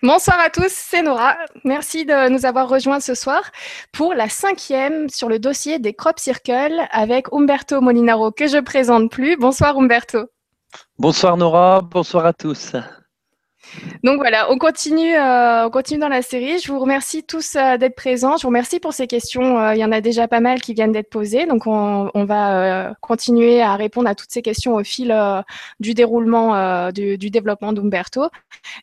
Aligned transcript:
Bonsoir 0.00 0.38
à 0.38 0.48
tous, 0.48 0.70
c'est 0.70 1.02
Nora. 1.02 1.36
Merci 1.64 2.04
de 2.04 2.28
nous 2.28 2.46
avoir 2.46 2.68
rejoints 2.68 3.00
ce 3.00 3.16
soir 3.16 3.50
pour 3.90 4.14
la 4.14 4.28
cinquième 4.28 5.08
sur 5.08 5.28
le 5.28 5.40
dossier 5.40 5.80
des 5.80 5.92
crop 5.92 6.20
circles 6.20 6.86
avec 6.92 7.32
Umberto 7.32 7.80
Molinaro 7.80 8.30
que 8.30 8.46
je 8.46 8.58
présente 8.58 9.10
plus. 9.10 9.36
Bonsoir 9.36 9.76
Umberto. 9.76 10.26
Bonsoir 11.00 11.36
Nora, 11.36 11.80
bonsoir 11.82 12.26
à 12.26 12.32
tous. 12.32 12.76
Donc 14.04 14.18
voilà, 14.18 14.50
on 14.50 14.58
continue, 14.58 15.14
euh, 15.14 15.66
on 15.66 15.70
continue 15.70 16.00
dans 16.00 16.08
la 16.08 16.22
série. 16.22 16.58
Je 16.58 16.70
vous 16.70 16.78
remercie 16.78 17.24
tous 17.24 17.56
euh, 17.56 17.76
d'être 17.76 17.96
présents. 17.96 18.36
Je 18.36 18.42
vous 18.42 18.48
remercie 18.48 18.80
pour 18.80 18.92
ces 18.92 19.06
questions. 19.06 19.58
Euh, 19.58 19.74
il 19.74 19.80
y 19.80 19.84
en 19.84 19.92
a 19.92 20.00
déjà 20.00 20.28
pas 20.28 20.40
mal 20.40 20.60
qui 20.60 20.74
viennent 20.74 20.92
d'être 20.92 21.10
posées. 21.10 21.46
Donc 21.46 21.66
on, 21.66 22.10
va 22.28 22.94
continuer 23.00 23.62
à 23.62 23.76
répondre 23.76 24.08
à 24.08 24.14
toutes 24.14 24.30
ces 24.30 24.42
questions 24.42 24.74
au 24.74 24.84
fil 24.84 25.16
du 25.80 25.94
déroulement 25.94 26.90
du, 26.90 27.16
du, 27.16 27.30
développement 27.30 27.72
d'Umberto. 27.72 28.28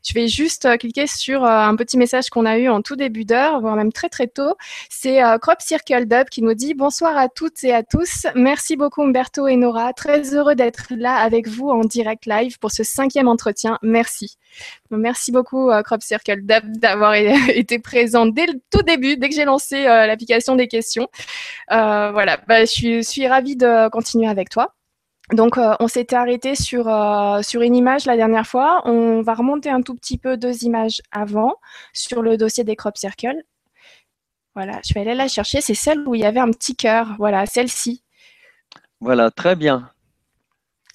Je 0.03 0.13
vais 0.13 0.27
juste 0.27 0.77
cliquer 0.79 1.05
sur 1.05 1.43
un 1.43 1.75
petit 1.75 1.97
message 1.97 2.29
qu'on 2.29 2.45
a 2.45 2.57
eu 2.57 2.69
en 2.69 2.81
tout 2.81 2.95
début 2.95 3.23
d'heure, 3.23 3.61
voire 3.61 3.75
même 3.75 3.91
très 3.91 4.09
très 4.09 4.27
tôt. 4.27 4.55
C'est 4.89 5.19
Crop 5.41 5.61
Circle 5.61 6.05
Dub 6.05 6.29
qui 6.29 6.41
nous 6.41 6.55
dit 6.55 6.73
bonsoir 6.73 7.15
à 7.17 7.29
toutes 7.29 7.63
et 7.63 7.73
à 7.73 7.83
tous. 7.83 8.25
Merci 8.33 8.77
beaucoup 8.77 9.03
Umberto 9.03 9.47
et 9.47 9.57
Nora. 9.57 9.93
Très 9.93 10.33
heureux 10.33 10.55
d'être 10.55 10.87
là 10.97 11.15
avec 11.17 11.47
vous 11.47 11.69
en 11.69 11.81
direct 11.81 12.25
live 12.25 12.57
pour 12.57 12.71
ce 12.71 12.83
cinquième 12.83 13.27
entretien. 13.27 13.77
Merci. 13.83 14.37
Merci 14.91 15.31
beaucoup, 15.31 15.69
euh, 15.69 15.81
Crop 15.81 16.01
Circle, 16.01 16.41
d'avoir 16.43 17.13
été 17.49 17.79
présent 17.79 18.25
dès 18.25 18.45
le 18.45 18.53
tout 18.71 18.81
début, 18.81 19.17
dès 19.17 19.29
que 19.29 19.35
j'ai 19.35 19.45
lancé 19.45 19.85
euh, 19.85 20.05
l'application 20.05 20.55
des 20.55 20.67
questions. 20.67 21.07
Euh, 21.71 22.11
voilà, 22.11 22.37
bah, 22.47 22.65
je 22.65 23.01
suis, 23.01 23.27
ravie 23.27 23.55
de 23.55 23.89
continuer 23.89 24.27
avec 24.27 24.49
toi. 24.49 24.73
Donc, 25.31 25.57
on 25.57 25.87
s'était 25.87 26.15
arrêté 26.15 26.53
sur, 26.53 26.85
sur 27.41 27.61
une 27.63 27.75
image 27.75 28.05
la 28.05 28.15
dernière 28.15 28.45
fois. 28.45 28.83
On 28.85 29.23
va 29.23 29.33
remonter 29.33 29.71
un 29.71 29.81
tout 29.81 29.95
petit 29.95 30.19
peu 30.19 30.37
deux 30.37 30.63
images 30.65 31.01
avant 31.11 31.55
sur 31.93 32.21
le 32.21 32.37
dossier 32.37 32.63
des 32.63 32.75
crop 32.75 32.95
circles. 32.95 33.41
Voilà, 34.53 34.79
je 34.87 34.93
vais 34.93 35.01
aller 35.01 35.15
la 35.15 35.27
chercher. 35.27 35.61
C'est 35.61 35.73
celle 35.73 36.07
où 36.07 36.13
il 36.13 36.21
y 36.21 36.25
avait 36.25 36.39
un 36.39 36.51
petit 36.51 36.75
cœur. 36.75 37.15
Voilà, 37.17 37.47
celle-ci. 37.47 38.03
Voilà, 39.01 39.31
très 39.31 39.55
bien. 39.55 39.89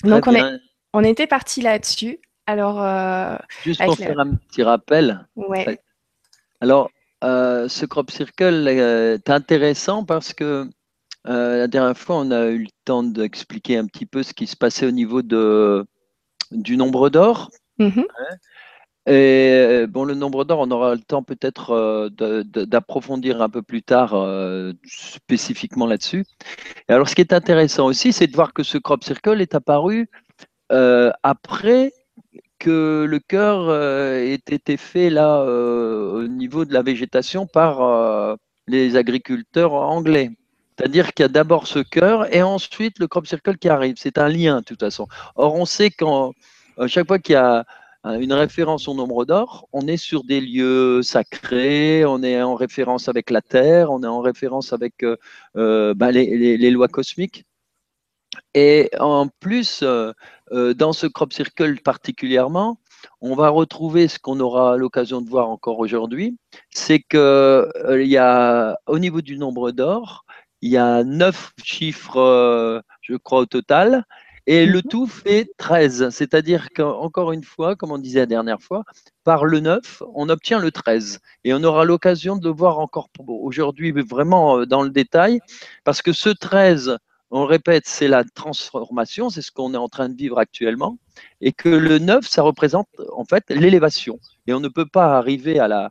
Donc, 0.05 0.27
On, 0.29 0.35
est, 0.35 0.61
on 0.93 1.05
était 1.05 1.27
parti 1.27 1.61
là-dessus. 1.61 2.21
Alors, 2.51 2.83
euh, 2.83 3.37
juste 3.63 3.81
pour 3.85 3.97
faire 3.97 4.19
un 4.19 4.35
petit 4.35 4.65
rappel. 4.65 5.25
Ouais. 5.37 5.79
Alors, 6.61 6.91
euh, 7.23 7.69
ce 7.69 7.87
crop 7.87 8.11
circle 8.11 8.67
est 8.67 9.31
intéressant 9.31 10.05
parce 10.05 10.35
que 10.35 10.69
euh, 11.29 11.59
la 11.59 11.69
dernière 11.69 11.97
fois, 11.97 12.17
on 12.17 12.33
a 12.33 12.47
eu 12.47 12.65
le 12.65 12.71
temps 12.85 13.05
d'expliquer 13.05 13.77
un 13.77 13.87
petit 13.87 14.05
peu 14.05 14.25
ce 14.25 14.35
qui 14.35 14.49
se 14.49 14.57
passait 14.57 14.85
au 14.85 14.91
niveau 14.91 15.23
de, 15.23 15.87
du 16.51 16.77
nombre 16.77 17.09
d'or. 17.09 17.53
Hein. 17.79 17.93
Et 19.07 19.87
bon, 19.89 20.03
le 20.03 20.15
nombre 20.15 20.45
d'or, 20.45 20.59
on 20.59 20.73
aura 20.73 20.97
le 20.97 21.03
temps 21.03 21.23
peut-être 21.23 22.11
d'approfondir 22.11 23.43
un 23.43 23.49
peu 23.49 23.63
plus 23.63 23.85
tard 23.85 24.17
spécifiquement 24.85 25.87
là-dessus. 25.87 26.25
Et 26.89 26.93
alors, 26.93 27.09
ce 27.09 27.15
qui 27.15 27.21
est 27.21 27.33
intéressant 27.33 27.87
aussi, 27.87 28.13
c'est 28.13 28.27
de 28.27 28.35
voir 28.35 28.53
que 28.53 28.65
ce 28.65 28.77
crop 28.77 29.05
circle 29.05 29.41
est 29.41 29.55
apparu 29.55 30.11
après 30.69 31.93
que 32.61 33.07
le 33.09 33.19
cœur 33.19 33.69
euh, 33.69 34.19
ait 34.19 34.35
été 34.35 34.77
fait 34.77 35.11
là 35.11 35.41
euh, 35.41 36.25
au 36.25 36.29
niveau 36.29 36.65
de 36.65 36.73
la 36.73 36.83
végétation 36.83 37.47
par 37.47 37.83
euh, 37.83 38.37
les 38.69 38.97
agriculteurs 38.97 39.73
anglais. 39.73 40.31
C'est-à-dire 40.77 41.13
qu'il 41.13 41.25
y 41.25 41.27
a 41.27 41.29
d'abord 41.29 41.67
ce 41.67 41.81
cœur 41.81 42.33
et 42.33 42.43
ensuite 42.43 42.99
le 42.99 43.09
crop 43.09 43.27
circle 43.27 43.57
qui 43.57 43.69
arrive. 43.69 43.95
C'est 43.97 44.19
un 44.19 44.29
lien 44.29 44.61
de 44.61 44.65
toute 44.65 44.81
façon. 44.81 45.09
Or, 45.35 45.55
on 45.55 45.65
sait 45.65 45.91
qu'à 45.91 46.07
chaque 46.87 47.07
fois 47.07 47.19
qu'il 47.19 47.33
y 47.33 47.37
a 47.37 47.65
une 48.05 48.33
référence 48.33 48.89
au 48.89 48.95
nombre 48.95 49.25
d'or, 49.25 49.69
on 49.73 49.87
est 49.87 49.99
sur 49.99 50.25
des 50.25 50.41
lieux 50.41 51.03
sacrés, 51.03 52.05
on 52.07 52.23
est 52.23 52.41
en 52.41 52.55
référence 52.55 53.09
avec 53.09 53.31
la 53.31 53.43
Terre, 53.43 53.91
on 53.91 54.03
est 54.03 54.07
en 54.07 54.21
référence 54.21 54.73
avec 54.73 55.05
bah, 55.55 56.11
les, 56.13 56.71
lois 56.71 56.89
cosmiques. 56.89 57.45
Et 58.55 58.91
en 58.99 59.29
plus, 59.29 59.85
euh, 60.53 60.75
dans 60.75 60.93
ce 60.93 61.07
crop 61.07 61.33
circle 61.33 61.81
particulièrement, 61.81 62.81
on 63.21 63.35
va 63.35 63.49
retrouver 63.49 64.09
ce 64.09 64.19
qu'on 64.19 64.41
aura 64.41 64.77
l'occasion 64.77 65.21
de 65.21 65.29
voir 65.29 65.49
encore 65.49 65.79
aujourd'hui, 65.79 66.37
c'est 66.71 67.01
qu'il 67.01 67.19
euh, 67.19 68.05
y 68.05 68.17
a 68.17 68.79
au 68.87 68.99
niveau 68.99 69.21
du 69.21 69.39
nombre 69.39 69.71
d'or, 69.71 70.25
il 70.63 70.71
y 70.71 70.77
a 70.77 71.05
neuf 71.05 71.53
chiffres, 71.63 72.83
je 73.01 73.17
crois, 73.17 73.41
au 73.41 73.47
total, 73.47 74.05
et 74.47 74.67
le 74.67 74.79
mhm. 74.79 74.83
tout 74.91 75.07
fait 75.07 75.49
13. 75.59 76.11
C'est-à-dire 76.11 76.71
qu'encore 76.75 77.33
une 77.33 77.45
fois, 77.45 77.77
comme 77.77 77.93
on 77.93 77.99
disait 77.99 78.21
la 78.21 78.27
dernière 78.27 78.61
fois, 78.61 78.85
par 79.25 79.45
le 79.45 79.61
9, 79.61 80.03
on 80.15 80.29
obtient 80.29 80.59
le 80.59 80.73
13. 80.73 81.21
Et 81.45 81.55
on 81.55 81.63
aura 81.63 81.85
l'occasion 81.85 82.37
de 82.37 82.49
le 82.49 82.55
voir 82.55 82.79
encore 82.79 83.09
aujourd'hui 83.29 83.93
vraiment 83.93 84.67
dans 84.67 84.83
le 84.83 84.91
détail, 84.91 85.41
parce 85.85 86.03
que 86.03 86.13
ce 86.13 86.31
13 86.31 86.99
on 87.31 87.47
répète, 87.47 87.85
c'est 87.87 88.09
la 88.09 88.25
transformation, 88.25 89.31
c'est 89.31 89.43
ce 89.43 89.53
qu'on 89.53 89.75
est 89.75 89.79
en 89.79 89.89
train 89.89 90.09
de 90.09 90.17
vivre 90.17 90.39
actuellement, 90.39 90.99
et 91.41 91.53
que 91.53 91.69
le 91.69 91.99
9, 91.99 92.27
ça 92.27 92.43
représente 92.43 92.89
en 93.13 93.25
fait 93.25 93.45
l'élévation. 93.51 94.19
Et 94.47 94.53
on 94.53 94.61
ne 94.61 94.69
peut 94.69 94.87
pas 94.87 95.17
arriver 95.17 95.61
à 95.61 95.69
la, 95.69 95.91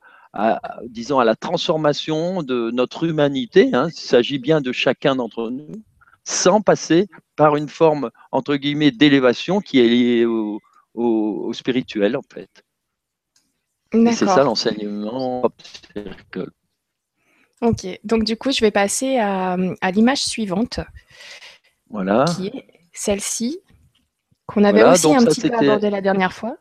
disons, 0.88 1.19
à 1.19 1.25
la 1.25 1.35
transformation 1.35 2.44
de 2.44 2.72
notre 2.72 3.05
humanité, 3.05 3.69
hein, 3.73 3.88
il 3.89 3.99
s'agit 3.99 4.39
bien 4.39 4.61
de 4.61 4.72
chacun 4.72 5.16
d'entre 5.16 5.49
nous, 5.49 5.72
sans 6.23 6.61
passer 6.61 7.07
par 7.35 7.55
une 7.55 7.69
forme, 7.69 8.11
entre 8.31 8.55
guillemets, 8.55 8.91
d'élévation 8.91 9.61
qui 9.61 9.79
est 9.79 9.88
liée 9.88 10.25
au, 10.25 10.59
spirituel, 11.53 12.17
en 12.17 12.22
fait. 12.22 12.63
C'est 13.91 14.28
ça 14.28 14.44
l'enseignement 14.44 15.49
Ok, 17.61 17.99
donc 18.03 18.23
du 18.23 18.38
coup, 18.38 18.51
je 18.51 18.61
vais 18.61 18.72
passer 18.72 19.17
à, 19.17 19.57
l'image 19.91 20.23
suivante. 20.23 20.79
Voilà. 21.89 22.25
Qui 22.35 22.47
est 22.47 22.66
celle-ci, 22.94 23.59
qu'on 24.45 24.63
avait 24.63 24.83
aussi 24.83 25.13
un 25.13 25.23
petit 25.23 25.50
peu 25.50 25.55
abordé 25.55 25.89
la 25.89 26.01
dernière 26.01 26.33
fois. 26.33 26.57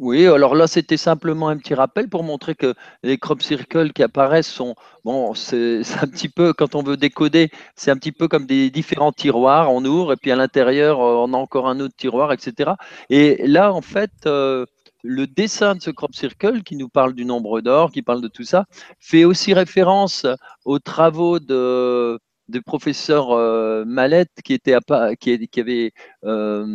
Oui, 0.00 0.26
alors 0.26 0.56
là, 0.56 0.66
c'était 0.66 0.96
simplement 0.96 1.48
un 1.48 1.56
petit 1.56 1.74
rappel 1.74 2.08
pour 2.08 2.24
montrer 2.24 2.56
que 2.56 2.74
les 3.04 3.16
crop 3.16 3.40
circles 3.42 3.92
qui 3.92 4.02
apparaissent 4.02 4.48
sont, 4.48 4.74
bon, 5.04 5.34
c'est 5.34 5.82
un 6.02 6.08
petit 6.08 6.28
peu, 6.28 6.52
quand 6.52 6.74
on 6.74 6.82
veut 6.82 6.96
décoder, 6.96 7.50
c'est 7.76 7.92
un 7.92 7.96
petit 7.96 8.10
peu 8.10 8.26
comme 8.26 8.44
des 8.44 8.70
différents 8.70 9.12
tiroirs, 9.12 9.72
on 9.72 9.84
ouvre, 9.84 10.12
et 10.12 10.16
puis 10.16 10.32
à 10.32 10.36
l'intérieur, 10.36 10.98
on 10.98 11.32
a 11.32 11.36
encore 11.36 11.68
un 11.68 11.78
autre 11.78 11.94
tiroir, 11.96 12.32
etc. 12.32 12.72
Et 13.08 13.46
là, 13.46 13.72
en 13.72 13.82
fait, 13.82 14.10
euh, 14.26 14.66
le 15.04 15.28
dessin 15.28 15.76
de 15.76 15.82
ce 15.82 15.90
crop 15.90 16.14
circle 16.14 16.64
qui 16.64 16.74
nous 16.74 16.88
parle 16.88 17.14
du 17.14 17.24
nombre 17.24 17.60
d'or, 17.60 17.92
qui 17.92 18.02
parle 18.02 18.20
de 18.20 18.28
tout 18.28 18.42
ça, 18.42 18.64
fait 18.98 19.24
aussi 19.24 19.54
référence 19.54 20.26
aux 20.64 20.80
travaux 20.80 21.38
de, 21.38 22.18
professeur 22.60 23.30
euh, 23.30 23.84
Mallette 23.84 24.30
qui, 24.44 24.52
était 24.52 24.76
qui, 25.20 25.48
qui 25.48 25.60
avait 25.60 25.92
euh, 26.24 26.66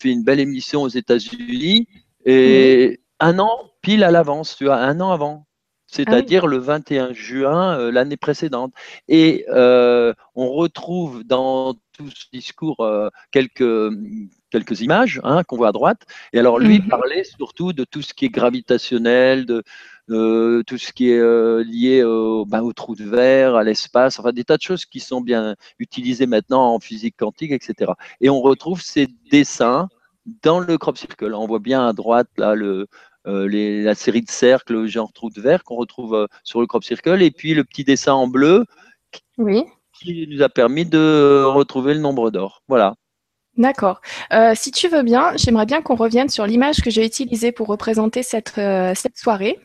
fait 0.00 0.10
une 0.10 0.24
belle 0.24 0.40
émission 0.40 0.82
aux 0.82 0.88
États-Unis 0.88 1.88
et 2.24 3.00
un 3.20 3.38
an 3.38 3.70
pile 3.82 4.04
à 4.04 4.10
l'avance, 4.10 4.56
tu 4.56 4.70
un 4.70 5.00
an 5.00 5.10
avant. 5.10 5.46
C'est-à-dire 5.86 6.44
ah 6.44 6.48
le 6.48 6.56
21 6.56 7.12
juin 7.12 7.78
euh, 7.78 7.92
l'année 7.92 8.16
précédente. 8.16 8.72
Et 9.08 9.44
on 9.48 10.50
retrouve 10.50 11.22
dans 11.24 11.74
tout 11.92 12.08
ce 12.08 12.24
discours 12.32 12.88
quelques, 13.30 13.92
quelques 14.50 14.80
images 14.80 15.20
hein, 15.24 15.42
qu'on 15.44 15.56
voit 15.56 15.68
à 15.68 15.72
droite. 15.72 16.02
Et 16.32 16.38
alors 16.38 16.58
lui 16.58 16.78
mhm. 16.78 16.88
parlait 16.88 17.24
surtout 17.24 17.72
de 17.72 17.84
tout 17.84 18.02
ce 18.02 18.14
qui 18.14 18.26
est 18.26 18.30
gravitationnel, 18.30 19.44
de 19.44 19.62
euh, 20.10 20.62
tout 20.66 20.78
ce 20.78 20.92
qui 20.92 21.10
est 21.10 21.18
euh, 21.18 21.62
lié 21.64 22.02
au, 22.02 22.44
ben, 22.44 22.60
au, 22.60 22.72
trou 22.72 22.94
de 22.94 23.04
verre, 23.04 23.54
à 23.56 23.64
l'espace, 23.64 24.18
enfin 24.18 24.32
des 24.32 24.44
tas 24.44 24.56
de 24.56 24.62
choses 24.62 24.84
qui 24.84 25.00
sont 25.00 25.20
bien 25.20 25.56
utilisées 25.78 26.26
maintenant 26.26 26.74
en 26.74 26.80
physique 26.80 27.16
quantique, 27.16 27.52
etc. 27.52 27.92
Et 28.20 28.28
on 28.30 28.40
retrouve 28.40 28.82
ces 28.82 29.08
dessins 29.30 29.88
dans 30.42 30.60
le 30.60 30.78
crop 30.78 30.96
circle. 30.98 31.34
On 31.34 31.46
voit 31.46 31.58
bien 31.58 31.86
à 31.86 31.92
droite 31.92 32.28
là 32.36 32.54
le, 32.54 32.86
euh, 33.26 33.48
les, 33.48 33.82
la 33.82 33.94
série 33.94 34.22
de 34.22 34.30
cercles 34.30 34.86
genre 34.86 35.12
trou 35.12 35.30
de 35.30 35.40
verre 35.40 35.64
qu'on 35.64 35.76
retrouve 35.76 36.28
sur 36.44 36.60
le 36.60 36.66
crop 36.66 36.84
circle, 36.84 37.22
et 37.22 37.30
puis 37.30 37.54
le 37.54 37.64
petit 37.64 37.84
dessin 37.84 38.14
en 38.14 38.26
bleu. 38.26 38.64
Oui. 39.38 39.64
Qui 40.00 40.26
nous 40.28 40.42
a 40.42 40.48
permis 40.48 40.86
de 40.86 41.44
retrouver 41.44 41.94
le 41.94 42.00
nombre 42.00 42.30
d'or. 42.30 42.62
Voilà. 42.66 42.96
D'accord. 43.56 44.00
Euh, 44.32 44.52
si 44.54 44.70
tu 44.70 44.88
veux 44.88 45.02
bien, 45.02 45.36
j'aimerais 45.36 45.66
bien 45.66 45.82
qu'on 45.82 45.94
revienne 45.94 46.30
sur 46.30 46.46
l'image 46.46 46.80
que 46.80 46.90
j'ai 46.90 47.04
utilisée 47.04 47.52
pour 47.52 47.66
représenter 47.66 48.22
cette, 48.22 48.56
euh, 48.56 48.94
cette 48.94 49.18
soirée 49.18 49.58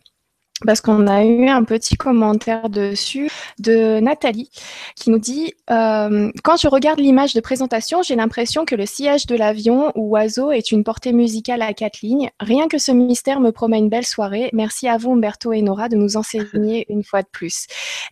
parce 0.65 0.81
qu'on 0.81 1.05
a 1.05 1.23
eu 1.23 1.47
un 1.47 1.63
petit 1.63 1.95
commentaire 1.95 2.69
dessus 2.69 3.29
de 3.59 3.99
Nathalie 3.99 4.49
qui 4.95 5.11
nous 5.11 5.19
dit 5.19 5.53
euh, 5.69 6.31
Quand 6.43 6.57
je 6.57 6.67
regarde 6.67 6.99
l'image 6.99 7.35
de 7.35 7.41
présentation, 7.41 8.01
j'ai 8.01 8.15
l'impression 8.15 8.65
que 8.65 8.73
le 8.73 8.87
sillage 8.87 9.27
de 9.27 9.35
l'avion 9.35 9.91
ou 9.95 10.09
oiseau 10.09 10.51
est 10.51 10.71
une 10.71 10.83
portée 10.83 11.13
musicale 11.13 11.61
à 11.61 11.73
quatre 11.73 12.01
lignes. 12.01 12.31
Rien 12.39 12.67
que 12.67 12.79
ce 12.79 12.91
mystère 12.91 13.39
me 13.39 13.51
promet 13.51 13.77
une 13.77 13.89
belle 13.89 14.05
soirée. 14.05 14.49
Merci 14.51 14.87
à 14.87 14.97
vous, 14.97 15.11
Umberto 15.11 15.53
et 15.53 15.61
Nora, 15.61 15.89
de 15.89 15.95
nous 15.95 16.17
enseigner 16.17 16.85
une 16.89 17.03
fois 17.03 17.21
de 17.21 17.27
plus. 17.31 17.67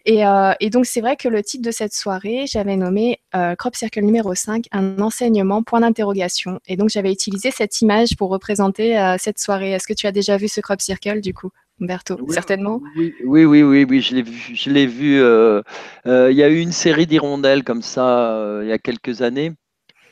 Et, 0.06 0.26
euh, 0.26 0.54
et 0.60 0.70
donc, 0.70 0.86
c'est 0.86 1.02
vrai 1.02 1.16
que 1.16 1.28
le 1.28 1.42
titre 1.42 1.64
de 1.64 1.72
cette 1.72 1.94
soirée, 1.94 2.46
j'avais 2.48 2.76
nommé 2.76 3.22
euh, 3.36 3.56
Crop 3.56 3.76
Circle 3.76 4.02
numéro 4.02 4.36
5, 4.36 4.66
un 4.72 5.00
enseignement, 5.00 5.64
point 5.64 5.80
d'interrogation. 5.80 6.60
Et 6.68 6.78
donc, 6.78 6.90
j'avais 6.90 7.12
utilisé 7.12 7.50
cette 7.50 7.82
image 7.82 8.16
pour 8.18 8.30
représenter 8.30 9.16
cette 9.18 9.40
soirée. 9.40 9.72
Est-ce 9.72 9.88
que 9.88 9.94
tu 9.94 10.06
as 10.06 10.12
déjà 10.12 10.38
vu 10.38 10.48
ce 10.48 10.62
Crop 10.62 10.80
Circle 10.80 11.22
du 11.22 11.34
coup? 11.34 11.50
Umberto, 11.82 12.18
certainement. 12.30 12.82
Oui, 12.96 13.14
oui, 13.46 13.64
oui, 13.64 13.86
oui, 13.90 14.02
je 14.02 14.16
l'ai 14.16 14.22
vu. 14.22 14.52
Je 14.54 14.70
l'ai 14.70 14.88
vu. 14.88 15.22
Euh, 15.22 15.62
euh, 16.08 16.32
il 16.32 16.38
y 16.38 16.44
a 16.44 16.50
eu 16.50 16.60
une 16.60 16.72
série 16.72 17.06
d'hirondelles 17.06 17.64
comme 17.64 17.82
ça 17.82 18.60
il 18.62 18.68
y 18.68 18.72
a 18.72 18.78
quelques 18.78 19.22
années. 19.22 19.52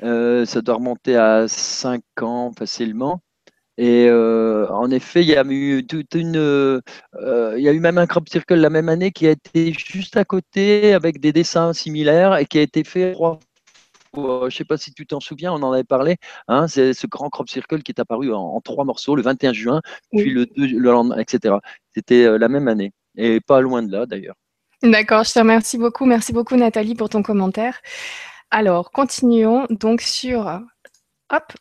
ça 0.01 0.61
doit 0.61 0.75
remonter 0.75 1.15
à 1.15 1.47
5 1.47 2.01
ans 2.21 2.51
facilement. 2.57 3.21
Et 3.77 4.09
en 4.11 4.91
effet, 4.91 5.21
il 5.21 5.29
y 5.29 5.35
a 5.35 5.43
eu 5.45 5.85
toute 5.87 6.15
une, 6.15 6.81
il 7.15 7.61
y 7.63 7.69
a 7.69 7.73
eu 7.73 7.79
même 7.79 7.97
un 7.97 8.07
crop 8.07 8.27
circle 8.27 8.55
la 8.55 8.69
même 8.69 8.89
année 8.89 9.11
qui 9.11 9.27
a 9.27 9.31
été 9.31 9.73
juste 9.73 10.17
à 10.17 10.25
côté 10.25 10.93
avec 10.93 11.19
des 11.19 11.31
dessins 11.31 11.73
similaires 11.73 12.35
et 12.37 12.45
qui 12.45 12.59
a 12.59 12.61
été 12.61 12.83
fait 12.83 13.13
trois 13.13 13.39
je 14.15 14.45
ne 14.45 14.49
sais 14.49 14.65
pas 14.65 14.77
si 14.77 14.93
tu 14.93 15.05
t'en 15.05 15.19
souviens, 15.19 15.53
on 15.53 15.63
en 15.63 15.71
avait 15.71 15.83
parlé. 15.83 16.17
Hein, 16.47 16.67
c'est 16.67 16.93
ce 16.93 17.07
grand 17.07 17.29
crop 17.29 17.49
circle 17.49 17.81
qui 17.81 17.91
est 17.91 17.99
apparu 17.99 18.33
en, 18.33 18.59
trois 18.61 18.85
morceaux 18.85 19.15
le 19.15 19.21
21 19.21 19.53
juin, 19.53 19.81
puis 20.11 20.29
le, 20.29 20.45
2, 20.45 20.67
le 20.67 20.91
lendemain, 20.91 21.17
etc. 21.17 21.55
C'était 21.93 22.37
la 22.37 22.47
même 22.47 22.67
année 22.67 22.93
et 23.15 23.39
pas 23.39 23.61
loin 23.61 23.83
de 23.83 23.91
là 23.91 24.05
d'ailleurs. 24.05 24.35
D'accord, 24.81 25.23
je 25.23 25.33
te 25.33 25.39
remercie 25.39 25.77
beaucoup. 25.77 26.05
Merci 26.05 26.33
beaucoup 26.33 26.55
Nathalie 26.55 26.95
pour 26.95 27.09
ton 27.09 27.23
commentaire. 27.23 27.79
Alors, 28.51 28.91
continuons 28.91 29.65
donc 29.69 30.01
sur, 30.01 30.61
hop, 31.31 31.53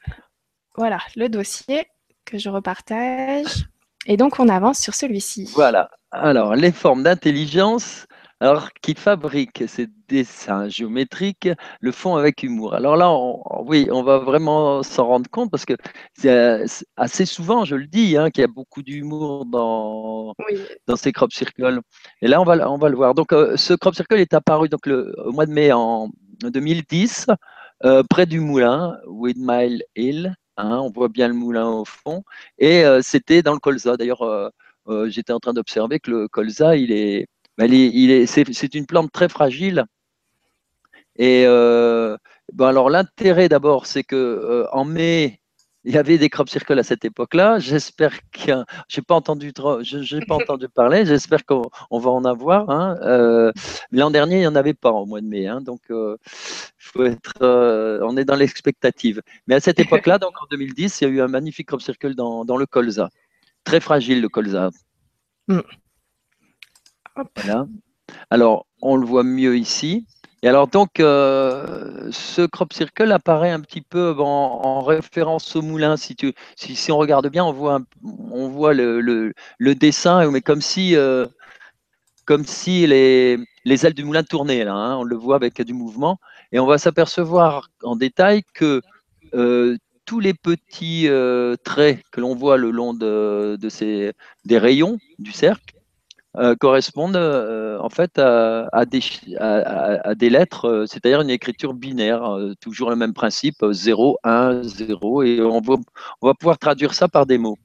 voilà, 0.77 0.99
le 1.17 1.29
dossier 1.29 1.87
que 2.25 2.39
je 2.39 2.49
repartage. 2.51 3.67
Et 4.07 4.17
donc, 4.17 4.41
on 4.41 4.49
avance 4.49 4.79
sur 4.79 4.95
celui-ci. 4.95 5.51
Voilà. 5.55 5.91
Alors, 6.11 6.57
les 6.57 6.73
formes 6.73 7.03
d'intelligence, 7.05 8.07
alors 8.43 8.71
qui 8.83 8.95
fabriquent 8.95 9.65
ces 9.69 9.87
dessins 10.09 10.69
géométriques, 10.69 11.49
le 11.81 11.93
font 11.93 12.17
avec 12.17 12.43
humour. 12.43 12.75
Alors 12.75 12.97
là, 12.97 13.11
oui, 13.65 13.89
on 13.91 14.03
va 14.03 14.19
vraiment 14.19 14.83
s'en 14.83 15.07
rendre 15.07 15.31
compte 15.31 15.51
parce 15.51 15.65
que 15.65 15.75
c'est 16.15 16.65
assez 16.97 17.25
souvent, 17.27 17.65
je 17.65 17.77
le 17.77 17.87
dis, 17.87 18.17
hein, 18.17 18.31
qu'il 18.31 18.43
y 18.43 18.45
a 18.45 18.49
beaucoup 18.49 18.83
d'humour 18.83 19.47
dans, 19.47 20.35
dans 20.87 20.97
ces 20.97 21.13
crop 21.13 21.33
circles. 21.33 21.81
Et 22.21 22.29
là, 22.29 22.41
on 22.41 22.45
va, 22.45 22.71
on 22.71 22.79
va 22.79 22.89
le 22.89 22.97
voir. 22.97 23.15
Donc, 23.15 23.33
euh, 23.33 23.57
ce 23.57 23.75
crop 23.75 23.95
circle 23.95 24.17
est 24.17 24.35
apparu 24.35 24.69
donc, 24.69 24.87
le, 24.87 25.15
au 25.25 25.33
mois 25.33 25.47
de 25.47 25.53
mai 25.53 25.73
en 25.73 26.09
2010, 26.43 27.27
euh, 27.85 28.03
près 28.09 28.27
du 28.27 28.41
moulin, 28.41 28.99
Windmill 29.07 29.85
Hill. 29.97 30.35
Hein, 30.59 30.79
on 30.81 30.91
voit 30.91 31.09
bien 31.09 31.29
le 31.29 31.35
moulin 31.35 31.69
au 31.69 31.85
fond. 31.85 32.23
Et 32.59 32.85
euh, 32.85 33.01
c'était 33.03 33.43
dans 33.43 33.55
le 33.55 33.59
colza. 33.59 33.97
D'ailleurs, 33.97 34.23
euh, 34.23 34.49
euh, 34.89 35.09
j'étais 35.09 35.33
en 35.33 35.41
train 35.41 35.53
d'observer 35.55 36.01
que 36.01 36.11
le 36.11 36.29
colza, 36.29 36.77
il 36.77 36.93
est, 36.93 37.27
il 37.59 38.11
est, 38.11 38.27
c'est, 38.27 38.75
une 38.75 38.87
plante 38.87 39.13
très 39.13 39.29
fragile. 39.29 39.85
Et 41.17 41.45
ben, 41.45 42.67
alors 42.67 42.91
l'intérêt 42.91 43.49
d'abord, 43.49 43.87
c'est 43.87 44.05
que 44.05 44.67
en 44.73 44.85
mai, 44.85 45.43
il 45.85 45.95
y 45.95 45.99
avait 45.99 46.19
des 46.19 46.29
crop 46.29 46.49
circles 46.49 46.79
à 46.79 46.83
cette 46.83 47.05
époque-là. 47.05 47.59
J'espère 47.59 48.17
que 48.31 48.65
j'ai 48.89 49.03
pas 49.03 49.15
entendu 49.15 49.53
j'ai 49.83 50.21
pas 50.21 50.35
entendu 50.37 50.69
parler. 50.69 51.05
J'espère 51.05 51.45
qu'on 51.45 51.99
va 51.99 52.11
en 52.11 52.25
avoir. 52.25 52.71
Hein. 52.71 52.97
Euh, 53.03 53.53
l'an 53.91 54.11
dernier, 54.11 54.37
il 54.37 54.41
n'y 54.41 54.47
en 54.47 54.55
avait 54.55 54.75
pas 54.75 54.93
au 54.93 55.07
mois 55.07 55.21
de 55.21 55.27
mai, 55.27 55.47
hein. 55.47 55.61
donc 55.61 55.81
euh, 55.91 56.17
faut 56.79 57.05
être, 57.05 57.43
euh, 57.43 58.01
on 58.03 58.17
est 58.17 58.25
dans 58.25 58.37
l'expectative. 58.37 59.23
Mais 59.47 59.57
à 59.57 59.61
cette 59.61 59.81
époque-là, 59.81 60.19
donc 60.19 60.41
en 60.41 60.47
2010, 60.51 61.01
il 61.01 61.05
y 61.05 61.07
a 61.07 61.11
eu 61.11 61.21
un 61.21 61.29
magnifique 61.29 61.69
crop 61.69 61.83
circle 61.83 62.15
dans, 62.15 62.57
le 62.57 62.67
colza, 62.67 63.11
très 63.65 63.81
fragile 63.81 64.21
le 64.21 64.29
colza. 64.29 64.71
Hmm. 65.49 65.61
Alors, 68.31 68.67
on 68.81 68.97
le 68.97 69.07
voit 69.07 69.25
mieux 69.25 69.57
ici. 69.57 70.07
Et 70.45 70.49
alors 70.49 70.67
donc, 70.67 70.99
euh, 70.99 72.11
ce 72.11 72.43
crop 72.43 72.73
circle 72.73 73.13
apparaît 73.13 73.51
un 73.51 73.61
petit 73.61 73.81
peu 73.81 74.15
en, 74.19 74.81
référence 74.81 75.55
au 75.55 75.63
moulin. 75.63 75.97
Si, 75.97 76.17
tu, 76.17 76.35
si, 76.57 76.91
on 76.91 76.99
regarde 76.99 77.29
bien, 77.29 77.45
on 77.45 77.53
voit, 77.53 77.81
on 78.03 78.49
voit 78.49 78.75
le, 78.75 79.01
le, 79.01 79.75
dessin, 79.75 80.29
mais 80.31 80.41
comme 80.41 80.61
si, 80.61 80.97
euh, 80.97 81.27
comme 82.25 82.45
si 82.45 82.87
les, 82.89 83.39
les, 83.65 83.87
ailes 83.87 83.95
du 83.95 84.05
moulin 84.05 84.25
tournaient. 84.25 84.65
Là, 84.65 84.75
hein. 84.75 84.97
on 84.97 85.05
le 85.05 85.17
voit 85.17 85.37
avec 85.37 85.63
du 85.63 85.75
mouvement. 85.75 86.19
Et 86.51 86.59
on 86.59 86.67
va 86.67 86.77
s'apercevoir 86.79 87.69
en 87.85 87.95
détail 87.95 88.43
que 88.53 88.83
euh, 89.35 89.77
tous 90.07 90.19
les 90.19 90.35
petits 90.35 91.09
traits 91.63 92.03
que 92.11 92.21
l'on 92.21 92.35
voit 92.35 92.57
le 92.57 92.73
long 92.73 92.95
de, 92.95 93.57
de 93.61 93.69
ces, 93.69 94.13
des 94.45 94.59
rayons 94.59 94.99
du 95.21 95.31
cercle 95.31 95.77
euh, 96.39 96.57
correspondent 96.57 97.17
euh, 97.17 97.79
en 97.81 97.91
fait 97.91 98.19
à, 98.19 98.85
des, 98.87 99.01
à, 99.39 100.15
des, 100.15 100.31
lettres, 100.31 100.65
euh, 100.65 100.87
c'est-à-dire 100.87 101.21
une 101.21 101.29
écriture 101.29 101.75
binaire, 101.75 102.23
toujours 102.59 102.89
le 102.89 102.97
même 102.97 103.13
principe, 103.13 103.63
0, 103.71 104.19
1, 104.25 104.63
0, 104.63 105.23
et 105.25 105.43
on 105.43 105.61
va, 105.61 105.75
on 106.23 106.27
va 106.27 106.33
pouvoir 106.33 106.59
traduire 106.59 106.95
ça 106.95 107.07
par 107.07 107.27
des 107.27 107.37
mots. 107.37 107.59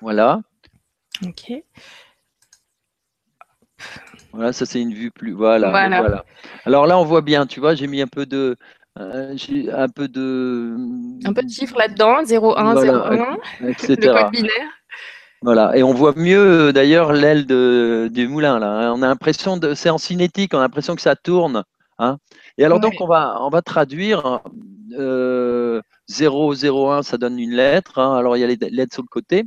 Voilà. 0.00 0.42
Ok. 1.26 1.52
Voilà, 4.32 4.52
ça 4.52 4.64
c'est 4.64 4.80
une 4.80 4.94
vue 4.94 5.10
plus. 5.10 5.32
Voilà, 5.32 5.70
voilà, 5.70 6.24
Alors 6.64 6.86
là, 6.86 6.98
on 6.98 7.04
voit 7.04 7.22
bien, 7.22 7.46
tu 7.46 7.58
vois, 7.58 7.74
j'ai 7.74 7.88
mis 7.88 8.00
un 8.00 8.06
peu 8.06 8.26
de. 8.26 8.56
un 8.96 9.88
peu 9.88 10.06
de. 10.06 10.76
Un 11.24 11.32
peu 11.32 11.42
de 11.42 11.50
chiffres 11.50 11.76
là-dedans, 11.76 12.24
0, 12.24 12.56
1, 12.56 12.76
0, 12.76 12.96
1, 12.96 13.38
etc. 13.66 13.96
Le 13.96 14.22
code 14.22 14.30
binaire. 14.30 14.79
Voilà, 15.42 15.74
et 15.74 15.82
on 15.82 15.94
voit 15.94 16.12
mieux 16.16 16.68
euh, 16.68 16.72
d'ailleurs 16.72 17.14
l'aile 17.14 17.46
du 17.46 18.28
moulin 18.28 18.58
là. 18.58 18.68
Hein. 18.72 18.92
On 18.94 19.02
a 19.02 19.06
l'impression 19.06 19.56
de, 19.56 19.72
c'est 19.72 19.88
en 19.88 19.96
cinétique, 19.96 20.52
on 20.52 20.58
a 20.58 20.62
l'impression 20.62 20.94
que 20.94 21.00
ça 21.00 21.16
tourne. 21.16 21.64
Hein. 21.98 22.18
Et 22.58 22.64
alors 22.64 22.80
donc 22.80 22.94
on 23.00 23.06
va, 23.06 23.38
on 23.40 23.48
va 23.48 23.62
traduire 23.62 24.40
euh, 24.98 25.80
0, 26.08 26.54
0, 26.54 26.90
1, 26.90 27.02
ça 27.02 27.16
donne 27.16 27.38
une 27.38 27.52
lettre. 27.52 27.98
Hein. 27.98 28.16
Alors 28.16 28.36
il 28.36 28.40
y 28.40 28.44
a 28.44 28.46
les 28.46 28.56
lettres 28.56 28.94
sur 28.94 29.02
le 29.02 29.08
côté. 29.08 29.44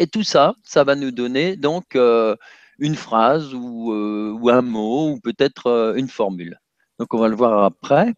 Et 0.00 0.06
tout 0.06 0.22
ça, 0.22 0.54
ça 0.64 0.84
va 0.84 0.94
nous 0.94 1.10
donner 1.10 1.56
donc 1.56 1.96
euh, 1.96 2.34
une 2.78 2.94
phrase 2.94 3.54
ou, 3.54 3.92
euh, 3.92 4.36
ou, 4.40 4.50
un 4.50 4.62
mot 4.62 5.10
ou 5.10 5.20
peut-être 5.20 5.94
une 5.96 6.08
formule. 6.08 6.58
Donc 6.98 7.14
on 7.14 7.18
va 7.18 7.28
le 7.28 7.36
voir 7.36 7.64
après. 7.64 8.14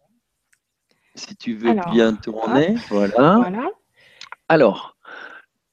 Si 1.13 1.35
tu 1.35 1.55
veux 1.55 1.75
bien 1.91 2.13
tourner, 2.13 2.75
voilà. 2.89 3.37
voilà. 3.37 3.69
Alors, 4.47 4.90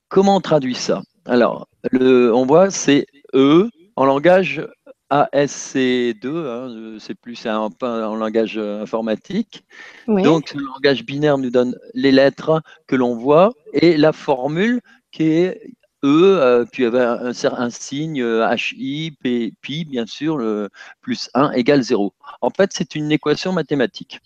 Comment 0.09 0.37
on 0.37 0.41
traduit 0.41 0.75
ça? 0.75 1.03
Alors, 1.25 1.69
le, 1.91 2.35
on 2.35 2.47
voit 2.47 2.71
c'est 2.71 3.07
E 3.35 3.69
en 3.97 4.05
langage 4.05 4.67
ASC2, 5.11 6.27
hein, 6.27 6.97
c'est 6.99 7.15
plus 7.15 7.47
un, 7.47 7.71
en 7.81 8.17
langage 8.17 8.59
informatique. 8.59 9.65
Donc, 10.07 10.55
le 10.55 10.63
langage 10.65 11.05
binaire 11.05 11.39
nous 11.39 11.51
donne 11.51 11.77
les 11.95 12.13
lettres 12.13 12.63
que 12.87 12.97
l'on 12.97 13.17
voit 13.17 13.53
et 13.73 13.97
la 13.97 14.13
formule 14.13 14.81
qui 15.11 15.25
est 15.25 15.61
E, 16.05 16.07
euh, 16.07 16.65
puis 16.65 16.85
il 16.85 16.87
y 16.87 16.89
avait 16.89 17.03
un, 17.05 17.33
un, 17.59 17.71
signe 17.71 18.23
HI, 18.23 19.11
P, 19.21 19.53
pi, 19.61 19.85
bien 19.85 20.07
sûr, 20.07 20.37
le 20.37 20.71
plus 21.01 21.29
1 21.35 21.51
égale 21.53 21.83
0. 21.83 22.15
En 22.41 22.51
fait, 22.51 22.71
c'est 22.73 22.95
une 22.95 23.11
équation 23.11 23.53
mathématique. 23.53 24.21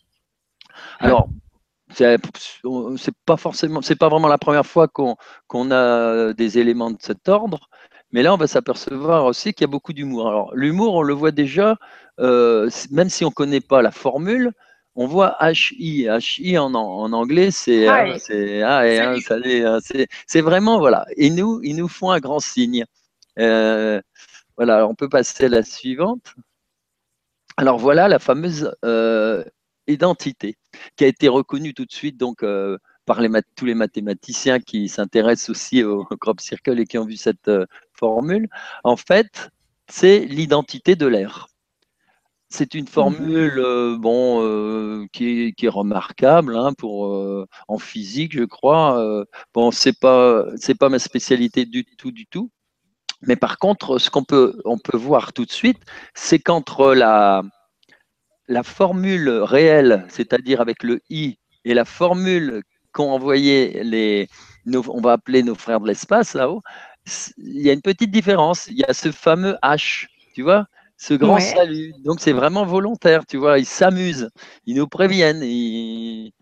Alors, 0.98 1.28
c'est 1.94 3.14
pas 3.26 3.36
forcément, 3.36 3.82
c'est 3.82 3.96
pas 3.96 4.08
vraiment 4.08 4.28
la 4.28 4.38
première 4.38 4.66
fois 4.66 4.88
qu'on 4.88 5.70
a 5.70 6.32
des 6.32 6.58
éléments 6.58 6.90
de 6.90 6.98
cet 7.00 7.28
ordre, 7.28 7.68
mais 8.12 8.22
là 8.22 8.34
on 8.34 8.36
va 8.36 8.46
s'apercevoir 8.46 9.24
aussi 9.24 9.54
qu'il 9.54 9.62
y 9.62 9.70
a 9.70 9.70
beaucoup 9.70 9.92
d'humour. 9.92 10.28
Alors 10.28 10.54
l'humour, 10.54 10.94
on 10.94 11.02
le 11.02 11.14
voit 11.14 11.30
déjà, 11.32 11.76
euh, 12.20 12.70
même 12.90 13.08
si 13.08 13.24
on 13.24 13.30
connaît 13.30 13.60
pas 13.60 13.82
la 13.82 13.90
formule, 13.90 14.52
on 14.94 15.06
voit 15.06 15.36
HI. 15.40 16.08
HI 16.08 16.58
en, 16.58 16.74
en 16.74 17.12
anglais, 17.12 17.50
c'est 17.50 17.88
hein, 17.88 18.14
hein, 18.16 19.16
hein, 19.24 19.78
c'est 20.26 20.40
vraiment 20.40 20.78
voilà. 20.78 21.06
Et 21.16 21.30
nous, 21.30 21.60
ils 21.62 21.76
nous 21.76 21.88
font 21.88 22.10
un 22.10 22.20
grand 22.20 22.40
signe. 22.40 22.84
Euh, 23.38 24.00
voilà, 24.56 24.86
on 24.86 24.94
peut 24.94 25.08
passer 25.08 25.46
à 25.46 25.48
la 25.48 25.62
suivante. 25.62 26.34
Alors 27.56 27.78
voilà 27.78 28.08
la 28.08 28.18
fameuse 28.18 28.74
euh, 28.84 29.44
identité, 29.86 30.56
qui 30.96 31.04
a 31.04 31.06
été 31.06 31.28
reconnue 31.28 31.74
tout 31.74 31.84
de 31.84 31.92
suite 31.92 32.16
donc, 32.16 32.42
euh, 32.42 32.78
par 33.06 33.20
les 33.20 33.28
tous 33.56 33.64
les 33.64 33.74
mathématiciens 33.74 34.60
qui 34.60 34.88
s'intéressent 34.88 35.50
aussi 35.50 35.82
au, 35.82 36.04
crop 36.20 36.40
circle 36.40 36.78
et 36.80 36.86
qui 36.86 36.98
ont 36.98 37.06
vu 37.06 37.16
cette 37.16 37.48
euh, 37.48 37.66
formule. 37.94 38.48
En 38.84 38.96
fait, 38.96 39.50
c'est 39.88 40.20
l'identité 40.20 40.96
de 40.96 41.06
l'air. 41.06 41.48
C'est 42.48 42.74
une 42.74 42.86
formule 42.86 43.58
euh, 43.58 43.96
bon, 43.98 45.08
qui, 45.12 45.54
est, 45.58 45.68
remarquable 45.68 46.56
hein, 46.56 46.74
pour, 46.74 47.46
en 47.66 47.78
physique, 47.78 48.34
je 48.34 48.44
crois. 48.44 49.24
bon, 49.54 49.70
c'est 49.70 49.98
pas 49.98 50.44
c'est 50.56 50.74
pas 50.74 50.90
ma 50.90 50.98
spécialité 50.98 51.64
du 51.64 51.84
tout, 51.84 52.12
du 52.12 52.26
tout. 52.26 52.50
Mais 53.22 53.36
par 53.36 53.58
contre, 53.58 53.98
ce 53.98 54.10
qu'on 54.10 54.24
peut 54.24 54.60
on 54.66 54.78
peut 54.78 54.98
voir 54.98 55.32
tout 55.32 55.46
de 55.46 55.52
suite, 55.52 55.78
c'est 56.14 56.40
qu'entre 56.40 56.94
la 56.94 57.42
la 58.48 58.62
formule 58.62 59.28
réelle, 59.28 60.04
c'est-à-dire 60.08 60.60
avec 60.60 60.82
le 60.82 61.00
i, 61.10 61.38
et 61.64 61.74
la 61.74 61.84
formule 61.84 62.62
qu'ont 62.92 63.10
envoyé 63.10 63.82
les, 63.84 64.28
on 64.66 65.00
va 65.00 65.12
appeler 65.12 65.42
nos 65.42 65.54
frères 65.54 65.80
de 65.80 65.86
l'espace 65.88 66.34
là-haut, 66.34 66.62
il 67.38 67.62
y 67.62 67.70
a 67.70 67.72
une 67.72 67.82
petite 67.82 68.10
différence. 68.10 68.68
Il 68.68 68.78
y 68.78 68.84
a 68.84 68.92
ce 68.92 69.10
fameux 69.10 69.56
H, 69.62 70.06
tu 70.34 70.42
vois, 70.42 70.66
ce 70.96 71.14
grand 71.14 71.40
salut. 71.40 71.94
Donc 72.04 72.20
c'est 72.20 72.32
vraiment 72.32 72.64
volontaire, 72.64 73.26
tu 73.26 73.36
vois. 73.38 73.58
Ils 73.58 73.66
s'amusent, 73.66 74.30
ils 74.66 74.76
nous 74.76 74.86
préviennent. 74.86 75.42
il 75.42 76.32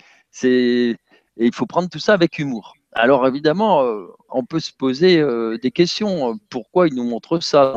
faut 1.52 1.66
prendre 1.66 1.88
tout 1.88 1.98
ça 1.98 2.14
avec 2.14 2.38
humour. 2.38 2.74
alors 2.92 3.26
évidemment, 3.26 3.84
on 4.28 4.44
peut 4.44 4.60
se 4.60 4.72
poser 4.72 5.24
des 5.62 5.70
questions. 5.70 6.38
Pourquoi 6.50 6.88
ils 6.88 6.94
nous 6.94 7.04
montrent 7.04 7.40
ça? 7.40 7.74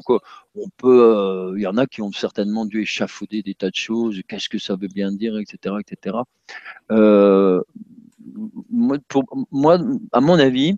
On 0.55 0.69
peut, 0.77 1.53
il 1.57 1.61
y 1.61 1.67
en 1.67 1.77
a 1.77 1.87
qui 1.87 2.01
ont 2.01 2.11
certainement 2.11 2.65
dû 2.65 2.81
échafauder 2.81 3.41
des 3.41 3.55
tas 3.55 3.69
de 3.69 3.75
choses. 3.75 4.21
Qu'est-ce 4.27 4.49
que 4.49 4.59
ça 4.59 4.75
veut 4.75 4.87
bien 4.87 5.11
dire, 5.11 5.37
etc., 5.37 5.75
etc. 5.79 6.17
pour 9.07 9.23
moi, 9.51 9.79
à 10.11 10.21
mon 10.21 10.37
avis, 10.39 10.75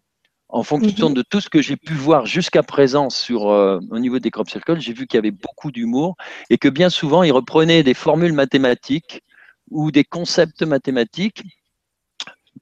en 0.49 0.63
fonction 0.63 1.09
mhm. 1.09 1.15
de 1.15 1.21
tout 1.21 1.41
ce 1.41 1.49
que 1.49 1.61
j'ai 1.61 1.75
pu 1.75 1.93
voir 1.93 2.25
jusqu'à 2.25 2.63
présent 2.63 3.09
sur, 3.09 3.49
euh, 3.49 3.79
au 3.89 3.99
niveau 3.99 4.19
des 4.19 4.31
crop 4.31 4.49
circles, 4.49 4.79
j'ai 4.79 4.93
vu 4.93 5.07
qu'il 5.07 5.17
y 5.17 5.19
avait 5.19 5.31
beaucoup 5.31 5.71
d'humour 5.71 6.15
et 6.49 6.57
que 6.57 6.69
bien 6.69 6.89
souvent, 6.89 7.23
ils 7.23 7.31
reprenaient 7.31 7.83
des 7.83 7.93
formules 7.93 8.33
mathématiques 8.33 9.21
ou 9.71 9.91
des 9.91 10.03
concepts 10.03 10.63
mathématiques 10.63 11.43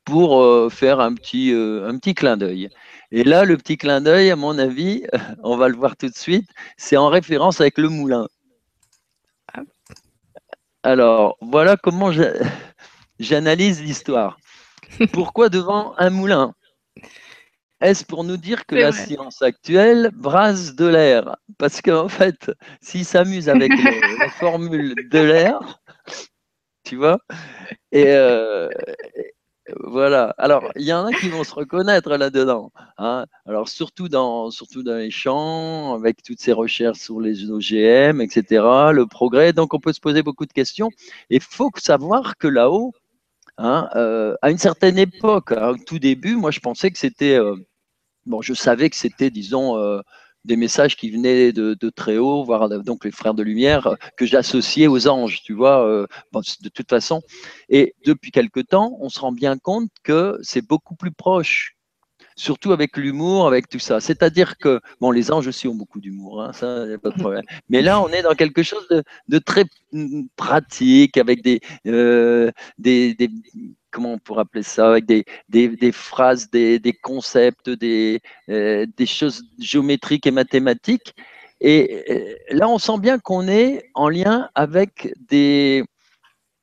pour 0.05 0.41
euh, 0.41 0.69
faire 0.69 0.99
un 0.99 1.13
petit, 1.13 1.51
euh, 1.53 1.87
un 1.87 1.97
petit 1.97 2.13
clin 2.13 2.37
d'œil. 2.37 2.69
Et 3.11 3.23
là, 3.23 3.45
le 3.45 3.57
petit 3.57 3.77
clin 3.77 4.01
d'œil, 4.01 4.31
à 4.31 4.35
mon 4.35 4.57
avis, 4.57 5.05
on 5.43 5.57
va 5.57 5.67
le 5.67 5.75
voir 5.75 5.95
tout 5.97 6.09
de 6.09 6.15
suite, 6.15 6.49
c'est 6.77 6.97
en 6.97 7.09
référence 7.09 7.61
avec 7.61 7.77
le 7.77 7.89
moulin. 7.89 8.27
Alors, 10.83 11.37
voilà 11.41 11.77
comment 11.77 12.11
j'analyse 13.19 13.81
l'histoire. 13.81 14.37
Pourquoi 15.13 15.49
devant 15.49 15.93
un 15.97 16.09
moulin? 16.09 16.53
Est-ce 17.79 18.05
pour 18.05 18.23
nous 18.23 18.37
dire 18.37 18.65
que 18.65 18.75
la 18.75 18.93
science 18.93 19.41
actuelle 19.41 20.09
brasse 20.13 20.73
de 20.75 20.85
l'air? 20.85 21.35
Parce 21.57 21.81
qu'en 21.81 22.07
fait, 22.07 22.49
s'ils 22.81 23.03
s'amusent 23.03 23.49
avec 23.49 23.71
la 24.19 24.29
formule 24.29 24.95
de 25.09 25.19
l'air, 25.19 25.81
tu 26.85 26.95
vois, 26.95 27.19
et, 27.91 28.07
euh, 28.07 28.69
voilà. 29.79 30.33
Alors, 30.37 30.71
il 30.75 30.83
y 30.83 30.93
en 30.93 31.05
a 31.05 31.13
qui 31.13 31.29
vont 31.29 31.43
se 31.43 31.53
reconnaître 31.53 32.15
là-dedans. 32.17 32.71
Hein. 32.97 33.25
Alors, 33.45 33.69
surtout 33.69 34.09
dans, 34.09 34.51
surtout 34.51 34.83
dans 34.83 34.95
les 34.97 35.11
champs, 35.11 35.93
avec 35.93 36.23
toutes 36.23 36.39
ces 36.39 36.53
recherches 36.53 36.99
sur 36.99 37.19
les 37.19 37.49
OGM, 37.49 38.21
etc., 38.21 38.45
le 38.91 39.05
progrès. 39.05 39.53
Donc, 39.53 39.73
on 39.73 39.79
peut 39.79 39.93
se 39.93 40.01
poser 40.01 40.23
beaucoup 40.23 40.45
de 40.45 40.53
questions. 40.53 40.89
Et 41.29 41.35
il 41.37 41.41
faut 41.41 41.71
savoir 41.77 42.37
que 42.37 42.47
là-haut, 42.47 42.93
hein, 43.57 43.89
euh, 43.95 44.35
à 44.41 44.51
une 44.51 44.57
certaine 44.57 44.97
époque, 44.97 45.51
hein, 45.51 45.69
au 45.69 45.77
tout 45.77 45.99
début, 45.99 46.35
moi, 46.35 46.51
je 46.51 46.59
pensais 46.59 46.91
que 46.91 46.99
c'était 46.99 47.37
euh, 47.37 47.55
bon, 48.25 48.41
je 48.41 48.53
savais 48.53 48.89
que 48.89 48.95
c'était, 48.95 49.29
disons, 49.29 49.77
euh, 49.77 50.01
des 50.45 50.55
messages 50.55 50.95
qui 50.95 51.09
venaient 51.09 51.51
de, 51.51 51.89
très 51.89 52.17
haut, 52.17 52.43
voire 52.43 52.69
donc 52.69 53.05
les 53.05 53.11
frères 53.11 53.33
de 53.33 53.43
lumière, 53.43 53.87
euh, 53.87 53.95
que 54.17 54.25
j'associais 54.25 54.87
aux 54.87 55.07
anges, 55.07 55.41
tu 55.43 55.53
vois, 55.53 55.85
euh, 55.87 56.07
de 56.33 56.69
toute 56.69 56.89
façon. 56.89 57.21
Et 57.69 57.95
depuis 58.05 58.31
quelque 58.31 58.59
temps, 58.59 58.97
on 58.99 59.09
se 59.09 59.19
rend 59.19 59.31
bien 59.31 59.57
compte 59.57 59.89
que 60.03 60.37
c'est 60.41 60.65
beaucoup 60.65 60.95
plus 60.95 61.11
proche 61.11 61.72
surtout 62.35 62.71
avec 62.71 62.97
l'humour, 62.97 63.47
avec 63.47 63.69
tout 63.69 63.79
ça. 63.79 63.99
C'est-à-dire 63.99 64.57
que, 64.57 64.79
bon, 64.99 65.11
les 65.11 65.31
anges 65.31 65.47
aussi 65.47 65.67
ont 65.67 65.75
beaucoup 65.75 65.99
d'humour, 65.99 66.41
hein, 66.41 66.53
ça, 66.53 66.85
n'y 66.85 66.93
a 66.93 66.97
pas 66.97 67.09
de 67.09 67.19
problème. 67.19 67.43
Mais 67.69 67.81
là, 67.81 68.01
on 68.01 68.09
est 68.09 68.21
dans 68.21 68.35
quelque 68.35 68.63
chose 68.63 68.87
de, 68.89 69.39
très 69.39 69.65
mm, 69.91 70.23
pratique, 70.35 71.17
avec 71.17 71.41
des, 71.43 71.59
des, 72.77 73.29
comment 73.93 74.13
on 74.13 74.17
pourrait 74.17 74.41
appeler 74.41 74.63
ça, 74.63 74.89
avec 74.89 75.05
des, 75.05 75.23
des, 75.49 75.91
phrases, 75.91 76.49
des, 76.49 76.79
des 76.79 76.93
concepts, 76.93 77.69
des, 77.69 78.21
euh, 78.49 78.85
des 78.97 79.05
choses 79.05 79.43
géométriques 79.59 80.27
et 80.27 80.31
mathématiques. 80.31 81.13
Et 81.61 82.03
euh, 82.09 82.35
là, 82.49 82.67
on 82.67 82.77
sent 82.77 82.99
bien 82.99 83.19
qu'on 83.19 83.47
est 83.47 83.89
en 83.93 84.09
lien 84.09 84.49
avec 84.55 85.13
des, 85.29 85.85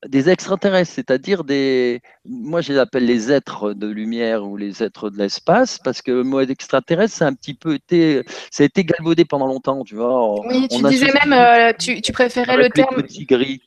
des 0.06 0.30
extraterrestres, 0.30 0.92
c'est-à-dire 0.92 1.44
des, 1.44 2.00
moi 2.24 2.60
je 2.60 2.72
les 2.72 2.78
appelle 2.78 3.04
les 3.04 3.30
êtres 3.30 3.74
de 3.74 3.86
lumière 3.86 4.44
ou 4.44 4.56
les 4.56 4.82
êtres 4.82 5.10
de 5.10 5.18
l'espace, 5.18 5.78
parce 5.78 6.00
que 6.00 6.10
le 6.10 6.24
mot 6.24 6.40
extraterrestre, 6.40 7.16
c'est 7.16 7.24
un 7.24 7.34
petit 7.34 7.54
peu 7.54 7.74
été, 7.74 8.22
ça 8.50 8.62
a 8.62 8.66
été 8.66 8.84
galvaudé 8.84 9.24
pendant 9.24 9.46
longtemps, 9.46 9.84
tu 9.84 9.96
vois. 9.96 10.40
Oui, 10.46 10.68
tu 10.68 10.82
disais 10.84 11.12
même, 11.24 11.32
euh, 11.32 11.72
tu, 11.78 12.00
tu, 12.00 12.12
préférais 12.12 12.56
le 12.56 12.70
terme. 12.70 12.96
Petit 13.02 13.26
gris. 13.26 13.60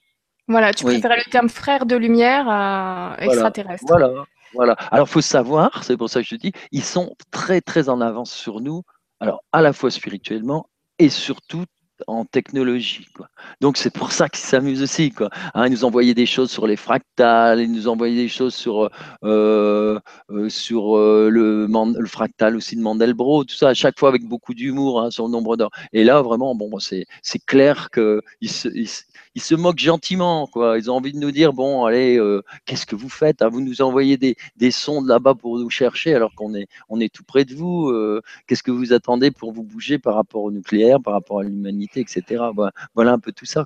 Voilà, 0.47 0.73
tu 0.73 0.83
préférais 0.83 1.17
le 1.23 1.31
terme 1.31 1.49
frère 1.49 1.85
de 1.85 1.95
lumière 1.95 2.45
à 2.49 3.15
extraterrestre. 3.19 3.85
Voilà, 3.87 4.11
voilà. 4.53 4.73
Alors, 4.91 5.07
il 5.07 5.11
faut 5.11 5.21
savoir, 5.21 5.83
c'est 5.83 5.97
pour 5.97 6.09
ça 6.09 6.21
que 6.21 6.27
je 6.27 6.35
dis, 6.35 6.51
ils 6.71 6.83
sont 6.83 7.15
très, 7.31 7.61
très 7.61 7.89
en 7.89 8.01
avance 8.01 8.31
sur 8.31 8.59
nous, 8.59 8.81
alors 9.19 9.43
à 9.51 9.61
la 9.61 9.71
fois 9.71 9.91
spirituellement 9.91 10.67
et 10.99 11.09
surtout 11.09 11.65
en 12.07 12.25
technologie. 12.25 13.07
Quoi. 13.15 13.27
Donc 13.61 13.77
c'est 13.77 13.93
pour 13.93 14.11
ça 14.11 14.29
qu'ils 14.29 14.45
s'amusent 14.45 14.81
aussi. 14.81 15.11
Quoi. 15.11 15.29
Hein, 15.53 15.67
ils 15.67 15.71
nous 15.71 15.85
envoyaient 15.85 16.13
des 16.13 16.25
choses 16.25 16.51
sur 16.51 16.67
les 16.67 16.75
fractales, 16.75 17.61
ils 17.61 17.71
nous 17.71 17.87
envoyaient 17.87 18.15
des 18.15 18.27
choses 18.27 18.53
sur, 18.53 18.89
euh, 19.23 19.99
euh, 20.29 20.49
sur 20.49 20.97
euh, 20.97 21.29
le, 21.29 21.67
le, 21.67 22.07
fractal 22.07 22.55
aussi 22.55 22.75
de 22.75 22.81
Mandelbrot, 22.81 23.45
tout 23.45 23.55
ça, 23.55 23.69
à 23.69 23.73
chaque 23.73 23.99
fois 23.99 24.09
avec 24.09 24.23
beaucoup 24.25 24.53
d'humour 24.53 25.01
hein, 25.01 25.11
sur 25.11 25.25
le 25.25 25.31
nombre 25.31 25.57
d'heures. 25.57 25.71
Et 25.93 26.03
là, 26.03 26.21
vraiment, 26.21 26.55
bon, 26.55 26.69
c'est 26.79 27.05
clair 27.45 27.89
qu'ils 27.91 28.49
se 29.41 29.55
moquent 29.55 29.79
gentiment. 29.79 30.47
Quoi. 30.47 30.77
Ils 30.77 30.89
ont 30.91 30.95
envie 30.95 31.13
de 31.13 31.19
nous 31.19 31.31
dire 31.31 31.53
bon, 31.53 31.85
allez, 31.85 32.17
euh, 32.17 32.43
qu'est-ce 32.65 32.85
que 32.85 32.95
vous 32.95 33.09
faites 33.09 33.41
hein? 33.41 33.49
Vous 33.49 33.61
nous 33.61 33.81
envoyez 33.81 34.17
des, 34.17 34.35
des 34.55 34.71
sondes 34.71 35.07
là-bas 35.07 35.35
pour 35.35 35.57
nous 35.57 35.69
chercher 35.69 36.13
alors 36.13 36.33
qu'on 36.35 36.53
est, 36.53 36.67
on 36.89 36.99
est 36.99 37.13
tout 37.13 37.23
près 37.23 37.45
de 37.45 37.55
vous. 37.55 37.89
Euh, 37.89 38.21
qu'est-ce 38.47 38.63
que 38.63 38.71
vous 38.71 38.93
attendez 38.93 39.31
pour 39.31 39.51
vous 39.53 39.63
bouger 39.63 39.99
par 39.99 40.15
rapport 40.15 40.43
au 40.43 40.51
nucléaire, 40.51 41.01
par 41.01 41.13
rapport 41.13 41.39
à 41.39 41.43
l'humanité, 41.43 42.01
etc. 42.01 42.43
Voilà, 42.93 43.11
un 43.11 43.19
peu 43.19 43.31
tout 43.31 43.45
ça. 43.45 43.65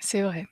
C'est 0.00 0.22
vrai. 0.22 0.46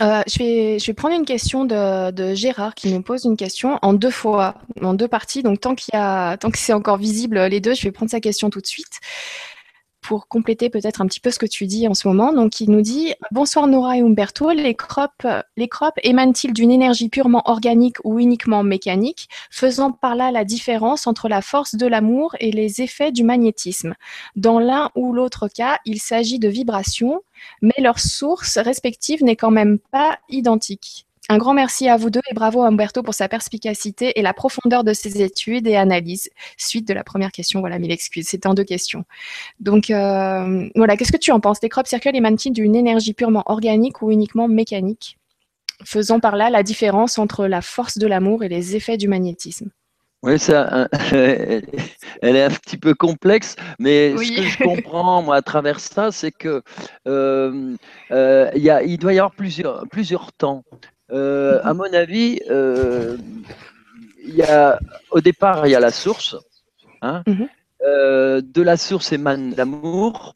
Euh, 0.00 0.22
je, 0.26 0.38
vais, 0.38 0.78
je 0.78 0.86
vais 0.86 0.94
prendre 0.94 1.14
une 1.14 1.26
question 1.26 1.66
de, 1.66 2.10
de, 2.10 2.34
Gérard 2.34 2.74
qui 2.74 2.90
nous 2.90 3.02
pose 3.02 3.24
une 3.24 3.36
question 3.36 3.78
en 3.82 3.92
deux 3.92 4.10
fois, 4.10 4.54
en 4.80 4.94
deux 4.94 5.08
parties. 5.08 5.42
Donc 5.42 5.60
tant 5.60 5.74
qu'il 5.74 5.92
y 5.92 5.96
a, 5.96 6.38
tant 6.38 6.50
que 6.50 6.56
c'est 6.56 6.72
encore 6.72 6.96
visible 6.96 7.38
les 7.38 7.60
deux, 7.60 7.74
je 7.74 7.82
vais 7.82 7.92
prendre 7.92 8.10
sa 8.10 8.20
question 8.20 8.48
tout 8.48 8.62
de 8.62 8.66
suite 8.66 9.00
pour 10.00 10.28
compléter 10.28 10.70
peut-être 10.70 11.00
un 11.00 11.06
petit 11.06 11.20
peu 11.20 11.30
ce 11.30 11.38
que 11.38 11.46
tu 11.46 11.66
dis 11.66 11.86
en 11.88 11.94
ce 11.94 12.08
moment. 12.08 12.32
Donc, 12.32 12.60
il 12.60 12.70
nous 12.70 12.80
dit 12.80 13.14
Bonsoir 13.30 13.66
Nora 13.66 13.96
et 13.96 14.00
Umberto. 14.00 14.50
Les 14.50 14.74
crops, 14.74 15.14
émanent-ils 16.02 16.52
d'une 16.52 16.70
énergie 16.70 17.08
purement 17.08 17.42
organique 17.46 17.96
ou 18.04 18.18
uniquement 18.18 18.62
mécanique, 18.62 19.28
faisant 19.50 19.92
par 19.92 20.14
là 20.14 20.30
la 20.30 20.44
différence 20.44 21.06
entre 21.06 21.28
la 21.28 21.42
force 21.42 21.74
de 21.74 21.86
l'amour 21.86 22.34
et 22.40 22.50
les 22.50 22.82
effets 22.82 23.12
du 23.12 23.24
magnétisme? 23.24 23.94
Dans 24.36 24.58
l'un 24.58 24.90
ou 24.94 25.12
l'autre 25.12 25.48
cas, 25.48 25.78
il 25.84 26.00
s'agit 26.00 26.38
de 26.38 26.48
vibrations, 26.48 27.22
mais 27.62 27.74
leur 27.78 27.98
source 27.98 28.58
respective 28.58 29.22
n'est 29.24 29.36
quand 29.36 29.50
même 29.50 29.78
pas 29.78 30.18
identique. 30.28 31.06
Un 31.30 31.38
grand 31.38 31.54
merci 31.54 31.88
à 31.88 31.96
vous 31.96 32.10
deux 32.10 32.20
et 32.28 32.34
bravo 32.34 32.64
à 32.64 32.66
Umberto 32.66 33.04
pour 33.04 33.14
sa 33.14 33.28
perspicacité 33.28 34.18
et 34.18 34.22
la 34.22 34.34
profondeur 34.34 34.82
de 34.82 34.92
ses 34.92 35.22
études 35.22 35.68
et 35.68 35.76
analyses. 35.76 36.28
Suite 36.56 36.88
de 36.88 36.92
la 36.92 37.04
première 37.04 37.30
question, 37.30 37.60
voilà, 37.60 37.78
mille 37.78 37.92
excuses, 37.92 38.26
c'était 38.26 38.48
en 38.48 38.54
deux 38.54 38.64
questions. 38.64 39.04
Donc 39.60 39.90
euh, 39.90 40.68
voilà, 40.74 40.96
qu'est-ce 40.96 41.12
que 41.12 41.16
tu 41.16 41.30
en 41.30 41.38
penses? 41.38 41.58
Les 41.62 41.68
crop 41.68 41.86
circles 41.86 42.16
émanent-ils 42.16 42.52
d'une 42.52 42.74
énergie 42.74 43.14
purement 43.14 43.44
organique 43.46 44.02
ou 44.02 44.10
uniquement 44.10 44.48
mécanique? 44.48 45.18
Faisons 45.84 46.18
par 46.18 46.34
là 46.34 46.50
la 46.50 46.64
différence 46.64 47.16
entre 47.16 47.46
la 47.46 47.62
force 47.62 47.96
de 47.96 48.08
l'amour 48.08 48.42
et 48.42 48.48
les 48.48 48.74
effets 48.74 48.96
du 48.96 49.06
magnétisme. 49.06 49.70
Oui, 50.24 50.36
ça, 50.36 50.88
elle 51.12 51.62
est 52.22 52.42
un 52.42 52.50
petit 52.50 52.76
peu 52.76 52.92
complexe, 52.92 53.54
mais 53.78 54.16
ce 54.16 54.36
que 54.36 54.42
je 54.42 54.64
comprends 54.64 55.22
moi 55.22 55.36
à 55.36 55.42
travers 55.42 55.78
ça, 55.78 56.10
c'est 56.10 56.32
que 56.32 56.60
euh, 57.06 57.76
euh, 58.10 58.50
il 58.54 58.98
doit 58.98 59.12
y 59.12 59.18
avoir 59.20 59.30
plusieurs, 59.30 59.86
plusieurs 59.88 60.32
temps. 60.32 60.64
Euh, 61.12 61.60
à 61.64 61.74
mon 61.74 61.92
avis, 61.92 62.40
euh, 62.50 63.16
y 64.24 64.42
a, 64.42 64.78
au 65.10 65.20
départ, 65.20 65.66
il 65.66 65.70
y 65.70 65.74
a 65.74 65.80
la 65.80 65.90
source. 65.90 66.36
Hein. 67.02 67.22
Mhm. 67.26 67.48
Euh, 67.82 68.42
de 68.42 68.62
la 68.62 68.76
source 68.76 69.12
émane 69.12 69.54
l'amour. 69.56 70.34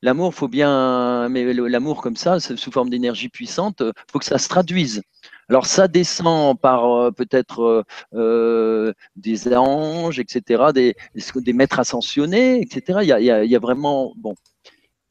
L'amour, 0.00 0.32
faut 0.32 0.48
bien, 0.48 1.28
mais 1.28 1.52
l'amour 1.52 2.02
comme 2.02 2.16
ça, 2.16 2.38
sous 2.38 2.70
forme 2.70 2.88
d'énergie 2.88 3.28
puissante, 3.28 3.80
il 3.80 3.92
faut 4.12 4.20
que 4.20 4.24
ça 4.24 4.38
se 4.38 4.48
traduise. 4.48 5.02
Alors 5.48 5.66
ça 5.66 5.88
descend 5.88 6.60
par 6.60 7.12
peut-être 7.14 7.84
des 9.16 9.56
anges, 9.56 10.20
etc., 10.20 10.66
des, 10.72 10.94
des 11.34 11.52
maîtres 11.52 11.80
ascensionnés, 11.80 12.60
etc. 12.60 13.00
Il 13.02 13.08
y, 13.08 13.12
a, 13.12 13.42
il 13.42 13.50
y 13.50 13.56
a 13.56 13.58
vraiment 13.58 14.12
bon. 14.16 14.36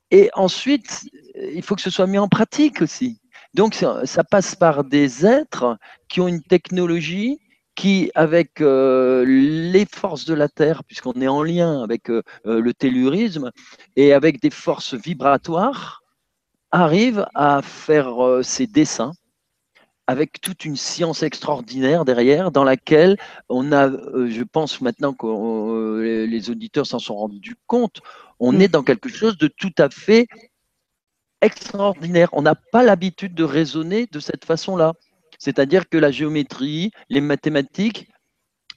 Et 0.09 0.29
ensuite, 0.35 1.09
il 1.35 1.61
faut 1.63 1.75
que 1.75 1.81
ce 1.81 1.89
soit 1.89 2.07
mis 2.07 2.17
en 2.17 2.29
pratique 2.29 2.81
aussi. 2.81 3.19
Donc, 3.57 3.73
ça, 3.73 4.23
passe 4.23 4.53
par 4.53 4.83
des 4.83 5.25
êtres 5.25 5.79
qui 6.09 6.21
ont 6.21 6.27
une 6.27 6.43
technologie 6.43 7.39
qui, 7.73 8.11
avec 8.13 8.61
euh, 8.61 9.25
les 9.25 9.87
forces 9.91 10.25
de 10.25 10.35
la 10.35 10.47
Terre, 10.47 10.83
puisqu'on 10.83 11.19
est 11.19 11.27
en 11.27 11.41
lien 11.41 11.81
avec 11.81 12.11
euh, 12.11 12.21
euh, 12.45 12.61
le 12.61 12.73
tellurisme, 12.75 13.51
et 13.95 14.13
avec 14.13 14.39
des 14.41 14.51
forces 14.51 14.93
vibratoires, 14.93 16.03
arrivent 16.69 17.25
à 17.33 17.63
faire 17.63 18.41
ces 18.43 18.67
dessins 18.67 19.13
avec 20.05 20.39
toute 20.39 20.63
une 20.63 20.77
science 20.77 21.23
extraordinaire 21.23 22.05
derrière, 22.05 22.51
dans 22.51 22.63
laquelle 22.63 23.17
on 23.49 23.71
a, 23.71 23.89
je 23.89 24.43
pense 24.43 24.81
maintenant 24.81 25.13
que 25.13 26.25
les 26.25 26.49
auditeurs 26.49 26.85
s'en 26.85 26.99
sont 26.99 27.15
rendus 27.15 27.55
compte, 27.65 28.01
on 28.39 28.53
mm. 28.53 28.61
est 28.61 28.67
dans 28.67 28.83
quelque 28.83 29.09
chose 29.09 29.37
de 29.37 29.47
tout 29.47 29.73
à 29.77 29.89
fait 29.89 30.27
extraordinaire. 31.41 32.29
On 32.33 32.41
n'a 32.41 32.55
pas 32.55 32.83
l'habitude 32.83 33.33
de 33.33 33.43
raisonner 33.43 34.07
de 34.11 34.19
cette 34.19 34.45
façon-là. 34.45 34.93
C'est-à-dire 35.39 35.87
que 35.87 35.97
la 35.97 36.11
géométrie, 36.11 36.91
les 37.09 37.21
mathématiques, 37.21 38.09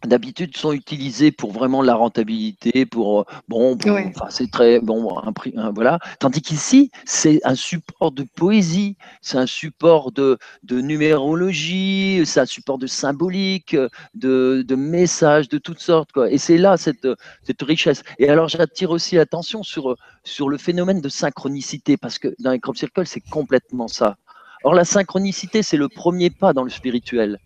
d'habitude 0.04 0.56
sont 0.56 0.72
utilisés 0.72 1.30
pour 1.30 1.52
vraiment 1.52 1.82
la 1.82 1.94
rentabilité, 1.94 2.86
pour 2.86 3.20
euh, 3.20 3.24
bon, 3.48 3.76
enfin, 3.86 4.26
c'est 4.30 4.50
très 4.50 4.80
bon, 4.80 5.18
un 5.18 5.32
prix, 5.32 5.54
voilà. 5.74 5.98
Tandis 6.18 6.42
qu'ici, 6.42 6.90
c'est 7.04 7.40
un 7.44 7.54
support 7.54 8.12
de 8.12 8.24
poésie, 8.36 8.96
c'est 9.20 9.38
un 9.38 9.46
support 9.46 10.12
de, 10.12 10.38
de 10.62 10.80
numérologie, 10.80 12.22
c'est 12.24 12.40
un 12.40 12.46
support 12.46 12.78
de 12.78 12.86
symbolique, 12.86 13.76
de, 14.14 14.64
de 14.66 14.74
messages 14.74 15.48
de 15.48 15.58
toutes 15.58 15.80
sortes, 15.80 16.12
quoi. 16.12 16.30
Et 16.30 16.38
c'est 16.38 16.58
là 16.58 16.76
cette, 16.76 17.06
cette 17.42 17.62
richesse. 17.62 18.02
Et 18.18 18.28
alors, 18.28 18.48
j'attire 18.48 18.90
aussi 18.90 19.16
l'attention 19.16 19.62
sur, 19.62 19.96
sur 20.24 20.48
le 20.48 20.56
phénomène 20.56 21.00
de 21.00 21.08
synchronicité, 21.08 21.96
parce 21.96 22.18
que 22.18 22.34
dans 22.38 22.52
les 22.52 22.60
crop 22.60 22.76
circles, 22.76 23.06
c'est 23.06 23.20
complètement 23.20 23.88
ça. 23.88 24.16
Or, 24.64 24.74
la 24.74 24.84
synchronicité, 24.84 25.62
c'est 25.62 25.76
le 25.76 25.88
premier 25.88 26.30
pas 26.30 26.52
dans 26.52 26.64
le 26.64 26.70
spirituel. 26.70 27.38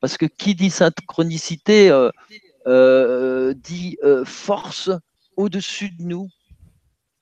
Parce 0.00 0.16
que 0.16 0.26
qui 0.26 0.54
dit 0.54 0.70
synchronicité 0.70 1.90
euh, 1.90 2.10
euh, 2.66 3.54
dit 3.54 3.98
euh, 4.02 4.24
force 4.24 4.90
au-dessus 5.36 5.90
de 5.90 6.02
nous, 6.02 6.28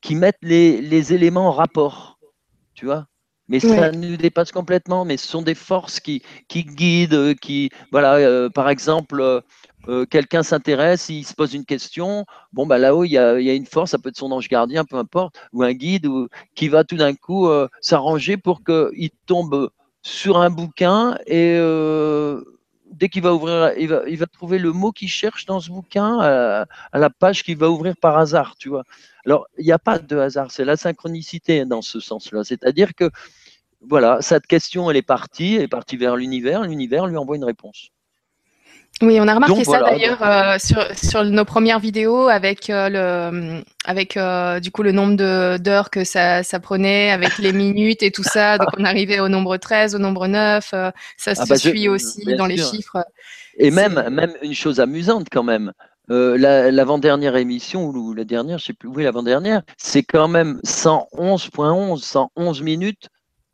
qui 0.01 0.15
mettent 0.15 0.39
les, 0.43 1.13
éléments 1.13 1.49
en 1.49 1.53
rapport, 1.53 2.19
tu 2.75 2.87
vois. 2.87 3.07
Mais 3.49 3.61
ça 3.61 3.93
nous 3.93 4.17
dépasse 4.19 4.53
complètement. 4.53 5.07
Mais 5.07 5.17
ce 5.17 5.27
sont 5.27 5.41
des 5.41 5.55
forces 5.55 6.01
qui, 6.01 6.23
qui 6.49 6.65
guident, 6.65 7.35
qui, 7.41 7.71
voilà, 7.91 8.51
par 8.51 8.69
exemple, 8.69 9.43
quelqu'un 10.11 10.43
s'intéresse, 10.43 11.09
il 11.09 11.25
se 11.25 11.33
pose 11.33 11.55
une 11.55 11.65
question, 11.65 12.27
bon, 12.53 12.67
bah, 12.67 12.77
là-haut, 12.77 13.05
il 13.05 13.13
y, 13.13 13.19
a, 13.19 13.39
une 13.39 13.65
force, 13.65 13.93
ça 13.93 13.99
peut 13.99 14.11
être 14.11 14.19
son 14.19 14.33
ange 14.33 14.49
gardien, 14.49 14.85
peu 14.85 14.97
importe, 14.97 15.41
ou 15.55 15.63
un 15.63 15.73
guide, 15.73 16.07
ou, 16.07 16.29
qui 16.55 16.69
va 16.69 16.85
tout 16.85 16.97
d'un 16.97 17.15
coup 17.15 17.49
s'arranger 17.81 18.37
pour 18.37 18.63
qu'il 18.63 19.11
tombe 19.25 19.71
sur 20.03 20.37
un 20.37 20.51
bouquin 20.51 21.17
et 21.27 21.59
dès 22.93 23.09
qu'il 23.09 23.23
va 23.23 23.35
ouvrir, 23.35 23.73
il 23.77 24.19
va, 24.19 24.27
trouver 24.27 24.59
le 24.59 24.73
mot 24.73 24.93
qu'il 24.93 25.09
cherche 25.09 25.47
dans 25.47 25.61
ce 25.61 25.71
bouquin 25.71 26.19
à, 26.21 26.67
la 26.99 27.11
page 27.11 27.43
qu'il 27.43 27.57
va 27.57 27.71
ouvrir 27.71 27.97
par 27.97 28.19
hasard, 28.19 28.57
tu 28.59 28.69
vois. 28.69 28.85
Alors, 29.27 29.47
il 29.59 29.65
n'y 29.65 29.73
a 29.73 29.79
pas 29.79 29.99
de 29.99 30.17
hasard, 30.17 30.51
c'est 30.51 30.65
la 30.65 30.77
synchronicité 30.77 31.65
dans 31.65 31.83
ce 31.83 32.01
sens-là. 32.01 32.45
C'est-à-dire 32.45 32.95
que, 32.95 33.11
voilà, 33.81 34.23
cette 34.23 34.47
question, 34.47 34.91
elle 34.91 34.97
est 34.97 35.03
partie, 35.03 35.57
elle 35.57 35.63
est 35.63 35.69
partie 35.69 35.97
vers 35.97 36.17
l'univers, 36.17 36.63
l'univers 36.63 37.07
lui 37.07 37.17
envoie 37.17 37.37
une 37.37 37.45
réponse. 37.45 37.91
Oui, 39.01 39.19
on 39.21 39.29
a 39.29 39.35
remarqué 39.35 39.65
ça 39.65 39.81
d'ailleurs 39.81 40.23
euh, 40.23 40.59
sur, 40.59 40.85
sur, 40.97 41.25
nos 41.25 41.45
premières 41.45 41.79
vidéos 41.79 42.29
avec 42.29 42.69
euh, 42.69 42.89
le 42.89 43.63
avec 43.85 44.17
euh, 44.17 44.59
du 44.59 44.73
coup 44.73 44.83
le 44.83 44.91
nombre 44.91 45.57
d'heures 45.59 45.91
que 45.91 46.03
ça, 46.03 46.43
ça, 46.43 46.59
prenait, 46.59 47.11
avec 47.11 47.39
les 47.39 47.53
minutes 47.75 48.03
et 48.03 48.11
tout 48.11 48.25
ça. 48.25 48.59
Donc 48.59 48.69
on 48.77 48.85
arrivait 48.85 49.21
au 49.21 49.29
nombre 49.29 49.57
13, 49.57 49.95
au 49.95 49.99
nombre 49.99 50.27
9. 50.27 50.65
ça 50.65 50.93
ah 51.27 51.35
se 51.35 51.49
bah, 51.49 51.57
suit 51.57 51.89
aussi 51.89 52.25
dans 52.37 52.47
les 52.47 52.57
chiffres. 52.57 53.05
Et 53.57 53.71
même, 53.71 54.09
même 54.11 54.33
une 54.43 54.55
chose 54.55 54.81
amusante 54.81 55.29
quand 55.31 55.45
même. 55.45 55.73
L'avant-dernière 56.09 57.37
émission, 57.37 57.85
ou 57.85 58.15
la 58.15 58.25
dernière, 58.25 58.59
je 58.59 58.67
sais 58.67 58.73
plus, 58.73 58.89
oui, 58.89 59.05
l'avant-dernière, 59.05 59.63
c'est 59.77 60.03
quand 60.03 60.29
même 60.29 60.59
111.11, 60.65 61.99
111 61.99 62.63
minutes 62.63 63.09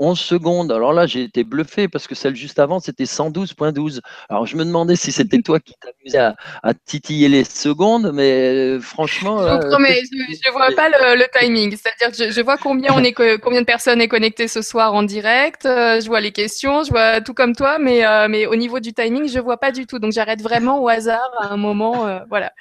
11 0.04 0.18
secondes. 0.18 0.72
Alors 0.72 0.92
là, 0.92 1.06
j'ai 1.06 1.22
été 1.22 1.44
bluffé 1.44 1.88
parce 1.88 2.06
que 2.06 2.14
celle 2.14 2.36
juste 2.36 2.58
avant, 2.58 2.78
c'était 2.78 3.04
112.12. 3.04 4.00
Alors 4.28 4.46
je 4.46 4.56
me 4.56 4.64
demandais 4.64 4.96
si 4.96 5.12
c'était 5.12 5.40
toi 5.40 5.60
qui 5.60 5.74
t'amusais 5.80 6.34
à, 6.62 6.74
titiller 6.84 7.28
les 7.28 7.44
secondes, 7.44 8.12
mais 8.12 8.32
euh, 8.32 8.80
franchement. 8.80 9.38
Je, 9.42 9.48
euh, 9.48 9.60
je 9.62 10.48
ne 10.48 10.52
vois 10.52 10.70
pas 10.76 10.88
le, 10.88 11.24
timing. 11.38 11.76
C'est-à-dire 11.76 12.16
que 12.16 12.32
je, 12.32 12.40
vois 12.42 12.58
combien, 12.58 12.92
on 12.94 13.02
est, 13.02 13.12
combien 13.12 13.60
de 13.60 13.66
personnes 13.66 14.00
est 14.00 14.08
connectées 14.08 14.48
ce 14.48 14.62
soir 14.62 14.94
en 14.94 15.02
direct. 15.02 15.64
Euh, 15.64 16.00
je 16.00 16.06
vois 16.06 16.20
les 16.20 16.32
questions, 16.32 16.84
je 16.84 16.90
vois 16.90 17.20
tout 17.20 17.34
comme 17.34 17.54
toi, 17.54 17.78
mais, 17.78 18.02
mais 18.28 18.46
au 18.46 18.56
niveau 18.56 18.80
du 18.80 18.92
timing, 18.92 19.28
je 19.28 19.38
ne 19.38 19.42
vois 19.42 19.56
pas 19.56 19.72
du 19.72 19.86
tout. 19.86 19.98
Donc 19.98 20.12
j'arrête 20.12 20.42
vraiment 20.42 20.82
au 20.82 20.88
hasard 20.88 21.30
à 21.40 21.48
un 21.48 21.56
moment. 21.56 22.20
voilà. 22.28 22.52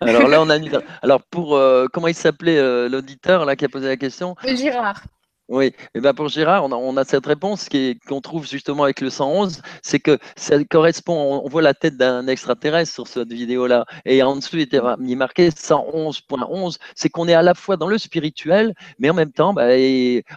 Alors 0.00 0.28
là, 0.28 0.40
on 0.40 0.48
a 0.50 0.56
Alors 1.02 1.22
pour. 1.30 1.60
comment 1.92 2.08
il 2.08 2.14
s'appelait 2.14 2.88
l'auditeur 2.88 3.44
là 3.44 3.56
qui 3.56 3.64
a 3.64 3.68
posé 3.68 3.86
la 3.86 3.96
question? 3.96 4.34
Girard. 4.46 5.02
Oui, 5.48 5.72
et 5.94 6.00
ben 6.00 6.12
pour 6.12 6.28
Gérard, 6.28 6.64
on 6.64 6.96
a, 6.96 7.04
cette 7.04 7.24
réponse 7.24 7.68
qu'on 8.08 8.20
trouve 8.20 8.48
justement 8.48 8.82
avec 8.82 9.00
le 9.00 9.10
111, 9.10 9.62
c'est 9.80 10.00
que 10.00 10.18
ça 10.34 10.62
correspond, 10.64 11.40
on, 11.44 11.48
voit 11.48 11.62
la 11.62 11.72
tête 11.72 11.96
d'un 11.96 12.26
extraterrestre 12.26 12.92
sur 12.92 13.06
cette 13.06 13.32
vidéo-là, 13.32 13.86
et 14.04 14.24
en 14.24 14.34
dessous 14.34 14.56
il 14.56 14.62
était 14.62 14.80
marqué 14.98 15.50
111.11, 15.50 16.78
c'est 16.96 17.10
qu'on 17.10 17.28
est 17.28 17.34
à 17.34 17.42
la 17.42 17.54
fois 17.54 17.76
dans 17.76 17.86
le 17.86 17.96
spirituel, 17.96 18.74
mais 18.98 19.08
en 19.08 19.14
même 19.14 19.30
temps, 19.30 19.54
bah, 19.54 19.68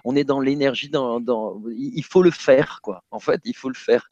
on 0.03 0.15
est 0.15 0.23
dans 0.23 0.39
l'énergie, 0.39 0.89
dans, 0.89 1.19
il 1.75 2.03
faut 2.03 2.21
le 2.21 2.31
faire, 2.31 2.79
quoi. 2.83 3.03
En 3.09 3.19
fait, 3.19 3.41
il 3.45 3.55
faut 3.55 3.69
le 3.69 3.75
faire. 3.75 4.07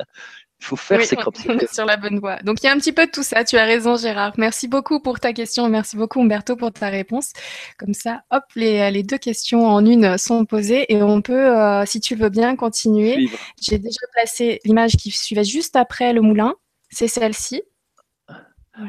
Il 0.59 0.65
faut 0.65 0.75
faire 0.75 1.01
ces 1.03 1.15
crop 1.15 1.35
sur 1.71 1.85
la 1.85 1.97
bonne 1.97 2.19
voie. 2.19 2.37
Donc 2.37 2.61
il 2.61 2.65
y 2.65 2.69
a 2.69 2.73
un 2.73 2.77
petit 2.77 2.91
peu 2.91 3.05
de 3.05 3.11
tout 3.11 3.23
ça. 3.23 3.43
Tu 3.43 3.57
as 3.57 3.65
raison, 3.65 3.95
Gérard. 3.95 4.33
Merci 4.37 4.67
beaucoup 4.67 4.99
pour 4.99 5.19
ta 5.19 5.31
question. 5.31 5.69
Merci 5.69 5.97
beaucoup, 5.97 6.19
Umberto, 6.19 6.55
pour 6.55 6.71
ta 6.71 6.89
réponse. 6.89 7.33
Comme 7.77 7.93
ça, 7.93 8.23
hop, 8.31 8.43
les, 8.55 8.89
les 8.89 9.03
deux 9.03 9.19
questions 9.19 9.67
en 9.67 9.85
une 9.85 10.17
sont 10.17 10.45
posées 10.45 10.91
et 10.91 11.01
on 11.03 11.21
peut, 11.21 11.55
euh, 11.55 11.85
si 11.85 11.99
tu 11.99 12.15
veux 12.15 12.29
bien, 12.29 12.55
continuer. 12.55 13.29
J'ai 13.61 13.77
déjà 13.77 13.99
placé 14.13 14.59
l'image 14.65 14.97
qui 14.97 15.11
suivait 15.11 15.43
juste 15.43 15.75
après 15.75 16.11
le 16.11 16.21
moulin. 16.21 16.55
C'est 16.89 17.07
celle-ci. 17.07 17.61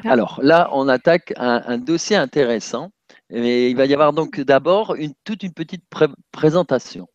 Alors 0.04 0.40
là, 0.42 0.70
on 0.72 0.88
attaque 0.88 1.32
un, 1.36 1.78
dossier 1.78 2.16
intéressant. 2.16 2.90
Et 3.30 3.68
il 3.68 3.76
va 3.76 3.84
y 3.84 3.92
avoir 3.92 4.14
donc 4.14 4.40
d'abord 4.40 4.94
une, 4.94 5.12
toute 5.24 5.42
une 5.42 5.52
petite 5.52 5.84
présentation. 6.32 7.08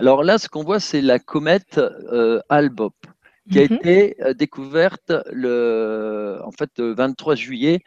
Alors 0.00 0.24
là, 0.24 0.38
ce 0.38 0.48
qu'on 0.48 0.64
voit, 0.64 0.80
c'est 0.80 1.00
la 1.00 1.20
comète 1.20 1.78
euh, 1.78 2.40
Albop 2.48 2.94
qui 3.50 3.58
a 3.58 3.62
mhm. 3.62 3.72
été 3.72 4.16
euh, 4.22 4.34
découverte 4.34 5.12
le, 5.32 6.40
en 6.44 6.50
fait, 6.52 6.70
le 6.78 6.94
23 6.94 7.34
juillet. 7.34 7.80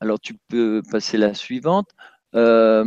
Alors, 0.00 0.20
tu 0.20 0.34
peux 0.48 0.82
passer 0.90 1.18
la 1.18 1.34
suivante. 1.34 1.88
Euh, 2.36 2.84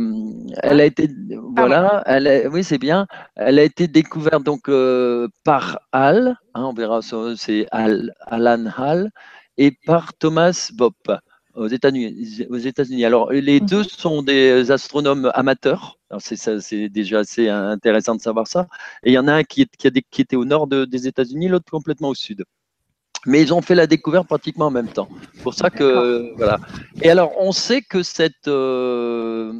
elle 0.62 0.80
a 0.80 0.86
été, 0.86 1.08
voilà, 1.54 2.02
elle 2.06 2.48
oui, 2.50 2.64
c'est 2.64 2.78
bien. 2.78 3.06
Elle 3.36 3.58
a 3.58 3.62
été 3.62 3.88
découverte 3.88 4.42
donc 4.42 4.70
euh, 4.70 5.28
par 5.44 5.80
Hall, 5.92 6.36
hein, 6.54 6.64
on 6.64 6.72
verra, 6.72 7.00
c'est 7.36 7.66
Alan 7.70 8.64
Hall, 8.78 9.10
et 9.58 9.76
par 9.84 10.14
Thomas 10.14 10.70
Bopp 10.72 11.12
aux 11.54 11.68
États-Unis. 11.68 13.04
Alors, 13.04 13.32
les 13.32 13.60
mhm. 13.60 13.66
deux 13.66 13.84
sont 13.84 14.22
des 14.22 14.70
astronomes 14.70 15.30
amateurs. 15.34 15.98
C'est 16.20 16.88
déjà 16.88 17.20
assez 17.20 17.48
intéressant 17.48 18.14
de 18.14 18.20
savoir 18.20 18.46
ça. 18.46 18.66
Et 19.02 19.10
il 19.10 19.14
y 19.14 19.18
en 19.18 19.28
a 19.28 19.34
un 19.34 19.44
qui, 19.44 19.66
qui, 19.78 19.88
a 19.88 19.90
qui 19.90 20.22
était 20.22 20.36
au 20.36 20.44
nord 20.44 20.66
des 20.66 21.06
États-Unis, 21.06 21.48
l'autre 21.48 21.70
complètement 21.70 22.08
au 22.08 22.14
sud. 22.14 22.44
Mais 23.26 23.40
ils 23.40 23.54
ont 23.54 23.62
fait 23.62 23.74
la 23.74 23.86
découverte 23.86 24.26
pratiquement 24.26 24.66
en 24.66 24.70
même 24.70 24.88
temps. 24.88 25.08
Pour 25.42 25.54
ça 25.54 25.70
que 25.70 26.34
voilà. 26.36 26.60
Et 27.00 27.10
alors, 27.10 27.32
on 27.38 27.52
sait 27.52 27.80
que 27.80 28.02
cette 28.02 28.48
euh, 28.48 29.52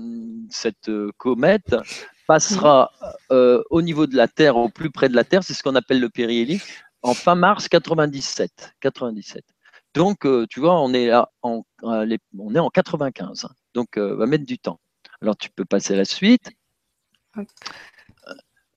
cette 0.51 0.91
comète 1.17 1.75
passera 2.27 2.91
euh, 3.31 3.63
au 3.71 3.83
niveau 3.83 4.07
de 4.07 4.17
la 4.17 4.29
Terre, 4.29 4.57
au 4.57 4.69
plus 4.69 4.91
près 4.91 5.09
de 5.09 5.15
la 5.15 5.25
Terre, 5.25 5.43
c'est 5.43 5.55
ce 5.55 5.63
qu'on 5.63 5.75
appelle 5.75 6.01
le 6.01 6.09
périhélie, 6.09 6.61
en 7.03 7.15
fin 7.15 7.35
mars 7.35 7.69
97. 7.69 8.75
97. 8.81 9.45
Donc, 9.95 10.27
euh, 10.27 10.47
tu 10.51 10.61
vois, 10.61 10.81
on 10.81 10.93
est, 10.93 11.13
en, 11.15 11.65
on 11.83 12.55
est 12.55 12.59
en 12.59 12.71
95. 12.71 13.47
Donc, 13.75 13.97
euh, 13.97 14.17
va 14.17 14.27
mettre 14.27 14.45
du 14.45 14.59
temps. 14.59 14.81
Alors, 15.25 15.39
tu 15.39 15.49
peux 15.49 15.65
passer 15.65 15.95
à 15.95 15.97
la 15.97 16.05
suite. 16.05 16.51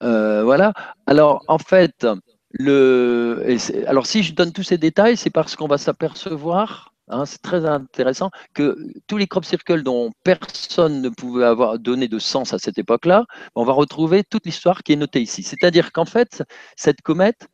Euh, 0.01 0.45
voilà. 0.45 0.71
Alors, 1.05 1.43
en 1.49 1.57
fait, 1.57 2.07
le, 2.51 3.57
alors 3.85 4.05
si 4.05 4.23
je 4.23 4.33
donne 4.33 4.53
tous 4.53 4.63
ces 4.63 4.77
détails, 4.77 5.17
c'est 5.17 5.29
parce 5.29 5.57
qu'on 5.57 5.67
va 5.67 5.77
s'apercevoir, 5.77 6.93
hein, 7.09 7.25
c'est 7.25 7.41
très 7.41 7.65
intéressant, 7.65 8.31
que 8.53 8.77
tous 9.07 9.17
les 9.17 9.27
crop 9.27 9.43
circles 9.43 9.83
dont 9.83 10.11
personne 10.23 11.01
ne 11.01 11.09
pouvait 11.09 11.43
avoir 11.43 11.79
donné 11.79 12.07
de 12.07 12.17
sens 12.17 12.53
à 12.53 12.59
cette 12.59 12.77
époque-là, 12.77 13.25
on 13.55 13.65
va 13.65 13.73
retrouver 13.73 14.23
toute 14.23 14.45
l'histoire 14.45 14.83
qui 14.83 14.93
est 14.93 14.95
notée 14.95 15.21
ici. 15.21 15.43
C'est-à-dire 15.43 15.91
qu'en 15.91 16.05
fait, 16.05 16.43
cette 16.77 17.01
comète, 17.01 17.49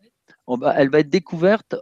elle 0.76 0.92
va 0.92 1.00
être 1.00 1.10
découverte 1.10 1.76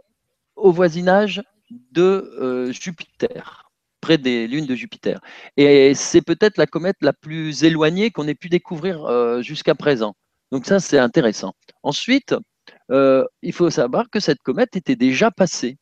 au 0.56 0.72
voisinage 0.72 1.42
de 1.90 2.34
euh, 2.40 2.72
Jupiter, 2.72 3.70
près 4.02 4.18
des 4.18 4.46
lunes 4.46 4.66
de 4.66 4.74
Jupiter. 4.74 5.20
Et 5.56 5.94
c'est 5.94 6.20
peut-être 6.20 6.58
la 6.58 6.66
comète 6.66 6.96
la 7.00 7.14
plus 7.14 7.64
éloignée 7.64 8.10
qu'on 8.10 8.28
ait 8.28 8.34
pu 8.34 8.50
découvrir 8.50 9.04
euh, 9.06 9.40
jusqu'à 9.42 9.74
présent. 9.74 10.14
Donc 10.50 10.66
ça, 10.66 10.80
c'est 10.80 10.98
intéressant. 10.98 11.54
Ensuite, 11.82 12.34
euh, 12.90 13.24
il 13.40 13.54
faut 13.54 13.70
savoir 13.70 14.10
que 14.10 14.20
cette 14.20 14.42
comète 14.42 14.76
était 14.76 14.96
déjà 14.96 15.30
passée 15.30 15.78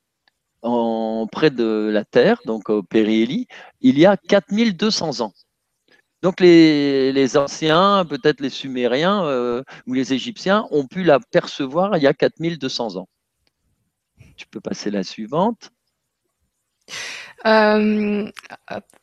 près 1.32 1.50
de 1.50 1.90
la 1.90 2.04
Terre, 2.04 2.38
donc 2.44 2.68
au 2.68 2.82
périhélie, 2.82 3.46
il 3.80 3.98
y 3.98 4.04
a 4.04 4.16
4200 4.16 5.22
ans. 5.22 5.32
Donc 6.22 6.40
les, 6.40 7.12
les 7.12 7.36
anciens, 7.38 8.04
peut-être 8.06 8.40
les 8.40 8.50
Sumériens 8.50 9.24
ou 9.86 9.94
les 9.94 10.12
Égyptiens, 10.12 10.66
ont 10.70 10.86
pu 10.86 11.02
la 11.02 11.18
percevoir 11.32 11.96
il 11.96 12.02
y 12.02 12.06
a 12.06 12.12
4200 12.12 12.96
ans. 12.96 13.08
Tu 14.36 14.46
peux 14.46 14.60
passer 14.60 14.90
la 14.90 15.02
suivante. 15.02 15.70
Euh, 17.46 18.30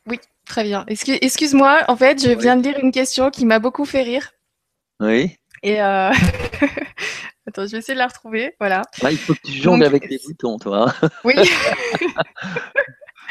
oui, 0.06 0.20
très 0.46 0.64
bien. 0.64 0.84
Excuse-moi, 0.88 1.84
en 1.88 1.96
fait, 1.96 2.22
je 2.22 2.30
viens 2.30 2.56
de 2.56 2.62
lire 2.62 2.78
une 2.78 2.92
question 2.92 3.30
qui 3.30 3.46
m'a 3.46 3.58
beaucoup 3.58 3.84
fait 3.84 4.02
rire. 4.02 4.32
Oui. 5.00 5.36
Et 5.62 5.82
euh, 5.82 6.10
attends, 7.46 7.66
je 7.66 7.72
vais 7.72 7.78
essayer 7.78 7.94
de 7.94 7.98
la 7.98 8.06
retrouver. 8.06 8.54
Voilà. 8.58 8.82
Il 9.10 9.18
faut 9.18 9.34
que 9.34 9.40
tu 9.44 9.52
jongles 9.52 9.84
avec 9.84 10.08
les 10.08 10.18
boutons, 10.24 10.58
toi. 10.58 10.92
oui. 11.24 11.34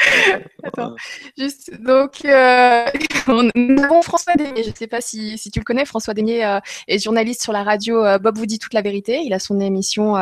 Attends, 0.63 0.95
juste, 1.37 1.71
donc, 1.81 2.25
euh, 2.25 2.85
nous 3.55 3.83
avons 3.83 4.01
François 4.01 4.33
Demier. 4.35 4.63
Je 4.63 4.69
ne 4.69 4.75
sais 4.75 4.87
pas 4.87 5.01
si, 5.01 5.37
si, 5.37 5.51
tu 5.51 5.59
le 5.59 5.63
connais. 5.63 5.85
François 5.85 6.13
Demier 6.13 6.45
euh, 6.45 6.59
est 6.87 6.99
journaliste 6.99 7.41
sur 7.43 7.53
la 7.53 7.63
radio 7.63 8.03
euh, 8.03 8.17
Bob 8.19 8.37
vous 8.37 8.45
dit 8.45 8.59
toute 8.59 8.73
la 8.73 8.81
vérité. 8.81 9.21
Il 9.23 9.33
a 9.33 9.39
son 9.39 9.59
émission 9.59 10.15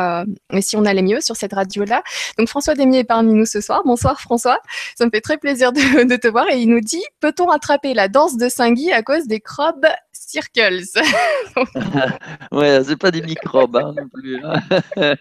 Et 0.52 0.60
si 0.60 0.76
on 0.76 0.84
allait 0.84 1.02
mieux 1.02 1.20
sur 1.20 1.36
cette 1.36 1.52
radio-là. 1.52 2.02
Donc, 2.38 2.48
François 2.48 2.74
Demier 2.74 3.00
est 3.00 3.04
parmi 3.04 3.32
nous 3.32 3.46
ce 3.46 3.60
soir. 3.60 3.82
Bonsoir, 3.84 4.20
François. 4.20 4.60
Ça 4.96 5.04
me 5.06 5.10
fait 5.10 5.20
très 5.20 5.38
plaisir 5.38 5.72
de, 5.72 6.04
de 6.08 6.16
te 6.16 6.28
voir. 6.28 6.48
Et 6.50 6.58
il 6.60 6.68
nous 6.68 6.80
dit 6.80 7.04
Peut-on 7.20 7.50
attraper 7.50 7.94
la 7.94 8.08
danse 8.08 8.36
de 8.36 8.48
Saint-Guy 8.48 8.92
à 8.92 9.02
cause 9.02 9.26
des 9.26 9.40
crobes 9.40 9.86
circles? 10.12 10.82
Ouais, 12.52 12.80
c'est 12.84 12.96
pas 12.96 13.10
des 13.10 13.22
microbes 13.22 13.76
hein, 13.76 13.94
non 13.96 14.08
plus. 14.12 14.40
Hein. 14.44 15.14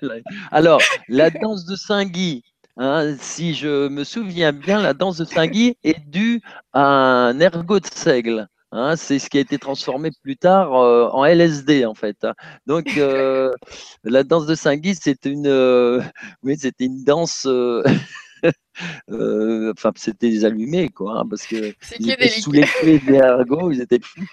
Alors, 0.52 0.82
la 1.08 1.30
danse 1.30 1.66
de 1.66 1.76
Saint-Guy. 1.76 2.44
Hein, 2.78 3.16
si 3.20 3.54
je 3.54 3.88
me 3.88 4.04
souviens 4.04 4.52
bien, 4.52 4.82
la 4.82 4.94
danse 4.94 5.18
de 5.18 5.26
Saint-Guy 5.26 5.78
est 5.84 6.00
due 6.10 6.42
à 6.74 6.82
un 6.82 7.40
ergot 7.40 7.80
de 7.80 7.88
seigle. 7.88 8.48
Hein, 8.72 8.98
c'est 8.98 9.20
ce 9.20 9.30
qui 9.30 9.38
a 9.38 9.42
été 9.42 9.58
transformé 9.58 10.10
plus 10.22 10.36
tard 10.36 10.74
euh, 10.76 11.08
en 11.14 11.24
LSD 11.24 11.86
en 11.86 11.94
fait. 11.94 12.18
Hein. 12.26 12.34
Donc 12.66 12.98
euh, 12.98 13.52
la 14.04 14.24
danse 14.24 14.46
de 14.46 14.56
Saint-Guy, 14.56 14.96
c'était 14.96 15.30
une, 15.32 15.48
euh, 15.48 16.02
oui, 16.44 16.58
c'était 16.58 16.86
une 16.86 17.04
danse 17.06 17.48
Euh, 19.10 19.72
enfin, 19.72 19.94
c'était 19.96 20.30
des 20.30 20.44
allumés, 20.44 20.90
quoi, 20.90 21.20
hein, 21.20 21.24
parce 21.30 21.48
que 21.48 21.74
sous 22.42 22.52
les 22.52 22.64
clés 22.64 23.00
des 23.00 23.14
ergots, 23.14 23.72
ils 23.72 23.80
étaient 23.80 24.02
fous. 24.02 24.26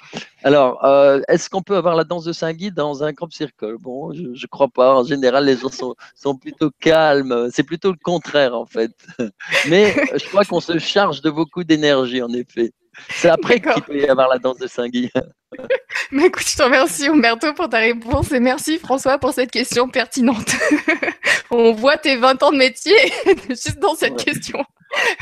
Alors, 0.43 0.85
euh, 0.85 1.21
est-ce 1.29 1.49
qu'on 1.49 1.63
peut 1.63 1.77
avoir 1.77 1.95
la 1.95 2.03
danse 2.03 2.25
de 2.25 2.33
Saint-Guy 2.33 2.73
dans 2.73 3.05
un 3.05 3.13
crop 3.13 3.33
circle 3.33 3.77
Bon, 3.79 4.13
je 4.13 4.23
ne 4.23 4.47
crois 4.49 4.67
pas. 4.67 4.97
En 4.97 5.05
général, 5.05 5.45
les 5.45 5.57
gens 5.57 5.69
sont, 5.69 5.95
sont 6.17 6.37
plutôt 6.37 6.73
calmes. 6.81 7.51
C'est 7.53 7.63
plutôt 7.63 7.93
le 7.93 7.99
contraire, 8.03 8.57
en 8.57 8.67
fait. 8.67 8.91
Mais 9.69 9.95
je 10.17 10.27
crois 10.29 10.45
qu'on 10.45 10.61
se 10.61 10.77
charge 10.79 11.23
de 11.23 11.31
beaucoup 11.31 11.63
d'énergie, 11.63 12.21
en 12.21 12.33
effet. 12.33 12.73
C'est 13.09 13.29
après 13.29 13.61
qu'il 13.61 13.83
peut 13.83 13.97
y 13.97 14.07
avoir 14.07 14.29
la 14.29 14.39
danse 14.39 14.59
de 14.59 14.67
Saint-Guy. 14.67 15.11
Mais 16.13 16.27
écoute, 16.27 16.47
je 16.49 16.57
te 16.57 16.63
remercie 16.63 17.09
Umberto 17.09 17.53
pour 17.55 17.69
ta 17.69 17.79
réponse 17.79 18.33
et 18.33 18.41
merci 18.41 18.79
François 18.79 19.19
pour 19.19 19.33
cette 19.33 19.51
question 19.51 19.89
pertinente. 19.89 20.55
On 21.51 21.73
voit 21.73 21.97
tes 21.97 22.17
20 22.17 22.43
ans 22.43 22.53
de 22.53 22.57
métier 22.57 22.97
juste 23.49 23.79
dans 23.79 23.95
cette 23.95 24.23
question. 24.23 24.63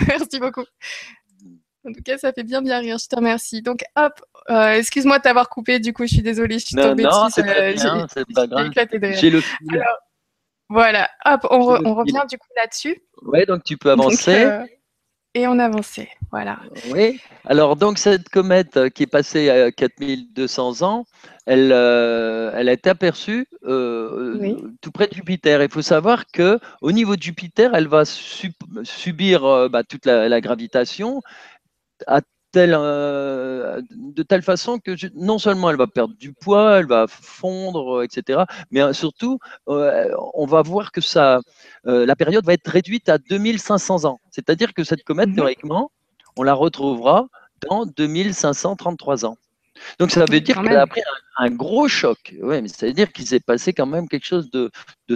merci 0.06 0.38
beaucoup. 0.40 0.64
En 1.86 1.92
tout 1.92 2.02
cas, 2.04 2.18
ça 2.18 2.32
fait 2.32 2.42
bien 2.42 2.60
bien 2.60 2.78
rire. 2.78 2.98
Je 2.98 3.06
te 3.06 3.16
remercie. 3.16 3.62
Donc, 3.62 3.82
hop, 3.96 4.12
euh, 4.50 4.72
excuse-moi 4.72 5.18
de 5.18 5.22
t'avoir 5.22 5.48
coupé. 5.48 5.78
Du 5.78 5.92
coup, 5.92 6.04
je 6.04 6.14
suis 6.14 6.22
désolée. 6.22 6.58
Je 6.58 6.66
suis 6.66 6.76
tombée 6.76 7.04
non, 7.04 7.26
dessus. 7.26 7.42
C'est 8.12 8.26
pas 8.34 8.46
grave. 8.46 8.70
J'ai 9.14 9.30
le 9.30 9.40
fil. 9.40 9.84
voilà. 10.68 11.08
Hop, 11.24 11.46
on, 11.50 11.94
revient 11.94 12.22
du 12.28 12.36
coup 12.36 12.48
là-dessus. 12.56 13.00
Ouais, 13.22 13.46
donc 13.46 13.64
tu 13.64 13.78
peux 13.78 13.90
avancer. 13.90 14.44
Euh, 14.44 14.64
et 15.34 15.46
on 15.46 15.58
avançait. 15.58 16.10
Voilà. 16.30 16.60
Oui. 16.92 17.20
Alors, 17.44 17.76
donc, 17.76 17.98
cette 17.98 18.28
comète 18.28 18.76
euh, 18.76 18.88
qui 18.88 19.02
est 19.02 19.06
passée 19.08 19.50
à 19.50 19.72
4200 19.72 20.82
ans, 20.82 21.06
elle, 21.46 21.72
euh, 21.72 22.52
elle 22.54 22.68
a 22.68 22.72
été 22.72 22.88
aperçue 22.88 23.46
euh, 23.64 24.56
tout 24.80 24.92
près 24.92 25.08
de 25.08 25.14
Jupiter. 25.14 25.62
Il 25.62 25.70
faut 25.70 25.82
savoir 25.82 26.26
que 26.26 26.60
au 26.82 26.92
niveau 26.92 27.16
de 27.16 27.22
Jupiter, 27.22 27.74
elle 27.74 27.88
va 27.88 28.04
subir 28.04 29.68
bah, 29.70 29.82
toute 29.82 30.06
la, 30.06 30.28
la, 30.28 30.40
gravitation 30.40 31.20
à 32.06 32.20
euh, 32.56 33.80
de 33.90 34.22
telle 34.24 34.42
façon 34.42 34.78
que 34.78 34.92
non 35.14 35.38
seulement 35.38 35.70
elle 35.70 35.76
va 35.76 35.86
perdre 35.86 36.14
du 36.16 36.32
poids, 36.32 36.80
elle 36.80 36.86
va 36.86 37.06
fondre, 37.08 38.02
etc., 38.02 38.40
mais 38.70 38.82
euh, 38.82 38.92
surtout, 38.92 39.38
euh, 39.68 40.10
on 40.34 40.46
va 40.46 40.62
voir 40.62 40.90
que 40.90 41.00
ça, 41.00 41.40
la 41.84 42.16
période 42.16 42.44
va 42.44 42.54
être 42.54 42.68
réduite 42.68 43.08
à 43.08 43.18
2500 43.18 44.04
ans. 44.04 44.18
C'est-à-dire 44.30 44.74
que 44.74 44.84
cette 44.84 45.04
comète, 45.04 45.28
mhm. 45.28 45.36
théoriquement, 45.36 45.90
on 46.36 46.42
la 46.42 46.54
retrouvera 46.54 47.28
dans 47.68 47.86
2533 47.86 49.24
ans. 49.24 49.36
Donc 49.98 50.10
ça 50.10 50.24
veut 50.28 50.40
dire 50.40 50.60
qu'elle 50.62 50.76
a 50.76 50.86
pris 50.86 51.00
un, 51.38 51.50
gros 51.50 51.88
choc. 51.88 52.34
Oui, 52.42 52.60
mais 52.60 52.68
ça 52.68 52.86
veut 52.86 52.92
dire 52.92 53.12
qu'il 53.12 53.26
s'est 53.26 53.40
passé 53.40 53.72
quand 53.72 53.86
même 53.86 54.08
quelque 54.08 54.26
chose 54.26 54.50
de, 54.50 54.70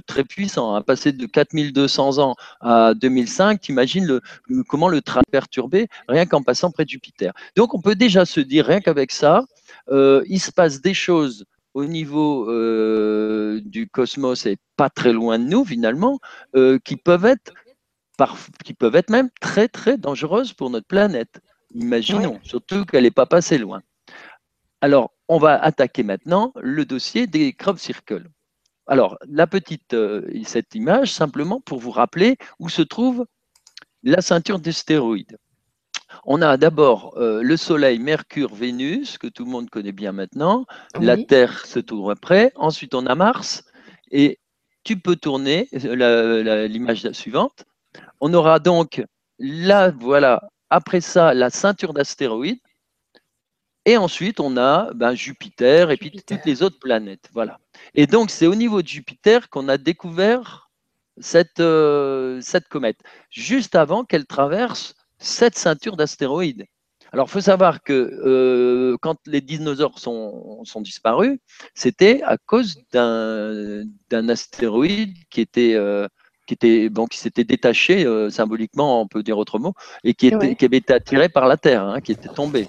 très 0.07 0.24
puissant. 0.24 0.74
À 0.74 0.83
passer 0.83 1.12
de 1.12 1.27
4200 1.27 2.18
ans 2.18 2.35
à 2.61 2.94
2005, 2.94 3.61
tu 3.61 3.72
imagines 3.72 4.07
le, 4.07 4.20
comment 4.64 4.88
le 4.88 5.03
train 5.03 5.22
perturbé 5.31 5.88
rien 6.09 6.27
qu'en 6.27 6.42
passant 6.42 6.70
près 6.70 6.85
de 6.85 6.90
Jupiter. 6.90 7.33
Donc 7.57 7.74
on 7.74 7.81
peut 7.81 7.94
déjà 7.94 8.24
se 8.24 8.40
dire, 8.40 8.66
rien 8.66 8.81
qu'avec 8.81 9.12
ça, 9.12 9.44
euh, 9.90 10.22
il 10.29 10.40
se 10.40 10.50
passe 10.50 10.81
des 10.81 10.94
choses 10.94 11.44
au 11.74 11.85
niveau 11.85 12.48
euh, 12.50 13.61
du 13.64 13.88
cosmos 13.88 14.46
et 14.46 14.57
pas 14.77 14.88
très 14.88 15.12
loin 15.12 15.38
de 15.38 15.44
nous 15.44 15.64
finalement, 15.64 16.20
euh, 16.55 16.79
qui 16.85 16.96
peuvent 16.96 17.27
être 17.27 17.53
qui 18.64 18.74
peuvent 18.74 18.96
être 18.96 19.11
même 19.11 19.31
très 19.40 19.68
très 19.68 19.98
dangereuses 19.98 20.53
pour 20.53 20.70
notre 20.70 20.87
planète. 20.87 21.40
Imaginons, 21.74 22.38
surtout 22.42 22.85
qu'elle 22.85 23.05
n'est 23.05 23.11
pas 23.11 23.27
passée 23.27 23.59
loin. 23.59 23.83
Alors, 24.81 25.12
on 25.29 25.38
va 25.38 25.61
attaquer 25.61 26.03
maintenant 26.03 26.53
le 26.61 26.85
dossier 26.85 27.27
des 27.27 27.53
crop 27.53 27.79
circles. 27.79 28.29
Alors, 28.87 29.18
la 29.27 29.46
petite, 29.46 29.94
euh, 29.94 30.22
cette 30.44 30.74
image, 30.74 31.12
simplement 31.12 31.61
pour 31.61 31.79
vous 31.79 31.90
rappeler 31.90 32.37
où 32.59 32.68
se 32.68 32.83
trouve 32.83 33.27
la 34.03 34.20
ceinture 34.20 34.59
d'astéroïdes. 34.59 35.38
On 36.27 36.42
a 36.42 36.57
d'abord 36.57 37.14
euh, 37.16 37.42
le 37.42 37.57
Soleil, 37.57 37.98
Mercure, 37.98 38.55
Vénus, 38.55 39.18
que 39.18 39.27
tout 39.27 39.44
le 39.44 39.50
monde 39.50 39.70
connaît 39.70 39.92
bien 39.92 40.12
maintenant. 40.12 40.66
La 41.00 41.16
Terre 41.16 41.66
se 41.66 41.79
trouve 41.79 42.11
après. 42.11 42.53
Ensuite, 42.55 42.94
on 42.94 43.07
a 43.07 43.14
Mars. 43.14 43.64
Et 44.11 44.38
tu 44.85 44.98
peux 44.98 45.16
tourner 45.16 45.68
euh, 45.72 46.68
l'image 46.68 47.11
suivante. 47.12 47.64
On 48.20 48.33
aura 48.35 48.59
donc 48.59 49.04
là, 49.38 49.90
voilà, 49.90 50.48
après 50.70 51.00
ça, 51.00 51.35
la 51.35 51.50
ceinture 51.50 51.94
d'astéroïdes. 51.94 52.61
Et 53.87 53.96
ensuite, 53.98 54.40
on 54.40 54.57
a 54.57 54.92
ben, 54.94 55.14
Jupiter 55.14 55.90
et 55.90 55.96
puis 55.98 56.11
toutes 56.11 56.46
les 56.46 56.62
autres 56.62 56.78
planètes. 56.78 57.28
Voilà. 57.33 57.59
Et 57.94 58.07
donc, 58.07 58.30
c'est 58.30 58.46
au 58.46 58.54
niveau 58.54 58.80
de 58.80 58.88
Jupiter 58.88 59.50
qu'on 59.50 59.68
a 59.68 59.76
découvert 59.76 60.70
cette, 61.18 61.61
euh, 61.61 62.40
cette 62.40 62.68
comète, 62.68 62.98
juste 63.30 63.74
avant 63.74 64.04
qu'elle 64.04 64.26
traverse 64.26 64.94
cette 65.18 65.57
ceinture 65.57 65.96
d'astéroïdes. 65.96 66.64
Alors, 67.12 67.28
il 67.28 67.30
faut 67.30 67.40
savoir 67.40 67.83
que 67.83 67.92
euh, 67.92 68.96
quand 69.00 69.16
les 69.26 69.40
dinosaures 69.40 70.00
sont, 70.00 70.64
sont 70.64 70.80
disparus, 70.80 71.38
c'était 71.74 72.22
à 72.24 72.37
cause 72.38 72.83
d'un 72.92 74.28
astéroïde 74.28 75.16
qui 75.30 75.40
était, 75.40 75.74
euh, 75.74 76.09
qui 76.46 76.54
était 76.54 76.88
bon, 76.88 77.07
qui 77.07 77.18
s'était 77.18 77.44
détaché 77.44 78.07
symboliquement, 78.30 79.00
on 79.00 79.07
peut 79.07 79.22
dire 79.22 79.38
autrement, 79.38 79.74
et 80.02 80.14
qui, 80.14 80.28
était, 80.28 80.54
qui 80.57 80.64
avait 80.64 80.78
été 80.78 80.92
attiré 80.92 81.28
par 81.28 81.46
la 81.46 81.57
Terre, 81.57 81.85
hein, 81.85 82.00
qui 82.00 82.12
était 82.12 82.28
tombé. 82.28 82.68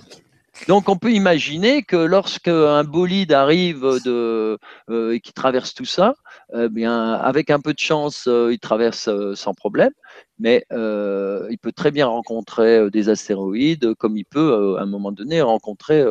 Donc 0.68 0.90
on 0.90 0.98
peut 0.98 1.12
imaginer 1.12 1.84
que 1.84 1.98
lorsque 1.98 2.48
un 2.48 2.84
bolide 2.84 3.34
arrive 3.34 3.82
de, 4.04 4.58
euh, 4.90 5.12
et 5.12 5.20
qui 5.20 5.32
traverse 5.32 5.74
tout 5.74 5.86
ça, 5.86 6.16
eh 6.56 6.70
bien 6.70 7.14
avec 7.14 7.52
un 7.52 7.60
peu 7.60 7.74
de 7.74 7.80
chance, 7.80 8.26
euh, 8.28 8.52
il 8.52 8.60
traverse 8.60 9.08
euh, 9.08 9.36
sans 9.36 9.54
problème, 9.54 9.92
mais 10.40 10.66
il 10.72 11.58
peut 11.62 11.72
très 11.72 11.92
bien 11.92 12.08
rencontrer 12.08 12.90
des 12.90 13.10
astéroïdes, 13.10 13.94
comme 13.96 14.18
il 14.18 14.26
peut 14.26 14.76
à 14.80 14.84
un 14.84 14.86
moment 14.86 15.12
donné 15.12 15.42
rencontrer 15.42 16.04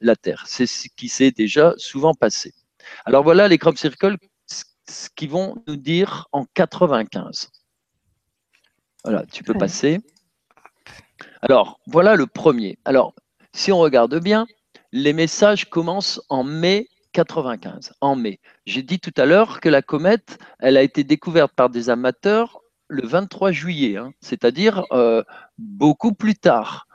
la 0.00 0.16
Terre. 0.16 0.44
C'est 0.46 0.66
ce 0.66 0.88
qui 0.96 1.08
s'est 1.08 1.30
déjà 1.30 1.74
souvent 1.76 2.14
passé. 2.14 2.52
Alors 3.04 3.24
voilà 3.24 3.48
les 3.48 3.58
crop 3.58 3.78
circles 3.78 4.16
ce 4.88 5.08
qu'ils 5.14 5.30
vont 5.30 5.62
nous 5.66 5.76
dire 5.76 6.28
en 6.32 6.44
95. 6.54 7.50
Voilà, 9.04 9.24
tu 9.26 9.42
peux 9.44 9.54
passer. 9.54 10.00
Alors, 11.42 11.80
voilà 11.86 12.16
le 12.16 12.26
premier. 12.26 12.78
Alors, 12.84 13.14
si 13.52 13.72
on 13.72 13.78
regarde 13.78 14.18
bien, 14.20 14.46
les 14.92 15.12
messages 15.12 15.68
commencent 15.70 16.20
en 16.28 16.44
mai 16.44 16.88
95. 17.12 17.94
En 18.00 18.16
mai. 18.16 18.40
J'ai 18.66 18.82
dit 18.82 19.00
tout 19.00 19.14
à 19.16 19.24
l'heure 19.24 19.60
que 19.60 19.68
la 19.68 19.82
comète, 19.82 20.38
elle 20.58 20.76
a 20.76 20.82
été 20.82 21.04
découverte 21.04 21.52
par 21.54 21.70
des 21.70 21.88
amateurs 21.88 22.60
le 22.88 23.06
23 23.06 23.52
juillet, 23.52 23.96
hein, 23.96 24.12
c'est-à-dire 24.20 24.84
euh, 24.92 25.22
beaucoup 25.58 26.12
plus 26.12 26.34
tard. 26.34 26.86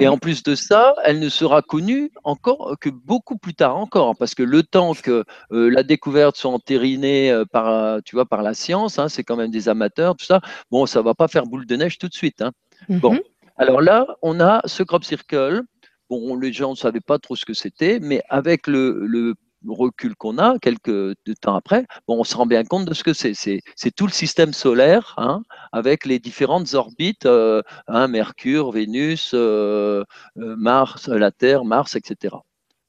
Et 0.00 0.08
en 0.08 0.18
plus 0.18 0.42
de 0.42 0.54
ça, 0.54 0.94
elle 1.04 1.20
ne 1.20 1.28
sera 1.28 1.62
connue 1.62 2.10
encore 2.24 2.76
que 2.80 2.88
beaucoup 2.88 3.38
plus 3.38 3.54
tard 3.54 3.76
encore, 3.76 4.16
parce 4.16 4.34
que 4.34 4.42
le 4.42 4.62
temps 4.64 4.94
que 4.94 5.24
euh, 5.52 5.68
la 5.70 5.84
découverte 5.84 6.36
soit 6.36 6.50
entérinée 6.50 7.30
euh, 7.30 7.44
par, 7.44 8.02
tu 8.02 8.16
vois, 8.16 8.26
par 8.26 8.42
la 8.42 8.52
science, 8.52 8.98
hein, 8.98 9.08
c'est 9.08 9.22
quand 9.22 9.36
même 9.36 9.50
des 9.50 9.68
amateurs, 9.68 10.16
tout 10.16 10.24
ça. 10.24 10.40
Bon, 10.70 10.86
ça 10.86 11.02
va 11.02 11.14
pas 11.14 11.28
faire 11.28 11.46
boule 11.46 11.66
de 11.66 11.76
neige 11.76 11.98
tout 11.98 12.08
de 12.08 12.14
suite. 12.14 12.42
Hein. 12.42 12.50
Bon, 12.88 13.12
mhm. 13.12 13.20
alors 13.56 13.80
là, 13.80 14.06
on 14.22 14.40
a 14.40 14.60
ce 14.66 14.82
crop 14.82 15.04
circle 15.04 15.62
Bon, 16.08 16.36
les 16.36 16.52
gens 16.52 16.70
ne 16.70 16.76
savaient 16.76 17.00
pas 17.00 17.18
trop 17.18 17.34
ce 17.34 17.44
que 17.44 17.54
c'était, 17.54 17.98
mais 18.00 18.22
avec 18.28 18.68
le, 18.68 19.34
recul 19.66 20.16
qu'on 20.16 20.38
a, 20.38 20.58
quelques 20.58 21.14
temps 21.40 21.56
après, 21.56 21.86
bon, 22.06 22.20
on 22.20 22.24
se 22.24 22.36
rend 22.36 22.46
bien 22.46 22.64
compte 22.64 22.84
de 22.84 22.94
ce 22.94 23.04
que 23.04 23.12
c'est. 23.12 23.34
C'est 23.34 23.94
tout 23.94 24.06
le 24.06 24.12
système 24.12 24.52
solaire, 24.52 25.14
hein, 25.16 25.42
avec 25.72 26.04
les 26.06 26.18
différentes 26.18 26.74
orbites, 26.74 27.26
euh, 27.26 27.62
hein, 27.88 28.08
Mercure, 28.08 28.72
Vénus, 28.72 29.32
euh, 29.34 30.04
euh, 30.38 30.56
Mars, 30.56 31.08
la 31.08 31.30
Terre, 31.30 31.64
Mars, 31.64 31.96
etc. 31.96 32.36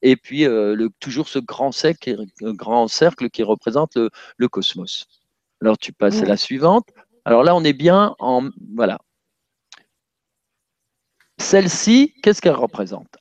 Et 0.02 0.16
puis 0.16 0.44
le, 0.46 0.90
toujours 1.00 1.28
ce 1.28 1.40
grand 1.40 1.72
cercle, 1.72 2.24
grand 2.42 2.88
cercle 2.88 3.30
qui 3.30 3.44
représente 3.44 3.98
le, 3.98 4.48
cosmos. 4.48 5.08
Alors 5.62 5.78
tu 5.78 5.92
passes 5.92 6.22
à 6.22 6.26
la 6.26 6.38
suivante. 6.38 6.88
Alors 7.26 7.44
là, 7.44 7.56
on 7.56 7.64
est 7.64 7.74
bien 7.74 8.16
en 8.20 8.50
voilà. 8.76 9.00
celle-ci, 11.40 12.14
qu'est-ce 12.22 12.42
qu'elle 12.42 12.54
représente? 12.54 13.18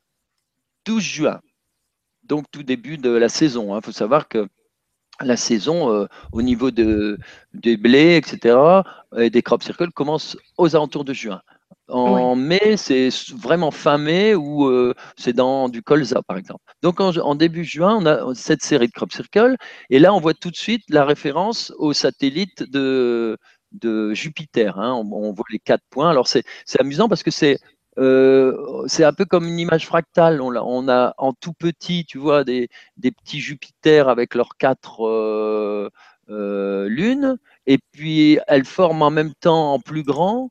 12 0.84 1.02
juin, 1.02 1.40
donc 2.26 2.46
tout 2.50 2.62
début 2.62 2.98
de 2.98 3.10
la 3.10 3.28
saison. 3.28 3.74
Il 3.74 3.78
hein. 3.78 3.80
faut 3.82 3.92
savoir 3.92 4.28
que 4.28 4.48
la 5.20 5.36
saison 5.36 5.92
euh, 5.92 6.06
au 6.32 6.42
niveau 6.42 6.70
de, 6.70 7.18
des 7.54 7.76
blés, 7.76 8.16
etc., 8.16 8.56
et 9.16 9.30
des 9.30 9.42
crop 9.42 9.62
circles 9.62 9.90
commence 9.92 10.36
aux 10.58 10.76
alentours 10.76 11.04
de 11.04 11.12
juin. 11.12 11.40
En 11.88 12.34
mai, 12.34 12.76
c'est 12.76 13.10
vraiment 13.32 13.70
fin 13.70 13.96
mai 13.96 14.34
ou 14.34 14.66
euh, 14.66 14.92
c'est 15.16 15.32
dans 15.32 15.68
du 15.68 15.82
colza, 15.82 16.20
par 16.26 16.36
exemple. 16.36 16.62
Donc 16.82 17.00
en, 17.00 17.34
début 17.36 17.64
juin, 17.64 17.96
on 18.00 18.06
a 18.06 18.34
cette 18.34 18.62
série 18.62 18.88
de 18.88 18.92
crop 18.92 19.12
circles. 19.12 19.56
Et 19.90 20.00
là, 20.00 20.12
on 20.12 20.18
voit 20.18 20.34
tout 20.34 20.50
de 20.50 20.56
suite 20.56 20.82
la 20.88 21.04
référence 21.04 21.72
au 21.78 21.92
satellite 21.92 22.64
de, 22.64 23.38
de 23.72 24.14
Jupiter. 24.14 24.78
Hein. 24.78 24.94
On, 24.94 25.32
voit 25.32 25.44
les 25.50 25.60
quatre 25.60 25.84
points. 25.90 26.10
Alors 26.10 26.26
c'est 26.26 26.44
amusant 26.80 27.08
parce 27.08 27.22
que 27.22 27.30
c'est 27.30 27.58
euh, 27.98 28.84
c'est 28.86 29.04
un 29.04 29.12
peu 29.12 29.24
comme 29.24 29.46
une 29.46 29.58
image 29.58 29.86
fractale. 29.86 30.40
On 30.40 30.54
a, 30.54 30.60
on 30.60 30.88
a, 30.88 31.14
en 31.18 31.32
tout 31.32 31.52
petit, 31.52 32.04
tu 32.04 32.18
vois, 32.18 32.44
des, 32.44 32.68
des 32.96 33.10
petits 33.10 33.40
Jupiter 33.40 34.08
avec 34.08 34.34
leurs 34.34 34.56
quatre 34.58 35.06
euh, 36.28 36.88
lunes. 36.88 37.38
Et 37.66 37.78
puis 37.92 38.38
elles 38.46 38.64
forment 38.64 39.02
en 39.02 39.10
même 39.10 39.34
temps 39.34 39.72
en 39.72 39.80
plus 39.80 40.02
grand 40.02 40.50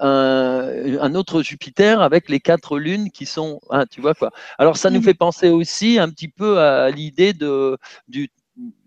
un, 0.00 1.14
autre 1.14 1.42
Jupiter 1.42 2.00
avec 2.00 2.28
les 2.28 2.40
quatre 2.40 2.78
lunes 2.78 3.10
qui 3.10 3.26
sont, 3.26 3.60
hein, 3.70 3.86
tu 3.90 4.00
vois 4.00 4.14
quoi. 4.14 4.30
Alors 4.58 4.76
ça 4.76 4.90
nous 4.90 5.00
mmh. 5.00 5.04
fait 5.04 5.14
penser 5.14 5.48
aussi 5.50 5.98
un 5.98 6.10
petit 6.10 6.28
peu 6.28 6.58
à 6.58 6.90
l'idée 6.90 7.32
de, 7.32 7.78
du, 8.08 8.28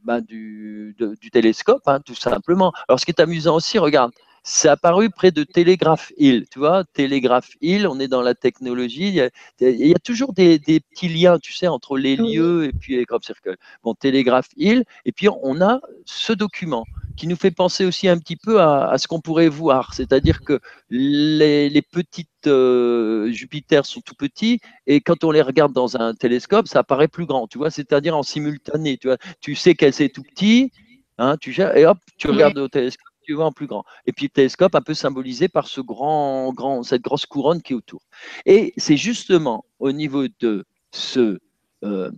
bah, 0.03 0.21
du, 0.21 0.95
du, 1.21 1.31
télescope, 1.31 1.87
hein, 1.87 1.99
tout 2.01 2.15
simplement. 2.15 2.71
Alors 2.87 2.99
ce 2.99 3.05
qui 3.05 3.11
est 3.11 3.21
amusant 3.21 3.55
aussi, 3.55 3.79
regarde, 3.79 4.11
c'est 4.43 4.69
apparu 4.69 5.09
près 5.09 5.31
de 5.31 5.43
Télégraphe 5.43 6.11
Hill. 6.17 6.45
Tu 6.51 6.59
vois, 6.59 6.83
Télégraphe 6.93 7.51
Hill, 7.61 7.87
on 7.87 7.99
est 7.99 8.07
dans 8.07 8.21
la 8.21 8.35
technologie. 8.35 9.09
Il 9.09 9.87
y 9.87 9.93
a, 9.93 9.99
toujours 9.99 10.33
des, 10.33 10.59
des, 10.59 10.79
petits 10.79 11.09
liens, 11.09 11.37
tu 11.39 11.53
sais, 11.53 11.67
entre 11.67 11.97
les 11.97 12.15
lieux 12.15 12.65
et 12.65 12.71
puis 12.71 12.95
les 12.95 13.05
crop 13.05 13.23
circles. 13.23 13.57
Bon, 13.83 13.93
Télégraphe 13.93 14.49
Hill, 14.55 14.83
et 15.05 15.11
puis 15.11 15.27
on 15.29 15.61
a 15.61 15.81
ce 16.05 16.33
document 16.33 16.85
qui 17.17 17.27
nous 17.27 17.35
fait 17.35 17.51
penser 17.51 17.83
aussi 17.83 18.07
un 18.07 18.17
petit 18.17 18.35
peu 18.35 18.61
à, 18.61 18.95
ce 18.97 19.07
qu'on 19.07 19.19
pourrait 19.19 19.49
voir. 19.49 19.93
C'est-à-dire 19.93 20.41
que 20.41 20.59
les, 20.89 21.67
les 21.69 21.81
petites 21.81 22.29
euh, 22.45 23.29
Jupiter 23.31 23.85
sont 23.85 24.01
tout 24.01 24.13
petits 24.15 24.59
et 24.85 25.01
quand 25.01 25.23
on 25.23 25.31
les 25.31 25.41
regarde 25.41 25.73
dans 25.73 25.97
un 25.97 26.13
télescope, 26.13 26.67
ça 26.67 26.79
apparaît 26.79 27.07
plus 27.07 27.25
grand. 27.25 27.47
Tu 27.47 27.57
vois, 27.57 27.71
c'est-à-dire 27.71 28.15
en 28.15 28.23
simultané. 28.23 28.97
Tu 28.97 29.07
vois, 29.07 29.17
tu 29.41 29.55
sais 29.55 29.73
qu'elle 29.73 29.93
c'est 29.93 30.09
tout 30.09 30.23
petit, 30.23 30.71
hein, 31.17 31.37
tu 31.41 31.59
et 31.59 31.85
hop, 31.85 31.97
tu 32.17 32.27
regardes 32.27 32.57
au 32.59 32.67
télescope 32.67 33.07
tu 33.27 33.33
vois 33.33 33.45
en 33.45 33.51
plus 33.51 33.67
grand. 33.67 33.83
Et 34.05 34.13
puis 34.13 34.25
le 34.25 34.29
télescope 34.29 34.73
un 34.73 34.81
peu 34.81 34.93
symbolisé 34.93 35.49
par 35.49 35.67
ce 35.67 35.81
grand, 35.81 36.53
grand, 36.53 36.81
cette 36.83 37.01
grosse 37.01 37.25
couronne 37.25 37.61
qui 37.61 37.73
est 37.73 37.75
autour. 37.75 38.01
Et 38.45 38.73
c'est 38.77 38.97
justement 38.97 39.65
au 39.79 39.91
niveau 39.91 40.27
de 40.39 40.65
ce, 40.91 41.39
euh, 41.83 42.09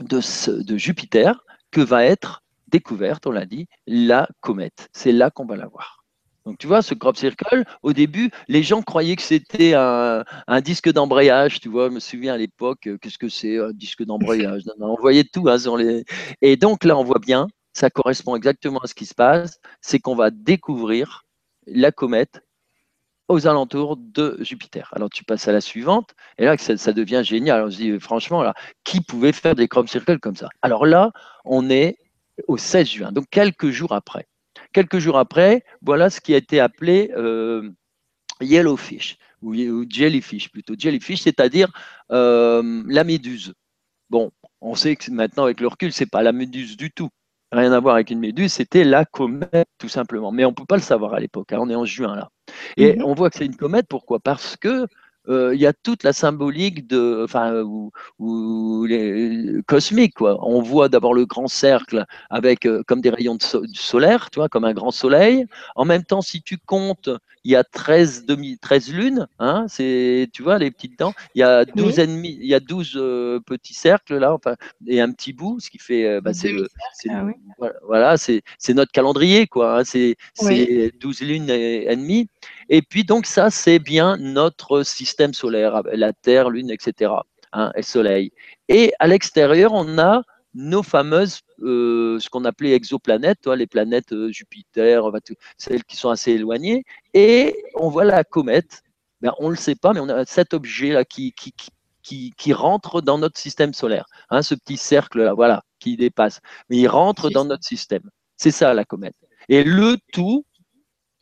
de, 0.00 0.20
ce, 0.20 0.50
de 0.50 0.76
Jupiter 0.76 1.42
que 1.70 1.80
va 1.80 2.04
être 2.04 2.42
découverte, 2.68 3.26
on 3.26 3.30
l'a 3.30 3.46
dit, 3.46 3.66
la 3.86 4.28
comète. 4.40 4.88
C'est 4.92 5.12
là 5.12 5.30
qu'on 5.30 5.46
va 5.46 5.56
la 5.56 5.66
voir. 5.66 6.04
Donc 6.44 6.58
tu 6.58 6.66
vois, 6.66 6.82
ce 6.82 6.92
crop 6.92 7.16
circle, 7.16 7.64
au 7.82 7.94
début, 7.94 8.30
les 8.48 8.62
gens 8.62 8.82
croyaient 8.82 9.16
que 9.16 9.22
c'était 9.22 9.72
un, 9.72 10.24
disque 10.60 10.92
d'embrayage, 10.92 11.58
tu 11.58 11.70
vois, 11.70 11.88
je 11.88 11.94
me 11.94 12.00
souviens 12.00 12.34
à 12.34 12.36
l'époque, 12.36 12.86
euh, 12.86 12.98
qu'est-ce 12.98 13.16
que 13.16 13.30
c'est 13.30 13.58
un 13.58 13.72
disque 13.72 14.04
d'embrayage? 14.04 14.64
On 14.78 14.96
voyait 14.96 15.24
tout 15.24 15.48
hein. 15.48 16.02
Et 16.42 16.56
donc 16.58 16.84
là, 16.84 16.98
on 16.98 17.04
voit 17.04 17.18
bien, 17.18 17.46
ça 17.74 17.90
correspond 17.90 18.36
exactement 18.36 18.78
à 18.78 18.86
ce 18.86 18.94
qui 18.94 19.04
se 19.04 19.14
passe, 19.14 19.60
c'est 19.80 19.98
qu'on 19.98 20.14
va 20.14 20.30
découvrir 20.30 21.24
la 21.66 21.92
comète 21.92 22.42
aux 23.28 23.46
alentours 23.46 23.96
de 23.96 24.36
Jupiter. 24.40 24.90
Alors 24.94 25.10
tu 25.10 25.24
passes 25.24 25.48
à 25.48 25.52
la 25.52 25.60
suivante, 25.60 26.14
et 26.38 26.44
là 26.44 26.56
ça, 26.58 26.92
devient 26.92 27.22
génial. 27.24 27.64
On 27.64 27.70
se 27.70 27.76
dit 27.76 27.98
franchement, 28.00 28.44
qui 28.84 29.00
pouvait 29.00 29.32
faire 29.32 29.54
des 29.54 29.68
crop 29.68 29.88
circles 29.88 30.18
comme 30.20 30.36
ça? 30.36 30.48
Alors 30.62 30.86
là, 30.86 31.12
on 31.44 31.68
est 31.70 31.96
au 32.48 32.56
16 32.56 32.86
juin, 32.88 33.12
donc 33.12 33.26
quelques 33.30 33.70
jours 33.70 33.92
après. 33.92 34.28
Quelques 34.72 34.98
jours 34.98 35.18
après, 35.18 35.64
voilà 35.82 36.10
ce 36.10 36.20
qui 36.20 36.34
a 36.34 36.36
été 36.36 36.60
appelé 36.60 37.12
euh, 37.16 37.70
yellowfish, 38.40 39.18
ou, 39.42 39.54
jellyfish 39.88 40.50
plutôt. 40.50 40.74
Jellyfish, 40.78 41.22
c'est-à-dire 41.22 41.72
euh, 42.10 42.82
la 42.86 43.04
méduse. 43.04 43.54
Bon, 44.10 44.30
on 44.60 44.74
sait 44.74 44.96
que 44.96 45.10
maintenant, 45.10 45.44
avec 45.44 45.60
le 45.60 45.68
recul, 45.68 45.92
c'est 45.92 46.10
pas 46.10 46.22
la 46.22 46.32
méduse 46.32 46.76
du 46.76 46.90
tout. 46.90 47.08
Rien 47.54 47.72
à 47.72 47.78
voir 47.78 47.94
avec 47.94 48.10
une 48.10 48.18
méduse, 48.18 48.52
c'était 48.52 48.82
la 48.82 49.04
comète, 49.04 49.68
tout 49.78 49.88
simplement. 49.88 50.32
Mais 50.32 50.44
on 50.44 50.50
ne 50.50 50.54
peut 50.54 50.64
pas 50.64 50.74
le 50.74 50.82
savoir 50.82 51.14
à 51.14 51.20
l'époque, 51.20 51.52
hein, 51.52 51.58
on 51.60 51.70
est 51.70 51.74
en 51.76 51.84
juin 51.84 52.16
là. 52.16 52.28
Et 52.76 52.96
mhm. 52.96 53.04
on 53.04 53.14
voit 53.14 53.30
que 53.30 53.38
c'est 53.38 53.46
une 53.46 53.56
comète, 53.56 53.86
pourquoi? 53.88 54.18
Parce 54.18 54.56
que 54.56 54.88
euh, 55.28 55.54
il 55.54 55.60
y 55.60 55.66
a 55.66 55.72
toute 55.72 56.02
la 56.02 56.12
symbolique 56.12 56.86
de, 56.88 57.22
enfin, 57.24 57.62
ou, 57.62 58.84
les, 58.86 59.62
cosmique 59.66 60.14
quoi. 60.14 60.36
On 60.42 60.60
voit 60.60 60.88
d'abord 60.88 61.14
le 61.14 61.26
grand 61.26 61.46
cercle 61.46 62.04
avec 62.28 62.66
euh, 62.66 62.82
comme 62.86 63.00
des 63.00 63.10
rayons 63.10 63.36
de 63.36 63.42
solaire, 63.72 64.30
tu 64.30 64.40
vois, 64.40 64.48
comme 64.48 64.64
un 64.64 64.74
grand 64.74 64.90
soleil. 64.90 65.46
En 65.76 65.84
même 65.84 66.02
temps, 66.04 66.22
si 66.22 66.42
tu 66.42 66.58
comptes, 66.58 67.08
il 67.44 67.52
y 67.52 67.56
a 67.56 67.64
13 67.64 68.24
demi, 68.26 68.58
13 68.58 68.92
lunes, 68.92 69.28
hein, 69.38 69.66
c'est, 69.68 70.28
tu 70.32 70.42
vois, 70.42 70.58
les 70.58 70.70
petites 70.70 70.98
dents. 70.98 71.12
Il 71.34 71.40
y 71.40 71.42
a 71.42 71.64
12 71.64 71.98
ennemis, 71.98 72.38
il 72.40 72.46
y 72.46 72.54
a 72.54 72.60
12 72.60 72.94
euh, 72.96 73.40
petits 73.40 73.74
cercles 73.74 74.18
là, 74.18 74.32
enfin, 74.32 74.56
et 74.86 75.00
un 75.00 75.10
petit 75.12 75.32
bout, 75.32 75.60
ce 75.60 75.70
qui 75.70 75.78
fait, 75.78 76.20
bah, 76.20 76.32
c'est, 76.32 76.52
ah 77.10 77.26
voilà, 77.86 78.16
c'est, 78.16 78.42
notre 78.70 78.92
calendrier 78.92 79.46
quoi. 79.46 79.80
Hein, 79.80 79.84
c'est, 79.84 80.16
12 81.00 81.20
lunes 81.20 81.50
et, 81.50 81.92
et 81.92 81.96
et 82.68 82.82
puis 82.82 83.04
donc 83.04 83.26
ça, 83.26 83.50
c'est 83.50 83.78
bien 83.78 84.16
notre 84.16 84.82
système 84.82 85.34
solaire, 85.34 85.82
la 85.92 86.12
Terre, 86.12 86.50
Lune, 86.50 86.70
etc. 86.70 87.12
Hein, 87.52 87.70
et 87.76 87.82
Soleil. 87.82 88.32
Et 88.68 88.92
à 88.98 89.06
l'extérieur, 89.06 89.72
on 89.72 89.98
a 89.98 90.22
nos 90.54 90.82
fameuses, 90.82 91.40
euh, 91.62 92.18
ce 92.20 92.28
qu'on 92.28 92.44
appelait 92.44 92.72
exoplanètes, 92.72 93.46
les 93.46 93.66
planètes 93.66 94.12
euh, 94.12 94.30
Jupiter, 94.30 95.02
celles 95.58 95.84
qui 95.84 95.96
sont 95.96 96.10
assez 96.10 96.32
éloignées. 96.32 96.84
Et 97.12 97.56
on 97.74 97.88
voit 97.88 98.04
la 98.04 98.24
comète. 98.24 98.82
Ben, 99.20 99.32
on 99.38 99.46
ne 99.46 99.50
le 99.50 99.56
sait 99.56 99.74
pas, 99.74 99.92
mais 99.92 100.00
on 100.00 100.08
a 100.08 100.24
cet 100.26 100.54
objet-là 100.54 101.04
qui, 101.04 101.32
qui, 101.32 101.54
qui, 102.02 102.32
qui, 102.36 102.52
rentre 102.52 103.00
dans 103.00 103.18
notre 103.18 103.38
système 103.38 103.72
solaire. 103.72 104.06
Hein, 104.30 104.42
ce 104.42 104.54
petit 104.54 104.76
cercle-là, 104.76 105.32
voilà, 105.34 105.62
qui 105.80 105.96
dépasse. 105.96 106.40
Mais 106.68 106.78
il 106.78 106.88
rentre 106.88 107.30
dans 107.30 107.44
notre 107.44 107.64
système. 107.64 108.08
C'est 108.36 108.50
ça 108.50 108.74
la 108.74 108.84
comète. 108.84 109.16
Et 109.48 109.64
le 109.64 109.96
tout, 110.12 110.44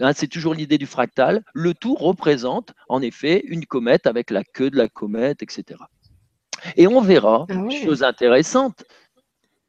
Hein, 0.03 0.13
c'est 0.15 0.27
toujours 0.27 0.55
l'idée 0.55 0.79
du 0.79 0.87
fractal. 0.87 1.45
Le 1.55 1.75
tout 1.75 1.95
représente 1.95 2.73
en 2.89 3.01
effet 3.01 3.43
une 3.47 3.67
comète 3.67 4.09
avec 4.09 4.31
la 4.31 4.43
queue 4.43 4.69
de 4.69 4.77
la 4.77 4.89
comète, 4.89 5.43
etc. 5.43 5.79
Et 6.77 6.89
on 6.89 7.01
verra, 7.01 7.47
ah 7.49 7.55
chose 7.85 8.03
intéressante, 8.03 8.85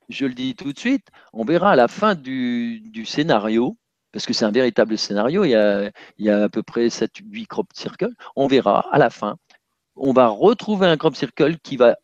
je 0.09 0.25
le 0.25 0.33
dis 0.33 0.55
tout 0.55 0.73
de 0.73 0.79
suite, 0.79 1.07
on 1.33 1.45
verra 1.45 1.71
à 1.71 1.75
la 1.75 1.87
fin 1.87 2.15
du, 2.15 3.05
scénario, 3.05 3.77
parce 4.11 4.25
que 4.25 4.33
c'est 4.33 4.45
un 4.45 4.51
véritable 4.51 4.97
scénario, 4.97 5.43
il 5.45 5.51
y 6.19 6.29
a, 6.29 6.43
à 6.43 6.49
peu 6.49 6.63
près 6.63 6.87
7-8 6.87 7.47
crop 7.47 7.67
circles, 7.73 8.13
on 8.35 8.47
verra 8.47 8.85
à 8.91 8.97
la 8.97 9.09
fin, 9.09 9.37
on 9.95 10.13
va 10.13 10.27
retrouver 10.27 10.87
un 10.87 10.97
crop 10.97 11.15
circle 11.15 11.57
qui 11.59 11.77
va 11.77 11.95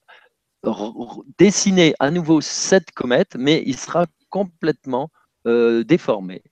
dessiner 1.38 1.94
à 2.00 2.12
nouveau 2.12 2.42
cette 2.42 2.92
comète, 2.92 3.36
mais 3.38 3.64
il 3.66 3.78
sera 3.78 4.06
complètement 4.30 5.10
euh, 5.48 5.84
déformé 5.84 6.44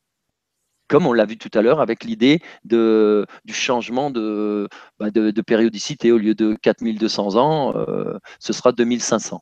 comme 0.87 1.05
on 1.05 1.13
l'a 1.13 1.25
vu 1.25 1.37
tout 1.37 1.51
à 1.53 1.61
l'heure 1.61 1.81
avec 1.81 2.03
l'idée 2.03 2.41
du 2.63 3.53
changement 3.53 4.09
bah, 4.09 5.11
de, 5.11 5.31
de, 5.31 5.41
périodicité. 5.41 6.11
Au 6.11 6.17
lieu 6.17 6.33
de 6.33 6.55
4200 6.61 7.35
ans, 7.35 7.73
euh, 7.75 8.17
ce 8.39 8.53
sera 8.53 8.71
2500. 8.71 9.41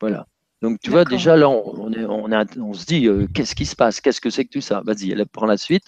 Voilà. 0.00 0.26
Donc, 0.66 0.80
tu 0.80 0.90
vois, 0.90 1.04
déjà, 1.04 1.36
là, 1.36 1.48
on, 1.48 1.92
est, 1.92 2.04
on, 2.06 2.28
on 2.60 2.72
se 2.72 2.84
dit, 2.86 3.06
euh, 3.06 3.28
qu'est-ce 3.32 3.54
qui 3.54 3.66
se 3.66 3.76
passe? 3.76 4.00
Qu'est-ce 4.00 4.20
que 4.20 4.30
c'est 4.30 4.44
que 4.44 4.50
tout 4.50 4.60
ça? 4.60 4.82
Vas-y, 4.84 5.12
elle 5.12 5.24
prend 5.24 5.46
la 5.46 5.56
suite. 5.56 5.84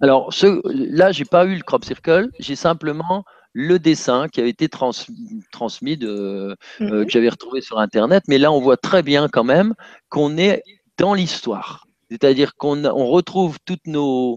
Alors, 0.00 0.34
ce, 0.34 0.60
là, 0.64 1.12
j'ai 1.12 1.24
pas 1.24 1.44
eu 1.44 1.54
le 1.54 1.62
crop 1.62 1.84
circle, 1.84 2.30
j'ai 2.40 2.56
simplement 2.56 3.24
le 3.52 3.78
dessin 3.78 4.26
qui 4.26 4.40
a 4.40 4.44
été 4.44 4.68
transmis, 4.68 5.96
de, 5.96 6.08
euh, 6.08 6.54
mhm. 6.80 7.04
que 7.04 7.10
j'avais 7.12 7.28
retrouvé 7.28 7.60
sur 7.60 7.78
Internet. 7.78 8.24
Mais 8.26 8.38
là, 8.38 8.50
on 8.50 8.60
voit 8.60 8.76
très 8.76 9.04
bien 9.04 9.28
quand 9.28 9.44
même 9.44 9.74
qu'on 10.08 10.36
est 10.36 10.64
dans 10.98 11.14
l'histoire. 11.14 11.86
C'est-à-dire 12.10 12.56
qu'on 12.56 12.84
on 12.86 13.06
retrouve 13.06 13.58
toutes 13.64 13.86
nos, 13.86 14.36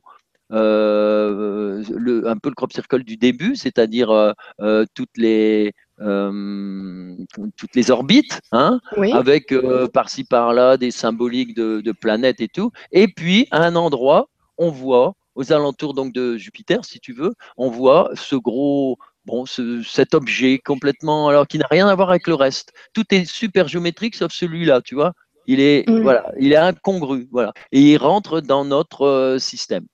euh, 0.52 1.84
le, 1.96 2.28
un 2.28 2.38
peu 2.38 2.50
le 2.50 2.56
crop 2.56 2.74
circle 2.74 3.04
du 3.04 3.18
début, 3.18 3.56
c'est-à-dire 3.56 4.10
euh, 4.10 4.32
euh, 4.62 4.86
toutes 4.96 5.16
les 5.16 5.74
toutes 6.00 7.76
les 7.76 7.92
orbites, 7.92 8.42
hein, 8.52 8.80
avec 9.14 9.54
par-ci 9.94 10.24
par-là 10.24 10.78
des 10.78 10.92
symboliques 10.92 11.56
de, 11.56 11.92
planètes 11.92 12.42
et 12.42 12.48
tout. 12.48 12.72
Et 12.92 13.08
puis 13.08 13.48
à 13.52 13.64
un 13.64 13.76
endroit, 13.76 14.30
on 14.58 14.70
voit 14.70 15.14
aux 15.36 15.54
alentours 15.54 15.94
donc 15.94 16.14
de 16.14 16.38
Jupiter, 16.38 16.84
si 16.84 17.00
tu 17.00 17.14
veux, 17.14 17.34
on 17.58 17.70
voit 17.70 18.12
ce 18.16 18.36
gros 18.36 18.98
bon, 19.26 19.46
cet 19.46 20.14
objet 20.14 20.60
complètement 20.60 21.30
alors 21.30 21.48
qui 21.48 21.58
n'a 21.58 21.68
rien 21.70 21.88
à 21.88 21.96
voir 21.96 22.10
avec 22.10 22.28
le 22.28 22.36
reste. 22.36 22.74
Tout 22.94 23.06
est 23.12 23.26
super 23.26 23.68
géométrique 23.68 24.16
sauf 24.16 24.32
celui-là, 24.32 24.82
tu 24.82 24.96
vois. 24.96 25.14
Il 25.48 25.62
est, 25.62 25.90
mm. 25.90 26.02
voilà, 26.02 26.32
il 26.40 26.54
est 26.54 26.58
incongru. 26.58 27.28
Voilà. 27.32 27.54
Et 27.72 27.82
il 27.82 27.98
rentre 27.98 28.42
dans 28.42 28.66
notre 28.66 29.02
euh, 29.02 29.40
système. 29.40 29.86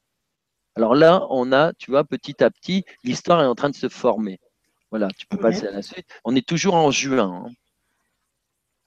Alors 0.75 0.95
là, 0.95 1.25
on 1.29 1.53
a, 1.53 1.71
tu 1.73 1.91
vois, 1.91 2.03
petit 2.03 2.43
à 2.43 2.49
petit, 2.49 2.83
l'histoire 3.05 3.41
est 3.41 3.45
en 3.45 3.55
train 3.55 3.69
de 3.69 3.75
se 3.75 3.87
former. 3.87 4.39
Voilà, 4.91 5.07
tu 5.17 5.25
peux 5.27 5.37
passer 5.37 5.67
à 5.67 5.71
la 5.71 5.81
suite. 5.81 6.07
On 6.23 6.35
est 6.35 6.47
toujours 6.47 6.75
en 6.75 6.91
juin. 6.91 7.45
Hein. 7.45 7.51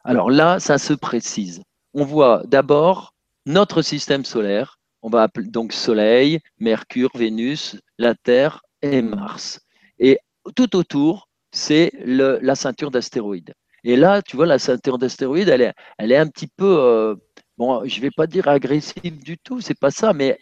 Alors 0.04 0.30
là, 0.30 0.60
ça 0.60 0.78
se 0.78 0.92
précise. 0.94 1.62
On 1.94 2.04
voit 2.04 2.42
d'abord 2.46 3.14
notre 3.46 3.82
système 3.82 4.24
solaire. 4.24 4.78
On 5.02 5.10
va 5.10 5.22
appeler 5.22 5.48
donc 5.48 5.72
Soleil, 5.72 6.40
Mercure, 6.58 7.10
Vénus, 7.14 7.76
la 7.98 8.14
Terre 8.14 8.62
et 8.82 9.02
Mars. 9.02 9.60
Et 9.98 10.18
tout 10.56 10.76
autour, 10.76 11.28
c'est 11.52 11.92
la 12.04 12.54
ceinture 12.54 12.90
d'astéroïdes. 12.90 13.54
Et 13.84 13.96
là, 13.96 14.22
tu 14.22 14.36
vois, 14.36 14.46
la 14.46 14.58
ceinture 14.58 14.98
d'astéroïdes, 14.98 15.48
elle 15.48 15.62
est, 15.62 15.72
elle 15.98 16.12
est 16.12 16.16
un 16.16 16.26
petit 16.26 16.48
peu, 16.48 16.78
euh, 16.80 17.14
bon, 17.56 17.84
je 17.86 17.96
ne 17.96 18.02
vais 18.02 18.10
pas 18.10 18.26
dire 18.26 18.48
agressive 18.48 19.22
du 19.22 19.38
tout, 19.38 19.60
c'est 19.60 19.78
pas 19.78 19.90
ça, 19.90 20.12
mais 20.12 20.38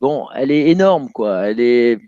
bon, 0.00 0.28
elle 0.34 0.50
est 0.50 0.70
énorme, 0.70 1.10
quoi. 1.12 1.48
Elle 1.48 1.60
est. 1.60 1.98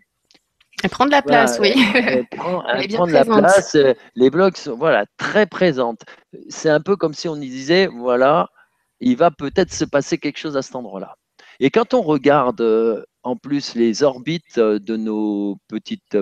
Elle 0.82 0.90
prend 0.90 1.06
de 1.06 1.10
la 1.10 1.22
place, 1.22 1.58
oui. 1.60 1.72
Elle, 1.94 2.26
prend, 2.36 2.62
de 3.06 3.12
la 3.12 3.24
place. 3.24 3.74
Euh, 3.74 3.94
les 4.14 4.30
blocs 4.30 4.56
sont 4.56 4.76
voilà, 4.76 5.06
très 5.16 5.46
présentes. 5.46 6.02
C'est 6.48 6.70
un 6.70 6.80
peu 6.80 6.96
comme 6.96 7.14
si 7.14 7.28
on 7.28 7.36
y 7.36 7.48
disait, 7.48 7.86
voilà, 7.86 8.48
il 9.00 9.16
va 9.16 9.30
peut-être 9.30 9.72
se 9.72 9.84
passer 9.84 10.18
quelque 10.18 10.38
chose 10.38 10.56
à 10.56 10.62
cet 10.62 10.76
endroit-là. 10.76 11.16
Et 11.60 11.70
quand 11.70 11.94
on 11.94 12.02
regarde 12.02 12.60
euh, 12.60 13.04
en 13.22 13.36
plus 13.36 13.74
les 13.74 14.02
orbites 14.02 14.58
de 14.58 14.96
nos 14.96 15.58
petites 15.68 16.16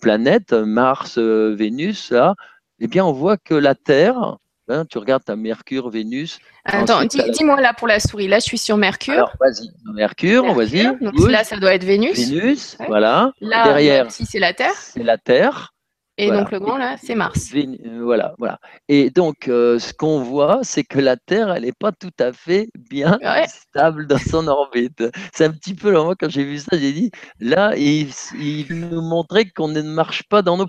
planètes, 0.00 0.52
Mars, 0.52 1.18
Vénus, 1.18 2.10
là, 2.10 2.34
eh 2.80 2.88
bien, 2.88 3.04
on 3.04 3.12
voit 3.12 3.36
que 3.36 3.54
la 3.54 3.74
Terre, 3.74 4.38
hein, 4.70 4.84
tu 4.88 4.98
regardes 4.98 5.24
ta 5.24 5.36
Mercure, 5.36 5.90
Vénus. 5.90 6.38
Attends, 6.64 7.04
dis-moi 7.04 7.60
là 7.60 7.74
pour 7.74 7.88
la 7.88 8.00
souris. 8.00 8.28
Là, 8.28 8.38
je 8.38 8.44
suis 8.44 8.58
sur 8.58 8.76
Mercure. 8.76 9.14
Alors, 9.14 9.34
vas-y, 9.40 9.70
Mercure, 9.94 10.54
vas-y. 10.54 10.84
Donc 11.00 11.28
là, 11.28 11.44
ça 11.44 11.56
doit 11.56 11.74
être 11.74 11.84
Vénus. 11.84 12.18
Vénus, 12.18 12.76
voilà. 12.86 13.32
Là, 13.40 13.64
derrière, 13.64 14.10
si 14.10 14.26
c'est 14.26 14.38
la 14.38 14.52
Terre. 14.52 14.74
C'est 14.74 15.02
la 15.02 15.18
Terre. 15.18 15.72
Et 16.20 16.30
donc 16.30 16.50
le 16.50 16.60
grand 16.60 16.76
là, 16.76 16.96
c'est 17.02 17.14
Mars. 17.14 17.50
Euh, 17.54 18.00
voilà, 18.02 18.34
voilà. 18.38 18.58
Et 18.88 19.08
donc 19.08 19.48
euh, 19.48 19.78
ce 19.78 19.94
qu'on 19.94 20.20
voit, 20.20 20.60
c'est 20.62 20.84
que 20.84 20.98
la 20.98 21.16
Terre, 21.16 21.50
elle 21.50 21.62
n'est 21.62 21.72
pas 21.72 21.92
tout 21.92 22.12
à 22.18 22.34
fait 22.34 22.68
bien 22.90 23.18
stable 23.48 24.06
dans 24.06 24.18
son 24.18 24.46
orbite. 24.46 25.02
C'est 25.32 25.46
un 25.46 25.50
petit 25.50 25.74
peu 25.74 25.90
là, 25.90 26.02
moi 26.02 26.14
quand 26.20 26.28
j'ai 26.28 26.44
vu 26.44 26.58
ça, 26.58 26.76
j'ai 26.76 26.92
dit 26.92 27.10
là, 27.38 27.74
il, 27.74 28.10
il 28.38 28.66
nous 28.68 29.00
montrait 29.00 29.46
qu'on 29.46 29.68
ne 29.68 29.80
marche 29.80 30.24
pas 30.24 30.42
dans 30.42 30.58
nos 30.58 30.66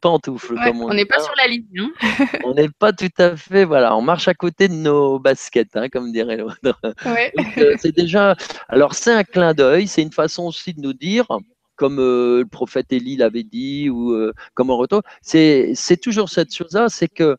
pantoufles. 0.00 0.56
on 0.58 0.94
n'est 0.94 1.04
pas 1.04 1.16
hein. 1.18 1.24
sur 1.24 1.34
la 1.36 1.46
ligne. 1.46 1.66
Hein. 1.78 1.90
on 2.44 2.54
n'est 2.54 2.68
pas 2.68 2.92
tout 2.92 3.08
à 3.18 3.36
fait, 3.36 3.64
voilà, 3.64 3.96
on 3.96 4.02
marche 4.02 4.28
à 4.28 4.34
côté 4.34 4.68
de 4.68 4.74
nos 4.74 5.18
baskets, 5.18 5.76
hein, 5.76 5.88
comme 5.88 6.12
dirait 6.12 6.36
l'autre. 6.36 6.56
Euh, 7.58 7.74
c'est 7.78 7.94
déjà, 7.94 8.36
alors 8.68 8.94
c'est 8.94 9.12
un 9.12 9.24
clin 9.24 9.54
d'œil, 9.54 9.86
c'est 9.86 10.02
une 10.02 10.12
façon 10.12 10.44
aussi 10.44 10.72
de 10.72 10.80
nous 10.80 10.92
dire, 10.92 11.26
comme 11.76 11.98
euh, 11.98 12.40
le 12.40 12.46
prophète 12.46 12.92
Élie 12.92 13.16
l'avait 13.16 13.42
dit, 13.42 13.90
ou 13.90 14.12
euh, 14.12 14.32
comme 14.54 14.70
retour, 14.70 15.02
c'est 15.22 15.74
toujours 16.00 16.28
cette 16.28 16.54
chose-là, 16.54 16.88
c'est 16.88 17.08
que 17.08 17.36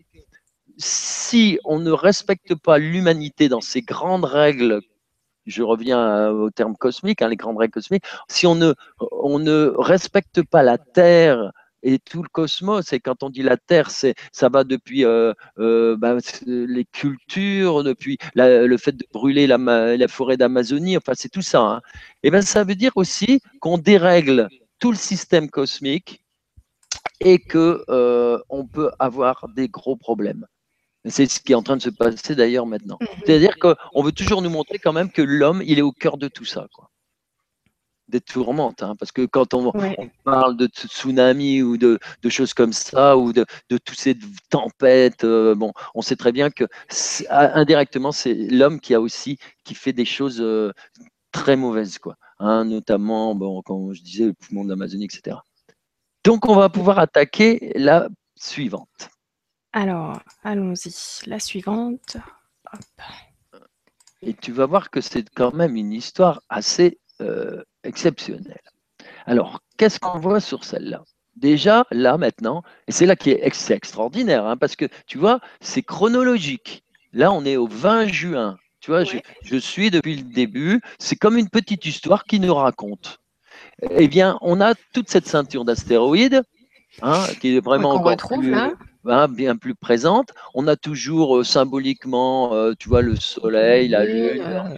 si 0.77 1.59
on 1.65 1.79
ne 1.79 1.91
respecte 1.91 2.55
pas 2.55 2.77
l'humanité 2.77 3.49
dans 3.49 3.61
ses 3.61 3.81
grandes 3.81 4.25
règles 4.25 4.81
je 5.45 5.63
reviens 5.63 6.29
au 6.29 6.49
terme 6.49 6.75
cosmique, 6.75 7.21
les 7.21 7.35
grandes 7.35 7.57
règles 7.57 7.73
cosmiques, 7.73 8.05
si 8.27 8.45
on 8.45 8.55
ne, 8.55 8.73
on 9.11 9.39
ne 9.39 9.73
respecte 9.77 10.43
pas 10.43 10.63
la 10.63 10.77
Terre 10.77 11.51
et 11.83 11.99
tout 11.99 12.23
le 12.23 12.29
cosmos. 12.29 12.93
Et 12.93 12.99
quand 12.99 13.23
on 13.23 13.29
dit 13.29 13.43
la 13.43 13.57
Terre, 13.57 13.91
c'est 13.91 14.15
ça 14.31 14.49
va 14.49 14.63
depuis 14.63 15.05
euh, 15.05 15.33
euh, 15.59 15.95
bah, 15.97 16.17
les 16.45 16.85
cultures, 16.85 17.83
depuis 17.83 18.17
le 18.35 18.77
fait 18.77 18.93
de 18.93 19.05
brûler 19.13 19.47
la, 19.47 19.57
la 19.57 20.07
forêt 20.07 20.37
d'Amazonie. 20.37 20.97
Enfin, 20.97 21.13
c'est 21.15 21.29
tout 21.29 21.41
ça. 21.41 21.61
Hein. 21.61 21.81
Et 22.23 22.31
ben, 22.31 22.41
ça 22.41 22.63
veut 22.63 22.75
dire 22.75 22.91
aussi 22.95 23.41
qu'on 23.59 23.77
dérègle 23.77 24.49
tout 24.79 24.91
le 24.91 24.97
système 24.97 25.49
cosmique 25.49 26.21
et 27.19 27.39
que 27.39 27.83
euh, 27.89 28.39
on 28.49 28.65
peut 28.65 28.91
avoir 28.99 29.47
des 29.55 29.69
gros 29.69 29.95
problèmes. 29.95 30.45
C'est 31.05 31.29
ce 31.29 31.39
qui 31.39 31.53
est 31.53 31.55
en 31.55 31.63
train 31.63 31.77
de 31.77 31.81
se 31.81 31.89
passer 31.89 32.35
d'ailleurs 32.35 32.65
maintenant. 32.65 32.97
Mmh 33.01 33.05
C'est-à-dire 33.25 33.57
qu'on 33.57 34.03
veut 34.03 34.11
toujours 34.11 34.41
nous 34.41 34.49
montrer 34.49 34.77
quand 34.77 34.93
même 34.93 35.11
que 35.11 35.21
l'homme, 35.21 35.63
il 35.65 35.79
est 35.79 35.83
au 35.83 35.91
cœur 35.91 36.17
de 36.17 36.27
tout 36.27 36.45
ça. 36.45 36.67
Quoi 36.73 36.90
des 38.11 38.21
tourmentes, 38.21 38.83
hein, 38.83 38.95
parce 38.99 39.11
que 39.11 39.25
quand 39.25 39.53
on, 39.53 39.71
parle 40.23 40.57
de 40.57 40.67
tsunami 40.67 41.63
ou 41.63 41.77
de, 41.77 41.99
choses 42.29 42.53
comme 42.53 42.73
ça, 42.73 43.17
ou 43.17 43.33
de, 43.33 43.45
de 43.69 43.77
toutes 43.77 43.99
ces 43.99 44.17
tempêtes, 44.49 45.23
euh, 45.23 45.55
bon, 45.55 45.73
on 45.95 46.01
sait 46.01 46.15
très 46.15 46.31
bien 46.31 46.51
que 46.51 46.65
indirectement, 47.29 48.11
c'est 48.11 48.33
l'homme 48.33 48.79
qui 48.79 48.93
a 48.93 49.01
aussi 49.01 49.39
qui 49.63 49.73
fait 49.73 49.93
des 49.93 50.05
choses 50.05 50.41
euh, 50.41 50.71
très 51.31 51.55
mauvaises, 51.55 51.97
quoi. 51.97 52.15
Hein, 52.39 52.65
notamment, 52.65 53.35
bon, 53.35 53.61
comme 53.61 53.93
je 53.93 54.01
disais, 54.01 54.25
le 54.25 54.33
poumon 54.33 54.65
d'Amazonie, 54.65 55.05
etc. 55.05 55.37
Donc, 56.23 56.47
on 56.47 56.55
va 56.55 56.69
pouvoir 56.69 56.99
attaquer 56.99 57.71
la 57.75 58.07
suivante. 58.35 59.09
Alors, 59.73 60.19
allons-y. 60.43 60.93
La 61.27 61.39
suivante. 61.39 62.17
Et 64.21 64.33
tu 64.33 64.51
vas 64.51 64.65
voir 64.65 64.89
que 64.91 65.01
c'est 65.01 65.27
quand 65.29 65.53
même 65.53 65.75
une 65.75 65.93
histoire 65.93 66.41
assez 66.49 66.99
euh, 67.21 67.63
exceptionnel. 67.83 68.59
Alors, 69.25 69.61
qu'est-ce 69.77 69.99
qu'on 69.99 70.19
voit 70.19 70.39
sur 70.39 70.63
celle-là? 70.63 71.03
Déjà, 71.35 71.85
là, 71.91 72.17
maintenant, 72.17 72.63
et 72.87 72.91
c'est 72.91 73.05
là 73.05 73.15
qui 73.15 73.31
est, 73.31 73.41
extraordinaire, 73.43 74.45
hein, 74.45 74.57
parce 74.57 74.75
que 74.75 74.85
tu 75.07 75.17
vois, 75.17 75.39
c'est 75.61 75.81
chronologique. 75.81 76.83
Là, 77.13 77.31
on 77.31 77.45
est 77.45 77.57
au 77.57 77.67
20 77.67 78.07
juin. 78.07 78.57
Tu 78.79 78.91
vois, 78.91 79.03
je, 79.03 79.57
suis 79.57 79.91
depuis 79.91 80.15
le 80.15 80.23
début. 80.23 80.81
C'est 80.97 81.15
comme 81.15 81.37
une 81.37 81.49
petite 81.49 81.85
histoire 81.85 82.25
qui 82.25 82.39
nous 82.39 82.53
raconte. 82.53 83.19
Eh 83.91 84.07
bien, 84.07 84.37
on 84.41 84.59
a 84.59 84.73
toute 84.93 85.09
cette 85.09 85.27
ceinture 85.27 85.65
d'astéroïdes, 85.65 86.41
hein, 87.01 87.23
qui 87.39 87.57
est 87.57 87.59
vraiment 87.59 87.91
encore 87.91 88.17
plus, 88.17 88.53
Hein, 88.53 88.73
bien 89.03 89.55
plus 89.55 89.75
présente. 89.75 90.29
On 90.53 90.67
a 90.67 90.75
toujours 90.75 91.37
euh, 91.37 91.43
symboliquement, 91.43 92.53
euh, 92.53 92.73
tu 92.77 92.89
vois, 92.89 93.01
le 93.01 93.15
soleil, 93.15 93.89
la 93.89 94.05
lune, 94.05 94.41
hein. 94.41 94.73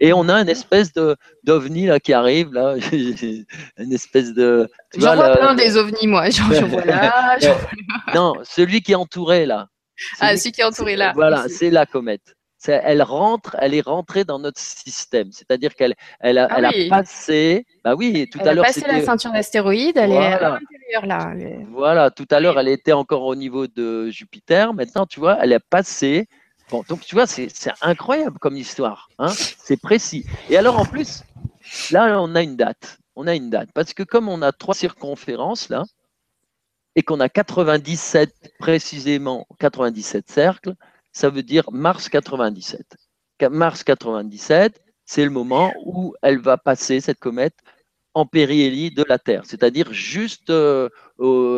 et 0.00 0.12
on 0.12 0.28
a 0.28 0.40
une 0.40 0.48
espèce 0.48 0.92
de 0.92 1.16
d'ovni 1.44 1.86
là 1.86 2.00
qui 2.00 2.12
arrive 2.12 2.52
là, 2.52 2.76
une 2.92 3.92
espèce 3.92 4.32
de. 4.34 4.68
J'en 4.96 5.14
vois 5.14 5.36
plein 5.36 5.54
des 5.54 5.76
ovnis 5.76 6.06
moi. 6.06 6.28
Vois 6.68 6.84
là. 6.84 7.38
non, 8.14 8.34
celui 8.44 8.82
qui 8.82 8.92
est 8.92 8.96
entouré 8.96 9.46
là. 9.46 9.68
ah, 10.20 10.36
celui 10.36 10.52
qui 10.52 10.60
est 10.60 10.64
entouré 10.64 10.96
là. 10.96 11.12
Voilà, 11.14 11.46
c'est 11.48 11.70
la 11.70 11.86
comète 11.86 12.34
elle 12.68 13.02
rentre, 13.02 13.56
elle 13.58 13.74
est 13.74 13.86
rentrée 13.86 14.24
dans 14.24 14.38
notre 14.38 14.60
système. 14.60 15.32
C'est-à-dire 15.32 15.74
qu'elle 15.74 15.94
elle 16.20 16.38
a, 16.38 16.48
ah 16.50 16.70
passé. 16.88 17.66
Bah 17.84 17.94
oui, 17.94 18.28
tout 18.30 18.38
à 18.40 18.44
l'heure. 18.44 18.52
Elle 18.52 18.58
a 18.60 18.62
passé 18.64 18.84
la 18.86 19.02
ceinture 19.02 19.32
d'astéroïdes, 19.32 19.96
elle 19.96 20.12
est 20.12 20.16
à 20.16 20.58
l'intérieur 20.60 21.06
là. 21.06 21.34
Voilà, 21.70 22.10
tout 22.10 22.26
à 22.30 22.40
l'heure, 22.40 22.58
elle 22.58 22.68
était 22.68 22.92
encore 22.92 23.22
au 23.22 23.34
niveau 23.34 23.66
de 23.66 24.10
Jupiter. 24.10 24.74
Maintenant, 24.74 25.06
tu 25.06 25.20
vois, 25.20 25.38
elle 25.40 25.52
est 25.52 25.58
passée. 25.58 26.28
Bon, 26.70 26.84
donc 26.88 27.00
tu 27.00 27.14
vois, 27.14 27.26
c'est 27.26 27.50
incroyable 27.82 28.38
comme 28.38 28.56
histoire. 28.56 29.08
Hein 29.18 29.28
c'est 29.28 29.80
précis. 29.80 30.24
Et 30.48 30.56
alors, 30.56 30.78
en 30.78 30.84
plus, 30.84 31.22
là, 31.90 32.20
on 32.20 32.34
a 32.34 32.42
une 32.42 32.56
date. 32.56 32.98
On 33.16 33.26
a 33.26 33.34
une 33.34 33.50
date. 33.50 33.68
Parce 33.74 33.92
que 33.92 34.02
comme 34.02 34.28
on 34.28 34.40
a 34.42 34.52
trois 34.52 34.74
circonférences 34.74 35.68
là, 35.68 35.84
et 36.94 37.02
qu'on 37.02 37.20
a 37.20 37.28
97, 37.28 38.54
précisément 38.58 39.46
97 39.58 40.30
cercles, 40.30 40.74
ça 41.12 41.30
veut 41.30 41.42
dire 41.42 41.70
mars 41.72 42.08
97. 42.08 42.96
Mars 43.50 43.82
97, 43.82 44.80
c'est 45.04 45.24
le 45.24 45.30
moment 45.30 45.72
où 45.84 46.14
elle 46.22 46.38
va 46.38 46.56
passer, 46.56 47.00
cette 47.00 47.18
comète, 47.18 47.56
en 48.14 48.26
périhélie 48.26 48.90
de 48.90 49.04
la 49.08 49.18
Terre, 49.18 49.42
c'est-à-dire 49.46 49.92
juste 49.92 50.50
euh, 50.50 50.88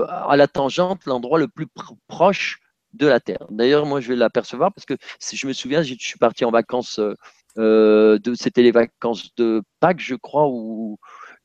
à 0.08 0.36
la 0.36 0.46
tangente, 0.46 1.04
l'endroit 1.06 1.38
le 1.38 1.48
plus 1.48 1.66
proche 2.06 2.60
de 2.92 3.06
la 3.06 3.18
Terre. 3.20 3.44
D'ailleurs, 3.50 3.86
moi, 3.86 4.00
je 4.00 4.08
vais 4.08 4.16
l'apercevoir 4.16 4.72
parce 4.72 4.86
que 4.86 4.94
je 5.20 5.46
me 5.46 5.52
souviens, 5.52 5.82
je 5.82 5.94
suis 5.98 6.18
parti 6.18 6.44
en 6.44 6.52
vacances, 6.52 7.00
euh, 7.58 8.18
de, 8.18 8.34
c'était 8.34 8.62
les 8.62 8.70
vacances 8.70 9.34
de 9.36 9.62
Pâques, 9.80 10.00
je 10.00 10.14
crois, 10.14 10.48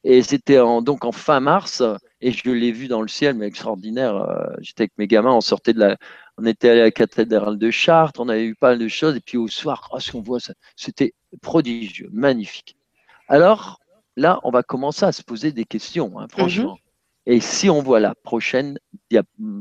et 0.04 0.22
c'était 0.22 0.58
donc 0.58 1.06
en 1.06 1.12
fin 1.12 1.40
mars, 1.40 1.84
et 2.22 2.32
je 2.32 2.50
l'ai 2.52 2.72
vu 2.72 2.88
dans 2.88 3.02
le 3.02 3.08
ciel, 3.08 3.36
mais 3.36 3.48
extraordinaire. 3.48 4.16
Euh, 4.16 4.46
j'étais 4.62 4.84
avec 4.84 4.94
mes 4.98 5.08
gamins, 5.08 5.34
on 5.34 5.42
sortait 5.42 5.74
de 5.74 5.80
la, 5.80 5.98
on 6.40 6.46
était 6.46 6.70
à 6.70 6.76
la 6.76 6.92
cathédrale 6.92 7.58
de 7.58 7.70
Chartres, 7.70 8.20
on 8.20 8.30
avait 8.30 8.46
eu 8.46 8.56
pas 8.56 8.70
mal 8.70 8.80
de 8.80 8.88
choses, 8.88 9.16
et 9.16 9.20
puis 9.20 9.38
au 9.38 9.48
soir, 9.48 9.90
oh, 9.92 10.00
ce 10.00 10.12
qu'on 10.12 10.22
voit, 10.22 10.40
c'était 10.76 11.14
prodigieux, 11.42 12.10
magnifique. 12.12 12.78
Alors 13.28 13.80
là, 14.16 14.40
on 14.44 14.52
va 14.52 14.64
commencer 14.64 15.06
à 15.06 15.12
se 15.12 15.22
poser 15.22 15.52
des 15.52 15.66
questions, 15.66 16.18
hein, 16.20 16.28
franchement. 16.30 16.78
Mhm. 17.28 17.34
Et 17.34 17.40
si 17.42 17.70
on 17.70 17.82
voit 17.82 18.00
la 18.00 18.16
prochaine, 18.16 18.80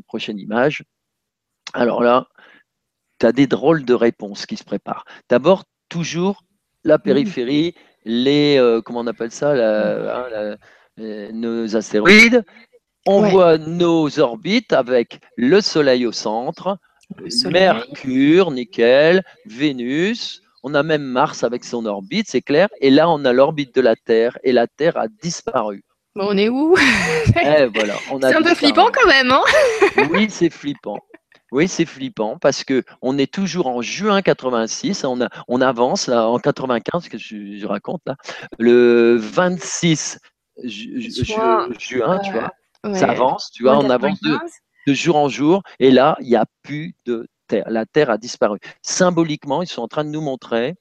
prochaine 0.07 0.39
image, 0.39 0.85
alors 1.74 2.03
là, 2.03 2.29
tu 3.18 3.26
as 3.26 3.33
des 3.33 3.49
drôles 3.49 3.85
de 3.85 3.95
réponses 3.95 4.47
qui 4.47 4.57
se 4.57 4.64
préparent. 4.64 5.05
D'abord, 5.29 5.64
toujours 5.89 6.45
la 6.85 6.99
périphérie, 6.99 7.74
les, 8.05 8.57
euh, 8.57 8.81
comment 8.81 9.01
on 9.01 9.07
appelle 9.09 9.33
ça, 9.33 9.51
hein, 9.51 10.57
euh, 11.01 11.33
nos 11.33 11.76
astéroïdes. 11.76 12.45
On 13.11 13.22
voit 13.22 13.56
nos 13.56 14.20
orbites 14.20 14.74
avec 14.74 15.20
le 15.36 15.62
Soleil 15.62 16.04
au 16.04 16.12
centre, 16.12 16.76
Mercure, 17.46 18.50
nickel, 18.50 19.24
Vénus. 19.46 20.42
On 20.62 20.74
a 20.74 20.82
même 20.82 21.04
Mars 21.04 21.42
avec 21.42 21.64
son 21.64 21.86
orbite, 21.86 22.26
c'est 22.28 22.42
clair. 22.42 22.68
Et 22.82 22.90
là, 22.90 23.09
on 23.09 23.24
a 23.24 23.32
l'orbite 23.32 23.74
de 23.74 23.80
la 23.80 23.96
Terre 23.96 24.36
et 24.44 24.52
la 24.52 24.66
Terre 24.66 24.98
a 24.98 25.09
disparu. 25.09 25.84
Bon, 26.14 26.26
on 26.28 26.36
est 26.36 26.50
où? 26.50 26.74
Eh, 27.40 27.66
voilà, 27.74 27.94
C'est 28.20 28.34
un 28.34 28.42
peu 28.42 28.54
flippant 28.54 28.90
quand 28.92 29.09
même, 29.09 29.30
hein? 29.30 29.42
Oui, 30.11 30.26
c'est 30.28 30.50
flippant. 30.50 30.98
Oui, 31.50 31.66
c'est 31.66 31.86
flippant 31.86 32.36
parce 32.38 32.62
que 32.62 32.82
on 33.00 33.16
est 33.16 33.32
toujours 33.32 33.68
en 33.68 33.80
juin 33.80 34.20
86, 34.20 35.04
on, 35.04 35.22
a, 35.22 35.30
on 35.48 35.62
avance 35.62 36.09
là 36.09 36.28
en 36.28 36.38
95, 36.38 37.09
que 37.09 37.16
je, 37.16 37.66
raconte 37.66 38.02
là, 38.04 38.16
le 38.59 39.16
26 39.16 40.18
juin, 40.62 41.68
tu 41.78 42.00
vois, 42.00 42.20
ça 42.85 43.11
avance, 43.11 43.51
tu 43.51 43.64
vois, 43.64 43.79
on 43.79 43.91
avance 43.91 44.20
de, 44.20 44.39
de, 44.87 44.95
jour 44.95 45.16
en 45.16 45.29
jour, 45.29 45.62
et 45.79 45.91
là, 45.91 46.16
il 46.20 46.29
n'y 46.29 46.37
a 46.37 46.47
plus 46.62 46.95
de 47.05 47.29
terre, 47.47 47.68
la 47.68 47.87
terre 47.87 48.11
a 48.11 48.18
disparu. 48.18 48.59
Symboliquement, 48.83 49.62
ils 49.62 49.68
sont 49.68 49.83
en 49.83 49.89
train 49.89 50.05
de 50.05 50.11
nous 50.11 50.20
montrer 50.20 50.76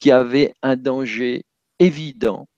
qu'il 0.00 0.10
y 0.10 0.12
avait 0.12 0.54
un 0.62 0.76
danger 0.76 1.44
évident, 1.78 2.48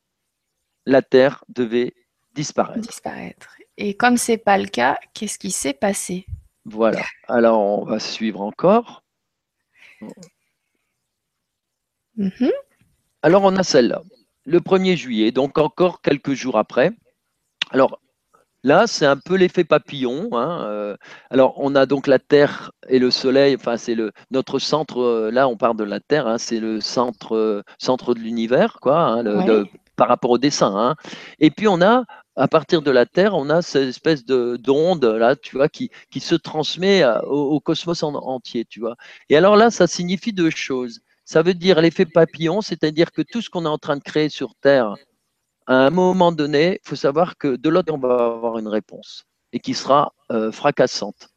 la 0.86 1.02
terre 1.02 1.44
devait 1.48 1.94
disparaître. 2.34 2.80
Disparaître. 2.80 3.56
Et 3.76 3.96
comme 3.96 4.16
c'est 4.16 4.38
pas 4.38 4.58
le 4.58 4.66
cas, 4.66 4.98
qu'est-ce 5.12 5.38
qui 5.38 5.50
s'est 5.50 5.74
passé? 5.74 6.26
Voilà. 6.64 7.02
Alors, 7.28 7.60
on 7.60 7.84
va 7.84 7.98
suivre 7.98 8.40
encore. 8.40 9.02
Mhm. 12.16 12.50
Alors, 13.22 13.44
on 13.44 13.54
a 13.56 13.62
celle-là. 13.62 14.02
Le 14.44 14.60
1er 14.60 14.96
juillet, 14.96 15.32
donc 15.32 15.58
encore 15.58 16.00
quelques 16.00 16.32
jours 16.32 16.56
après. 16.56 16.92
Alors, 17.70 18.00
là, 18.66 18.86
c'est 18.86 19.06
un 19.06 19.16
peu 19.16 19.36
l'effet 19.36 19.64
papillon. 19.64 20.28
Hein, 20.32 20.66
euh. 20.68 20.96
alors, 21.30 21.54
on 21.58 21.74
a 21.74 21.86
donc 21.86 22.06
la 22.06 22.18
Terre 22.18 22.72
et 22.88 22.98
le 22.98 23.10
Soleil. 23.10 23.54
Enfin, 23.54 23.76
c'est 23.76 23.94
le 23.94 24.12
notre 24.30 24.58
centre. 24.58 25.00
Euh, 25.00 25.30
là, 25.30 25.48
on 25.48 25.56
parle 25.56 25.76
de 25.76 25.84
la 25.84 26.00
Terre. 26.00 26.26
Hein, 26.26 26.38
c'est 26.38 26.60
le 26.60 26.80
centre, 26.80 27.36
euh, 27.36 27.62
centre 27.78 28.14
de 28.14 28.20
l'univers, 28.20 28.78
quoi, 28.82 28.98
hein, 29.00 29.64
par 29.96 30.08
rapport 30.08 30.32
au 30.32 30.38
dessin. 30.38 30.96
Et 31.38 31.50
puis, 31.50 31.68
on 31.68 31.80
a 31.80 32.04
à 32.34 32.48
partir 32.48 32.82
de 32.82 32.90
la 32.90 33.06
Terre, 33.06 33.34
on 33.34 33.48
a 33.48 33.62
cette 33.62 33.88
espèce 33.88 34.24
de 34.26 34.58
d'onde 34.58 35.04
là, 35.06 35.36
tu 35.36 35.56
vois, 35.56 35.70
qui, 35.70 35.90
qui 36.10 36.20
se 36.20 36.34
transmet 36.34 37.02
au, 37.24 37.60
cosmos 37.60 38.02
en, 38.02 38.14
entier, 38.14 38.66
tu 38.66 38.80
vois. 38.80 38.96
Et 39.30 39.36
alors 39.38 39.56
là, 39.56 39.70
ça 39.70 39.86
signifie 39.86 40.34
deux 40.34 40.50
choses. 40.50 41.00
Ça 41.24 41.42
veut 41.42 41.54
dire 41.54 41.80
l'effet 41.80 42.04
papillon, 42.04 42.60
c'est-à-dire 42.60 43.10
que 43.10 43.22
tout 43.22 43.40
ce 43.40 43.48
qu'on 43.48 43.64
est 43.64 43.68
en 43.68 43.78
train 43.78 43.96
de 43.96 44.02
créer 44.02 44.28
sur 44.28 44.54
Terre, 44.60 44.96
à 45.66 45.74
un 45.74 45.90
moment 45.90 46.32
donné, 46.32 46.80
il 46.84 46.88
faut 46.88 46.96
savoir 46.96 47.36
que 47.36 47.56
de 47.56 47.68
l'autre, 47.68 47.92
on 47.92 47.98
va 47.98 48.26
avoir 48.26 48.58
une 48.58 48.68
réponse 48.68 49.24
et 49.52 49.60
qui 49.60 49.74
sera 49.74 50.12
euh, 50.30 50.52
fracassante. 50.52 51.28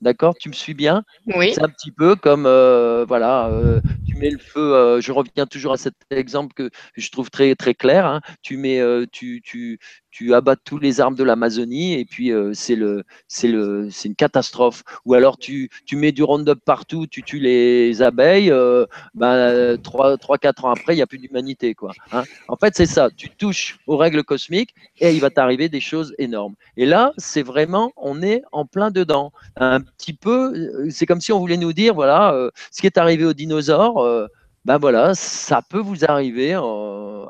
D'accord? 0.00 0.34
Tu 0.38 0.48
me 0.48 0.54
suis 0.54 0.72
bien? 0.72 1.04
Oui. 1.26 1.52
C'est 1.54 1.62
un 1.62 1.68
petit 1.68 1.92
peu 1.92 2.16
comme, 2.16 2.46
euh, 2.46 3.04
voilà, 3.06 3.48
euh, 3.48 3.82
tu 4.06 4.16
mets 4.16 4.30
le 4.30 4.38
feu, 4.38 4.98
je 5.00 5.12
reviens 5.12 5.46
toujours 5.46 5.72
à 5.72 5.76
cet 5.76 5.94
exemple 6.10 6.54
que 6.54 6.70
je 6.96 7.10
trouve 7.10 7.30
très, 7.30 7.54
très 7.54 7.74
clair. 7.74 8.06
Hein. 8.06 8.20
tu, 8.40 8.56
mets, 8.56 8.80
tu, 9.12 9.42
tu, 9.44 9.78
tu 10.10 10.34
abats 10.34 10.56
tous 10.56 10.78
les 10.78 11.00
arbres 11.00 11.16
de 11.16 11.24
l'Amazonie 11.24 11.94
et 11.94 12.04
puis 12.04 12.32
euh, 12.32 12.52
c'est 12.54 12.76
le, 12.76 13.04
c'est 13.28 13.48
le, 13.48 13.88
c'est 13.90 14.08
une 14.08 14.14
catastrophe. 14.14 14.82
Ou 15.04 15.14
alors 15.14 15.38
tu, 15.38 15.70
tu 15.86 15.96
mets 15.96 16.12
du 16.12 16.22
Roundup 16.22 16.60
partout, 16.64 17.06
tu 17.06 17.22
tues 17.22 17.38
les 17.38 18.02
abeilles, 18.02 18.50
euh, 18.50 18.86
ben, 19.14 19.76
3, 19.82 20.18
4 20.18 20.64
ans 20.64 20.70
après, 20.70 20.94
il 20.94 20.96
n'y 20.96 21.02
a 21.02 21.06
plus 21.06 21.18
d'humanité. 21.18 21.74
Quoi, 21.74 21.92
hein. 22.12 22.24
En 22.48 22.56
fait, 22.56 22.74
c'est 22.76 22.86
ça, 22.86 23.08
tu 23.16 23.30
touches 23.30 23.78
aux 23.86 23.96
règles 23.96 24.24
cosmiques 24.24 24.74
et 24.98 25.14
il 25.14 25.20
va 25.20 25.30
t'arriver 25.30 25.68
des 25.68 25.80
choses 25.80 26.14
énormes. 26.18 26.54
Et 26.76 26.86
là, 26.86 27.12
c'est 27.16 27.42
vraiment, 27.42 27.92
on 27.96 28.22
est 28.22 28.42
en 28.52 28.66
plein 28.66 28.90
dedans. 28.90 29.32
Un 29.56 29.80
petit 29.80 30.12
peu, 30.12 30.52
euh, 30.54 30.90
c'est 30.90 31.06
comme 31.06 31.20
si 31.20 31.32
on 31.32 31.38
voulait 31.38 31.56
nous 31.56 31.72
dire, 31.72 31.94
voilà, 31.94 32.50
ce 32.70 32.80
qui 32.80 32.86
est 32.86 32.98
arrivé 32.98 33.24
aux 33.24 33.32
dinosaures, 33.32 34.28
ben 34.64 34.78
voilà, 34.78 35.14
ça 35.14 35.62
peut 35.62 35.78
vous 35.80 36.04
arriver, 36.04 36.54
euh, 36.54 37.24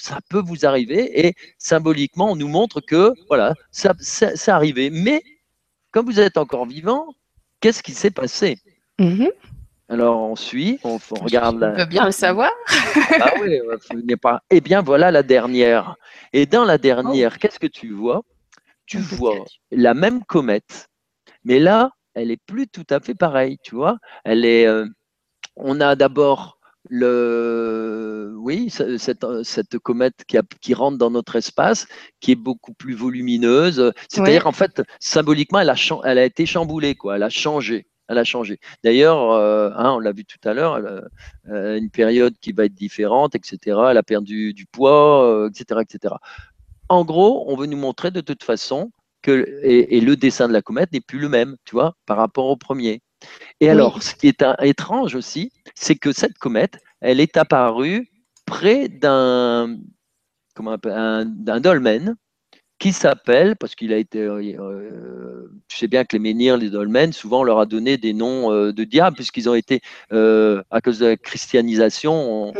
ça 0.00 0.18
peut 0.28 0.42
vous 0.44 0.66
arriver, 0.66 1.26
et 1.26 1.34
symboliquement, 1.58 2.32
on 2.32 2.36
nous 2.36 2.48
montre 2.48 2.80
que 2.80 3.12
voilà, 3.28 3.54
ça, 3.70 3.94
c'est 3.98 4.50
arrivé. 4.50 4.90
Mais 4.90 5.22
comme 5.92 6.06
vous 6.06 6.20
êtes 6.20 6.36
encore 6.36 6.66
vivant, 6.66 7.14
qu'est-ce 7.60 7.82
qui 7.82 7.92
s'est 7.92 8.10
passé? 8.10 8.58
Mm-hmm. 8.98 9.30
Alors 9.88 10.22
on 10.22 10.36
suit, 10.36 10.78
on, 10.84 10.98
regarde. 11.20 11.62
On 11.62 11.76
peut 11.76 11.84
bien 11.84 12.06
le 12.06 12.12
savoir. 12.12 12.50
ah 13.20 13.32
oui, 13.42 13.60
n'est 14.04 14.16
pas. 14.16 14.42
Eh 14.50 14.60
bien 14.62 14.80
voilà 14.80 15.10
la 15.10 15.22
dernière. 15.22 15.96
Et 16.32 16.46
dans 16.46 16.64
la 16.64 16.78
dernière, 16.78 17.32
oh. 17.34 17.38
qu'est-ce 17.38 17.58
que 17.58 17.66
tu 17.66 17.92
vois? 17.92 18.22
Tu 18.86 18.98
vois 18.98 19.44
la 19.70 19.94
même 19.94 20.24
comète, 20.24 20.88
mais 21.44 21.58
là, 21.58 21.90
elle 22.14 22.30
est 22.30 22.40
plus 22.46 22.68
tout 22.68 22.86
à 22.90 23.00
fait 23.00 23.14
pareille, 23.14 23.58
tu 23.62 23.74
vois? 23.74 23.98
Elle 24.24 24.44
est 24.44 24.66
euh, 24.66 24.86
on 25.56 25.80
a 25.80 25.96
d'abord 25.96 26.58
le, 26.88 28.34
oui, 28.36 28.70
cette, 28.70 29.78
comète 29.78 30.24
qui, 30.60 30.74
rentre 30.74 30.98
dans 30.98 31.10
notre 31.10 31.36
espace, 31.36 31.86
qui 32.20 32.32
est 32.32 32.36
beaucoup 32.36 32.74
plus 32.74 32.94
volumineuse. 32.94 33.92
C'est-à-dire, 34.08 34.46
en 34.46 34.52
fait, 34.52 34.82
symboliquement, 35.00 35.60
elle 35.60 35.70
a, 35.70 35.76
elle 36.04 36.18
a 36.18 36.24
été 36.24 36.46
chamboulée, 36.46 36.94
quoi. 36.94 37.16
Elle 37.16 37.22
a 37.22 37.30
changé. 37.30 37.86
Elle 38.08 38.18
a 38.18 38.24
changé. 38.24 38.58
D'ailleurs, 38.84 39.30
euh, 39.30 39.70
hein, 39.76 39.92
on 39.92 39.98
l'a 39.98 40.12
vu 40.12 40.24
tout 40.24 40.46
à 40.46 40.52
l'heure, 40.52 40.74
a 41.50 41.76
une 41.76 41.90
période 41.90 42.34
qui 42.40 42.52
va 42.52 42.64
être 42.64 42.74
différente, 42.74 43.34
etc. 43.34 43.78
Elle 43.90 43.96
a 43.96 44.02
perdu 44.02 44.52
du 44.52 44.66
poids, 44.66 45.48
etc., 45.48 45.64
euh, 45.72 45.80
etc. 45.80 46.14
En 46.88 47.04
gros, 47.04 47.50
on 47.50 47.56
veut 47.56 47.66
nous 47.66 47.78
montrer 47.78 48.10
de 48.10 48.20
toute 48.20 48.42
façon 48.42 48.90
que 49.22 49.60
et 49.62 50.00
le 50.00 50.16
dessin 50.16 50.48
de 50.48 50.52
la 50.52 50.62
comète 50.62 50.92
n'est 50.92 51.00
plus 51.00 51.20
le 51.20 51.28
même, 51.28 51.56
tu 51.64 51.76
vois, 51.76 51.94
par 52.06 52.16
rapport 52.16 52.46
au 52.46 52.56
premier. 52.56 53.00
Et 53.60 53.68
alors, 53.68 54.02
ce 54.02 54.14
qui 54.14 54.28
est 54.28 54.44
étrange 54.60 55.14
aussi, 55.14 55.52
c'est 55.74 55.94
que 55.94 56.12
cette 56.12 56.38
comète, 56.38 56.78
elle 57.00 57.20
est 57.20 57.36
apparue 57.36 58.08
près 58.46 58.88
d'un 58.88 59.78
dolmen 61.60 62.16
qui 62.82 62.92
s'appelle, 62.92 63.54
parce 63.54 63.76
qu'il 63.76 63.92
a 63.92 63.96
été, 63.96 64.18
euh, 64.18 65.48
tu 65.68 65.76
sais 65.76 65.86
bien 65.86 66.04
que 66.04 66.16
les 66.16 66.18
menhirs, 66.18 66.56
les 66.56 66.68
dolmens, 66.68 67.12
souvent 67.12 67.42
on 67.42 67.44
leur 67.44 67.60
a 67.60 67.66
donné 67.66 67.96
des 67.96 68.12
noms 68.12 68.50
euh, 68.50 68.72
de 68.72 68.82
diables, 68.82 69.14
puisqu'ils 69.14 69.48
ont 69.48 69.54
été, 69.54 69.80
euh, 70.12 70.64
à 70.72 70.80
cause 70.80 70.98
de 70.98 71.06
la 71.06 71.16
christianisation, 71.16 72.52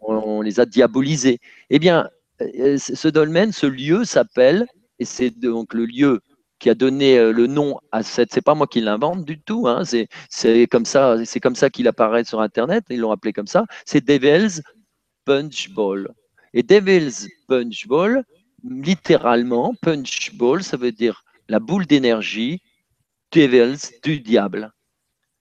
on, 0.00 0.40
les 0.40 0.58
a 0.58 0.66
diabolisés. 0.66 1.38
Eh 1.70 1.78
bien, 1.78 2.08
ce 2.40 3.06
dolmen, 3.06 3.52
ce 3.52 3.66
lieu 3.66 4.04
s'appelle, 4.04 4.66
et 4.98 5.04
c'est 5.04 5.30
donc 5.30 5.74
le 5.74 5.86
lieu 5.86 6.22
qui 6.58 6.70
a 6.70 6.74
donné 6.74 7.18
euh, 7.18 7.32
le 7.32 7.46
nom 7.46 7.78
à 7.92 8.02
cette. 8.02 8.32
C'est 8.32 8.42
pas 8.42 8.54
moi 8.54 8.66
qui 8.66 8.80
l'invente 8.80 9.24
du 9.24 9.40
tout. 9.40 9.68
Hein, 9.68 9.82
c'est 10.28 10.66
comme 10.68 10.84
ça, 10.84 11.24
c'est 11.24 11.40
comme 11.40 11.54
ça 11.54 11.70
qu'il 11.70 11.88
apparaît 11.88 12.24
sur 12.24 12.40
Internet. 12.40 12.84
Ils 12.90 13.00
l'ont 13.00 13.12
appelé 13.12 13.32
comme 13.32 13.46
ça. 13.46 13.64
C'est 13.84 14.04
Devil's 14.04 14.62
Punch 15.24 15.70
Ball. 15.70 16.08
Et 16.54 16.62
Devil's 16.62 17.28
Punch 17.46 17.86
Ball, 17.86 18.24
littéralement, 18.64 19.74
Punch 19.82 20.34
Ball, 20.34 20.62
ça 20.62 20.76
veut 20.76 20.92
dire 20.92 21.24
la 21.48 21.60
boule 21.60 21.86
d'énergie. 21.86 22.62
Devil's 23.32 23.92
du 24.02 24.20
diable. 24.20 24.72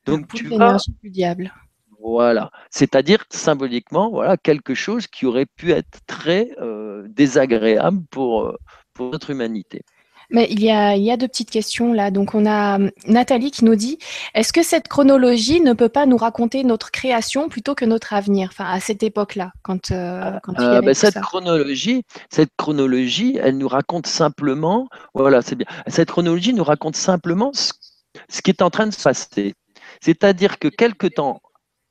Donc 0.05 0.33
tu 0.33 0.47
vois. 0.47 0.77
Du 1.01 1.09
diable. 1.09 1.53
Voilà, 1.99 2.51
c'est-à-dire 2.69 3.25
symboliquement, 3.29 4.11
voilà 4.11 4.37
quelque 4.37 4.75
chose 4.75 5.07
qui 5.07 5.25
aurait 5.25 5.47
pu 5.47 5.71
être 5.71 5.99
très 6.05 6.51
euh, 6.59 7.07
désagréable 7.09 8.05
pour, 8.11 8.43
euh, 8.43 8.55
pour 8.93 9.11
notre 9.11 9.31
humanité. 9.31 9.81
Mais 10.29 10.47
il 10.51 10.61
y, 10.61 10.69
a, 10.69 10.95
il 10.95 11.03
y 11.03 11.11
a 11.11 11.15
deux 11.15 11.27
petites 11.27 11.49
questions 11.49 11.93
là. 11.93 12.11
Donc 12.11 12.35
on 12.35 12.45
a 12.45 12.75
hum, 12.75 12.91
Nathalie 13.07 13.51
qui 13.51 13.63
nous 13.63 13.75
dit 13.75 13.97
est-ce 14.33 14.51
que 14.51 14.61
cette 14.61 14.87
chronologie 14.89 15.61
ne 15.61 15.73
peut 15.73 15.89
pas 15.89 16.05
nous 16.05 16.17
raconter 16.17 16.63
notre 16.63 16.91
création 16.91 17.47
plutôt 17.47 17.75
que 17.75 17.85
notre 17.85 18.13
avenir? 18.13 18.49
Enfin 18.51 18.65
à 18.65 18.79
cette 18.81 19.03
époque-là, 19.03 19.51
quand, 19.61 19.91
euh, 19.91 20.37
quand 20.43 20.53
il 20.57 20.63
y 20.63 20.65
euh, 20.65 20.81
ben, 20.81 20.93
cette 20.93 21.19
chronologie, 21.21 22.03
cette 22.29 22.51
chronologie, 22.57 23.37
elle 23.41 23.57
nous 23.57 23.69
raconte 23.69 24.07
simplement, 24.07 24.89
voilà, 25.13 25.41
c'est 25.41 25.55
bien. 25.55 25.67
Cette 25.87 26.11
chronologie 26.11 26.53
nous 26.53 26.63
raconte 26.63 26.97
simplement 26.97 27.51
ce, 27.53 28.41
qui 28.41 28.51
est 28.51 28.61
en 28.61 28.69
train 28.69 28.87
de 28.87 28.93
se 28.93 29.03
passer. 29.03 29.53
C'est-à-dire 30.01 30.59
que 30.59 30.67
quelque 30.67 31.07
temps 31.07 31.41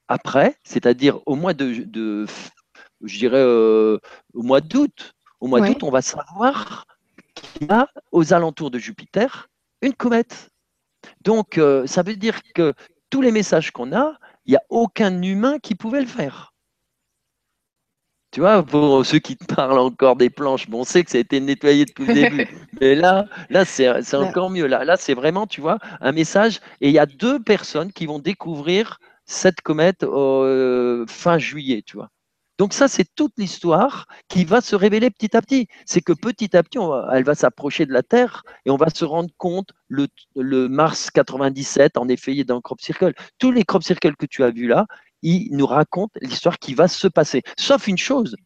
après, 0.08 0.56
c'est-à-dire 0.62 1.20
au 1.24 1.36
mois 1.36 1.54
de, 1.54 1.84
de 1.84 2.26
je 3.02 3.18
dirais 3.18 3.38
euh, 3.38 3.98
au 4.34 4.42
mois 4.42 4.60
d'août, 4.60 5.14
au 5.40 5.46
mois 5.46 5.60
d'août, 5.60 5.82
on 5.82 5.90
va 5.90 6.02
savoir 6.02 6.86
il 7.60 7.66
y 7.66 7.70
a 7.70 7.88
aux 8.12 8.32
alentours 8.32 8.70
de 8.70 8.78
Jupiter 8.78 9.48
une 9.82 9.94
comète. 9.94 10.50
Donc, 11.22 11.58
euh, 11.58 11.86
ça 11.86 12.02
veut 12.02 12.16
dire 12.16 12.40
que 12.54 12.74
tous 13.10 13.22
les 13.22 13.32
messages 13.32 13.70
qu'on 13.70 13.92
a, 13.94 14.18
il 14.44 14.50
n'y 14.50 14.56
a 14.56 14.62
aucun 14.68 15.22
humain 15.22 15.58
qui 15.58 15.74
pouvait 15.74 16.00
le 16.00 16.06
faire. 16.06 16.52
Tu 18.32 18.40
vois, 18.40 18.62
pour 18.62 19.06
ceux 19.06 19.18
qui 19.18 19.36
parlent 19.36 19.78
encore 19.78 20.16
des 20.16 20.30
planches, 20.30 20.68
bon, 20.68 20.80
on 20.80 20.84
sait 20.84 21.04
que 21.04 21.10
ça 21.10 21.18
a 21.18 21.20
été 21.20 21.40
nettoyé 21.40 21.84
depuis 21.84 22.06
le 22.06 22.14
début. 22.14 22.46
Mais 22.80 22.94
là, 22.94 23.26
là 23.48 23.64
c'est 23.64 24.14
encore 24.14 24.50
mieux. 24.50 24.66
Là, 24.66 24.84
là 24.84 24.96
c'est 24.96 25.14
vraiment, 25.14 25.46
tu 25.46 25.60
vois, 25.60 25.78
un 26.00 26.12
message. 26.12 26.60
Et 26.80 26.88
il 26.88 26.94
y 26.94 26.98
a 26.98 27.06
deux 27.06 27.42
personnes 27.42 27.92
qui 27.92 28.06
vont 28.06 28.18
découvrir 28.18 28.98
cette 29.24 29.60
comète 29.62 30.02
euh, 30.02 31.06
fin 31.08 31.38
juillet, 31.38 31.82
tu 31.82 31.96
vois. 31.96 32.10
Donc 32.58 32.72
ça, 32.72 32.88
c'est 32.88 33.06
toute 33.14 33.32
l'histoire 33.36 34.06
qui 34.28 34.44
va 34.44 34.60
se 34.60 34.74
révéler 34.74 35.10
petit 35.10 35.36
à 35.36 35.42
petit. 35.42 35.68
C'est 35.84 36.00
que 36.00 36.12
petit 36.12 36.56
à 36.56 36.62
petit, 36.62 36.78
elle 37.12 37.24
va 37.24 37.34
s'approcher 37.34 37.84
de 37.84 37.92
la 37.92 38.02
Terre 38.02 38.44
et 38.64 38.70
on 38.70 38.76
va 38.76 38.88
se 38.88 39.04
rendre 39.04 39.30
compte 39.36 39.70
le, 39.88 40.08
mars 40.68 41.10
97, 41.10 41.98
en 41.98 42.08
effet, 42.08 42.44
dans 42.44 42.60
crop 42.60 42.80
circle. 42.80 43.12
Tous 43.38 43.50
les 43.50 43.64
crop 43.64 43.82
circles 43.82 44.16
que 44.16 44.26
tu 44.26 44.42
as 44.42 44.50
vus 44.50 44.68
là, 44.68 44.86
il 45.22 45.48
nous 45.52 45.66
raconte 45.66 46.12
l'histoire 46.22 46.58
qui 46.58 46.74
va 46.74 46.88
se 46.88 47.08
passer. 47.08 47.42
Sauf 47.58 47.88
une 47.88 47.98
chose, 47.98 48.36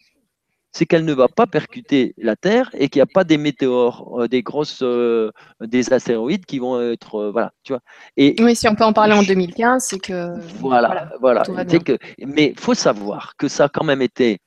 c'est 0.72 0.86
qu'elle 0.86 1.04
ne 1.04 1.12
va 1.12 1.28
pas 1.28 1.46
percuter 1.46 2.14
la 2.16 2.36
Terre 2.36 2.70
et 2.74 2.88
qu'il 2.88 3.00
n'y 3.00 3.02
a 3.02 3.12
pas 3.12 3.24
des 3.24 3.38
météores, 3.38 4.20
euh, 4.20 4.28
des 4.28 4.42
grosses, 4.42 4.82
euh, 4.82 5.30
des 5.60 5.92
astéroïdes 5.92 6.46
qui 6.46 6.58
vont 6.58 6.80
être, 6.80 7.16
euh, 7.16 7.30
voilà, 7.30 7.52
tu 7.64 7.72
vois. 7.72 7.80
Et 8.16 8.36
oui, 8.40 8.54
si 8.54 8.68
on 8.68 8.74
peut 8.74 8.84
en 8.84 8.92
parler 8.92 9.14
en 9.14 9.22
2015, 9.22 9.84
c'est 9.84 9.98
que. 9.98 10.38
Voilà, 10.60 11.10
voilà. 11.20 11.42
Que, 11.42 11.98
mais 12.24 12.54
faut 12.56 12.74
savoir 12.74 13.36
que 13.36 13.48
ça 13.48 13.64
a 13.64 13.68
quand 13.68 13.84
même 13.84 14.02
été 14.02 14.38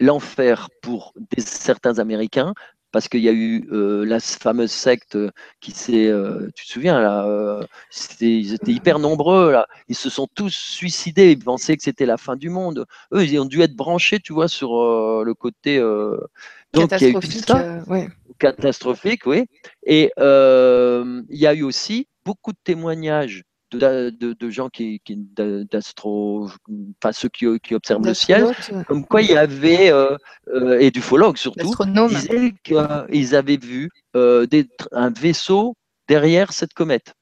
l'enfer 0.00 0.68
pour 0.82 1.12
certains 1.38 1.98
Américains 1.98 2.54
parce 2.92 3.08
qu'il 3.08 3.20
y 3.20 3.28
a 3.28 3.32
eu 3.32 3.68
euh, 3.72 4.04
la 4.04 4.20
fameuse 4.20 4.70
secte 4.70 5.16
qui 5.60 5.72
s'est, 5.72 6.08
euh, 6.08 6.48
tu 6.54 6.66
te 6.66 6.72
souviens 6.72 7.00
là, 7.00 7.24
euh, 7.26 7.64
ils 8.20 8.54
étaient 8.54 8.72
hyper 8.72 8.98
nombreux 8.98 9.52
là, 9.52 9.66
ils 9.88 9.96
se 9.96 10.10
sont 10.10 10.28
tous 10.34 10.54
suicidés, 10.54 11.32
ils 11.32 11.38
pensaient 11.38 11.76
que 11.76 11.82
c'était 11.82 12.06
la 12.06 12.16
fin 12.16 12.36
du 12.36 12.50
monde. 12.50 12.86
Eux, 13.12 13.24
ils 13.24 13.38
ont 13.38 13.44
dû 13.44 13.60
être 13.62 13.76
branchés, 13.76 14.18
tu 14.20 14.32
vois, 14.32 14.48
sur 14.48 14.70
le 15.24 15.34
côté 15.34 15.78
donc, 16.72 16.90
catastrophique, 16.90 17.50
il 17.90 18.08
catastrophique, 18.38 19.26
oui. 19.26 19.46
Et 19.84 20.12
il 20.18 21.24
y 21.30 21.46
a 21.46 21.54
eu 21.54 21.62
aussi 21.62 22.08
beaucoup 22.24 22.52
de 22.52 22.58
témoignages 22.62 23.44
de, 23.76 24.50
gens 24.50 24.68
qui, 24.68 25.00
d'astro, 25.06 26.48
enfin 27.02 27.12
ceux 27.12 27.28
qui, 27.28 27.74
observent 27.74 28.04
le 28.04 28.14
ciel, 28.14 28.46
comme 28.86 29.04
quoi 29.04 29.22
il 29.22 29.30
y 29.30 29.36
avait, 29.36 29.90
euh, 29.90 30.16
euh, 30.48 30.78
et 30.78 30.90
d'ufologues 30.90 31.36
surtout, 31.36 31.72
ils, 31.86 32.54
ils 33.10 33.34
avaient 33.34 33.56
vu 33.56 33.90
euh, 34.16 34.46
un 34.92 35.10
vaisseau 35.10 35.76
derrière 36.08 36.52
cette 36.52 36.74
comète. 36.74 37.14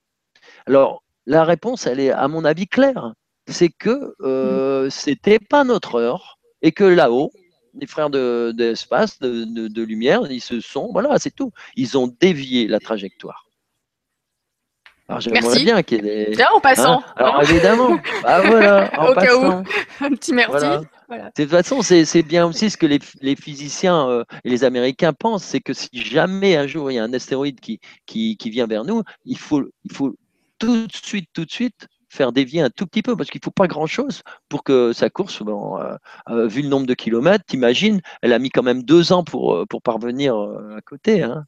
Alors, 0.66 1.02
la 1.26 1.44
réponse, 1.44 1.86
elle 1.86 2.00
est 2.00 2.10
à 2.10 2.28
mon 2.28 2.44
avis 2.44 2.66
claire, 2.66 3.12
c'est 3.46 3.70
que 3.70 4.14
mm. 4.20 4.90
c'était 4.90 5.38
pas 5.38 5.64
notre 5.64 5.96
heure 5.96 6.38
et 6.62 6.72
que 6.72 6.84
là-haut, 6.84 7.30
les 7.74 7.86
frères 7.86 8.10
d'espace, 8.10 9.18
de, 9.20 9.44
de, 9.44 9.68
de, 9.68 9.82
lumière, 9.82 10.22
ils 10.30 10.40
se 10.40 10.60
sont, 10.60 10.88
voilà, 10.92 11.18
c'est 11.18 11.34
tout. 11.34 11.52
Ils 11.76 11.96
ont 11.96 12.12
dévié 12.20 12.66
la 12.66 12.80
trajectoire. 12.80 13.47
Alors 15.08 15.20
j'aimerais 15.22 15.58
bien 15.60 15.82
qu'il 15.82 16.04
y 16.04 16.08
ait 16.08 16.36
des. 16.36 16.42
en 16.54 16.60
passant. 16.60 17.00
Hein 17.00 17.12
alors 17.16 17.42
évidemment. 17.42 17.98
bah 18.22 18.42
voilà. 18.42 18.90
En 18.98 19.12
Au 19.12 19.14
cas 19.14 19.36
où. 19.36 19.44
Un 20.04 20.10
petit 20.10 20.34
merci. 20.34 20.66
De 21.10 21.30
toute 21.34 21.48
façon, 21.48 21.80
c'est 21.80 22.22
bien 22.22 22.46
aussi 22.46 22.68
ce 22.68 22.76
que 22.76 22.84
les, 22.84 22.98
les 23.22 23.34
physiciens 23.34 24.06
euh, 24.10 24.24
et 24.44 24.50
les 24.50 24.64
Américains 24.64 25.14
pensent, 25.14 25.44
c'est 25.44 25.60
que 25.60 25.72
si 25.72 25.88
jamais 25.94 26.56
un 26.56 26.66
jour 26.66 26.90
il 26.90 26.96
y 26.96 26.98
a 26.98 27.04
un 27.04 27.12
astéroïde 27.14 27.60
qui, 27.60 27.80
qui, 28.04 28.36
qui 28.36 28.50
vient 28.50 28.66
vers 28.66 28.84
nous, 28.84 29.02
il 29.24 29.38
faut, 29.38 29.64
il 29.84 29.92
faut 29.94 30.14
tout 30.58 30.86
de 30.86 30.92
suite, 30.92 31.30
tout 31.32 31.46
de 31.46 31.50
suite 31.50 31.86
faire 32.10 32.32
dévier 32.32 32.60
un 32.60 32.68
tout 32.68 32.86
petit 32.86 33.00
peu 33.00 33.16
parce 33.16 33.30
qu'il 33.30 33.38
ne 33.38 33.44
faut 33.44 33.50
pas 33.50 33.66
grand-chose 33.66 34.22
pour 34.50 34.62
que 34.62 34.92
sa 34.92 35.08
course, 35.08 35.42
bon, 35.42 35.80
euh, 35.80 35.94
euh, 36.28 36.46
vu 36.46 36.60
le 36.60 36.68
nombre 36.68 36.86
de 36.86 36.94
kilomètres, 36.94 37.44
t'imagines, 37.46 38.02
elle 38.20 38.34
a 38.34 38.38
mis 38.38 38.50
quand 38.50 38.62
même 38.62 38.82
deux 38.82 39.12
ans 39.12 39.24
pour, 39.24 39.66
pour 39.70 39.80
parvenir 39.80 40.34
à 40.36 40.80
côté. 40.82 41.22
Hein. 41.22 41.46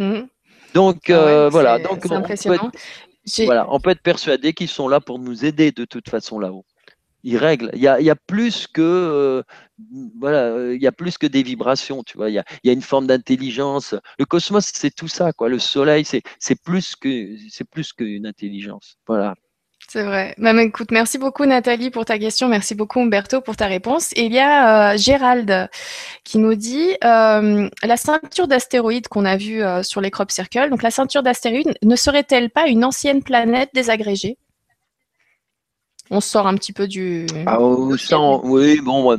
Mmh. 0.00 0.22
Donc 0.74 1.10
ah 1.10 1.12
euh, 1.12 1.48
voilà, 1.48 1.78
donc 1.78 2.04
on 2.10 2.22
peut, 2.22 2.32
être, 2.32 2.70
voilà, 3.44 3.66
on 3.70 3.80
peut 3.80 3.90
être 3.90 4.02
persuadé 4.02 4.52
qu'ils 4.52 4.68
sont 4.68 4.88
là 4.88 5.00
pour 5.00 5.18
nous 5.18 5.44
aider 5.44 5.72
de 5.72 5.84
toute 5.84 6.08
façon 6.08 6.38
là-haut. 6.38 6.64
Ils 7.24 7.36
règlent. 7.36 7.70
Il 7.74 7.80
y 7.80 7.88
a, 7.88 8.00
il 8.00 8.06
y 8.06 8.10
a 8.10 8.16
plus 8.16 8.66
que 8.66 8.80
euh, 8.80 9.42
voilà, 10.20 10.72
il 10.72 10.80
y 10.80 10.86
a 10.86 10.92
plus 10.92 11.18
que 11.18 11.26
des 11.26 11.42
vibrations, 11.42 12.04
tu 12.04 12.16
vois. 12.16 12.30
Il 12.30 12.34
y 12.34 12.38
a, 12.38 12.44
il 12.62 12.68
y 12.68 12.70
a 12.70 12.72
une 12.72 12.82
forme 12.82 13.06
d'intelligence. 13.06 13.94
Le 14.18 14.24
cosmos, 14.24 14.70
c'est 14.72 14.94
tout 14.94 15.08
ça, 15.08 15.32
quoi. 15.32 15.48
Le 15.48 15.58
soleil, 15.58 16.04
c'est 16.04 16.22
c'est 16.38 16.60
plus 16.60 16.94
que 16.94 17.36
c'est 17.50 17.68
plus 17.68 17.92
qu'une 17.92 18.26
intelligence. 18.26 18.98
Voilà. 19.06 19.34
C'est 19.90 20.02
vrai. 20.02 20.34
Bah, 20.36 20.52
écoute, 20.62 20.90
merci 20.90 21.16
beaucoup 21.16 21.46
Nathalie 21.46 21.90
pour 21.90 22.04
ta 22.04 22.18
question. 22.18 22.48
Merci 22.48 22.74
beaucoup 22.74 23.00
Umberto 23.00 23.40
pour 23.40 23.56
ta 23.56 23.66
réponse. 23.66 24.12
Et 24.16 24.26
il 24.26 24.34
y 24.34 24.38
a 24.38 24.92
euh, 24.92 24.98
Gérald 24.98 25.70
qui 26.24 26.36
nous 26.36 26.54
dit 26.56 26.94
euh, 27.04 27.70
la 27.82 27.96
ceinture 27.96 28.48
d'astéroïdes 28.48 29.08
qu'on 29.08 29.24
a 29.24 29.38
vue 29.38 29.62
euh, 29.62 29.82
sur 29.82 30.02
les 30.02 30.10
crop 30.10 30.30
circles. 30.30 30.68
Donc 30.68 30.82
la 30.82 30.90
ceinture 30.90 31.22
d'astéroïdes 31.22 31.72
ne 31.82 31.96
serait-elle 31.96 32.50
pas 32.50 32.66
une 32.66 32.84
ancienne 32.84 33.22
planète 33.22 33.70
désagrégée? 33.72 34.36
On 36.10 36.20
sort 36.20 36.46
un 36.46 36.54
petit 36.56 36.74
peu 36.74 36.86
du. 36.86 37.26
Ah 37.46 37.58
oui, 37.58 38.80
bon. 38.82 39.16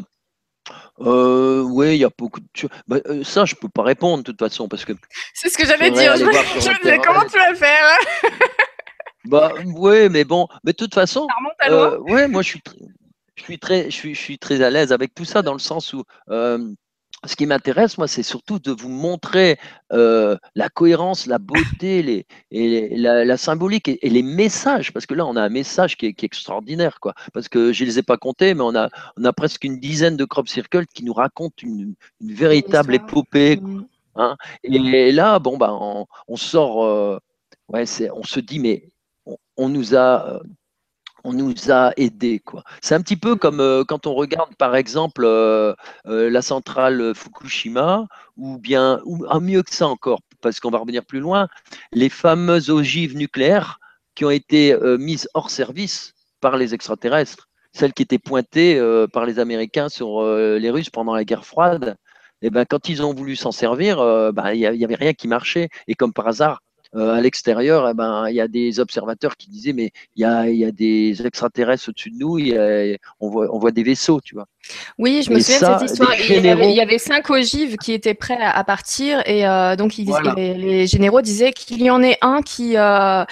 oui, 1.00 1.96
il 1.96 2.00
y 2.00 2.06
a 2.06 2.10
beaucoup 2.16 2.42
de 2.42 2.70
bah, 2.88 2.98
ça, 3.24 3.46
je 3.46 3.56
peux 3.56 3.70
pas 3.70 3.84
répondre 3.84 4.20
de 4.20 4.24
toute 4.24 4.40
façon 4.40 4.68
parce 4.68 4.86
que. 4.86 4.94
C'est 5.34 5.50
ce 5.50 5.58
que 5.58 5.66
j'allais 5.66 5.90
dire. 5.90 6.16
Je, 6.16 6.26
me 6.26 6.82
disais 6.84 7.00
comment 7.04 7.26
tu 7.26 7.40
vas 7.40 7.56
faire? 7.56 8.00
Bah 9.30 9.54
oui, 9.64 10.10
mais 10.10 10.24
bon, 10.24 10.48
mais 10.64 10.72
de 10.72 10.78
toute 10.78 10.96
façon, 10.96 11.28
euh, 11.70 12.00
ouais, 12.00 12.28
moi 12.28 12.42
je 12.42 12.48
suis, 12.50 12.62
je 13.36 13.44
suis 13.44 13.60
très, 13.60 13.86
je 13.92 13.96
suis, 13.96 14.16
je 14.16 14.20
suis 14.20 14.40
très 14.40 14.62
à 14.62 14.72
l'aise 14.72 14.92
avec 14.92 15.14
tout 15.14 15.26
ça 15.26 15.44
dans 15.44 15.54
le 15.54 15.60
sens 15.60 15.94
où 15.94 16.04
euh, 16.32 16.74
ce 17.26 17.36
qui 17.36 17.46
m'intéresse, 17.46 18.00
moi, 18.00 18.08
c'est 18.08 18.24
surtout 18.24 18.58
de 18.58 18.72
vous 18.72 18.90
montrer 18.90 19.60
euh, 19.94 20.36
la 20.56 20.70
cohérence, 20.70 21.28
la 21.28 21.38
beauté, 21.38 22.02
les, 22.02 22.26
et 22.50 22.98
la, 22.98 23.38
symbolique 23.38 23.90
et, 23.90 24.10
les 24.10 24.24
messages, 24.24 24.92
parce 24.94 25.06
que 25.06 25.14
là, 25.14 25.28
on 25.28 25.36
a 25.36 25.44
un 25.44 25.50
message 25.50 25.96
qui 25.96 26.08
est, 26.08 26.24
extraordinaire, 26.24 27.00
quoi. 27.00 27.14
Parce 27.32 27.50
que 27.50 27.72
je 27.72 27.84
ne 27.84 27.90
les 27.90 28.00
ai 28.00 28.04
pas 28.04 28.18
comptés, 28.18 28.56
mais 28.56 28.64
on 28.64 28.76
a, 28.76 28.90
on 29.18 29.26
a 29.26 29.34
presque 29.34 29.64
une 29.64 29.80
dizaine 29.80 30.18
de 30.18 30.26
crop 30.26 30.48
circles 30.48 30.88
qui 30.88 31.04
nous 31.04 31.14
racontent 31.14 31.56
une, 31.62 31.94
une 32.20 32.34
véritable 32.34 32.96
épopée. 32.96 33.58
Mmh. 33.58 33.86
Hein. 34.16 34.38
Et, 34.64 35.12
là, 35.12 35.38
bon, 35.38 35.58
bah, 35.58 35.78
on, 35.80 36.08
on 36.28 36.36
sort, 36.36 37.20
ouais, 37.68 37.86
on 38.14 38.24
se 38.24 38.40
dit, 38.40 38.60
mais 38.60 38.90
on 39.58 39.70
nous 39.70 39.96
a 39.96 40.36
euh, 40.36 40.40
on 41.26 41.34
nous 41.34 41.54
a 41.70 41.92
aidés. 41.98 42.42
C'est 42.82 42.96
un 42.96 43.02
petit 43.02 43.18
peu 43.18 43.36
comme 43.36 43.60
euh, 43.60 43.84
quand 43.86 44.08
on 44.08 44.14
regarde 44.14 44.56
par 44.56 44.76
exemple 44.78 45.24
euh, 45.26 45.76
la 46.06 46.42
centrale 46.42 47.14
Fukushima, 47.14 48.08
ou 48.38 48.58
bien, 48.58 49.02
ou 49.04 49.26
ah, 49.30 49.42
mieux 49.42 49.62
que 49.62 49.76
ça 49.76 49.88
encore, 49.88 50.22
parce 50.42 50.62
qu'on 50.62 50.72
va 50.72 50.78
revenir 50.78 51.06
plus 51.06 51.20
loin, 51.20 51.50
les 51.92 52.08
fameuses 52.08 52.70
ogives 52.70 53.18
nucléaires 53.18 53.80
qui 54.16 54.24
ont 54.24 54.30
été 54.30 54.76
mises 54.98 55.30
hors 55.34 55.50
service 55.50 56.14
par 56.42 56.58
les 56.58 56.74
extraterrestres, 56.74 57.50
celles 57.74 57.94
qui 57.94 58.04
étaient 58.04 58.20
pointées 58.20 58.82
par 59.14 59.26
les 59.26 59.40
Américains 59.40 59.88
sur 59.88 60.24
les 60.24 60.70
Russes 60.70 60.90
pendant 60.90 61.14
la 61.14 61.24
guerre 61.24 61.46
froide. 61.46 61.96
Et 62.42 62.48
eh 62.48 62.50
ben, 62.50 62.66
quand 62.66 62.90
ils 62.90 63.04
ont 63.04 63.14
voulu 63.14 63.36
s'en 63.36 63.52
servir, 63.52 63.98
ben, 64.34 64.52
il 64.52 64.60
n'y 64.60 64.86
avait 64.86 64.96
rien 64.96 65.14
qui 65.14 65.28
marchait. 65.28 65.70
Et 65.88 65.96
comme 65.96 66.14
par 66.14 66.28
hasard, 66.28 66.62
euh, 66.96 67.14
à 67.14 67.22
l'extérieur, 67.22 67.88
eh 67.90 67.94
ben, 67.94 68.28
il 68.30 68.36
y 68.36 68.42
a 68.42 68.48
des 68.48 68.80
observateurs 68.80 69.38
qui 69.38 69.50
disaient 69.50 69.74
mais 69.74 69.92
il 70.16 70.22
y 70.22 70.26
a, 70.26 70.50
y 70.50 70.66
a, 70.66 70.72
des 70.72 71.26
extraterrestres 71.26 71.90
au-dessus 71.90 72.12
de 72.12 72.18
nous, 72.18 72.40
on, 73.20 73.30
voit, 73.30 73.48
on 73.54 73.60
voit 73.60 73.72
des 73.72 73.84
vaisseaux, 73.84 74.22
tu 74.22 74.36
vois. 74.36 74.48
Oui, 74.98 75.24
je 75.24 75.32
me 75.32 75.40
souviens 75.40 75.76
de 75.76 75.80
cette 75.80 75.92
histoire. 75.92 76.14
Il, 76.20 76.46
y 76.76 76.82
avait, 76.82 76.98
cinq 76.98 77.30
ogives 77.30 77.78
qui 77.78 77.94
étaient 77.94 78.14
prêts 78.14 78.38
à, 78.40 78.64
partir 78.64 79.22
et 79.26 79.48
euh, 79.48 79.76
donc 79.76 79.96
les, 79.96 80.88
généraux 80.88 81.22
disaient 81.22 81.54
qu'il 81.54 81.82
y 81.82 81.90
en 81.90 82.04
ait 82.04 82.18
un 82.22 82.42
qui 82.42 82.78
euh, 82.78 83.24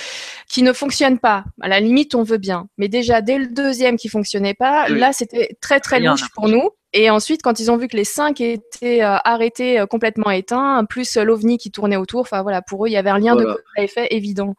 qui 0.47 0.63
ne 0.63 0.73
fonctionne 0.73 1.19
pas. 1.19 1.43
À 1.61 1.67
la 1.67 1.79
limite, 1.79 2.15
on 2.15 2.23
veut 2.23 2.37
bien, 2.37 2.67
mais 2.77 2.87
déjà 2.87 3.21
dès 3.21 3.37
le 3.37 3.47
deuxième 3.47 3.97
qui 3.97 4.09
fonctionnait 4.09 4.53
pas, 4.53 4.87
là 4.89 5.11
c'était 5.13 5.57
très 5.61 5.79
très 5.79 5.99
louche 5.99 6.29
pour 6.33 6.47
nous. 6.47 6.69
Et 6.93 7.09
ensuite, 7.09 7.41
quand 7.43 7.59
ils 7.59 7.69
ont 7.69 7.77
vu 7.77 7.87
que 7.87 7.97
les 7.97 8.05
cinq 8.05 8.41
étaient 8.41 9.03
euh, 9.03 9.17
arrêtés, 9.23 9.83
complètement 9.89 10.31
éteints, 10.31 10.85
plus 10.85 11.17
l'ovni 11.17 11.57
qui 11.57 11.69
tournait 11.69 11.97
autour, 11.97 12.21
enfin 12.21 12.41
voilà, 12.41 12.61
pour 12.61 12.85
eux, 12.85 12.89
il 12.89 12.93
y 12.93 12.97
avait 12.97 13.09
un 13.09 13.19
lien 13.19 13.35
de 13.35 13.43
cause 13.43 13.63
à 13.77 13.83
effet 13.83 14.07
évident. 14.11 14.55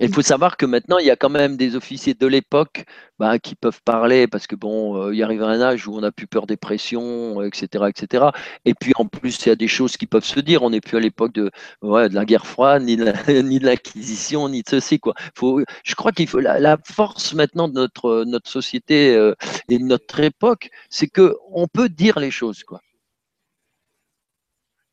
Il 0.00 0.12
faut 0.12 0.22
savoir 0.22 0.56
que 0.56 0.64
maintenant, 0.64 0.98
il 0.98 1.06
y 1.06 1.10
a 1.10 1.16
quand 1.16 1.28
même 1.28 1.56
des 1.56 1.76
officiers 1.76 2.14
de 2.14 2.26
l'époque 2.26 2.84
bah, 3.18 3.38
qui 3.38 3.54
peuvent 3.54 3.82
parler 3.84 4.26
parce 4.26 4.46
que 4.46 4.56
bon, 4.56 4.96
euh, 4.96 5.14
il 5.14 5.22
arrive 5.22 5.42
un 5.42 5.60
âge 5.60 5.86
où 5.86 5.94
on 5.94 6.00
n'a 6.00 6.10
plus 6.10 6.26
peur 6.26 6.46
des 6.46 6.56
pressions, 6.56 7.42
etc., 7.42 7.84
etc. 7.88 8.26
Et 8.64 8.74
puis 8.74 8.92
en 8.96 9.06
plus, 9.06 9.44
il 9.44 9.50
y 9.50 9.52
a 9.52 9.54
des 9.54 9.68
choses 9.68 9.98
qui 9.98 10.06
peuvent 10.06 10.24
se 10.24 10.40
dire. 10.40 10.62
On 10.62 10.70
n'est 10.70 10.80
plus 10.80 10.96
à 10.96 11.00
l'époque 11.00 11.32
de, 11.34 11.50
de 11.82 12.14
la 12.14 12.24
guerre 12.24 12.46
froide, 12.46 12.82
ni 12.84 12.96
de 12.96 13.64
l'inquisition, 13.64 14.48
ni 14.48 14.62
de 14.62 14.68
ceci. 14.68 14.98
Quoi. 14.98 15.14
Faut, 15.36 15.60
je 15.84 15.94
crois 15.94 16.12
qu'il 16.12 16.26
faut 16.26 16.40
la, 16.40 16.78
force 16.84 17.34
maintenant 17.34 17.68
de 17.68 17.74
notre, 17.74 18.24
notre 18.24 18.50
société 18.50 19.14
euh, 19.14 19.34
et 19.68 19.78
de 19.78 19.84
notre 19.84 20.20
époque, 20.20 20.70
c'est 20.88 21.06
que 21.06 21.36
on 21.52 21.68
peut 21.68 21.90
dire 21.90 22.18
les 22.18 22.30
choses. 22.30 22.64
Quoi. 22.64 22.80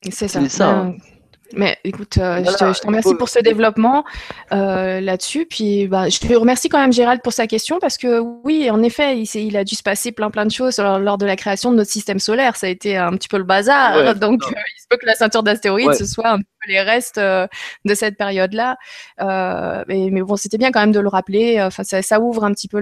C'est 0.04 0.28
ça. 0.28 0.48
ça. 0.50 0.70
Hein. 0.70 0.98
Mais 1.54 1.78
écoute, 1.84 2.18
euh, 2.18 2.44
je, 2.44 2.52
te, 2.52 2.86
remercie 2.86 3.16
pour 3.16 3.30
ce 3.30 3.40
développement 3.40 4.04
euh, 4.52 5.00
là-dessus. 5.02 5.46
Puis 5.46 5.88
bah, 5.88 6.10
je 6.10 6.20
te 6.20 6.34
remercie 6.34 6.70
quand 6.70 6.80
même 6.80 6.94
Gérald 6.94 7.22
pour 7.22 7.34
sa 7.34 7.48
question 7.48 7.80
parce 7.80 7.98
que 7.98 8.20
oui, 8.20 8.70
en 8.70 8.84
effet, 8.84 9.18
il, 9.18 9.28
il 9.36 9.58
a 9.58 9.64
dû 9.64 9.76
se 9.76 9.84
passer 9.84 10.12
plein 10.12 10.30
plein 10.30 10.46
de 10.46 10.52
choses 10.52 10.78
lors, 10.78 11.18
de 11.18 11.26
la 11.26 11.36
création 11.36 11.72
de 11.72 11.78
notre 11.78 11.90
système 11.90 12.20
solaire. 12.20 12.56
Ça 12.56 12.68
a 12.68 12.70
été 12.70 12.98
un 12.98 13.12
petit 13.12 13.28
peu 13.28 13.38
le 13.38 13.44
bazar. 13.44 14.16
donc 14.16 14.44
euh, 14.44 14.50
il 14.50 14.82
se 14.82 14.88
peut 14.90 14.98
que 14.98 15.06
la 15.06 15.16
ceinture 15.16 15.44
d'astéroïdes 15.44 15.94
ce 15.94 16.06
soit 16.06 16.30
un 16.30 16.38
peu 16.38 16.44
les 16.68 16.82
restes 16.82 17.20
de 17.20 17.96
cette 17.96 18.18
période-là. 18.18 18.78
Mais, 19.20 20.10
mais, 20.12 20.22
bon, 20.22 20.36
c'était 20.36 20.58
bien 20.58 20.72
quand 20.72 20.82
même 20.82 20.92
de 20.92 21.00
le 21.00 21.08
rappeler. 21.08 21.62
Enfin, 21.62 21.84
ça, 21.84 22.02
ça, 22.02 22.20
ouvre 22.20 22.44
un 22.44 22.52
petit 22.52 22.68
peu 22.68 22.80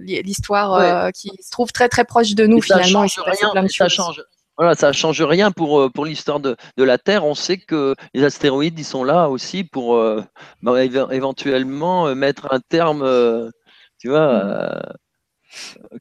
l'histoire 0.00 1.12
qui 1.12 1.30
se 1.42 1.50
trouve 1.50 1.72
très 1.72 1.88
très 1.88 2.04
proche 2.04 2.34
de 2.34 2.46
nous 2.46 2.62
finalement. 2.62 3.06
Ça 3.06 3.22
change 3.22 3.36
rien, 3.54 3.68
ça 3.68 3.88
change 3.88 4.22
voilà, 4.60 4.74
ça 4.74 4.88
ne 4.88 4.92
change 4.92 5.22
rien 5.22 5.50
pour, 5.50 5.80
euh, 5.80 5.88
pour 5.88 6.04
l'histoire 6.04 6.38
de, 6.38 6.54
de, 6.76 6.84
la 6.84 6.98
Terre. 6.98 7.24
On 7.24 7.34
sait 7.34 7.56
que 7.56 7.94
les 8.12 8.22
astéroïdes, 8.24 8.78
ils 8.78 8.84
sont 8.84 9.04
là 9.04 9.30
aussi 9.30 9.64
pour 9.64 9.96
euh, 9.96 10.22
bah, 10.60 10.84
éventuellement 10.84 12.08
euh, 12.08 12.14
mettre 12.14 12.52
un 12.52 12.60
terme, 12.60 13.50
tu 13.98 14.10
vois. 14.10 14.82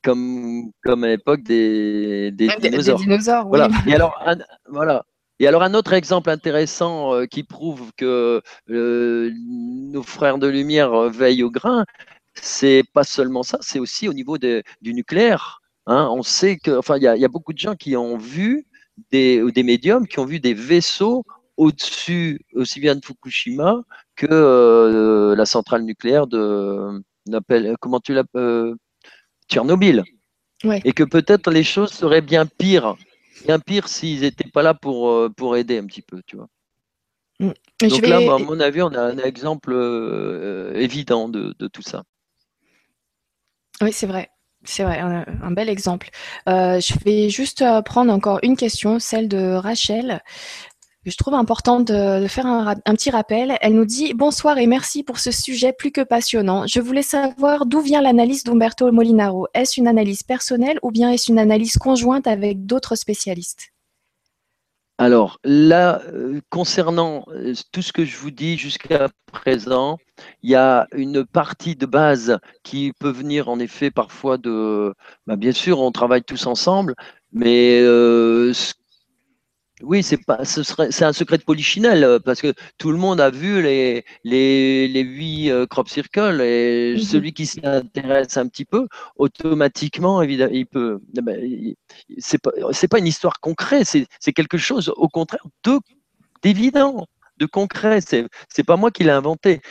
comme, 0.03 0.71
comme 0.83 1.05
à 1.05 1.07
l'époque 1.07 1.41
des, 1.43 2.31
des, 2.31 2.49
dinosaures. 2.59 3.47
voilà. 3.47 3.69
Et 3.87 3.95
alors, 3.95 4.21
un, 4.25 4.35
voilà. 4.67 5.05
Et 5.39 5.47
alors 5.47 5.63
un 5.63 5.73
autre 5.73 5.93
exemple 5.93 6.29
intéressant 6.29 7.13
euh, 7.15 7.25
qui 7.25 7.43
prouve 7.43 7.91
que 7.95 8.41
euh, 8.69 9.31
nos 9.37 10.03
frères 10.03 10.37
de 10.37 10.47
lumière 10.47 10.91
veillent 11.09 11.43
au 11.43 11.49
grain, 11.49 11.85
c'est 12.33 12.83
pas 12.93 13.05
seulement 13.05 13.43
ça, 13.43 13.57
c'est 13.61 13.79
aussi 13.79 14.09
au 14.09 14.13
niveau 14.13 14.37
du 14.37 14.63
nucléaire. 14.93 15.58
Hein. 15.89 16.09
On 16.11 16.23
sait 16.23 16.57
que, 16.57 16.71
enfin, 16.77 16.97
il 16.97 17.01
y, 17.01 17.19
y, 17.19 17.25
a 17.25 17.27
beaucoup 17.27 17.53
de 17.53 17.59
gens 17.59 17.75
qui 17.75 17.97
ont 17.97 18.17
vu 18.17 18.65
des, 19.11 19.51
des 19.51 19.63
médiums 19.63 20.07
qui 20.07 20.19
ont 20.19 20.25
vu 20.25 20.39
des 20.39 20.53
vaisseaux 20.53 21.23
au-dessus, 21.57 22.39
aussi 22.53 22.79
bien 22.79 22.95
de 22.95 23.03
Fukushima 23.03 23.83
que 24.15 24.27
euh, 24.29 25.35
la 25.35 25.45
centrale 25.45 25.83
nucléaire 25.83 26.25
de, 26.25 27.01
comment 27.79 27.99
tu 27.99 28.13
l'appelles, 28.13 28.41
euh, 28.41 28.75
Tchernobyl. 29.49 30.03
Et 30.63 30.93
que 30.93 31.03
peut-être 31.03 31.51
les 31.51 31.63
choses 31.63 31.91
seraient 31.91 32.21
bien 32.21 32.45
pires, 32.45 32.95
bien 33.45 33.59
pires 33.59 33.87
s'ils 33.87 34.21
n'étaient 34.21 34.49
pas 34.49 34.61
là 34.61 34.73
pour, 34.73 35.09
euh, 35.09 35.29
pour 35.29 35.55
aider 35.55 35.77
un 35.77 35.85
petit 35.85 36.01
peu, 36.01 36.21
tu 36.25 36.37
vois. 36.37 36.47
Mm. 37.39 37.51
Donc 37.81 38.07
là, 38.07 38.17
à 38.17 38.37
mon 38.37 38.59
avis, 38.59 38.81
on 38.81 38.93
a 38.93 39.01
un 39.01 39.17
exemple 39.17 39.73
évident 40.75 41.29
de, 41.29 41.53
tout 41.67 41.81
ça. 41.81 42.03
Oui, 43.81 43.93
c'est 43.93 44.07
vrai. 44.07 44.29
C'est 44.65 44.83
vrai, 44.83 44.99
un, 44.99 45.51
bel 45.51 45.69
exemple. 45.69 46.09
je 46.47 47.03
vais 47.05 47.29
juste 47.29 47.63
prendre 47.85 48.11
encore 48.11 48.39
une 48.43 48.57
question, 48.57 48.99
celle 48.99 49.27
de 49.27 49.53
Rachel 49.53 50.21
je 51.05 51.17
trouve 51.17 51.33
important 51.33 51.79
de, 51.79 52.27
faire 52.27 52.45
un, 52.45 52.75
petit 52.75 53.09
rappel. 53.09 53.57
Elle 53.61 53.73
nous 53.73 53.85
dit 53.85 54.13
Bonsoir 54.13 54.57
et 54.57 54.67
merci 54.67 55.03
pour 55.03 55.19
ce 55.19 55.31
sujet 55.31 55.73
plus 55.73 55.91
que 55.91 56.01
passionnant. 56.01 56.67
Je 56.67 56.79
voulais 56.79 57.03
savoir 57.03 57.65
d'où 57.65 57.81
vient 57.81 58.01
l'analyse 58.01 58.43
d'Umberto 58.43 58.91
Molinaro. 58.91 59.47
Est-ce 59.53 59.79
une 59.79 59.87
analyse 59.87 60.23
personnelle 60.23 60.79
ou 60.83 60.91
bien 60.91 61.11
est-ce 61.11 61.31
une 61.31 61.39
analyse 61.39 61.77
conjointe 61.77 62.27
avec 62.27 62.65
d'autres 62.65 62.95
spécialistes? 62.95 63.71
Alors 64.99 65.39
là, 65.45 66.01
euh, 66.13 66.41
concernant 66.49 67.23
euh, 67.29 67.53
tout 67.71 67.81
ce 67.81 67.93
que 67.93 68.03
je 68.03 68.17
vous 68.17 68.31
dis 68.31 68.57
jusqu'à 68.57 69.07
présent, 69.31 69.97
il 70.43 70.49
y 70.49 70.55
a 70.55 70.87
une 70.93 71.25
partie 71.25 71.77
de 71.77 71.85
base 71.85 72.37
qui 72.63 72.91
peut 72.99 73.09
venir 73.09 73.47
en 73.47 73.59
effet 73.59 73.91
parfois 73.91 74.37
de, 74.37 74.93
bah, 75.25 75.37
bien 75.37 75.53
sûr, 75.53 75.79
on 75.79 75.93
travaille 75.93 76.23
tous 76.23 76.45
ensemble, 76.47 76.95
mais 77.31 77.79
euh, 77.81 78.51
oui, 79.81 80.03
c'est 80.03 80.17
pas, 80.17 80.43
ce 80.45 80.63
serait, 80.63 80.91
c'est 80.91 81.05
un 81.05 81.13
secret 81.13 81.37
de 81.37 81.43
polichinelle 81.43 82.03
euh, 82.03 82.19
parce 82.19 82.41
que 82.41 82.53
tout 82.77 82.91
le 82.91 82.97
monde 82.97 83.21
a 83.21 83.29
vu 83.29 83.61
les 83.61 84.03
les, 84.23 84.87
les 84.87 85.01
huit 85.01 85.51
euh, 85.51 85.65
crop 85.67 85.87
circles 85.87 86.41
et 86.41 86.95
mhm. 86.95 87.01
celui 87.01 87.33
qui 87.33 87.45
s'intéresse 87.45 88.37
un 88.37 88.47
petit 88.47 88.65
peu, 88.65 88.87
automatiquement, 89.17 90.21
évidemment, 90.21 90.53
il 90.53 90.65
peut. 90.65 90.99
Eh 91.17 91.21
ben, 91.21 91.73
c'est 92.17 92.41
pas, 92.41 92.51
c'est 92.71 92.87
pas 92.89 92.99
une 92.99 93.07
histoire 93.07 93.39
concrète, 93.39 93.85
c'est, 93.87 94.05
c'est 94.19 94.33
quelque 94.33 94.57
chose, 94.57 94.91
au 94.97 95.07
contraire, 95.07 95.45
de 95.63 95.79
d'évident 96.43 97.07
de 97.39 97.45
concret. 97.45 98.01
C'est 98.01 98.27
n'est 98.57 98.63
pas 98.63 98.75
moi 98.75 98.91
qui 98.91 99.03
l'ai 99.03 99.11
inventé. 99.11 99.61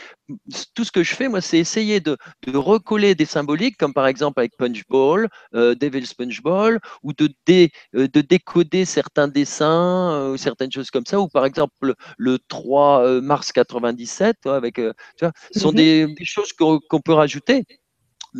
Tout 0.75 0.83
ce 0.83 0.91
que 0.91 1.03
je 1.03 1.15
fais, 1.15 1.27
moi, 1.27 1.41
c'est 1.41 1.57
essayer 1.57 1.99
de, 1.99 2.17
recoller 2.53 3.15
des 3.15 3.25
symboliques, 3.25 3.77
comme 3.77 3.93
par 3.93 4.07
exemple 4.07 4.39
avec 4.39 4.55
Punchball, 4.57 5.27
euh, 5.55 5.75
Devil's 5.75 6.13
Punchball, 6.13 6.79
ou 7.03 7.13
de, 7.13 7.29
euh, 7.49 7.67
de 7.93 8.21
décoder 8.21 8.85
certains 8.85 9.27
dessins, 9.27 10.11
euh, 10.13 10.37
certaines 10.37 10.71
choses 10.71 10.91
comme 10.91 11.05
ça, 11.05 11.19
ou 11.19 11.27
par 11.27 11.45
exemple 11.45 11.93
le, 12.17 12.39
3 12.47 13.05
euh, 13.05 13.21
mars 13.21 13.51
97, 13.51 14.45
avec, 14.45 14.75
tu 14.75 14.83
vois, 15.21 15.31
ce 15.51 15.59
sont 15.59 15.71
mhm. 15.71 16.15
des, 16.15 16.25
choses 16.25 16.53
qu'on 16.53 17.01
peut 17.03 17.13
rajouter. 17.13 17.63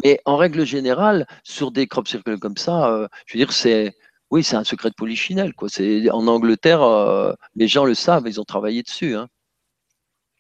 Mais 0.04 0.20
en 0.26 0.38
règle 0.38 0.66
générale, 0.66 1.26
sur 1.44 1.72
des 1.72 1.88
crop 1.88 2.08
circles 2.08 2.38
comme 2.38 2.58
ça, 2.58 3.08
je 3.26 3.34
veux 3.34 3.44
dire, 3.44 3.52
c'est 3.52 3.96
oui, 4.32 4.44
c'est 4.44 4.56
un 4.56 4.64
secret 4.64 4.90
de 4.90 4.96
polichinelle. 4.96 5.54
Quoi. 5.54 5.70
En 6.12 6.28
Angleterre, 6.28 6.84
euh, 6.84 7.34
les 7.56 7.68
gens 7.68 7.86
le 7.86 7.96
savent, 7.96 8.28
ils 8.28 8.40
ont 8.40 8.46
travaillé 8.46 8.84
dessus. 8.84 9.16
Hein. 9.16 9.28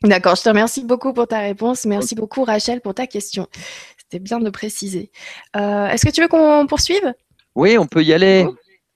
D'accord, 0.04 0.36
je 0.36 0.44
te 0.44 0.50
remercie 0.50 0.86
beaucoup 0.86 1.12
pour 1.12 1.28
ta 1.28 1.40
réponse. 1.40 1.86
Merci 1.86 2.16
beaucoup 2.16 2.44
Rachel 2.44 2.82
pour 2.82 2.94
ta 2.94 3.08
question. 3.08 3.48
C'était 3.98 4.20
bien 4.20 4.40
de 4.40 4.50
préciser. 4.50 5.12
Euh, 5.56 5.88
est-ce 5.88 6.06
que 6.06 6.12
tu 6.12 6.22
veux 6.22 6.28
qu'on 6.28 6.68
poursuive? 6.68 7.14
Oui, 7.56 7.78
on 7.78 7.88
peut 7.88 8.04
y 8.04 8.14
aller. 8.14 8.48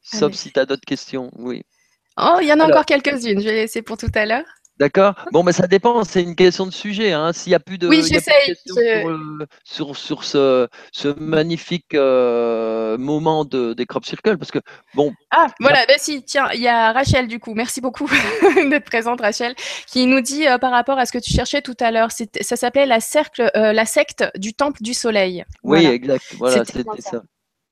Sauf 0.02 0.34
si 0.34 0.52
tu 0.52 0.60
as 0.60 0.66
d'autres 0.66 0.86
questions. 0.86 1.32
Oui. 1.38 1.64
Oh, 2.18 2.38
il 2.42 2.48
y 2.48 2.54
en 2.54 2.60
a 2.60 2.66
encore 2.66 2.86
quelques-unes. 2.86 3.40
Je 3.40 3.46
vais 3.46 3.54
laisser 3.54 3.82
pour 3.82 3.98
tout 3.98 4.12
à 4.14 4.26
l'heure. 4.26 4.46
D'accord? 4.80 5.14
Bon, 5.32 5.44
mais 5.44 5.52
ça 5.52 5.68
dépend, 5.68 6.04
c'est 6.04 6.24
une 6.24 6.36
question 6.36 6.66
de 6.66 6.72
sujet. 6.72 7.12
Hein. 7.12 7.32
S'il 7.32 7.52
n'y 7.52 7.56
a 7.56 7.60
plus 7.60 7.78
de, 7.78 7.88
oui, 7.88 8.04
j'essaye. 8.04 8.56
Euh, 8.78 9.46
sur, 9.64 9.96
sur, 9.96 10.24
ce, 10.24 10.68
ce 10.92 11.08
magnifique 11.20 11.94
euh, 11.94 12.98
moment 12.98 13.46
de, 13.46 13.74
des 13.74 13.86
crop 13.86 14.04
circles, 14.04 14.38
parce 14.38 14.52
que 14.52 14.60
bon. 14.96 15.14
Ah, 15.30 15.48
voilà, 15.60 15.86
ben 15.86 15.98
si, 16.00 16.24
tiens, 16.24 16.50
il 16.54 16.62
y 16.62 16.68
a 16.68 16.92
Rachel 16.92 17.28
du 17.28 17.40
coup. 17.40 17.54
Merci 17.54 17.82
beaucoup 17.82 18.10
d'être 18.70 18.86
présente, 18.86 19.22
Rachel, 19.22 19.54
qui 19.86 20.08
nous 20.08 20.22
dit 20.22 20.48
euh, 20.48 20.58
par 20.58 20.72
rapport 20.72 20.98
à 20.98 21.06
ce 21.06 21.12
que 21.12 21.20
tu 21.20 21.32
cherchais 21.32 21.62
tout 21.62 21.78
à 21.80 21.92
l'heure, 21.92 22.10
ça 22.12 22.56
s'appelait 22.56 22.88
la, 22.88 23.00
cercle, 23.00 23.52
la 23.54 23.86
secte 23.86 24.26
du 24.38 24.54
Temple 24.56 24.82
du 24.82 24.96
Soleil. 24.96 25.46
Oui, 25.62 25.86
exact. 25.86 26.24
Voilà, 26.40 26.66
c'était 26.66 26.84
ça. 27.00 27.22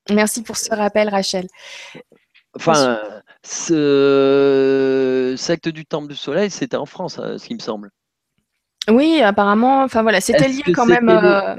Merci 0.10 0.42
pour 0.44 0.58
ce 0.58 0.74
rappel, 0.74 1.10
Rachel. 1.10 1.48
Enfin, 2.56 3.00
ce 3.44 5.36
secte 5.38 5.70
du 5.70 5.86
Temple 5.86 6.10
du 6.10 6.16
Soleil, 6.16 6.50
c'était 6.50 6.78
en 6.78 6.86
France, 6.86 7.20
hein, 7.20 7.38
ce 7.38 7.46
qui 7.46 7.54
me 7.54 7.60
semble. 7.60 7.92
Oui, 8.90 9.22
apparemment. 9.22 9.84
Enfin 9.84 10.02
voilà, 10.02 10.22
c'était 10.22 10.48
lié 10.48 10.64
quand 10.74 10.86
même. 10.86 11.08
Euh, 11.08 11.56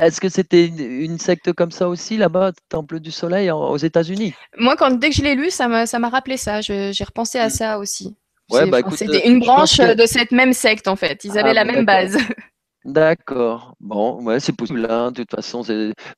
est-ce 0.00 0.20
que 0.20 0.28
c'était 0.28 0.66
une, 0.66 1.18
secte 1.18 1.52
comme 1.52 1.70
ça 1.70 1.88
aussi 1.88 2.16
là-bas, 2.16 2.52
Temple 2.68 3.00
du 3.00 3.10
Soleil, 3.10 3.50
aux 3.50 3.76
États-Unis? 3.76 4.34
Moi, 4.58 4.74
quand 4.76 4.90
dès 4.90 5.10
que 5.10 5.16
je 5.16 5.22
l'ai 5.22 5.34
lu, 5.34 5.50
ça 5.50 5.68
m'a 5.68 6.08
rappelé 6.08 6.36
ça. 6.36 6.60
J'ai 6.60 7.04
repensé 7.04 7.38
à 7.38 7.46
mm. 7.46 7.50
ça 7.50 7.78
aussi. 7.78 8.16
Ouais, 8.50 8.66
bah, 8.66 8.80
c'était 8.94 9.26
une 9.26 9.40
branche 9.40 9.78
de 9.78 10.06
cette 10.06 10.32
même 10.32 10.52
secte 10.52 10.86
en 10.88 10.96
fait. 10.96 11.24
Ils 11.24 11.38
avaient 11.38 11.50
ah, 11.50 11.54
la 11.54 11.64
même 11.64 11.84
base. 11.84 12.18
D'accord. 12.84 13.74
Bon, 13.80 14.22
ouais, 14.22 14.40
c'est 14.40 14.52
possible. 14.52 14.86
Hein, 14.90 15.10
de 15.10 15.22
toute 15.22 15.30
façon, 15.30 15.62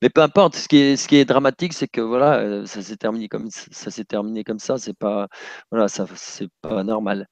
mais 0.03 0.11
peu 0.11 0.21
importe. 0.21 0.57
Ce 0.57 0.69
qui 0.69 0.79
est, 0.79 0.97
ce 0.97 1.07
qui 1.07 1.17
est 1.17 1.25
dramatique, 1.25 1.73
c'est 1.73 1.87
que 1.87 2.01
voilà, 2.01 2.39
euh, 2.39 2.67
ça 2.67 2.83
s'est 2.83 2.97
terminé 2.97 3.29
comme 3.29 3.49
ça 3.51 3.91
s'est 3.91 4.05
terminé 4.05 4.43
comme 4.43 4.59
ça. 4.59 4.77
C'est 4.77 4.97
pas, 4.97 5.29
voilà, 5.71 5.87
ça, 5.89 6.07
c'est 6.17 6.49
pas 6.62 6.83
normal. 6.83 7.29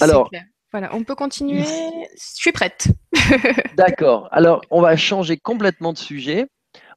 Alors, 0.00 0.30
voilà, 0.72 0.90
on 0.94 1.04
peut 1.04 1.14
continuer. 1.14 1.62
Je 1.62 2.06
suis 2.16 2.52
prête. 2.52 2.88
D'accord. 3.76 4.28
Alors, 4.32 4.62
on 4.70 4.80
va 4.80 4.96
changer 4.96 5.36
complètement 5.36 5.92
de 5.92 5.98
sujet. 5.98 6.48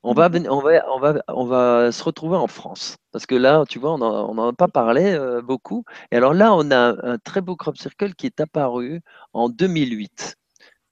On 0.01 0.13
va, 0.13 0.29
mhm. 0.29 0.47
on 0.49 0.61
va, 0.61 0.85
on 0.89 0.99
va, 0.99 1.13
on 1.27 1.45
va 1.45 1.91
se 1.91 2.03
retrouver 2.03 2.37
en 2.37 2.47
France. 2.47 2.97
Parce 3.11 3.25
que 3.25 3.35
là, 3.35 3.63
tu 3.69 3.77
vois, 3.79 3.93
on 3.93 3.97
n'en 4.33 4.49
a 4.49 4.53
pas 4.53 4.69
parlé 4.69 5.13
euh, 5.13 5.41
beaucoup. 5.41 5.83
Et 6.11 6.17
alors 6.17 6.33
là, 6.33 6.53
on 6.55 6.71
a 6.71 6.95
un 7.03 7.17
très 7.19 7.41
beau 7.41 7.55
crop 7.55 7.77
circle 7.77 8.15
qui 8.15 8.25
est 8.25 8.39
apparu 8.39 9.01
en 9.33 9.49
2008 9.49 10.38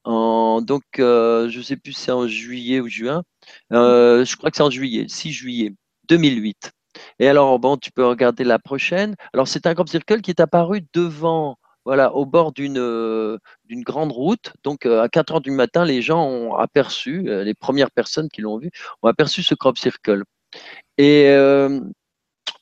donc, 0.08 0.84
euh, 1.00 1.50
je 1.50 1.60
ne 1.60 1.64
sais 1.64 1.78
plus 1.78 1.94
si 1.94 2.02
c'est 2.04 2.12
en 2.12 2.28
juillet 2.28 2.80
ou 2.80 2.88
juin. 2.88 3.24
Euh, 3.74 4.26
je 4.26 4.36
crois 4.38 4.50
que 4.52 4.58
c'est 4.58 4.64
en 4.64 4.70
juillet, 4.70 5.06
6 5.08 5.32
juillet 5.32 5.74
2008. 6.10 6.72
Et 7.20 7.28
alors, 7.28 7.60
bon, 7.60 7.78
tu 7.78 7.92
peux 7.92 8.06
regarder 8.06 8.44
la 8.44 8.60
prochaine. 8.60 9.16
Alors, 9.34 9.48
c'est 9.48 9.68
un 9.68 9.76
crop 9.76 9.90
circle 9.90 10.22
qui 10.22 10.32
est 10.32 10.40
apparu 10.40 10.82
devant, 10.94 11.58
voilà, 11.86 12.14
au 12.14 12.26
bord 12.26 12.54
d'une 12.54 12.80
euh, 12.80 13.38
grande 13.70 14.12
route. 14.12 14.54
Donc, 14.64 14.86
à 14.86 15.10
4 15.10 15.34
heures 15.36 15.42
du 15.42 15.52
matin, 15.52 15.86
les 15.86 16.02
gens 16.02 16.26
ont 16.26 16.56
aperçu, 16.56 17.24
les 17.24 17.54
premières 17.54 17.92
personnes 17.92 18.30
qui 18.30 18.42
l'ont 18.42 18.58
vu, 18.58 18.72
ont 19.04 19.08
aperçu 19.08 19.44
ce 19.44 19.56
crop 19.56 19.78
circle. 19.78 20.24
Et 20.98 21.28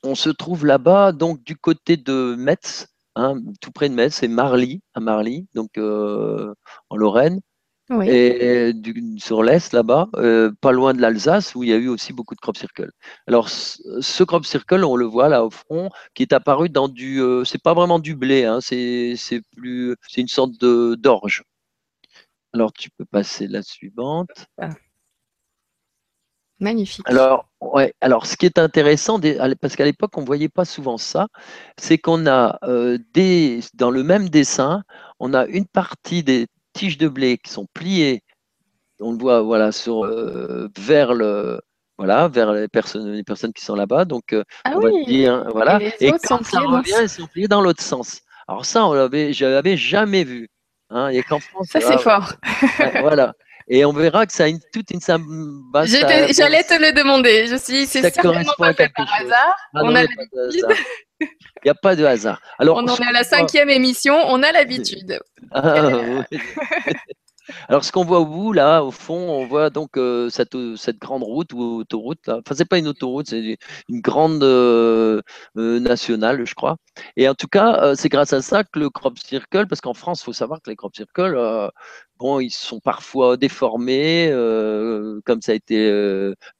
on 0.02 0.14
se 0.14 0.30
trouve 0.30 0.66
là-bas, 0.66 1.12
donc 1.12 1.42
du 1.44 1.56
côté 1.56 1.96
de 1.96 2.34
Metz, 2.38 2.86
Hein, 3.16 3.40
tout 3.62 3.72
près 3.72 3.88
de 3.88 3.94
Metz, 3.94 4.14
c'est 4.14 4.28
Marly, 4.28 4.82
à 4.92 5.00
Marly, 5.00 5.46
donc 5.54 5.78
euh, 5.78 6.54
en 6.90 6.96
Lorraine. 6.96 7.40
Et 8.04 8.74
sur 9.18 9.42
l'est, 9.42 9.72
là-bas, 9.72 10.08
euh, 10.16 10.52
pas 10.60 10.72
loin 10.72 10.92
de 10.92 11.00
l'Alsace, 11.00 11.54
où 11.54 11.62
il 11.62 11.70
y 11.70 11.72
a 11.72 11.76
eu 11.76 11.88
aussi 11.88 12.12
beaucoup 12.12 12.34
de 12.34 12.40
crop 12.40 12.56
circle. 12.58 12.90
Alors, 13.26 13.48
ce 13.48 14.22
crop 14.22 14.44
circle, 14.44 14.84
on 14.84 14.96
le 14.96 15.06
voit 15.06 15.28
là 15.28 15.44
au 15.44 15.50
front, 15.50 15.88
qui 16.14 16.24
est 16.24 16.34
apparu 16.34 16.68
dans 16.68 16.88
du. 16.88 17.22
Euh, 17.22 17.44
c'est 17.44 17.62
pas 17.62 17.72
vraiment 17.72 18.00
du 18.00 18.14
blé, 18.16 18.44
hein, 18.44 18.58
c'est 18.60 19.16
plus, 19.56 19.96
c'est 20.08 20.20
une 20.20 20.28
sorte 20.28 20.52
d'orge. 20.60 21.42
Alors, 22.52 22.72
tu 22.72 22.90
peux 22.90 23.06
passer 23.06 23.46
la 23.46 23.62
suivante. 23.62 24.28
Ah. 24.58 24.70
Magnifique. 26.58 27.08
Alors, 27.08 27.46
ouais, 27.60 27.92
alors, 28.00 28.24
ce 28.24 28.36
qui 28.36 28.46
est 28.46 28.58
intéressant, 28.58 29.20
parce 29.60 29.76
qu'à 29.76 29.84
l'époque, 29.84 30.16
on 30.16 30.22
ne 30.22 30.26
voyait 30.26 30.48
pas 30.48 30.64
souvent 30.64 30.96
ça, 30.96 31.28
c'est 31.76 31.98
qu'on 31.98 32.26
a 32.26 32.58
euh, 32.64 32.98
des, 33.12 33.60
dans 33.74 33.90
le 33.90 34.02
même 34.02 34.30
dessin, 34.30 34.82
on 35.20 35.34
a 35.34 35.46
une 35.46 35.66
partie 35.66 36.22
des 36.22 36.46
tiges 36.72 36.96
de 36.96 37.08
blé 37.08 37.36
qui 37.36 37.50
sont 37.50 37.66
pliées, 37.74 38.22
on 39.00 39.12
le 39.12 39.18
voit 39.18 39.42
voilà, 39.42 39.70
sur, 39.70 40.04
euh, 40.04 40.68
vers, 40.78 41.12
le, 41.12 41.60
voilà, 41.98 42.28
vers 42.28 42.52
les 42.52 42.68
personnes, 42.68 43.12
les 43.12 43.24
personnes 43.24 43.52
qui 43.52 43.62
sont 43.62 43.74
là-bas. 43.74 44.06
Donc, 44.06 44.32
euh, 44.32 44.42
ah 44.64 44.72
on 44.76 44.80
va 44.80 44.90
dire, 45.04 45.46
voilà. 45.52 45.78
Et, 46.00 46.10
quand 46.26 46.42
ça 46.42 46.60
revient, 46.60 46.94
elles 47.00 47.10
sont 47.10 47.26
pliées 47.26 47.48
dans 47.48 47.60
l'autre 47.60 47.82
sens. 47.82 48.22
Alors, 48.48 48.64
ça, 48.64 48.80
je 48.80 49.44
ne 49.44 49.50
l'avais 49.50 49.76
jamais 49.76 50.24
vu. 50.24 50.48
Hein, 50.88 51.10
ça, 51.64 51.80
c'est 51.80 51.98
fort. 51.98 52.32
voilà. 53.00 53.34
Et 53.68 53.84
on 53.84 53.92
verra 53.92 54.26
que 54.26 54.32
ça 54.32 54.44
a 54.44 54.48
une, 54.48 54.60
toute 54.72 54.90
une 54.90 55.00
bah, 55.72 55.84
J'allais 55.86 56.62
te 56.62 56.74
le 56.80 56.92
demander. 56.92 57.46
Je 57.48 57.56
suis, 57.56 57.86
c'est 57.86 58.02
certainement 58.02 58.52
pas 58.56 58.72
fait 58.72 58.90
par 58.94 59.12
hasard. 59.12 59.56
Ah 59.74 59.80
on 59.82 59.94
a 59.94 60.02
Il 60.02 61.28
n'y 61.64 61.70
a 61.70 61.74
pas 61.74 61.96
de 61.96 62.04
hasard. 62.04 62.40
Alors, 62.58 62.76
on 62.76 62.86
en 62.86 62.96
est 62.96 63.08
à 63.08 63.12
la 63.12 63.24
cinquième 63.24 63.70
émission, 63.70 64.14
on 64.26 64.42
a 64.42 64.52
l'habitude. 64.52 65.18
Ah, 65.50 66.24
Alors, 67.68 67.84
ce 67.84 67.92
qu'on 67.92 68.04
voit 68.04 68.20
au 68.20 68.26
bout, 68.26 68.52
là, 68.52 68.82
au 68.82 68.90
fond, 68.90 69.14
on 69.14 69.46
voit 69.46 69.70
donc 69.70 69.96
euh, 69.96 70.28
cette, 70.30 70.56
cette, 70.76 70.98
grande 70.98 71.22
route 71.22 71.52
ou 71.52 71.60
autoroute. 71.60 72.26
Là. 72.26 72.38
Enfin, 72.38 72.54
c'est 72.56 72.64
pas 72.68 72.78
une 72.78 72.88
autoroute, 72.88 73.28
c'est 73.28 73.58
une 73.88 74.00
grande 74.00 74.42
euh, 74.42 75.22
euh, 75.56 75.78
nationale, 75.78 76.44
je 76.44 76.54
crois. 76.54 76.76
Et 77.16 77.28
en 77.28 77.34
tout 77.34 77.46
cas, 77.48 77.94
c'est 77.94 78.08
grâce 78.08 78.32
à 78.32 78.42
ça 78.42 78.64
que 78.64 78.78
le 78.78 78.90
crop 78.90 79.18
circle, 79.18 79.66
parce 79.68 79.80
qu'en 79.80 79.94
France, 79.94 80.22
il 80.22 80.24
faut 80.24 80.32
savoir 80.32 80.60
que 80.62 80.70
les 80.70 80.76
crop 80.76 80.94
circles, 80.94 81.70
bon, 82.18 82.40
ils 82.40 82.50
sont 82.50 82.80
parfois 82.80 83.36
déformés, 83.36 84.30
comme 85.24 85.42
ça 85.42 85.52
a 85.52 85.54
été 85.54 85.88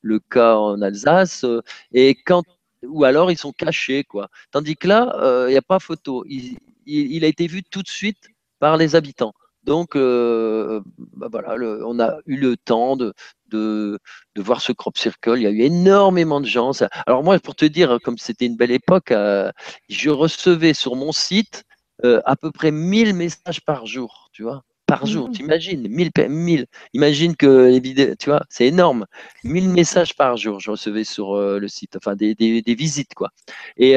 le 0.03 0.18
cas 0.30 0.57
en 0.57 0.80
Alsace. 0.82 1.45
et 1.93 2.14
quand 2.14 2.43
ou 2.84 3.05
alors 3.05 3.30
ils 3.32 3.39
sont 3.39 3.53
cachés, 3.53 4.05
quoi. 4.05 4.28
Tandis 4.53 4.76
que 4.76 4.89
là, 4.89 5.47
il 5.49 5.53
n'y 5.53 5.57
a 5.57 5.62
pas 5.62 5.78
photo. 5.80 6.24
il 6.28 7.24
a 7.24 7.28
été 7.28 7.47
vu 7.47 7.62
tout 7.64 7.82
de 7.82 7.89
suite 7.89 8.28
par 8.59 8.76
les 8.76 8.95
habitants. 8.97 9.34
Donc, 9.67 9.97
euh, 9.97 10.81
bah 11.17 11.27
voilà, 11.31 11.57
on 11.85 11.99
a 11.99 12.19
eu 12.27 12.37
le 12.37 12.57
temps 12.57 12.97
de, 12.97 13.12
de, 13.49 13.99
voir 14.37 14.61
ce 14.61 14.71
crop 14.71 14.97
circle. 14.97 15.35
Il 15.37 15.43
y 15.43 15.47
a 15.47 15.51
eu 15.51 15.62
énormément 15.62 16.41
de 16.41 16.47
gens. 16.47 16.71
Alors 17.07 17.25
moi, 17.25 17.39
pour 17.41 17.57
te 17.57 17.64
dire, 17.64 17.99
comme 18.05 18.17
c'était 18.17 18.47
une 18.47 18.57
belle 18.57 18.71
époque, 18.71 19.11
euh, 19.11 19.51
je 19.89 20.09
recevais 20.09 20.73
sur 20.73 20.95
mon 20.95 21.11
site 21.11 21.64
euh, 22.05 22.21
à 22.25 22.37
peu 22.37 22.53
près 22.53 22.71
1000 22.71 23.14
messages 23.14 23.61
par 23.61 23.87
jour, 23.87 24.29
tu 24.33 24.43
vois 24.45 24.62
par 24.89 25.05
jour, 25.05 25.29
mmh. 25.29 25.33
t'imagines, 25.33 25.89
1000, 25.89 26.11
1000. 26.29 26.67
Imagine 26.93 27.35
que 27.35 27.67
les 27.67 27.81
vidéos, 27.81 28.14
tu 28.21 28.31
vois, 28.31 28.45
c'est 28.49 28.69
énorme. 28.69 29.05
1000 29.43 29.69
messages 29.69 30.14
par 30.14 30.37
jour, 30.37 30.61
je 30.61 30.71
recevais 30.71 31.03
sur 31.03 31.37
le 31.37 31.67
site, 31.67 31.97
enfin 31.97 32.14
des, 32.14 32.37
visites, 32.69 33.12
quoi. 33.14 33.31
Et 33.77 33.97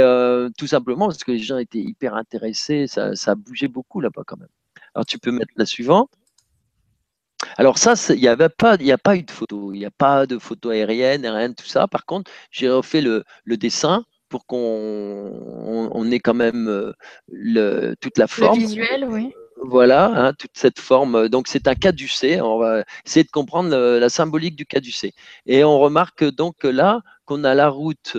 tout 0.58 0.66
simplement 0.66 1.06
parce 1.06 1.24
que 1.24 1.32
les 1.34 1.38
gens 1.38 1.60
étaient 1.60 1.78
hyper 1.78 2.16
intéressés, 2.16 2.88
ça, 2.88 3.16
ça 3.16 3.34
a 3.34 3.36
bougé 3.36 3.68
beaucoup 3.68 4.02
là-bas 4.02 4.24
quand 4.26 4.38
même. 4.38 4.50
Alors 4.96 5.06
tu 5.06 5.20
peux 5.20 5.32
mettre 5.32 5.54
la 5.56 5.66
suivante. 5.66 6.10
Alors 7.58 7.78
ça, 7.78 7.94
il 8.14 8.20
n'y 8.20 8.28
a 8.28 8.98
pas 8.98 9.16
eu 9.16 9.24
de 9.24 9.32
photo, 9.32 9.74
il 9.74 9.80
n'y 9.80 9.86
a 9.86 9.92
pas 9.92 10.26
de 10.26 10.38
photo 10.38 10.70
aérienne, 10.70 11.26
rien 11.26 11.50
de 11.50 11.56
tout 11.56 11.66
ça. 11.66 11.88
Par 11.88 12.06
contre, 12.06 12.30
j'ai 12.52 12.70
refait 12.70 13.02
le, 13.02 13.24
dessin 13.46 14.04
pour 14.28 14.46
qu'on 14.46 16.12
ait 16.12 16.20
quand 16.20 16.34
même 16.34 16.68
euh, 16.68 16.94
le, 17.32 17.96
toute 18.02 18.18
la 18.18 18.28
forme. 18.28 18.60
Le 18.60 18.66
visuel, 18.66 19.06
oui. 19.10 19.34
Voilà, 19.62 20.12
hein, 20.16 20.34
toute 20.34 20.52
cette 20.54 20.80
forme. 20.80 21.28
Donc 21.28 21.48
c'est 21.48 21.68
un 21.68 21.76
caducé. 21.76 22.40
On 22.42 22.58
va 22.58 22.84
essayer 23.06 23.24
de 23.24 23.32
comprendre 23.32 23.76
la 23.76 24.10
symbolique 24.10 24.56
du 24.56 24.66
caducé. 24.66 25.14
Et 25.46 25.64
on 25.64 25.80
remarque 25.80 26.24
donc 26.24 26.64
là 26.64 27.02
qu'on 27.26 27.44
a 27.44 27.54
la 27.56 27.70
route 27.70 28.18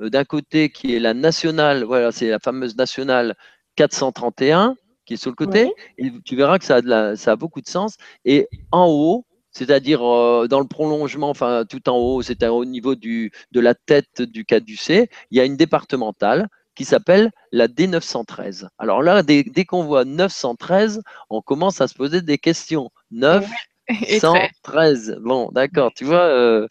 euh, 0.00 0.10
d'un 0.10 0.24
côté 0.24 0.70
qui 0.70 0.94
est 0.94 1.00
la 1.00 1.14
nationale, 1.14 1.84
voilà, 1.84 2.12
c'est 2.12 2.28
la 2.28 2.38
fameuse 2.38 2.76
nationale 2.76 3.34
431, 3.76 4.76
qui 5.12 5.14
est 5.14 5.22
sur 5.22 5.30
le 5.30 5.36
côté, 5.36 5.72
et 5.98 6.10
tu 6.24 6.36
verras 6.36 6.58
que 6.58 6.64
ça 6.64 6.76
a, 6.76 7.16
ça 7.16 7.32
a 7.32 7.36
beaucoup 7.36 7.60
de 7.60 7.68
sens. 7.68 7.96
Et 8.24 8.48
en 8.70 8.86
haut, 8.86 9.26
c'est-à-dire 9.50 10.02
euh, 10.02 10.46
dans 10.48 10.60
le 10.60 10.66
prolongement, 10.66 11.28
enfin 11.28 11.64
tout 11.68 11.86
en 11.88 11.98
haut, 11.98 12.22
c'est 12.22 12.42
au 12.44 12.64
niveau 12.64 12.94
du, 12.94 13.30
de 13.52 13.60
la 13.60 13.74
tête 13.74 14.22
du 14.22 14.46
caducé, 14.46 15.10
il 15.30 15.36
y 15.36 15.40
a 15.40 15.44
une 15.44 15.56
départementale 15.56 16.48
qui 16.74 16.86
s'appelle 16.86 17.30
la 17.52 17.68
D913. 17.68 18.68
Alors 18.78 19.02
là, 19.02 19.22
dès, 19.22 19.44
qu'on 19.66 19.84
voit 19.84 20.06
913, 20.06 21.02
on 21.28 21.42
commence 21.42 21.82
à 21.82 21.88
se 21.88 21.94
poser 21.94 22.22
des 22.22 22.38
questions. 22.38 22.90
913. 23.10 23.48
Bon, 25.22 25.50
d'accord, 25.52 25.92
tu 25.94 26.04
vois, 26.04 26.24
euh, 26.24 26.66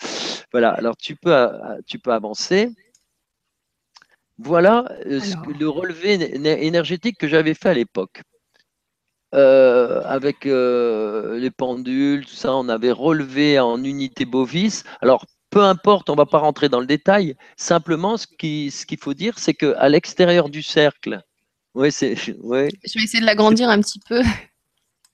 voilà, 0.52 0.72
alors 0.72 0.98
tu 0.98 1.16
peux, 1.16 1.48
tu 1.86 2.00
peux 2.00 2.12
avancer. 2.12 2.70
Voilà 4.44 4.86
euh, 5.06 5.20
le 5.60 5.70
relevé 5.70 6.14
énergétique 6.66 7.18
que 7.20 7.28
j'avais 7.28 7.54
fait 7.54 7.70
à 7.70 7.74
l'époque. 7.76 8.24
Euh, 9.34 10.02
avec 10.04 10.46
euh, 10.46 11.40
les 11.40 11.52
pendules, 11.52 12.26
tout 12.26 12.36
ça, 12.36 12.54
on 12.54 12.68
avait 12.68 12.92
relevé 12.92 13.60
en 13.60 13.82
unité 13.82 14.26
bovis. 14.26 14.84
Alors, 15.02 15.26
peu 15.50 15.62
importe, 15.62 16.10
on 16.10 16.14
ne 16.14 16.18
va 16.18 16.26
pas 16.26 16.40
rentrer 16.40 16.68
dans 16.68 16.82
le 16.82 16.86
détail. 16.86 17.36
Simplement, 17.56 18.18
ce 18.18 18.28
qu'il 18.28 18.72
ce 18.72 18.86
faut 19.00 19.14
dire, 19.14 19.40
c'est 19.40 19.54
qu'à 19.54 19.88
l'extérieur 19.88 20.50
du 20.50 20.62
cercle, 20.62 21.22
ouais, 21.76 21.92
c'est, 21.92 22.16
ouais. 22.40 22.70
Je 22.86 23.00
vais 23.00 23.06
essayer 23.06 23.22
de 23.22 23.26
l'agrandir 23.26 23.70
un 23.70 23.80
petit 23.80 24.00
peu. 24.08 24.22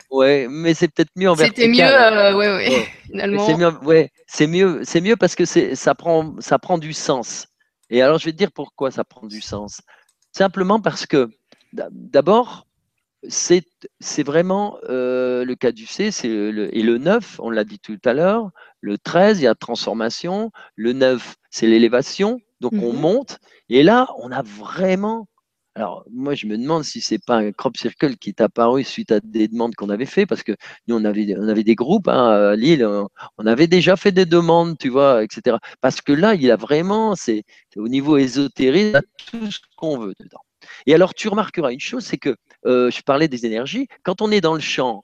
Ouais, 0.09 0.47
mais 0.49 0.74
c'est 0.74 0.88
peut-être 0.88 1.11
mieux 1.15 1.30
en 1.30 1.36
C'était 1.36 1.68
mieux, 1.68 1.82
euh, 1.82 2.36
ouais, 2.36 2.47
ouais, 2.47 2.88
finalement. 3.05 3.45
C'est 3.45 3.57
mieux, 3.57 3.78
ouais, 3.84 4.11
c'est 4.26 4.47
mieux, 4.47 4.82
c'est 4.84 5.01
mieux 5.01 5.18
parce 5.18 5.36
que 5.36 5.45
ça 5.45 5.95
prend, 5.95 6.36
ça 6.39 6.57
prend 6.57 6.78
du 6.78 6.93
sens. 6.93 7.47
Et 7.89 8.01
alors, 8.01 8.18
je 8.18 8.26
vais 8.26 8.32
te 8.32 8.38
dire 8.38 8.51
pourquoi 8.51 8.89
ça 8.89 9.03
prend 9.03 9.28
du 9.28 9.41
sens. 9.41 9.82
Simplement 10.32 10.80
parce 10.80 11.05
que, 11.05 11.30
d'abord, 11.74 12.66
c'est 13.30 14.23
vraiment 14.23 14.78
euh, 14.89 15.45
le 15.45 15.55
cas 15.55 15.71
du 15.71 15.86
C, 15.86 16.11
le, 16.23 16.75
et 16.75 16.82
le 16.82 16.97
9, 16.97 17.39
on 17.39 17.49
l'a 17.49 17.63
dit 17.63 17.80
tout 17.80 17.99
à 18.05 18.13
l'heure, 18.13 18.51
le 18.82 18.97
13, 18.97 19.39
il 19.39 19.43
y 19.43 19.47
a 19.47 19.55
transformation, 19.55 20.51
le 20.75 20.93
9, 20.93 21.36
c'est 21.49 21.67
l'élévation, 21.67 22.39
donc 22.61 22.73
on 22.73 22.93
mmh 22.93 22.99
monte, 22.99 23.39
et 23.69 23.84
là, 23.84 24.07
on 24.17 24.32
a 24.32 24.41
vraiment 24.41 25.28
alors, 25.78 26.03
moi, 26.11 26.34
je 26.34 26.47
me 26.47 26.57
demande 26.57 26.84
si 26.84 27.01
c'est 27.01 27.23
pas 27.23 27.38
un 27.38 27.51
crop 27.51 27.78
circle 27.78 28.17
qui 28.17 28.30
est 28.30 28.41
apparu 28.41 28.84
suite 28.84 29.11
à 29.11 29.19
des 29.19 29.47
demandes 29.47 29.75
qu'on 29.75 29.91
avait 29.91 30.07
fait, 30.07 30.25
parce 30.25 30.41
que 30.41 30.53
nous, 30.88 30.95
on 30.95 31.05
avait, 31.05 31.36
on 31.38 31.47
avait 31.47 31.63
des 31.63 31.75
groupes 31.75 32.07
hein, 32.07 32.30
à 32.30 32.55
Lille, 32.55 32.84
on, 33.38 33.45
avait 33.45 33.67
déjà 33.67 33.95
fait 33.95 34.11
des 34.11 34.25
demandes, 34.25 34.80
tu 34.80 34.89
vois, 34.89 35.23
etc. 35.23 35.57
Parce 35.80 36.01
que 36.01 36.13
là, 36.13 36.34
il 36.34 36.49
a 36.49 36.55
vraiment, 36.55 37.13
c'est 37.13 37.43
au 37.75 37.89
niveau 37.89 38.17
ésotérique, 38.17 38.88
il 38.89 38.95
a 38.95 39.03
tout 39.30 39.51
ce 39.51 39.59
qu'on 39.75 39.99
veut 39.99 40.15
dedans. 40.19 40.41
Et 40.86 40.93
alors, 40.93 41.13
tu 41.13 41.28
remarqueras 41.28 41.72
une 41.72 41.80
chose, 41.80 42.03
c'est 42.05 42.18
que 42.18 42.36
euh, 42.65 42.91
je 42.91 43.01
parlais 43.01 43.28
des 43.28 43.45
énergies. 43.45 43.88
Quand 44.03 44.22
on 44.22 44.32
est 44.32 44.41
dans 44.41 44.53
le 44.53 44.59
champ, 44.59 45.03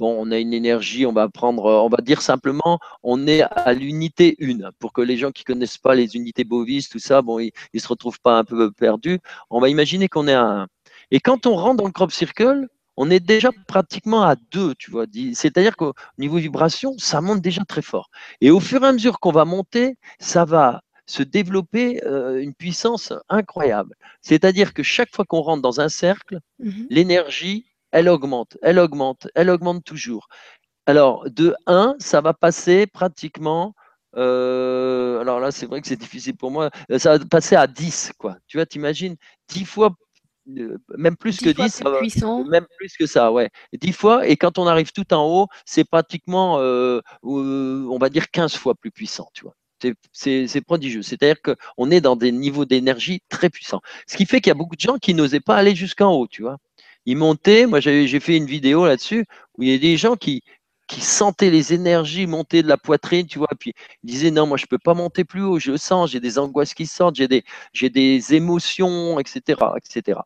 on 0.00 0.30
a 0.30 0.38
une 0.38 0.52
énergie, 0.52 1.06
on 1.06 1.12
va 1.12 1.28
prendre, 1.28 1.64
on 1.64 1.88
va 1.88 1.98
dire 1.98 2.20
simplement, 2.20 2.78
on 3.02 3.26
est 3.26 3.42
à 3.42 3.72
l'unité 3.72 4.36
1. 4.40 4.70
Pour 4.78 4.92
que 4.92 5.00
les 5.00 5.16
gens 5.16 5.30
qui 5.30 5.44
connaissent 5.44 5.78
pas 5.78 5.94
les 5.94 6.16
unités 6.16 6.44
bovis, 6.44 6.88
tout 6.88 6.98
ça, 6.98 7.22
bon, 7.22 7.38
ils 7.38 7.52
ne 7.72 7.80
se 7.80 7.88
retrouvent 7.88 8.20
pas 8.20 8.38
un 8.38 8.44
peu 8.44 8.70
perdus. 8.72 9.20
On 9.50 9.60
va 9.60 9.68
imaginer 9.68 10.08
qu'on 10.08 10.28
est 10.28 10.34
à 10.34 10.42
1. 10.42 10.66
Et 11.10 11.20
quand 11.20 11.46
on 11.46 11.54
rentre 11.54 11.76
dans 11.76 11.86
le 11.86 11.92
crop 11.92 12.10
circle, 12.10 12.66
on 12.96 13.10
est 13.10 13.20
déjà 13.20 13.50
pratiquement 13.66 14.22
à 14.22 14.36
2, 14.52 14.74
tu 14.76 14.90
vois. 14.90 15.06
C'est-à-dire 15.34 15.76
qu'au 15.76 15.94
niveau 16.18 16.36
vibration, 16.36 16.94
ça 16.98 17.20
monte 17.20 17.40
déjà 17.40 17.64
très 17.64 17.82
fort. 17.82 18.10
Et 18.40 18.50
au 18.50 18.60
fur 18.60 18.84
et 18.84 18.86
à 18.86 18.92
mesure 18.92 19.18
qu'on 19.20 19.32
va 19.32 19.44
monter, 19.44 19.96
ça 20.18 20.44
va 20.44 20.82
se 21.06 21.22
développer 21.22 22.02
euh, 22.04 22.40
une 22.42 22.54
puissance 22.54 23.12
incroyable. 23.28 23.94
C'est-à-dire 24.22 24.72
que 24.72 24.82
chaque 24.82 25.14
fois 25.14 25.24
qu'on 25.24 25.40
rentre 25.40 25.62
dans 25.62 25.80
un 25.80 25.88
cercle, 25.88 26.40
mmh 26.58 26.70
l'énergie, 26.90 27.66
elle 27.90 28.08
augmente, 28.08 28.56
elle 28.62 28.78
augmente, 28.78 29.28
elle 29.34 29.50
augmente 29.50 29.84
toujours. 29.84 30.28
Alors, 30.86 31.28
de 31.30 31.54
1, 31.66 31.96
ça 31.98 32.20
va 32.20 32.34
passer 32.34 32.86
pratiquement. 32.86 33.74
Euh, 34.16 35.20
alors 35.20 35.40
là, 35.40 35.50
c'est 35.50 35.66
vrai 35.66 35.80
que 35.80 35.88
c'est 35.88 35.96
difficile 35.96 36.36
pour 36.36 36.50
moi. 36.50 36.70
Euh, 36.90 36.98
ça 36.98 37.16
va 37.18 37.24
passer 37.24 37.56
à 37.56 37.66
10, 37.66 38.12
quoi. 38.18 38.36
Tu 38.46 38.56
vois, 38.56 38.66
t'imagines 38.66 39.16
10 39.48 39.64
fois 39.64 39.94
même 40.98 41.16
plus 41.16 41.38
que 41.38 41.48
10, 41.48 41.70
ça 41.70 41.90
même 42.50 42.66
plus 42.76 42.94
que 42.98 43.06
ça, 43.06 43.32
ouais. 43.32 43.48
10 43.72 43.92
fois, 43.92 44.26
et 44.28 44.36
quand 44.36 44.58
on 44.58 44.66
arrive 44.66 44.92
tout 44.92 45.14
en 45.14 45.24
haut, 45.24 45.46
c'est 45.64 45.84
pratiquement, 45.84 46.56
on 47.22 47.98
va 47.98 48.08
dire 48.10 48.30
15 48.30 48.54
fois 48.54 48.74
plus 48.74 48.90
puissant, 48.90 49.28
tu 49.32 49.44
vois. 49.44 49.54
C'est 50.12 50.60
prodigieux. 50.60 51.02
C'est-à-dire 51.02 51.40
qu'on 51.42 51.90
est 51.90 52.00
dans 52.00 52.16
des 52.16 52.32
niveaux 52.32 52.64
d'énergie 52.64 53.22
très 53.28 53.50
puissants. 53.50 53.80
Ce 54.06 54.16
qui 54.16 54.26
fait 54.26 54.40
qu'il 54.40 54.50
y 54.50 54.52
a 54.52 54.54
beaucoup 54.54 54.76
de 54.76 54.80
gens 54.80 54.98
qui 54.98 55.14
n'osaient 55.14 55.40
pas 55.40 55.56
aller 55.56 55.74
jusqu'en 55.74 56.12
haut, 56.12 56.26
tu 56.26 56.42
vois. 56.42 56.58
Ils 57.06 57.16
montaient, 57.16 57.66
moi 57.66 57.80
j'ai 57.80 58.20
fait 58.20 58.36
une 58.36 58.46
vidéo 58.46 58.86
là-dessus, 58.86 59.26
où 59.58 59.62
il 59.62 59.70
y 59.70 59.74
a 59.74 59.78
des 59.78 59.96
gens 59.96 60.16
qui, 60.16 60.42
qui 60.86 61.00
sentaient 61.00 61.50
les 61.50 61.72
énergies 61.72 62.26
monter 62.26 62.62
de 62.62 62.68
la 62.68 62.76
poitrine, 62.76 63.26
tu 63.26 63.38
vois, 63.38 63.48
puis 63.58 63.74
ils 64.02 64.10
disaient 64.10 64.30
non, 64.30 64.46
moi 64.46 64.56
je 64.56 64.64
ne 64.64 64.68
peux 64.68 64.78
pas 64.78 64.94
monter 64.94 65.24
plus 65.24 65.42
haut, 65.42 65.58
je 65.58 65.72
le 65.72 65.76
sens, 65.76 66.10
j'ai 66.10 66.20
des 66.20 66.38
angoisses 66.38 66.74
qui 66.74 66.86
sortent, 66.86 67.16
j'ai 67.16 67.28
des, 67.28 67.44
des 67.90 68.34
émotions, 68.34 69.18
etc., 69.18 69.60
etc. 69.76 70.20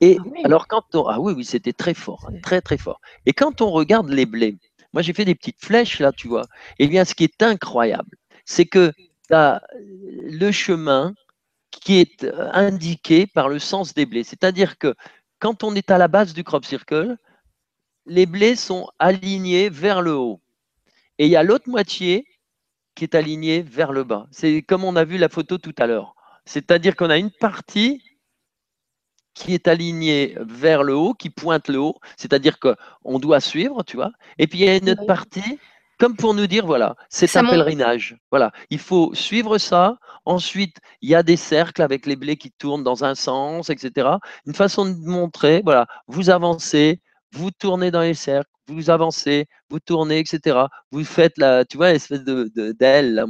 Et 0.00 0.18
ah 0.18 0.24
alors 0.44 0.66
quand 0.68 0.94
on, 0.94 1.06
ah 1.06 1.20
oui, 1.20 1.34
oui, 1.36 1.44
c'était 1.44 1.72
très 1.72 1.94
fort, 1.94 2.30
très 2.42 2.60
très 2.60 2.78
fort. 2.78 3.00
Et 3.26 3.32
quand 3.32 3.60
on 3.60 3.70
regarde 3.70 4.08
les 4.08 4.26
blés, 4.26 4.56
moi 4.92 5.02
j'ai 5.02 5.12
fait 5.12 5.24
des 5.24 5.34
petites 5.34 5.62
flèches 5.62 6.00
là, 6.00 6.12
tu 6.12 6.28
vois. 6.28 6.44
Et 6.78 6.84
eh 6.84 6.88
bien, 6.88 7.04
ce 7.04 7.14
qui 7.14 7.24
est 7.24 7.42
incroyable, 7.42 8.16
c'est 8.48 8.64
que 8.64 8.92
tu 9.28 9.34
as 9.34 9.62
le 9.76 10.50
chemin 10.50 11.14
qui 11.70 12.00
est 12.00 12.24
euh, 12.24 12.50
indiqué 12.54 13.26
par 13.26 13.50
le 13.50 13.58
sens 13.58 13.92
des 13.92 14.06
blés. 14.06 14.24
C'est-à-dire 14.24 14.78
que 14.78 14.94
quand 15.38 15.64
on 15.64 15.74
est 15.74 15.90
à 15.90 15.98
la 15.98 16.08
base 16.08 16.32
du 16.32 16.44
crop 16.44 16.64
circle, 16.64 17.16
les 18.06 18.24
blés 18.24 18.56
sont 18.56 18.88
alignés 18.98 19.68
vers 19.68 20.00
le 20.00 20.14
haut. 20.14 20.40
Et 21.18 21.26
il 21.26 21.30
y 21.30 21.36
a 21.36 21.42
l'autre 21.42 21.68
moitié 21.68 22.26
qui 22.94 23.04
est 23.04 23.14
alignée 23.14 23.60
vers 23.60 23.92
le 23.92 24.02
bas. 24.02 24.26
C'est 24.30 24.62
comme 24.62 24.82
on 24.82 24.96
a 24.96 25.04
vu 25.04 25.18
la 25.18 25.28
photo 25.28 25.58
tout 25.58 25.74
à 25.78 25.86
l'heure. 25.86 26.14
C'est-à-dire 26.46 26.96
qu'on 26.96 27.10
a 27.10 27.18
une 27.18 27.30
partie 27.30 28.02
qui 29.34 29.52
est 29.52 29.68
aligné 29.68 30.36
vers 30.40 30.82
le 30.82 30.96
haut, 30.96 31.12
qui 31.12 31.28
pointe 31.28 31.68
le 31.68 31.78
haut, 31.80 31.98
c'est-à-dire 32.16 32.58
qu'on 32.58 33.18
doit 33.18 33.40
suivre, 33.40 33.84
tu 33.84 33.96
vois. 33.96 34.10
Et 34.38 34.46
puis 34.46 34.60
il 34.60 34.64
y 34.64 34.68
a 34.70 34.76
une 34.76 34.90
autre 34.90 35.06
partie, 35.06 35.58
comme 35.98 36.16
pour 36.16 36.34
nous 36.34 36.46
dire, 36.46 36.64
voilà, 36.64 36.94
c'est 37.10 37.34
un 37.36 37.44
pèlerinage. 37.44 38.16
Voilà, 38.30 38.52
il 38.70 38.78
faut 38.78 39.12
suivre 39.14 39.58
ça. 39.58 39.98
Ensuite, 40.24 40.76
il 41.02 41.10
y 41.10 41.14
a 41.14 41.22
des 41.22 41.36
cercles 41.36 41.82
avec 41.82 42.06
les 42.06 42.16
blés 42.16 42.36
qui 42.36 42.50
tournent 42.52 42.84
dans 42.84 43.04
un 43.04 43.14
sens, 43.14 43.70
etc. 43.70 44.08
Une 44.46 44.54
façon 44.54 44.86
de 44.86 44.96
montrer, 44.96 45.62
voilà, 45.64 45.86
vous 46.06 46.30
avancez, 46.30 47.00
vous 47.32 47.50
tournez 47.50 47.90
dans 47.90 48.02
les 48.02 48.14
cercles, 48.14 48.50
vous 48.68 48.90
avancez, 48.90 49.46
vous 49.70 49.80
tournez, 49.80 50.18
etc. 50.20 50.58
Vous 50.92 51.04
faites 51.04 51.36
la, 51.38 51.64
tu 51.64 51.76
vois, 51.76 51.92
espèce 51.92 52.22
de 52.22 52.72
d'aile, 52.72 53.24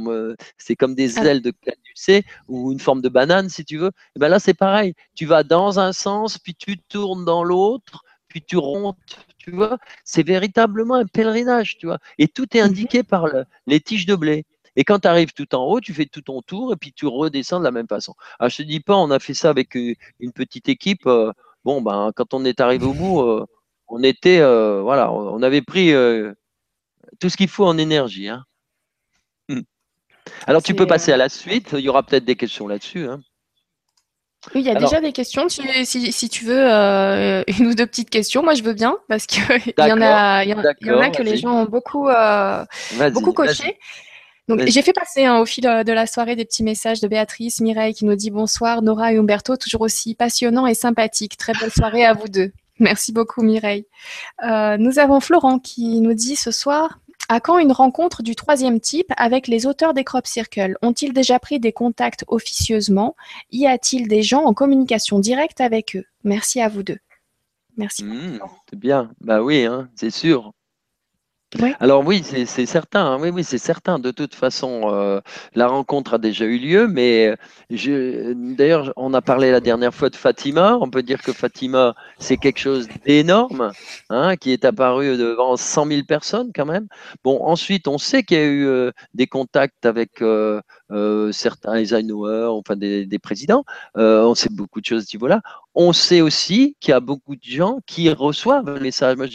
c'est 0.57 0.75
comme 0.75 0.95
des 0.95 1.17
ah. 1.17 1.25
ailes 1.25 1.41
de 1.41 1.51
caducée 1.51 2.23
ou 2.47 2.71
une 2.71 2.79
forme 2.79 3.01
de 3.01 3.09
banane, 3.09 3.49
si 3.49 3.65
tu 3.65 3.77
veux. 3.77 3.91
Et 4.15 4.19
ben 4.19 4.29
là, 4.29 4.39
c'est 4.39 4.53
pareil. 4.53 4.93
Tu 5.15 5.25
vas 5.25 5.43
dans 5.43 5.79
un 5.79 5.93
sens, 5.93 6.37
puis 6.37 6.55
tu 6.55 6.77
tournes 6.77 7.25
dans 7.25 7.43
l'autre, 7.43 8.03
puis 8.29 8.41
tu 8.41 8.57
remontes, 8.57 8.97
tu 9.37 9.51
vois. 9.51 9.77
C'est 10.05 10.23
véritablement 10.23 10.95
un 10.95 11.05
pèlerinage, 11.05 11.77
tu 11.77 11.87
vois. 11.87 11.99
Et 12.17 12.27
tout 12.27 12.55
est 12.55 12.61
mmh 12.61 12.65
indiqué 12.65 13.03
par 13.03 13.25
les 13.67 13.79
tiges 13.81 14.05
de 14.05 14.15
blé. 14.15 14.45
Et 14.75 14.83
quand 14.83 14.99
tu 14.99 15.07
arrives 15.07 15.33
tout 15.33 15.55
en 15.55 15.65
haut, 15.65 15.81
tu 15.81 15.93
fais 15.93 16.05
tout 16.05 16.21
ton 16.21 16.41
tour 16.41 16.73
et 16.73 16.75
puis 16.77 16.93
tu 16.93 17.05
redescends 17.05 17.59
de 17.59 17.65
la 17.65 17.71
même 17.71 17.87
façon. 17.87 18.13
Alors, 18.39 18.47
ah, 18.47 18.49
je 18.49 18.57
te 18.57 18.61
dis 18.63 18.79
pas, 18.79 18.95
on 18.95 19.11
a 19.11 19.19
fait 19.19 19.33
ça 19.33 19.49
avec 19.49 19.75
euh, 19.75 19.93
une 20.19 20.31
petite 20.31 20.69
équipe. 20.69 21.05
Euh, 21.05 21.33
bon, 21.65 21.81
ben, 21.81 22.11
quand 22.15 22.33
on 22.33 22.45
est 22.45 22.61
arrivé 22.61 22.85
au 22.85 22.93
bout, 22.93 23.21
euh, 23.21 23.45
on 23.87 24.03
était, 24.03 24.39
euh, 24.39 24.81
voilà, 24.81 25.11
on 25.11 25.41
avait 25.41 25.61
pris 25.61 25.91
tout 27.19 27.29
ce 27.29 27.37
qu'il 27.37 27.49
faut 27.49 27.65
en 27.65 27.77
énergie. 27.77 28.29
Hein. 28.29 28.45
Hmm. 29.49 29.61
Alors, 30.47 30.63
tu 30.63 30.75
peux 30.75 30.87
passer 30.87 31.11
à 31.11 31.17
la 31.17 31.29
suite. 31.29 31.71
Il 31.73 31.79
y 31.81 31.89
aura 31.89 32.03
peut-être 32.03 32.25
des 32.25 32.35
questions 32.35 32.67
là-dessus. 32.67 33.07
Hein. 33.07 33.21
Oui, 34.55 34.61
il 34.61 34.67
y 34.67 34.69
a 34.69 34.75
déjà 34.75 35.01
des 35.01 35.11
questions. 35.11 35.47
si, 35.49 36.29
tu 36.29 36.45
veux 36.45 36.71
euh, 36.71 37.43
une 37.47 37.67
ou 37.67 37.75
deux 37.75 37.85
petites 37.85 38.09
questions, 38.09 38.41
moi 38.41 38.53
je 38.53 38.63
veux 38.63 38.73
bien 38.73 38.97
parce 39.07 39.25
qu'il 39.25 39.43
y 39.77 39.91
en 39.91 40.01
a, 40.01 40.45
y, 40.45 40.53
en, 40.53 40.59
a 40.59 41.09
que 41.09 41.23
les 41.23 41.37
gens 41.37 41.63
ont 41.63 41.65
beaucoup, 41.65 42.07
beaucoup 43.11 43.33
coché. 43.33 43.77
Donc 44.47 44.65
j'ai 44.65 44.81
fait 44.81 44.93
passer 44.93 45.25
hein, 45.25 45.39
au 45.39 45.45
fil 45.45 45.63
de 45.63 45.91
la 45.91 46.07
soirée 46.07 46.35
des 46.35 46.43
petits 46.43 46.63
messages 46.63 47.01
de 47.01 47.07
Béatrice, 47.07 47.61
Mireille 47.61 47.93
qui 47.93 48.05
nous 48.05 48.15
dit 48.15 48.31
bonsoir, 48.31 48.81
Nora 48.81 49.13
et 49.13 49.17
Umberto, 49.17 49.57
toujours 49.57 49.81
aussi 49.81 50.15
passionnant 50.15 50.65
et 50.65 50.73
sympathique. 50.73 51.37
Très 51.37 51.53
belle 51.53 51.71
soirée 51.71 52.03
à 52.03 52.13
vous 52.13 52.27
deux. 52.27 52.51
Merci 52.79 53.11
beaucoup 53.11 53.43
Mireille. 53.43 53.85
Euh, 54.43 54.77
nous 54.77 54.97
avons 54.97 55.19
Florent 55.19 55.59
qui 55.59 56.01
nous 56.01 56.15
dit 56.15 56.35
ce 56.35 56.49
soir 56.49 56.99
à 57.29 57.39
quand 57.39 57.59
une 57.59 57.71
rencontre 57.71 58.23
du 58.23 58.35
troisième 58.35 58.79
type 58.79 59.13
avec 59.15 59.47
les 59.47 59.67
auteurs 59.67 59.93
des 59.93 60.03
Crop 60.03 60.25
Circle 60.25 60.75
Ont-ils 60.81 61.13
déjà 61.13 61.39
pris 61.39 61.59
des 61.59 61.71
contacts 61.71 62.25
officieusement? 62.27 63.15
Y 63.51 63.67
a-t-il 63.67 64.07
des 64.07 64.23
gens 64.23 64.43
en 64.43 64.53
communication 64.53 65.19
directe 65.19 65.61
avec 65.61 65.95
eux? 65.95 66.05
Merci 66.23 66.59
à 66.59 66.67
vous 66.67 66.83
deux. 66.83 66.97
Merci. 67.77 68.03
Mmh, 68.03 68.39
c'est 68.69 68.79
bien. 68.79 69.11
Bah 69.21 69.41
oui, 69.41 69.63
hein, 69.63 69.89
c'est 69.95 70.09
sûr. 70.09 70.51
Alors 71.79 72.05
oui, 72.05 72.23
c'est 72.23 72.65
certain. 72.67 73.05
Hein. 73.13 73.17
Oui, 73.19 73.29
oui, 73.29 73.43
c'est 73.43 73.57
certain. 73.57 73.97
De 73.97 74.11
toute 74.11 74.35
façon, 74.35 74.81
euh, 74.93 75.19
la 75.55 75.67
rencontre 75.67 76.13
a 76.13 76.17
déjà 76.19 76.45
eu 76.45 76.59
lieu, 76.59 76.87
mais 76.87 77.35
d'ailleurs, 77.71 78.93
on 78.95 79.13
a 79.15 79.21
parlé 79.21 79.51
la 79.51 79.59
dernière 79.59 79.93
fois 79.93 80.11
de 80.11 80.15
Fatima. 80.15 80.77
On 80.79 80.91
peut 80.91 81.01
dire 81.01 81.23
que 81.23 81.33
Fatima, 81.33 81.95
c'est 82.19 82.37
quelque 82.37 82.59
chose 82.59 82.87
d'énorme, 83.03 83.71
hein, 84.09 84.35
qui 84.37 84.51
est 84.51 84.63
apparu 84.63 85.17
devant 85.17 85.57
100 85.57 85.87
000 85.87 86.03
personnes 86.03 86.51
quand 86.53 86.67
même. 86.67 86.87
Bon, 87.23 87.41
ensuite, 87.43 87.87
on 87.87 87.97
sait 87.97 88.21
qu'il 88.21 88.37
y 88.37 88.41
a 88.41 88.43
eu 88.45 88.67
euh, 88.67 88.91
des 89.15 89.25
contacts 89.25 89.85
avec 89.87 90.21
euh, 90.21 90.61
certains 91.31 91.75
Eisenhower, 91.75 92.47
enfin 92.51 92.75
des, 92.75 93.19
présidents. 93.21 93.63
on 93.95 94.35
sait 94.35 94.49
beaucoup 94.49 94.81
de 94.81 94.85
choses 94.85 95.03
à 95.03 95.05
ce 95.05 95.15
niveau-là. 95.17 95.41
On 95.75 95.93
sait 95.93 96.21
aussi 96.21 96.75
qu'il 96.79 96.91
y 96.91 96.93
a 96.93 96.99
beaucoup 96.99 97.35
de 97.35 97.43
gens 97.43 97.79
qui 97.85 98.09
reçoivent 98.09 98.67
un 98.67 98.79
message. 98.79 99.15
Moi, 99.17 99.27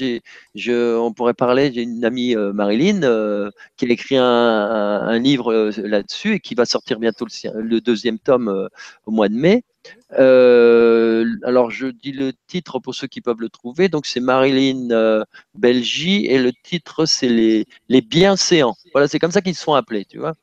je, 0.54 0.96
on 0.98 1.12
pourrait 1.12 1.32
parler, 1.32 1.72
j'ai 1.72 1.82
une 1.82 2.04
amie 2.04 2.36
euh, 2.36 2.52
Marilyn 2.52 3.02
euh, 3.02 3.50
qui 3.76 3.86
a 3.86 3.88
écrit 3.88 4.16
un, 4.18 5.18
livre 5.18 5.52
euh, 5.52 5.70
là-dessus 5.76 6.34
et 6.34 6.40
qui 6.40 6.54
va 6.54 6.66
sortir 6.66 6.98
bientôt 6.98 7.26
le, 7.54 7.80
deuxième 7.80 8.18
tome 8.18 8.68
au 9.06 9.10
mois 9.10 9.28
de 9.28 9.34
mai. 9.34 9.62
alors, 10.10 11.70
je 11.70 11.86
dis 11.86 12.12
le 12.12 12.32
titre 12.46 12.78
pour 12.80 12.94
ceux 12.94 13.06
qui 13.06 13.20
peuvent 13.20 13.40
le 13.40 13.48
trouver. 13.48 13.88
Donc, 13.88 14.04
c'est 14.04 14.20
Marilyn 14.20 15.24
Belgie 15.54 16.26
et 16.26 16.38
le 16.38 16.52
titre, 16.64 17.06
c'est 17.06 17.28
les, 17.28 17.66
les 17.88 18.00
bienséants. 18.02 18.76
Voilà, 18.92 19.08
c'est 19.08 19.18
comme 19.18 19.32
ça 19.32 19.40
qu'ils 19.40 19.54
se 19.54 19.64
font 19.64 19.74
appeler, 19.74 20.04
tu 20.04 20.18
vois. 20.18 20.34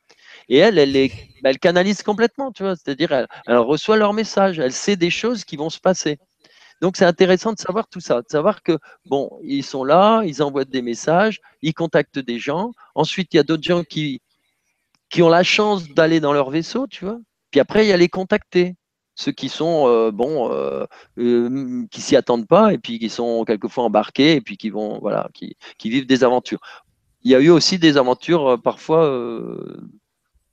Et 0.52 0.58
elle, 0.58 0.78
elle, 0.78 1.60
canalise 1.60 2.04
complètement, 2.04 2.52
tu 2.52 2.64
vois. 2.64 2.76
C'est-à-dire, 2.76 3.14
elle, 3.14 3.58
reçoit 3.58 3.95
leur 3.95 4.12
message, 4.12 4.60
elle 4.60 4.74
sait 4.74 4.97
des 4.97 5.10
choses 5.10 5.45
qui 5.45 5.56
vont 5.56 5.70
se 5.70 5.80
passer. 5.80 6.20
Donc, 6.82 6.97
c'est 6.97 7.06
intéressant 7.06 7.54
de 7.54 7.58
savoir 7.58 7.88
tout 7.88 8.02
ça, 8.02 8.22
de 8.22 8.28
savoir 8.30 8.62
que, 8.62 8.78
bon, 9.06 9.39
ils 9.43 9.64
sont 9.64 9.86
là, 9.86 10.24
ils 10.26 10.43
envoient 10.43 10.66
des 10.66 10.82
messages, 10.82 11.39
ils 11.62 11.74
contactent 11.74 12.20
des 12.20 12.38
gens. 12.38 12.74
Ensuite, 12.95 13.34
il 13.34 13.38
y 13.38 13.39
a 13.39 13.43
d'autres 13.43 13.64
gens 13.64 13.86
qui, 13.86 14.22
qui 15.10 15.22
ont 15.22 15.30
la 15.30 15.43
chance 15.43 15.88
d'aller 15.88 16.20
dans 16.20 16.34
leur 16.34 16.49
vaisseau, 16.49 16.86
tu 16.86 17.06
vois. 17.06 17.20
Puis 17.49 17.62
après, 17.62 17.86
il 17.86 17.88
y 17.88 17.93
a 17.93 17.97
les 17.97 18.10
contacter 18.10 18.76
ceux 19.16 19.32
qui 19.32 19.47
sont 19.47 19.88
euh, 19.88 20.12
bon, 20.12 20.52
euh, 20.52 20.86
euh, 21.18 21.86
qui 21.91 22.02
s'y 22.02 22.18
attendent 22.18 22.47
pas 22.47 22.74
et 22.74 22.78
puis 22.78 22.99
qui 22.99 23.10
sont 23.10 23.45
quelquefois 23.45 23.86
embarqués 23.86 24.34
et 24.34 24.41
puis 24.41 24.58
qui 24.58 24.70
vont 24.70 24.99
voilà, 24.99 25.30
qui, 25.34 25.56
vivent 25.86 26.08
des 26.08 26.26
aventures. 26.26 26.60
Il 27.24 27.32
y 27.32 27.36
a 27.36 27.39
eu 27.39 27.49
aussi 27.49 27.80
des 27.80 27.97
aventures 27.97 28.60
parfois 28.62 29.08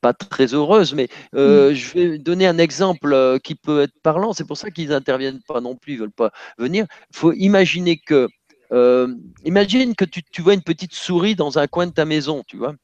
pas 0.01 0.13
très 0.13 0.55
heureuse, 0.55 0.95
mais 0.95 1.09
euh, 1.35 1.71
mm. 1.71 1.75
je 1.75 1.93
vais 1.95 2.19
donner 2.19 2.47
un 2.47 2.59
exemple 2.59 3.13
euh, 3.13 3.39
qui 3.39 3.55
peut 3.55 3.83
être 3.83 3.95
parlant. 4.03 4.33
C'est 4.33 4.47
pour 4.47 4.57
ça 4.57 4.71
qu'ils 4.71 4.89
n'interviennent 4.89 5.43
pas 5.47 5.61
non 5.61 5.77
plus, 5.77 5.95
ils 5.95 5.99
veulent 5.99 6.11
pas 6.11 6.31
venir. 6.59 6.87
Il 7.13 7.17
faut 7.17 7.33
imaginer 7.33 7.99
que, 7.99 8.29
euh, 8.73 9.15
imagine 9.45 9.95
que 9.95 10.05
tu, 10.05 10.43
vois 10.43 10.55
une 10.55 10.63
petite 10.63 10.95
souris 10.95 11.35
dans 11.35 11.59
un 11.59 11.67
coin 11.67 11.87
de 11.87 11.93
ta 11.93 12.05
maison, 12.05 12.43
tu 12.47 12.57
vois. 12.57 12.75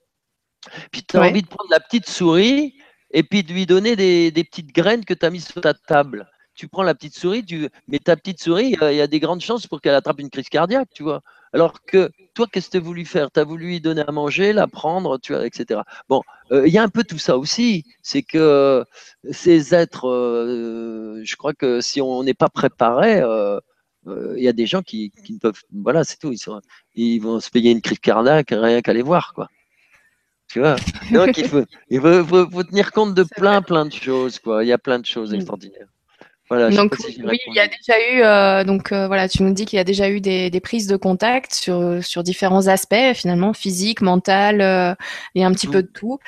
Puis 0.90 1.02
tu 1.04 1.16
as 1.16 1.22
envie 1.22 1.42
de 1.42 1.46
prendre 1.46 1.70
la 1.70 1.80
petite 1.80 2.08
souris 2.08 2.74
et 3.10 3.22
puis 3.22 3.42
de 3.42 3.52
lui 3.52 3.66
donner 3.66 3.96
des, 3.96 4.30
des 4.30 4.44
petites 4.44 4.74
graines 4.74 5.04
que 5.04 5.14
tu 5.14 5.26
as 5.26 5.30
mises 5.30 5.46
sur 5.46 5.60
ta 5.60 5.74
table. 5.74 6.26
Tu 6.54 6.68
prends 6.68 6.84
la 6.84 6.94
petite 6.94 7.16
souris, 7.16 7.44
tu, 7.44 7.68
mais 7.88 7.98
ta 7.98 8.16
petite 8.16 8.40
souris, 8.40 8.76
il 8.80 8.96
y 8.96 9.00
a 9.00 9.06
des 9.06 9.20
grandes 9.20 9.40
chances 9.40 9.66
pour 9.66 9.80
qu'elle 9.80 9.94
attrape 9.94 10.20
une 10.20 10.30
crise 10.30 10.48
cardiaque, 10.48 10.88
tu 10.94 11.02
vois. 11.02 11.20
Alors 11.54 11.84
que 11.84 12.10
toi, 12.34 12.48
qu'est-ce 12.50 12.66
que 12.66 12.72
tu 12.72 12.76
as 12.78 12.80
voulu 12.80 13.04
faire? 13.04 13.30
Tu 13.30 13.38
as 13.38 13.44
voulu 13.44 13.66
lui 13.66 13.80
donner 13.80 14.02
à 14.06 14.10
manger, 14.10 14.52
la 14.52 14.66
prendre, 14.66 15.18
tu 15.18 15.32
vois, 15.32 15.46
etc. 15.46 15.82
Bon, 16.08 16.20
euh, 16.50 16.66
il 16.66 16.74
y 16.74 16.78
a 16.78 16.82
un 16.82 16.88
peu 16.88 17.04
tout 17.04 17.18
ça 17.18 17.38
aussi. 17.38 17.84
C'est 18.02 18.22
que 18.22 18.84
ces 19.30 19.72
êtres, 19.72 20.08
euh, 20.08 21.22
je 21.22 21.36
crois 21.36 21.54
que 21.54 21.80
si 21.80 22.00
on 22.00 22.24
n'est 22.24 22.34
pas 22.34 22.48
préparé, 22.48 23.20
euh, 23.20 23.60
il 24.36 24.42
y 24.42 24.48
a 24.48 24.52
des 24.52 24.66
gens 24.66 24.82
qui, 24.82 25.12
ne 25.30 25.38
peuvent. 25.38 25.62
Voilà, 25.72 26.02
c'est 26.02 26.18
tout. 26.18 26.34
Ils, 26.96 27.20
vont 27.20 27.38
se 27.38 27.50
payer 27.50 27.70
une 27.70 27.80
crise 27.80 28.00
cardiaque 28.00 28.48
rien 28.50 28.82
qu'à 28.82 28.92
les 28.92 29.02
voir, 29.02 29.32
quoi. 29.32 29.48
Tu 30.48 30.58
vois? 30.58 30.74
Donc 31.12 31.38
il 31.38 31.48
faut, 31.48 31.64
il 31.88 32.00
faut, 32.00 32.64
tenir 32.64 32.90
compte 32.90 33.14
de 33.14 33.22
plein, 33.22 33.62
plein 33.62 33.86
de 33.86 33.92
choses, 33.92 34.40
quoi. 34.40 34.64
Il 34.64 34.66
y 34.66 34.72
a 34.72 34.78
plein 34.78 34.98
de 34.98 35.06
choses 35.06 35.32
mm. 35.32 35.36
Donc 36.70 36.96
oui, 37.24 37.38
il 37.46 37.54
y 37.54 37.60
a 37.60 37.68
déjà 37.68 37.98
eu 37.98 38.22
euh, 38.22 38.64
donc 38.64 38.92
euh, 38.92 39.06
voilà, 39.06 39.28
tu 39.28 39.42
nous 39.42 39.52
dis 39.52 39.64
qu'il 39.64 39.76
y 39.76 39.80
a 39.80 39.84
déjà 39.84 40.08
eu 40.08 40.20
des, 40.20 40.50
prises 40.60 40.86
de 40.86 40.96
contact 40.96 41.52
sur 41.52 42.02
sur 42.02 42.22
différents 42.22 42.68
aspects 42.68 43.14
finalement 43.14 43.52
physique, 43.52 44.00
mental 44.00 44.60
euh, 44.60 44.94
et 45.34 45.44
un 45.44 45.52
petit 45.52 45.66
peu 45.66 45.82
de 45.82 45.88
tout, 45.88 46.18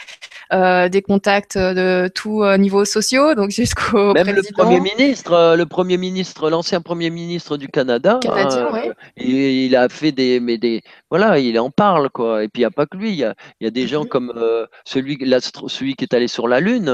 des 0.52 1.02
contacts 1.02 1.56
de 1.56 2.10
tout 2.14 2.44
niveau 2.58 2.84
sociaux 2.84 3.34
donc 3.34 3.50
jusqu'au 3.62 4.12
même 4.12 4.30
le 4.30 4.42
premier 4.52 4.80
ministre, 4.80 5.54
le 5.56 5.66
premier 5.66 5.96
ministre, 5.96 6.50
l'ancien 6.50 6.80
premier 6.80 7.10
ministre 7.10 7.56
du 7.56 7.68
Canada, 7.68 8.20
hein, 8.28 8.92
il, 9.16 9.74
a 9.76 9.88
fait 9.88 10.12
des 10.12 10.40
mais 10.40 10.58
des 10.58 10.82
voilà, 11.10 11.38
il 11.38 11.58
en 11.58 11.70
parle 11.70 12.10
quoi. 12.10 12.44
Et 12.44 12.48
puis 12.48 12.62
il 12.62 12.64
n'y 12.64 12.66
a 12.66 12.70
pas 12.70 12.86
que 12.86 12.96
lui, 12.96 13.10
il 13.10 13.16
y 13.16 13.24
a, 13.24 13.34
y 13.60 13.66
a 13.66 13.70
des 13.70 13.86
gens 13.86 14.02
mhm. 14.02 14.08
comme 14.08 14.32
celui 14.84 15.18
celui 15.68 15.94
qui 15.94 16.04
est 16.04 16.14
allé 16.14 16.28
sur 16.28 16.48
la 16.48 16.60
lune, 16.60 16.86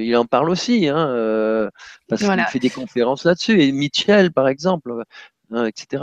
il 0.00 0.16
en 0.16 0.24
parle 0.24 0.50
aussi 0.50 0.88
hein, 0.88 1.70
parce 2.08 2.22
il 2.46 2.50
fait 2.50 2.58
des 2.58 2.70
conférences 2.70 3.24
là-dessus. 3.24 3.62
Et 3.62 3.72
Mitchell, 3.72 4.32
par 4.32 4.48
exemple, 4.48 5.04
Hein, 5.54 5.66
etc. 5.66 6.02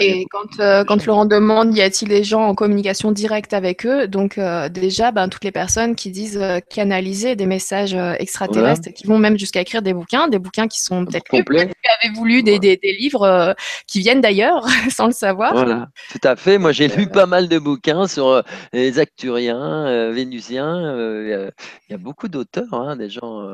et 0.00 0.26
quand, 0.28 0.58
euh, 0.58 0.82
quand 0.82 1.06
Laurent 1.06 1.24
demande 1.24 1.76
y 1.76 1.82
a-t-il 1.82 2.08
des 2.08 2.24
gens 2.24 2.42
en 2.42 2.56
communication 2.56 3.12
directe 3.12 3.52
avec 3.52 3.86
eux, 3.86 4.08
donc 4.08 4.38
euh, 4.38 4.68
déjà 4.68 5.12
ben, 5.12 5.28
toutes 5.28 5.44
les 5.44 5.52
personnes 5.52 5.94
qui 5.94 6.10
disent 6.10 6.40
euh, 6.42 6.58
canaliser 6.58 7.36
des 7.36 7.46
messages 7.46 7.94
extraterrestres, 8.18 8.92
qui 8.92 9.06
vont 9.06 9.18
même 9.18 9.38
jusqu'à 9.38 9.60
écrire 9.60 9.82
des 9.82 9.94
bouquins, 9.94 10.26
des 10.26 10.40
bouquins 10.40 10.66
qui 10.66 10.82
sont 10.82 11.04
peut-être 11.04 11.26
plus, 11.26 11.44
peut 11.44 11.54
avez 11.54 12.12
voulu 12.12 12.42
des, 12.42 12.58
des, 12.58 12.76
des, 12.76 12.92
livres 12.92 13.54
qui 13.86 14.00
viennent 14.00 14.20
d'ailleurs 14.20 14.66
sans 14.90 15.06
le 15.06 15.12
savoir. 15.12 15.52
Voilà, 15.52 15.86
tout 16.10 16.26
à 16.26 16.34
fait. 16.34 16.58
Moi 16.58 16.72
j'ai 16.72 16.88
lu 16.88 17.08
pas 17.08 17.26
mal 17.26 17.48
de 17.48 17.58
bouquins 17.58 18.08
sur 18.08 18.42
les 18.72 18.98
acturiens, 18.98 20.10
vénusiens. 20.10 20.96
Il 20.98 21.52
y, 21.90 21.94
a 21.94 21.98
beaucoup 21.98 22.26
d'auteurs, 22.26 22.72
hein, 22.72 22.96
des 22.96 23.10
gens. 23.10 23.46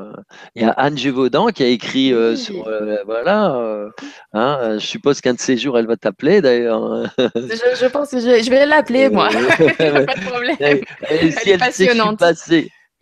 Il 0.55 0.63
y 0.63 0.65
a 0.65 0.71
Anne 0.71 0.97
Gévaudan 0.97 1.47
qui 1.49 1.61
a 1.61 1.67
écrit 1.67 2.13
sur 2.35 2.67
voilà. 3.05 3.91
Hein, 4.33 4.77
je 4.79 4.85
suppose 4.85 5.21
qu'un 5.21 5.34
de 5.35 5.39
ces 5.39 5.57
jours, 5.57 5.77
elle 5.77 5.87
va 5.87 5.97
t'appeler 5.97 6.41
d'ailleurs. 6.41 7.05
je, 7.17 7.87
pense 7.87 8.11
que 8.11 8.19
je, 8.19 8.49
vais 8.49 8.65
l'appeler, 8.65 9.09
moi. 9.09 9.29
pas 9.77 10.15
de 10.15 10.25
problème. 10.29 10.57
elle, 10.59 11.33
est 11.45 11.57
passionnante. 11.57 12.21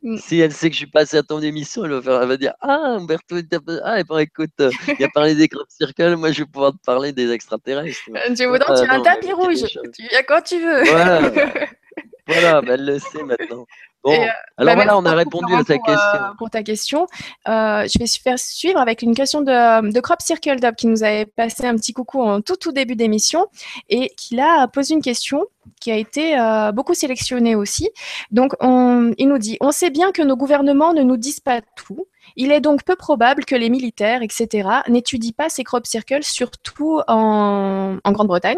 Mm. 0.03 0.17
Si 0.17 0.39
elle 0.39 0.51
sait 0.51 0.69
que 0.69 0.73
je 0.73 0.79
suis 0.79 0.87
passé 0.87 1.17
à 1.17 1.23
ton 1.23 1.41
émission, 1.41 1.85
elle 1.85 1.93
va, 1.93 2.37
dire 2.37 2.53
Ah, 2.59 2.97
Umberto, 2.97 3.37
ah, 3.85 3.99
et 3.99 4.21
écoute, 4.21 4.51
euh, 4.59 4.69
il 4.99 5.05
a 5.05 5.07
parlé 5.13 5.33
des 5.33 5.47
crop 5.47 5.65
circles, 5.69 6.17
moi 6.17 6.33
je 6.33 6.39
vais 6.39 6.45
pouvoir 6.45 6.73
te 6.73 6.85
parler 6.85 7.13
des 7.13 7.31
extraterrestres. 7.31 7.97
Euh, 8.09 8.35
tu, 8.35 8.43
ah, 8.43 8.59
tu 8.59 8.89
as 8.89 8.93
un 8.93 9.01
tapis 9.01 9.31
rouge, 9.31 9.63
tu 9.95 10.05
viens 10.09 10.23
quand 10.27 10.41
tu 10.41 10.59
veux. 10.59 10.83
Voilà, 10.83 11.21
voilà 12.27 12.61
bah, 12.61 12.73
elle 12.73 12.85
le 12.85 12.99
sait 12.99 13.23
maintenant. 13.23 13.65
Bon, 14.03 14.11
euh, 14.11 14.25
alors 14.57 14.75
bah, 14.75 14.75
voilà, 14.75 14.97
on 14.97 15.05
a 15.05 15.13
répondu 15.13 15.53
à 15.53 15.63
ta 15.63 15.77
question. 15.77 16.19
pour 16.37 16.49
ta 16.49 16.61
question, 16.61 17.07
je 17.45 17.99
vais 17.99 18.07
faire 18.07 18.37
suivre 18.37 18.79
avec 18.79 19.01
une 19.01 19.15
question 19.15 19.41
de, 19.41 19.91
de 19.91 19.99
Crop 19.99 20.21
Circle 20.21 20.59
Dub 20.59 20.75
qui 20.75 20.87
nous 20.87 21.03
avait 21.03 21.25
passé 21.25 21.65
un 21.65 21.75
petit 21.75 21.93
coucou 21.93 22.21
en 22.21 22.41
tout 22.41 22.57
tout 22.57 22.71
début 22.71 22.95
d'émission 22.95 23.47
et 23.89 24.13
qui 24.17 24.39
a 24.39 24.67
posé 24.67 24.93
une 24.93 25.01
question 25.01 25.45
qui 25.79 25.91
a 25.91 25.97
été 25.97 26.39
euh, 26.39 26.71
beaucoup 26.71 26.93
sélectionné 26.93 27.55
aussi. 27.55 27.89
Donc, 28.31 28.53
il 28.61 29.27
nous 29.27 29.37
dit, 29.37 29.57
on 29.61 29.71
sait 29.71 29.89
bien 29.89 30.11
que 30.11 30.21
nos 30.21 30.35
gouvernements 30.35 30.93
ne 30.93 31.03
nous 31.03 31.17
disent 31.17 31.39
pas 31.39 31.61
tout. 31.75 32.07
Il 32.35 32.51
est 32.51 32.61
donc 32.61 32.83
peu 32.83 32.95
probable 32.95 33.45
que 33.45 33.55
les 33.55 33.69
militaires, 33.69 34.21
etc., 34.21 34.69
n'étudient 34.87 35.31
pas 35.35 35.49
ces 35.49 35.63
crop 35.63 35.85
circles, 35.85 36.23
surtout 36.23 37.01
en, 37.07 37.97
Grande-Bretagne. 38.05 38.57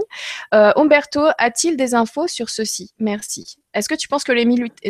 Euh, 0.53 0.71
Umberto, 0.75 1.21
a-t-il 1.37 1.77
des 1.77 1.95
infos 1.95 2.27
sur 2.27 2.49
ceci? 2.49 2.91
Merci. 2.99 3.57
Est-ce 3.73 3.89
que 3.89 3.95
tu 3.95 4.07
penses 4.07 4.23
que 4.23 4.31
les, 4.31 4.45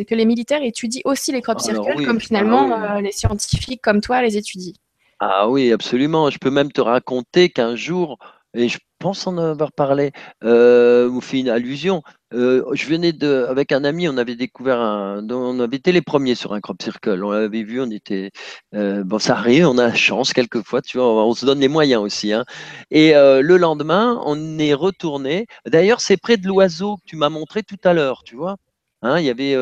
que 0.05 0.15
les, 0.15 0.25
militaires 0.25 0.63
étudient 0.63 1.01
aussi 1.05 1.31
les 1.31 1.41
crop 1.41 1.59
circles, 1.59 2.05
comme 2.05 2.19
finalement 2.19 2.71
euh, 2.71 3.01
les 3.01 3.11
scientifiques 3.11 3.81
comme 3.81 4.01
toi 4.01 4.21
les 4.21 4.37
étudient? 4.37 4.73
Ah 5.19 5.49
oui, 5.49 5.71
absolument. 5.71 6.29
Je 6.29 6.37
peux 6.37 6.51
même 6.51 6.71
te 6.71 6.81
raconter 6.81 7.49
qu'un 7.49 7.75
jour, 7.75 8.17
et 8.53 8.67
je 8.67 8.77
pense 8.99 9.27
en 9.27 9.37
avoir 9.37 9.71
parlé, 9.71 10.11
euh, 10.43 11.09
ou 11.09 11.21
fait 11.21 11.39
une 11.39 11.49
allusion. 11.49 12.03
Euh, 12.35 12.65
je 12.73 12.85
venais 12.87 13.13
de, 13.13 13.45
avec 13.49 13.71
un 13.71 13.85
ami, 13.85 14.09
on 14.09 14.17
avait 14.17 14.35
découvert 14.35 14.79
un, 14.79 15.25
on 15.29 15.59
avait 15.59 15.77
été 15.77 15.91
les 15.93 16.01
premiers 16.01 16.35
sur 16.35 16.53
un 16.53 16.59
crop 16.59 16.81
circle. 16.81 17.23
On 17.23 17.31
l'avait 17.31 17.63
vu, 17.63 17.81
on 17.81 17.89
était, 17.89 18.31
euh, 18.73 19.03
bon, 19.05 19.19
ça 19.19 19.37
arrive, 19.37 19.67
on 19.67 19.77
a 19.77 19.87
la 19.87 19.93
chance 19.95 20.33
quelquefois, 20.33 20.81
tu 20.81 20.97
vois, 20.97 21.25
on, 21.25 21.33
se 21.33 21.45
donne 21.45 21.59
les 21.59 21.69
moyens 21.69 22.01
aussi. 22.01 22.33
Hein. 22.33 22.43
Et 22.91 23.13
le 23.13 23.57
lendemain, 23.57 24.21
on 24.25 24.59
est 24.59 24.73
retourné. 24.73 25.45
D'ailleurs, 25.65 26.01
c'est 26.01 26.17
près 26.17 26.37
de 26.37 26.47
l'oiseau 26.47 26.97
que 26.97 27.03
tu 27.05 27.15
m'as 27.15 27.29
montré 27.29 27.63
tout 27.63 27.77
à 27.83 27.93
l'heure, 27.93 28.23
tu 28.23 28.35
vois. 28.35 28.57
Hein, 29.01 29.19
il 29.19 29.25
y 29.25 29.29
avait, 29.29 29.55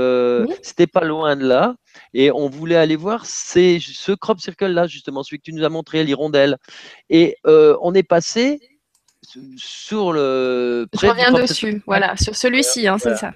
c'était 0.63 0.87
pas 0.87 1.03
loin 1.03 1.35
de 1.35 1.45
là, 1.45 1.75
et 2.13 2.31
on 2.31 2.49
voulait 2.49 2.75
aller 2.77 2.95
voir 2.95 3.25
c'est 3.25 3.79
ce 3.81 4.13
crop 4.13 4.39
circle 4.39 4.67
là 4.67 4.87
justement, 4.87 5.23
celui 5.23 5.39
que 5.39 5.43
tu 5.43 5.53
nous 5.53 5.63
as 5.63 5.69
montré, 5.69 6.03
l'hirondelle. 6.03 6.57
Et 7.09 7.37
on 7.45 7.93
est 7.93 8.03
passé 8.03 8.59
sur 9.57 10.13
le. 10.13 10.87
Je 10.99 11.07
reviens 11.07 11.31
dessus, 11.31 11.81
voilà, 11.85 12.15
sur 12.17 12.35
celui-ci, 12.35 12.87
hein, 12.87 12.97
c'est 12.97 13.15
ça. 13.15 13.33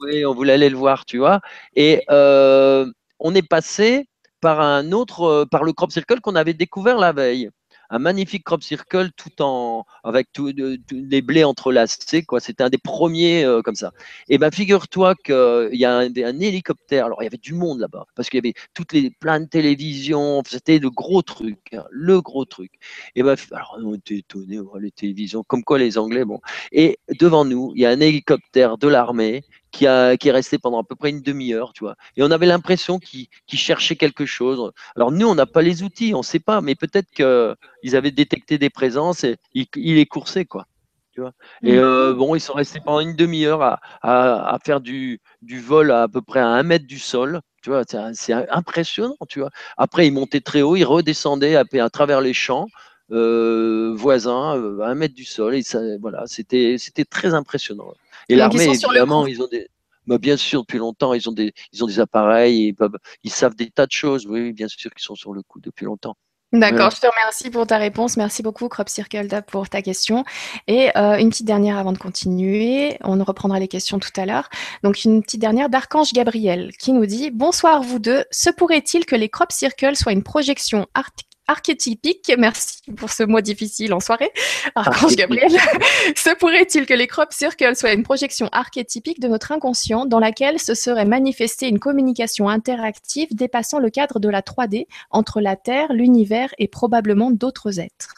Oui, 0.00 0.24
on 0.24 0.34
voulait 0.34 0.54
aller 0.54 0.70
le 0.70 0.76
voir, 0.76 1.04
tu 1.04 1.18
vois. 1.18 1.40
Et 1.76 2.02
euh, 2.10 2.90
on 3.20 3.34
est 3.34 3.46
passé 3.46 4.08
par 4.40 4.60
un 4.60 4.92
autre, 4.92 5.22
euh, 5.22 5.46
par 5.46 5.64
le 5.64 5.72
crop 5.72 5.90
circle 5.90 6.20
qu'on 6.20 6.34
avait 6.34 6.54
découvert 6.54 6.98
la 6.98 7.12
veille 7.12 7.50
un 7.94 8.00
magnifique 8.00 8.42
crop 8.42 8.60
circle 8.64 9.10
tout 9.16 9.40
en 9.40 9.86
avec 10.02 10.32
tous 10.32 10.52
les 10.90 11.22
blés 11.22 11.44
entrelacés 11.44 12.24
quoi. 12.24 12.40
C'était 12.40 12.64
un 12.64 12.68
des 12.68 12.78
premiers 12.78 13.44
euh, 13.44 13.62
comme 13.62 13.76
ça. 13.76 13.92
Et 14.28 14.36
ben 14.36 14.50
figure-toi 14.50 15.14
qu'il 15.14 15.68
y 15.78 15.84
a 15.84 15.98
un, 15.98 16.40
hélicoptère. 16.40 17.06
Alors 17.06 17.22
il 17.22 17.26
y 17.26 17.28
avait 17.28 17.36
du 17.36 17.54
monde 17.54 17.78
là-bas 17.78 18.06
parce 18.16 18.28
qu'il 18.28 18.38
y 18.38 18.48
avait 18.48 18.54
toutes 18.74 18.92
les 18.92 19.10
plein 19.10 19.38
de 19.38 19.46
télévisions. 19.46 20.42
C'était 20.44 20.80
le 20.80 20.90
gros 20.90 21.22
truc, 21.22 21.72
hein, 21.72 21.84
le 21.90 22.20
gros 22.20 22.44
truc. 22.44 22.72
Et 23.14 23.22
ben 23.22 23.36
alors 23.52 23.78
on 23.80 23.94
était 23.94 24.16
étonnés 24.16 24.58
voir 24.58 24.78
les 24.78 24.90
télévisions 24.90 25.44
comme 25.44 25.62
quoi 25.62 25.78
les 25.78 25.96
Anglais 25.96 26.24
bon. 26.24 26.40
Et 26.72 26.98
devant 27.20 27.44
nous 27.44 27.72
il 27.76 27.82
y 27.82 27.86
a 27.86 27.90
un 27.90 28.00
hélicoptère 28.00 28.76
de 28.76 28.88
l'armée 28.88 29.44
qui, 29.74 29.86
a, 29.86 30.16
qui 30.16 30.28
est 30.28 30.32
resté 30.32 30.58
pendant 30.58 30.80
à 30.80 30.84
peu 30.84 30.94
près 30.94 31.10
une 31.10 31.20
demi-heure, 31.20 31.72
tu 31.72 31.84
vois. 31.84 31.96
Et 32.16 32.22
on 32.22 32.30
avait 32.30 32.46
l'impression 32.46 32.98
qu'il 32.98 33.28
cherchait 33.52 33.96
quelque 33.96 34.24
chose. 34.24 34.72
Alors 34.96 35.10
nous, 35.10 35.26
on 35.26 35.34
n'a 35.34 35.46
pas 35.46 35.62
les 35.62 35.82
outils, 35.82 36.12
on 36.14 36.18
ne 36.18 36.22
sait 36.22 36.38
pas, 36.38 36.60
mais 36.60 36.74
peut-être 36.76 37.10
qu'ils 37.10 37.96
avaient 37.96 38.12
détecté 38.12 38.56
des 38.56 38.70
présences 38.70 39.24
et 39.24 39.36
il, 39.52 39.66
il 39.74 39.98
est 39.98 40.06
coursé, 40.06 40.44
quoi. 40.44 40.66
Tu 41.12 41.20
vois 41.20 41.32
et 41.62 41.76
euh, 41.76 42.12
mm. 42.12 42.16
bon, 42.16 42.34
ils 42.34 42.40
sont 42.40 42.54
restés 42.54 42.80
pendant 42.84 43.00
une 43.00 43.14
demi-heure 43.14 43.62
à, 43.62 43.80
à, 44.02 44.58
faire 44.64 44.80
du, 44.80 45.20
du, 45.42 45.60
vol 45.60 45.90
à, 45.92 46.02
à 46.02 46.08
peu 46.08 46.22
près 46.22 46.40
à 46.40 46.48
un 46.48 46.62
mètre 46.62 46.86
du 46.86 46.98
sol. 46.98 47.40
Tu 47.62 47.70
vois, 47.70 47.82
c'est 48.14 48.32
impressionnant, 48.32 49.16
tu 49.28 49.40
vois. 49.40 49.50
Après, 49.76 50.06
ils 50.06 50.12
montaient 50.12 50.40
très 50.40 50.62
haut, 50.62 50.76
ils 50.76 50.84
redescendaient 50.84 51.56
à, 51.56 51.64
à 51.80 51.90
travers 51.90 52.20
les 52.20 52.34
champs. 52.34 52.66
Euh, 53.10 53.92
voisins, 53.94 54.56
euh, 54.56 54.80
à 54.80 54.88
un 54.88 54.94
mètre 54.94 55.14
du 55.14 55.26
sol, 55.26 55.54
et 55.54 55.62
ça, 55.62 55.78
voilà, 56.00 56.26
c'était 56.26 56.78
très 57.08 57.34
impressionnant. 57.34 57.92
Et 58.28 58.36
l'armée, 58.36 58.64
évidemment, 58.64 59.26
ils 59.26 59.42
ont 59.42 59.48
des. 59.48 59.68
Bah, 60.06 60.18
bien 60.18 60.36
sûr, 60.36 60.60
depuis 60.60 60.78
longtemps, 60.78 61.14
ils 61.14 61.28
ont 61.28 61.32
des, 61.32 61.54
ils 61.72 61.82
ont 61.82 61.86
des 61.86 61.98
appareils, 61.98 62.66
ils, 62.68 62.74
peuvent, 62.74 62.98
ils 63.22 63.30
savent 63.30 63.54
des 63.54 63.70
tas 63.70 63.86
de 63.86 63.92
choses. 63.92 64.26
Oui, 64.26 64.52
bien 64.52 64.68
sûr 64.68 64.90
qu'ils 64.90 65.02
sont 65.02 65.14
sur 65.14 65.32
le 65.32 65.42
coup 65.42 65.60
depuis 65.60 65.86
longtemps. 65.86 66.16
D'accord, 66.54 66.90
je 66.92 67.00
te 67.00 67.06
remercie 67.08 67.50
pour 67.50 67.66
ta 67.66 67.78
réponse. 67.78 68.16
Merci 68.16 68.42
beaucoup, 68.42 68.68
Crop 68.68 68.88
Circle 68.88 69.42
pour 69.48 69.68
ta 69.68 69.82
question. 69.82 70.24
Et 70.68 70.96
euh, 70.96 71.16
une 71.16 71.30
petite 71.30 71.46
dernière 71.46 71.78
avant 71.78 71.90
de 71.90 71.98
continuer. 71.98 72.96
On 73.02 73.22
reprendra 73.24 73.58
les 73.58 73.66
questions 73.66 73.98
tout 73.98 74.12
à 74.16 74.24
l'heure. 74.24 74.48
Donc, 74.84 75.02
une 75.04 75.20
petite 75.22 75.40
dernière 75.40 75.68
d'Archange 75.68 76.12
Gabriel 76.12 76.70
qui 76.78 76.92
nous 76.92 77.06
dit 77.06 77.32
Bonsoir, 77.32 77.82
vous 77.82 77.98
deux. 77.98 78.24
Se 78.30 78.50
pourrait-il 78.50 79.04
que 79.04 79.16
les 79.16 79.28
Crop 79.28 79.50
Circles 79.50 79.96
soient 79.96 80.12
une 80.12 80.22
projection 80.22 80.86
art 80.94 81.10
archétypique, 81.46 82.32
merci 82.38 82.80
pour 82.96 83.10
ce 83.10 83.22
mot 83.22 83.40
difficile 83.40 83.92
en 83.92 84.00
soirée, 84.00 84.30
Archange 84.74 85.16
Gabriel, 85.16 85.50
se 86.16 86.34
pourrait-il 86.36 86.86
que 86.86 86.94
les 86.94 87.06
crop 87.06 87.32
circles 87.32 87.76
soient 87.76 87.92
une 87.92 88.02
projection 88.02 88.48
archétypique 88.52 89.20
de 89.20 89.28
notre 89.28 89.52
inconscient 89.52 90.06
dans 90.06 90.20
laquelle 90.20 90.58
se 90.58 90.74
serait 90.74 91.04
manifestée 91.04 91.68
une 91.68 91.78
communication 91.78 92.48
interactive 92.48 93.28
dépassant 93.34 93.78
le 93.78 93.90
cadre 93.90 94.18
de 94.18 94.28
la 94.28 94.42
3D 94.42 94.86
entre 95.10 95.40
la 95.40 95.56
Terre, 95.56 95.92
l'univers 95.92 96.54
et 96.58 96.68
probablement 96.68 97.30
d'autres 97.30 97.80
êtres? 97.80 98.14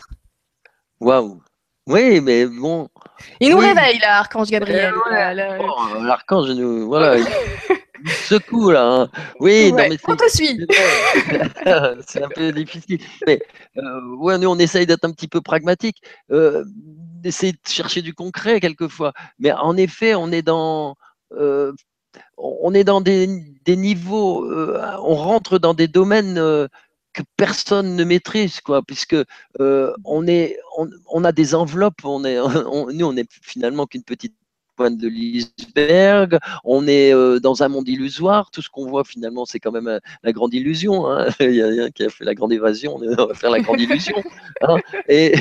Waouh. 1.00 1.40
Oui, 1.88 2.20
mais 2.20 2.46
bon... 2.46 2.88
Il 3.40 3.50
nous 3.50 3.58
réveille 3.58 3.98
là, 4.00 4.18
Archange 4.18 4.50
Gabriel. 4.50 4.92
Oh, 4.96 6.02
l'archange 6.02 6.50
nous... 6.50 6.86
Voilà. 6.86 7.22
secoue 8.04 8.70
là. 8.70 8.84
Hein. 8.86 9.10
Oui, 9.40 9.72
non, 9.72 9.78
mais 9.88 9.98
on 10.06 10.16
te 10.16 10.28
suit. 10.30 10.66
c'est 12.06 12.22
un 12.22 12.28
peu 12.28 12.52
difficile. 12.52 13.00
Mais 13.26 13.40
euh, 13.78 14.16
ouais, 14.16 14.38
nous 14.38 14.48
on 14.48 14.58
essaye 14.58 14.86
d'être 14.86 15.04
un 15.04 15.12
petit 15.12 15.28
peu 15.28 15.40
pragmatique, 15.40 16.02
euh, 16.30 16.64
d'essayer 16.66 17.52
de 17.52 17.58
chercher 17.66 18.02
du 18.02 18.14
concret 18.14 18.60
quelquefois. 18.60 19.12
Mais 19.38 19.52
en 19.52 19.76
effet, 19.76 20.14
on 20.14 20.30
est 20.32 20.42
dans, 20.42 20.96
euh, 21.32 21.72
on 22.36 22.74
est 22.74 22.84
dans 22.84 23.00
des, 23.00 23.26
des 23.64 23.76
niveaux, 23.76 24.46
on 24.50 25.14
rentre 25.14 25.58
dans 25.58 25.74
des 25.74 25.88
domaines 25.88 26.36
que 26.36 27.22
personne 27.36 27.96
ne 27.96 28.04
maîtrise, 28.04 28.60
quoi, 28.60 28.82
puisque 28.82 29.16
on 29.58 30.26
est, 30.26 30.58
on, 30.78 30.88
on, 31.10 31.24
a 31.24 31.32
des 31.32 31.54
enveloppes, 31.54 32.04
on 32.04 32.24
est, 32.24 32.38
on, 32.40 32.92
nous 32.92 33.06
on 33.06 33.16
est 33.16 33.28
finalement 33.42 33.86
qu'une 33.86 34.04
petite 34.04 34.34
pointe 34.76 34.98
de 34.98 35.08
l'iceberg, 35.08 36.38
on 36.64 36.86
est 36.86 37.12
euh, 37.12 37.40
dans 37.40 37.62
un 37.62 37.68
monde 37.68 37.88
illusoire, 37.88 38.50
tout 38.50 38.62
ce 38.62 38.68
qu'on 38.68 38.86
voit 38.86 39.04
finalement 39.04 39.44
c'est 39.44 39.58
quand 39.58 39.72
même 39.72 39.88
euh, 39.88 39.98
la 40.22 40.32
grande 40.32 40.54
illusion, 40.54 41.10
hein. 41.10 41.26
il 41.40 41.54
y 41.54 41.62
a 41.62 41.84
un 41.84 41.90
qui 41.90 42.04
a 42.04 42.08
fait 42.08 42.24
la 42.24 42.34
grande 42.34 42.52
évasion, 42.52 42.96
on 42.96 43.26
va 43.26 43.34
faire 43.34 43.50
la 43.50 43.60
grande 43.60 43.80
illusion. 43.80 44.22
Hein. 44.62 44.76
et, 45.08 45.34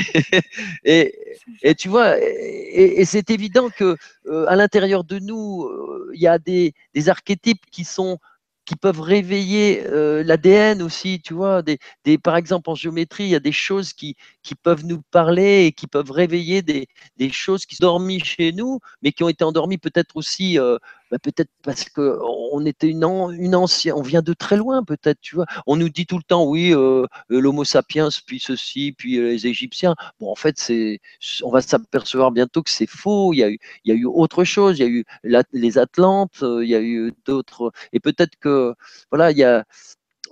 tu 1.77 1.89
vois, 1.89 2.17
et, 2.19 3.03
c'est 3.05 3.29
évident 3.29 3.69
que 3.69 3.97
euh, 4.27 4.45
à 4.47 4.55
l'intérieur 4.55 5.03
de 5.03 5.19
nous, 5.19 5.69
il 6.13 6.21
y 6.21 6.27
a 6.27 6.39
des 6.39 6.73
archétypes 7.07 7.63
qui 7.71 7.83
sont 7.83 8.19
qui 8.65 8.75
peuvent 8.75 9.01
réveiller 9.01 9.85
euh, 9.87 10.23
l'ADN 10.23 10.81
aussi, 10.81 11.21
tu 11.21 11.33
vois. 11.33 11.61
Des, 11.61 11.79
des, 12.03 12.17
par 12.17 12.35
exemple, 12.35 12.69
en 12.69 12.75
géométrie, 12.75 13.23
il 13.25 13.29
y 13.29 13.35
a 13.35 13.39
des 13.39 13.51
choses 13.51 13.93
qui, 13.93 14.15
qui 14.43 14.55
peuvent 14.55 14.85
nous 14.85 15.01
parler 15.11 15.65
et 15.65 15.71
qui 15.71 15.87
peuvent 15.87 16.11
réveiller 16.11 16.61
des, 16.61 16.87
des 17.17 17.31
choses 17.31 17.65
qui 17.65 17.75
sont 17.75 17.85
dormies 17.85 18.19
chez 18.19 18.51
nous, 18.51 18.79
mais 19.01 19.11
qui 19.11 19.23
ont 19.23 19.29
été 19.29 19.43
endormies 19.43 19.77
peut-être 19.77 20.15
aussi 20.17 20.59
euh, 20.59 20.77
bah, 21.15 21.19
peut-être 21.19 21.51
parce 21.63 21.85
que 21.89 22.19
on 22.51 22.65
était 22.65 22.89
une, 22.89 23.05
ancienne, 23.05 23.95
on 23.95 24.01
vient 24.01 24.21
de 24.21 24.33
très 24.33 24.57
loin 24.57 24.83
peut-être, 24.83 25.19
tu 25.21 25.35
vois. 25.35 25.45
On 25.65 25.77
nous 25.77 25.87
dit 25.89 26.05
tout 26.05 26.17
le 26.17 26.23
temps, 26.23 26.45
oui, 26.45 26.73
euh, 26.73 27.05
euh, 27.31 27.39
l'Homo 27.39 27.63
sapiens, 27.63 28.09
puis 28.27 28.39
ceci, 28.39 28.93
puis 28.97 29.17
euh, 29.17 29.29
les 29.29 29.47
Égyptiens. 29.47 29.95
Bon, 30.19 30.29
en 30.29 30.35
fait, 30.35 30.59
c'est, 30.59 30.99
on 31.43 31.51
va 31.51 31.61
s'apercevoir 31.61 32.31
bientôt 32.31 32.63
que 32.63 32.69
c'est 32.69 32.89
faux. 32.89 33.33
Il 33.33 33.37
y 33.37 33.43
a 33.43 33.49
eu, 33.49 33.59
il 33.85 33.93
y 33.93 33.97
a 33.97 33.99
eu 33.99 34.05
autre 34.05 34.43
chose. 34.43 34.77
Il 34.77 34.81
y 34.81 34.85
a 34.85 34.89
eu 34.89 35.05
les 35.53 35.77
Atlantes, 35.77 36.41
il 36.41 36.67
y 36.67 36.75
a 36.75 36.81
eu 36.81 37.13
d'autres, 37.25 37.71
et 37.93 37.99
peut-être 38.01 38.35
que, 38.39 38.73
voilà, 39.11 39.31
il 39.31 39.37
y 39.37 39.43
a 39.43 39.63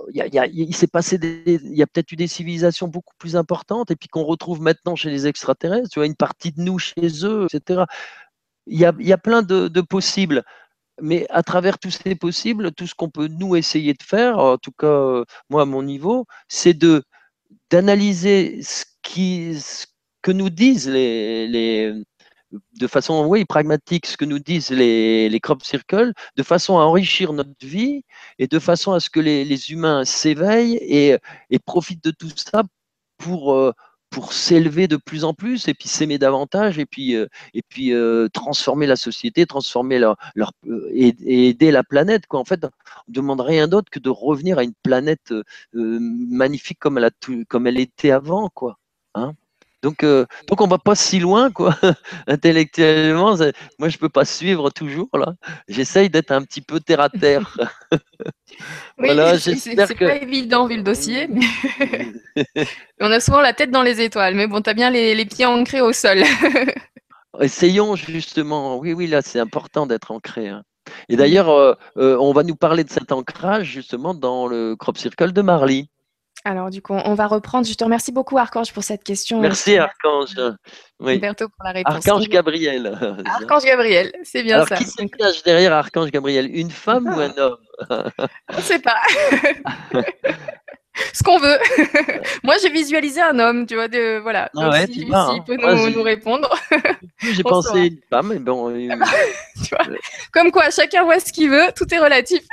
il, 0.09 0.17
y 0.17 0.21
a, 0.21 0.27
il, 0.27 0.33
y 0.33 0.39
a, 0.39 0.45
il 0.47 0.75
s'est 0.75 0.87
passé 0.87 1.17
il 1.45 1.77
y 1.77 1.83
a 1.83 1.87
peut-être 1.87 2.11
eu 2.11 2.15
des 2.15 2.27
civilisations 2.27 2.87
beaucoup 2.87 3.13
plus 3.17 3.35
importantes 3.35 3.91
et 3.91 3.95
puis 3.95 4.07
qu'on 4.09 4.23
retrouve 4.23 4.61
maintenant 4.61 4.95
chez 4.95 5.09
les 5.09 5.27
extraterrestres, 5.27 5.89
tu 5.89 5.99
vois, 5.99 6.07
une 6.07 6.15
partie 6.15 6.51
de 6.51 6.61
nous 6.61 6.79
chez 6.79 7.09
eux, 7.23 7.47
etc. 7.51 7.83
Il 8.67 8.79
y 8.79 8.85
a, 8.85 8.93
il 8.99 9.07
y 9.07 9.13
a 9.13 9.17
plein 9.17 9.43
de 9.43 9.81
possibles 9.81 10.43
mais 11.01 11.25
à 11.29 11.43
travers 11.43 11.79
tous 11.79 11.91
ces 11.91 12.15
possibles, 12.15 12.71
tout 12.73 12.87
ce 12.87 12.95
qu'on 12.95 13.09
peut 13.09 13.27
nous 13.27 13.55
essayer 13.55 13.93
de 13.93 14.03
faire, 14.03 14.37
en 14.39 14.57
tout 14.57 14.71
cas 14.71 14.87
euh, 14.87 15.25
moi 15.49 15.63
à 15.63 15.65
mon 15.65 15.83
niveau, 15.83 16.25
c'est 16.47 16.73
de 16.73 17.03
d'analyser 17.69 18.61
ce 18.63 18.85
que 20.21 20.31
nous 20.31 20.49
disent 20.49 20.89
les, 20.89 21.47
les 21.47 21.93
de 22.79 22.87
façon 22.87 23.25
oui, 23.25 23.45
pragmatique 23.45 24.05
ce 24.05 24.17
que 24.17 24.25
nous 24.25 24.39
disent 24.39 24.69
les, 24.69 25.29
les 25.29 25.39
crop 25.39 25.63
circles, 25.63 26.13
de 26.35 26.43
façon 26.43 26.77
à 26.79 26.83
enrichir 26.83 27.33
notre 27.33 27.53
vie 27.61 28.03
et 28.39 28.47
de 28.47 28.59
façon 28.59 28.93
à 28.93 28.99
ce 28.99 29.09
que 29.09 29.19
les, 29.19 29.45
les 29.45 29.71
humains 29.71 30.05
s'éveillent 30.05 30.77
et, 30.81 31.17
et, 31.49 31.59
profitent 31.59 32.03
de 32.03 32.11
tout 32.11 32.29
ça 32.35 32.63
pour, 33.17 33.53
euh, 33.53 33.73
pour 34.13 34.31
s'élever 34.31 34.87
de 34.87 34.95
plus 34.95 35.23
en 35.23 35.33
plus 35.33 35.67
et 35.67 35.73
puis 35.73 35.89
s'aimer 35.89 36.19
davantage 36.19 36.77
et 36.77 36.85
puis, 36.85 37.15
euh, 37.15 37.25
et 37.55 37.63
puis 37.67 37.93
euh, 37.93 38.27
transformer 38.31 38.85
la 38.85 38.95
société, 38.95 39.47
transformer 39.47 39.97
leur, 39.97 40.17
et, 40.91 41.15
aider 41.49 41.71
la 41.71 41.83
planète. 41.83 42.27
Quoi. 42.27 42.39
En 42.39 42.45
fait, 42.45 42.63
on 42.63 42.69
ne 43.07 43.13
demande 43.15 43.41
rien 43.41 43.67
d'autre 43.67 43.89
que 43.89 43.97
de 43.97 44.11
revenir 44.11 44.59
à 44.59 44.63
une 44.63 44.75
planète 44.83 45.33
magnifique 45.73 46.77
comme 46.79 46.99
elle, 46.99 47.09
comme 47.47 47.65
elle 47.65 47.79
était 47.79 48.11
avant. 48.11 48.49
Quoi. 48.49 48.77
Hein 49.15 49.33
donc, 49.83 50.03
euh, 50.03 50.25
donc 50.47 50.61
on 50.61 50.67
va 50.67 50.77
pas 50.79 50.95
si 50.95 51.19
loin, 51.19 51.51
quoi. 51.51 51.75
Intellectuellement, 52.27 53.35
moi 53.77 53.89
je 53.89 53.97
peux 53.97 54.09
pas 54.09 54.25
suivre 54.25 54.69
toujours 54.69 55.09
là. 55.13 55.33
J'essaye 55.67 56.09
d'être 56.09 56.31
un 56.31 56.41
petit 56.41 56.61
peu 56.61 56.79
terre 56.79 57.01
à 57.01 57.09
terre. 57.09 57.57
oui, 57.91 57.97
voilà, 58.97 59.37
c'est 59.39 59.75
pas 59.75 60.15
évident 60.15 60.67
vu 60.67 60.77
le 60.77 60.83
dossier, 60.83 61.27
mais 61.27 61.45
on 63.01 63.11
a 63.11 63.19
souvent 63.19 63.41
la 63.41 63.53
tête 63.53 63.71
dans 63.71 63.83
les 63.83 64.01
étoiles. 64.01 64.35
Mais 64.35 64.47
bon, 64.47 64.61
tu 64.61 64.69
as 64.69 64.73
bien 64.73 64.89
les, 64.89 65.13
les, 65.13 65.25
pieds 65.25 65.45
ancrés 65.45 65.81
au 65.81 65.91
sol. 65.91 66.23
Essayons 67.41 67.95
justement. 67.95 68.77
Oui, 68.77 68.93
oui, 68.93 69.07
là 69.07 69.21
c'est 69.21 69.39
important 69.39 69.85
d'être 69.85 70.11
ancré. 70.11 70.47
Hein. 70.47 70.63
Et 71.09 71.15
d'ailleurs, 71.15 71.49
euh, 71.49 71.73
euh, 71.97 72.17
on 72.19 72.33
va 72.33 72.43
nous 72.43 72.55
parler 72.55 72.83
de 72.83 72.89
cet 72.89 73.11
ancrage 73.11 73.67
justement 73.67 74.13
dans 74.13 74.47
le 74.47 74.75
crop 74.75 74.97
circle 74.97 75.33
de 75.33 75.41
Marly. 75.41 75.89
Alors, 76.45 76.69
du 76.69 76.81
coup, 76.81 76.93
on 76.93 77.13
va 77.13 77.27
reprendre. 77.27 77.65
Je 77.65 77.73
te 77.73 77.83
remercie 77.83 78.11
beaucoup, 78.11 78.37
Archange, 78.37 78.73
pour 78.73 78.83
cette 78.83 79.03
question. 79.03 79.39
Merci, 79.39 79.77
Archange. 79.77 80.35
Oui. 80.99 81.19
pour 81.19 81.49
la 81.63 81.71
réponse. 81.71 81.95
Archange 81.95 82.27
Gabriel. 82.27 82.97
Archange 83.25 83.63
Gabriel, 83.63 84.11
c'est 84.23 84.43
bien 84.43 84.65
ça. 84.65 84.75
Qui 84.75 84.85
se 84.85 85.03
cache 85.03 85.43
derrière 85.43 85.73
Archange 85.73 86.11
Gabriel? 86.11 86.53
Une 86.53 86.71
femme 86.71 87.07
ou 87.07 87.19
un 87.19 87.37
homme? 87.37 87.57
On 87.89 88.57
ne 88.57 88.61
sait 88.61 88.79
pas. 88.79 88.97
Ce 91.13 91.23
qu'on 91.23 91.39
veut. 91.39 91.57
Moi, 92.43 92.55
j'ai 92.61 92.69
visualisé 92.69 93.19
un 93.19 93.39
homme, 93.39 93.65
tu 93.65 93.75
vois, 93.75 93.87
de, 93.87 94.19
voilà. 94.19 94.51
Ah 94.55 94.69
ouais, 94.69 94.85
si, 94.85 95.07
hein. 95.11 95.39
peut 95.45 95.55
nous, 95.55 95.89
nous, 95.89 96.03
répondre. 96.03 96.53
J'ai 97.19 97.41
pensé 97.41 97.87
une 97.87 97.99
femme, 98.09 98.27
mais 98.27 98.39
bon. 98.39 98.71
tu 98.71 99.75
vois, 99.75 99.85
comme 100.31 100.51
quoi, 100.51 100.69
chacun 100.69 101.03
voit 101.03 101.19
ce 101.19 101.33
qu'il 101.33 101.49
veut, 101.49 101.71
tout 101.75 101.91
est 101.91 101.97
relatif. 101.97 102.43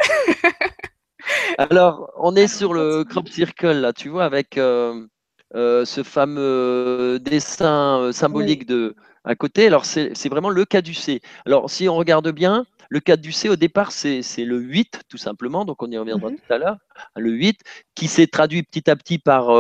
Alors, 1.59 2.13
on 2.19 2.35
est 2.37 2.49
sur 2.49 2.73
le 2.73 3.05
crop 3.05 3.29
circle, 3.29 3.73
là, 3.73 3.93
tu 3.93 4.09
vois, 4.09 4.25
avec 4.25 4.59
euh, 4.59 5.07
euh, 5.55 5.85
ce 5.85 6.03
fameux 6.03 7.19
dessin 7.21 8.01
euh, 8.01 8.13
symbolique 8.13 8.67
de 8.67 8.95
à 9.25 9.35
côté. 9.35 9.67
Alors, 9.67 9.85
c'est 9.85 10.29
vraiment 10.29 10.51
le 10.51 10.65
caducé. 10.65 11.21
Alors, 11.45 11.69
si 11.69 11.89
on 11.89 11.95
regarde 11.95 12.31
bien, 12.31 12.65
le 12.89 13.01
caducé, 13.01 13.49
au 13.49 13.57
départ, 13.57 13.93
c'est 13.93 14.23
le 14.39 14.59
8, 14.59 15.03
tout 15.09 15.19
simplement. 15.19 15.65
Donc, 15.65 15.83
on 15.83 15.91
y 15.91 15.99
reviendra 15.99 16.31
mhm. 16.31 16.37
tout 16.37 16.53
à 16.53 16.59
l'heure. 16.59 16.77
Le 17.17 17.31
8, 17.31 17.61
qui 17.95 18.09
s'est 18.09 18.27
traduit 18.27 18.63
petit 18.63 18.89
à 18.91 18.97
petit 18.97 19.19
par 19.19 19.51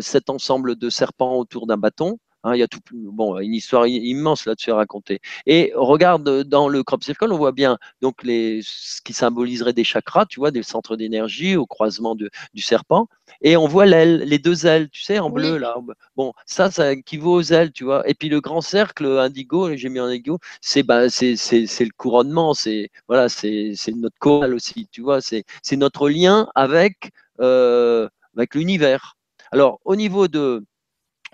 cet 0.00 0.30
ensemble 0.30 0.76
de 0.76 0.88
serpents 0.88 1.36
autour 1.36 1.66
d'un 1.66 1.76
bâton. 1.76 2.18
Hein, 2.46 2.54
il 2.54 2.60
y 2.60 2.62
a 2.62 2.68
tout, 2.68 2.78
bon, 2.92 3.40
une 3.40 3.54
histoire 3.54 3.88
immense 3.88 4.46
là-dessus 4.46 4.70
à 4.70 4.76
raconter. 4.76 5.20
Et 5.46 5.72
regarde 5.74 6.44
dans 6.44 6.68
le 6.68 6.84
crop 6.84 7.02
circle, 7.02 7.32
on 7.32 7.36
voit 7.36 7.50
bien 7.50 7.76
donc 8.00 8.22
les, 8.22 8.60
ce 8.62 9.02
qui 9.02 9.12
symboliserait 9.12 9.72
des 9.72 9.82
chakras, 9.82 10.26
tu 10.26 10.38
vois, 10.38 10.52
des 10.52 10.62
centres 10.62 10.94
d'énergie 10.96 11.56
au 11.56 11.66
croisement 11.66 12.14
de, 12.14 12.30
du 12.54 12.62
serpent. 12.62 13.08
Et 13.42 13.56
on 13.56 13.66
voit 13.66 13.84
l'aile, 13.84 14.18
les 14.18 14.38
deux 14.38 14.64
ailes, 14.64 14.88
tu 14.90 15.02
sais, 15.02 15.18
en 15.18 15.28
bleu 15.28 15.58
là. 15.58 15.76
Bon, 16.14 16.34
ça, 16.46 16.70
ça 16.70 16.92
équivaut 16.92 17.34
aux 17.34 17.52
ailes, 17.52 17.72
tu 17.72 17.82
vois. 17.82 18.08
Et 18.08 18.14
puis 18.14 18.28
le 18.28 18.40
grand 18.40 18.60
cercle 18.60 19.06
indigo, 19.18 19.74
j'ai 19.76 19.88
mis 19.88 19.98
en 19.98 20.04
indigo, 20.04 20.38
c'est 20.60 20.84
bah, 20.84 21.10
c'est 21.10 21.34
le 21.34 21.96
couronnement, 21.96 22.54
c'est 22.54 22.90
voilà, 23.08 23.28
c'est 23.28 23.74
notre 23.96 24.18
chorale 24.20 24.54
aussi, 24.54 24.86
tu 24.92 25.00
vois. 25.02 25.20
C'est 25.20 25.44
notre 25.72 26.08
lien 26.08 26.48
avec 26.54 27.10
euh, 27.40 28.08
avec 28.36 28.54
l'univers. 28.54 29.16
Alors 29.50 29.80
au 29.84 29.96
niveau 29.96 30.28
de 30.28 30.64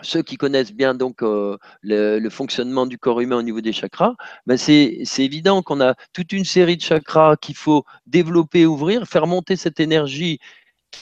ceux 0.03 0.23
qui 0.23 0.37
connaissent 0.37 0.73
bien 0.73 0.95
donc 0.95 1.23
euh, 1.23 1.57
le, 1.83 2.29
fonctionnement 2.29 2.87
du 2.87 2.99
corps 2.99 3.21
humain 3.21 3.37
au 3.37 3.43
niveau 3.43 3.61
des 3.61 3.73
chakras, 3.73 4.15
ben 4.47 4.57
c'est 4.57 5.05
évident 5.19 5.63
qu'on 5.63 5.81
a 5.81 5.95
toute 6.13 6.33
une 6.33 6.45
série 6.45 6.77
de 6.77 6.83
chakras 6.83 7.37
qu'il 7.37 7.57
faut 7.57 7.85
développer, 8.07 8.67
ouvrir, 8.67 9.07
faire 9.07 9.27
monter 9.27 9.57
cette 9.57 9.81
énergie 9.81 10.39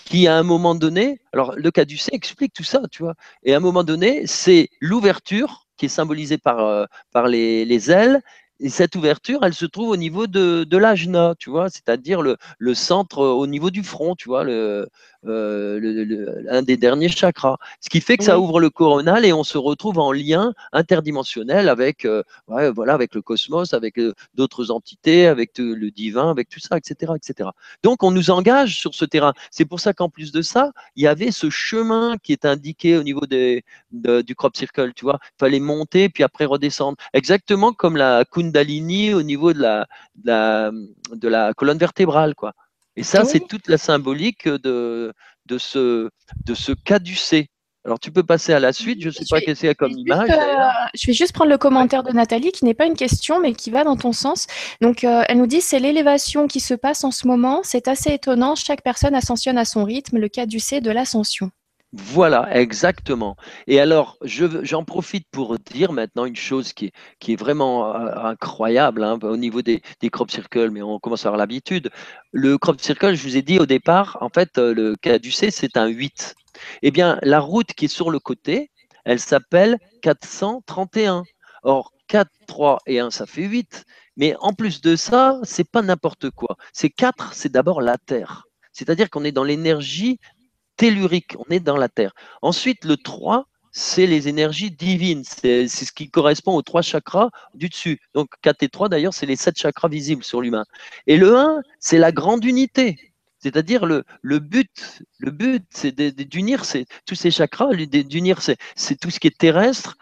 qui 0.05 0.29
à 0.29 0.37
un 0.37 0.43
moment 0.43 0.75
donné, 0.75 1.21
alors 1.33 1.55
le 1.57 1.71
cas 1.71 1.85
du 1.85 1.99
C 1.99 2.11
explique 2.13 2.53
tout 2.53 2.65
ça, 2.65 2.83
tu 2.91 3.03
vois, 3.03 3.15
et 3.43 3.55
à 3.55 3.57
un 3.57 3.61
moment 3.61 3.85
donné, 3.85 4.27
c'est 4.27 4.69
l'ouverture 4.81 5.67
qui 5.77 5.87
est 5.87 5.89
symbolisée 5.89 6.39
par, 6.39 6.61
euh, 6.61 6.85
par 7.13 7.27
les, 7.27 7.65
les 7.65 7.91
ailes 7.91 8.21
et 8.61 8.69
cette 8.69 8.95
ouverture, 8.95 9.41
elle 9.43 9.55
se 9.55 9.65
trouve 9.65 9.89
au 9.89 9.97
niveau 9.97 10.27
de, 10.27 10.65
de 10.65 10.77
l'ajna, 10.77 11.35
tu 11.39 11.49
vois, 11.49 11.71
c'est-à-dire 11.71 12.21
le, 12.21 12.37
le, 12.59 12.75
centre 12.75 13.25
au 13.25 13.47
niveau 13.47 13.71
du 13.71 13.83
front, 13.83 14.15
tu 14.15 14.29
vois, 14.29 14.45
le, 14.45 14.89
euh, 15.27 16.45
un 16.49 16.63
des 16.63 16.77
derniers 16.77 17.09
chakras. 17.09 17.59
Ce 17.81 17.91
qui 17.91 18.01
fait 18.01 18.17
que 18.17 18.25
ça 18.25 18.39
ouvre 18.39 18.59
le 18.59 18.71
coronal 18.71 19.25
et 19.27 19.33
on 19.33 19.45
se 19.45 19.59
retrouve 19.59 19.99
en 19.99 20.13
lien 20.13 20.55
interdimensionnel 20.73 21.69
avec, 21.69 22.07
euh, 22.07 22.23
ouais, 22.49 22.71
voilà, 22.71 22.95
avec 22.95 23.15
le 23.15 23.21
cosmos, 23.21 23.75
avec 23.75 23.99
euh, 23.99 24.15
d'autres 24.35 24.71
entités, 24.71 25.27
avec 25.27 25.59
le 25.59 25.91
divin, 25.91 26.31
avec 26.31 26.49
tout 26.49 26.61
ça, 26.61 26.79
etc., 26.79 27.13
etc. 27.17 27.51
Donc 27.83 28.03
on 28.03 28.11
nous 28.11 28.31
engage 28.31 28.79
sur 28.79 28.95
ce 28.95 29.05
terrain. 29.05 29.35
C'est 29.51 29.67
pour 29.67 29.81
ça 29.81 29.93
qu'en 29.93 30.09
plus 30.09 30.33
de 30.33 30.41
ça, 30.41 30.73
il 30.97 31.05
y 31.05 31.07
avait 31.07 31.33
ce 31.33 31.51
chemin 31.51 32.17
qui 32.23 32.33
est 32.33 32.47
indiqué 32.47 32.97
au 32.97 33.03
niveau 33.03 33.27
des, 33.27 33.65
du 33.93 34.35
crop 34.35 34.57
circle, 34.57 34.93
tu 34.95 35.05
vois. 35.05 35.19
Il 35.23 35.39
fallait 35.39 35.61
monter 35.61 36.09
puis 36.09 36.25
après 36.25 36.47
redescendre. 36.47 36.97
Exactement 37.13 37.73
comme 37.73 37.97
la 37.97 38.25
Kundalini 38.25 39.13
au 39.13 39.23
niveau 39.23 39.53
de 39.53 39.61
la, 39.61 39.87
de 40.25 41.29
la, 41.29 41.53
colonne 41.55 41.79
vertébrale, 41.79 42.35
quoi. 42.35 42.55
Et 42.97 43.03
ça, 43.03 43.25
c'est 43.25 43.41
toute 43.41 43.69
la 43.69 43.79
symbolique 43.79 44.49
de, 44.49 45.13
de 45.47 45.59
ce, 45.59 46.11
de 46.45 46.55
ce 46.55 46.73
caducé. 46.73 47.49
Alors, 47.85 47.99
tu 47.99 48.13
peux 48.13 48.23
passer 48.23 48.53
à 48.53 48.61
la 48.61 48.75
suite. 48.75 49.01
Je 49.01 49.07
ne 49.07 49.13
sais 49.13 49.25
pas 49.31 49.41
qu'est-ce 49.41 49.61
qu'il 49.61 49.69
y 49.69 49.71
a 49.71 49.75
comme 49.75 49.93
image. 49.93 50.29
Euh, 50.29 50.89
je 50.95 51.07
vais 51.07 51.13
juste 51.15 51.33
prendre 51.33 51.51
le 51.51 51.57
commentaire 51.57 52.03
de 52.03 52.13
Nathalie, 52.13 52.53
qui 52.53 52.67
n'est 52.67 52.75
pas 52.75 52.85
une 52.85 52.97
question, 52.97 53.41
mais 53.41 53.55
qui 53.55 53.71
va 53.71 53.85
dans 53.85 53.97
ton 53.97 54.13
sens. 54.13 54.47
Donc, 54.83 55.03
euh, 55.03 55.23
elle 55.29 55.39
nous 55.39 55.47
dit 55.47 55.63
c'est 55.63 55.79
l'élévation 55.79 56.47
qui 56.47 56.61
se 56.61 56.75
passe 56.75 57.05
en 57.05 57.11
ce 57.11 57.27
moment. 57.27 57.61
C'est 57.63 57.89
assez 57.89 58.13
étonnant. 58.13 58.55
Chaque 58.55 58.83
personne 58.83 59.15
ascensionne 59.15 59.57
à 59.57 59.65
son 59.65 59.85
rythme. 59.85 60.19
Le 60.19 60.29
caducé 60.29 60.83
de 60.83 60.91
l'ascension. 60.91 61.51
Voilà, 61.93 62.57
exactement. 62.57 63.37
Et 63.67 63.81
alors, 63.81 64.17
j'en 64.23 64.85
profite 64.85 65.27
pour 65.33 65.59
dire 65.59 65.93
maintenant 65.93 66.25
une 66.25 66.37
chose 66.37 66.73
qui 66.73 66.87
est, 66.87 66.93
qui 67.19 67.33
est 67.33 67.37
vraiment 67.37 67.93
euh, 67.97 68.15
incroyable 68.15 69.03
hein, 69.03 69.19
au 69.23 69.37
niveau 69.37 69.61
des, 69.61 69.83
des, 70.01 70.09
crop 70.09 70.31
circles, 70.31 70.71
mais 70.71 70.83
on 70.83 71.01
commence 71.01 71.27
à 71.27 71.29
avoir 71.31 71.39
l'habitude. 71.39 71.91
Le 72.33 72.59
crop 72.59 72.81
circle, 72.81 73.15
je 73.15 73.23
vous 73.25 73.37
ai 73.37 73.43
dit 73.43 73.59
au 73.59 73.67
départ, 73.67 74.19
en 74.21 74.29
fait, 74.29 74.57
euh, 74.59 74.73
le 74.73 74.95
caducé, 74.95 75.51
c'est 75.51 75.77
un 75.77 75.89
8. 75.89 76.37
Eh 76.83 76.93
bien, 76.93 77.19
la 77.23 77.41
route 77.41 77.73
qui 77.75 77.87
est 77.87 77.89
sur 77.89 78.11
le 78.11 78.21
côté, 78.21 78.71
elle 79.05 79.19
s'appelle 79.19 79.77
431. 80.03 81.25
Or, 81.65 81.93
4, 82.07 82.31
3 82.47 82.79
et 82.87 83.01
1, 83.01 83.11
ça 83.11 83.27
fait 83.27 83.43
8. 83.43 83.85
Mais 84.17 84.37
en 84.41 84.53
plus 84.53 84.81
de 84.81 84.95
ça, 84.95 85.41
c'est 85.43 85.69
pas 85.69 85.83
n'importe 85.83 86.31
quoi. 86.31 86.57
C'est 86.73 86.91
4, 86.91 87.35
c'est 87.35 87.51
d'abord 87.51 87.81
la 87.81 87.99
Terre. 87.99 88.45
C'est-à-dire 88.73 89.11
qu'on 89.11 89.25
est 89.25 89.33
dans 89.33 89.45
l'énergie 89.45 90.19
tellurique, 90.81 91.35
on 91.39 91.45
est 91.51 91.61
dans 91.61 91.77
la 91.77 91.91
Terre. 91.91 92.15
Ensuite, 92.41 92.87
le 92.87 92.97
3, 92.97 93.47
c'est 93.71 94.07
les 94.07 94.29
énergies 94.29 94.71
divines, 94.71 95.25
c'est 95.25 95.69
ce 95.69 95.93
qui 95.93 96.09
correspond 96.09 96.55
aux 96.55 96.63
trois 96.63 96.81
chakras 96.81 97.29
du 97.55 97.69
dessus. 97.69 98.01
Donc 98.15 98.31
4 98.41 98.63
et 98.63 98.71
3, 98.71 98.89
d'ailleurs, 98.89 99.13
c'est 99.13 99.27
les 99.27 99.37
sept 99.37 99.59
chakras 99.59 99.89
visibles 99.89 100.25
sur 100.25 100.41
l'humain. 100.41 100.65
Et 101.07 101.19
le 101.19 101.37
1, 101.37 101.61
c'est 101.81 101.99
la 101.99 102.13
grande 102.13 102.47
unité. 102.47 102.97
C'est-à-dire 103.41 103.85
le, 103.85 104.05
le 104.23 104.39
but, 104.39 105.03
le 105.19 105.31
but, 105.31 105.65
c'est 105.69 105.95
d'unir 105.95 106.63
tous 107.05 107.15
ces 107.15 107.31
chakras, 107.31 107.75
d'unir 107.75 108.41
c'est 108.41 108.97
tout 108.99 109.11
ce 109.11 109.21
qui 109.21 109.27
est 109.27 109.37
terrestre 109.37 109.97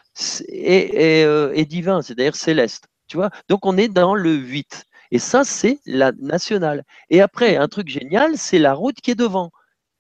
et, 0.49 1.21
et, 1.21 1.25
euh, 1.25 1.51
et 1.55 1.65
divin, 1.65 2.03
c'est-à-dire 2.03 2.37
céleste. 2.37 2.87
Tu 3.09 3.17
vois? 3.17 3.31
Donc 3.49 3.67
on 3.67 3.77
est 3.77 3.89
dans 3.89 4.15
le 4.15 4.33
8. 4.33 4.85
Et 5.11 5.19
ça, 5.19 5.43
c'est 5.43 5.81
la 5.87 6.13
nationale. 6.21 6.85
Et 7.11 7.21
après, 7.21 7.57
un 7.57 7.67
truc 7.67 7.89
génial, 7.89 8.37
c'est 8.37 8.59
la 8.61 8.75
route 8.75 9.01
qui 9.01 9.11
est 9.11 9.15
devant 9.17 9.51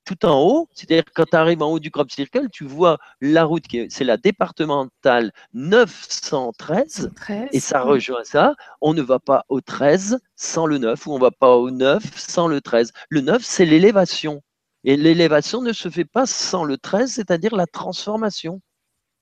tout 0.08 0.24
en 0.24 0.40
haut, 0.40 0.68
c'est-à-dire 0.72 1.04
quand 1.14 1.26
tu 1.26 1.36
arrives 1.36 1.62
en 1.62 1.70
haut 1.70 1.78
du 1.78 1.90
crop 1.90 2.10
circle, 2.10 2.48
tu 2.50 2.64
vois 2.64 2.96
la 3.20 3.44
route 3.44 3.66
qui 3.66 3.86
c'est 3.90 4.04
la 4.04 4.16
départementale 4.16 5.32
913 5.52 7.10
et 7.52 7.60
ça 7.60 7.82
rejoint 7.82 8.24
ça. 8.24 8.54
On 8.80 8.94
ne 8.94 9.02
va 9.02 9.18
pas 9.18 9.44
au 9.50 9.60
13 9.60 10.18
sans 10.34 10.64
le 10.64 10.78
9 10.78 11.06
ou 11.06 11.12
on 11.12 11.16
ne 11.16 11.20
va 11.20 11.30
pas 11.30 11.56
au 11.56 11.70
9 11.70 12.02
sans 12.16 12.48
le 12.48 12.62
13. 12.62 12.92
Le 13.10 13.20
9, 13.20 13.42
c'est 13.44 13.66
l'élévation. 13.66 14.42
Et 14.82 14.96
l'élévation 14.96 15.60
ne 15.60 15.74
se 15.74 15.90
fait 15.90 16.06
pas 16.06 16.24
sans 16.24 16.64
le 16.64 16.78
13, 16.78 17.12
c'est-à-dire 17.12 17.54
la 17.54 17.66
transformation. 17.66 18.62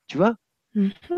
Tu 0.07 0.19
vois? 0.19 0.35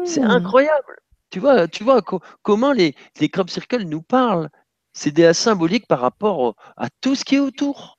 C'est 0.07 0.23
mhm. 0.23 0.31
incroyable. 0.31 0.97
Tu 1.29 1.41
vois, 1.41 1.69
tu 1.69 1.85
vois 1.85 2.01
comment 2.43 2.73
les, 2.73 2.95
les 3.21 3.29
crop 3.29 3.51
circles 3.51 3.83
nous 3.83 4.01
parlent. 4.01 4.49
C'est 4.95 5.11
des 5.11 5.35
symboliques 5.35 5.87
par 5.87 6.01
rapport 6.01 6.55
à 6.79 6.89
tout 7.03 7.15
ce 7.15 7.23
qui 7.27 7.35
est 7.35 7.41
autour. 7.41 7.98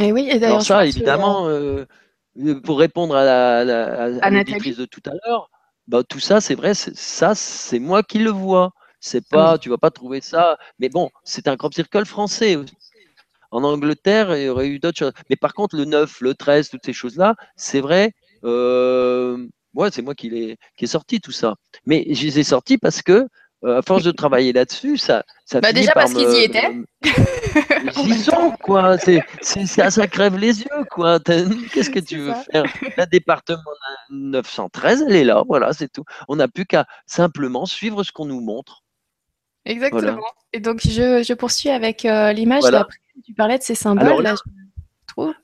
Et 0.00 0.12
oui, 0.12 0.30
Alors 0.30 0.62
ça, 0.62 0.86
évidemment, 0.86 1.48
euh, 1.48 1.84
euh, 2.38 2.60
pour 2.60 2.78
répondre 2.78 3.14
à 3.14 3.24
la, 3.24 3.58
à, 3.58 4.30
de 4.30 4.84
tout 4.86 5.02
à 5.06 5.12
l'heure, 5.24 5.50
bah, 5.88 6.02
tout 6.08 6.20
ça, 6.20 6.40
c'est 6.40 6.54
vrai, 6.54 6.74
ça, 6.74 7.34
c'est 7.34 7.78
moi 7.78 8.02
qui 8.02 8.18
le 8.18 8.30
vois. 8.30 8.72
C'est 9.02 9.26
pas, 9.26 9.56
tu 9.58 9.70
vas 9.70 9.78
pas 9.78 9.90
trouver 9.90 10.20
ça. 10.20 10.58
Mais 10.78 10.90
bon, 10.90 11.10
c'est 11.24 11.48
un 11.48 11.56
crop 11.56 11.72
circle 11.72 12.04
français. 12.04 12.58
En 13.50 13.64
Angleterre, 13.64 14.36
il 14.36 14.44
y 14.44 14.48
aurait 14.48 14.68
eu 14.68 14.78
d'autres 14.78 14.98
choses. 14.98 15.12
Mais 15.30 15.36
par 15.36 15.54
contre, 15.54 15.76
le 15.76 15.86
9, 15.86 16.20
le 16.20 16.34
13, 16.34 16.68
toutes 16.68 16.84
ces 16.84 16.92
choses-là, 16.92 17.34
c'est 17.56 17.80
vrai. 17.80 18.12
Euh, 18.44 19.46
ouais, 19.74 19.90
c'est 19.90 20.02
moi 20.02 20.14
qui, 20.14 20.28
ai, 20.28 20.56
qui 20.76 20.84
ai 20.84 20.86
sorti 20.86 21.20
tout 21.20 21.32
ça. 21.32 21.54
Mais 21.86 22.06
je 22.10 22.24
les 22.24 22.38
ai 22.38 22.44
sortis 22.44 22.76
parce 22.78 23.02
que 23.02 23.12
euh, 23.12 23.26
à 23.66 23.82
force 23.82 24.02
de 24.04 24.10
travailler 24.10 24.52
là-dessus, 24.52 24.96
ça, 24.96 25.24
ça 25.44 25.60
bah 25.60 25.72
déjà 25.72 25.92
parce 25.92 26.14
qu'ils 26.14 26.30
y 26.30 26.44
étaient. 26.44 26.70
Ils 27.96 28.10
y 28.10 28.18
sont, 28.18 28.52
quoi. 28.62 28.96
C'est, 28.98 29.22
ça, 29.42 29.90
ça 29.90 30.06
crève 30.06 30.36
les 30.36 30.60
yeux, 30.60 30.84
quoi. 30.90 31.18
Qu'est-ce 31.20 31.90
que 31.90 31.98
tu 31.98 32.18
veux 32.18 32.34
faire? 32.50 32.64
La 32.96 33.06
département 33.06 33.60
913, 34.10 35.04
elle 35.08 35.16
est 35.16 35.24
là, 35.24 35.42
voilà, 35.46 35.72
c'est 35.72 35.92
tout. 35.92 36.04
On 36.28 36.36
n'a 36.36 36.48
plus 36.48 36.66
qu'à 36.66 36.86
simplement 37.06 37.66
suivre 37.66 38.02
ce 38.02 38.12
qu'on 38.12 38.26
nous 38.26 38.40
montre. 38.40 38.82
Exactement. 39.64 40.22
Et 40.52 40.60
donc, 40.60 40.80
je, 40.82 41.22
je 41.22 41.34
poursuis 41.34 41.70
avec 41.70 42.04
euh, 42.04 42.32
l'image 42.32 42.62
d'après. 42.64 42.96
Tu 43.24 43.34
parlais 43.34 43.58
de 43.58 43.62
ces 43.62 43.74
symboles. 43.74 44.06
Alors, 44.06 44.22
là, 44.22 44.34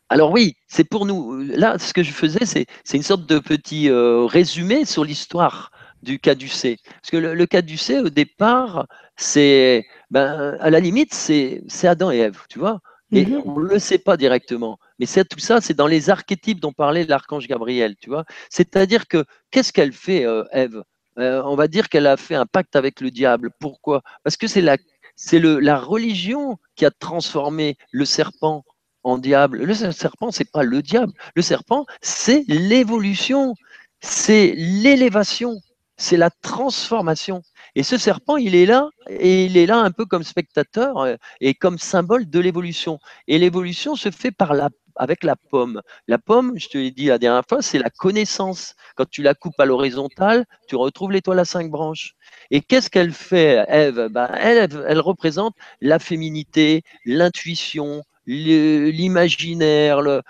alors 0.09 0.31
oui, 0.31 0.57
c'est 0.69 0.85
pour 0.85 1.07
nous. 1.07 1.39
Là, 1.43 1.79
ce 1.79 1.93
que 1.93 2.03
je 2.03 2.13
faisais, 2.13 2.45
c'est, 2.47 2.67
c'est 2.85 2.97
une 2.97 3.03
sorte 3.03 3.27
de 3.27 3.39
petit 3.39 3.91
euh, 3.91 4.25
résumé 4.25 4.85
sur 4.85 5.05
l'histoire 5.05 5.71
du 6.07 6.19
caducé. 6.19 6.79
Parce 7.03 7.11
que 7.11 7.17
le, 7.19 7.35
le 7.35 7.47
caducé, 7.47 7.99
au 7.99 8.09
départ, 8.09 8.87
c'est, 9.17 9.87
ben, 10.11 10.57
à 10.61 10.71
la 10.71 10.81
limite, 10.81 11.13
c'est, 11.13 11.63
Adam 11.85 12.11
et 12.11 12.19
Ève, 12.19 12.43
tu 12.49 12.59
vois. 12.59 12.81
Et 13.13 13.27
mhm. 13.27 13.43
on 13.45 13.61
ne 13.61 13.69
le 13.69 13.79
sait 13.79 13.99
pas 13.99 14.17
directement. 14.17 14.79
Mais 14.99 15.07
c'est 15.07 15.25
tout 15.25 15.39
ça, 15.39 15.61
c'est 15.61 15.75
dans 15.75 15.87
les 15.87 16.11
archétypes 16.11 16.61
dont 16.61 16.73
parlait 16.73 17.05
l'archange 17.05 17.47
Gabriel, 17.47 17.97
tu 18.01 18.09
vois. 18.09 18.25
C'est-à-dire 18.51 19.07
que 19.07 19.25
qu'est-ce 19.51 19.73
qu'elle 19.73 19.93
fait, 19.93 20.25
euh, 20.25 20.45
Ève? 20.53 20.83
Euh, 21.19 21.43
On 21.45 21.57
va 21.57 21.69
dire 21.69 21.89
qu'elle 21.89 22.07
a 22.07 22.17
fait 22.17 22.35
un 22.35 22.47
pacte 22.47 22.77
avec 22.77 23.01
le 23.01 23.11
diable. 23.11 23.51
Pourquoi? 23.61 24.03
Parce 24.25 24.37
que 24.37 24.47
c'est 24.47 24.61
la, 24.61 24.77
c'est 25.17 25.41
la 25.41 25.79
religion 25.79 26.59
qui 26.77 26.85
a 26.85 26.91
transformé 26.91 27.77
le 27.91 28.05
serpent 28.05 28.65
en 29.03 29.19
diable. 29.19 29.63
Le 29.63 29.75
serpent, 29.75 30.31
c'est 30.31 30.51
pas 30.51 30.65
le 30.65 30.83
diable. 30.83 31.13
Le 31.37 31.43
serpent, 31.43 31.87
c'est 32.03 32.45
l'évolution, 32.49 33.55
c'est 34.01 34.53
l'élévation 34.57 35.61
c'est 35.97 36.17
la 36.17 36.31
transformation. 36.31 37.43
Et 37.75 37.83
ce 37.83 37.97
serpent, 37.97 38.37
il 38.37 38.55
est 38.55 38.67
là, 38.67 38.89
et 39.09 39.45
il 39.45 39.57
est 39.57 39.67
là 39.67 39.79
un 39.79 39.91
peu 39.91 40.05
comme 40.05 40.23
spectateur 40.23 40.99
euh, 40.99 41.17
et 41.41 41.55
comme 41.55 41.79
symbole 41.79 42.29
de 42.29 42.41
l'évolution. 42.41 42.99
Et 43.29 43.39
l'évolution 43.39 43.97
se 43.97 44.11
fait 44.11 44.31
par 44.31 44.55
la, 44.55 44.71
avec 44.97 45.25
la 45.25 45.37
pomme. 45.37 45.81
La 46.09 46.19
pomme, 46.19 46.53
je 46.57 46.69
te 46.69 46.79
l'ai 46.79 46.91
dit 46.91 47.07
la 47.07 47.19
dernière 47.19 47.45
fois, 47.49 47.63
c'est 47.63 47.79
la 47.79 47.91
connaissance. 47.91 48.75
Quand 48.95 49.09
tu 49.09 49.23
la 49.23 49.35
coupes 49.35 49.59
à 49.59 49.65
l'horizontale, 49.65 50.45
tu 50.69 50.77
retrouves 50.77 51.13
l'étoile 51.13 51.39
à 51.39 51.45
cinq 51.45 51.71
branches. 51.71 52.15
Et 52.51 52.61
qu'est-ce 52.61 52.91
qu'elle 52.91 53.13
fait, 53.13 53.65
Ève? 53.69 54.09
Ben, 54.11 54.31
elle, 54.35 54.69
elle 54.87 55.01
représente 55.01 55.55
la 55.81 55.99
féminité, 55.99 56.83
l'intuition, 57.05 58.03
l'imaginaire, 58.27 60.01
le, 60.03 60.23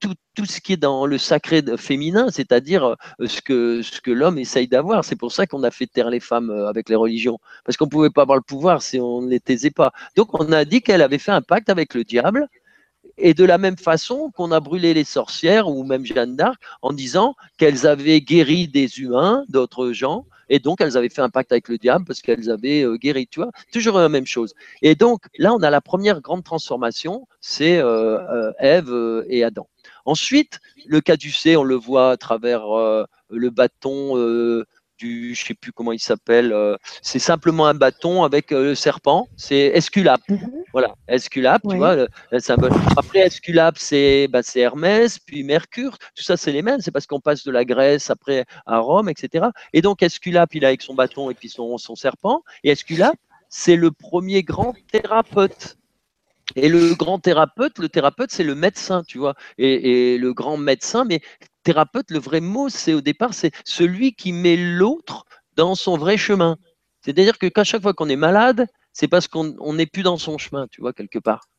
tout, 0.00 0.14
tout, 0.34 0.44
ce 0.44 0.60
qui 0.60 0.74
est 0.74 0.76
dans 0.76 1.06
le 1.06 1.18
sacré 1.18 1.62
féminin, 1.76 2.28
c'est-à-dire 2.30 2.84
euh, 2.84 3.26
ce 3.26 3.40
que, 3.40 3.82
ce 3.82 4.00
que 4.00 4.10
l'homme 4.10 4.38
essaye 4.38 4.68
d'avoir. 4.68 5.04
C'est 5.04 5.16
pour 5.16 5.32
ça 5.32 5.46
qu'on 5.46 5.62
a 5.62 5.70
fait 5.70 5.86
taire 5.86 6.10
les 6.10 6.20
femmes 6.20 6.50
euh, 6.50 6.68
avec 6.68 6.88
les 6.88 6.94
religions, 6.94 7.38
parce 7.64 7.76
qu'on 7.76 7.86
ne 7.86 7.90
pouvait 7.90 8.10
pas 8.10 8.22
avoir 8.22 8.36
le 8.36 8.42
pouvoir 8.42 8.82
si 8.82 9.00
on 9.00 9.22
ne 9.22 9.30
les 9.30 9.40
taisait 9.40 9.70
pas. 9.70 9.92
Donc 10.16 10.38
on 10.38 10.52
a 10.52 10.64
dit 10.64 10.82
qu'elle 10.82 11.02
avait 11.02 11.18
fait 11.18 11.32
un 11.32 11.42
pacte 11.42 11.70
avec 11.70 11.94
le 11.94 12.04
diable, 12.04 12.48
et 13.18 13.34
de 13.34 13.44
la 13.44 13.58
même 13.58 13.76
façon 13.76 14.30
qu'on 14.30 14.52
a 14.52 14.60
brûlé 14.60 14.94
les 14.94 15.04
sorcières 15.04 15.68
ou 15.68 15.84
même 15.84 16.04
Jeanne 16.04 16.36
d'Arc 16.36 16.60
en 16.82 16.92
disant 16.92 17.34
qu'elles 17.58 17.86
avaient 17.86 18.20
guéri 18.20 18.68
des 18.68 19.00
humains, 19.00 19.44
d'autres 19.48 19.92
gens, 19.92 20.24
et 20.48 20.58
donc 20.58 20.80
elles 20.80 20.96
avaient 20.96 21.08
fait 21.08 21.20
un 21.20 21.28
pacte 21.28 21.52
avec 21.52 21.68
le 21.68 21.78
diable 21.78 22.04
parce 22.04 22.22
qu'elles 22.22 22.50
avaient 22.50 22.82
euh, 22.82 22.96
guéri, 22.96 23.26
tu 23.26 23.40
vois, 23.40 23.50
toujours 23.72 23.98
la 23.98 24.08
même 24.08 24.26
chose. 24.26 24.54
Et 24.82 24.94
donc 24.94 25.24
là, 25.36 25.52
on 25.52 25.62
a 25.62 25.70
la 25.70 25.80
première 25.80 26.20
grande 26.20 26.44
transformation, 26.44 27.26
c'est 27.40 27.78
euh, 27.78 28.18
euh, 28.18 28.52
Ève 28.58 29.24
et 29.28 29.44
Adam. 29.44 29.68
Ensuite, 30.04 30.60
le 30.86 31.00
caducé, 31.00 31.56
on 31.56 31.64
le 31.64 31.74
voit 31.74 32.12
à 32.12 32.16
travers 32.16 32.62
le 33.28 33.50
bâton 33.50 34.16
du, 34.98 35.34
je 35.34 35.44
sais 35.44 35.54
plus 35.54 35.72
comment 35.72 35.92
il 35.92 36.00
s'appelle, 36.00 36.54
c'est 37.02 37.18
simplement 37.18 37.66
un 37.66 37.74
bâton 37.74 38.24
avec 38.24 38.50
le 38.50 38.74
serpent, 38.74 39.28
c'est 39.36 39.58
Esculape. 39.74 40.20
Mhm. 40.28 40.64
Voilà, 40.72 40.94
Esculape, 41.08 41.62
tu 41.68 41.76
vois, 41.76 41.96
le, 42.30 42.40
symbole. 42.40 42.72
Après, 42.96 43.20
Esculape, 43.20 43.78
c'est 43.78 44.28
bah, 44.28 44.40
Hermès, 44.54 45.18
puis 45.18 45.42
Mercure, 45.42 45.96
tout 46.14 46.22
ça, 46.22 46.36
c'est 46.36 46.52
les 46.52 46.62
mêmes, 46.62 46.80
c'est 46.80 46.90
parce 46.90 47.06
qu'on 47.06 47.20
passe 47.20 47.44
de 47.44 47.50
la 47.50 47.64
Grèce 47.64 48.10
après 48.10 48.44
à 48.66 48.78
Rome, 48.78 49.08
etc. 49.08 49.46
Et 49.72 49.82
donc, 49.82 50.02
Esculape, 50.02 50.54
il 50.54 50.64
a 50.64 50.68
avec 50.68 50.82
son 50.82 50.94
bâton 50.94 51.30
et 51.30 51.34
puis 51.34 51.48
son, 51.48 51.78
son 51.78 51.94
serpent, 51.94 52.42
et 52.64 52.70
Esculape, 52.70 53.18
c'est 53.48 53.76
le 53.76 53.90
premier 53.90 54.42
grand 54.42 54.74
thérapeute. 54.90 55.76
Et 56.56 56.68
le 56.68 56.94
grand 56.94 57.18
thérapeute, 57.18 57.78
le 57.78 57.88
thérapeute, 57.88 58.30
c'est 58.30 58.44
le 58.44 58.54
médecin, 58.54 59.02
tu 59.06 59.18
vois, 59.18 59.34
et, 59.58 60.16
le 60.16 60.32
grand 60.32 60.56
médecin, 60.56 61.04
mais 61.04 61.20
thérapeute, 61.68 62.10
le 62.10 62.18
vrai 62.18 62.40
mot, 62.40 62.70
c'est 62.70 62.94
au 62.94 63.02
départ, 63.02 63.34
c'est 63.34 63.50
celui 63.62 64.14
qui 64.14 64.32
met 64.32 64.56
l'autre 64.56 65.26
dans 65.54 65.74
son 65.74 65.98
vrai 65.98 66.16
chemin. 66.16 66.56
C'est-à-dire 67.02 67.36
que 67.36 67.46
qu'à 67.46 67.62
chaque 67.62 67.82
fois 67.82 67.92
qu'on 67.92 68.08
est 68.08 68.16
malade, 68.16 68.66
c'est 68.94 69.06
parce 69.06 69.28
qu'on 69.28 69.74
n'est 69.74 69.84
plus 69.84 70.02
dans 70.02 70.16
son 70.16 70.38
chemin, 70.38 70.66
tu 70.68 70.80
vois, 70.80 70.94
quelque 70.94 71.18
part. 71.18 71.50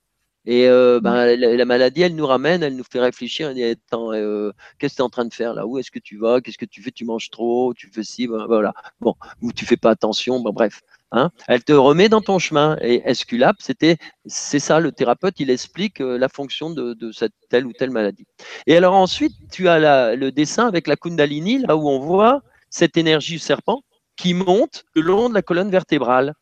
Et 0.45 0.67
euh, 0.67 0.99
ben, 0.99 1.35
la, 1.35 1.65
maladie, 1.65 2.01
elle 2.01 2.15
nous 2.15 2.25
ramène, 2.25 2.63
elle 2.63 2.75
nous 2.75 2.83
fait 2.91 2.99
réfléchir. 2.99 3.49
Elle 3.49 3.55
dit, 3.55 3.61
euh, 3.93 4.51
qu'est-ce 4.79 4.93
que 4.93 4.97
tu 4.97 5.01
es 5.03 5.05
en 5.05 5.11
train 5.11 5.25
de 5.25 5.33
faire 5.33 5.53
là? 5.53 5.67
Où 5.67 5.77
est-ce 5.77 5.91
que 5.91 5.99
tu 5.99 6.17
vas? 6.17 6.41
Qu'est-ce 6.41 6.57
que 6.57 6.65
tu 6.65 6.81
fais? 6.81 6.91
Tu 6.91 7.05
manges 7.05 7.29
trop? 7.29 7.75
Tu 7.75 7.91
fais 7.91 8.03
ci? 8.03 8.27
Ben, 8.27 8.47
Voilà. 8.47 8.73
Bon, 8.99 9.13
ou 9.43 9.53
tu 9.53 9.67
fais 9.67 9.77
pas 9.77 9.91
attention? 9.91 10.39
Ben, 10.39 10.51
bref. 10.51 10.81
Hein, 11.11 11.31
elle 11.47 11.63
te 11.63 11.73
remet 11.73 12.07
dans 12.07 12.21
ton 12.21 12.37
chemin. 12.37 12.77
Et 12.81 13.01
Esculap, 13.03 13.55
c'était, 13.59 13.97
c'est 14.25 14.59
ça, 14.59 14.79
le 14.79 14.91
thérapeute, 14.91 15.39
il 15.39 15.49
explique 15.49 16.01
euh, 16.01 16.17
la 16.19 16.29
fonction 16.29 16.69
de, 16.69 17.11
cette 17.11 17.33
telle 17.49 17.65
ou 17.65 17.73
telle 17.73 17.89
maladie. 17.89 18.25
Et 18.67 18.77
alors 18.77 18.93
ensuite, 18.93 19.33
tu 19.51 19.67
as 19.67 20.15
le 20.15 20.31
dessin 20.31 20.67
avec 20.67 20.87
la 20.87 20.95
Kundalini, 20.95 21.59
là 21.59 21.75
où 21.75 21.89
on 21.89 21.99
voit 21.99 22.41
cette 22.69 22.97
énergie 22.97 23.39
serpent 23.39 23.81
qui 24.15 24.33
monte 24.33 24.85
le 24.93 25.01
long 25.01 25.29
de 25.29 25.33
la 25.33 25.41
colonne 25.41 25.71
vertébrale. 25.71 26.33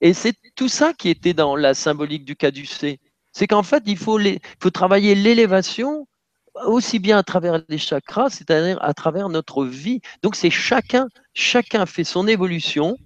Et 0.00 0.14
c'est 0.14 0.34
tout 0.54 0.68
ça 0.68 0.92
qui 0.94 1.10
était 1.10 1.34
dans 1.34 1.56
la 1.56 1.74
symbolique 1.74 2.24
du 2.24 2.36
caducé. 2.36 3.00
C'est 3.32 3.46
qu'en 3.46 3.62
fait, 3.62 3.82
il 3.86 3.98
faut, 3.98 4.18
faut 4.62 4.70
travailler 4.70 5.14
l'élévation 5.14 6.06
aussi 6.64 6.98
bien 6.98 7.18
à 7.18 7.22
travers 7.22 7.62
les 7.68 7.78
chakras, 7.78 8.30
c'est-à-dire 8.30 8.78
à 8.82 8.94
travers 8.94 9.28
notre 9.28 9.64
vie. 9.64 10.00
Donc 10.22 10.36
c'est 10.36 10.50
chacun, 10.50 11.08
chacun 11.34 11.84
fait 11.84 12.04
son 12.04 12.26
évolution 12.26 12.96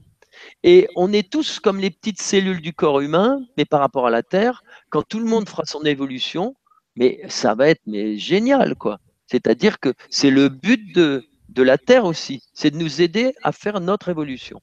et 0.63 0.89
on 0.97 1.13
est 1.13 1.31
tous 1.31 1.61
comme 1.61 1.79
les 1.79 1.91
petites 1.91 2.21
cellules 2.21 2.61
du 2.61 2.73
corps 2.73 3.01
humain, 3.01 3.41
mais 3.57 3.65
par 3.65 3.81
rapport 3.81 4.07
à 4.07 4.11
la 4.11 4.23
Terre, 4.23 4.63
quand 4.91 5.03
tout 5.03 5.19
le 5.19 5.25
monde 5.25 5.49
fera 5.49 5.65
son 5.65 5.83
évolution, 5.85 6.55
mais 6.97 7.21
ça 7.29 7.55
va 7.55 7.69
être 7.69 7.83
mais 7.87 8.17
génial, 8.17 8.75
quoi. 8.75 8.99
C'est-à-dire 9.27 9.79
que 9.79 9.95
c'est 10.09 10.31
le 10.31 10.49
but 10.49 10.95
de, 10.95 11.29
de 11.49 11.63
la 11.63 11.79
Terre 11.79 12.05
aussi, 12.05 12.43
c'est 12.53 12.71
de 12.71 12.77
nous 12.77 13.01
aider 13.01 13.35
à 13.43 13.53
faire 13.53 13.81
notre 13.81 14.09
évolution. 14.09 14.61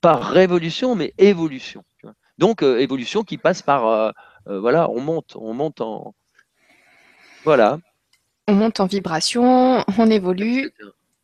Pas 0.00 0.16
révolution, 0.16 0.94
mais 0.94 1.14
évolution. 1.18 1.82
Donc, 2.38 2.62
euh, 2.62 2.78
évolution 2.78 3.22
qui 3.22 3.38
passe 3.38 3.62
par, 3.62 3.86
euh, 3.86 4.10
euh, 4.48 4.60
voilà, 4.60 4.90
on 4.90 5.00
monte, 5.00 5.36
on 5.36 5.54
monte 5.54 5.80
en, 5.80 6.14
voilà. 7.44 7.78
On 8.48 8.54
monte 8.54 8.80
en 8.80 8.86
vibration, 8.86 9.84
on 9.98 10.10
évolue. 10.10 10.72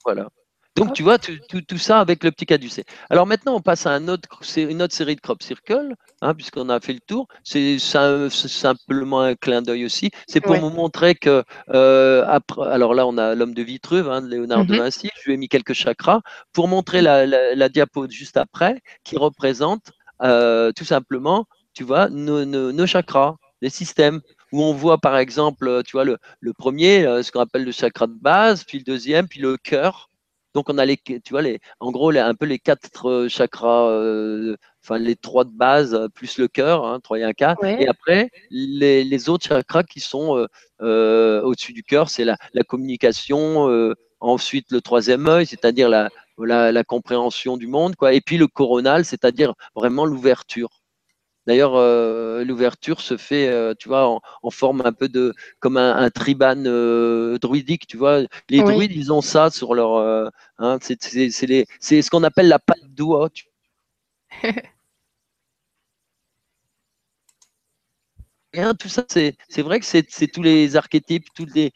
Voilà. 0.04 0.28
Donc, 0.76 0.92
tu 0.92 1.02
vois, 1.02 1.18
tout, 1.18 1.78
ça 1.78 2.00
avec 2.00 2.22
le 2.22 2.30
petit 2.30 2.46
caducé. 2.46 2.84
Alors 3.10 3.26
maintenant, 3.26 3.56
on 3.56 3.60
passe 3.60 3.86
à 3.86 3.90
un 3.90 4.06
autre, 4.08 4.28
une 4.56 4.82
autre 4.82 4.94
série 4.94 5.16
de 5.16 5.20
crop 5.20 5.42
circle, 5.42 5.94
hein, 6.22 6.34
puisqu'on 6.34 6.68
a 6.68 6.78
fait 6.80 6.92
le 6.92 7.00
tour. 7.00 7.26
C'est 7.42 7.78
simplement 7.78 9.20
un 9.20 9.34
clin 9.34 9.62
d'œil 9.62 9.84
aussi. 9.84 10.10
C'est 10.28 10.40
pour 10.40 10.56
vous 10.56 10.70
montrer 10.70 11.14
que, 11.14 11.42
euh, 11.70 12.24
après, 12.28 12.68
alors 12.68 12.94
là, 12.94 13.06
on 13.06 13.18
a 13.18 13.34
l'homme 13.34 13.54
de 13.54 13.62
Vitruve, 13.62 14.08
hein, 14.08 14.22
de 14.22 14.28
Léonard 14.28 14.64
de 14.64 14.74
mhm. 14.74 14.78
Vinci. 14.80 15.10
Je 15.20 15.26
lui 15.26 15.34
ai 15.34 15.36
mis 15.36 15.48
quelques 15.48 15.74
chakras 15.74 16.20
pour 16.52 16.68
montrer 16.68 17.02
la, 17.02 17.26
la, 17.26 17.68
diapo 17.68 18.08
juste 18.08 18.36
après, 18.36 18.80
qui 19.04 19.16
représente 19.16 19.90
euh, 20.22 20.70
tout 20.72 20.84
simplement, 20.84 21.46
tu 21.74 21.82
vois, 21.82 22.08
nos, 22.08 22.44
nos, 22.44 22.86
chakras, 22.86 23.36
les 23.60 23.70
systèmes 23.70 24.20
où 24.52 24.62
on 24.62 24.72
voit 24.72 24.98
par 24.98 25.16
exemple, 25.16 25.82
tu 25.84 25.92
vois, 25.92 26.04
le, 26.04 26.18
le 26.40 26.52
premier, 26.52 27.06
euh, 27.06 27.22
ce 27.22 27.32
qu'on 27.32 27.40
appelle 27.40 27.64
le 27.64 27.72
chakra 27.72 28.06
de 28.06 28.18
base, 28.20 28.64
puis 28.64 28.78
le 28.78 28.84
deuxième, 28.84 29.28
puis 29.28 29.40
le 29.40 29.56
cœur, 29.56 30.09
donc 30.54 30.68
on 30.68 30.78
a 30.78 30.84
les, 30.84 30.96
tu 30.96 31.20
vois, 31.30 31.42
les, 31.42 31.60
en 31.78 31.90
gros, 31.90 32.10
un 32.10 32.34
peu 32.34 32.46
les 32.46 32.58
quatre 32.58 33.08
euh, 33.08 33.28
chakras, 33.28 33.88
euh, 33.90 34.56
enfin 34.82 34.98
les 34.98 35.16
trois 35.16 35.44
de 35.44 35.52
base 35.52 35.94
euh, 35.94 36.08
plus 36.08 36.38
le 36.38 36.48
cœur, 36.48 36.84
hein, 36.84 37.00
3 37.00 37.20
et 37.20 37.24
1 37.24 37.32
4. 37.32 37.64
Et 37.64 37.88
après, 37.88 38.30
les, 38.50 39.28
autres 39.28 39.46
chakras 39.46 39.84
qui 39.84 40.00
sont 40.00 40.46
au-dessus 40.80 41.72
du 41.72 41.82
cœur, 41.84 42.10
c'est 42.10 42.24
la, 42.24 42.36
communication. 42.66 43.94
ensuite, 44.20 44.70
le 44.72 44.80
troisième 44.80 45.28
œil, 45.28 45.46
c'est-à-dire 45.46 45.88
la, 45.88 46.08
la, 46.38 46.84
compréhension 46.84 47.56
du 47.56 47.66
monde, 47.66 47.96
quoi. 47.96 48.12
Et 48.12 48.20
puis 48.20 48.36
le 48.36 48.46
coronal, 48.46 49.04
c'est-à-dire 49.04 49.54
vraiment 49.74 50.04
l'ouverture. 50.04 50.79
D'ailleurs, 51.50 51.74
l'ouverture 52.44 53.00
se 53.00 53.16
fait, 53.16 53.74
tu 53.76 53.88
vois, 53.88 54.06
en, 54.42 54.50
forme 54.50 54.82
un 54.84 54.92
peu 54.92 55.08
de 55.08 55.34
comme 55.58 55.76
un, 55.76 56.08
tribane 56.10 56.62
druidique, 57.38 57.88
tu 57.88 57.96
vois. 57.96 58.20
Les 58.48 58.60
druides, 58.62 58.92
ils 58.94 59.12
ont 59.12 59.20
ça 59.20 59.50
sur 59.50 59.74
leur, 59.74 60.30
hein, 60.58 60.78
c'est 60.80 61.02
ce 61.02 62.08
qu'on 62.08 62.22
appelle 62.22 62.46
la 62.46 62.60
patte 62.60 62.84
doigt. 62.94 63.30
tout 68.78 68.88
ça, 68.88 69.04
c'est 69.08 69.62
vrai 69.62 69.80
que 69.80 69.86
c'est 69.86 70.28
tous 70.28 70.42
les 70.42 70.76
archétypes, 70.76 71.26
toutes 71.34 71.52
les, 71.52 71.72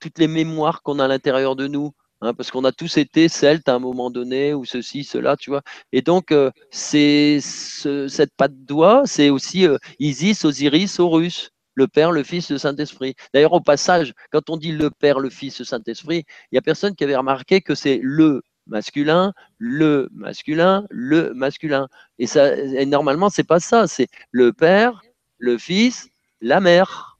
toutes 0.00 0.18
les 0.18 0.26
mémoires 0.26 0.82
qu'on 0.82 0.98
a 0.98 1.04
à 1.04 1.08
l'intérieur 1.08 1.54
de 1.54 1.68
nous. 1.68 1.92
Hein, 2.22 2.34
parce 2.34 2.52
qu'on 2.52 2.64
a 2.64 2.70
tous 2.70 2.98
été 2.98 3.28
celtes 3.28 3.68
à 3.68 3.74
un 3.74 3.80
moment 3.80 4.08
donné, 4.08 4.54
ou 4.54 4.64
ceci, 4.64 5.02
cela, 5.02 5.36
tu 5.36 5.50
vois. 5.50 5.62
Et 5.90 6.02
donc, 6.02 6.30
euh, 6.30 6.52
c'est 6.70 7.40
cette 7.40 8.32
patte 8.36 8.64
doigt, 8.64 9.02
c'est 9.06 9.28
aussi 9.28 9.66
euh, 9.66 9.76
Isis, 9.98 10.44
Osiris, 10.44 11.00
Horus, 11.00 11.50
le 11.74 11.88
Père, 11.88 12.12
le 12.12 12.22
Fils, 12.22 12.48
le 12.52 12.58
Saint-Esprit. 12.58 13.16
D'ailleurs, 13.34 13.54
au 13.54 13.60
passage, 13.60 14.14
quand 14.30 14.50
on 14.50 14.56
dit 14.56 14.70
le 14.70 14.88
Père, 14.90 15.18
le 15.18 15.30
Fils, 15.30 15.58
le 15.58 15.64
Saint-Esprit, 15.64 16.24
il 16.28 16.54
n'y 16.54 16.58
a 16.58 16.62
personne 16.62 16.94
qui 16.94 17.02
avait 17.02 17.16
remarqué 17.16 17.60
que 17.60 17.74
c'est 17.74 17.98
le 18.00 18.42
masculin, 18.68 19.32
le 19.58 20.08
masculin, 20.12 20.86
le 20.90 21.34
masculin. 21.34 21.88
Et, 22.20 22.28
ça, 22.28 22.54
et 22.56 22.86
normalement, 22.86 23.30
c'est 23.30 23.42
pas 23.42 23.58
ça, 23.58 23.88
c'est 23.88 24.06
le 24.30 24.52
Père, 24.52 25.02
le 25.38 25.58
Fils, 25.58 26.08
la 26.40 26.60
mère. 26.60 27.18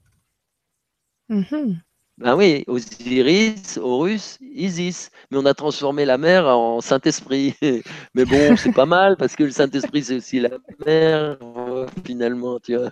Mm-hmm. 1.29 1.75
Ben 2.19 2.35
oui, 2.35 2.63
Osiris, 2.67 3.77
Horus, 3.77 4.37
Isis. 4.39 5.09
Mais 5.31 5.37
on 5.39 5.45
a 5.45 5.55
transformé 5.55 6.05
la 6.05 6.19
mer 6.19 6.45
en 6.45 6.79
Saint-Esprit. 6.79 7.55
Mais 8.13 8.23
bon, 8.25 8.55
c'est 8.55 8.71
pas 8.71 8.85
mal 8.85 9.17
parce 9.17 9.35
que 9.35 9.43
le 9.43 9.49
Saint-Esprit, 9.49 10.03
c'est 10.03 10.17
aussi 10.17 10.39
la 10.39 10.49
mer, 10.85 11.37
finalement, 12.05 12.59
tu 12.59 12.75
vois. 12.77 12.91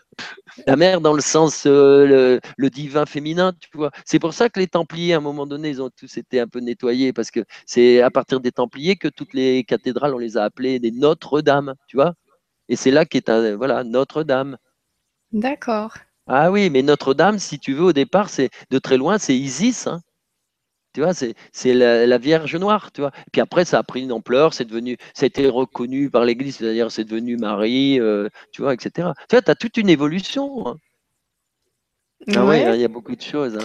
La 0.65 0.75
mer 0.75 1.01
dans 1.01 1.13
le 1.13 1.21
sens, 1.21 1.65
euh, 1.67 2.39
le, 2.57 2.69
divin 2.71 3.05
féminin, 3.05 3.53
tu 3.59 3.69
vois. 3.77 3.91
C'est 4.05 4.17
pour 4.17 4.33
ça 4.33 4.49
que 4.49 4.59
les 4.59 4.67
Templiers, 4.67 5.13
à 5.13 5.17
un 5.17 5.21
moment 5.21 5.45
donné, 5.45 5.69
ils 5.69 5.81
ont 5.83 5.91
tous 5.91 6.17
été 6.17 6.39
un 6.39 6.47
peu 6.47 6.59
nettoyés 6.59 7.13
parce 7.13 7.29
que 7.29 7.41
c'est 7.67 8.01
à 8.01 8.09
partir 8.09 8.39
des 8.39 8.51
Templiers 8.51 8.95
que 8.95 9.07
toutes 9.07 9.35
les 9.35 9.63
cathédrales, 9.63 10.15
on 10.15 10.19
les 10.19 10.35
a 10.35 10.43
appelées 10.45 10.79
des 10.79 10.91
Notre-Dame, 10.91 11.75
tu 11.87 11.95
vois. 11.95 12.15
Et 12.69 12.75
c'est 12.75 12.91
là 12.91 13.05
qu'est 13.05 13.29
voilà, 13.55 13.83
Notre-Dame. 13.83 14.57
D'accord. 15.31 15.93
Ah 16.27 16.51
oui, 16.51 16.69
mais 16.69 16.81
Notre-Dame, 16.81 17.39
si 17.39 17.59
tu 17.59 17.73
veux, 17.73 17.85
au 17.85 17.93
départ, 17.93 18.29
c'est 18.29 18.49
de 18.69 18.79
très 18.79 18.97
loin, 18.97 19.17
c'est 19.17 19.35
Isis. 19.35 19.87
Hein. 19.87 20.01
Tu 20.93 21.01
vois, 21.01 21.13
c'est 21.13 21.73
la, 21.73 22.17
Vierge 22.17 22.55
Noire, 22.55 22.91
tu 22.91 23.01
vois. 23.01 23.11
Puis 23.31 23.39
après, 23.41 23.63
ça 23.63 23.79
a 23.79 23.83
pris 23.83 24.01
une 24.01 24.11
ampleur, 24.11 24.53
c'est 24.53 24.65
devenu, 24.65 24.97
ça 25.13 25.23
a 25.23 25.27
été 25.27 25.47
reconnu 25.47 26.09
par 26.09 26.25
l'Église, 26.25 26.57
c'est-à-dire 26.57 26.91
c'est 26.91 27.05
devenu 27.05 27.37
Marie, 27.37 27.99
euh, 27.99 28.27
tu 28.51 28.61
vois, 28.61 28.73
etc. 28.73 29.09
Tu 29.29 29.35
vois, 29.35 29.41
tu 29.41 29.51
as 29.51 29.55
toute 29.55 29.77
une 29.77 29.89
évolution. 29.89 30.67
Hein. 30.67 30.75
Ah 32.35 32.45
oui, 32.45 32.57
hein, 32.57 32.75
il 32.75 32.81
y 32.81 32.85
a 32.85 32.89
beaucoup 32.89 33.15
de 33.15 33.21
choses. 33.21 33.57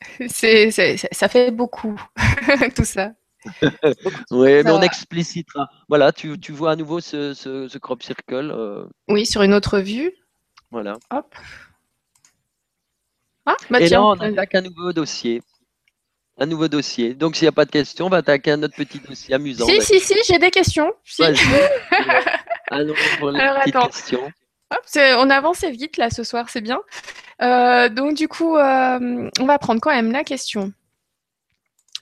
C'est, 0.28 0.70
ça 0.70 1.28
fait 1.28 1.50
beaucoup, 1.50 2.00
tout 2.74 2.84
ça. 2.84 3.12
oui, 4.30 4.62
mais 4.62 4.70
on 4.70 4.82
explicitera. 4.82 5.68
Voilà, 5.88 6.12
tu, 6.12 6.36
vois 6.50 6.72
à 6.72 6.76
nouveau 6.76 7.00
ce, 7.00 7.78
crop 7.78 8.02
circle. 8.02 8.50
Euh. 8.50 8.86
Oui, 9.08 9.26
sur 9.26 9.42
une 9.42 9.54
autre 9.54 9.78
vue. 9.80 10.12
Voilà. 10.70 10.98
Hop. 11.10 11.34
Ah, 13.50 13.56
bah 13.70 13.80
Et 13.80 13.88
là, 13.88 14.04
on 14.04 14.12
attaque 14.12 14.54
un 14.54 14.60
nouveau 14.60 14.92
dossier. 14.92 15.42
Un 16.38 16.46
nouveau 16.46 16.68
dossier. 16.68 17.14
Donc, 17.14 17.36
s'il 17.36 17.44
n'y 17.44 17.48
a 17.48 17.52
pas 17.52 17.64
de 17.64 17.70
questions, 17.70 18.06
on 18.06 18.08
va 18.08 18.18
attaquer 18.18 18.52
un 18.52 18.62
autre 18.62 18.76
petit 18.76 18.98
dossier 18.98 19.34
amusant. 19.34 19.66
Si, 19.66 19.82
si, 19.82 20.00
si, 20.00 20.14
j'ai 20.26 20.38
des 20.38 20.50
questions. 20.50 20.92
Si. 21.04 21.22
Alors, 22.70 22.96
pour 23.18 23.30
les 23.30 23.40
petites 23.40 23.74
questions. 23.74 24.32
on 24.96 25.30
avance 25.30 25.64
vite 25.64 25.96
là 25.96 26.10
ce 26.10 26.22
soir, 26.22 26.48
c'est 26.48 26.60
bien. 26.60 26.80
Euh, 27.42 27.88
donc 27.88 28.14
du 28.14 28.28
coup, 28.28 28.56
euh, 28.56 29.30
on 29.40 29.44
va 29.44 29.58
prendre 29.58 29.80
quand 29.80 29.90
même 29.90 30.12
la 30.12 30.24
question 30.24 30.72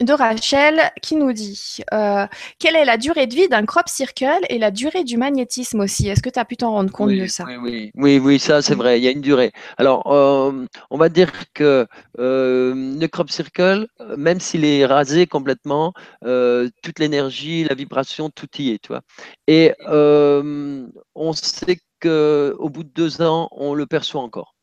de 0.00 0.12
Rachel 0.12 0.80
qui 1.02 1.16
nous 1.16 1.32
dit 1.32 1.78
euh, 1.92 2.26
quelle 2.58 2.76
est 2.76 2.84
la 2.84 2.96
durée 2.96 3.26
de 3.26 3.34
vie 3.34 3.48
d'un 3.48 3.64
crop 3.64 3.88
circle 3.88 4.40
et 4.48 4.58
la 4.58 4.70
durée 4.70 5.04
du 5.04 5.16
magnétisme 5.16 5.80
aussi? 5.80 6.08
Est-ce 6.08 6.22
que 6.22 6.30
tu 6.30 6.38
as 6.38 6.44
pu 6.44 6.56
t'en 6.56 6.72
rendre 6.72 6.92
compte 6.92 7.10
de 7.10 7.26
ça? 7.26 7.44
oui, 7.60 7.90
oui, 7.94 8.18
oui, 8.18 8.38
ça 8.38 8.62
c'est 8.62 8.74
vrai, 8.74 9.00
il 9.00 9.04
y 9.04 9.08
a 9.08 9.10
une 9.10 9.20
durée. 9.20 9.52
Alors, 9.76 10.12
euh, 10.12 10.66
on 10.90 10.98
va 10.98 11.08
dire 11.08 11.32
que 11.54 11.86
euh, 12.18 12.74
le 12.98 13.06
crop 13.06 13.30
circle, 13.30 13.86
même 14.16 14.40
s'il 14.40 14.64
est 14.64 14.86
rasé 14.86 15.26
complètement, 15.26 15.92
toute 16.22 16.98
l'énergie, 16.98 17.64
la 17.64 17.74
vibration, 17.74 18.30
tout 18.30 18.48
y 18.58 18.70
est, 18.70 18.78
tu 18.82 18.88
vois. 18.88 19.02
Et 19.46 19.74
on 19.88 21.32
sait 21.32 21.78
qu'au 22.00 22.68
bout 22.68 22.84
de 22.84 22.90
deux 22.94 23.22
ans, 23.22 23.48
on 23.52 23.74
le 23.74 23.86
perçoit 23.86 24.22
encore 24.22 24.57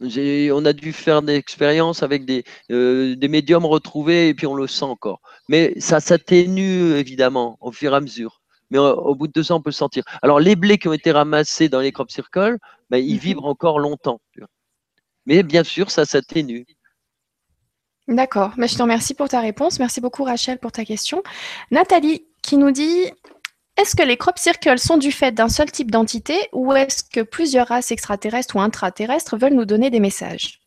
on 0.00 0.64
a 0.64 0.72
dû 0.72 0.92
faire 0.92 1.22
des 1.22 1.34
expériences 1.34 2.02
avec 2.02 2.24
des, 2.24 2.44
euh, 2.70 3.16
des, 3.16 3.28
médiums 3.28 3.66
retrouvés 3.66 4.28
et 4.28 4.34
puis 4.34 4.46
on 4.46 4.54
le 4.54 4.66
sent 4.66 4.84
encore. 4.84 5.20
Mais 5.48 5.72
ça 5.78 6.00
s'atténue 6.00 6.94
évidemment 6.96 7.56
au 7.60 7.72
fur 7.72 7.92
et 7.92 7.96
à 7.96 8.00
mesure. 8.00 8.40
Mais 8.70 8.78
au, 8.78 9.14
bout 9.14 9.28
de 9.28 9.32
deux 9.32 9.52
ans, 9.52 9.56
on 9.56 9.62
peut 9.62 9.70
le 9.70 9.74
sentir. 9.74 10.02
Alors, 10.22 10.40
les 10.40 10.56
blés 10.56 10.78
qui 10.78 10.88
ont 10.88 10.92
été 10.92 11.12
ramassés 11.12 11.68
dans 11.68 11.80
les 11.80 11.92
crop 11.92 12.10
circles, 12.10 12.58
ben, 12.90 12.98
ils 12.98 13.14
mhm. 13.14 13.20
vibrent 13.20 13.46
encore 13.46 13.78
longtemps. 13.78 14.20
Mais 15.24 15.42
bien 15.42 15.64
sûr, 15.64 15.90
ça 15.90 16.04
s'atténue. 16.04 16.66
D'accord. 18.08 18.52
Mais 18.56 18.68
je 18.68 18.76
te 18.76 18.82
remercie 18.82 19.14
pour 19.14 19.28
ta 19.28 19.40
réponse. 19.40 19.78
Merci 19.78 20.00
beaucoup, 20.00 20.24
Rachel, 20.24 20.58
pour 20.58 20.72
ta 20.72 20.84
question. 20.84 21.22
Nathalie 21.70 22.26
qui 22.42 22.56
nous 22.56 22.70
dit 22.70 23.10
est-ce 23.76 23.94
que 23.94 24.02
les 24.02 24.16
crop 24.16 24.38
circles 24.38 24.78
sont 24.78 24.96
du 24.96 25.12
fait 25.12 25.32
d'un 25.32 25.48
seul 25.48 25.70
type 25.70 25.90
d'entité 25.90 26.48
ou 26.52 26.72
est-ce 26.72 27.02
que 27.02 27.20
plusieurs 27.20 27.68
races 27.68 27.90
extraterrestres 27.90 28.56
ou 28.56 28.60
intraterrestres 28.60 29.36
veulent 29.36 29.54
nous 29.54 29.64
donner 29.66 29.90
des 29.90 30.00
messages? 30.00 30.60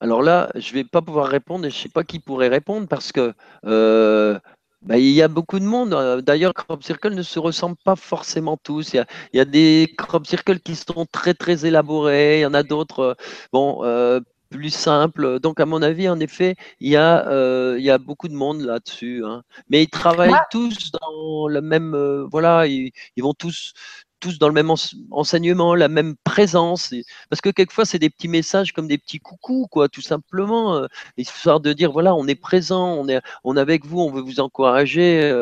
Alors 0.00 0.22
là, 0.22 0.50
je 0.54 0.70
ne 0.70 0.74
vais 0.74 0.84
pas 0.84 1.02
pouvoir 1.02 1.28
répondre 1.28 1.64
et 1.66 1.70
je 1.70 1.76
ne 1.76 1.82
sais 1.82 1.88
pas 1.88 2.02
qui 2.02 2.18
pourrait 2.18 2.48
répondre 2.48 2.88
parce 2.88 3.12
que 3.12 3.34
euh, 3.66 4.38
bah, 4.82 4.98
il 4.98 5.10
y 5.10 5.22
a 5.22 5.28
beaucoup 5.28 5.60
de 5.60 5.64
monde. 5.64 6.22
D'ailleurs, 6.22 6.54
crop 6.54 6.82
circles 6.82 7.14
ne 7.14 7.22
se 7.22 7.38
ressemblent 7.38 7.76
pas 7.84 7.94
forcément 7.94 8.56
tous. 8.56 8.94
Il 8.94 9.04
y 9.32 9.40
a, 9.40 9.44
des 9.44 9.94
crop 9.96 10.26
circles 10.26 10.58
qui 10.58 10.74
sont 10.74 11.06
très 11.10 11.34
très 11.34 11.66
élaborés. 11.66 12.38
Il 12.40 12.42
y 12.42 12.46
en 12.46 12.54
a 12.54 12.64
d'autres, 12.64 13.00
euh, 13.00 13.14
bon, 13.52 13.84
euh, 13.84 14.20
plus 14.52 14.70
simple. 14.70 15.40
Donc, 15.40 15.58
à 15.58 15.66
mon 15.66 15.82
avis, 15.82 16.08
en 16.08 16.20
effet, 16.20 16.56
il 16.80 16.90
y 16.90 16.96
a, 16.96 17.26
euh, 17.28 17.76
il 17.78 17.84
y 17.84 17.90
a 17.90 17.98
beaucoup 17.98 18.28
de 18.28 18.34
monde 18.34 18.60
là-dessus. 18.60 19.24
Hein. 19.24 19.42
Mais 19.68 19.82
ils 19.82 19.90
travaillent 19.90 20.32
tous 20.50 20.92
dans 20.92 21.48
le 21.48 21.60
même. 21.60 21.94
Euh, 21.94 22.26
voilà, 22.30 22.66
ils, 22.66 22.92
vont 23.18 23.34
tous 23.34 23.72
tous 24.20 24.38
dans 24.38 24.46
le 24.46 24.54
même 24.54 24.70
enseignement, 25.10 25.74
la 25.74 25.88
même 25.88 26.14
présence. 26.22 26.94
Parce 27.28 27.40
que 27.40 27.50
quelquefois, 27.50 27.84
c'est 27.84 27.98
des 27.98 28.10
petits 28.10 28.28
messages 28.28 28.72
comme 28.72 28.86
des 28.86 28.98
petits 28.98 29.18
coucous, 29.18 29.66
quoi, 29.68 29.88
tout 29.88 30.00
simplement. 30.00 30.76
Euh, 30.76 30.86
histoire 31.16 31.58
de 31.58 31.72
dire, 31.72 31.90
voilà, 31.90 32.14
on 32.14 32.28
est 32.28 32.36
présent, 32.36 32.94
on 32.94 33.08
est, 33.08 33.20
on 33.42 33.56
est 33.56 33.60
avec 33.60 33.84
vous, 33.84 33.98
on 33.98 34.12
veut 34.12 34.22
vous 34.22 34.38
encourager, 34.38 35.32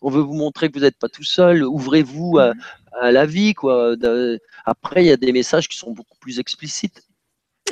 on 0.00 0.10
veut 0.10 0.20
vous 0.20 0.34
montrer 0.34 0.68
que 0.68 0.78
vous 0.78 0.84
n'êtes 0.84 0.98
pas 0.98 1.08
tout 1.08 1.24
seul, 1.24 1.64
ouvrez-vous 1.64 2.38
à, 2.38 2.54
mmh 2.54 2.58
à, 3.00 3.12
la 3.12 3.26
vie, 3.26 3.54
quoi. 3.54 3.94
Après, 4.64 5.04
il 5.04 5.06
y 5.06 5.12
a 5.12 5.16
des 5.16 5.32
messages 5.32 5.68
qui 5.68 5.76
sont 5.76 5.92
beaucoup 5.92 6.18
plus 6.18 6.38
explicites. 6.38 7.02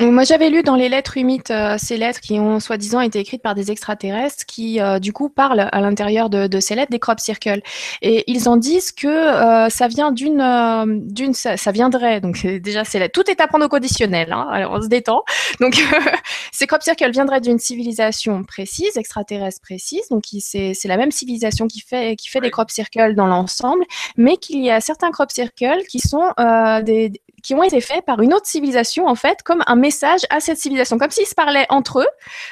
Moi, 0.01 0.23
j'avais 0.23 0.49
lu 0.49 0.63
dans 0.63 0.77
les 0.77 0.89
lettres 0.89 1.17
humides 1.17 1.51
euh, 1.51 1.75
ces 1.77 1.97
lettres 1.97 2.21
qui 2.21 2.39
ont 2.39 2.61
soi-disant 2.61 3.01
été 3.01 3.19
écrites 3.19 3.43
par 3.43 3.57
des 3.57 3.73
extraterrestres 3.73 4.47
qui, 4.47 4.81
euh, 4.81 5.01
du 5.01 5.13
coup, 5.13 5.29
parlent 5.29 5.69
à 5.73 5.81
l'intérieur 5.81 6.31
de, 6.31 6.61
ces 6.61 6.77
lettres 6.77 6.93
des 6.93 7.01
crop 7.01 7.19
circles. 7.19 7.63
Et 8.01 8.23
ils 8.31 8.49
en 8.49 8.57
disent 8.57 8.93
que 8.93 9.09
euh, 9.09 9.69
ça 9.71 9.89
vient 9.89 10.13
d'une, 10.13 11.05
d'une, 11.09 11.35
ça, 11.35 11.57
viendrait. 11.73 12.21
Donc 12.21 12.47
déjà, 12.47 12.85
c'est. 12.85 13.09
Tout 13.09 13.29
est 13.29 13.41
à 13.41 13.49
prendre 13.49 13.65
au 13.65 13.69
conditionnel. 13.69 14.33
Hein, 14.33 14.47
alors, 14.53 14.73
on 14.75 14.83
se 14.83 14.87
détend. 14.87 15.25
Donc, 15.61 15.75
ces 16.53 16.69
crop 16.69 16.83
circles 16.83 17.11
viendraient 17.11 17.41
d'une 17.41 17.59
civilisation 17.59 18.45
précise, 18.45 18.97
extraterrestre 18.97 19.61
précise. 19.63 20.09
Donc, 20.11 20.25
c'est, 20.39 20.75
c'est 20.75 20.89
la 20.89 20.97
même 20.97 21.11
civilisation 21.11 21.67
qui 21.67 21.81
fait, 21.81 22.15
qui 22.15 22.29
fait 22.29 22.41
des 22.41 22.51
crop 22.51 22.71
circles 22.71 23.17
dans 23.17 23.27
l'ensemble, 23.27 23.85
mais 24.17 24.37
qu'il 24.37 24.65
y 24.65 24.71
a 24.71 24.81
certains 24.81 25.11
crop 25.11 25.33
circles 25.33 25.83
qui 25.89 25.99
sont 25.99 26.33
des 26.85 27.13
qui 27.43 27.55
ont 27.55 27.63
été 27.63 27.81
faits 27.81 28.05
par 28.05 28.21
une 28.21 28.35
autre 28.35 28.47
civilisation, 28.47 29.07
en 29.07 29.15
fait, 29.15 29.43
comme 29.43 29.63
un 29.67 29.77
message 29.89 30.21
à 30.29 30.41
cette 30.41 30.59
civilisation, 30.59 30.99
comme 30.99 31.11
s'ils 31.11 31.27
se 31.27 31.35
parlaient 31.35 31.67
entre 31.71 32.01
eux, 32.01 32.09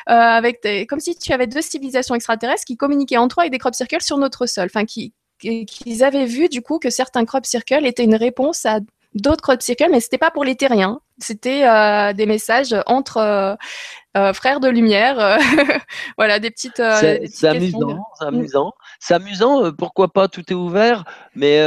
euh, 0.08 0.12
avec 0.12 0.62
des, 0.62 0.86
comme 0.86 1.00
si 1.00 1.16
tu 1.16 1.32
avais 1.32 1.46
deux 1.46 1.60
civilisations 1.60 2.14
extraterrestres 2.14 2.64
qui 2.64 2.76
communiquaient 2.76 3.18
entre 3.18 3.40
eux 3.40 3.42
avec 3.42 3.52
des 3.52 3.58
crop 3.58 3.74
circles 3.74 4.02
sur 4.02 4.16
notre 4.16 4.46
sol, 4.46 4.66
enfin, 4.66 4.86
qui, 4.86 5.12
qu'ils 5.38 6.02
avaient 6.02 6.24
vu 6.24 6.48
du 6.48 6.62
coup 6.62 6.78
que 6.78 6.88
certains 6.88 7.24
crop 7.26 7.44
circles 7.44 7.84
étaient 7.84 8.04
une 8.04 8.14
réponse 8.14 8.64
à 8.64 8.80
d'autres 9.16 9.42
crop 9.42 9.62
circles, 9.62 9.88
mais 9.90 10.00
c'était 10.00 10.18
pas 10.18 10.30
pour 10.30 10.44
les 10.44 10.56
terriens. 10.56 11.00
C'était 11.18 11.66
euh, 11.66 12.12
des 12.12 12.26
messages 12.26 12.74
entre 12.86 13.16
euh, 13.16 13.54
euh, 14.16 14.32
frères 14.34 14.60
de 14.60 14.68
lumière. 14.68 15.38
voilà, 16.18 16.38
des 16.38 16.50
petites. 16.50 16.76
c'est 16.76 17.48
amusant, 17.48 18.04
c'est 18.18 18.26
amusant. 18.26 18.72
C'est 19.00 19.14
amusant, 19.14 19.72
pourquoi 19.72 20.08
pas, 20.08 20.28
tout 20.28 20.42
est 20.48 20.54
ouvert, 20.54 21.04
mais 21.34 21.60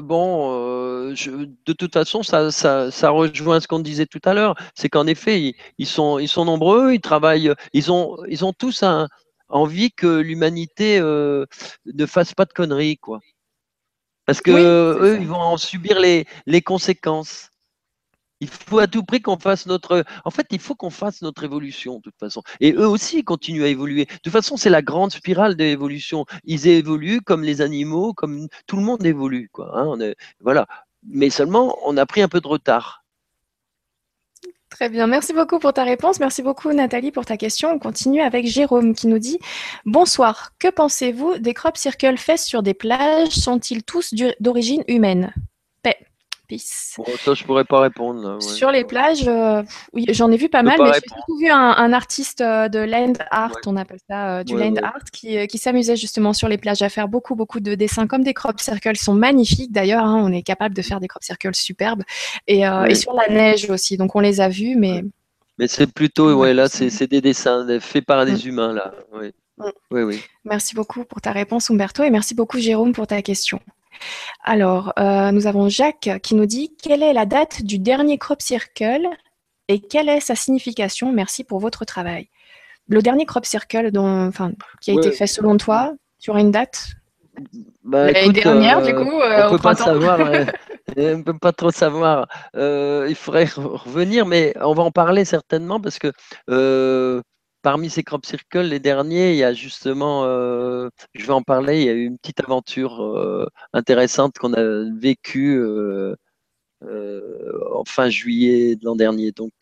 bon, 0.00 1.10
de 1.12 1.72
toute 1.72 1.92
façon, 1.92 2.22
ça, 2.22 2.50
ça, 2.50 3.10
rejoint 3.10 3.60
ce 3.60 3.68
qu'on 3.68 3.80
disait 3.80 4.06
tout 4.06 4.20
à 4.24 4.32
l'heure. 4.32 4.54
C'est 4.74 4.88
qu'en 4.88 5.06
effet, 5.06 5.54
ils, 5.78 5.86
sont, 5.86 6.18
ils 6.18 6.28
sont 6.28 6.44
nombreux, 6.44 6.94
ils 6.94 7.00
travaillent, 7.00 7.52
ils 7.72 7.92
ont, 7.92 8.16
ils 8.28 8.44
ont 8.44 8.52
tous 8.52 8.82
un, 8.82 9.08
envie 9.48 9.92
que 9.92 10.20
l'humanité 10.20 10.98
ne 11.00 12.06
fasse 12.06 12.34
pas 12.34 12.46
de 12.46 12.52
conneries, 12.52 12.98
quoi. 12.98 13.20
Parce 14.26 14.40
que 14.40 14.50
eux, 14.50 15.18
ils 15.20 15.26
vont 15.26 15.36
en 15.36 15.56
subir 15.56 15.98
les, 15.98 16.26
les 16.46 16.62
conséquences. 16.62 17.50
Il 18.40 18.48
faut 18.48 18.80
à 18.80 18.88
tout 18.88 19.04
prix 19.04 19.22
qu'on 19.22 19.38
fasse 19.38 19.66
notre. 19.66 20.04
En 20.24 20.30
fait, 20.30 20.46
il 20.50 20.58
faut 20.58 20.74
qu'on 20.74 20.90
fasse 20.90 21.22
notre 21.22 21.44
évolution, 21.44 21.96
de 21.96 22.00
toute 22.02 22.18
façon. 22.18 22.42
Et 22.60 22.72
eux 22.72 22.88
aussi 22.88 23.18
ils 23.18 23.24
continuent 23.24 23.62
à 23.62 23.68
évoluer. 23.68 24.06
De 24.06 24.16
toute 24.22 24.32
façon, 24.32 24.56
c'est 24.56 24.70
la 24.70 24.82
grande 24.82 25.12
spirale 25.12 25.56
de 25.56 25.62
l'évolution. 25.62 26.24
Ils 26.42 26.66
évoluent 26.66 27.20
comme 27.20 27.44
les 27.44 27.60
animaux, 27.60 28.14
comme 28.14 28.48
tout 28.66 28.76
le 28.76 28.82
monde 28.82 29.06
évolue. 29.06 29.48
Quoi, 29.52 29.70
hein. 29.78 29.84
on 29.86 30.00
est... 30.00 30.16
Voilà. 30.40 30.66
Mais 31.04 31.30
seulement, 31.30 31.76
on 31.84 31.96
a 31.96 32.04
pris 32.04 32.20
un 32.20 32.28
peu 32.28 32.40
de 32.40 32.48
retard. 32.48 33.01
Très 34.72 34.88
bien, 34.88 35.06
merci 35.06 35.34
beaucoup 35.34 35.58
pour 35.58 35.74
ta 35.74 35.84
réponse. 35.84 36.18
Merci 36.18 36.42
beaucoup 36.42 36.72
Nathalie 36.72 37.12
pour 37.12 37.26
ta 37.26 37.36
question. 37.36 37.72
On 37.72 37.78
continue 37.78 38.22
avec 38.22 38.46
Jérôme 38.46 38.94
qui 38.94 39.06
nous 39.06 39.18
dit 39.18 39.38
Bonsoir, 39.84 40.52
que 40.58 40.68
pensez-vous 40.68 41.36
des 41.36 41.52
crop 41.52 41.76
circles 41.76 42.16
faits 42.16 42.38
sur 42.38 42.62
des 42.62 42.72
plages? 42.72 43.28
Sont-ils 43.28 43.84
tous 43.84 44.14
d'origine 44.40 44.82
humaine? 44.88 45.34
Paix 45.82 45.98
ça, 46.58 47.34
je 47.34 47.44
pourrais 47.44 47.64
pas 47.64 47.80
répondre. 47.80 48.40
Sur 48.42 48.70
les 48.70 48.84
plages, 48.84 49.26
euh, 49.26 49.62
oui, 49.92 50.06
j'en 50.10 50.30
ai 50.30 50.36
vu 50.36 50.48
pas 50.48 50.62
mal, 50.62 50.78
mais 50.78 50.92
j'ai 50.94 51.00
surtout 51.00 51.36
vu 51.38 51.48
un, 51.48 51.92
artiste 51.92 52.40
euh, 52.40 52.68
de 52.68 52.78
land 52.78 53.12
art, 53.30 53.52
on 53.66 53.76
appelle 53.76 53.98
ça 54.08 54.38
euh, 54.38 54.44
du 54.44 54.56
land 54.56 54.74
art, 54.82 55.04
qui, 55.12 55.46
qui 55.46 55.58
s'amusait 55.58 55.96
justement 55.96 56.32
sur 56.32 56.48
les 56.48 56.58
plages 56.58 56.82
à 56.82 56.88
faire 56.88 57.08
beaucoup, 57.08 57.34
beaucoup 57.34 57.60
de 57.60 57.74
dessins, 57.74 58.06
comme 58.06 58.24
des 58.24 58.34
crop 58.34 58.60
circles 58.60 58.96
sont 58.96 59.14
magnifiques 59.14 59.72
d'ailleurs. 59.72 60.04
Hein, 60.04 60.20
on 60.24 60.32
est 60.32 60.42
capable 60.42 60.74
de 60.74 60.82
faire 60.82 61.00
des 61.00 61.08
crop 61.08 61.22
circles 61.22 61.54
superbes 61.54 62.02
et, 62.46 62.60
et, 62.60 62.94
sur 62.94 63.12
la 63.14 63.28
neige 63.28 63.68
aussi. 63.70 63.96
Donc 63.96 64.16
on 64.16 64.20
les 64.20 64.40
a 64.40 64.48
vus, 64.48 64.76
mais. 64.76 65.04
Mais 65.58 65.68
c'est 65.68 65.92
plutôt, 65.92 66.32
ouais, 66.34 66.54
là, 66.54 66.68
c'est 66.68 67.06
des 67.06 67.20
dessins 67.20 67.66
faits 67.78 68.06
par 68.06 68.24
des 68.24 68.44
mm. 68.44 68.48
humains 68.48 68.72
là. 68.72 68.92
Mm. 69.12 69.30
Oui, 69.90 70.02
oui. 70.02 70.22
Merci 70.44 70.74
beaucoup 70.74 71.04
pour 71.04 71.20
ta 71.20 71.32
réponse, 71.32 71.70
Umberto, 71.70 72.02
et 72.02 72.10
merci 72.10 72.34
beaucoup, 72.34 72.58
Jérôme, 72.58 72.92
pour 72.92 73.06
ta 73.06 73.22
question. 73.22 73.60
Alors, 74.44 74.92
euh, 74.98 75.30
nous 75.30 75.46
avons 75.46 75.68
Jacques 75.68 76.10
qui 76.22 76.34
nous 76.34 76.46
dit 76.46 76.74
quelle 76.82 77.02
est 77.02 77.12
la 77.12 77.26
date 77.26 77.62
du 77.62 77.78
dernier 77.78 78.18
crop 78.18 78.42
circle 78.42 79.08
et 79.68 79.80
quelle 79.80 80.08
est 80.08 80.20
sa 80.20 80.34
signification? 80.34 81.12
Merci 81.12 81.44
pour 81.44 81.60
votre 81.60 81.84
travail. 81.84 82.28
Le 82.88 83.00
dernier 83.02 83.24
crop 83.26 83.46
circle 83.46 83.90
dont, 83.92 84.30
qui 84.80 84.90
a 84.90 84.94
été 84.94 85.12
fait 85.12 85.26
selon 85.26 85.56
toi, 85.56 85.92
tu 86.20 86.30
auras 86.30 86.40
une 86.40 86.50
date? 86.50 86.88
Bah, 87.84 88.10
L'année 88.10 88.32
dernière, 88.32 88.82
du 88.82 88.92
euh, 88.92 89.04
coup, 89.04 89.20
euh, 89.20 89.48
on 89.48 89.50
peut 89.52 89.62
pas 89.62 89.74
savoir. 89.74 90.18
on 90.96 91.22
peut 91.22 91.38
pas 91.38 91.52
trop 91.52 91.70
savoir. 91.70 92.26
il 92.54 93.14
faudrait 93.14 93.48
revenir, 93.54 94.26
mais 94.26 94.54
on 94.60 94.74
va 94.74 94.82
en 94.82 94.90
parler 94.90 95.24
certainement 95.24 95.80
parce 95.80 95.98
que 95.98 96.12
Parmi 97.62 97.90
ces 97.90 98.02
crop 98.02 98.26
circles, 98.26 98.62
les 98.62 98.80
derniers, 98.80 99.30
il 99.30 99.36
y 99.36 99.44
a 99.44 99.52
justement, 99.52 100.24
euh, 100.24 100.88
je 101.14 101.24
vais 101.24 101.32
en 101.32 101.42
parler, 101.42 101.80
il 101.80 101.86
y 101.86 101.88
a 101.88 101.92
eu 101.92 102.04
une 102.04 102.18
petite 102.18 102.40
aventure 102.40 103.04
euh, 103.04 103.46
intéressante 103.72 104.36
qu'on 104.36 104.52
a 104.54 104.90
vécue 104.98 105.60
euh, 105.60 106.16
en 107.72 107.84
fin 107.84 108.10
juillet 108.10 108.74
de 108.74 108.84
l'an 108.84 108.96
dernier. 108.96 109.30
Donc, 109.30 109.52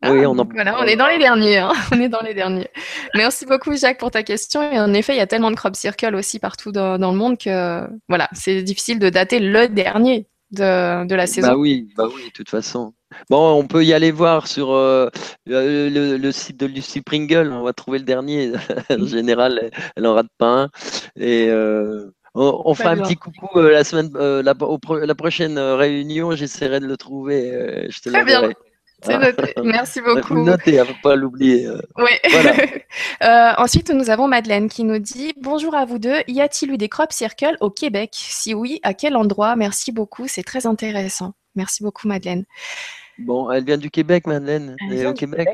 ah, 0.00 0.10
oui, 0.10 0.24
on 0.24 0.38
en 0.38 0.44
Voilà, 0.46 0.80
on 0.80 0.84
est 0.84 0.96
dans 0.96 1.06
les 1.06 1.18
derniers. 1.18 1.58
Hein. 1.58 1.72
on 1.92 2.00
est 2.00 2.08
dans 2.08 2.22
les 2.22 2.32
derniers. 2.32 2.68
Merci 3.14 3.44
beaucoup, 3.44 3.76
Jacques, 3.76 3.98
pour 3.98 4.10
ta 4.10 4.22
question. 4.22 4.62
Et 4.72 4.80
en 4.80 4.94
effet, 4.94 5.14
il 5.14 5.18
y 5.18 5.20
a 5.20 5.26
tellement 5.26 5.50
de 5.50 5.56
crop 5.56 5.76
circles 5.76 6.14
aussi 6.14 6.38
partout 6.38 6.72
dans, 6.72 6.96
le 6.96 7.16
monde 7.16 7.36
que 7.36 7.86
voilà, 8.08 8.30
c'est 8.32 8.62
difficile 8.62 8.98
de 8.98 9.10
dater 9.10 9.38
le 9.38 9.68
dernier 9.68 10.26
de, 10.50 11.06
de 11.06 11.14
la 11.14 11.24
bah 11.24 11.26
saison. 11.26 11.48
Bah 11.48 11.56
oui, 11.56 11.88
bah 11.94 12.08
oui, 12.12 12.24
de 12.24 12.32
toute 12.32 12.48
façon. 12.48 12.94
Bon, 13.30 13.52
on 13.52 13.66
peut 13.66 13.84
y 13.84 13.92
aller 13.92 14.10
voir 14.10 14.46
sur 14.46 14.72
euh, 14.72 15.08
le, 15.46 16.30
site 16.30 16.58
de 16.58 16.66
Lucy 16.66 17.00
Pringle. 17.00 17.52
On 17.52 17.62
va 17.62 17.72
trouver 17.72 17.98
le 17.98 18.04
dernier. 18.04 18.52
en 18.90 19.06
général, 19.06 19.70
elle 19.96 20.02
n'en 20.02 20.14
rate 20.14 20.28
pas 20.38 20.62
un. 20.62 20.68
Et 21.16 21.48
euh, 21.48 22.10
on, 22.34 22.74
fera 22.74 22.90
un 22.90 22.98
petit 22.98 23.16
coucou 23.16 23.58
euh, 23.58 23.70
la 23.70 23.84
semaine, 23.84 24.10
la, 24.14 24.54
la, 24.54 25.14
prochaine 25.14 25.58
réunion. 25.58 26.32
J'essaierai 26.32 26.80
de 26.80 26.86
le 26.86 26.96
trouver. 26.96 27.86
je 27.88 28.00
te 28.00 28.10
Très 28.10 28.24
bien. 28.24 28.50
C'est 29.04 29.18
noté. 29.18 29.52
Merci 29.64 30.00
beaucoup. 30.04 30.44
Noté, 30.44 30.78
ne 30.78 30.84
faut 30.84 30.94
pas 31.02 31.16
l'oublier. 31.16 31.68
Oui. 31.98 32.10
ensuite, 33.20 33.90
nous 33.90 34.10
avons 34.10 34.28
Madeleine 34.28 34.68
qui 34.68 34.84
nous 34.84 34.98
dit 34.98 35.34
Bonjour 35.40 35.74
à 35.74 35.84
vous 35.84 35.98
deux. 35.98 36.22
Y 36.28 36.40
a-t-il 36.40 36.72
eu 36.72 36.78
des 36.78 36.88
crop 36.88 37.12
circles 37.12 37.56
au 37.60 37.70
Québec? 37.70 38.10
Si 38.14 38.54
oui, 38.54 38.78
à 38.82 38.94
quel 38.94 39.16
endroit? 39.16 39.56
Merci 39.56 39.90
beaucoup. 39.90 40.28
C'est 40.28 40.44
très 40.44 40.66
intéressant. 40.66 41.34
Merci 41.54 41.82
beaucoup, 41.82 42.08
Madeleine. 42.08 42.44
Bon, 43.18 43.50
elle 43.50 43.64
vient 43.64 43.78
du 43.78 43.90
Québec, 43.90 44.26
Madeleine. 44.26 44.76
Elle 44.80 44.98
est 44.98 45.06
au 45.06 45.14
Québec. 45.14 45.48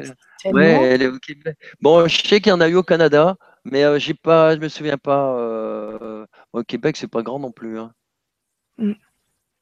ouais, 0.47 0.71
elle 0.71 1.03
est 1.03 1.09
au 1.09 1.19
Québec. 1.19 1.57
Bon, 1.81 2.07
je 2.07 2.19
sais 2.27 2.41
qu'il 2.41 2.51
y 2.51 2.53
en 2.53 2.61
a 2.61 2.69
eu 2.69 2.77
au 2.77 2.83
Canada, 2.83 3.37
mais 3.65 3.85
euh, 3.85 3.99
j'ai 3.99 4.15
pas, 4.15 4.55
je 4.55 4.61
me 4.61 4.69
souviens 4.69 4.99
pas. 4.99 5.37
Euh, 5.39 6.27
au 6.53 6.63
Québec, 6.63 6.97
c'est 6.97 7.09
pas 7.09 7.23
grand 7.23 7.39
non 7.39 7.53
plus. 7.53 7.79
Hein. 7.79 7.93
Mm. 8.79 8.93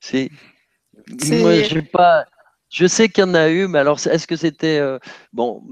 C'est. 0.01 0.31
Moi, 1.31 1.63
j'ai 1.63 1.83
pas. 1.83 2.27
Je 2.69 2.87
sais 2.87 3.09
qu'il 3.09 3.25
y 3.25 3.27
en 3.27 3.35
a 3.35 3.49
eu, 3.49 3.67
mais 3.69 3.79
alors, 3.79 3.99
est-ce 4.07 4.27
que 4.27 4.37
c'était 4.37 4.79
euh, 4.79 4.99
bon 5.33 5.63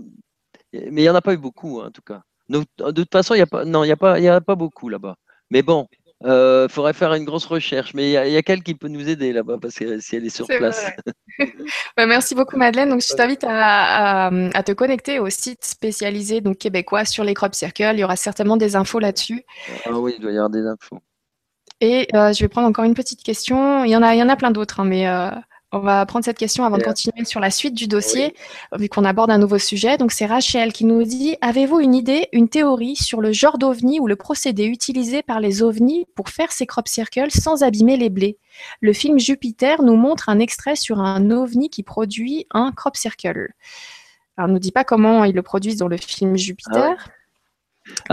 Mais 0.72 1.02
il 1.02 1.04
n'y 1.04 1.08
en 1.08 1.14
a 1.14 1.22
pas 1.22 1.34
eu 1.34 1.38
beaucoup, 1.38 1.80
hein, 1.80 1.88
en 1.88 1.90
tout 1.90 2.02
cas. 2.02 2.22
de 2.48 2.64
toute 2.92 3.12
façon, 3.12 3.34
il 3.34 3.38
y 3.38 3.42
a 3.42 3.46
pas. 3.46 3.64
Non, 3.64 3.84
il 3.84 3.88
y 3.88 3.92
a 3.92 3.96
pas. 3.96 4.18
Il 4.18 4.24
y 4.24 4.28
a 4.28 4.40
pas 4.40 4.54
beaucoup 4.54 4.88
là-bas. 4.88 5.16
Mais 5.50 5.62
bon, 5.62 5.86
il 6.20 6.28
euh, 6.28 6.68
faudrait 6.68 6.92
faire 6.92 7.12
une 7.14 7.24
grosse 7.24 7.44
recherche, 7.44 7.92
mais 7.92 8.08
il 8.08 8.12
y, 8.12 8.36
a, 8.36 8.42
quelqu'un 8.42 8.62
qui 8.62 8.74
peut 8.74 8.88
nous 8.88 9.08
aider 9.08 9.32
là-bas 9.32 9.58
parce 9.60 9.74
que 9.74 9.98
si 10.00 10.16
elle 10.16 10.24
est 10.24 10.34
sur 10.34 10.46
place. 10.46 10.86
Bah, 11.96 12.06
merci 12.06 12.36
beaucoup 12.36 12.56
Madeleine. 12.56 12.88
Donc 12.88 13.00
je 13.00 13.12
t'invite 13.12 13.44
à, 13.44 14.30
te 14.64 14.70
connecter 14.70 15.18
au 15.18 15.28
site 15.30 15.64
spécialisé 15.64 16.40
donc 16.40 16.58
québécois 16.58 17.04
sur 17.04 17.24
les 17.24 17.34
crop 17.34 17.54
circles. 17.54 17.90
Il 17.94 17.98
y 17.98 18.04
aura 18.04 18.14
certainement 18.14 18.56
des 18.56 18.76
infos 18.76 19.00
là-dessus. 19.00 19.42
Ah 19.84 19.90
oui, 19.92 20.14
il 20.16 20.22
doit 20.22 20.30
y 20.30 20.36
avoir 20.36 20.50
des 20.50 20.64
infos. 20.64 21.00
Et 21.80 22.06
euh, 22.14 22.32
je 22.32 22.40
vais 22.40 22.48
prendre 22.48 22.68
encore 22.68 22.84
une 22.84 22.94
petite 22.94 23.22
question. 23.22 23.84
Il 23.84 23.90
y 23.90 23.96
en 23.96 24.02
a, 24.02 24.14
il 24.14 24.18
y 24.18 24.22
en 24.22 24.28
a 24.28 24.36
plein 24.36 24.52
d'autres, 24.52 24.80
hein, 24.80 24.84
mais 24.84 25.08
euh, 25.08 25.30
on 25.74 25.80
va 25.80 26.06
prendre 26.06 26.24
cette 26.24 26.38
question 26.38 26.64
avant 26.64 26.78
de 26.78 26.82
continuer 26.82 27.24
sur 27.24 27.40
la 27.40 27.50
suite 27.50 27.74
du 27.74 27.88
dossier, 27.88 28.34
vu 28.78 28.88
qu'on 28.88 29.04
aborde 29.04 29.30
un 29.30 29.38
nouveau 29.38 29.58
sujet. 29.58 29.96
Donc, 29.96 30.12
c'est 30.12 30.26
Rachel 30.26 30.72
qui 30.72 30.84
nous 30.84 31.02
dit 31.02 31.36
Avez-vous 31.40 31.80
une 31.80 31.94
idée, 31.94 32.28
une 32.32 32.48
théorie 32.48 32.96
sur 32.96 33.20
le 33.20 33.32
genre 33.32 33.58
d'ovni 33.58 33.98
ou 33.98 34.06
le 34.06 34.16
procédé 34.16 34.66
utilisé 34.66 35.22
par 35.22 35.40
les 35.40 35.62
ovnis 35.62 36.06
pour 36.14 36.28
faire 36.28 36.52
ces 36.52 36.66
crop 36.66 36.86
circles 36.86 37.30
sans 37.30 37.62
abîmer 37.62 37.96
les 37.96 38.08
blés? 38.08 38.38
Le 38.80 38.92
film 38.92 39.18
Jupiter 39.18 39.82
nous 39.82 39.96
montre 39.96 40.28
un 40.28 40.38
extrait 40.38 40.76
sur 40.76 41.00
un 41.00 41.30
ovni 41.30 41.70
qui 41.70 41.82
produit 41.82 42.46
un 42.52 42.70
crop 42.72 42.96
circle. 42.96 43.52
Alors, 44.36 44.46
on 44.46 44.48
ne 44.48 44.52
nous 44.52 44.58
dit 44.60 44.72
pas 44.72 44.84
comment 44.84 45.24
ils 45.24 45.34
le 45.34 45.42
produisent 45.42 45.78
dans 45.78 45.88
le 45.88 45.96
film 45.96 46.36
Jupiter. 46.36 46.96
Ah, 46.98 47.10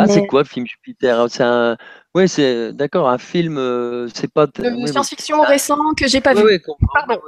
c'est 0.08 0.28
quoi 0.28 0.42
le 0.42 0.48
film 0.48 0.66
Jupiter? 0.66 1.28
C'est 1.30 1.44
un, 1.44 1.78
oui, 2.14 2.28
c'est 2.28 2.74
d'accord, 2.74 3.08
un 3.08 3.18
film, 3.18 3.58
euh, 3.58 4.10
c'est 4.14 4.32
pas. 4.32 4.46
De 4.46 4.86
science-fiction 4.86 5.42
récent 5.42 5.78
que 5.96 6.08
j'ai 6.08 6.20
pas 6.20 6.34
vu. 6.34 6.62
Pardon. 6.94 7.22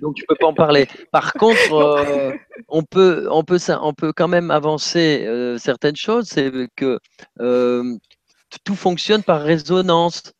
donc 0.00 0.16
tu 0.16 0.24
peux 0.26 0.34
pas 0.34 0.46
en 0.46 0.54
parler. 0.54 0.88
Par 1.12 1.32
contre, 1.34 1.72
euh, 1.72 2.32
on 2.68 2.82
peut, 2.82 3.28
on 3.30 3.44
peut, 3.44 3.58
on 3.80 3.94
peut 3.94 4.12
quand 4.12 4.26
même 4.26 4.50
avancer 4.50 5.24
euh, 5.26 5.56
certaines 5.58 5.94
choses. 5.94 6.26
C'est 6.26 6.50
que 6.74 6.98
tout 8.64 8.74
fonctionne 8.74 9.22
par 9.22 9.42
résonance, 9.42 10.32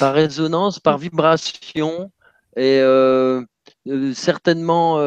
par 0.00 0.14
résonance, 0.14 0.80
par 0.80 0.98
vibration, 0.98 2.10
et 2.56 2.80
certainement 4.14 4.98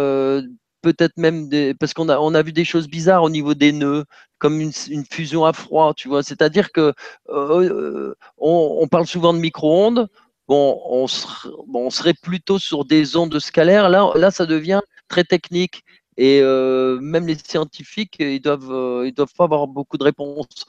peut-être 0.86 1.18
même 1.18 1.50
des, 1.50 1.74
parce 1.74 1.96
qu'on 1.96 2.10
a, 2.10 2.20
on 2.20 2.36
a 2.36 2.44
vu 2.44 2.54
des 2.54 2.64
choses 2.64 2.88
bizarres 2.88 3.24
au 3.24 3.32
niveau 3.32 3.56
des 3.56 3.72
nœuds, 3.72 4.06
comme 4.38 4.62
une, 4.62 4.72
fusion 5.12 5.44
à 5.44 5.52
froid, 5.52 5.96
tu 5.96 6.08
vois. 6.08 6.22
C'est-à-dire 6.22 6.72
que 6.72 6.94
euh, 7.30 7.70
euh, 7.70 8.16
on, 8.38 8.88
parle 8.88 9.08
souvent 9.08 9.34
de 9.34 9.40
micro-ondes. 9.40 10.08
Bon 10.48 10.80
on, 10.86 11.08
serait, 11.90 12.14
plutôt 12.14 12.60
sur 12.60 12.86
des 12.86 13.18
ondes 13.18 13.40
scalaires. 13.40 13.90
Là, 13.90 14.12
là, 14.16 14.30
ça 14.30 14.46
devient 14.46 14.82
très 15.08 15.24
technique. 15.24 15.84
Et 16.18 16.40
euh, 16.42 17.00
même 17.02 17.26
les 17.26 17.38
scientifiques, 17.38 18.18
ils 18.20 18.40
doivent, 18.40 19.06
ils 19.08 19.14
doivent 19.14 19.34
pas 19.36 19.46
avoir 19.46 19.68
beaucoup 19.68 19.98
de 19.98 20.04
réponses. 20.04 20.66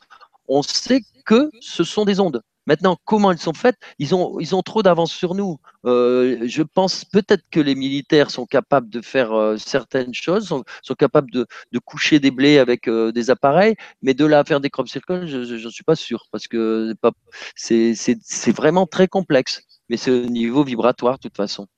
On 0.49 0.63
sait 0.63 1.03
que 1.27 1.51
ce 1.61 1.85
sont 1.85 2.07
des 2.07 2.21
ondes. 2.21 2.41
Maintenant, 2.67 2.97
comment 3.05 3.31
elles 3.31 3.39
sont 3.39 3.55
faites 3.55 3.77
ils 3.99 4.15
ont, 4.15 4.39
ils 4.41 4.55
ont 4.55 4.63
trop 4.63 4.83
d'avance 4.83 5.13
sur 5.13 5.35
nous. 5.35 5.59
Euh, 5.85 6.41
je 6.47 6.63
pense 6.63 7.05
peut-être 7.05 7.45
que 7.51 7.61
les 7.61 7.75
militaires 7.75 8.31
sont 8.31 8.47
capables 8.47 8.89
de 8.89 9.01
faire 9.01 9.33
euh, 9.33 9.57
certaines 9.57 10.15
choses, 10.15 10.49
sont, 10.49 10.65
capables 10.95 11.31
de, 11.31 11.47
coucher 11.85 12.19
des 12.19 12.31
blés 12.31 12.59
avec 12.59 12.89
euh, 12.89 13.13
des 13.13 13.31
appareils, 13.31 13.77
mais 14.03 14.15
de 14.15 14.25
là 14.25 14.45
faire 14.45 14.61
des 14.61 14.71
crop 14.71 14.89
circles, 14.89 15.27
je 15.27 15.63
n'en 15.63 15.71
suis 15.71 15.85
pas 15.85 15.97
sûr, 15.97 16.27
parce 16.33 16.49
que 16.49 16.95
c'est 17.55 18.57
vraiment 18.57 18.87
très 18.87 19.09
complexe. 19.09 19.63
Mais 19.89 19.97
c'est 19.97 20.11
au 20.11 20.27
niveau 20.27 20.65
vibratoire, 20.65 21.17
de 21.17 21.23
toute 21.23 21.37
façon. 21.37 21.69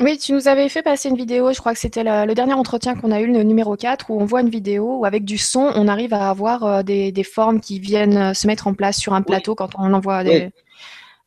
Oui, 0.00 0.18
tu 0.18 0.32
nous 0.32 0.46
avais 0.46 0.68
fait 0.68 0.82
passer 0.82 1.08
une 1.08 1.16
vidéo, 1.16 1.52
je 1.54 1.58
crois 1.58 1.72
que 1.72 1.78
c'était 1.78 2.04
le, 2.04 2.34
dernier 2.34 2.52
entretien 2.52 2.94
qu'on 2.94 3.10
a 3.10 3.20
eu, 3.20 3.32
le 3.32 3.42
numéro 3.42 3.76
4, 3.76 4.10
où 4.10 4.20
on 4.20 4.26
voit 4.26 4.42
une 4.42 4.50
vidéo 4.50 4.98
où 4.98 5.06
avec 5.06 5.24
du 5.24 5.38
son, 5.38 5.72
on 5.74 5.88
arrive 5.88 6.12
à 6.12 6.28
avoir 6.28 6.64
euh, 6.64 6.82
des, 6.82 7.24
formes 7.24 7.60
qui 7.60 7.78
viennent 7.78 8.18
euh, 8.18 8.34
se 8.34 8.46
mettre 8.46 8.66
en 8.66 8.74
place 8.74 8.98
sur 8.98 9.14
un 9.14 9.22
plateau 9.22 9.54
quand 9.54 9.70
on 9.78 9.94
envoie 9.94 10.22
des, 10.22 10.50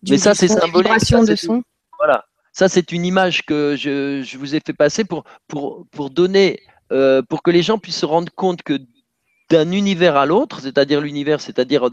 Mais 0.07 0.19
ça, 0.19 0.35
c'est 0.35 0.47
symbolique. 0.47 0.91
de 0.91 1.35
son. 1.35 1.63
Voilà, 1.97 2.25
ça 2.53 2.69
c'est 2.69 2.91
une 2.91 3.05
image 3.05 3.43
que 3.43 3.75
je, 3.75 4.37
vous 4.37 4.55
ai 4.55 4.61
fait 4.63 4.73
passer 4.73 5.03
pour, 5.03 5.23
pour, 5.47 5.87
pour 5.89 6.11
donner, 6.11 6.61
euh, 6.91 7.23
pour 7.23 7.41
que 7.41 7.49
les 7.49 7.63
gens 7.63 7.79
puissent 7.79 7.99
se 7.99 8.05
rendre 8.05 8.31
compte 8.31 8.61
que 8.61 8.79
d'un 9.49 9.71
univers 9.71 10.15
à 10.15 10.27
l'autre, 10.27 10.61
c'est-à-dire 10.61 11.01
l'univers, 11.01 11.41
c'est-à-dire 11.41 11.89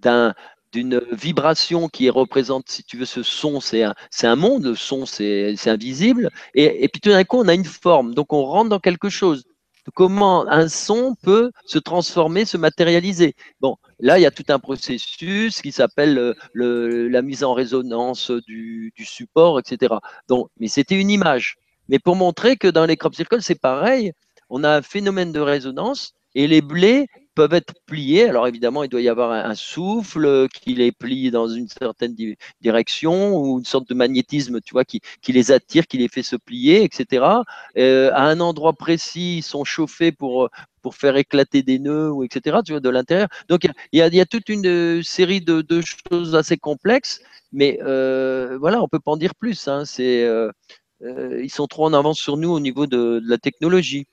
d'un 0.00 0.34
d'une 0.72 1.00
vibration 1.12 1.88
qui 1.88 2.10
représente, 2.10 2.68
si 2.68 2.82
tu 2.84 2.96
veux, 2.98 3.04
ce 3.04 3.22
son, 3.22 3.60
c'est 3.60 3.82
un, 3.82 3.94
un, 4.22 4.36
monde, 4.36 4.64
le 4.64 4.74
son, 4.74 5.06
c'est 5.06 5.56
invisible, 5.66 6.30
et, 6.54 6.84
et, 6.84 6.88
puis 6.88 7.00
tout 7.00 7.10
d'un 7.10 7.24
coup, 7.24 7.38
on 7.38 7.48
a 7.48 7.54
une 7.54 7.64
forme, 7.64 8.14
donc 8.14 8.32
on 8.32 8.44
rentre 8.44 8.70
dans 8.70 8.80
quelque 8.80 9.08
chose. 9.08 9.44
Comment 9.94 10.46
un 10.48 10.68
son 10.68 11.14
peut 11.22 11.50
se 11.64 11.78
transformer, 11.78 12.44
se 12.44 12.58
matérialiser? 12.58 13.34
Bon, 13.60 13.76
là, 14.00 14.18
il 14.18 14.22
y 14.22 14.26
a 14.26 14.30
tout 14.30 14.44
un 14.48 14.58
processus 14.58 15.62
qui 15.62 15.72
s'appelle 15.72 16.34
la 16.54 17.22
mise 17.22 17.42
en 17.42 17.54
résonance 17.54 18.30
du, 18.30 18.92
du 18.94 19.04
support, 19.06 19.58
etc. 19.58 19.94
Donc, 20.28 20.48
mais 20.60 20.68
c'était 20.68 21.00
une 21.00 21.10
image. 21.10 21.56
Mais 21.88 21.98
pour 21.98 22.16
montrer 22.16 22.56
que 22.56 22.68
dans 22.68 22.84
les 22.84 22.96
crop 22.96 23.14
circles, 23.14 23.40
c'est 23.40 23.58
pareil, 23.60 24.12
on 24.50 24.62
a 24.62 24.76
un 24.76 24.82
phénomène 24.82 25.32
de 25.32 25.40
résonance 25.40 26.12
et 26.34 26.46
les 26.46 26.60
blés 26.60 27.06
peuvent 27.38 27.54
être 27.54 27.74
pliés. 27.86 28.24
Alors 28.28 28.48
évidemment, 28.48 28.82
il 28.82 28.88
doit 28.88 29.00
y 29.00 29.08
avoir 29.08 29.30
un, 29.30 29.54
souffle 29.54 30.48
qui 30.48 30.74
les 30.74 30.90
plie 30.90 31.30
dans 31.30 31.46
une 31.46 31.68
certaine 31.68 32.16
direction 32.60 33.36
ou 33.36 33.60
une 33.60 33.64
sorte 33.64 33.88
de 33.88 33.94
magnétisme, 33.94 34.60
tu 34.60 34.72
vois, 34.72 34.84
qui, 34.84 35.00
les 35.28 35.52
attire, 35.52 35.86
qui 35.86 35.98
les 35.98 36.08
fait 36.08 36.24
se 36.24 36.34
plier, 36.34 36.82
etc. 36.82 37.24
Euh, 37.76 38.10
à 38.12 38.24
un 38.24 38.40
endroit 38.40 38.72
précis, 38.72 39.38
ils 39.38 39.42
sont 39.42 39.62
chauffés 39.64 40.10
pour 40.10 40.48
pour 40.82 40.96
faire 40.96 41.16
éclater 41.16 41.62
des 41.62 41.78
nœuds 41.78 42.10
ou 42.10 42.24
etc. 42.24 42.58
Tu 42.64 42.72
vois, 42.72 42.80
de 42.80 42.88
l'intérieur. 42.88 43.28
Donc 43.48 43.60
il 43.92 44.00
y, 44.00 44.20
a, 44.20 44.26
toute 44.26 44.48
une 44.48 45.02
série 45.04 45.40
de, 45.40 45.80
choses 46.10 46.34
assez 46.34 46.56
complexes, 46.56 47.20
mais 47.52 47.78
euh, 47.82 48.58
voilà, 48.58 48.82
on 48.82 48.88
peut 48.88 48.98
pas 48.98 49.12
en 49.12 49.16
dire 49.16 49.36
plus. 49.36 49.68
Hein. 49.68 49.84
C'est 49.84 50.24
euh, 50.24 50.50
ils 51.00 51.50
sont 51.50 51.68
trop 51.68 51.84
en 51.86 51.92
avance 51.92 52.18
sur 52.18 52.36
nous 52.36 52.50
au 52.50 52.58
niveau 52.58 52.88
de 52.88 53.20
la 53.24 53.38
technologie. 53.38 54.06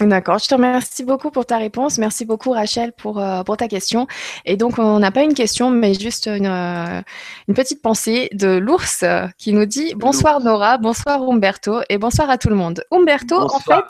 D'accord, 0.00 0.38
je 0.38 0.46
te 0.46 0.54
remercie 0.54 1.04
beaucoup 1.04 1.30
pour 1.30 1.44
ta 1.44 1.56
réponse. 1.56 1.98
Merci 1.98 2.24
beaucoup 2.24 2.50
Rachel 2.50 2.92
pour, 2.92 3.18
euh, 3.18 3.42
pour 3.42 3.56
ta 3.56 3.68
question. 3.68 4.06
Et 4.44 4.56
donc 4.56 4.78
on 4.78 4.98
n'a 5.00 5.10
pas 5.10 5.22
une 5.22 5.34
question, 5.34 5.70
mais 5.70 5.94
juste 5.94 6.26
une, 6.26 6.46
euh, 6.46 7.00
une 7.48 7.54
petite 7.54 7.82
pensée 7.82 8.28
de 8.32 8.48
l'ours 8.48 9.04
qui 9.38 9.52
nous 9.52 9.66
dit 9.66 9.94
bonsoir 9.96 10.40
Nora, 10.40 10.78
bonsoir 10.78 11.22
Umberto 11.22 11.80
et 11.88 11.98
bonsoir 11.98 12.30
à 12.30 12.38
tout 12.38 12.48
le 12.48 12.54
monde. 12.54 12.84
Umberto, 12.92 13.36
en 13.40 13.58
fait, 13.58 13.84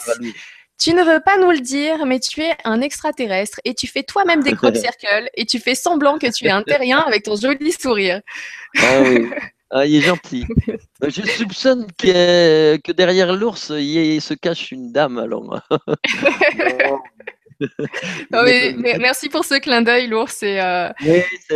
tu 0.79 0.95
ne 0.95 1.03
veux 1.03 1.21
pas 1.21 1.37
nous 1.39 1.51
le 1.51 1.61
dire, 1.61 2.07
mais 2.07 2.21
tu 2.21 2.41
es 2.41 2.55
un 2.65 2.81
extraterrestre 2.81 3.61
et 3.65 3.75
tu 3.75 3.87
fais 3.87 4.03
toi-même 4.05 4.43
des 4.43 4.53
crop 4.57 4.77
circles 4.77 5.29
et 5.35 5.45
tu 5.45 5.59
fais 5.59 5.75
semblant 5.75 6.19
que 6.19 6.33
tu 6.33 6.47
es 6.47 6.51
un 6.51 6.63
terrien 6.63 7.01
avec 7.01 7.25
ton 7.25 7.37
joli 7.37 7.73
sourire. 7.73 8.21
Ah 8.79 9.01
oui. 9.03 9.29
Ah, 9.71 9.85
il 9.87 9.97
est 9.97 10.01
gentil. 10.01 10.47
Je 11.03 11.23
soupçonne 11.23 11.87
que 11.99 12.93
derrière 12.93 13.35
l'ours, 13.35 13.71
il 13.71 14.21
se 14.21 14.35
cache 14.35 14.73
une 14.73 14.93
dame, 14.93 15.19
alors. 15.19 15.61
merci 18.31 19.29
pour 19.29 19.45
ce 19.45 19.59
clin 19.59 19.83
d'œil, 19.83 20.07
l'ours. 20.07 20.43
Euh, 20.43 20.91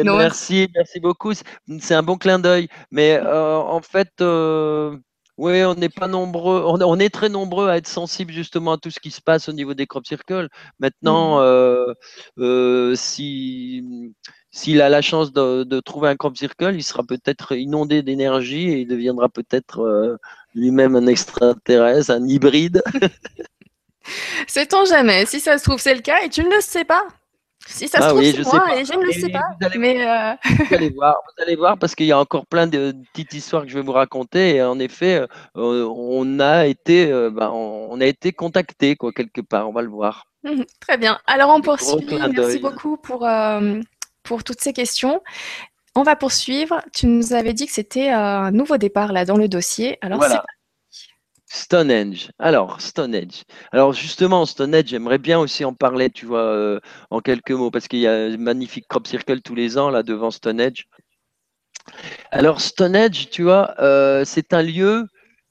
merci, 0.04 0.68
merci 0.74 1.00
beaucoup. 1.00 1.32
C'est 1.80 1.94
un 1.94 2.02
bon 2.02 2.16
clin 2.16 2.38
d'œil. 2.38 2.68
Mais 2.90 3.18
euh, 3.22 3.56
en 3.56 3.80
fait, 3.80 4.10
euh, 4.20 4.96
oui, 5.36 5.64
on 5.64 5.74
n'est 5.74 5.88
pas 5.88 6.08
nombreux. 6.08 6.64
On, 6.66 6.98
est 6.98 7.10
très 7.10 7.28
nombreux 7.28 7.68
à 7.68 7.76
être 7.76 7.88
sensibles 7.88 8.32
justement 8.32 8.72
à 8.72 8.78
tout 8.78 8.90
ce 8.90 9.00
qui 9.00 9.10
se 9.10 9.20
passe 9.20 9.48
au 9.48 9.52
niveau 9.52 9.74
des 9.74 9.86
crop 9.86 10.06
circles. 10.06 10.48
Maintenant, 10.78 11.40
mmh. 12.36 12.94
si 12.96 14.12
s'il 14.54 14.82
a 14.82 14.90
la 14.90 15.00
chance 15.00 15.32
de, 15.32 15.80
trouver 15.80 16.10
un 16.10 16.16
crop 16.16 16.36
circle, 16.36 16.74
il 16.74 16.84
sera 16.84 17.02
peut-être 17.02 17.56
inondé 17.56 18.02
d'énergie 18.02 18.68
et 18.68 18.80
il 18.80 18.86
deviendra 18.86 19.30
peut-être 19.30 19.80
euh, 19.80 20.18
lui-même 20.54 20.94
un 20.94 21.06
extraterrestre, 21.06 22.10
un 22.10 22.28
hybride. 22.28 22.82
Sait-on 24.46 24.84
jamais 24.84 25.24
Si 25.24 25.40
ça 25.40 25.56
se 25.56 25.64
trouve, 25.64 25.80
c'est 25.80 25.94
le 25.94 26.02
cas 26.02 26.22
et 26.22 26.28
tu 26.28 26.44
ne 26.44 26.54
le 26.54 26.60
sais 26.60 26.84
pas. 26.84 27.06
Si 27.66 27.88
ça 27.88 27.98
se 27.98 28.04
ah 28.04 28.08
trouve, 28.08 28.22
c'est 28.24 28.42
moi 28.42 28.76
et 28.76 28.84
je 28.84 28.92
ne 28.92 29.04
le 29.04 29.12
sais 29.12 29.30
pas. 29.30 29.44
Vous 29.58 29.66
allez, 29.66 29.78
mais 29.78 30.06
euh, 30.06 30.34
vous, 30.44 30.74
allez 30.74 30.90
voir, 30.96 31.16
vous 31.24 31.42
allez 31.42 31.56
voir 31.56 31.78
parce 31.78 31.94
qu'il 31.94 32.06
y 32.06 32.12
a 32.12 32.18
encore 32.18 32.44
plein 32.44 32.66
de 32.66 32.92
petites 33.12 33.32
histoires 33.32 33.62
que 33.62 33.68
je 33.68 33.78
vais 33.78 33.84
vous 33.84 33.92
raconter. 33.92 34.56
Et 34.56 34.62
en 34.62 34.78
effet, 34.80 35.24
euh, 35.56 35.86
on 35.86 36.40
a 36.40 36.66
été, 36.66 37.06
ben, 37.06 37.50
on 37.50 37.98
a 38.00 38.04
été 38.04 38.32
contacté 38.32 38.96
quoi 38.96 39.12
quelque 39.12 39.40
part. 39.40 39.68
On 39.68 39.72
va 39.72 39.80
le 39.80 39.88
voir. 39.88 40.26
Très 40.80 40.98
bien. 40.98 41.18
Alors 41.26 41.54
on 41.54 41.62
poursuit. 41.62 42.04
Merci 42.34 42.58
beaucoup 42.58 42.96
pour 42.96 43.24
pour 44.22 44.44
toutes 44.44 44.60
ces 44.60 44.72
questions. 44.72 45.22
On 45.94 46.02
va 46.02 46.16
poursuivre. 46.16 46.80
Tu 46.92 47.06
nous 47.06 47.32
avais 47.34 47.52
dit 47.52 47.66
que 47.66 47.72
c'était 47.72 48.08
un 48.08 48.50
nouveau 48.50 48.78
départ 48.78 49.12
là 49.12 49.24
dans 49.24 49.36
le 49.36 49.48
dossier. 49.48 49.98
Alors 50.00 50.18
voilà. 50.18 50.44
Stonehenge. 51.52 52.30
Alors, 52.38 52.80
Stonehenge. 52.80 53.42
Alors, 53.72 53.92
justement, 53.92 54.46
Stonehenge, 54.46 54.86
j'aimerais 54.86 55.18
bien 55.18 55.38
aussi 55.38 55.66
en 55.66 55.74
parler, 55.74 56.08
tu 56.08 56.24
vois, 56.24 56.44
euh, 56.44 56.80
en 57.10 57.20
quelques 57.20 57.50
mots, 57.50 57.70
parce 57.70 57.88
qu'il 57.88 57.98
y 57.98 58.06
a 58.06 58.14
un 58.14 58.38
magnifique 58.38 58.88
crop 58.88 59.06
circle 59.06 59.42
tous 59.42 59.54
les 59.54 59.76
ans, 59.76 59.90
là, 59.90 60.02
devant 60.02 60.30
Stonehenge. 60.30 60.86
Alors, 62.30 62.62
Stonehenge, 62.62 63.28
tu 63.28 63.42
vois, 63.42 63.74
euh, 63.80 64.24
c'est 64.24 64.54
un 64.54 64.62
lieu 64.62 65.06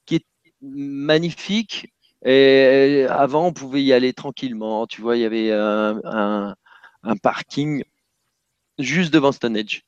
qui 0.07 0.15
est 0.15 0.26
magnifique. 0.61 1.88
Et 2.26 3.06
avant, 3.07 3.45
on 3.48 3.53
pouvait 3.53 3.84
y 3.84 3.93
aller 3.93 4.14
tranquillement. 4.14 4.88
Tu 4.88 5.02
vois, 5.02 5.18
il 5.18 5.22
y 5.22 5.26
avait 5.26 5.52
un 5.52 6.56
parking 7.22 7.84
juste 8.82 9.14
devant 9.14 9.32
Stonehenge. 9.32 9.84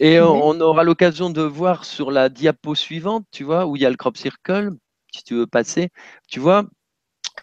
Et 0.00 0.20
on 0.20 0.60
aura 0.60 0.84
l'occasion 0.84 1.30
de 1.30 1.42
voir 1.42 1.84
sur 1.84 2.10
la 2.10 2.28
diapo 2.28 2.74
suivante, 2.74 3.24
tu 3.30 3.44
vois, 3.44 3.66
où 3.66 3.76
il 3.76 3.82
y 3.82 3.86
a 3.86 3.90
le 3.90 3.96
crop 3.96 4.16
circle, 4.16 4.70
si 5.14 5.22
tu 5.22 5.34
veux 5.34 5.46
passer, 5.46 5.90
tu 6.28 6.40
vois, 6.40 6.64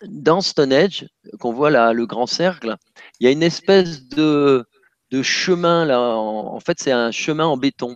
dans 0.06 0.42
Stonehenge, 0.42 1.06
qu'on 1.40 1.54
voit 1.54 1.70
là, 1.70 1.94
le 1.94 2.06
grand 2.06 2.28
cercle, 2.28 2.76
il 3.20 3.26
y 3.26 3.28
a 3.28 3.32
une 3.32 3.44
espèce 3.44 4.08
de, 4.10 4.66
de 5.12 5.24
chemin 5.24 5.86
là, 5.86 6.00
en, 6.00 6.60
fait 6.60 6.80
c'est 6.80 6.92
un 6.92 7.12
chemin 7.12 7.46
en 7.46 7.58
béton. 7.58 7.96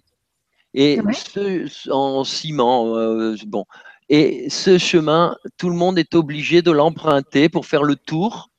Et 0.74 1.00
ce, 1.14 1.92
en 1.92 2.24
ciment, 2.24 2.98
euh, 2.98 3.36
bon. 3.46 3.66
Et 4.10 4.50
ce 4.50 4.78
chemin, 4.78 5.38
tout 5.58 5.70
le 5.70 5.76
monde 5.76 6.00
est 6.00 6.16
obligé 6.16 6.62
de 6.62 6.72
l'emprunter 6.72 7.48
pour 7.48 7.68
faire 7.68 7.84
le 7.84 7.96
tour 7.96 8.50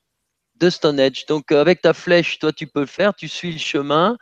de 0.56 0.70
Stonehenge. 0.70 1.26
Donc, 1.26 1.50
avec 1.50 1.82
ta 1.82 1.92
flèche, 1.92 2.38
toi, 2.38 2.52
tu 2.52 2.68
peux 2.68 2.80
le 2.80 2.86
faire, 2.86 3.14
tu 3.14 3.28
suis 3.28 3.52
le 3.52 3.58
chemin, 3.58 4.16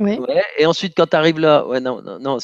oui. 0.00 0.18
et 0.58 0.66
ensuite, 0.66 0.94
quand 0.96 1.06
tu 1.06 1.16
arrives 1.16 1.38
là, 1.38 1.66
ouais, 1.66 1.80
non, 1.80 2.02
non, 2.02 2.18
non. 2.18 2.38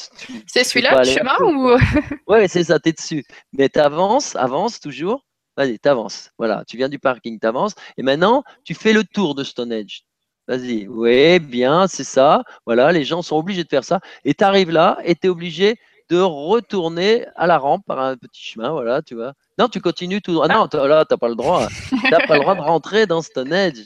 C'est 0.47 0.63
celui-là, 0.63 0.99
le 0.99 1.03
chemin 1.03 1.37
ou 1.41 1.77
Ouais, 2.27 2.47
c'est 2.47 2.63
ça, 2.63 2.79
tu 2.79 2.89
es 2.89 2.91
dessus. 2.93 3.23
Mais 3.53 3.69
tu 3.69 3.79
avances, 3.79 4.35
avance 4.35 4.79
toujours. 4.79 5.25
Vas-y, 5.57 5.79
tu 5.79 5.89
avances. 5.89 6.31
Voilà, 6.37 6.63
tu 6.65 6.77
viens 6.77 6.89
du 6.89 6.99
parking, 6.99 7.39
tu 7.39 7.47
avances. 7.47 7.75
Et 7.97 8.03
maintenant, 8.03 8.43
tu 8.63 8.73
fais 8.73 8.93
le 8.93 9.03
tour 9.03 9.35
de 9.35 9.43
Stonehenge. 9.43 10.03
Vas-y, 10.47 10.87
oui, 10.87 11.39
bien, 11.39 11.87
c'est 11.87 12.03
ça. 12.03 12.43
Voilà, 12.65 12.91
les 12.91 13.03
gens 13.03 13.21
sont 13.21 13.35
obligés 13.35 13.63
de 13.63 13.69
faire 13.69 13.83
ça. 13.83 13.99
Et 14.25 14.33
tu 14.33 14.43
arrives 14.43 14.71
là 14.71 14.97
et 15.03 15.15
tu 15.15 15.27
es 15.27 15.29
obligé 15.29 15.77
de 16.09 16.19
retourner 16.19 17.25
à 17.35 17.47
la 17.47 17.57
rampe 17.57 17.85
par 17.85 17.99
un 17.99 18.17
petit 18.17 18.43
chemin. 18.43 18.71
Voilà, 18.71 19.01
tu 19.01 19.15
vois. 19.15 19.33
Non, 19.57 19.67
tu 19.67 19.79
continues 19.79 20.21
tout 20.21 20.33
droit. 20.33 20.47
Non, 20.47 20.67
là, 20.73 21.05
tu 21.05 21.13
n'as 21.13 21.17
pas 21.17 21.29
le 21.29 21.35
droit. 21.35 21.67
tu 21.89 22.09
n'as 22.09 22.25
pas 22.27 22.35
le 22.35 22.41
droit 22.41 22.55
de 22.55 22.61
rentrer 22.61 23.05
dans 23.05 23.21
Stonehenge. 23.21 23.85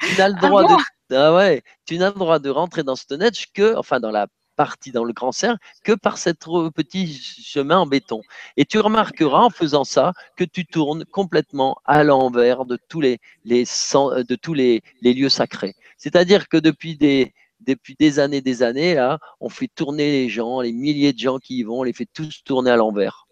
Tu 0.00 0.18
n'as 0.18 0.28
le 0.28 0.36
ah 0.38 0.46
droit 0.46 0.62
de 0.62 0.74
ah 1.10 1.34
ouais, 1.34 1.62
tu 1.86 1.98
n'as 1.98 2.08
le 2.10 2.18
droit 2.18 2.38
de 2.38 2.50
rentrer 2.50 2.82
dans 2.82 2.96
Stonehenge 2.96 3.48
que, 3.54 3.76
enfin 3.76 4.00
dans 4.00 4.10
la 4.10 4.26
partie 4.56 4.90
dans 4.90 5.04
le 5.04 5.12
grand 5.12 5.32
cercle 5.32 5.58
que 5.84 5.92
par 5.92 6.18
ce 6.18 6.30
petit 6.70 7.12
chemin 7.12 7.78
en 7.78 7.86
béton. 7.86 8.22
Et 8.56 8.64
tu 8.64 8.78
remarqueras 8.80 9.42
en 9.42 9.50
faisant 9.50 9.84
ça 9.84 10.12
que 10.36 10.44
tu 10.44 10.66
tournes 10.66 11.04
complètement 11.04 11.76
à 11.84 12.02
l'envers 12.02 12.64
de 12.64 12.78
tous 12.88 13.00
les, 13.00 13.18
les, 13.44 13.64
de 13.64 14.34
tous 14.34 14.54
les, 14.54 14.82
les 15.02 15.14
lieux 15.14 15.28
sacrés. 15.28 15.74
C'est-à-dire 15.98 16.48
que 16.48 16.56
depuis 16.56 16.96
des, 16.96 17.34
depuis 17.60 17.96
des 17.98 18.18
années, 18.18 18.40
des 18.40 18.62
années, 18.62 18.94
là, 18.94 19.18
on 19.40 19.48
fait 19.48 19.68
tourner 19.68 20.10
les 20.10 20.28
gens, 20.28 20.60
les 20.60 20.72
milliers 20.72 21.12
de 21.12 21.18
gens 21.18 21.38
qui 21.38 21.58
y 21.58 21.62
vont, 21.62 21.80
on 21.80 21.82
les 21.84 21.92
fait 21.92 22.08
tous 22.12 22.42
tourner 22.44 22.70
à 22.70 22.76
l'envers. 22.76 23.25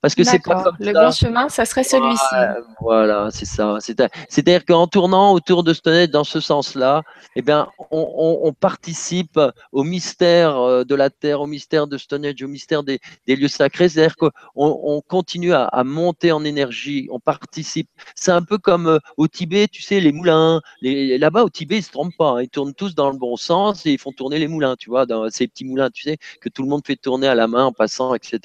Parce 0.00 0.14
que 0.14 0.22
c'est 0.22 0.38
pas 0.38 0.62
comme 0.62 0.76
Le 0.78 0.92
bon 0.92 1.10
chemin, 1.10 1.48
ça 1.48 1.64
serait 1.64 1.82
celui-ci. 1.84 2.34
Voilà, 2.80 3.28
c'est 3.30 3.46
ça. 3.46 3.78
C'est-à-dire 3.80 4.64
qu'en 4.64 4.86
tournant 4.86 5.32
autour 5.32 5.64
de 5.64 5.72
Stonehenge 5.72 6.10
dans 6.10 6.24
ce 6.24 6.40
sens-là, 6.40 7.02
eh 7.36 7.42
bien, 7.42 7.68
on, 7.90 8.52
participe 8.58 9.40
au 9.72 9.84
mystère 9.84 10.56
euh, 10.58 10.84
de 10.84 10.94
la 10.94 11.08
terre, 11.08 11.40
au 11.40 11.46
mystère 11.46 11.86
de 11.86 11.96
Stonehenge, 11.96 12.42
au 12.42 12.48
mystère 12.48 12.82
des, 12.82 13.00
lieux 13.26 13.48
sacrés. 13.48 13.88
C'est-à-dire 13.88 14.16
qu'on 14.16 14.30
on 14.56 15.00
continue 15.00 15.52
à, 15.52 15.82
monter 15.84 16.32
en 16.32 16.44
énergie, 16.44 17.08
on 17.10 17.20
participe. 17.20 17.88
C'est 18.14 18.32
un 18.32 18.42
peu 18.42 18.58
comme 18.58 18.86
euh, 18.86 18.98
au 19.16 19.28
Tibet, 19.28 19.66
tu 19.68 19.82
sais, 19.82 20.00
les 20.00 20.12
moulins. 20.12 20.60
Là-bas, 20.82 21.44
au 21.44 21.50
Tibet, 21.50 21.78
ils 21.78 21.82
se 21.82 21.90
trompent 21.90 22.16
pas. 22.16 22.30
Hein. 22.30 22.42
ils 22.42 22.50
tournent 22.50 22.74
tous 22.74 22.94
dans 22.94 23.10
le 23.10 23.18
bon 23.18 23.36
sens 23.36 23.86
et 23.86 23.92
ils 23.92 23.98
font 23.98 24.12
tourner 24.12 24.38
les 24.38 24.48
moulins, 24.48 24.76
tu 24.76 24.90
vois, 24.90 25.06
dans 25.06 25.28
ces 25.30 25.48
petits 25.48 25.64
moulins, 25.64 25.90
tu 25.90 26.02
sais, 26.02 26.18
que 26.40 26.48
tout 26.48 26.62
le 26.62 26.68
monde 26.68 26.82
fait 26.86 26.96
tourner 26.96 27.28
à 27.28 27.34
la 27.34 27.46
main 27.46 27.64
en 27.64 27.72
passant, 27.72 28.14
etc. 28.14 28.40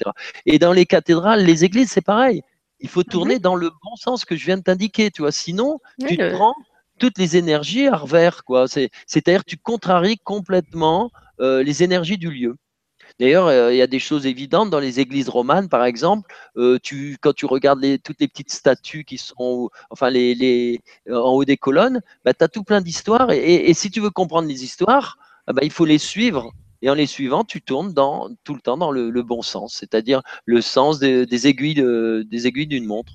Et 0.46 0.58
dans 0.58 0.72
les 0.72 0.86
cathédrales, 0.96 1.44
les 1.44 1.64
églises, 1.64 1.90
c'est 1.90 2.08
pareil. 2.14 2.42
Il 2.80 2.88
faut 2.88 3.02
tourner 3.02 3.38
dans 3.38 3.54
le 3.54 3.68
bon 3.70 3.96
sens 3.96 4.24
que 4.24 4.36
je 4.36 4.44
viens 4.46 4.58
de 4.58 4.62
t'indiquer, 4.62 5.10
tu 5.10 5.22
vois. 5.22 5.32
Sinon, 5.32 5.78
tu 6.06 6.16
prends 6.16 6.54
toutes 6.98 7.18
les 7.18 7.36
énergies 7.36 7.86
à 7.88 7.96
revers, 7.96 8.44
quoi. 8.44 8.66
C'est-à-dire 9.06 9.44
tu 9.44 9.56
contraries 9.56 10.18
complètement 10.18 11.10
euh, 11.40 11.62
les 11.62 11.82
énergies 11.82 12.18
du 12.18 12.30
lieu. 12.30 12.56
D'ailleurs, 13.20 13.46
euh, 13.46 13.72
il 13.72 13.76
y 13.76 13.82
a 13.82 13.86
des 13.86 13.98
choses 13.98 14.26
évidentes 14.26 14.68
dans 14.70 14.80
les 14.80 15.00
églises 15.00 15.28
romanes, 15.28 15.68
par 15.68 15.84
exemple. 15.84 16.30
Euh, 16.56 16.78
tu, 16.82 17.16
quand 17.20 17.34
tu 17.34 17.46
regardes 17.46 17.80
les, 17.80 17.98
toutes 17.98 18.20
les 18.20 18.28
petites 18.28 18.52
statues 18.52 19.04
qui 19.04 19.18
sont, 19.18 19.70
enfin, 19.90 20.10
les, 20.10 20.34
les 20.34 20.80
en 21.10 21.30
haut 21.36 21.44
des 21.44 21.56
colonnes, 21.56 22.00
bah, 22.24 22.34
tu 22.34 22.44
as 22.44 22.48
tout 22.48 22.64
plein 22.64 22.80
d'histoires. 22.80 23.30
Et, 23.32 23.72
si 23.74 23.90
tu 23.90 24.00
veux 24.00 24.10
comprendre 24.10 24.48
les 24.48 24.64
histoires, 24.64 25.18
ah 25.46 25.52
bah, 25.52 25.62
il 25.62 25.70
faut 25.70 25.86
les 25.86 25.98
suivre. 25.98 26.52
Et 26.86 26.88
en 26.90 26.94
les 26.94 27.06
suivant, 27.06 27.42
tu 27.42 27.62
tournes 27.62 27.92
dans, 27.92 28.28
tout 28.44 28.54
le 28.54 28.60
temps 28.60 28.76
dans 28.76 28.92
le, 28.92 29.22
bon 29.24 29.42
sens, 29.42 29.74
c'est-à-dire 29.74 30.22
le 30.44 30.60
sens 30.60 31.00
des, 31.00 31.48
aiguilles 31.48 31.74
des 31.74 32.46
aiguilles 32.46 32.68
d'une 32.68 32.84
montre. 32.84 33.14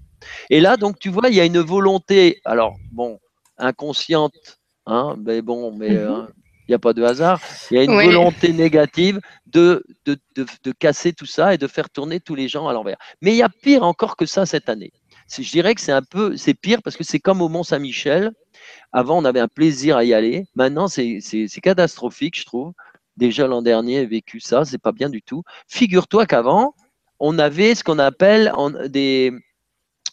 Et 0.50 0.60
là, 0.60 0.76
donc, 0.76 1.00
tu 1.00 1.08
vois, 1.08 1.30
il 1.30 1.36
y 1.36 1.40
a 1.40 1.46
une 1.46 1.60
volonté, 1.60 2.42
alors, 2.44 2.76
bon, 2.92 3.18
inconsciente, 3.58 4.60
hein, 4.88 5.16
mais 5.26 5.42
bon, 5.42 5.74
mais 5.74 5.92
mhm. 5.92 6.06
hein, 6.06 6.28
il 6.68 6.72
n'y 6.72 6.76
a 6.76 6.80
pas 6.80 6.92
de 6.92 7.02
hasard. 7.02 7.40
Il 7.72 7.78
y 7.78 7.80
a 7.80 7.84
une 7.84 7.96
volonté 7.96 8.52
négative 8.52 9.22
de 9.46 9.86
de, 10.06 10.20
de, 10.36 10.72
casser 10.78 11.14
tout 11.14 11.26
ça 11.26 11.54
et 11.54 11.58
de 11.58 11.68
faire 11.68 11.90
tourner 11.90 12.20
tous 12.20 12.36
les 12.36 12.50
gens 12.50 12.68
à 12.68 12.74
l'envers. 12.74 12.98
Mais 13.22 13.32
il 13.32 13.38
y 13.38 13.42
a 13.42 13.48
pire 13.50 13.84
encore 13.84 14.18
que 14.18 14.26
ça 14.26 14.46
cette 14.46 14.68
année. 14.68 14.92
Je 15.30 15.50
dirais 15.50 15.76
que 15.76 15.82
c'est 15.82 15.94
un 15.94 16.02
peu, 16.02 16.36
c'est 16.36 16.54
pire 16.54 16.82
parce 16.84 16.98
que 16.98 17.06
c'est 17.06 17.20
comme 17.20 17.42
au 17.42 17.48
Mont-Saint-Michel. 17.48 18.32
Avant, 18.92 19.18
on 19.18 19.24
avait 19.24 19.40
un 19.40 19.48
plaisir 19.48 19.96
à 19.96 20.04
y 20.04 20.14
aller. 20.14 20.46
Maintenant, 20.56 20.90
c'est 20.90 21.22
catastrophique, 21.64 22.38
je 22.38 22.46
trouve. 22.46 22.74
Déjà 23.22 23.46
l'an 23.46 23.62
dernier, 23.62 24.04
vécu 24.08 24.40
ça, 24.40 24.66
c'est 24.66 24.80
pas 24.80 24.92
bien 24.92 25.08
du 25.08 25.22
tout. 25.22 25.44
Figure-toi 25.68 26.26
qu'avant, 26.26 26.74
on 27.20 27.38
avait 27.38 27.76
ce 27.76 27.84
qu'on 27.84 28.00
appelle 28.00 28.52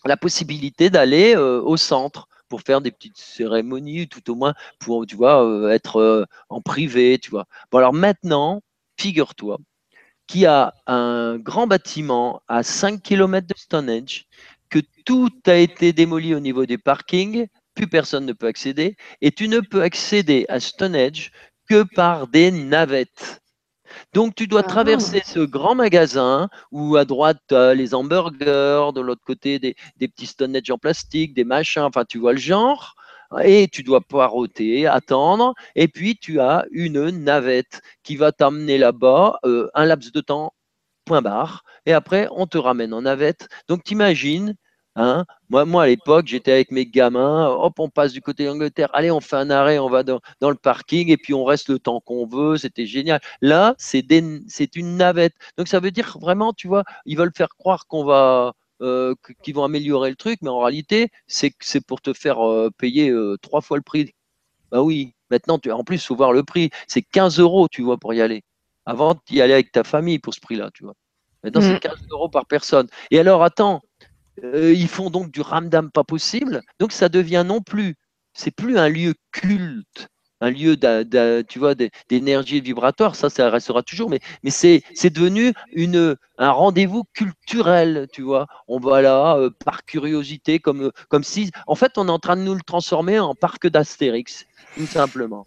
la 0.05 0.17
possibilité 0.19 0.91
d'aller 0.91 1.35
euh, 1.35 1.63
au 1.63 1.79
centre 1.79 2.29
pour 2.51 2.61
faire 2.61 2.83
des 2.83 2.91
petites 2.91 3.17
cérémonies, 3.17 4.09
tout 4.09 4.31
au 4.31 4.35
moins 4.35 4.53
pour, 4.79 5.07
euh, 5.23 5.71
être 5.71 5.97
euh, 5.97 6.27
en 6.51 6.61
privé, 6.61 7.19
tu 7.19 7.31
vois. 7.31 7.47
Bon, 7.73 7.79
alors 7.79 7.95
maintenant, 7.95 8.61
figure-toi 9.01 9.57
qu'il 10.27 10.43
y 10.43 10.47
a 10.47 10.75
un 10.87 11.39
grand 11.39 11.67
bâtiment 11.67 12.43
à 12.47 12.63
5 12.63 13.03
km 13.03 13.47
de 13.47 13.55
Stonehenge, 13.57 14.27
que 14.69 14.81
tout 15.07 15.31
a 15.47 15.55
été 15.55 15.95
démoli 15.95 16.35
au 16.35 16.41
niveau 16.41 16.67
des 16.67 16.77
parkings, 16.77 17.47
plus 17.75 17.87
personne 17.87 18.27
ne 18.27 18.35
peut 18.35 18.49
accéder, 18.49 18.97
et 19.23 19.31
tu 19.31 19.49
ne 19.49 19.61
peux 19.61 19.83
accéder 19.83 20.45
à 20.51 20.61
Stonehenge 20.61 21.31
que 21.69 21.83
par 21.95 22.29
des 22.29 22.51
navettes. 22.51 23.43
Donc, 24.15 24.35
tu 24.35 24.47
dois 24.47 24.63
ah. 24.65 24.69
traverser 24.69 25.23
ce 25.25 25.41
grand 25.41 25.75
magasin 25.75 26.49
où 26.73 26.97
à 26.97 27.05
droite, 27.05 27.39
tu 27.49 27.55
as 27.55 27.75
les 27.75 27.95
hamburgers, 27.95 28.93
de 28.95 29.01
l'autre 29.01 29.25
côté, 29.25 29.59
des, 29.59 29.75
petits 29.99 30.27
Stonehenge 30.27 30.71
en 30.71 30.79
plastique, 30.79 31.35
des 31.35 31.45
machins, 31.45 31.83
enfin, 31.83 32.05
tu 32.05 32.19
vois 32.19 32.33
le 32.33 32.39
genre. 32.39 32.95
Et 33.45 33.69
tu 33.69 33.83
dois 33.83 34.01
poireauter, 34.01 34.87
attendre. 34.87 35.55
Et 35.75 35.89
puis, 35.89 36.17
tu 36.17 36.41
as 36.41 36.65
une 36.71 37.11
navette 37.11 37.83
qui 38.03 38.17
va 38.17 38.33
t'amener 38.33 38.79
là-bas 38.79 39.39
euh, 39.45 39.69
un 39.75 39.85
laps 39.85 40.13
de 40.13 40.21
temps, 40.21 40.55
point 41.05 41.21
barre. 41.21 41.63
Et 41.85 41.93
après, 41.93 42.29
on 42.31 42.47
te 42.47 42.57
ramène 42.57 42.95
en 42.95 43.03
navette. 43.03 43.49
Donc, 43.69 43.85
t'imagines, 43.85 44.55
Hein 45.01 45.25
moi, 45.49 45.65
moi, 45.65 45.85
à 45.85 45.87
l'époque, 45.87 46.27
j'étais 46.27 46.51
avec 46.51 46.73
mes 46.73 46.85
gamins, 46.85 47.47
hop, 47.47 47.79
on 47.79 47.89
passe 47.89 48.13
du 48.13 48.21
côté 48.21 48.47
d'Angleterre, 48.47 48.91
allez, 48.93 49.13
on 49.13 49.21
fait 49.21 49.37
un 49.37 49.49
arrêt, 49.49 49.79
on 49.79 49.89
va 49.89 50.03
dans, 50.03 50.21
le 50.41 50.57
parking 50.57 51.09
et 51.11 51.17
puis 51.17 51.35
on 51.35 51.45
reste 51.45 51.69
le 51.69 51.79
temps 51.79 52.01
qu'on 52.01 52.27
veut, 52.27 52.57
c'était 52.57 52.85
génial. 52.85 53.21
Là, 53.41 53.77
c'est 53.79 54.05
une 54.11 54.97
navette. 54.97 55.35
Donc 55.57 55.69
ça 55.69 55.79
veut 55.79 55.93
dire 55.93 56.19
vraiment, 56.21 56.53
tu 56.53 56.67
vois, 56.67 56.83
ils 57.07 57.17
veulent 57.17 57.33
faire 57.33 57.51
croire 57.57 57.87
qu'on 57.87 58.05
va, 58.05 58.55
euh, 58.83 59.15
qu'ils 59.45 59.55
vont 59.55 59.63
améliorer 59.63 60.11
le 60.11 60.17
truc, 60.17 60.41
mais 60.43 60.51
en 60.51 60.59
réalité, 60.59 61.11
c'est 61.29 61.53
pour 61.87 62.01
te 62.01 62.13
faire 62.13 62.45
euh, 62.45 62.71
payer 62.77 63.11
euh, 63.11 63.37
trois 63.41 63.61
fois 63.61 63.77
le 63.77 63.85
prix. 63.85 64.13
Bah 64.73 64.83
oui, 64.83 65.15
maintenant, 65.31 65.61
tu, 65.61 65.71
en 65.71 65.85
plus, 65.85 65.97
il 66.03 66.07
faut 66.07 66.17
voir 66.17 66.33
le 66.33 66.43
prix. 66.43 66.71
C'est 66.89 67.03
15 67.03 67.39
euros, 67.39 67.69
tu 67.71 67.83
vois, 67.83 67.99
pour 67.99 68.15
y 68.15 68.21
aller. 68.21 68.43
Avant, 68.85 69.15
tu 69.15 69.35
y 69.35 69.43
allais 69.43 69.55
avec 69.55 69.71
ta 69.71 69.85
famille 69.85 70.19
pour 70.19 70.35
ce 70.35 70.41
prix-là, 70.41 70.71
tu 70.75 70.83
vois. 70.83 70.95
Maintenant, 71.45 71.61
c'est 71.61 71.79
15 71.79 72.03
mmh. 72.03 72.07
euros 72.11 72.29
par 72.29 72.47
personne. 72.47 72.89
Et 73.13 73.21
alors, 73.21 73.45
attends, 73.45 73.81
euh, 74.45 74.73
ils 74.73 74.89
font 74.89 75.11
donc 75.11 75.31
du 75.31 75.41
ramdam 75.41 75.91
pas 75.91 76.05
possible. 76.05 76.63
Donc 76.79 76.93
ça 76.93 77.09
devient 77.09 77.45
non 77.47 77.61
plus, 77.61 77.97
c'est 78.35 78.51
plus 78.51 78.79
un 78.79 78.89
lieu 78.89 79.15
culte, 79.33 80.09
un 80.41 80.51
lieu 80.51 80.77
d'énergie 82.09 82.61
vibratoire, 82.61 83.17
ça, 83.17 83.29
ça 83.29 83.51
restera 83.51 83.83
toujours, 83.83 84.09
mais, 84.09 84.21
mais 84.43 84.51
c'est, 84.51 84.83
devenu 85.11 85.53
une, 85.73 86.17
un 86.39 86.51
rendez-vous 86.51 87.05
culturel, 87.13 88.07
tu 88.13 88.23
vois. 88.23 88.47
On 88.69 88.79
va 88.79 89.03
là 89.03 89.37
euh, 89.37 89.51
par 89.65 89.85
curiosité, 89.85 90.59
comme, 90.61 90.93
comme 91.09 91.25
si, 91.25 91.51
en 91.67 91.75
fait, 91.75 91.99
on 91.99 92.09
est 92.09 92.13
en 92.13 92.19
train 92.19 92.37
de 92.37 92.43
nous 92.43 92.55
le 92.55 92.63
transformer 92.63 93.19
en 93.19 93.35
parc 93.35 93.67
d'Astérix, 93.67 94.47
tout 94.77 94.87
simplement. 94.87 95.45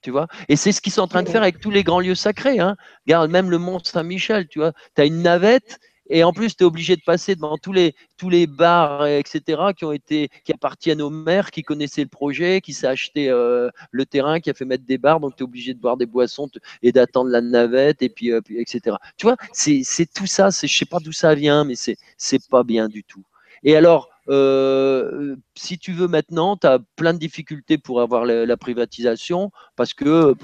Tu 0.00 0.10
vois 0.10 0.26
et 0.48 0.56
c'est 0.56 0.72
ce 0.72 0.80
qu'ils 0.80 0.92
sont 0.92 1.02
en 1.02 1.06
train 1.06 1.22
de 1.22 1.28
faire 1.28 1.42
avec 1.42 1.60
tous 1.60 1.70
les 1.70 1.84
grands 1.84 2.00
lieux 2.00 2.16
sacrés. 2.16 2.58
Hein. 2.58 2.76
Regarde, 3.06 3.30
même 3.30 3.50
le 3.50 3.58
Mont 3.58 3.78
Saint-Michel, 3.84 4.48
tu 4.48 4.58
vois. 4.58 4.72
Tu 4.96 5.02
as 5.02 5.04
une 5.04 5.22
navette 5.22 5.78
et 6.14 6.24
en 6.24 6.34
plus, 6.34 6.54
tu 6.54 6.62
es 6.62 6.66
obligé 6.66 6.94
de 6.94 7.00
passer 7.00 7.34
devant 7.34 7.56
tous 7.56 7.72
les, 7.72 7.94
tous 8.18 8.28
les 8.28 8.46
bars, 8.46 9.06
etc., 9.06 9.72
qui 9.74 9.86
ont 9.86 9.92
été, 9.92 10.28
qui 10.44 10.52
appartiennent 10.52 11.00
aux 11.00 11.08
maires, 11.08 11.50
qui 11.50 11.62
connaissaient 11.62 12.02
le 12.02 12.08
projet, 12.08 12.60
qui 12.60 12.74
s'est 12.74 12.86
acheté 12.86 13.30
euh, 13.30 13.70
le 13.90 14.04
terrain, 14.04 14.38
qui 14.38 14.50
a 14.50 14.54
fait 14.54 14.66
mettre 14.66 14.84
des 14.84 14.98
bars. 14.98 15.20
Donc, 15.20 15.36
tu 15.36 15.42
es 15.42 15.44
obligé 15.44 15.72
de 15.72 15.80
boire 15.80 15.96
des 15.96 16.04
boissons 16.04 16.50
et 16.82 16.92
d'attendre 16.92 17.30
la 17.30 17.40
navette, 17.40 18.02
et 18.02 18.10
puis, 18.10 18.30
euh, 18.30 18.42
etc. 18.50 18.96
Tu 19.16 19.24
vois, 19.24 19.38
c'est 19.54 20.12
tout 20.12 20.26
ça. 20.26 20.50
Je 20.50 20.66
sais 20.66 20.84
pas 20.84 20.98
d'où 20.98 21.12
ça 21.12 21.34
vient, 21.34 21.64
mais 21.64 21.76
c'est 21.76 22.48
pas 22.50 22.62
bien 22.62 22.88
du 22.88 23.04
tout. 23.04 23.24
Et 23.62 23.74
alors, 23.74 24.10
euh, 24.28 25.36
si 25.54 25.78
tu 25.78 25.92
veux 25.92 26.08
maintenant, 26.08 26.58
tu 26.58 26.66
as 26.66 26.78
plein 26.96 27.14
de 27.14 27.18
difficultés 27.18 27.78
pour 27.78 28.02
avoir 28.02 28.26
la, 28.26 28.56
privatisation 28.58 29.50
parce 29.76 29.94
que 29.94 30.34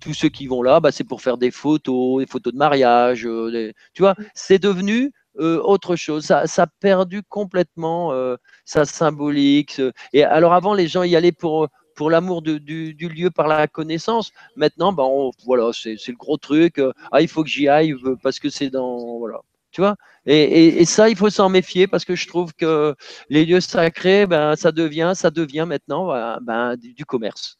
tous 0.00 0.14
ceux 0.14 0.28
qui 0.28 0.46
vont 0.46 0.62
là, 0.62 0.80
bah, 0.80 0.92
c'est 0.92 1.04
pour 1.04 1.22
faire 1.22 1.38
des 1.38 1.50
photos, 1.50 2.20
des 2.20 2.26
photos 2.26 2.52
de 2.52 2.58
mariage. 2.58 3.26
Euh, 3.26 3.72
tu 3.94 4.02
vois, 4.02 4.14
c'est 4.34 4.58
devenu 4.58 5.12
euh, 5.38 5.60
autre 5.62 5.96
chose. 5.96 6.24
Ça, 6.24 6.44
a 6.44 6.66
perdu 6.80 7.22
complètement 7.22 8.12
euh, 8.12 8.36
sa 8.64 8.84
symbolique. 8.84 9.80
Et 10.12 10.24
alors 10.24 10.54
avant, 10.54 10.74
les 10.74 10.88
gens 10.88 11.02
y 11.02 11.16
allaient 11.16 11.32
pour 11.32 11.68
pour 11.96 12.08
l'amour 12.08 12.40
du, 12.40 12.58
lieu 12.98 13.30
par 13.30 13.46
la 13.46 13.66
connaissance. 13.68 14.30
Maintenant, 14.56 14.92
bah, 14.92 15.04
voilà, 15.44 15.70
c'est 15.74 15.96
le 16.08 16.16
gros 16.16 16.38
truc. 16.38 16.80
ah, 17.12 17.20
il 17.20 17.28
faut 17.28 17.42
que 17.42 17.50
j'y 17.50 17.68
aille 17.68 17.94
parce 18.22 18.38
que 18.38 18.48
c'est 18.48 18.70
dans. 18.70 19.20
Tu 19.72 19.82
vois 19.82 19.96
et, 20.26 20.84
ça, 20.84 21.08
il 21.08 21.16
faut 21.16 21.30
s'en 21.30 21.48
méfier 21.48 21.86
parce 21.86 22.04
que 22.04 22.16
je 22.16 22.26
trouve 22.26 22.52
que 22.54 22.94
les 23.28 23.44
lieux 23.44 23.60
sacrés, 23.60 24.26
ben, 24.26 24.56
ça 24.56 24.72
devient, 24.72 25.12
ça 25.14 25.30
devient 25.30 25.66
maintenant 25.68 26.08
ben, 26.40 26.76
du 26.76 27.04
commerce. 27.04 27.58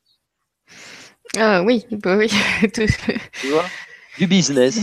Ah 1.38 1.62
oui, 1.62 1.86
bah 1.90 2.16
oui. 2.16 2.28
tu 2.72 3.48
vois 3.48 3.64
Du 4.18 4.26
business. 4.26 4.78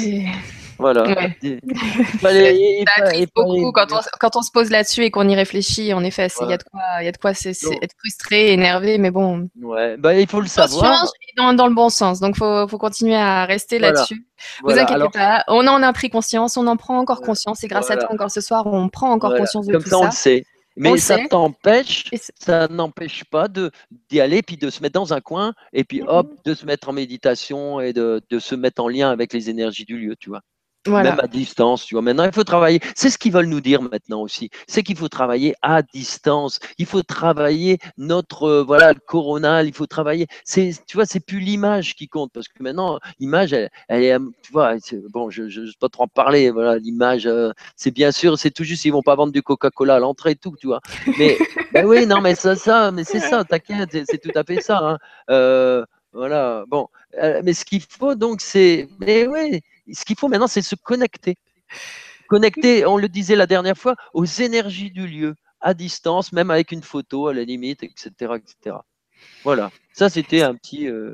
Voilà. 0.80 1.04
Ouais. 1.04 1.38
Il 1.42 3.28
beaucoup 3.36 3.72
quand 3.72 3.92
on, 3.92 4.00
quand 4.20 4.36
on, 4.36 4.42
se 4.42 4.52
pose 4.52 4.70
là-dessus 4.70 5.04
et 5.04 5.12
qu'on 5.12 5.28
y 5.28 5.36
réfléchit. 5.36 5.94
En 5.94 6.04
effet, 6.04 6.28
il 6.42 6.50
y 6.50 6.54
a 6.54 6.58
de 6.58 6.64
quoi, 6.64 6.82
y 7.02 7.08
a 7.08 7.12
de 7.12 7.18
quoi 7.18 7.32
être 7.32 7.94
frustré, 7.98 8.54
énervé, 8.54 8.98
mais 8.98 9.12
bon. 9.12 9.50
Ouais, 9.62 9.98
bah, 9.98 10.14
il 10.14 10.28
faut 10.28 10.42
le 10.42 10.48
savoir. 10.48 11.06
Dans, 11.36 11.54
dans 11.54 11.68
le 11.68 11.74
bon 11.74 11.90
sens, 11.90 12.20
donc 12.20 12.36
faut, 12.36 12.68
faut 12.68 12.78
continuer 12.78 13.16
à 13.16 13.46
rester 13.46 13.80
là-dessus. 13.80 14.26
Vous 14.64 14.72
inquiétez 14.72 15.10
pas, 15.14 15.44
on 15.48 15.68
en 15.68 15.84
a 15.84 15.94
pris 15.94 16.10
conscience, 16.10 16.58
on 16.58 16.68
en 16.68 16.78
prend 16.78 16.98
encore 16.98 17.22
conscience, 17.22 17.64
et 17.64 17.68
grâce 17.68 17.92
à 17.92 17.98
toi 17.98 18.12
encore 18.12 18.32
ce 18.32 18.42
soir, 18.42 18.66
on 18.68 18.90
prend 18.90 19.12
encore 19.12 19.36
conscience 19.36 19.66
de 19.68 19.74
Comme 19.74 19.84
tout 19.84 19.90
ça. 19.90 19.96
Comme 19.96 20.12
ça, 20.12 20.30
on 20.30 20.34
le 20.34 20.40
sait. 20.40 20.46
Mais 20.78 20.98
ça 20.98 21.18
t'empêche, 21.28 22.06
ça 22.36 22.68
n'empêche 22.68 23.24
pas 23.26 23.48
d'y 23.48 24.20
aller, 24.20 24.42
puis 24.42 24.58
de 24.58 24.70
se 24.70 24.82
mettre 24.82 24.94
dans 25.00 25.14
un 25.14 25.22
coin, 25.22 25.54
et 25.74 25.84
puis 25.84 26.02
hop, 26.06 26.32
de 26.46 26.54
se 26.54 26.66
mettre 26.66 26.90
en 26.90 26.94
méditation 26.94 27.80
et 27.82 27.94
de, 27.94 28.22
de 28.30 28.40
se 28.40 28.56
mettre 28.56 28.82
en 28.82 28.88
lien 28.88 29.10
avec 29.10 29.34
les 29.34 29.50
énergies 29.50 29.86
du 29.86 29.98
lieu, 29.98 30.16
tu 30.16 30.30
vois. 30.30 30.42
Même 30.88 31.20
à 31.20 31.28
distance, 31.28 31.86
tu 31.86 31.96
vois. 31.96 32.02
Maintenant, 32.02 32.26
il 32.26 32.32
faut 32.32 32.44
travailler. 32.44 32.80
C'est 32.96 33.10
ce 33.10 33.18
qu'ils 33.18 33.32
veulent 33.32 33.48
nous 33.48 33.62
dire 33.62 33.82
maintenant 33.82 34.22
aussi. 34.22 34.50
C'est 34.68 34.84
qu'il 34.84 34.98
faut 34.98 35.10
travailler 35.10 35.56
à 35.62 35.82
distance. 35.82 36.60
Il 36.78 36.86
faut 36.86 37.04
travailler 37.04 37.78
notre, 37.98 38.44
euh, 38.44 38.64
voilà, 38.64 38.94
le 38.94 39.00
coronal. 39.00 39.68
Il 39.68 39.74
faut 39.74 39.88
travailler. 39.88 40.28
C'est, 40.44 40.72
tu 40.86 40.98
vois, 40.98 41.06
c'est 41.06 41.20
plus 41.20 41.40
l'image 41.40 41.96
qui 41.96 42.08
compte 42.08 42.32
parce 42.34 42.48
que 42.48 42.62
maintenant, 42.62 43.00
l'image, 43.20 43.54
elle, 43.54 43.70
est, 43.90 44.18
tu 44.42 44.52
vois, 44.52 44.76
bon, 45.12 45.30
je 45.30 45.44
ne 45.44 45.72
pas 45.80 45.90
trop 45.90 46.04
en 46.04 46.08
parler. 46.08 46.52
Voilà, 46.52 46.78
l'image, 46.78 47.28
euh, 47.28 47.52
c'est 47.76 47.92
bien 47.92 48.12
sûr, 48.12 48.38
c'est 48.38 48.52
tout 48.52 48.64
juste, 48.64 48.86
ils 48.86 48.92
vont 48.92 49.02
pas 49.02 49.16
vendre 49.16 49.34
du 49.34 49.42
Coca-Cola 49.42 49.96
à 49.96 50.00
l'entrée 50.00 50.32
et 50.32 50.36
tout, 50.36 50.56
tu 50.60 50.68
vois. 50.68 50.82
Mais, 51.18 51.38
ben 51.74 51.86
oui, 51.86 52.06
non, 52.06 52.22
mais 52.22 52.36
ça, 52.36 52.56
ça, 52.56 52.92
mais 52.92 53.04
c'est 53.04 53.20
ça, 53.20 53.44
t'inquiète, 53.44 53.90
c'est 53.92 54.22
tout 54.22 54.38
à 54.38 54.44
fait 54.44 54.62
ça. 54.62 54.80
Hein. 54.82 54.98
Euh, 55.30 55.86
voilà, 56.14 56.64
bon. 56.68 56.88
mais 57.44 57.54
ce 57.54 57.66
qu'il 57.66 57.82
faut 57.82 58.16
donc, 58.16 58.42
c'est, 58.42 58.88
mais 59.00 59.28
oui, 59.28 59.62
ce 59.94 60.06
qu'il 60.06 60.18
faut 60.18 60.28
maintenant, 60.28 60.48
c'est 60.48 60.62
se 60.62 60.76
connecter. 60.76 61.38
Connecter, 62.28 62.86
on 62.86 62.98
le 62.98 63.08
disait 63.08 63.36
la 63.36 63.48
dernière 63.48 63.78
fois, 63.78 63.96
aux 64.14 64.26
énergies 64.26 64.92
du 64.92 65.08
lieu, 65.08 65.36
à 65.62 65.74
distance, 65.74 66.34
même 66.34 66.52
avec 66.52 66.72
une 66.72 66.84
photo 66.84 67.28
à 67.28 67.34
la 67.34 67.44
limite, 67.44 67.84
etc. 67.84 68.12
etc. 68.36 68.78
Voilà. 69.44 69.72
Ça, 69.98 70.10
c'était 70.10 70.44
un 70.44 70.54
petit. 70.54 70.88
Euh, 70.88 71.12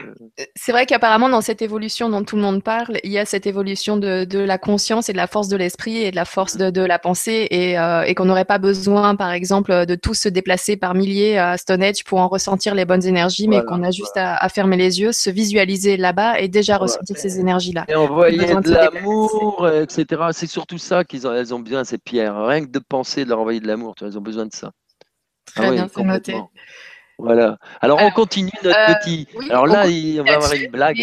c'est 0.58 0.74
vrai 0.74 0.86
qu'apparemment, 0.86 1.30
dans 1.30 1.40
cette 1.40 1.62
évolution 1.62 2.10
dont 2.10 2.26
tout 2.26 2.36
le 2.36 2.42
monde 2.42 2.62
parle, 2.62 3.00
il 3.06 3.12
y 3.12 3.18
a 3.18 3.24
cette 3.24 3.48
évolution 3.48 3.96
de, 3.96 4.26
de 4.26 4.40
la 4.40 4.58
conscience 4.58 5.08
et 5.08 5.14
de 5.14 5.18
la 5.18 5.28
force 5.28 5.48
de 5.48 5.56
l'esprit 5.56 6.00
et 6.00 6.12
de 6.12 6.18
la 6.18 6.26
force 6.26 6.58
de, 6.58 6.70
de 6.70 6.82
la 6.82 7.00
pensée, 7.00 7.48
et, 7.50 7.80
euh, 7.80 8.02
et 8.02 8.14
qu'on 8.14 8.26
n'aurait 8.26 8.44
pas 8.44 8.58
besoin, 8.58 9.16
par 9.16 9.32
exemple, 9.32 9.86
de 9.86 9.96
tous 9.96 10.16
se 10.16 10.28
déplacer 10.28 10.76
par 10.76 10.96
milliers 10.96 11.38
à 11.38 11.56
Stonehenge 11.56 12.04
pour 12.04 12.20
en 12.20 12.28
ressentir 12.28 12.76
les 12.76 12.84
bonnes 12.84 13.06
énergies, 13.06 13.48
mais 13.48 13.64
qu'on 13.64 13.84
a 13.84 13.92
juste 13.92 14.18
à, 14.18 14.50
fermer 14.50 14.76
les 14.76 15.00
yeux, 15.00 15.14
se 15.14 15.30
visualiser 15.30 15.96
là-bas 15.96 16.42
et 16.42 16.50
déjà 16.50 16.78
ressentir 16.78 17.16
ces 17.18 17.40
énergies-là. 17.40 17.86
Et 17.88 17.96
envoyer 17.96 18.38
de, 18.38 18.74
l'amour, 18.74 19.66
etc. 19.70 20.24
C'est 20.34 20.48
surtout 20.48 20.78
ça 20.78 21.06
qu'elles 21.06 21.26
ont, 21.26 21.34
elles 21.34 21.54
ont 21.54 21.62
besoin, 21.62 21.86
ces 21.86 22.00
pierres. 22.00 22.36
Rien 22.48 22.66
que 22.66 22.70
de 22.70 22.80
penser, 22.80 23.24
de 23.24 23.30
leur 23.30 23.40
envoyer 23.40 23.62
de 23.62 23.68
l'amour, 23.68 23.96
elles 24.02 24.18
ont 24.18 24.22
besoin 24.22 24.46
de 24.46 24.54
ça. 24.54 24.72
Très 25.46 25.68
ah 25.68 25.72
bien, 25.72 25.88
c'est 25.94 26.04
noté. 26.04 26.36
Voilà. 27.24 27.58
Alors, 27.80 28.00
on 28.02 28.12
continue 28.12 28.52
notre 28.64 28.78
euh, 28.78 28.94
petit. 28.96 29.28
alors 29.50 29.66
là, 29.66 29.86
on, 29.86 30.24
va 30.24 30.34
avoir 30.34 30.54
une 30.54 30.70
blague. 30.70 30.98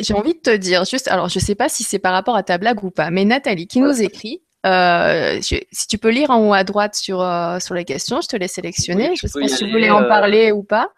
J'ai 0.00 0.14
envie 0.14 0.34
de 0.34 0.40
te 0.40 0.54
dire, 0.54 0.84
juste, 0.84 1.08
alors 1.08 1.28
je 1.28 1.38
ne 1.38 1.44
sais 1.44 1.54
pas 1.54 1.68
si 1.68 1.84
c'est 1.84 1.98
par 1.98 2.12
rapport 2.12 2.36
à 2.36 2.42
ta 2.42 2.58
blague 2.58 2.84
ou 2.84 2.90
pas, 2.90 3.10
mais 3.10 3.24
Nathalie 3.24 3.66
qui 3.66 3.80
nous 3.80 4.02
écrit. 4.02 4.42
Euh, 4.66 5.38
si 5.40 5.86
tu 5.88 5.98
peux 5.98 6.10
lire 6.10 6.30
en 6.30 6.46
haut 6.46 6.52
à 6.52 6.64
droite 6.64 6.94
sur, 6.94 7.22
euh, 7.22 7.58
sur 7.60 7.74
les 7.74 7.84
questions, 7.84 8.20
je 8.20 8.28
te 8.28 8.36
laisse 8.36 8.52
sélectionner. 8.52 9.14
je 9.16 9.26
ne 9.26 9.30
sais 9.30 9.40
pas 9.40 9.48
si 9.48 9.64
tu 9.64 9.70
voulais 9.70 9.90
en 9.90 10.06
parler 10.06 10.52
ou 10.52 10.62
pas. 10.62 10.90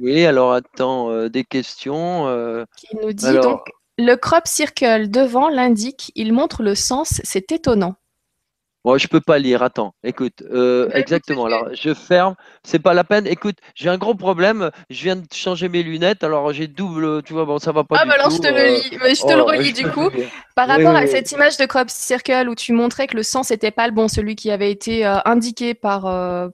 Oui, 0.00 0.24
alors 0.24 0.52
attends, 0.52 1.28
des 1.28 1.44
questions. 1.44 2.66
Qui 2.76 2.96
nous 3.02 3.12
dit 3.12 3.32
donc 3.40 3.62
le 4.00 4.14
crop 4.14 4.46
circle 4.46 5.10
devant 5.10 5.48
l'indique, 5.48 6.12
il 6.14 6.32
montre 6.32 6.62
le 6.62 6.76
sens, 6.76 7.20
c'est 7.24 7.50
étonnant. 7.50 7.96
Bon, 8.88 8.96
je 8.96 9.06
peux 9.06 9.20
pas 9.20 9.38
lire. 9.38 9.62
Attends, 9.62 9.92
écoute, 10.02 10.42
euh, 10.50 10.88
exactement. 10.94 11.44
Alors, 11.44 11.68
je 11.74 11.92
ferme. 11.92 12.36
C'est 12.62 12.78
pas 12.78 12.94
la 12.94 13.04
peine. 13.04 13.26
Écoute, 13.26 13.56
j'ai 13.74 13.90
un 13.90 13.98
gros 13.98 14.14
problème. 14.14 14.70
Je 14.88 15.02
viens 15.02 15.16
de 15.16 15.26
changer 15.30 15.68
mes 15.68 15.82
lunettes. 15.82 16.24
Alors, 16.24 16.54
j'ai 16.54 16.68
double. 16.68 17.22
Tu 17.22 17.34
vois, 17.34 17.44
bon, 17.44 17.58
ça 17.58 17.70
va 17.70 17.84
pas. 17.84 17.96
Ah, 18.00 18.06
bah 18.06 18.14
alors 18.14 18.30
je 18.30 18.38
te 18.38 18.46
le 18.46 18.56
euh, 18.56 18.76
lis. 18.76 19.14
je 19.14 19.26
te 19.26 19.34
le 19.34 19.42
relis 19.42 19.72
du 19.74 19.86
coup. 19.90 20.08
Par 20.56 20.68
rapport 20.68 20.96
à 20.96 21.06
cette 21.06 21.30
image 21.32 21.58
de 21.58 21.66
crop 21.66 21.90
circle 21.90 22.48
où 22.48 22.54
tu 22.54 22.72
montrais 22.72 23.08
que 23.08 23.14
le 23.14 23.22
sens 23.22 23.50
n'était 23.50 23.70
pas 23.70 23.86
le 23.88 23.92
bon, 23.92 24.08
celui 24.08 24.36
qui 24.36 24.50
avait 24.50 24.70
été 24.70 25.04
euh, 25.04 25.18
indiqué 25.26 25.74
par 25.74 26.04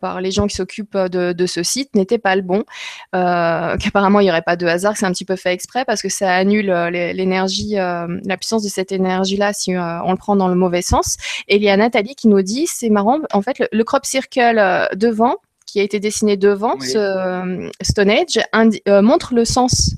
par 0.00 0.20
les 0.20 0.32
gens 0.32 0.48
qui 0.48 0.56
s'occupent 0.56 0.96
de, 0.96 1.32
de, 1.32 1.46
ce 1.46 1.62
site 1.62 1.94
n'était 1.94 2.18
pas 2.18 2.34
le 2.34 2.42
bon. 2.42 2.64
Qu'apparemment 3.12 4.18
il 4.18 4.24
n'y 4.24 4.30
aurait 4.30 4.42
pas 4.42 4.56
de 4.56 4.66
hasard, 4.66 4.96
c'est 4.96 5.06
un 5.06 5.12
petit 5.12 5.24
peu 5.24 5.36
fait 5.36 5.52
exprès 5.52 5.84
parce 5.84 6.02
que 6.02 6.08
ça 6.08 6.34
annule 6.34 6.66
l'énergie, 6.90 7.74
la 7.76 8.36
puissance 8.36 8.64
de 8.64 8.68
cette 8.68 8.90
énergie-là 8.90 9.52
si 9.52 9.70
on 9.76 10.10
le 10.10 10.18
prend 10.18 10.34
dans 10.34 10.48
le 10.48 10.56
mauvais 10.56 10.82
sens. 10.82 11.16
Et 11.46 11.56
il 11.56 11.62
y 11.62 11.70
a 11.70 11.76
Nathalie 11.76 12.16
qui 12.23 12.23
nous 12.28 12.42
dit, 12.42 12.66
c'est 12.66 12.90
marrant, 12.90 13.20
en 13.32 13.42
fait, 13.42 13.62
le, 13.70 13.84
crop 13.84 14.04
circle 14.04 14.58
euh, 14.58 14.86
devant, 14.94 15.36
qui 15.66 15.80
a 15.80 15.82
été 15.82 16.00
dessiné 16.00 16.36
devant 16.36 16.78
ce 16.80 16.98
euh, 16.98 17.70
Stone 17.80 18.10
Age, 18.10 18.40
euh, 18.88 19.02
montre 19.02 19.34
le 19.34 19.44
sens. 19.44 19.96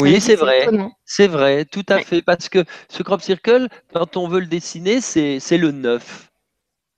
Oui, 0.00 0.20
c'est 0.20 0.36
vrai. 0.36 0.66
C'est 1.04 1.26
vrai, 1.26 1.64
tout 1.64 1.84
à 1.88 1.98
fait. 1.98 2.22
Parce 2.22 2.48
que 2.48 2.64
ce 2.88 3.02
crop 3.02 3.20
circle, 3.20 3.68
quand 3.92 4.16
on 4.16 4.28
veut 4.28 4.40
le 4.40 4.46
dessiner, 4.46 5.00
c'est 5.00 5.58
le 5.58 5.72
9. 5.72 6.30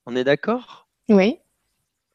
On 0.05 0.15
est 0.15 0.23
d'accord? 0.23 0.87
Oui. 1.09 1.39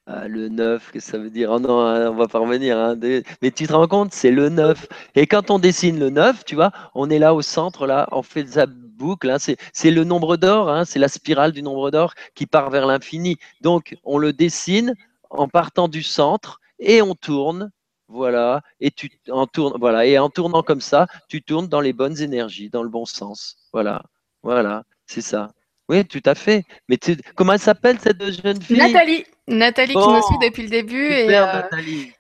Ah, 0.07 0.27
le 0.27 0.49
9, 0.49 0.93
que 0.93 1.01
ça 1.01 1.19
veut 1.19 1.29
dire 1.29 1.51
Oh 1.51 1.61
non, 1.61 1.81
hein, 1.81 2.11
on 2.11 2.15
va 2.15 2.29
pas 2.29 2.39
revenir. 2.39 2.79
Hein, 2.79 2.97
mais 3.43 3.51
tu 3.51 3.67
te 3.67 3.73
rends 3.75 3.87
compte, 3.87 4.15
c'est 4.15 4.31
le 4.31 4.49
9. 4.49 4.87
Et 5.15 5.27
quand 5.27 5.51
on 5.51 5.59
dessine 5.59 5.99
le 5.99 6.09
9, 6.09 6.47
tu 6.47 6.55
vois, 6.55 6.73
on 6.95 7.11
est 7.11 7.19
là 7.19 7.35
au 7.35 7.43
centre, 7.43 7.87
là, 7.87 8.09
on 8.13 8.23
fait 8.23 8.47
sa 8.47 8.65
boucle. 8.99 9.31
Hein, 9.31 9.39
c'est 9.39 9.91
le 9.91 10.05
nombre 10.05 10.37
d'or, 10.37 10.69
hein, 10.69 10.85
c'est 10.85 10.99
la 10.99 11.09
spirale 11.09 11.53
du 11.53 11.63
nombre 11.63 11.91
d'or 11.91 12.15
qui 12.35 12.47
part 12.47 12.69
vers 12.71 12.87
l'infini. 12.87 13.37
Donc, 13.63 13.97
on 14.05 14.19
le 14.19 14.33
dessine 14.33 14.95
en 15.31 15.49
partant 15.49 15.89
du 15.89 16.03
centre 16.03 16.61
et 16.79 17.01
on 17.01 17.15
tourne. 17.15 17.71
Voilà, 18.11 18.63
et 18.81 18.91
tu 18.91 19.11
en 19.31 19.47
tournes, 19.47 19.77
voilà, 19.79 20.07
et 20.07 20.19
en 20.19 20.31
tournant 20.31 20.63
comme 20.63 20.81
ça, 20.81 21.07
tu 21.29 21.43
tournes 21.43 21.69
dans 21.69 21.83
les 21.83 21.93
bonnes 21.93 22.19
énergies, 22.23 22.71
dans 22.71 22.83
le 22.83 22.89
bon 22.89 23.05
sens. 23.05 23.59
Voilà, 23.71 24.03
voilà, 24.43 24.85
c'est 25.05 25.21
ça. 25.21 25.51
Oui, 25.91 26.05
tout 26.07 26.23
à 26.25 26.35
fait. 26.35 26.65
Mais 26.89 26.99
comment 27.35 27.53
elle 27.53 27.59
s'appelle 27.59 27.99
cette 28.01 28.23
jeune 28.43 28.61
fille? 28.63 28.79
Nathalie. 28.79 29.25
Nathalie 29.47 29.93
qui 29.95 29.99
nous 29.99 30.23
suit 30.23 30.39
depuis 30.43 30.63
le 30.63 30.69
début 30.69 31.07
et 31.07 31.35
euh, 31.35 31.63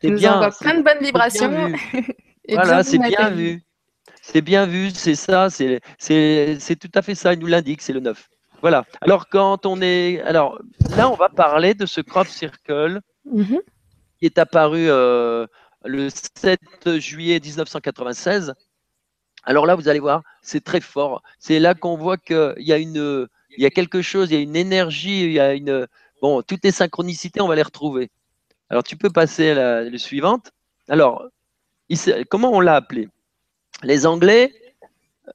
nous 0.02 0.16
bien, 0.16 0.36
envoie 0.36 0.50
plein 0.50 0.74
de 0.74 0.82
bonnes 0.82 1.02
vibrations. 1.02 1.72
voilà, 2.48 2.82
c'est 2.82 2.98
bien 2.98 3.30
vu. 3.30 3.62
C'est 4.30 4.42
bien 4.42 4.66
vu, 4.66 4.90
c'est 4.90 5.14
ça, 5.14 5.48
c'est 5.48 5.80
tout 6.78 6.90
à 6.94 7.02
fait 7.02 7.14
ça, 7.14 7.32
il 7.32 7.38
nous 7.38 7.46
l'indique, 7.46 7.80
c'est 7.80 7.94
le 7.94 8.00
9. 8.00 8.28
Voilà. 8.60 8.84
Alors, 9.00 9.28
quand 9.28 9.64
on 9.64 9.80
est. 9.80 10.20
Alors, 10.22 10.60
là, 10.96 11.08
on 11.08 11.14
va 11.14 11.28
parler 11.28 11.74
de 11.74 11.86
ce 11.86 12.00
crop 12.00 12.26
circle 12.26 13.00
mhm. 13.24 13.60
qui 14.18 14.26
est 14.26 14.36
apparu 14.36 14.90
euh, 14.90 15.46
le 15.84 16.08
7 16.10 16.60
juillet 16.98 17.40
1996. 17.40 18.54
Alors 19.44 19.64
là, 19.64 19.76
vous 19.76 19.88
allez 19.88 20.00
voir, 20.00 20.22
c'est 20.42 20.62
très 20.62 20.80
fort. 20.80 21.22
C'est 21.38 21.58
là 21.58 21.74
qu'on 21.74 21.96
voit 21.96 22.18
qu'il 22.18 22.54
y 22.58 22.72
a 22.72 22.78
une 22.78 23.28
il 23.56 23.62
y 23.62 23.66
a 23.66 23.70
quelque 23.70 24.02
chose, 24.02 24.30
il 24.30 24.34
y 24.34 24.36
a 24.36 24.42
une 24.42 24.56
énergie, 24.56 25.24
il 25.24 25.32
y 25.32 25.40
a 25.40 25.54
une. 25.54 25.86
Bon, 26.20 26.42
toutes 26.42 26.64
les 26.64 26.72
synchronicités, 26.72 27.40
on 27.40 27.48
va 27.48 27.56
les 27.56 27.62
retrouver. 27.62 28.10
Alors, 28.68 28.82
tu 28.82 28.96
peux 28.96 29.10
passer 29.10 29.50
à 29.50 29.82
la, 29.82 29.98
suivante. 29.98 30.50
Alors, 30.88 31.24
comment 32.28 32.52
on 32.52 32.60
l'a 32.60 32.74
appelé? 32.74 33.08
Les 33.82 34.06
Anglais 34.06 34.52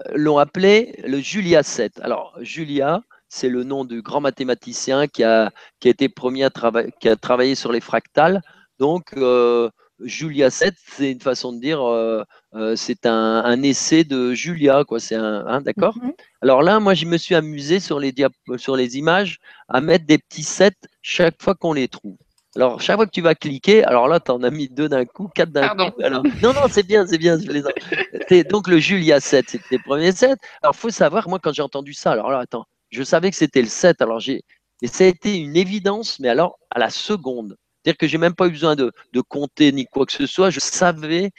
euh, 0.08 0.14
l'ont 0.16 0.38
appelé 0.38 1.02
le 1.06 1.20
Julia 1.20 1.64
7. 1.64 2.00
Alors, 2.02 2.38
Julia, 2.42 3.04
c'est 3.30 3.50
le 3.50 3.64
nom 3.64 3.86
du 3.86 4.02
grand 4.02 4.22
mathématicien 4.22 5.08
qui 5.08 5.24
a, 5.24 5.52
qui 5.80 5.88
a 5.88 5.92
été 5.92 6.10
premier 6.10 6.44
à 6.44 6.50
travailler, 6.50 6.94
qui 7.00 7.10
a 7.10 7.16
travaillé 7.16 7.56
sur 7.56 7.72
les 7.72 7.82
fractales. 7.82 8.42
Donc, 8.80 9.14
euh, 9.18 9.70
Julia 10.00 10.50
7, 10.50 10.76
c'est 10.86 11.12
une 11.12 11.22
façon 11.22 11.54
de 11.54 11.60
dire, 11.60 11.82
euh, 11.82 12.24
euh, 12.56 12.76
c'est 12.76 13.06
un, 13.06 13.62
essai 13.64 14.04
de 14.04 14.34
Julia, 14.34 14.84
quoi. 14.84 15.00
C'est 15.00 15.16
un, 15.16 15.46
hein, 15.48 15.62
d'accord? 15.62 15.98
Mhm. 15.98 16.14
Alors 16.42 16.62
là, 16.62 16.80
moi, 16.80 16.94
je 16.94 17.06
me 17.06 17.18
suis 17.18 17.36
amusé 17.36 17.80
sur 17.80 18.00
les 18.00 18.14
sur 18.58 18.76
les 18.76 18.98
images 18.98 19.40
à 19.68 19.82
mettre 19.82 20.06
des 20.06 20.18
petits 20.18 20.44
7 20.44 20.76
chaque 21.02 21.42
fois 21.42 21.56
qu'on 21.56 21.74
les 21.74 21.88
trouve. 21.88 22.18
Alors, 22.56 22.82
chaque 22.82 22.98
fois 22.98 23.06
que 23.06 23.12
tu 23.12 23.22
vas 23.22 23.34
cliquer, 23.34 23.84
alors 23.84 24.08
là, 24.08 24.20
tu 24.20 24.30
en 24.32 24.44
as 24.44 24.52
mis 24.52 24.70
deux 24.70 24.88
d'un 24.88 25.06
coup, 25.06 25.28
quatre 25.34 25.52
d'un 25.52 25.70
coup. 25.70 26.02
Alors, 26.04 26.24
non, 26.42 26.54
non, 26.54 26.68
c'est 26.70 26.86
bien, 26.86 27.08
c'est 27.08 27.18
bien. 27.18 27.38
Je 27.40 27.52
les... 28.30 28.44
donc, 28.44 28.68
le 28.68 28.78
Julia 28.78 29.20
7, 29.20 29.50
c'était 29.50 29.66
les 29.72 29.80
premiers 29.80 30.12
7. 30.12 30.38
Alors, 30.62 30.76
il 30.76 30.80
faut 30.80 30.90
savoir, 30.92 31.28
moi, 31.28 31.40
quand 31.42 31.52
j'ai 31.52 31.64
entendu 31.64 31.94
ça, 31.94 32.12
alors 32.12 32.30
là, 32.30 32.40
attends, 32.40 32.66
je 32.92 33.02
savais 33.02 33.32
que 33.32 33.38
c'était 33.38 33.62
le 33.62 33.68
7. 33.68 34.02
Alors, 34.02 34.20
j'ai. 34.20 34.44
Et 34.84 34.88
ça 34.88 35.06
a 35.06 35.08
été 35.08 35.36
une 35.36 35.56
évidence, 35.56 36.20
mais 36.20 36.30
alors, 36.30 36.60
à 36.70 36.78
la 36.78 36.90
seconde. 36.90 37.58
C'est-à-dire 37.84 37.98
que 37.98 38.08
j'ai 38.08 38.18
même 38.18 38.36
pas 38.36 38.48
eu 38.48 38.52
besoin 38.52 38.76
de, 38.76 38.92
compter 39.28 39.72
ni 39.72 39.86
quoi 39.86 40.06
que 40.06 40.14
ce 40.14 40.26
soit. 40.26 40.50
Je 40.50 40.60
savais 40.60 41.32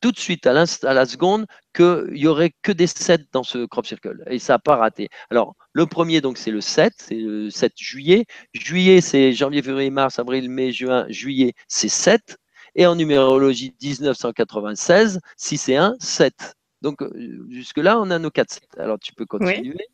tout 0.00 0.12
de 0.12 0.18
suite, 0.18 0.46
à, 0.46 0.50
à 0.52 0.94
la 0.94 1.06
seconde, 1.06 1.46
qu'il 1.74 2.10
n'y 2.12 2.26
aurait 2.26 2.52
que 2.62 2.72
des 2.72 2.86
7 2.86 3.22
dans 3.32 3.42
ce 3.42 3.66
crop 3.66 3.86
circle. 3.86 4.22
Et 4.28 4.38
ça 4.38 4.54
n'a 4.54 4.58
pas 4.58 4.76
raté. 4.76 5.08
Alors, 5.30 5.54
le 5.72 5.86
premier, 5.86 6.20
donc, 6.20 6.38
c'est 6.38 6.50
le 6.50 6.60
7, 6.60 6.92
c'est 6.96 7.14
le 7.16 7.50
7 7.50 7.72
juillet. 7.76 8.26
Juillet, 8.54 9.00
c'est 9.00 9.32
janvier, 9.32 9.62
février, 9.62 9.90
mars, 9.90 10.18
avril, 10.18 10.50
mai, 10.50 10.72
juin. 10.72 11.06
Juillet, 11.08 11.54
c'est 11.68 11.88
7. 11.88 12.36
Et 12.74 12.86
en 12.86 12.94
numérologie 12.94 13.74
1996, 13.82 15.20
6 15.36 15.68
et 15.70 15.76
1, 15.76 15.96
7. 15.98 16.56
Donc, 16.82 17.02
euh, 17.02 17.46
jusque-là, 17.50 17.98
on 18.00 18.10
a 18.10 18.18
nos 18.18 18.30
4 18.30 18.50
7. 18.52 18.62
Alors, 18.78 18.98
tu 18.98 19.12
peux 19.14 19.26
continuer. 19.26 19.86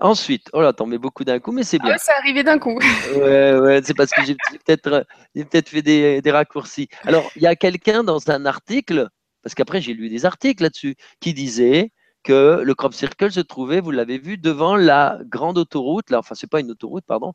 Ensuite, 0.00 0.48
oh 0.52 0.60
là, 0.60 0.72
t'en 0.72 0.86
mets 0.86 0.98
beaucoup 0.98 1.24
d'un 1.24 1.40
coup, 1.40 1.50
mais 1.50 1.64
c'est 1.64 1.78
bien. 1.78 1.90
Ah 1.90 1.92
ouais, 1.94 1.98
c'est 2.00 2.12
arrivé 2.12 2.44
d'un 2.44 2.58
coup. 2.58 2.78
ouais, 3.16 3.58
ouais, 3.58 3.80
c'est 3.82 3.94
parce 3.94 4.12
que 4.12 4.24
j'ai 4.24 4.36
peut-être 4.64 5.04
peut 5.34 5.62
fait 5.66 5.82
des, 5.82 6.22
des, 6.22 6.30
raccourcis. 6.30 6.88
Alors, 7.04 7.28
il 7.34 7.42
y 7.42 7.46
a 7.46 7.56
quelqu'un 7.56 8.04
dans 8.04 8.30
un 8.30 8.46
article, 8.46 9.08
parce 9.42 9.54
qu'après 9.54 9.80
j'ai 9.80 9.94
lu 9.94 10.08
des 10.08 10.24
articles 10.24 10.62
là-dessus, 10.62 10.94
qui 11.20 11.34
disait 11.34 11.90
que 12.22 12.60
le 12.62 12.74
crop 12.74 12.94
circle 12.94 13.32
se 13.32 13.40
trouvait, 13.40 13.80
vous 13.80 13.90
l'avez 13.90 14.18
vu, 14.18 14.38
devant 14.38 14.76
la 14.76 15.18
grande 15.24 15.58
autoroute. 15.58 16.10
Là, 16.10 16.18
enfin, 16.18 16.34
c'est 16.34 16.50
pas 16.50 16.60
une 16.60 16.70
autoroute, 16.70 17.04
pardon. 17.04 17.32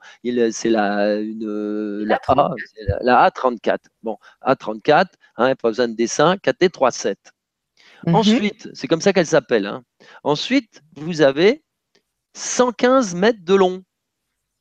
C'est 0.51 0.69
la, 0.69 1.19
une, 1.19 2.03
la, 2.03 2.19
A, 2.27 2.49
la, 3.01 3.29
A34. 3.29 3.77
Bon, 4.03 4.17
A34, 4.45 5.05
hein, 5.37 5.55
pas 5.55 5.69
besoin 5.69 5.87
de 5.87 5.95
dessin, 5.95 6.35
KT37. 6.35 7.15
Mhm. 8.05 8.15
Ensuite, 8.15 8.69
c'est 8.73 8.87
comme 8.87 9.01
ça 9.01 9.13
qu'elle 9.13 9.25
s'appelle. 9.25 9.65
Hein. 9.65 9.83
Ensuite, 10.23 10.81
vous 10.95 11.21
avez 11.21 11.63
115 12.33 13.15
mètres 13.15 13.43
de 13.43 13.55
long. 13.55 13.83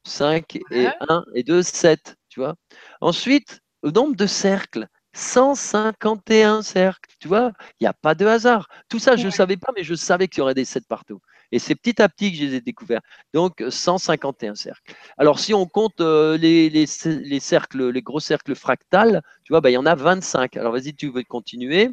5 0.04 0.58
et 0.70 0.88
1 1.08 1.24
et 1.34 1.42
2, 1.42 1.62
7. 1.62 2.16
Tu 2.28 2.40
vois 2.40 2.54
Ensuite, 3.00 3.60
le 3.82 3.90
nombre 3.90 4.16
de 4.16 4.26
cercles. 4.26 4.86
151 5.14 6.62
cercles, 6.62 7.14
tu 7.20 7.28
vois, 7.28 7.52
il 7.78 7.84
n'y 7.84 7.86
a 7.86 7.92
pas 7.92 8.14
de 8.14 8.24
hasard. 8.24 8.68
Tout 8.88 8.98
ça, 8.98 9.16
je 9.16 9.26
ne 9.26 9.30
savais 9.30 9.58
pas, 9.58 9.70
mais 9.76 9.84
je 9.84 9.94
savais 9.94 10.26
qu'il 10.26 10.38
y 10.38 10.40
aurait 10.40 10.54
des 10.54 10.64
7 10.64 10.86
partout. 10.88 11.20
Et 11.50 11.58
c'est 11.58 11.74
petit 11.74 12.00
à 12.00 12.08
petit 12.08 12.32
que 12.32 12.38
je 12.38 12.44
les 12.44 12.54
ai 12.54 12.60
découverts. 12.62 13.02
Donc, 13.34 13.62
151 13.68 14.54
cercles. 14.54 14.94
Alors, 15.18 15.38
si 15.38 15.52
on 15.52 15.66
compte 15.66 16.00
euh, 16.00 16.38
les, 16.38 16.70
les, 16.70 16.86
les, 17.04 17.40
cercles, 17.40 17.90
les 17.90 18.02
gros 18.02 18.20
cercles 18.20 18.54
fractales, 18.54 19.22
tu 19.44 19.52
vois, 19.52 19.60
bah, 19.60 19.68
il 19.68 19.74
y 19.74 19.76
en 19.76 19.84
a 19.84 19.94
25. 19.94 20.56
Alors, 20.56 20.72
vas-y, 20.72 20.94
tu 20.94 21.10
veux 21.10 21.22
continuer? 21.24 21.90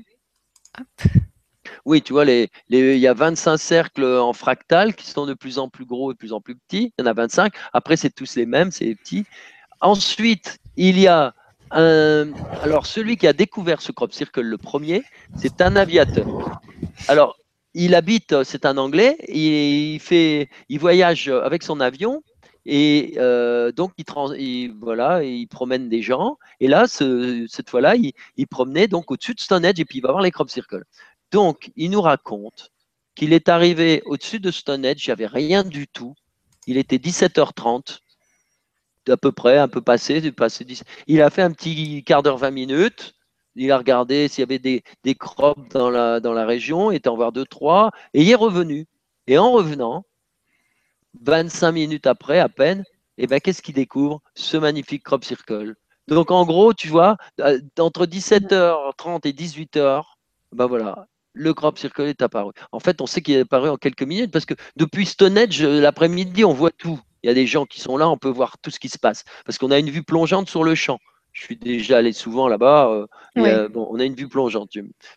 Hop. 0.80 0.88
Oui, 1.86 2.02
tu 2.02 2.14
vois, 2.14 2.26
il 2.26 2.48
y 2.70 3.08
a 3.08 3.14
25 3.14 3.58
cercles 3.58 4.06
en 4.06 4.34
fractal 4.34 4.96
qui 4.96 5.08
sont 5.08 5.26
de 5.26 5.34
plus 5.34 5.60
en 5.60 5.70
plus 5.70 5.86
gros 5.86 6.12
et 6.12 6.14
de 6.14 6.18
plus 6.18 6.34
en 6.34 6.42
plus 6.42 6.56
petits. 6.56 6.94
Il 6.98 7.02
y 7.02 7.08
en 7.08 7.08
a 7.08 7.14
25. 7.14 7.54
Après, 7.74 7.98
c'est 7.98 8.10
tous 8.10 8.36
les 8.36 8.46
mêmes, 8.46 8.72
c'est 8.72 8.86
les 8.86 8.96
petits. 8.96 9.26
Ensuite, 9.82 10.58
il 10.76 11.00
y 11.00 11.08
a 11.08 11.34
alors, 11.72 12.86
celui 12.86 13.18
qui 13.18 13.28
a 13.28 13.34
découvert 13.34 13.82
ce 13.82 13.92
crop 13.92 14.12
circle 14.12 14.42
le 14.42 14.58
premier, 14.58 15.04
c'est 15.36 15.62
un 15.62 15.76
aviateur. 15.76 16.60
Alors, 17.08 17.38
il 17.74 17.94
habite, 17.96 18.44
c'est 18.44 18.66
un 18.66 18.78
Anglais, 18.78 19.18
il, 19.28 20.00
fait, 20.00 20.50
il 20.70 20.80
voyage 20.80 21.30
avec 21.30 21.64
son 21.64 21.80
avion 21.80 22.24
et 22.66 23.14
euh, 23.18 23.72
donc 23.72 23.94
il, 23.98 24.74
voilà, 24.80 25.24
il 25.24 25.48
promène 25.48 25.90
des 25.90 26.02
gens. 26.02 26.38
Et 26.60 26.68
là, 26.68 26.88
cette 26.88 27.70
fois-là, 27.70 27.96
il, 27.96 28.48
promenait 28.48 28.88
donc 28.88 29.12
au-dessus 29.12 29.36
de 29.36 29.40
Stonehenge 29.40 29.80
et 29.80 29.86
puis 29.86 30.00
il 30.00 30.02
va 30.02 30.12
voir 30.12 30.24
les 30.24 30.32
crop 30.32 30.50
circles. 30.50 30.84
Donc, 31.32 31.72
il 31.76 31.92
nous 31.92 32.02
raconte 32.02 32.72
qu'il 33.16 33.34
est 33.34 33.50
arrivé 33.50 34.02
au-dessus 34.06 34.40
de 34.40 34.52
Stonehenge, 34.52 35.06
il 35.06 35.10
n'y 35.10 35.14
avait 35.14 35.28
rien 35.28 35.64
du 35.64 35.88
tout. 35.88 36.16
Il 36.68 36.78
était 36.78 36.98
17h30 36.98 38.00
à 39.08 39.18
peu 39.18 39.32
près, 39.32 39.58
un 39.58 39.68
peu 39.68 39.82
passé, 39.82 40.22
Il 41.08 41.22
a 41.22 41.30
fait 41.30 41.42
un 41.42 41.52
petit 41.52 42.04
quart 42.04 42.24
d'heure, 42.24 42.38
20 42.38 42.52
minutes. 42.52 43.16
Il 43.56 43.72
a 43.72 43.78
regardé 43.78 44.28
s'il 44.28 44.42
y 44.42 44.44
avait 44.44 44.60
des, 44.60 45.16
crops 45.16 45.68
dans 45.72 45.90
la, 45.90 46.20
dans 46.20 46.34
la 46.34 46.46
région, 46.46 46.92
il 46.92 46.98
était 46.98 47.10
en 47.10 47.16
voir 47.16 47.32
deux, 47.32 47.46
trois, 47.46 47.92
et 48.14 48.22
il 48.22 48.30
est 48.30 48.36
revenu. 48.36 48.86
Et 49.28 49.38
en 49.38 49.52
revenant, 49.52 50.06
25 51.22 51.72
minutes 51.72 52.08
après, 52.08 52.40
à 52.40 52.50
peine, 52.50 52.84
eh 53.18 53.28
ben, 53.28 53.40
qu'est-ce 53.40 53.62
qu'il 53.62 53.76
découvre? 53.76 54.22
Ce 54.36 54.56
magnifique 54.56 55.04
crop 55.04 55.26
circle. 55.26 55.76
Donc, 56.08 56.32
en 56.32 56.46
gros, 56.46 56.74
tu 56.74 56.88
vois, 56.88 57.18
euh, 57.42 57.60
entre 57.80 58.06
17h30 58.06 59.28
et 59.28 59.34
18h, 59.34 60.04
ben 60.54 60.66
voilà, 60.66 61.08
le 61.34 61.54
crop 61.54 61.78
circle 61.78 62.04
est 62.04 62.22
apparu. 62.22 62.52
En 62.72 62.80
fait, 62.80 63.02
on 63.02 63.06
sait 63.06 63.22
qu'il 63.22 63.36
est 63.36 63.42
apparu 63.42 63.70
en 63.70 63.78
quelques 63.78 64.04
minutes 64.04 64.32
parce 64.32 64.46
que 64.46 64.56
depuis 64.76 65.06
Stonehenge, 65.06 65.62
l'après-midi, 65.62 66.44
on 66.44 66.54
voit 66.54 66.72
tout. 66.72 67.00
Il 67.24 67.28
y 67.28 67.30
a 67.30 67.34
des 67.34 67.48
gens 67.48 67.66
qui 67.66 67.82
sont 67.82 67.98
là, 67.98 68.10
on 68.10 68.18
peut 68.18 68.30
voir 68.30 68.58
tout 68.60 68.72
ce 68.72 68.80
qui 68.80 68.90
se 68.90 68.98
passe. 68.98 69.24
Parce 69.46 69.58
qu'on 69.58 69.72
a 69.72 69.80
une 69.80 69.90
vue 69.90 70.04
plongeante 70.04 70.50
sur 70.50 70.64
le 70.64 70.76
champ. 70.76 71.00
Je 71.34 71.44
suis 71.44 71.58
déjà 71.58 71.98
allé 71.98 72.12
souvent 72.12 72.48
là-bas. 72.48 72.90
Euh, 73.38 73.70
on 73.76 74.00
a 74.00 74.04
une 74.04 74.16
vue 74.16 74.28
plongeante. 74.28 74.72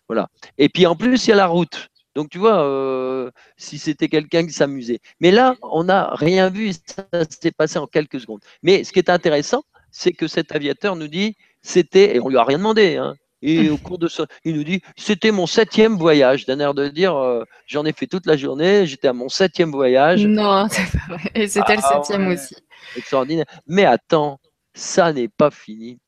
Voilà. 0.07 0.29
Et 0.57 0.69
puis 0.69 0.85
en 0.85 0.95
plus, 0.95 1.25
il 1.25 1.29
y 1.31 1.33
a 1.33 1.35
la 1.35 1.47
route. 1.47 1.89
Donc 2.15 2.29
tu 2.29 2.37
vois, 2.37 2.63
euh, 2.63 3.31
si 3.57 3.79
c'était 3.79 4.07
quelqu'un 4.07 4.45
qui 4.45 4.53
s'amusait. 4.53 4.99
Mais 5.19 5.31
là, 5.31 5.55
on 5.63 5.85
n'a 5.85 6.13
rien 6.13 6.49
vu. 6.49 6.71
Ça 6.73 7.05
s'est 7.29 7.51
passé 7.51 7.79
en 7.79 7.87
quelques 7.87 8.19
secondes. 8.19 8.41
Mais 8.61 8.83
ce 8.83 8.93
qui 8.93 8.99
est 8.99 9.09
intéressant, 9.09 9.63
c'est 9.89 10.11
que 10.11 10.27
cet 10.27 10.53
aviateur 10.53 10.95
nous 10.95 11.07
dit, 11.07 11.35
c'était, 11.61 12.15
et 12.15 12.19
on 12.19 12.29
lui 12.29 12.37
a 12.37 12.43
rien 12.43 12.57
demandé, 12.57 12.97
hein, 12.97 13.15
et 13.43 13.69
au 13.69 13.77
cours 13.77 13.99
de 13.99 14.07
ça, 14.07 14.25
il 14.45 14.55
nous 14.55 14.63
dit 14.63 14.81
C'était 14.95 15.31
mon 15.31 15.45
septième 15.45 15.97
voyage. 15.97 16.45
D'un 16.45 16.59
air 16.59 16.73
de 16.73 16.87
dire 16.87 17.15
euh, 17.15 17.43
J'en 17.67 17.85
ai 17.85 17.93
fait 17.93 18.07
toute 18.07 18.25
la 18.25 18.37
journée, 18.37 18.87
j'étais 18.87 19.09
à 19.09 19.13
mon 19.13 19.29
septième 19.29 19.71
voyage. 19.71 20.25
Non, 20.25 20.67
c'est 20.71 20.89
pas 20.91 21.15
vrai. 21.15 21.31
Et 21.35 21.47
c'était 21.47 21.75
le 21.75 21.81
ah 21.83 21.93
septième 21.93 22.27
aussi. 22.29 22.55
Extraordinaire. 22.95 23.45
Mais 23.67 23.85
attends, 23.85 24.39
ça 24.73 25.13
n'est 25.13 25.29
pas 25.29 25.51
fini. 25.51 25.99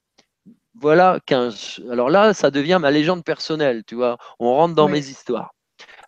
Voilà 0.80 1.20
15. 1.26 1.82
Alors 1.92 2.10
là, 2.10 2.34
ça 2.34 2.52
devient 2.52 2.80
ma 2.82 2.92
légende 2.92 3.24
personnelle, 3.24 3.84
tu 3.86 3.96
vois. 3.96 4.18
On 4.40 4.54
rentre 4.54 4.76
dans 4.76 4.90
mes 4.90 5.00
histoires. 5.00 5.54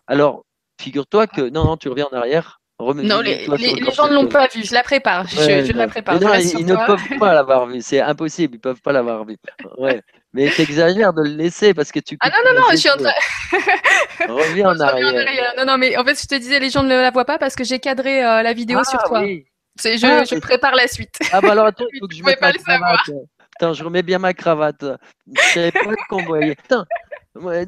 Alors, 0.06 0.44
figure-toi 0.80 1.26
que. 1.26 1.42
Non, 1.42 1.64
non, 1.64 1.76
tu 1.76 1.88
reviens 1.88 2.08
en 2.10 2.16
arrière. 2.16 2.58
Non, 2.80 3.20
les, 3.20 3.44
gens 3.92 4.08
ne 4.08 4.14
l'ont 4.14 4.28
pas 4.28 4.46
vu, 4.46 4.62
je 4.62 4.72
la 4.72 4.84
prépare. 4.84 5.26
Je, 5.26 5.72
la 5.72 5.88
prépare. 5.88 6.20
Non, 6.20 6.32
ils, 6.34 6.64
ne 6.64 6.76
peuvent 6.86 7.18
pas 7.18 7.34
l'avoir 7.34 7.66
vu, 7.68 7.80
c'est 7.82 8.00
impossible, 8.00 8.54
ils 8.54 8.58
ne 8.58 8.62
peuvent 8.62 8.80
pas 8.80 8.92
l'avoir 8.92 9.24
vu. 9.24 9.36
Ouais. 9.78 10.00
Mais 10.34 10.52
exagères 10.58 11.14
de 11.14 11.22
le 11.22 11.30
laisser 11.30 11.72
parce 11.72 11.90
que 11.90 12.00
tu. 12.00 12.18
Ah 12.20 12.28
non, 12.28 12.52
non, 12.52 12.60
non, 12.60 12.66
je 12.72 12.76
suis 12.76 12.90
en 12.90 12.96
train. 12.96 13.12
Reviens 14.28 14.70
en 14.70 14.80
arrière. 14.80 15.54
Non, 15.56 15.64
non, 15.64 15.78
mais 15.78 15.96
en 15.96 16.04
fait, 16.04 16.20
je 16.20 16.26
te 16.26 16.34
disais, 16.34 16.58
les 16.58 16.70
gens 16.70 16.82
ne 16.82 16.88
la 16.88 17.10
voient 17.10 17.24
pas 17.24 17.38
parce 17.38 17.56
que 17.56 17.64
j'ai 17.64 17.78
cadré 17.78 18.22
euh, 18.22 18.42
la 18.42 18.52
vidéo 18.52 18.84
sur 18.84 19.00
ah 19.02 19.08
toi. 19.08 19.20
Oui. 19.22 19.46
Je, 19.82 20.06
ah, 20.06 20.24
je 20.24 20.38
prépare 20.38 20.74
la 20.74 20.88
suite. 20.88 21.18
Ah 21.32 21.40
bah 21.40 21.52
alors 21.52 21.66
attends, 21.66 21.84
il 21.92 21.98
faut 22.00 22.08
que 22.08 22.14
je 22.14 22.22
mette 22.22 22.40
ma 22.40 22.52
cravate. 22.52 23.10
Attends, 23.56 23.72
je 23.72 23.84
remets 23.84 24.02
bien 24.02 24.18
ma 24.18 24.34
cravate. 24.34 24.84
Je 25.32 25.40
savais 25.54 25.72
pas 25.72 25.94
qu'on 26.08 26.24
voyait. 26.24 26.56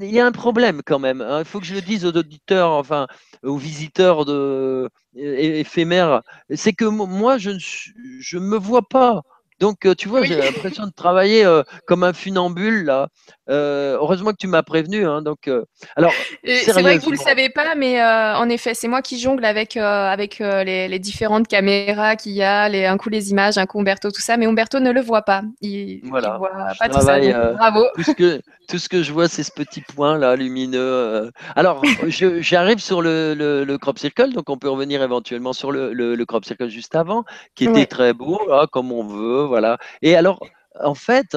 Il 0.00 0.10
y 0.10 0.20
a 0.20 0.26
un 0.26 0.32
problème 0.32 0.82
quand 0.84 0.98
même. 0.98 1.20
Hein. 1.20 1.40
Il 1.40 1.44
faut 1.44 1.60
que 1.60 1.66
je 1.66 1.74
le 1.74 1.80
dise 1.80 2.04
aux 2.04 2.12
auditeurs, 2.12 2.72
enfin 2.72 3.06
aux 3.42 3.56
visiteurs 3.56 4.24
de, 4.24 4.90
éphémères. 5.14 6.22
C'est 6.54 6.72
que 6.72 6.84
moi, 6.84 7.38
je 7.38 7.50
ne 7.50 8.40
me 8.40 8.56
vois 8.56 8.86
pas 8.88 9.22
donc, 9.60 9.84
euh, 9.84 9.94
tu 9.94 10.08
vois, 10.08 10.22
j'ai 10.22 10.36
l'impression 10.40 10.86
de 10.86 10.92
travailler 10.92 11.44
euh, 11.44 11.62
comme 11.86 12.02
un 12.02 12.14
funambule 12.14 12.84
là. 12.84 13.08
Euh, 13.50 13.96
heureusement 14.00 14.30
que 14.30 14.36
tu 14.38 14.46
m'as 14.46 14.62
prévenu. 14.62 15.06
Hein, 15.06 15.22
donc, 15.22 15.50
alors, 15.96 16.12
c'est 16.44 16.72
vrai 16.72 16.98
que 16.98 17.04
vous 17.04 17.10
le 17.10 17.16
savez 17.16 17.50
pas, 17.50 17.74
mais 17.74 18.02
en 18.02 18.48
effet, 18.48 18.74
c'est 18.74 18.88
moi 18.88 19.02
qui 19.02 19.18
jongle 19.18 19.44
avec 19.44 19.76
avec 19.76 20.38
les, 20.38 20.98
différentes 20.98 21.48
caméras 21.48 22.16
qu'il 22.16 22.32
y 22.32 22.42
a, 22.42 22.68
les, 22.68 22.86
un 22.86 22.96
coup 22.96 23.08
les 23.08 23.30
images, 23.30 23.58
un 23.58 23.66
coup 23.66 23.80
Umberto, 23.80 24.10
tout 24.10 24.20
ça, 24.20 24.36
mais 24.36 24.46
Umberto 24.46 24.80
ne 24.80 24.90
le 24.90 25.00
voit 25.00 25.22
pas. 25.22 25.42
Il, 25.60 26.00
voilà. 26.04 26.38
voit 26.38 26.50
pas 26.78 26.88
tout 26.88 27.00
ça. 27.00 27.18
bravo. 27.54 27.84
Tout 27.94 28.02
ce 28.02 28.12
que 28.12 28.40
tout 28.68 28.78
ce 28.78 28.88
que 28.88 29.02
je 29.02 29.12
vois, 29.12 29.26
c'est 29.26 29.42
ce 29.42 29.50
petit 29.50 29.80
point 29.80 30.16
là 30.16 30.36
lumineux. 30.36 31.30
Alors, 31.56 31.82
j'arrive 32.08 32.78
sur 32.78 33.02
le, 33.02 33.34
le, 33.34 33.78
crop 33.78 33.98
circle, 33.98 34.32
donc 34.32 34.48
on 34.48 34.58
peut 34.58 34.68
revenir 34.70 35.02
éventuellement 35.02 35.52
sur 35.52 35.72
le, 35.72 35.92
le 35.92 36.24
crop 36.24 36.44
circle 36.44 36.68
juste 36.68 36.94
avant, 36.94 37.24
qui 37.56 37.64
était 37.64 37.86
très 37.86 38.12
beau, 38.12 38.40
là, 38.48 38.66
comme 38.70 38.92
on 38.92 39.04
veut 39.04 39.49
voilà. 39.50 39.78
Et 40.00 40.14
alors, 40.14 40.38
en 40.80 40.94
fait, 40.94 41.36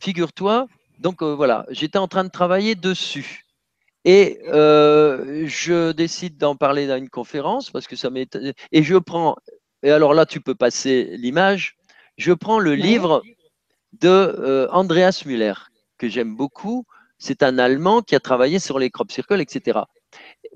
figure-toi, 0.00 0.66
donc 0.98 1.22
euh, 1.22 1.34
voilà, 1.34 1.66
j'étais 1.70 1.98
en 1.98 2.08
train 2.08 2.24
de 2.24 2.30
travailler 2.30 2.74
dessus. 2.74 3.44
Et 4.04 4.40
euh, 4.48 5.44
je 5.46 5.92
décide 5.92 6.38
d'en 6.38 6.56
parler 6.56 6.86
dans 6.88 6.96
une 6.96 7.10
conférence 7.10 7.70
parce 7.70 7.86
que 7.86 7.94
ça 7.94 8.08
m'est. 8.10 8.36
Et 8.72 8.82
je 8.82 8.96
prends. 8.96 9.36
Et 9.84 9.90
alors 9.90 10.14
là, 10.14 10.24
tu 10.26 10.40
peux 10.40 10.54
passer 10.54 11.14
l'image. 11.18 11.76
Je 12.16 12.32
prends 12.32 12.58
le 12.58 12.74
livre 12.74 13.22
de 14.00 14.08
euh, 14.08 14.68
Andreas 14.70 15.22
Müller, 15.26 15.54
que 15.98 16.08
j'aime 16.08 16.34
beaucoup. 16.34 16.84
C'est 17.18 17.42
un 17.42 17.58
Allemand 17.58 18.00
qui 18.02 18.16
a 18.16 18.20
travaillé 18.20 18.58
sur 18.58 18.78
les 18.78 18.90
crop 18.90 19.12
circles, 19.12 19.40
etc. 19.40 19.80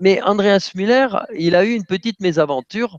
Mais 0.01 0.21
Andreas 0.23 0.73
Müller, 0.75 1.09
il 1.35 1.55
a 1.55 1.65
eu 1.65 1.73
une 1.75 1.85
petite 1.85 2.21
mésaventure 2.21 2.99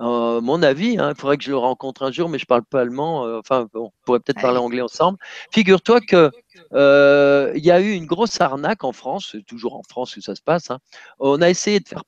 euh, 0.00 0.40
mon 0.40 0.62
avis, 0.62 0.96
hein, 0.98 1.10
il 1.10 1.20
faudrait 1.20 1.36
que 1.36 1.44
je 1.44 1.50
le 1.50 1.56
rencontre 1.56 2.02
un 2.02 2.12
jour, 2.12 2.28
mais 2.28 2.38
je 2.38 2.46
parle 2.46 2.64
pas 2.64 2.80
allemand. 2.82 3.26
Euh, 3.26 3.38
enfin, 3.40 3.68
on 3.74 3.90
pourrait 4.04 4.20
peut-être 4.20 4.40
parler 4.40 4.58
anglais 4.58 4.80
ensemble. 4.80 5.18
Figure-toi 5.52 6.00
que 6.00 6.30
euh, 6.72 7.52
il 7.56 7.64
y 7.64 7.70
a 7.70 7.80
eu 7.80 7.92
une 7.92 8.06
grosse 8.06 8.40
arnaque 8.40 8.84
en 8.84 8.92
France, 8.92 9.36
toujours 9.46 9.76
en 9.76 9.82
France 9.82 10.14
que 10.14 10.20
ça 10.20 10.34
se 10.34 10.42
passe. 10.42 10.70
Hein. 10.70 10.78
On 11.18 11.42
a 11.42 11.50
essayé 11.50 11.80
de 11.80 11.88
faire, 11.88 12.04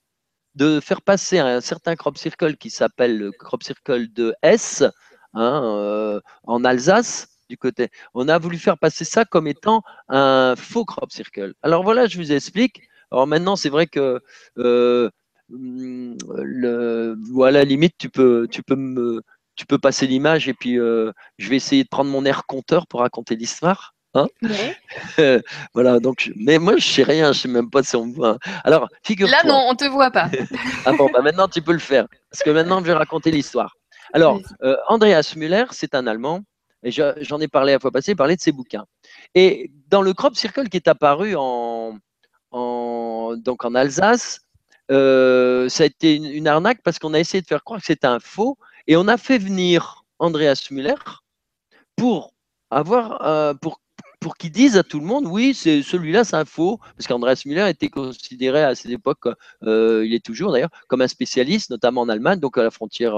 de 0.55 0.79
faire 0.79 1.01
passer 1.01 1.39
un 1.39 1.61
certain 1.61 1.95
crop 1.95 2.17
circle 2.17 2.55
qui 2.57 2.69
s'appelle 2.69 3.17
le 3.17 3.31
crop 3.31 3.63
circle 3.63 4.11
de 4.13 4.33
S 4.41 4.83
hein, 5.33 6.21
en 6.45 6.63
Alsace. 6.63 7.27
Du 7.49 7.57
côté. 7.57 7.89
On 8.13 8.29
a 8.29 8.39
voulu 8.39 8.57
faire 8.57 8.77
passer 8.77 9.03
ça 9.03 9.25
comme 9.25 9.45
étant 9.45 9.83
un 10.07 10.55
faux 10.55 10.85
crop 10.85 11.11
circle. 11.11 11.53
Alors 11.61 11.83
voilà, 11.83 12.05
je 12.05 12.17
vous 12.17 12.31
explique. 12.31 12.81
Alors 13.11 13.27
maintenant, 13.27 13.57
c'est 13.57 13.67
vrai 13.67 13.87
que 13.87 14.21
le, 15.51 17.15
voilà, 17.31 17.63
limite, 17.63 17.95
tu 17.97 18.09
peux, 18.09 18.47
tu 18.49 18.63
peux 18.63 18.75
me, 18.75 19.21
tu 19.55 19.65
peux 19.65 19.77
passer 19.77 20.07
l'image 20.07 20.47
et 20.47 20.53
puis 20.53 20.79
euh, 20.79 21.11
je 21.37 21.49
vais 21.49 21.55
essayer 21.55 21.83
de 21.83 21.89
prendre 21.89 22.09
mon 22.09 22.25
air 22.25 22.45
compteur 22.45 22.87
pour 22.87 23.01
raconter 23.01 23.35
l'histoire. 23.35 23.93
Hein 24.13 24.27
voilà, 25.73 25.99
donc, 25.99 26.31
mais 26.35 26.59
moi 26.59 26.77
je 26.77 26.85
sais 26.85 27.03
rien, 27.03 27.31
je 27.31 27.39
sais 27.41 27.47
même 27.47 27.69
pas 27.69 27.83
si 27.83 27.95
on 27.95 28.07
me 28.07 28.13
voit. 28.13 28.37
Alors, 28.63 28.89
figure 29.03 29.29
Là, 29.29 29.43
non, 29.45 29.67
on 29.69 29.75
te 29.75 29.85
voit 29.85 30.11
pas. 30.11 30.29
ah 30.85 30.91
bon, 30.93 31.09
bah 31.13 31.21
maintenant 31.21 31.47
tu 31.47 31.61
peux 31.61 31.71
le 31.71 31.79
faire, 31.79 32.07
parce 32.29 32.43
que 32.43 32.49
maintenant 32.49 32.79
je 32.79 32.85
vais 32.85 32.93
raconter 32.93 33.31
l'histoire. 33.31 33.77
Alors, 34.13 34.41
euh, 34.63 34.75
Andreas 34.87 35.33
Müller, 35.37 35.65
c'est 35.71 35.95
un 35.95 36.07
Allemand, 36.07 36.41
et 36.83 36.91
j'en 36.91 37.39
ai 37.39 37.47
parlé 37.47 37.73
la 37.73 37.79
fois 37.79 37.91
passée, 37.91 38.15
parlait 38.15 38.35
de 38.35 38.41
ses 38.41 38.51
bouquins. 38.51 38.85
Et 39.35 39.71
dans 39.87 40.01
le 40.01 40.13
crop 40.13 40.35
circle 40.35 40.67
qui 40.67 40.77
est 40.77 40.89
apparu 40.89 41.35
en, 41.37 41.97
en 42.51 43.35
donc 43.37 43.63
en 43.63 43.75
Alsace, 43.75 44.41
euh, 44.91 45.69
ça 45.69 45.83
a 45.83 45.85
été 45.85 46.15
une, 46.15 46.47
arnaque 46.47 46.81
parce 46.83 46.99
qu'on 46.99 47.13
a 47.13 47.19
essayé 47.19 47.41
de 47.41 47.47
faire 47.47 47.63
croire 47.63 47.79
que 47.79 47.85
c'était 47.85 48.07
un 48.07 48.19
faux 48.19 48.57
et 48.87 48.97
on 48.97 49.07
a 49.07 49.17
fait 49.17 49.37
venir 49.37 50.03
Andreas 50.19 50.67
Müller 50.69 50.95
pour 51.95 52.33
avoir 52.69 53.25
euh, 53.25 53.53
pour 53.53 53.79
pour 54.19 54.37
qu'il 54.37 54.51
dise 54.51 54.77
à 54.77 54.83
tout 54.83 54.99
le 54.99 55.05
monde, 55.05 55.25
oui, 55.25 55.55
c'est 55.55 55.81
celui-là, 55.81 56.23
c'est 56.23 56.35
un 56.35 56.45
faux, 56.45 56.79
parce 56.95 57.07
qu'Andreas 57.07 57.41
Müller 57.47 57.67
était 57.69 57.89
considéré 57.89 58.63
à 58.63 58.75
cette 58.75 58.91
époque, 58.91 59.27
euh, 59.63 60.05
il 60.05 60.13
est 60.13 60.23
toujours 60.23 60.51
d'ailleurs, 60.51 60.69
comme 60.87 61.01
un 61.01 61.07
spécialiste, 61.07 61.71
notamment 61.71 62.01
en 62.01 62.09
Allemagne, 62.09 62.39
donc 62.39 62.55
à 62.59 62.61
la 62.61 62.69
frontière 62.69 63.15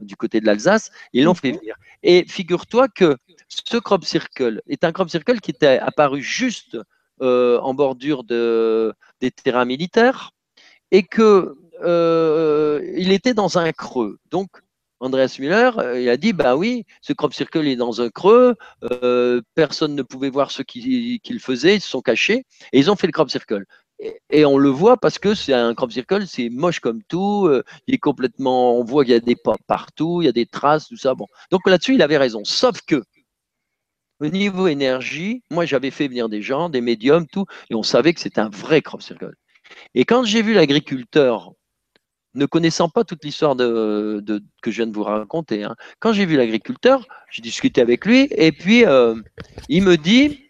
du 0.00 0.16
côté 0.16 0.40
de 0.42 0.44
l'Alsace. 0.44 0.90
Ils 1.14 1.24
l'ont 1.24 1.32
fait 1.32 1.52
mhm. 1.52 1.60
venir. 1.60 1.76
Et 2.02 2.26
figure-toi 2.28 2.88
que 2.88 3.16
ce 3.48 3.78
crop 3.78 4.04
circle 4.04 4.60
est 4.68 4.84
un 4.84 4.92
crop 4.92 5.08
circle 5.08 5.40
qui 5.40 5.52
était 5.52 5.78
apparu 5.78 6.20
juste 6.20 6.76
euh, 7.22 7.60
en 7.60 7.74
bordure 7.74 8.24
de, 8.24 8.92
des 9.24 9.30
terrains 9.30 9.64
militaires 9.64 10.32
et 10.90 11.02
que 11.02 11.56
euh, 11.82 12.80
il 12.96 13.10
était 13.12 13.34
dans 13.34 13.58
un 13.58 13.72
creux. 13.72 14.18
Donc, 14.30 14.48
Andreas 15.00 15.36
Müller, 15.38 15.70
euh, 15.78 16.00
il 16.00 16.08
a 16.08 16.16
dit, 16.16 16.32
bah 16.32 16.56
oui, 16.56 16.84
ce 17.00 17.12
crop 17.12 17.32
circle 17.34 17.66
est 17.66 17.76
dans 17.76 18.00
un 18.00 18.10
creux, 18.10 18.54
personne 19.54 19.94
ne 19.94 20.02
pouvait 20.02 20.30
voir 20.30 20.50
ce 20.50 20.62
qu'il 20.62 21.40
faisait, 21.40 21.76
ils 21.76 21.80
se 21.80 21.88
sont 21.88 22.00
cachés, 22.00 22.44
et 22.72 22.78
ils 22.78 22.90
ont 22.90 22.96
fait 22.96 23.06
le 23.06 23.12
crop 23.12 23.30
circle. 23.30 23.64
Et, 24.30 24.44
on 24.44 24.58
le 24.58 24.68
voit 24.68 24.96
parce 24.96 25.18
que 25.18 25.34
c'est 25.34 25.54
un 25.54 25.74
crop 25.74 25.90
circle, 25.92 26.26
c'est 26.26 26.48
moche 26.50 26.80
comme 26.80 27.02
tout, 27.04 27.50
il 27.86 27.94
est 27.94 27.98
complètement, 27.98 28.78
on 28.78 28.84
voit 28.84 29.04
qu'il 29.04 29.14
y 29.14 29.16
a 29.16 29.20
des 29.20 29.36
pas 29.36 29.56
partout, 29.66 30.20
il 30.20 30.26
y 30.26 30.28
a 30.28 30.32
des 30.32 30.46
traces, 30.46 30.88
tout 30.88 30.96
ça. 30.96 31.14
Bon. 31.14 31.26
Donc 31.50 31.62
là-dessus, 31.66 31.94
il 31.94 32.02
avait 32.02 32.18
raison. 32.18 32.42
Sauf 32.44 32.80
que 32.86 33.02
au 34.20 34.26
niveau 34.26 34.66
énergie, 34.68 35.42
moi 35.50 35.64
j'avais 35.64 35.90
fait 35.90 36.08
venir 36.08 36.28
des 36.28 36.42
gens, 36.42 36.68
des 36.68 36.80
médiums, 36.80 37.26
tout, 37.26 37.46
et 37.70 37.74
on 37.74 37.82
savait 37.82 38.14
que 38.14 38.20
c'était 38.20 38.40
un 38.40 38.48
vrai 38.48 38.82
crop 38.82 39.02
circle. 39.02 39.34
Et 39.94 40.04
quand 40.04 40.24
j'ai 40.24 40.42
vu 40.42 40.54
l'agriculteur, 40.54 41.52
ne 42.34 42.46
connaissant 42.46 42.88
pas 42.88 43.04
toute 43.04 43.24
l'histoire 43.24 43.54
de, 43.54 44.22
que 44.62 44.70
je 44.70 44.76
viens 44.76 44.86
de 44.86 44.94
vous 44.94 45.04
raconter, 45.04 45.64
hein, 45.64 45.76
quand 46.00 46.12
j'ai 46.12 46.26
vu 46.26 46.36
l'agriculteur, 46.36 47.06
j'ai 47.30 47.42
discuté 47.42 47.80
avec 47.80 48.04
lui, 48.04 48.28
et 48.32 48.52
puis 48.52 48.84
euh, 48.84 49.14
il 49.68 49.82
me 49.82 49.96
dit, 49.96 50.44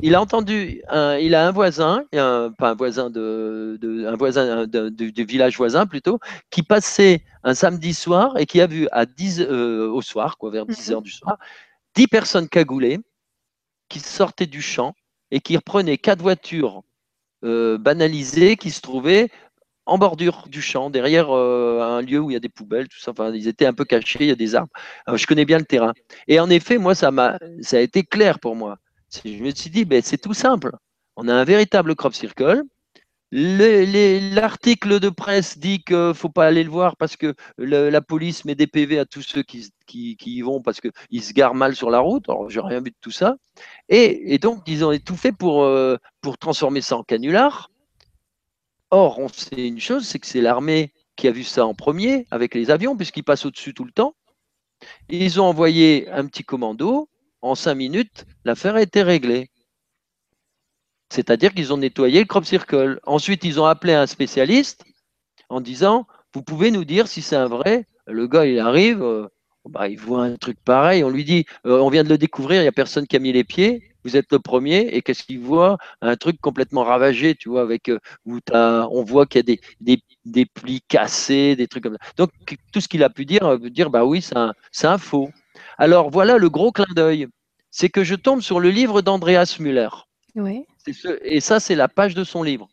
il 0.00 0.16
a 0.16 0.20
entendu, 0.20 0.82
il 1.20 1.34
a 1.34 1.46
un 1.46 1.52
voisin, 1.52 2.04
pas 2.10 2.70
un 2.70 2.74
voisin 2.74 3.08
de, 3.08 3.78
un 4.06 4.16
voisin 4.16 4.66
du 4.66 5.24
village 5.24 5.56
voisin 5.56 5.86
plutôt, 5.86 6.18
qui 6.50 6.64
passait 6.64 7.22
un 7.44 7.54
samedi 7.54 7.94
soir 7.94 8.36
et 8.36 8.46
qui 8.46 8.60
a 8.60 8.66
vu 8.66 8.88
à 8.90 9.06
10 9.06 9.40
euh, 9.40 9.88
au 9.88 10.02
soir, 10.02 10.38
quoi, 10.38 10.50
vers 10.50 10.66
10 10.66 10.88
mhm. 10.88 10.94
heures 10.94 11.02
du 11.02 11.12
soir, 11.12 11.38
10 11.94 12.06
personnes 12.08 12.48
cagoulées 12.48 12.98
qui 13.88 14.00
sortaient 14.00 14.46
du 14.46 14.62
champ 14.62 14.94
et 15.30 15.40
qui 15.40 15.56
reprenaient 15.56 15.98
quatre 15.98 16.22
voitures 16.22 16.82
euh, 17.44 17.78
banalisées 17.78 18.56
qui 18.56 18.70
se 18.70 18.80
trouvaient 18.80 19.28
en 19.84 19.98
bordure 19.98 20.44
du 20.48 20.62
champ, 20.62 20.90
derrière 20.90 21.30
euh, 21.30 21.80
un 21.80 22.02
lieu 22.02 22.20
où 22.20 22.30
il 22.30 22.34
y 22.34 22.36
a 22.36 22.40
des 22.40 22.48
poubelles, 22.48 22.88
tout 22.88 23.00
ça. 23.00 23.10
Enfin, 23.10 23.32
ils 23.34 23.48
étaient 23.48 23.66
un 23.66 23.72
peu 23.72 23.84
cachés, 23.84 24.18
il 24.20 24.28
y 24.28 24.30
a 24.30 24.36
des 24.36 24.54
arbres. 24.54 24.72
je 25.12 25.26
connais 25.26 25.44
bien 25.44 25.58
le 25.58 25.64
terrain. 25.64 25.92
Et 26.28 26.38
en 26.38 26.48
effet, 26.50 26.78
moi, 26.78 26.94
ça 26.94 27.10
m'a, 27.10 27.38
ça 27.62 27.78
a 27.78 27.80
été 27.80 28.04
clair 28.04 28.38
pour 28.38 28.54
moi. 28.54 28.78
Je 29.24 29.42
me 29.42 29.50
suis 29.50 29.70
dit, 29.70 29.84
ben, 29.84 30.00
c'est 30.02 30.18
tout 30.18 30.34
simple. 30.34 30.70
On 31.16 31.28
a 31.28 31.34
un 31.34 31.44
véritable 31.44 31.94
crop 31.96 32.14
circle. 32.14 32.62
L'article 33.34 35.00
de 35.00 35.08
presse 35.08 35.58
dit 35.58 35.82
qu'il 35.82 35.96
ne 35.96 36.12
faut 36.12 36.28
pas 36.28 36.46
aller 36.46 36.62
le 36.62 36.70
voir 36.70 36.98
parce 36.98 37.16
que 37.16 37.34
la 37.56 38.02
police 38.02 38.44
met 38.44 38.54
des 38.54 38.66
PV 38.66 38.98
à 38.98 39.06
tous 39.06 39.22
ceux 39.22 39.42
qui, 39.42 39.72
y 39.88 40.42
vont 40.42 40.60
parce 40.60 40.82
qu'ils 40.82 41.22
se 41.22 41.32
garent 41.32 41.54
mal 41.54 41.74
sur 41.74 41.88
la 41.88 42.00
route. 42.00 42.28
Alors, 42.28 42.50
j'ai 42.50 42.60
rien 42.60 42.80
vu 42.80 42.90
de 42.90 42.96
tout 43.00 43.10
ça. 43.10 43.36
Et, 43.88 44.38
donc, 44.38 44.64
ils 44.66 44.84
ont 44.84 44.96
tout 44.98 45.16
fait 45.16 45.32
pour, 45.32 45.62
euh, 45.62 45.96
pour 46.20 46.36
transformer 46.36 46.82
ça 46.82 46.98
en 46.98 47.04
canular. 47.04 47.70
Or, 48.90 49.18
on 49.18 49.28
sait 49.28 49.66
une 49.66 49.80
chose, 49.80 50.06
c'est 50.06 50.18
que 50.18 50.26
c'est 50.26 50.42
l'armée 50.42 50.92
qui 51.16 51.26
a 51.26 51.30
vu 51.30 51.44
ça 51.44 51.64
en 51.64 51.72
premier 51.72 52.26
avec 52.30 52.54
les 52.54 52.70
avions, 52.70 52.96
puisqu'ils 52.98 53.24
passent 53.24 53.46
au-dessus 53.46 53.72
tout 53.72 53.84
le 53.86 53.92
temps. 53.92 54.14
Ils 55.08 55.40
ont 55.40 55.44
envoyé 55.44 56.10
un 56.10 56.26
petit 56.26 56.44
commando. 56.44 57.08
En 57.40 57.54
cinq 57.54 57.76
minutes, 57.76 58.26
l'affaire 58.44 58.74
a 58.74 58.82
été 58.82 59.02
réglée. 59.02 59.51
C'est-à-dire 61.12 61.52
qu'ils 61.52 61.74
ont 61.74 61.76
nettoyé 61.76 62.20
le 62.20 62.24
crop 62.24 62.46
circle. 62.46 62.98
Ensuite, 63.04 63.44
ils 63.44 63.60
ont 63.60 63.66
appelé 63.66 63.92
un 63.92 64.06
spécialiste 64.06 64.82
en 65.50 65.60
disant 65.60 66.06
Vous 66.32 66.40
pouvez 66.40 66.70
nous 66.70 66.86
dire 66.86 67.06
si 67.06 67.20
c'est 67.20 67.36
un 67.36 67.48
vrai? 67.48 67.86
Le 68.06 68.26
gars, 68.26 68.46
il 68.46 68.58
arrive, 68.58 69.02
euh, 69.02 69.28
bah, 69.68 69.88
il 69.88 69.98
voit 69.98 70.24
un 70.24 70.36
truc 70.36 70.56
pareil. 70.64 71.04
On 71.04 71.10
lui 71.10 71.24
dit 71.24 71.44
euh, 71.66 71.80
On 71.80 71.90
vient 71.90 72.02
de 72.02 72.08
le 72.08 72.16
découvrir, 72.16 72.60
il 72.60 72.64
n'y 72.64 72.68
a 72.68 72.72
personne 72.72 73.06
qui 73.06 73.16
a 73.16 73.18
mis 73.18 73.30
les 73.30 73.44
pieds. 73.44 73.82
Vous 74.04 74.16
êtes 74.16 74.32
le 74.32 74.38
premier. 74.38 74.88
Et 74.92 75.02
qu'est-ce 75.02 75.24
qu'il 75.24 75.40
voit? 75.40 75.76
Un 76.00 76.16
truc 76.16 76.40
complètement 76.40 76.82
ravagé, 76.82 77.34
tu 77.34 77.50
vois, 77.50 77.60
avec 77.60 77.90
euh, 77.90 77.98
où 78.24 78.38
on 78.54 79.04
voit 79.04 79.26
qu'il 79.26 79.46
y 79.46 79.52
a 79.52 79.56
des, 79.82 80.02
des, 80.24 80.46
plis 80.46 80.80
cassés, 80.88 81.56
des 81.56 81.68
trucs 81.68 81.82
comme 81.82 81.98
ça. 82.00 82.12
Donc, 82.16 82.30
tout 82.72 82.80
ce 82.80 82.88
qu'il 82.88 83.04
a 83.04 83.10
pu 83.10 83.26
dire, 83.26 83.58
veut 83.58 83.68
dire 83.68 83.90
Bah 83.90 84.06
oui, 84.06 84.22
c'est 84.22 84.86
un, 84.86 84.98
faux. 84.98 85.28
Alors, 85.76 86.08
voilà 86.08 86.38
le 86.38 86.48
gros 86.48 86.72
clin 86.72 86.86
d'œil. 86.96 87.26
C'est 87.70 87.90
que 87.90 88.02
je 88.02 88.14
tombe 88.14 88.40
sur 88.40 88.60
le 88.60 88.70
livre 88.70 89.02
d'Andreas 89.02 89.56
Müller. 89.60 89.90
Oui 90.34 90.64
et 90.86 91.40
ça, 91.40 91.60
c'est 91.60 91.74
la 91.74 91.88
page 91.88 92.14
de 92.14 92.24
son 92.24 92.42
livre. 92.42 92.68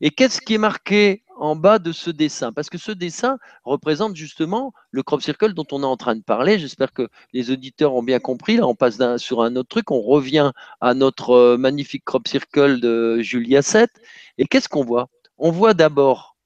Et 0.00 0.10
qu'est-ce 0.10 0.40
qui 0.40 0.54
est 0.54 0.58
marqué 0.58 1.24
en 1.36 1.56
bas 1.56 1.78
de 1.78 1.90
ce 1.92 2.10
dessin? 2.10 2.52
Parce 2.52 2.70
que 2.70 2.78
ce 2.78 2.92
dessin 2.92 3.38
représente 3.64 4.14
justement 4.14 4.72
le 4.92 5.02
crop 5.02 5.22
circle 5.22 5.54
dont 5.54 5.66
on 5.72 5.82
est 5.82 5.86
en 5.86 5.96
train 5.96 6.14
de 6.14 6.22
parler. 6.22 6.58
J'espère 6.58 6.92
que 6.92 7.08
les 7.32 7.50
auditeurs 7.50 7.94
ont 7.94 8.02
bien 8.02 8.20
compris. 8.20 8.56
Là, 8.56 8.66
on 8.66 8.76
passe 8.76 8.98
sur 9.16 9.42
un 9.42 9.56
autre 9.56 9.68
truc. 9.68 9.90
On 9.90 10.00
revient 10.00 10.52
à 10.80 10.94
notre 10.94 11.30
euh, 11.30 11.56
magnifique 11.56 12.04
crop 12.04 12.28
circle 12.28 12.80
de 12.80 13.18
Julia 13.20 13.62
7. 13.62 13.90
Et 14.38 14.46
qu'est-ce 14.46 14.68
qu'on 14.68 14.84
voit? 14.84 15.08
On 15.36 15.50
voit 15.50 15.74
d'abord 15.74 16.36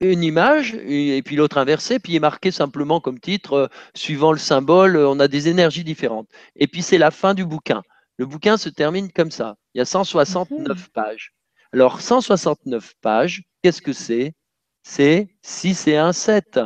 une 0.00 0.24
image 0.24 0.74
et 0.74 1.22
puis 1.24 1.36
l'autre 1.36 1.58
inversée, 1.58 1.98
puis 1.98 2.14
il 2.14 2.16
est 2.16 2.20
marqué 2.20 2.50
simplement 2.50 3.00
comme 3.00 3.20
titre, 3.20 3.52
euh, 3.52 3.68
suivant 3.94 4.32
le 4.32 4.38
symbole, 4.38 4.96
on 4.96 5.20
a 5.20 5.28
des 5.28 5.48
énergies 5.48 5.84
différentes. 5.84 6.28
Et 6.56 6.66
puis 6.66 6.82
c'est 6.82 6.98
la 6.98 7.12
fin 7.12 7.34
du 7.34 7.44
bouquin. 7.44 7.82
Le 8.18 8.26
bouquin 8.26 8.56
se 8.56 8.68
termine 8.68 9.10
comme 9.10 9.30
ça. 9.30 9.56
Il 9.74 9.78
y 9.78 9.80
a 9.80 9.84
169 9.84 10.78
mhm. 10.78 10.88
pages. 10.92 11.32
Alors, 11.72 12.00
169 12.00 12.94
pages, 13.00 13.42
qu'est-ce 13.62 13.80
que 13.80 13.92
c'est? 13.92 14.34
C'est 14.82 15.28
6 15.42 15.88
et 15.88 15.96
1, 15.96 16.12
7. 16.12 16.60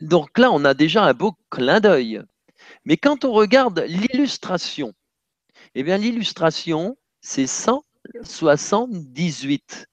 Donc 0.00 0.38
là, 0.38 0.50
on 0.50 0.64
a 0.64 0.74
déjà 0.74 1.04
un 1.04 1.14
beau 1.14 1.34
clin 1.50 1.80
d'œil. 1.80 2.22
Mais 2.84 2.96
quand 2.96 3.24
on 3.24 3.32
regarde 3.32 3.84
l'illustration, 3.86 4.92
eh 5.74 5.82
bien, 5.82 5.98
l'illustration, 5.98 6.96
c'est 7.20 7.46
178. 7.46 9.86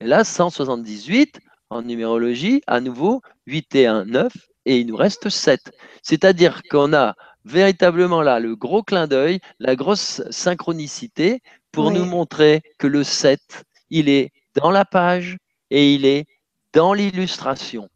Et 0.00 0.06
là, 0.06 0.24
178, 0.24 1.40
en 1.70 1.82
numérologie, 1.82 2.62
à 2.66 2.80
nouveau, 2.80 3.22
8 3.46 3.74
et 3.76 3.86
1, 3.86 4.06
9, 4.06 4.32
et 4.66 4.80
il 4.80 4.86
nous 4.86 4.96
reste 4.96 5.28
7. 5.28 5.60
C'est-à-dire 6.02 6.62
qu'on 6.70 6.92
a 6.92 7.14
véritablement 7.44 8.22
là 8.22 8.40
le 8.40 8.56
gros 8.56 8.82
clin 8.82 9.06
d'œil, 9.06 9.40
la 9.58 9.76
grosse 9.76 10.22
synchronicité 10.30 11.40
pour 11.70 11.90
nous 11.90 12.04
montrer 12.04 12.62
que 12.78 12.86
le 12.86 13.02
7, 13.04 13.64
il 13.90 14.08
est 14.08 14.32
dans 14.54 14.70
la 14.70 14.84
page 14.84 15.38
et 15.70 15.94
il 15.94 16.04
est 16.04 16.26
dans 16.72 16.92
l'illustration. 16.92 17.88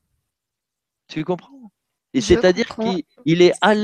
Tu 1.08 1.24
comprends? 1.24 1.56
Et 2.16 2.22
c'est-à-dire 2.22 2.74
qu'il 2.76 3.42
est 3.42 3.52
à 3.60 3.74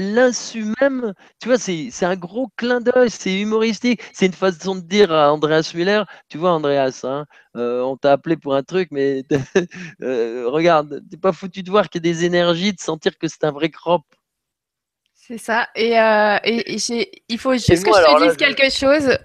l'insu 0.00 0.66
même, 0.82 1.14
tu 1.40 1.48
vois, 1.48 1.56
c'est 1.56 2.04
un 2.04 2.16
gros 2.16 2.48
clin 2.56 2.82
d'œil, 2.82 3.08
c'est 3.08 3.40
humoristique, 3.40 4.02
c'est 4.12 4.26
une 4.26 4.34
façon 4.34 4.74
de 4.74 4.80
dire 4.80 5.10
à 5.10 5.32
Andreas 5.32 5.72
Müller, 5.74 6.02
tu 6.28 6.36
vois 6.36 6.52
Andreas, 6.52 7.00
hein, 7.04 7.24
euh, 7.56 7.80
on 7.80 7.96
t'a 7.96 8.12
appelé 8.12 8.36
pour 8.36 8.54
un 8.54 8.62
truc, 8.62 8.90
mais 8.90 9.24
euh, 10.02 10.44
regarde, 10.50 11.02
t'es 11.10 11.16
pas 11.16 11.32
foutu 11.32 11.62
de 11.62 11.70
voir 11.70 11.88
qu'il 11.88 12.04
y 12.04 12.10
a 12.10 12.12
des 12.12 12.26
énergies, 12.26 12.74
de 12.74 12.80
sentir 12.80 13.16
que 13.16 13.28
c'est 13.28 13.44
un 13.44 13.50
vrai 13.50 13.70
crop. 13.70 14.02
C'est 15.26 15.38
ça. 15.38 15.68
Et, 15.76 16.00
euh, 16.00 16.38
il 16.44 17.38
faut 17.38 17.52
juste 17.52 17.68
que 17.68 17.90
je 17.90 18.18
te 18.18 18.28
dise 18.28 18.36
quelque 18.36 18.70
chose 18.70 19.18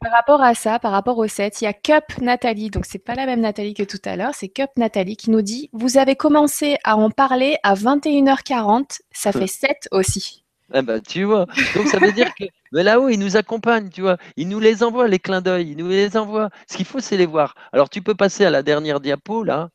par 0.00 0.12
rapport 0.12 0.40
à 0.40 0.54
ça, 0.54 0.78
par 0.78 0.92
rapport 0.92 1.18
au 1.18 1.26
7. 1.26 1.60
Il 1.60 1.64
y 1.64 1.66
a 1.66 1.72
Cup 1.72 2.04
Nathalie, 2.20 2.70
donc 2.70 2.86
c'est 2.86 2.98
pas 2.98 3.14
la 3.14 3.26
même 3.26 3.40
Nathalie 3.40 3.74
que 3.74 3.82
tout 3.82 4.00
à 4.04 4.16
l'heure, 4.16 4.34
c'est 4.34 4.48
Cup 4.48 4.70
Nathalie 4.76 5.16
qui 5.16 5.30
nous 5.30 5.42
dit 5.42 5.68
Vous 5.72 5.98
avez 5.98 6.16
commencé 6.16 6.78
à 6.84 6.96
en 6.96 7.10
parler 7.10 7.56
à 7.64 7.74
21h40, 7.74 9.00
ça 9.10 9.32
fait 9.32 9.46
7 9.46 9.88
aussi. 9.90 10.44
Ben, 10.70 11.00
tu 11.00 11.24
vois. 11.24 11.46
Donc 11.74 11.88
ça 11.88 11.98
veut 11.98 12.12
dire 12.12 12.32
que 12.34 12.44
mais 12.72 12.82
là-haut, 12.82 13.10
il 13.10 13.18
nous 13.18 13.36
accompagne, 13.36 13.90
tu 13.90 14.00
vois. 14.00 14.16
Il 14.36 14.48
nous 14.48 14.58
les 14.60 14.82
envoie, 14.82 15.06
les 15.06 15.18
clins 15.18 15.42
d'œil. 15.42 15.72
Il 15.72 15.76
nous 15.76 15.88
les 15.88 16.16
envoie. 16.16 16.48
Ce 16.70 16.76
qu'il 16.76 16.86
faut, 16.86 17.00
c'est 17.00 17.18
les 17.18 17.26
voir. 17.26 17.54
Alors, 17.72 17.90
tu 17.90 18.00
peux 18.00 18.14
passer 18.14 18.46
à 18.46 18.50
la 18.50 18.62
dernière 18.62 19.00
diapo, 19.00 19.44
là. 19.44 19.68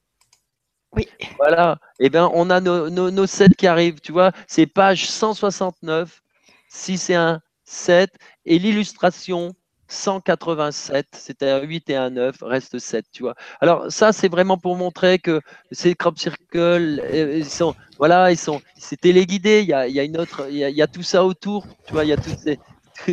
Oui. 0.98 1.07
Voilà. 1.38 1.78
Eh 1.99 2.10
bien, 2.10 2.30
on 2.34 2.49
a 2.49 2.60
nos, 2.60 2.90
nos, 2.90 3.28
7 3.28 3.56
qui 3.56 3.68
arrivent, 3.68 4.02
tu 4.02 4.11
vois. 4.11 4.32
C'est 4.48 4.65
page 4.65 5.10
169, 5.10 6.22
6 6.69 7.10
et 7.11 7.15
1, 7.15 7.41
7. 7.64 8.11
Et 8.45 8.57
l'illustration 8.57 9.53
187, 9.90 11.07
c'était 11.14 11.49
un 11.49 11.61
8 11.61 11.90
et 11.91 11.95
un 11.95 12.10
9, 12.10 12.36
reste 12.41 12.80
7, 12.80 13.06
tu 13.11 13.24
vois. 13.24 13.36
Alors 13.61 13.91
ça, 13.91 14.11
c'est 14.11 14.28
vraiment 14.28 14.57
pour 14.57 14.76
montrer 14.76 15.19
que 15.19 15.40
ces 15.72 15.95
crop 15.95 16.18
circles, 16.18 16.48
euh, 16.53 17.38
ils 17.38 17.45
sont, 17.45 17.76
voilà, 17.98 18.32
ils 18.32 18.38
sont, 18.38 18.61
c'est 18.78 18.99
téléguidé, 18.99 19.61
il 19.61 19.69
y 19.69 19.74
a, 19.74 19.88
il 19.88 19.95
y 19.95 19.99
a 19.99 20.03
une 20.03 20.18
autre, 20.18 20.48
il 20.49 20.57
y 20.57 20.82
a, 20.82 20.88
tout 20.88 21.03
ça 21.03 21.24
autour, 21.24 21.68
tu 21.86 21.94
vois, 21.94 22.03
il 22.03 22.10
y 22.10 22.14
a 22.14 22.18
toutes 22.18 22.40
ces, 22.40 22.60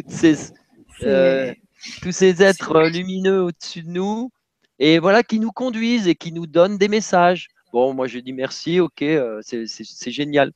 ces 0.08 0.52
euh, 1.02 1.52
tous 2.02 2.12
ces 2.12 2.42
êtres 2.42 2.82
lumineux 2.88 3.42
au-dessus 3.42 3.82
de 3.82 3.90
nous, 3.90 4.30
et 4.78 4.98
voilà, 4.98 5.22
qui 5.22 5.38
nous 5.38 5.52
conduisent 5.52 6.08
et 6.08 6.14
qui 6.14 6.32
nous 6.32 6.46
donnent 6.46 6.78
des 6.78 6.88
messages. 6.88 7.48
Bon, 7.74 7.92
moi 7.92 8.06
je 8.06 8.20
dis 8.20 8.32
merci, 8.32 8.78
ok, 8.78 9.02
euh, 9.02 9.40
c'est 9.42 10.10
génial. 10.12 10.52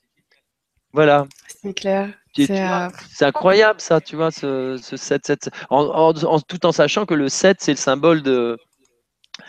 Voilà. 0.93 1.27
C'est 1.61 1.74
clair. 1.74 2.11
Euh, 2.39 2.89
c'est 3.11 3.24
incroyable 3.24 3.81
ça, 3.81 4.01
tu 4.01 4.15
vois, 4.15 4.31
ce, 4.31 4.78
7, 4.81 5.27
7, 5.27 5.51
en, 5.69 6.12
tout 6.15 6.65
en 6.65 6.70
sachant 6.70 7.07
que 7.07 7.15
le 7.15 7.28
7, 7.28 7.57
c'est 7.59 7.73
le 7.73 7.77
symbole 7.77 8.23
de, 8.23 8.57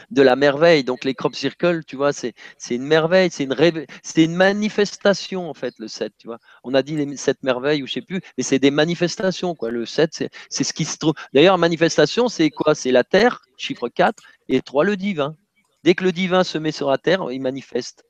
de 0.10 0.22
la 0.24 0.36
merveille. 0.36 0.84
Donc 0.84 1.06
les 1.06 1.14
crop 1.14 1.36
circles, 1.36 1.84
tu 1.86 1.96
vois, 1.96 2.12
c'est 2.12 2.34
une 2.72 2.88
merveille, 2.88 3.30
c'est 3.32 3.44
une, 3.44 3.56
c'est 4.02 4.24
une 4.24 4.34
manifestation 4.34 5.48
en 5.48 5.54
fait, 5.54 5.76
le 5.78 5.88
7, 5.88 6.12
tu 6.18 6.26
vois. 6.26 6.40
On 6.64 6.74
a 6.74 6.82
dit 6.82 6.96
les 6.96 7.18
7 7.18 7.44
merveilles 7.44 7.84
ou 7.84 7.86
je 7.86 7.94
sais 7.94 8.02
plus, 8.02 8.20
mais 8.36 8.44
c'est 8.44 8.58
des 8.58 8.72
manifestations, 8.72 9.54
quoi. 9.54 9.70
Le 9.70 9.86
7, 9.86 10.28
c'est 10.50 10.64
ce 10.64 10.74
qui 10.74 10.86
se 10.86 10.98
trouve. 10.98 11.14
D'ailleurs, 11.36 11.60
manifestation, 11.60 12.30
c'est 12.30 12.50
quoi? 12.50 12.74
C'est 12.74 12.92
la 12.92 13.04
Terre, 13.04 13.44
chiffre 13.58 13.90
4, 13.90 14.24
et 14.48 14.64
3, 14.64 14.86
le 14.86 14.98
divin. 14.98 15.36
Dès 15.84 15.96
que 15.96 16.04
le 16.04 16.12
divin 16.12 16.44
se 16.44 16.58
met 16.58 16.72
sur 16.72 16.90
la 16.90 16.98
terre, 16.98 17.32
il 17.32 17.42
manifeste. 17.42 18.04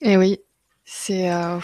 Et 0.00 0.12
eh 0.12 0.16
oui, 0.16 0.40
c'est 0.84 1.30
euh, 1.30 1.58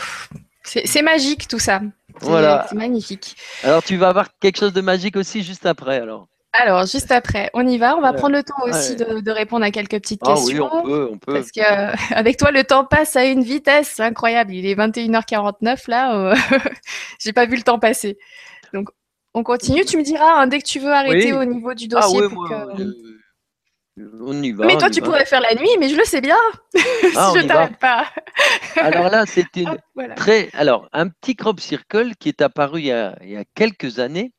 c'est 0.64 1.02
magique 1.02 1.48
tout 1.48 1.58
ça. 1.58 1.80
Voilà. 2.20 2.66
C'est 2.68 2.76
magnifique. 2.76 3.36
Alors 3.62 3.82
tu 3.82 3.96
vas 3.96 4.08
avoir 4.08 4.38
quelque 4.38 4.58
chose 4.58 4.72
de 4.72 4.80
magique 4.80 5.16
aussi 5.16 5.42
juste 5.42 5.64
après 5.64 6.00
alors. 6.00 6.28
Alors, 6.58 6.86
juste 6.86 7.12
après, 7.12 7.50
on 7.52 7.66
y 7.66 7.76
va. 7.76 7.96
On 7.96 8.00
va 8.00 8.12
prendre 8.12 8.34
le 8.34 8.42
temps 8.42 8.54
aussi 8.62 8.96
de, 8.96 9.30
répondre 9.30 9.64
à 9.64 9.70
quelques 9.70 10.00
petites 10.00 10.22
questions. 10.22 10.70
Ah 10.72 10.76
oui, 10.76 10.80
on 10.80 10.84
peut, 10.84 11.08
on 11.12 11.18
peut. 11.18 11.34
Parce 11.34 11.50
qu'avec 11.50 12.36
toi, 12.38 12.50
le 12.50 12.64
temps 12.64 12.84
passe 12.84 13.14
à 13.16 13.26
une 13.26 13.42
vitesse 13.42 14.00
incroyable. 14.00 14.54
Il 14.54 14.64
est 14.64 14.74
21h49 14.74 15.90
là. 15.90 16.34
J'ai 17.18 17.34
pas 17.34 17.46
vu 17.46 17.56
le 17.56 17.62
temps 17.62 17.78
passer. 17.78 18.16
Donc, 18.72 18.88
on 19.34 19.42
continue. 19.42 19.84
Tu 19.84 19.98
me 19.98 20.02
diras 20.02 20.40
hein, 20.40 20.46
dès 20.46 20.60
que 20.60 20.66
tu 20.66 20.78
veux 20.78 20.92
arrêter 20.92 21.34
au 21.34 21.44
niveau 21.44 21.74
du 21.74 21.88
ah 21.94 22.00
dossier. 22.00 22.22
On 23.98 24.42
y 24.42 24.52
va. 24.52 24.66
Mais 24.66 24.76
toi, 24.76 24.90
tu 24.90 25.00
pourrais 25.00 25.24
faire 25.24 25.40
la 25.40 25.54
nuit, 25.54 25.70
mais 25.80 25.88
je 25.88 25.96
le 25.96 26.04
sais 26.04 26.20
bien. 26.20 26.36
Ah, 27.18 27.30
si 27.32 27.40
je 27.40 27.46
t'arrête 27.46 27.78
pas. 27.78 28.06
Alors 28.76 29.08
là, 29.08 29.24
c'était 29.24 29.64
très. 30.16 30.50
Alors, 30.52 30.88
un 30.92 31.08
petit 31.08 31.34
crop 31.34 31.60
circle 31.60 32.14
qui 32.16 32.28
est 32.28 32.42
apparu 32.42 32.80
il 32.80 32.86
y 32.86 32.92
a, 32.92 33.16
quelques 33.54 33.98
années. 33.98 34.32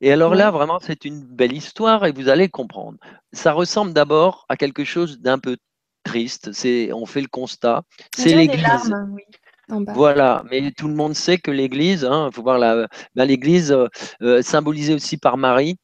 Et 0.00 0.12
alors 0.12 0.34
là, 0.34 0.50
vraiment, 0.50 0.78
c'est 0.80 1.04
une 1.04 1.22
belle 1.22 1.52
histoire 1.52 2.06
et 2.06 2.12
vous 2.12 2.28
allez 2.28 2.48
comprendre. 2.48 2.98
Ça 3.32 3.52
ressemble 3.52 3.92
d'abord 3.92 4.46
à 4.48 4.56
quelque 4.56 4.84
chose 4.84 5.18
d'un 5.18 5.38
peu 5.38 5.56
triste. 6.04 6.52
C'est, 6.52 6.90
on 6.92 7.04
fait 7.04 7.20
le 7.20 7.28
constat. 7.28 7.82
C'est 8.16 8.34
l'Église. 8.34 8.94
Oui. 9.12 9.22
Voilà, 9.68 10.44
mais 10.50 10.70
tout 10.72 10.88
le 10.88 10.94
monde 10.94 11.14
sait 11.14 11.36
que 11.36 11.50
l'Église, 11.50 12.00
il 12.02 12.06
hein, 12.06 12.30
faut 12.32 12.42
voir 12.42 12.58
la, 12.58 12.86
ben, 13.14 13.24
l'Église 13.26 13.70
euh, 13.70 13.86
euh, 14.22 14.40
symbolisée 14.40 14.94
aussi 14.94 15.18
par 15.18 15.36
Marie. 15.36 15.76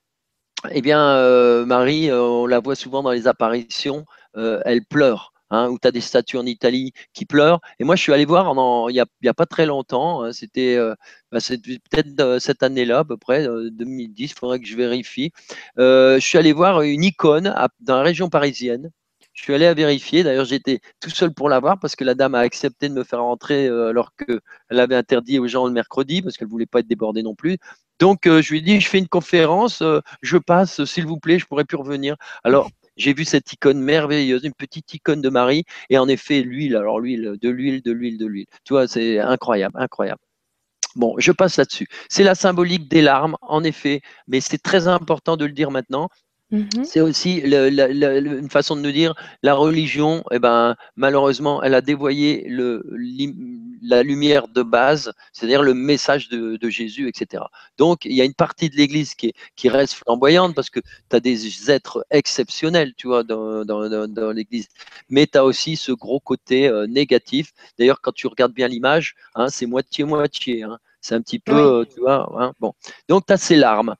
Eh 0.71 0.81
bien, 0.81 1.01
euh, 1.17 1.67
Marie, 1.67 2.11
on 2.13 2.47
la 2.47 2.61
voit 2.61 2.75
souvent 2.75 3.03
dans 3.03 3.11
les 3.11 3.27
apparitions, 3.27 4.05
elle 4.35 4.85
pleure. 4.85 5.33
Hein, 5.51 5.69
où 5.69 5.79
tu 5.79 5.87
as 5.87 5.93
des 5.93 6.01
statues 6.01 6.39
en 6.39 6.47
Italie 6.47 6.93
qui 7.13 7.27
pleurent. 7.27 7.61
Et 7.79 7.85
moi, 7.85 7.97
je 7.97 8.03
suis 8.03 8.13
allé 8.13 8.25
voir 8.25 8.51
il 8.91 8.95
n'y 8.95 9.29
a, 9.29 9.35
pas 9.35 9.47
très 9.47 9.67
longtemps, 9.67 10.33
c'était 10.33 10.77
ben, 11.31 11.39
peut-être 11.91 12.39
cette 12.41 12.63
année-là, 12.63 13.01
à 13.01 13.05
peu 13.05 13.17
près, 13.17 13.47
2010, 13.47 14.25
il 14.25 14.39
faudrait 14.39 14.59
que 14.59 14.67
je 14.67 14.75
vérifie. 14.77 15.33
je 15.77 16.19
suis 16.19 16.39
allé 16.39 16.53
voir 16.53 16.83
une 16.83 17.05
icône 17.05 17.55
dans 17.81 17.97
la 17.97 18.03
région 18.03 18.31
parisienne 18.31 18.91
je 19.35 19.43
suis 19.43 19.55
allé 19.55 19.67
à 19.67 19.75
vérifier. 19.75 20.23
D'ailleurs, 20.23 20.47
j'étais 20.47 20.81
tout 21.01 21.11
seul 21.11 21.35
pour 21.35 21.49
la 21.49 21.61
voir 21.61 21.79
parce 21.79 21.97
que 21.97 22.05
la 22.05 22.15
dame 22.15 22.35
a 22.35 22.41
accepté 22.41 22.89
de 22.89 22.95
me 22.95 23.05
faire 23.05 23.21
rentrer 23.21 23.67
euh, 23.67 23.89
alors 23.89 24.13
qu'elle 24.17 24.41
avait 24.81 24.95
interdit 24.95 25.39
aux 25.39 25.49
gens 25.49 25.67
le 25.67 25.73
mercredi 25.73 26.23
parce 26.23 26.37
qu'elle 26.37 26.49
ne 26.49 26.53
voulait 26.53 26.67
pas 26.67 26.81
être 26.81 26.87
débordée 26.87 27.23
non 27.23 27.35
plus. 27.35 27.59
Donc, 28.01 28.27
euh, 28.27 28.43
je 28.43 28.51
lui 28.53 28.59
ai 28.59 28.61
dit, 28.63 28.81
je 28.81 28.89
fais 28.89 28.99
une 28.99 29.09
conférence, 29.09 29.83
euh, 29.83 30.01
je 30.23 30.39
passe, 30.39 30.85
s'il 30.85 31.07
vous 31.07 31.19
plaît, 31.19 31.39
je 31.39 31.47
pourrais 31.47 31.65
plus 31.65 31.77
revenir. 31.77 32.17
Alors, 32.45 32.71
j'ai 32.97 33.13
vu 33.13 33.25
cette 33.25 33.53
icône 33.53 33.81
merveilleuse, 33.81 34.45
une 34.45 34.55
petite 34.55 34.93
icône 34.95 35.21
de 35.21 35.29
Marie, 35.29 35.65
et 35.91 35.99
en 35.99 36.09
effet, 36.09 36.43
l'huile, 36.43 36.77
alors 36.77 37.01
l'huile, 37.01 37.35
de 37.41 37.49
l'huile, 37.51 37.83
de 37.83 37.93
l'huile, 37.93 38.19
de 38.19 38.27
l'huile. 38.27 38.47
Tu 38.65 38.73
vois, 38.73 38.87
c'est 38.89 39.19
incroyable, 39.19 39.75
incroyable. 39.79 40.21
Bon, 40.97 41.17
je 41.19 41.33
passe 41.33 41.57
là-dessus. 41.57 41.89
C'est 42.09 42.23
la 42.23 42.37
symbolique 42.37 42.89
des 42.89 43.03
larmes, 43.03 43.37
en 43.43 43.65
effet, 43.65 44.01
mais 44.29 44.41
c'est 44.41 44.63
très 44.63 44.87
important 44.87 45.37
de 45.37 45.45
le 45.45 45.53
dire 45.53 45.73
maintenant. 45.73 46.09
Mmh 46.55 46.85
c'est 46.85 47.01
aussi 47.01 47.39
une 47.41 48.49
façon 48.49 48.77
de 48.77 48.81
nous 48.81 48.93
dire 48.93 49.15
la 49.43 49.55
religion, 49.55 50.23
eh 50.31 50.39
ben, 50.39 50.77
malheureusement, 50.95 51.61
elle 51.65 51.75
a 51.75 51.81
dévoyé 51.81 52.47
le, 52.49 52.87
la 53.83 54.05
lumière 54.05 54.47
de 54.47 54.63
base, 54.63 55.13
c'est-à-dire 55.33 55.63
le 55.65 55.75
message 55.75 56.29
de, 56.29 56.69
Jésus, 56.69 57.09
etc. 57.09 57.43
Donc, 57.77 58.05
il 58.05 58.13
y 58.13 58.21
a 58.21 58.25
une 58.25 58.35
partie 58.35 58.71
de 58.71 58.77
l'Église 58.77 59.15
qui, 59.17 59.33
qui 59.57 59.69
reste 59.69 59.95
flamboyante 59.95 60.55
parce 60.55 60.71
que 60.71 60.79
tu 60.81 61.17
as 61.17 61.21
des 61.21 61.71
êtres 61.73 62.07
exceptionnels, 62.11 62.95
tu 62.97 63.09
vois, 63.09 63.25
dans, 63.25 63.65
dans, 63.65 64.31
l'Église. 64.31 64.69
Mais 65.09 65.27
tu 65.27 65.37
as 65.39 65.45
aussi 65.45 65.75
ce 65.77 65.91
gros 65.91 66.21
côté 66.21 66.69
euh, 66.69 66.87
négatif. 66.87 67.53
D'ailleurs, 67.79 68.01
quand 68.01 68.13
tu 68.13 68.29
regardes 68.29 68.55
bien 68.55 68.69
l'image, 68.69 69.17
hein, 69.35 69.49
c'est 69.49 69.67
moitié-moitié. 69.67 70.63
Hein. 70.63 70.79
C'est 71.01 71.17
un 71.17 71.21
petit 71.21 71.41
peu, 71.41 71.81
euh, 71.81 71.85
tu 71.85 72.01
vois, 72.01 72.33
hein, 72.41 72.53
bon. 72.61 72.75
Donc, 73.09 73.27
tu 73.27 73.33
as 73.33 73.39
ces 73.39 73.57
larmes. 73.57 73.97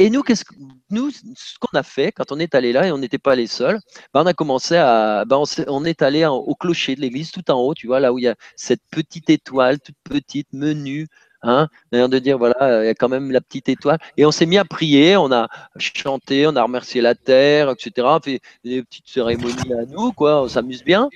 Et 0.00 0.10
nous, 0.10 0.22
qu'est-ce 0.22 0.44
que, 0.44 0.54
nous, 0.90 1.10
ce 1.10 1.58
qu'on 1.60 1.76
a 1.76 1.82
fait 1.82 2.12
quand 2.12 2.30
on 2.30 2.38
est 2.38 2.54
allé 2.54 2.72
là 2.72 2.86
et 2.86 2.92
on 2.92 2.98
n'était 2.98 3.18
pas 3.18 3.32
allé 3.32 3.48
seuls, 3.48 3.80
ben 4.14 4.22
on 4.22 4.26
a 4.26 4.32
commencé 4.32 4.76
à, 4.76 5.24
ben 5.24 5.42
on, 5.66 5.84
est 5.84 6.02
allé 6.02 6.24
au 6.24 6.54
clocher 6.54 6.94
de 6.94 7.00
l'église 7.00 7.32
tout 7.32 7.50
en 7.50 7.60
haut, 7.60 7.74
tu 7.74 7.88
vois, 7.88 7.98
là 7.98 8.12
où 8.12 8.18
il 8.18 8.22
y 8.22 8.28
a 8.28 8.36
cette 8.54 8.82
petite 8.92 9.28
étoile, 9.28 9.80
toute 9.80 9.96
petite, 10.04 10.52
menue, 10.52 11.08
hein, 11.42 11.68
d'ailleurs 11.90 12.08
de 12.08 12.20
dire 12.20 12.38
voilà, 12.38 12.84
il 12.84 12.86
y 12.86 12.90
a 12.90 12.94
quand 12.94 13.08
même 13.08 13.32
la 13.32 13.40
petite 13.40 13.68
étoile. 13.68 13.98
Et 14.16 14.24
on 14.24 14.30
s'est 14.30 14.46
mis 14.46 14.56
à 14.56 14.64
prier, 14.64 15.16
on 15.16 15.32
a 15.32 15.48
chanté, 15.78 16.46
on 16.46 16.54
a 16.54 16.62
remercié 16.62 17.00
la 17.00 17.16
terre, 17.16 17.70
etc. 17.70 18.06
On 18.08 18.20
fait 18.20 18.40
des 18.64 18.84
petites 18.84 19.08
cérémonies 19.08 19.72
à 19.72 19.84
nous, 19.86 20.12
quoi, 20.12 20.42
on 20.44 20.48
s'amuse 20.48 20.84
bien. 20.84 21.08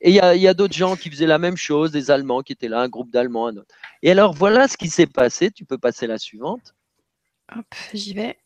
Et 0.00 0.10
il 0.10 0.14
y 0.14 0.20
a, 0.20 0.50
a 0.50 0.54
d'autres 0.54 0.74
gens 0.74 0.96
qui 0.96 1.10
faisaient 1.10 1.26
la 1.26 1.38
même 1.38 1.56
chose, 1.56 1.92
des 1.92 2.10
Allemands 2.10 2.40
qui 2.40 2.52
étaient 2.54 2.68
là, 2.68 2.80
un 2.80 2.88
groupe 2.88 3.10
d'Allemands. 3.10 3.52
Et 4.02 4.10
alors 4.10 4.32
voilà 4.32 4.68
ce 4.68 4.76
qui 4.76 4.88
s'est 4.88 5.06
passé. 5.06 5.50
Tu 5.50 5.64
peux 5.64 5.78
passer 5.78 6.06
la 6.06 6.18
suivante. 6.18 6.74
Hop, 7.56 7.74
j'y 7.92 8.14
vais. 8.14 8.36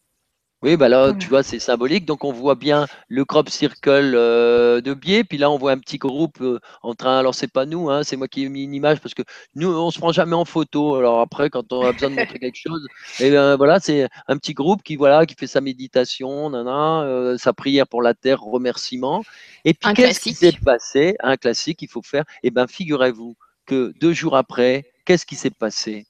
Oui, 0.63 0.77
bah 0.77 0.89
là, 0.89 1.13
tu 1.13 1.29
vois, 1.29 1.43
c'est 1.43 1.59
symbolique. 1.59 2.07
Donc, 2.07 2.25
on 2.25 2.33
voit 2.33 2.55
bien 2.55 2.87
le 3.09 3.27
crop 3.27 3.51
circle 3.51 4.15
euh, 4.15 4.81
de 4.81 4.95
biais. 4.95 5.23
Puis 5.23 5.37
là, 5.37 5.51
on 5.51 5.59
voit 5.59 5.73
un 5.73 5.79
petit 5.79 5.99
groupe 5.99 6.41
euh, 6.41 6.59
en 6.83 6.95
train. 6.95 7.19
Alors, 7.19 7.35
c'est 7.35 7.53
pas 7.53 7.67
nous, 7.67 7.91
hein, 7.91 8.03
c'est 8.03 8.17
moi 8.17 8.27
qui 8.27 8.45
ai 8.45 8.49
mis 8.49 8.65
une 8.65 8.75
image 8.75 9.01
parce 9.01 9.15
que 9.15 9.23
nous, 9.55 9.69
on 9.69 9.91
se 9.91 9.99
prend 9.99 10.13
jamais 10.13 10.35
en 10.35 10.47
photo. 10.47 10.97
Alors 10.97 11.21
après, 11.21 11.51
quand 11.51 11.73
on 11.75 11.83
a 11.83 11.93
besoin 11.93 12.09
de 12.11 12.15
montrer 12.17 12.39
quelque 12.39 12.57
chose, 12.57 12.87
et 13.21 13.31
ben 13.31 13.57
voilà, 13.57 13.81
c'est 13.81 14.09
un 14.29 14.39
petit 14.39 14.55
groupe 14.55 14.83
qui 14.83 14.97
voilà, 14.97 15.27
qui 15.27 15.35
fait 15.35 15.47
sa 15.47 15.61
méditation, 15.61 16.49
nana, 16.51 17.03
euh, 17.03 17.37
sa 17.37 17.53
prière 17.53 17.87
pour 17.87 18.01
la 18.01 18.15
terre, 18.15 18.41
remerciement. 18.41 19.23
Et 19.65 19.75
puis, 19.75 19.93
qu'est-ce 19.93 20.21
qui 20.21 20.33
s'est 20.33 20.53
passé? 20.65 21.17
Un 21.21 21.37
classique, 21.37 21.83
il 21.83 21.89
faut 21.89 22.03
faire. 22.03 22.25
Et 22.43 22.49
eh 22.49 22.51
ben, 22.51 22.67
figurez-vous 22.67 23.37
que 23.67 23.93
deux 24.01 24.15
jours 24.15 24.37
après, 24.37 24.91
qu'est-ce 25.05 25.27
qui 25.27 25.37
s'est 25.37 25.51
passé? 25.51 26.07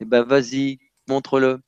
Eh 0.00 0.04
ben, 0.04 0.22
vas-y, 0.22 0.78
montre-le. 1.08 1.60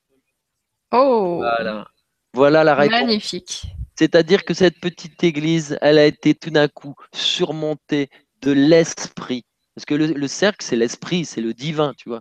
Oh 0.92 1.38
Voilà. 1.38 1.88
Voilà 2.34 2.64
la 2.64 2.74
réponse. 2.74 3.00
Magnifique. 3.00 3.62
C'est-à-dire 3.98 4.44
que 4.44 4.54
cette 4.54 4.80
petite 4.80 5.22
église, 5.22 5.78
elle 5.80 5.98
a 5.98 6.06
été 6.06 6.34
tout 6.34 6.50
d'un 6.50 6.68
coup 6.68 6.94
surmontée 7.14 8.08
de 8.40 8.52
l'esprit. 8.52 9.44
Parce 9.74 9.84
que 9.84 9.94
le, 9.94 10.28
cercle, 10.28 10.64
c'est 10.64 10.76
l'esprit, 10.76 11.24
c'est 11.24 11.40
le 11.40 11.54
divin, 11.54 11.94
tu 11.96 12.08
vois. 12.08 12.20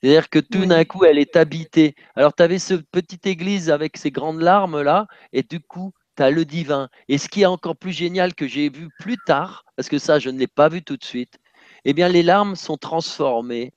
C'est-à-dire 0.00 0.28
que 0.28 0.38
tout 0.38 0.66
d'un 0.66 0.84
coup, 0.84 1.04
elle 1.04 1.18
est 1.18 1.36
habitée. 1.36 1.94
Alors, 2.14 2.34
tu 2.34 2.42
avais 2.42 2.58
cette 2.58 2.88
petite 2.90 3.26
église 3.26 3.70
avec 3.70 3.96
ces 3.96 4.10
grandes 4.10 4.40
larmes-là, 4.40 5.06
et 5.32 5.42
du 5.42 5.60
coup, 5.60 5.92
tu 6.16 6.22
as 6.22 6.30
le 6.30 6.44
divin. 6.44 6.88
Et 7.08 7.18
ce 7.18 7.28
qui 7.28 7.42
est 7.42 7.46
encore 7.46 7.76
plus 7.76 7.92
génial 7.92 8.34
que 8.34 8.46
j'ai 8.46 8.68
vu 8.68 8.88
plus 9.00 9.16
tard, 9.26 9.64
parce 9.74 9.88
que 9.88 9.98
ça, 9.98 10.18
je 10.18 10.30
ne 10.30 10.38
l'ai 10.38 10.46
pas 10.46 10.68
vu 10.68 10.82
tout 10.82 10.96
de 10.96 11.04
suite, 11.04 11.38
eh 11.84 11.92
bien, 11.92 12.08
les 12.08 12.22
larmes 12.22 12.56
sont 12.56 12.76
transformées 12.76 13.72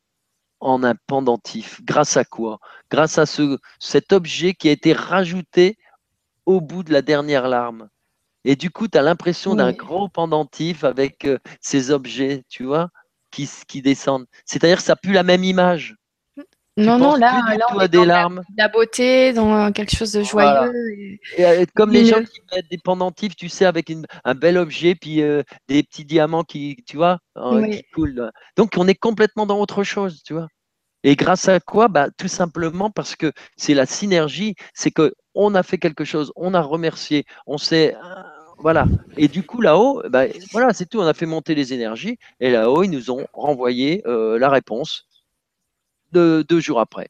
en 0.60 0.84
un 0.84 0.96
pendentif. 1.08 1.82
Grâce 1.84 2.18
à 2.18 2.26
quoi? 2.26 2.60
Grâce 2.92 3.18
à 3.18 3.26
ce, 3.26 3.58
cet 3.80 4.14
objet 4.14 4.54
qui 4.54 4.70
a 4.70 4.72
été 4.72 4.94
rajouté 4.94 5.78
au 6.46 6.62
bout 6.62 6.84
de 6.84 6.92
la 6.94 7.02
dernière 7.02 7.48
larme. 7.48 7.90
Et 8.46 8.56
du 8.56 8.70
coup, 8.72 8.88
tu 8.88 8.98
as 8.98 9.02
l'impression 9.02 9.56
d'un 9.56 9.74
gros 9.74 10.10
pendentif 10.10 10.84
avec 10.84 11.26
euh, 11.26 11.38
ces 11.62 11.92
objets, 11.92 12.44
tu 12.50 12.64
vois, 12.64 12.90
qui, 13.32 13.50
qui 13.68 13.82
descendent. 13.82 14.26
C'est-à-dire 14.46 14.78
que 14.78 14.84
ça 14.84 14.96
pue 14.96 15.12
la 15.12 15.24
même 15.24 15.44
image. 15.44 15.96
Non, 16.80 16.98
non, 16.98 17.16
là, 17.16 17.42
on 17.74 17.80
est 17.82 17.88
des 17.90 18.06
larmes. 18.06 18.42
La, 18.58 18.70
beauté, 18.70 19.34
dans 19.34 19.72
quelque 19.72 19.96
chose 19.96 20.14
de 20.14 20.24
joyeux. 20.24 20.72
Euh, 21.40 21.66
comme 21.76 21.92
les 21.92 22.06
gens 22.06 22.24
qui 22.24 22.42
mettent 22.54 22.70
des 22.70 22.78
pendentifs, 22.78 23.36
tu 23.36 23.50
sais, 23.50 23.66
avec 23.66 23.92
un 24.24 24.36
bel 24.36 24.58
objet, 24.58 24.96
puis 24.96 25.22
euh, 25.22 25.44
des 25.68 25.84
petits 25.84 26.06
diamants 26.06 26.44
qui, 26.44 26.78
tu 26.88 26.98
vois, 26.98 27.20
hein, 27.36 27.70
qui 27.70 27.84
coulent. 27.94 28.32
Donc, 28.56 28.74
on 28.78 28.88
est 28.88 28.96
complètement 28.96 29.46
dans 29.46 29.60
autre 29.60 29.84
chose, 29.84 30.22
tu 30.24 30.34
vois. 30.34 30.48
Et 31.04 31.16
grâce 31.16 31.48
à 31.48 31.60
quoi? 31.60 31.88
Bah, 31.88 32.08
Tout 32.18 32.28
simplement 32.28 32.90
parce 32.90 33.16
que 33.16 33.32
c'est 33.58 33.74
la 33.74 33.86
synergie, 33.86 34.56
c'est 34.74 34.92
qu'on 34.92 35.56
a 35.56 35.64
fait 35.64 35.78
quelque 35.78 36.06
chose, 36.06 36.32
on 36.36 36.54
a 36.54 36.62
remercié, 36.62 37.26
on 37.46 37.58
s'est. 37.58 37.96
Euh, 37.96 38.00
voilà. 38.58 38.86
Et 39.18 39.28
du 39.28 39.44
coup, 39.44 39.62
là-haut, 39.62 40.02
bah, 40.10 40.26
voilà, 40.52 40.74
c'est 40.74 40.86
tout. 40.86 41.00
On 41.00 41.08
a 41.08 41.14
fait 41.14 41.26
monter 41.26 41.56
les 41.56 41.74
énergies. 41.74 42.18
Et 42.40 42.52
là-haut, 42.52 42.84
ils 42.84 42.92
nous 42.92 43.12
ont 43.12 43.26
renvoyé 43.34 44.04
la 44.06 44.50
réponse 44.50 45.09
deux, 46.12 46.60
jours 46.60 46.80
après. 46.80 47.10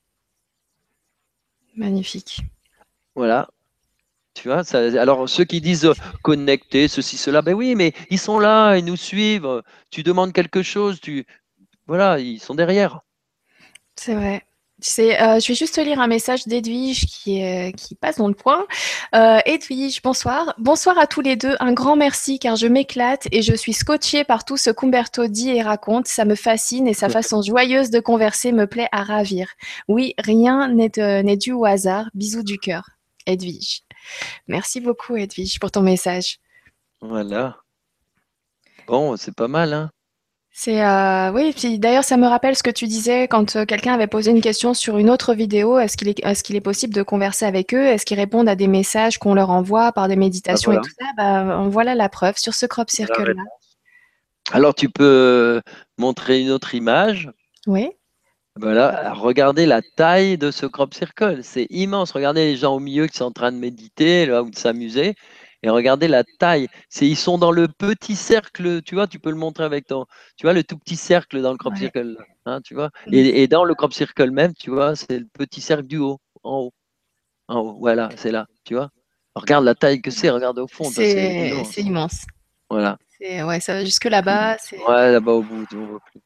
Magnifique. 1.76 2.42
Voilà. 3.16 3.50
Tu 4.34 4.48
vois, 4.48 4.64
ça, 4.64 4.80
alors 5.02 5.28
ceux 5.28 5.44
qui 5.44 5.60
disent 5.60 5.86
euh, 5.86 5.94
connecter, 6.22 6.88
ceci, 6.88 7.18
cela, 7.18 7.42
ben 7.42 7.54
oui, 7.54 7.76
mais 7.76 7.94
ils 8.10 8.20
sont 8.20 8.40
là, 8.40 8.78
ils 8.78 8.86
nous 8.86 8.96
suivent. 8.96 9.64
Tu 9.92 10.04
demandes 10.04 10.34
quelque 10.34 10.62
chose, 10.62 11.02
tu 11.02 11.26
voilà, 11.88 12.20
ils 12.20 12.40
sont 12.40 12.56
derrière. 12.56 13.02
C'est 13.96 14.14
vrai. 14.14 14.46
Euh, 14.80 15.40
je 15.40 15.48
vais 15.48 15.56
juste 15.56 15.78
lire 15.78 16.00
un 16.00 16.08
message 16.08 16.48
d'Edwige 16.48 17.06
qui, 17.06 17.42
qui 17.74 17.96
passe 17.96 18.18
dans 18.18 18.28
le 18.28 18.34
point. 18.34 18.66
Euh, 19.14 19.40
Edwige, 19.46 20.02
bonsoir. 20.02 20.54
Bonsoir 20.58 20.98
à 20.98 21.08
tous 21.08 21.22
les 21.22 21.36
deux. 21.36 21.56
Un 21.60 21.74
grand 21.74 21.96
merci 21.96 22.40
car 22.40 22.56
je 22.56 22.68
m'éclate 22.68 23.28
et 23.32 23.42
je 23.42 23.54
suis 23.54 23.74
scotchée 23.74 24.24
par 24.24 24.46
tout 24.46 24.58
ce 24.58 24.70
qu'Umberto 24.70 25.28
dit 25.28 25.50
et 25.50 25.62
raconte. 25.62 26.08
Ça 26.08 26.24
me 26.24 26.36
fascine 26.36 26.88
et 26.88 26.94
sa 26.94 27.10
façon 27.10 27.42
joyeuse 27.42 27.90
de 27.90 28.00
converser 28.00 28.52
me 28.52 28.68
plaît 28.68 28.90
à 28.92 29.04
ravir. 29.04 29.50
Oui, 29.88 30.14
rien 30.18 30.70
n'est 30.70 31.38
dû 31.38 31.52
au 31.52 31.66
hasard. 31.66 32.06
Bisous 32.14 32.44
du 32.44 32.58
cœur. 32.58 32.90
Edwige. 33.26 33.84
Merci 34.48 34.80
beaucoup 34.80 35.18
Edwige 35.18 35.60
pour 35.60 35.72
ton 35.72 35.82
message. 35.82 36.40
Voilà. 37.02 37.58
Bon, 38.88 39.18
c'est 39.18 39.36
pas 39.36 39.48
mal, 39.48 39.74
hein 39.74 39.92
C'est 40.62 40.84
euh, 40.84 41.32
oui, 41.32 41.54
puis 41.56 41.80
d'ailleurs 41.80 42.04
ça 42.04 42.18
me 42.18 42.28
rappelle 42.28 42.54
ce 42.54 42.64
que 42.64 42.70
tu 42.70 42.86
disais 42.86 43.30
quand 43.30 43.56
euh, 43.56 43.64
quelqu'un 43.64 43.94
avait 43.94 44.08
posé 44.08 44.32
une 44.32 44.42
question 44.42 44.74
sur 44.74 44.98
une 44.98 45.10
autre 45.10 45.34
vidéo. 45.34 45.80
Est-ce 45.80 45.96
qu'il 45.96 46.10
est, 46.10 46.20
est-ce 46.22 46.44
qu'il 46.44 46.58
est 46.58 46.62
possible 46.62 46.94
de 46.94 47.02
converser 47.02 47.46
avec 47.46 47.74
eux? 47.74 47.86
Est-ce 47.86 48.06
qu'ils 48.06 48.20
répondent 48.20 48.50
à 48.50 48.56
des 48.56 48.68
messages 48.68 49.20
qu'on 49.20 49.34
leur 49.34 49.52
envoie 49.52 49.94
par 49.94 50.10
des 50.10 50.18
méditations 50.18 50.74
Bah, 50.74 50.80
et 50.80 50.82
tout 50.86 50.94
ça? 51.00 51.06
Bah, 51.16 51.64
voilà 51.70 51.96
la 51.96 52.10
preuve 52.10 52.36
sur 52.36 52.54
ce 52.54 52.66
crop 52.66 52.90
circle 52.90 53.32
là. 53.32 53.44
Alors 54.52 54.76
tu 54.76 54.90
peux 54.90 55.62
montrer 55.98 56.42
une 56.42 56.50
autre 56.50 56.76
image? 56.76 57.32
Oui. 57.66 57.92
Voilà, 58.58 59.14
regardez 59.14 59.66
la 59.66 59.82
taille 59.82 60.38
de 60.38 60.52
ce 60.52 60.66
crop 60.66 60.94
circle. 60.94 61.40
C'est 61.42 61.68
immense. 61.70 62.12
Regardez 62.12 62.52
les 62.52 62.58
gens 62.58 62.76
au 62.76 62.82
milieu 62.82 63.08
qui 63.08 63.16
sont 63.16 63.24
en 63.24 63.32
train 63.32 63.54
de 63.54 63.58
méditer 63.58 64.26
là, 64.26 64.44
ou 64.44 64.50
de 64.50 64.58
s'amuser. 64.58 65.16
Et 65.62 65.70
regardez 65.70 66.08
la 66.08 66.24
taille. 66.24 66.68
C'est, 66.88 67.06
ils 67.08 67.18
sont 67.18 67.38
dans 67.38 67.52
le 67.52 67.68
petit 67.68 68.16
cercle, 68.16 68.82
tu 68.82 68.96
vois, 68.96 69.08
tu 69.08 69.20
peux 69.20 69.30
le 69.30 69.36
montrer 69.36 69.66
avec 69.66 69.88
ton. 69.88 70.06
Tu 70.38 70.46
vois, 70.46 70.54
le 70.54 70.64
tout 70.64 70.78
petit 70.78 70.96
cercle 70.96 71.42
dans 71.42 71.52
le 71.52 71.58
crop 71.58 71.74
Ouais. 71.74 71.80
circle. 71.80 72.18
hein, 72.46 72.62
tu 72.62 72.74
vois. 72.76 72.92
Mm. 73.08 73.14
Et, 73.14 73.42
et 73.44 73.48
dans 73.48 73.66
le 73.66 73.76
crop 73.76 73.94
circle 73.94 74.32
même, 74.32 74.54
tu 74.54 74.70
vois, 74.70 74.96
c'est 74.96 75.20
le 75.20 75.26
petit 75.34 75.60
cercle 75.62 75.84
du 75.86 75.98
haut, 75.98 76.20
en 76.44 76.58
haut. 76.60 76.74
En 77.50 77.60
haut, 77.60 77.78
voilà, 77.80 78.10
c'est 78.16 78.32
là, 78.32 78.48
tu 78.64 78.76
vois. 78.76 78.90
Regarde 79.36 79.66
la 79.66 79.76
taille 79.76 80.02
que 80.02 80.12
c'est, 80.12 80.30
regarde 80.30 80.60
au 80.60 80.68
fond. 80.68 80.86
C'est 80.86 81.50
immense. 81.50 81.72
c'est 81.74 81.82
immense. 81.82 82.26
Voilà. 82.70 82.98
C'est 83.18 83.44
ouais, 83.44 83.60
ça 83.60 83.74
va 83.74 83.84
jusque 83.86 84.06
là-bas. 84.06 84.58
C'est 84.60 84.78
Ouais, 84.78 85.12
là-bas 85.12 85.32
au 85.34 85.44
bout, 85.44 85.66
on 85.74 85.86
voit 85.86 86.00
plus. 86.00 86.22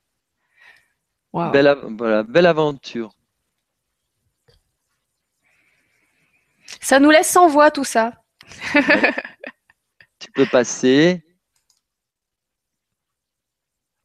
Belle, 1.52 1.76
voilà, 1.98 2.22
belle 2.24 2.46
aventure. 2.46 3.16
Ça 6.82 7.00
nous 7.00 7.10
laisse 7.10 7.30
sans 7.30 7.48
voix 7.48 7.72
tout 7.72 7.84
ça. 7.84 8.14
Tu 10.20 10.32
peux 10.32 10.46
passer. 10.46 11.22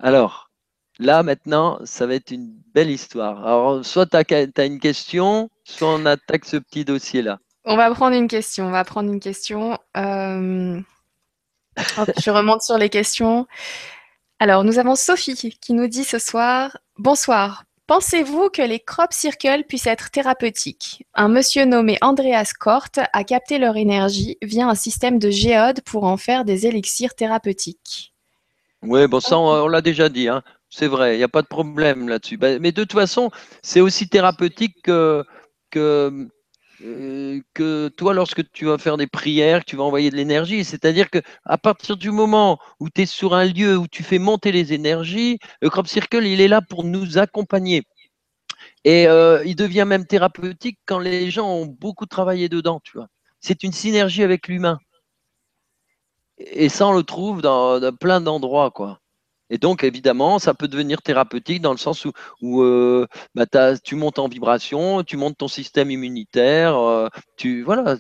Alors, 0.01 0.51
là 0.98 1.23
maintenant, 1.23 1.78
ça 1.85 2.06
va 2.06 2.15
être 2.15 2.32
une 2.32 2.60
belle 2.74 2.90
histoire. 2.90 3.39
Alors, 3.47 3.85
soit 3.85 4.06
tu 4.06 4.16
as, 4.16 4.65
une 4.65 4.81
question, 4.81 5.48
soit 5.65 5.94
on 5.94 6.06
attaque 6.06 6.44
ce 6.44 6.56
petit 6.56 6.85
dossier-là. 6.85 7.39
On 7.65 7.77
va 7.77 7.93
prendre 7.94 8.16
une 8.16 8.28
question. 8.28 8.66
On 8.66 8.70
va 8.70 8.85
prendre 8.85 9.12
une 9.12 9.20
question. 9.20 9.78
Euh, 9.97 10.81
je 11.77 12.31
remonte 12.31 12.62
sur 12.62 12.78
les 12.78 12.89
questions. 12.89 13.47
Alors, 14.40 14.65
nous 14.65 14.78
avons 14.78 14.97
Sophie 14.97 15.59
qui 15.60 15.73
nous 15.73 15.86
dit 15.86 16.05
ce 16.05 16.19
soir 16.19 16.78
Bonsoir. 16.97 17.65
Pensez-vous 17.89 18.51
que 18.51 18.60
les 18.60 18.81
crop 18.81 19.15
circles 19.15 19.65
puissent 19.66 19.86
être 19.86 20.10
thérapeutiques? 20.10 21.06
Un 21.15 21.28
monsieur 21.28 21.65
nommé 21.65 21.97
Andreas 22.02 22.52
Kort 22.60 22.90
a 23.15 23.24
capté 23.24 23.59
leur 23.59 23.78
énergie 23.78 24.36
via 24.43 24.69
un 24.69 24.74
système 24.74 25.19
de 25.19 25.31
géode 25.31 25.81
pour 25.81 26.05
en 26.05 26.19
faire 26.19 26.44
des 26.44 26.66
élixirs 26.66 27.15
thérapeutiques. 27.15 28.12
Oui, 28.82 29.06
bon, 29.06 29.20
ça, 29.20 29.39
on, 29.39 29.69
l'a 29.69 29.81
déjà 29.81 30.10
dit. 30.10 30.28
Hein. 30.28 30.43
C'est 30.69 30.86
vrai, 30.86 31.15
il 31.15 31.16
n'y 31.16 31.24
a 31.24 31.28
pas 31.28 31.40
de 31.40 31.47
problème 31.47 32.10
là-dessus. 32.10 32.36
Ben, 32.36 32.60
mais 32.60 32.73
de 32.73 32.82
toute 32.82 32.93
façon, 32.93 33.31
c'est 33.62 33.81
aussi 33.81 34.06
thérapeutique 34.06 34.82
que, 34.82 35.24
que, 35.70 36.28
euh, 36.82 37.40
que 37.55 37.88
toi, 37.88 38.14
lorsque 38.14 38.48
tu 38.52 38.66
vas 38.66 38.78
faire 38.78 38.96
des 38.96 39.06
prières, 39.06 39.64
tu 39.64 39.76
vas 39.76 39.84
envoyer 39.84 40.10
de 40.10 40.16
l'énergie. 40.16 40.64
C'est-à-dire 40.64 41.10
que 41.10 41.18
à 41.44 41.59
partir 41.59 41.96
du 41.96 42.10
moment 42.10 42.59
où 42.80 42.88
tu 42.90 43.02
es 43.02 43.06
sur 43.06 43.34
un 43.34 43.44
lieu 43.44 43.76
où 43.76 43.88
tu 43.88 44.02
fais 44.02 44.18
monter 44.18 44.52
les 44.52 44.72
énergies, 44.72 45.38
le 45.60 45.70
crop 45.70 45.88
circle, 45.88 46.24
il 46.24 46.40
est 46.40 46.48
là 46.48 46.60
pour 46.62 46.84
nous 46.84 47.18
accompagner. 47.18 47.82
Et 48.84 49.09
euh, 49.09 49.42
il 49.44 49.56
devient 49.56 49.84
même 49.86 50.06
thérapeutique 50.06 50.78
quand 50.86 50.98
les 50.98 51.30
gens 51.30 51.48
ont 51.48 51.66
beaucoup 51.66 52.06
travaillé 52.06 52.48
dedans, 52.48 52.80
tu 52.84 52.96
vois. 52.96 53.09
C'est 53.40 53.62
une 53.62 53.72
synergie 53.72 54.22
avec 54.22 54.48
l'humain. 54.48 54.78
Et 56.38 56.68
ça, 56.68 56.86
on 56.86 56.92
le 56.92 57.02
trouve 57.02 57.42
dans, 57.42 57.80
dans 57.80 57.94
plein 57.94 58.20
d'endroits, 58.20 58.70
quoi. 58.70 59.00
Et 59.50 59.58
donc, 59.58 59.84
évidemment, 59.84 60.38
ça 60.38 60.54
peut 60.54 60.68
devenir 60.68 61.02
thérapeutique 61.02 61.62
dans 61.62 61.72
le 61.72 61.78
sens 61.78 62.04
où, 62.04 62.12
où 62.42 62.62
euh, 62.62 63.06
bah, 63.34 63.46
tu 63.82 63.94
montes 63.94 64.18
en 64.18 64.28
vibration, 64.28 65.02
tu 65.04 65.16
montes 65.16 65.38
ton 65.38 65.48
système 65.48 65.90
immunitaire, 65.90 66.76
euh, 66.76 67.08
tu 67.36 67.62
voilà. 67.62 67.96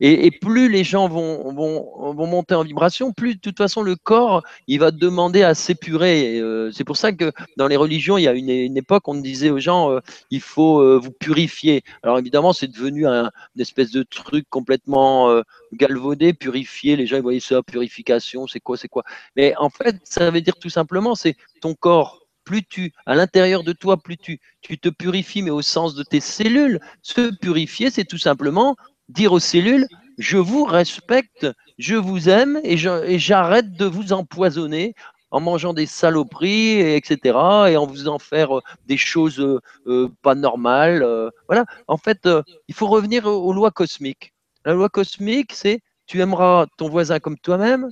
Et, 0.00 0.30
plus 0.30 0.68
les 0.68 0.84
gens 0.84 1.08
vont, 1.08 1.52
vont, 1.52 2.12
vont 2.12 2.26
monter 2.26 2.54
en 2.54 2.64
vibration, 2.64 3.12
plus 3.12 3.36
de 3.36 3.40
toute 3.40 3.58
façon 3.58 3.82
le 3.82 3.96
corps 3.96 4.42
il 4.66 4.78
va 4.78 4.90
demander 4.90 5.42
à 5.42 5.54
s'épurer. 5.54 6.38
Euh, 6.38 6.70
c'est 6.72 6.84
pour 6.84 6.96
ça 6.96 7.12
que 7.12 7.32
dans 7.56 7.68
les 7.68 7.76
religions, 7.76 8.18
il 8.18 8.22
y 8.22 8.28
a 8.28 8.32
une, 8.32 8.76
époque, 8.76 9.08
on 9.08 9.14
disait 9.14 9.50
aux 9.50 9.58
gens, 9.58 9.90
euh, 9.90 10.00
il 10.30 10.40
faut 10.40 10.80
euh, 10.80 10.98
vous 10.98 11.12
purifier. 11.12 11.82
Alors 12.02 12.18
évidemment, 12.18 12.52
c'est 12.52 12.68
devenu 12.68 13.06
un, 13.06 13.30
une 13.54 13.60
espèce 13.60 13.90
de 13.90 14.02
truc 14.02 14.46
complètement 14.50 15.42
galvaudé, 15.72 16.32
purifier. 16.32 16.96
Les 16.96 17.06
gens 17.06 17.16
ils 17.16 17.22
voyaient 17.22 17.40
ça, 17.40 17.62
purification, 17.62 18.46
c'est 18.46 18.60
quoi, 18.60 18.76
c'est 18.76 18.88
quoi. 18.88 19.04
Mais 19.36 19.54
en 19.58 19.70
fait, 19.70 19.96
ça 20.04 20.30
veut 20.30 20.40
dire 20.40 20.56
tout 20.56 20.70
simplement, 20.70 21.14
c'est 21.14 21.36
ton 21.60 21.74
corps. 21.74 22.20
Plus 22.44 22.64
tu, 22.64 22.92
à 23.06 23.14
l'intérieur 23.14 23.62
de 23.62 23.72
toi, 23.72 23.96
plus 23.96 24.16
tu, 24.16 24.40
tu 24.62 24.76
te 24.76 24.88
purifies, 24.88 25.42
mais 25.42 25.50
au 25.50 25.62
sens 25.62 25.94
de 25.94 26.02
tes 26.02 26.18
cellules. 26.18 26.80
Se 27.00 27.32
purifier, 27.36 27.88
c'est 27.90 28.04
tout 28.04 28.18
simplement 28.18 28.74
dire 29.08 29.32
aux 29.32 29.40
cellules, 29.40 29.86
je 30.18 30.36
vous 30.38 30.64
respecte, 30.64 31.46
je 31.78 31.94
vous 31.96 32.28
aime 32.28 32.60
et 32.64 32.76
j'arrête 32.76 33.72
de 33.74 33.86
vous 33.86 34.12
empoisonner 34.12 34.94
en 35.32 35.40
mangeant 35.40 35.72
des 35.72 35.86
saloperies, 35.86 36.72
et 36.80 36.96
etc. 36.96 37.70
Et 37.70 37.76
en 37.76 37.86
vous 37.86 37.94
faisant 37.94 38.18
faire 38.18 38.58
euh, 38.58 38.62
des 38.86 38.98
choses 38.98 39.40
euh, 39.40 39.60
euh, 39.86 40.08
pas 40.20 40.34
normales. 40.34 41.02
euh, 41.02 41.30
voilà. 41.48 41.64
En 41.88 41.96
fait, 41.96 42.26
euh, 42.26 42.42
il 42.68 42.74
faut 42.74 42.86
revenir 42.86 43.26
aux, 43.26 43.52
lois 43.52 43.70
cosmiques. 43.70 44.32
La 44.66 44.74
loi 44.74 44.88
cosmique, 44.90 45.52
c'est 45.54 45.80
tu 46.06 46.20
aimeras 46.20 46.66
ton 46.76 46.88
voisin 46.90 47.18
comme 47.18 47.38
toi-même, 47.38 47.90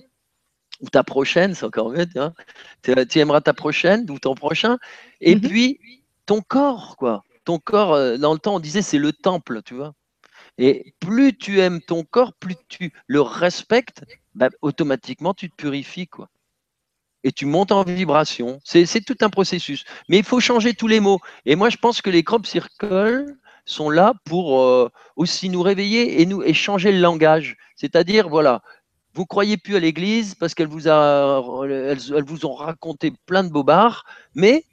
ou 0.82 0.88
ta 0.90 1.02
prochaine, 1.02 1.54
c'est 1.54 1.64
encore 1.64 1.90
mieux, 1.90 2.06
tu, 2.82 3.18
aimeras 3.18 3.40
ta 3.40 3.54
prochaine 3.54 4.06
ou 4.10 4.18
ton 4.18 4.34
prochain, 4.34 4.78
et 5.20 5.34
Mhm. 5.34 5.40
puis 5.40 5.80
ton 6.26 6.42
corps, 6.42 6.96
quoi. 6.98 7.24
Ton 7.44 7.58
corps, 7.58 8.18
dans 8.18 8.34
le 8.34 8.38
temps, 8.38 8.56
on 8.56 8.60
disait 8.60 8.82
c'est 8.82 8.98
le 8.98 9.12
temple, 9.12 9.62
tu 9.64 9.74
vois. 9.74 9.94
Et 10.58 10.94
plus 11.00 11.36
tu 11.36 11.60
aimes 11.60 11.80
ton 11.80 12.04
corps, 12.04 12.32
plus 12.34 12.56
tu 12.68 12.92
le 13.06 13.20
respectes, 13.20 14.04
bah, 14.34 14.48
automatiquement 14.62 15.34
tu 15.34 15.50
te 15.50 15.54
purifies, 15.56 16.06
quoi. 16.06 16.28
Et 17.22 17.32
tu 17.32 17.44
montes 17.44 17.72
en 17.72 17.84
vibration. 17.84 18.60
C'est 18.64 19.04
tout 19.04 19.16
un 19.20 19.28
processus. 19.28 19.84
Mais 20.08 20.18
il 20.18 20.24
faut 20.24 20.40
changer 20.40 20.72
tous 20.72 20.86
les 20.86 21.00
mots. 21.00 21.20
Et 21.44 21.54
moi, 21.54 21.68
je 21.68 21.76
pense 21.76 22.00
que 22.00 22.08
les 22.08 22.22
crop 22.22 22.46
circles 22.46 23.26
sont 23.66 23.90
là 23.90 24.14
pour 24.24 24.60
euh, 24.60 24.90
aussi 25.16 25.50
nous 25.50 25.60
réveiller 25.60 26.22
et 26.22 26.26
nous 26.26 26.42
changer 26.54 26.92
le 26.92 27.00
langage. 27.00 27.58
C'est-à-dire, 27.76 28.30
voilà, 28.30 28.62
vous 29.14 29.26
croyez 29.26 29.56
plus 29.56 29.76
à 29.76 29.80
l'Église 29.80 30.34
parce 30.34 30.54
qu'elle 30.54 30.68
vous 30.68 30.88
a, 30.88 31.40
vous 31.40 32.46
ont 32.46 32.54
raconté 32.54 33.12
plein 33.26 33.44
de 33.44 33.50
bobards, 33.50 34.04
mais 34.34 34.64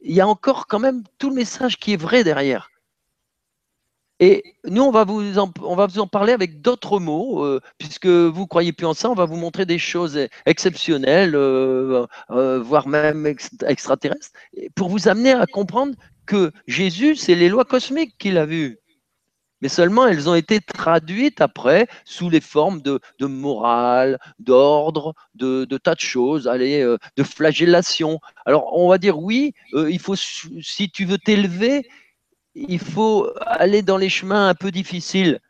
il 0.00 0.14
y 0.14 0.20
a 0.20 0.28
encore 0.28 0.66
quand 0.66 0.78
même 0.78 1.02
tout 1.18 1.28
le 1.28 1.36
message 1.36 1.76
qui 1.78 1.92
est 1.92 1.96
vrai 1.96 2.24
derrière. 2.24 2.70
Et 4.20 4.42
nous, 4.64 4.82
on 4.82 4.90
va 4.90 5.04
vous 5.04 5.38
en, 5.38 5.52
on 5.62 5.76
va 5.76 5.86
vous 5.86 6.00
en 6.00 6.08
parler 6.08 6.32
avec 6.32 6.60
d'autres 6.60 6.98
mots, 6.98 7.44
euh, 7.44 7.60
puisque 7.78 8.06
vous 8.06 8.46
croyez 8.48 8.72
plus 8.72 8.86
en 8.86 8.94
ça, 8.94 9.10
on 9.10 9.14
va 9.14 9.26
vous 9.26 9.36
montrer 9.36 9.64
des 9.64 9.78
choses 9.78 10.18
exceptionnelles, 10.44 11.36
euh, 11.36 12.04
euh, 12.30 12.58
voire 12.60 12.88
même 12.88 13.26
ex- 13.26 13.50
extraterrestres, 13.66 14.30
pour 14.74 14.88
vous 14.88 15.06
amener 15.06 15.32
à 15.32 15.46
comprendre 15.46 15.94
que 16.26 16.50
Jésus, 16.66 17.14
c'est 17.14 17.36
les 17.36 17.48
lois 17.48 17.64
cosmiques 17.64 18.18
qu'il 18.18 18.38
a 18.38 18.46
vues. 18.46 18.78
Mais 19.60 19.68
seulement 19.68 20.06
elles 20.06 20.28
ont 20.28 20.36
été 20.36 20.60
traduites 20.60 21.40
après 21.40 21.88
sous 22.04 22.30
les 22.30 22.40
formes 22.40 22.80
de, 22.80 23.00
morale, 23.26 24.18
d'ordre, 24.38 25.14
de, 25.34 25.64
de 25.64 25.78
tas 25.78 25.94
de 25.94 26.00
choses, 26.00 26.46
allez, 26.46 26.84
de 27.16 27.22
flagellation. 27.24 28.20
Alors 28.46 28.76
on 28.76 28.88
va 28.88 28.98
dire 28.98 29.18
oui, 29.18 29.54
il 29.72 29.98
faut, 29.98 30.14
si 30.14 30.90
tu 30.92 31.04
veux 31.06 31.18
t'élever, 31.18 31.88
il 32.68 32.78
faut 32.78 33.30
aller 33.46 33.82
dans 33.82 33.96
les 33.96 34.08
chemins 34.08 34.48
un 34.48 34.54
peu 34.54 34.70
difficiles. 34.70 35.40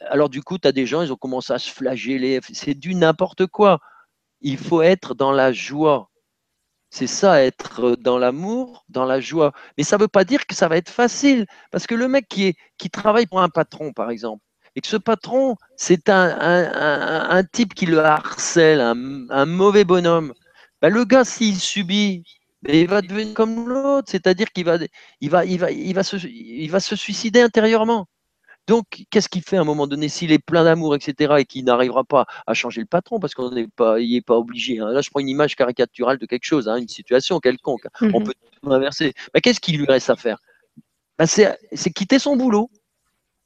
Alors 0.00 0.28
du 0.28 0.42
coup, 0.42 0.58
tu 0.58 0.68
as 0.68 0.72
des 0.72 0.86
gens, 0.86 1.02
ils 1.02 1.12
ont 1.12 1.16
commencé 1.16 1.52
à 1.52 1.58
se 1.58 1.70
flageller. 1.70 2.40
C'est 2.52 2.74
du 2.74 2.94
n'importe 2.94 3.46
quoi. 3.46 3.80
Il 4.40 4.58
faut 4.58 4.82
être 4.82 5.14
dans 5.14 5.32
la 5.32 5.52
joie. 5.52 6.10
C'est 6.90 7.06
ça, 7.06 7.42
être 7.44 7.96
dans 8.00 8.18
l'amour, 8.18 8.84
dans 8.88 9.04
la 9.04 9.20
joie. 9.20 9.52
Mais 9.78 9.84
ça 9.84 9.96
ne 9.96 10.02
veut 10.02 10.08
pas 10.08 10.24
dire 10.24 10.46
que 10.46 10.54
ça 10.54 10.68
va 10.68 10.76
être 10.76 10.90
facile. 10.90 11.46
Parce 11.70 11.86
que 11.86 11.94
le 11.94 12.08
mec 12.08 12.26
qui, 12.28 12.56
travaille 12.90 13.26
pour 13.26 13.40
un 13.40 13.48
patron, 13.48 13.92
par 13.92 14.10
exemple, 14.10 14.42
et 14.76 14.80
que 14.80 14.88
ce 14.88 14.96
patron, 14.96 15.56
c'est 15.76 16.08
un, 16.08 17.42
type 17.52 17.74
qui 17.74 17.86
le 17.86 18.00
harcèle, 18.00 18.80
un, 18.80 19.26
un 19.30 19.46
mauvais 19.46 19.84
bonhomme, 19.84 20.34
ben 20.82 20.92
le 20.92 21.04
gars, 21.04 21.24
s'il 21.24 21.60
subit, 21.60 22.24
mais 22.62 22.82
il 22.82 22.88
va 22.88 23.00
devenir 23.02 23.34
comme 23.34 23.68
l'autre, 23.68 24.10
c'est-à-dire 24.10 24.50
qu'il 24.52 24.64
va, 24.64 24.78
il 25.20 25.30
va, 25.30 25.44
il 25.44 25.58
va, 25.58 25.70
il 25.70 25.94
va, 25.94 26.02
se, 26.02 26.16
il 26.26 26.70
va 26.70 26.80
se 26.80 26.96
suicider 26.96 27.40
intérieurement. 27.40 28.06
Donc, 28.66 29.04
qu'est-ce 29.10 29.28
qu'il 29.28 29.42
fait 29.42 29.56
à 29.56 29.62
un 29.62 29.64
moment 29.64 29.86
donné 29.86 30.08
s'il 30.08 30.30
est 30.32 30.38
plein 30.38 30.64
d'amour, 30.64 30.94
etc., 30.94 31.34
et 31.38 31.44
qu'il 31.44 31.64
n'arrivera 31.64 32.04
pas 32.04 32.26
à 32.46 32.54
changer 32.54 32.80
le 32.80 32.86
patron 32.86 33.18
parce 33.18 33.34
qu'on 33.34 33.50
n'est 33.50 33.66
pas, 33.66 33.98
il 33.98 34.12
n'est 34.12 34.20
pas 34.20 34.36
obligé. 34.36 34.78
Hein. 34.78 34.90
Là, 34.92 35.00
je 35.00 35.10
prends 35.10 35.20
une 35.20 35.28
image 35.28 35.56
caricaturale 35.56 36.18
de 36.18 36.26
quelque 36.26 36.44
chose, 36.44 36.68
hein, 36.68 36.76
une 36.76 36.88
situation 36.88 37.40
quelconque. 37.40 37.86
Mm 38.00 38.06
-hmm. 38.06 38.10
On 38.14 38.22
peut 38.22 38.34
tout 38.62 38.72
inverser. 38.72 39.14
Mais 39.34 39.40
qu'est-ce 39.40 39.60
qu'il 39.60 39.76
lui 39.78 39.86
reste 39.86 40.10
à 40.10 40.16
faire? 40.16 40.38
Ben, 41.18 41.26
C'est 41.26 41.92
quitter 41.98 42.18
son 42.20 42.36
boulot. 42.36 42.70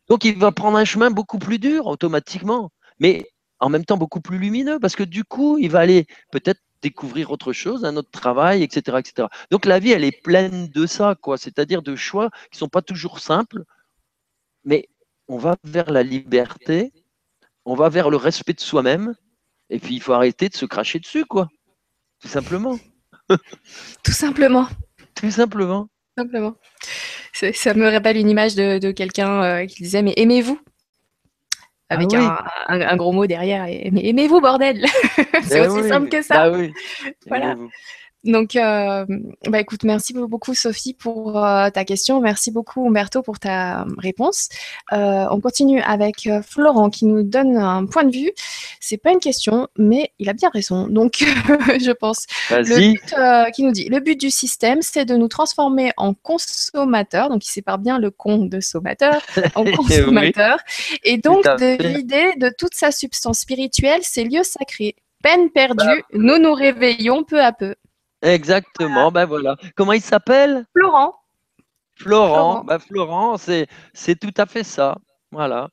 Donc, 0.08 0.24
il 0.24 0.36
va 0.38 0.52
prendre 0.52 0.76
un 0.78 0.84
chemin 0.84 1.10
beaucoup 1.10 1.38
plus 1.38 1.58
dur 1.58 1.86
automatiquement, 1.86 2.70
mais 2.98 3.14
en 3.60 3.70
même 3.70 3.84
temps 3.84 3.96
beaucoup 3.96 4.20
plus 4.20 4.38
lumineux 4.38 4.78
parce 4.78 4.96
que 4.96 5.04
du 5.04 5.24
coup, 5.24 5.58
il 5.58 5.70
va 5.70 5.80
aller 5.80 6.06
peut-être 6.30 6.60
découvrir 6.82 7.30
autre 7.30 7.52
chose, 7.52 7.84
un 7.84 7.96
autre 7.96 8.10
travail, 8.10 8.62
etc., 8.62 8.98
etc. 8.98 9.28
Donc 9.50 9.64
la 9.64 9.78
vie, 9.78 9.92
elle 9.92 10.04
est 10.04 10.22
pleine 10.22 10.68
de 10.68 10.86
ça, 10.86 11.16
quoi. 11.20 11.38
C'est-à-dire 11.38 11.82
de 11.82 11.96
choix 11.96 12.30
qui 12.50 12.58
sont 12.58 12.68
pas 12.68 12.82
toujours 12.82 13.20
simples, 13.20 13.64
mais 14.64 14.88
on 15.28 15.38
va 15.38 15.56
vers 15.64 15.90
la 15.90 16.02
liberté, 16.02 16.92
on 17.64 17.74
va 17.74 17.88
vers 17.88 18.10
le 18.10 18.16
respect 18.16 18.52
de 18.52 18.60
soi-même, 18.60 19.14
et 19.70 19.78
puis 19.78 19.94
il 19.94 20.00
faut 20.02 20.12
arrêter 20.12 20.48
de 20.48 20.54
se 20.54 20.66
cracher 20.66 20.98
dessus, 20.98 21.24
quoi. 21.24 21.48
Tout 22.20 22.28
simplement. 22.28 22.78
Tout 24.04 24.12
simplement. 24.12 24.68
Tout 25.14 25.30
simplement. 25.30 25.88
Simplement. 26.16 26.56
Ça 27.32 27.74
me 27.74 27.90
rappelle 27.90 28.16
une 28.16 28.30
image 28.30 28.54
de, 28.54 28.92
quelqu'un 28.92 29.42
euh, 29.42 29.66
qui 29.66 29.82
disait 29.82 30.02
Mais 30.02 30.14
aimez-vous? 30.16 30.60
Avec 31.90 32.08
ah 32.14 32.44
un, 32.68 32.96
gros 32.96 33.12
mot 33.12 33.26
derrière. 33.26 33.64
Mais 33.92 34.06
aimez-vous, 34.06 34.40
bordel? 34.40 34.84
C'est 35.42 35.60
ben 35.60 35.70
aussi 35.70 35.88
simple 35.88 36.08
que 36.08 36.22
ça. 36.22 36.50
Bah 36.50 36.56
oui. 36.56 36.72
Voilà. 37.26 37.56
Donc, 38.24 38.56
euh, 38.56 39.04
bah 39.48 39.60
écoute, 39.60 39.84
merci 39.84 40.14
beaucoup 40.14 40.54
Sophie 40.54 40.94
pour 40.94 41.44
euh, 41.44 41.68
ta 41.68 41.84
question. 41.84 42.20
Merci 42.20 42.50
beaucoup 42.50 42.86
Umberto 42.86 43.22
pour 43.22 43.38
ta 43.38 43.84
réponse. 43.98 44.48
Euh, 44.92 45.26
on 45.30 45.40
continue 45.40 45.80
avec 45.82 46.28
Florent 46.42 46.88
qui 46.88 47.04
nous 47.04 47.22
donne 47.22 47.58
un 47.58 47.84
point 47.84 48.04
de 48.04 48.12
vue. 48.12 48.32
C'est 48.80 48.96
pas 48.96 49.12
une 49.12 49.20
question, 49.20 49.68
mais 49.76 50.10
il 50.18 50.30
a 50.30 50.32
bien 50.32 50.48
raison. 50.48 50.88
Donc, 50.88 51.16
je 51.18 51.92
pense. 51.92 52.26
Le 52.50 52.92
but, 52.92 53.52
qui 53.54 53.62
nous 53.62 53.72
dit 53.72 53.88
le 53.90 54.00
but 54.00 54.18
du 54.18 54.30
système, 54.30 54.80
c'est 54.80 55.04
de 55.04 55.16
nous 55.16 55.28
transformer 55.28 55.92
en 55.98 56.14
consommateurs. 56.14 57.28
Donc, 57.28 57.44
il 57.44 57.50
sépare 57.50 57.78
bien 57.78 57.98
le 57.98 58.10
con 58.10 58.46
de 58.46 58.60
sommateur 58.60 59.20
en 59.54 59.64
consommateur. 59.64 60.58
Et 61.02 61.18
donc, 61.18 61.44
de 61.44 61.82
vider 61.94 62.32
de 62.38 62.50
toute 62.56 62.74
sa 62.74 62.90
substance 62.90 63.40
spirituelle 63.40 64.00
ces 64.02 64.24
lieux 64.24 64.44
sacrés. 64.44 64.96
Peine 65.22 65.50
perdue, 65.50 66.04
nous 66.12 66.38
nous 66.38 66.52
réveillons 66.52 67.24
peu 67.24 67.42
à 67.42 67.52
peu. 67.52 67.74
Exactement, 68.24 69.12
ben 69.12 69.26
voilà. 69.26 69.56
Comment 69.76 69.92
il 69.92 70.00
s'appelle? 70.00 70.66
Florent. 70.74 71.14
Florent, 71.96 72.64
Florent, 72.88 73.36
ben 73.46 73.66
c'est 73.92 74.18
tout 74.18 74.34
à 74.36 74.46
fait 74.46 74.64
ça. 74.64 74.96
Voilà. 75.30 75.68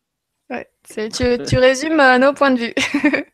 Ouais, 0.50 0.70
tu, 0.90 1.58
résumes 1.58 2.00
euh, 2.00 2.18
nos 2.18 2.34
points 2.34 2.52
de 2.52 2.60
vue. 2.60 2.74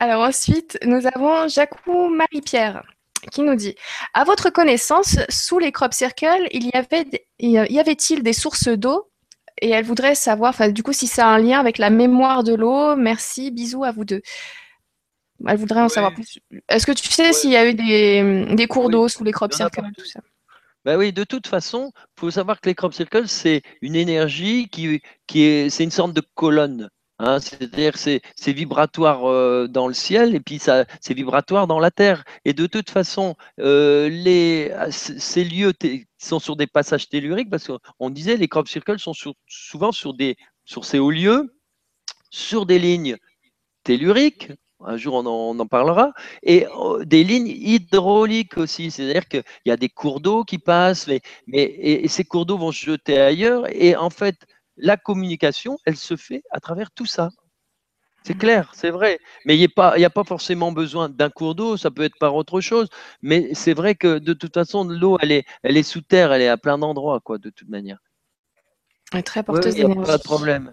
Alors 0.00 0.22
ensuite, 0.22 0.78
nous 0.84 1.06
avons 1.06 1.46
Jacou 1.48 2.08
Marie-Pierre 2.08 2.82
qui 3.30 3.42
nous 3.42 3.54
dit 3.54 3.76
À 4.14 4.24
votre 4.24 4.50
connaissance, 4.50 5.18
sous 5.28 5.58
les 5.58 5.70
crop 5.70 5.92
circles, 5.92 6.48
il 6.50 6.66
y 6.66 6.72
avait 6.74 7.06
y 7.38 7.78
avait-il 7.78 8.22
des 8.22 8.32
sources 8.32 8.68
d'eau? 8.68 9.08
Et 9.60 9.70
elle 9.70 9.84
voudrait 9.84 10.16
savoir, 10.16 10.54
du 10.70 10.82
coup, 10.82 10.92
si 10.92 11.06
ça 11.06 11.26
a 11.26 11.28
un 11.28 11.38
lien 11.38 11.60
avec 11.60 11.78
la 11.78 11.90
mémoire 11.90 12.42
de 12.42 12.54
l'eau. 12.54 12.96
Merci, 12.96 13.50
bisous 13.52 13.84
à 13.84 13.92
vous 13.92 14.04
deux. 14.04 14.22
Elle 15.46 15.58
voudrait 15.58 15.80
en 15.80 15.88
savoir 15.88 16.14
plus. 16.14 16.38
Est-ce 16.68 16.86
que 16.86 16.92
tu 16.92 17.08
sais 17.08 17.32
s'il 17.32 17.50
y 17.50 17.56
a 17.56 17.68
eu 17.68 17.74
des, 17.74 18.66
cours 18.66 18.90
d'eau 18.90 19.08
sous 19.08 19.24
les 19.24 19.32
crop 19.32 19.52
circles 19.52 19.82
tout 19.96 20.04
ça? 20.04 20.20
Ben 20.84 20.98
oui, 20.98 21.12
de 21.12 21.22
toute 21.22 21.46
façon, 21.46 21.92
il 21.94 22.20
faut 22.20 22.30
savoir 22.30 22.60
que 22.60 22.68
les 22.68 22.74
crop 22.74 22.92
circles, 22.92 23.28
c'est 23.28 23.62
une 23.82 23.94
énergie 23.94 24.68
qui, 24.68 25.00
qui 25.28 25.42
est, 25.42 25.70
c'est 25.70 25.84
une 25.84 25.92
sorte 25.92 26.12
de 26.12 26.22
colonne. 26.34 26.90
Hein, 27.24 27.38
c'est-à-dire 27.38 27.96
c'est, 27.96 28.20
c'est 28.34 28.52
vibratoire 28.52 29.30
euh, 29.30 29.68
dans 29.68 29.86
le 29.86 29.94
ciel 29.94 30.34
et 30.34 30.40
puis 30.40 30.58
ça, 30.58 30.86
c'est 31.00 31.14
vibratoire 31.14 31.68
dans 31.68 31.78
la 31.78 31.92
terre. 31.92 32.24
Et 32.44 32.52
de 32.52 32.66
toute 32.66 32.90
façon, 32.90 33.36
euh, 33.60 34.08
les, 34.08 34.74
ces 34.90 35.44
lieux 35.44 35.72
sont 36.18 36.40
sur 36.40 36.56
des 36.56 36.66
passages 36.66 37.08
telluriques 37.08 37.48
parce 37.48 37.68
qu'on 37.68 38.10
disait 38.10 38.36
les 38.36 38.48
crop 38.48 38.66
circles 38.66 38.98
sont 38.98 39.12
souvent 39.46 39.92
sur, 39.92 40.14
des, 40.14 40.36
sur 40.64 40.84
ces 40.84 40.98
hauts 40.98 41.12
lieux, 41.12 41.54
sur 42.30 42.66
des 42.66 42.80
lignes 42.80 43.16
telluriques, 43.84 44.50
un 44.86 44.96
jour 44.96 45.14
on 45.14 45.58
en, 45.58 45.66
parlera, 45.66 46.12
et 46.42 46.66
oh, 46.74 47.04
des 47.04 47.24
lignes 47.24 47.48
hydrauliques 47.48 48.58
aussi, 48.58 48.90
c'est-à-dire 48.90 49.28
qu'il 49.28 49.42
y 49.66 49.70
a 49.70 49.76
des 49.76 49.88
cours 49.88 50.20
d'eau 50.20 50.44
qui 50.44 50.58
passent, 50.58 51.06
mais, 51.06 51.20
et, 51.62 52.08
ces 52.08 52.24
cours 52.24 52.46
d'eau 52.46 52.58
vont 52.58 52.72
se 52.72 52.84
jeter 52.84 53.20
ailleurs, 53.20 53.64
et 53.70 53.96
en 53.96 54.10
fait, 54.10 54.36
la 54.76 54.96
communication, 54.96 55.78
elle 55.84 55.96
se 55.96 56.16
fait 56.16 56.42
à 56.50 56.60
travers 56.60 56.90
tout 56.90 57.06
ça. 57.06 57.30
C'est 58.24 58.38
clair, 58.38 58.70
c'est 58.74 58.90
vrai. 58.90 59.18
Mais 59.44 59.56
il 59.56 59.58
n'y 59.58 59.64
a, 59.64 59.68
pas, 59.68 59.96
a 59.96 60.10
pas 60.10 60.24
forcément 60.24 60.70
besoin 60.70 61.08
d'un 61.08 61.28
cours 61.28 61.54
d'eau, 61.54 61.76
ça 61.76 61.90
peut 61.90 62.04
être 62.04 62.18
par 62.20 62.36
autre 62.36 62.60
chose. 62.60 62.88
Mais 63.20 63.52
c'est 63.52 63.74
vrai 63.74 63.96
que 63.96 64.18
de 64.18 64.32
toute 64.32 64.54
façon, 64.54 64.84
l'eau, 64.84 65.18
elle 65.20 65.32
est, 65.32 65.44
elle 65.62 65.76
est 65.76 65.82
sous 65.82 66.02
terre, 66.02 66.32
elle 66.32 66.42
est 66.42 66.48
à 66.48 66.56
plein 66.56 66.78
d'endroits, 66.78 67.20
quoi, 67.20 67.38
de 67.38 67.50
toute 67.50 67.68
manière. 67.68 67.98
très 69.24 69.42
porteuse 69.42 69.74
d'énergie. 69.74 70.06
Pas 70.06 70.18
de 70.18 70.22
problème. 70.22 70.72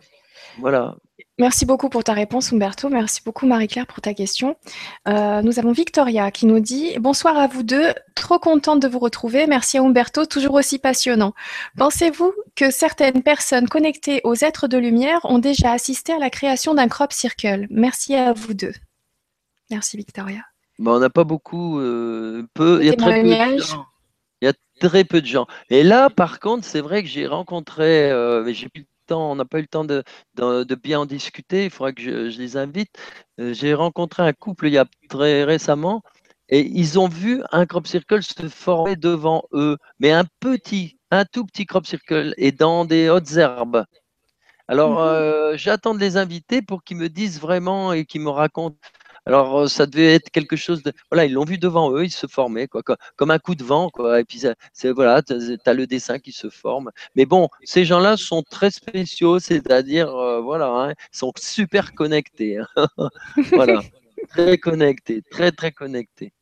Voilà. 0.59 0.95
Merci 1.39 1.65
beaucoup 1.65 1.87
pour 1.87 2.03
ta 2.03 2.11
réponse, 2.11 2.51
Umberto. 2.51 2.89
Merci 2.89 3.21
beaucoup, 3.23 3.47
Marie-Claire, 3.47 3.87
pour 3.87 4.01
ta 4.01 4.13
question. 4.13 4.57
Euh, 5.07 5.41
nous 5.41 5.57
avons 5.57 5.71
Victoria 5.71 6.31
qui 6.31 6.45
nous 6.45 6.59
dit 6.59 6.99
Bonsoir 6.99 7.37
à 7.37 7.47
vous 7.47 7.63
deux, 7.63 7.93
trop 8.13 8.39
contente 8.39 8.81
de 8.81 8.89
vous 8.89 8.99
retrouver. 8.99 9.47
Merci 9.47 9.77
à 9.77 9.81
Umberto, 9.81 10.25
toujours 10.25 10.55
aussi 10.55 10.79
passionnant. 10.79 11.33
Pensez-vous 11.77 12.33
que 12.55 12.71
certaines 12.71 13.23
personnes 13.23 13.69
connectées 13.69 14.19
aux 14.25 14.35
êtres 14.35 14.67
de 14.67 14.77
lumière 14.77 15.21
ont 15.23 15.39
déjà 15.39 15.71
assisté 15.71 16.11
à 16.11 16.19
la 16.19 16.29
création 16.29 16.73
d'un 16.73 16.89
crop 16.89 17.13
circle? 17.13 17.67
Merci 17.69 18.15
à 18.15 18.33
vous 18.33 18.53
deux. 18.53 18.73
Merci, 19.71 19.95
Victoria. 19.95 20.41
Bon, 20.77 20.95
on 20.95 20.99
n'a 20.99 21.09
pas 21.09 21.23
beaucoup, 21.23 21.79
euh, 21.79 22.45
peu, 22.53 22.79
il 22.81 22.87
y 22.87 22.89
a 22.89 22.95
très 22.97 23.23
peu 23.23 23.29
de 23.29 23.61
gens. 23.61 23.85
Il 24.41 24.45
y 24.45 24.49
a 24.49 24.53
très 24.81 25.05
peu 25.05 25.21
de 25.21 25.25
gens. 25.25 25.47
Et 25.69 25.83
là, 25.83 26.09
par 26.09 26.41
contre, 26.41 26.65
c'est 26.65 26.81
vrai 26.81 27.01
que 27.01 27.07
j'ai 27.07 27.27
rencontré, 27.27 28.11
euh, 28.11 28.51
j'ai 28.51 28.67
on 29.17 29.35
n'a 29.35 29.45
pas 29.45 29.59
eu 29.59 29.61
le 29.61 29.67
temps 29.67 29.85
de, 29.85 30.03
bien 30.75 31.01
en 31.01 31.05
discuter. 31.05 31.65
Il 31.65 31.69
faudra 31.71 31.93
que 31.93 32.01
je, 32.01 32.37
les 32.37 32.57
invite. 32.57 32.91
Euh, 33.39 33.53
j'ai 33.53 33.73
rencontré 33.73 34.23
un 34.23 34.33
couple 34.33 34.67
il 34.67 34.73
y 34.73 34.77
a 34.77 34.85
très 35.09 35.43
récemment 35.43 36.01
et 36.49 36.61
ils 36.61 36.99
ont 36.99 37.07
vu 37.07 37.43
un 37.51 37.65
crop 37.65 37.87
circle 37.87 38.23
se 38.23 38.47
former 38.47 38.95
devant 38.95 39.43
eux, 39.53 39.77
mais 39.99 40.11
un 40.11 40.25
petit, 40.39 40.97
un 41.11 41.25
tout 41.25 41.45
petit 41.45 41.65
crop 41.65 41.85
circle 41.85 42.33
et 42.37 42.51
dans 42.51 42.85
des 42.85 43.09
hautes 43.09 43.37
herbes. 43.37 43.85
Alors, 44.67 44.99
mmh 44.99 45.07
euh, 45.07 45.57
j'attends 45.57 45.95
de 45.95 45.99
les 45.99 46.17
inviter 46.17 46.61
pour 46.61 46.83
qu'ils 46.83 46.97
me 46.97 47.09
disent 47.09 47.39
vraiment 47.39 47.91
et 47.93 48.05
qu'ils 48.05 48.21
me 48.21 48.29
racontent 48.29 48.77
alors, 49.29 49.59
euh, 49.59 49.67
ça 49.67 49.85
devait 49.85 50.15
être 50.15 50.31
quelque 50.31 50.55
chose 50.55 50.81
de. 50.81 50.91
Voilà, 51.11 51.25
ils 51.25 51.33
l'ont 51.33 51.45
vu 51.45 51.59
devant 51.59 51.93
eux, 51.93 52.03
ils 52.03 52.09
se 52.11 52.25
formaient, 52.25 52.67
quoi, 52.67 52.81
comme 53.15 53.29
un 53.29 53.37
coup 53.37 53.53
de 53.53 53.63
vent, 53.63 53.91
quoi. 53.91 54.19
Et 54.19 54.23
puis, 54.23 54.41
c'est 54.73 54.89
voilà, 54.91 55.21
tu 55.21 55.33
as, 55.33 55.73
le 55.75 55.85
dessin 55.85 56.17
qui 56.17 56.31
se 56.31 56.49
forme. 56.49 56.89
Mais 57.13 57.25
bon, 57.27 57.47
ces 57.63 57.85
gens-là 57.85 58.17
sont 58.17 58.41
très 58.41 58.71
spéciaux, 58.71 59.37
c'est-à-dire, 59.37 60.09
euh, 60.15 60.41
voilà, 60.41 60.69
hein, 60.69 60.93
sont 61.11 61.31
super 61.37 61.93
connectés. 61.93 62.57
Hein. 62.57 62.87
voilà, 63.51 63.83
très 64.29 64.57
connectés, 64.57 65.21
très, 65.29 65.51
très 65.51 65.71
connectés. 65.71 66.33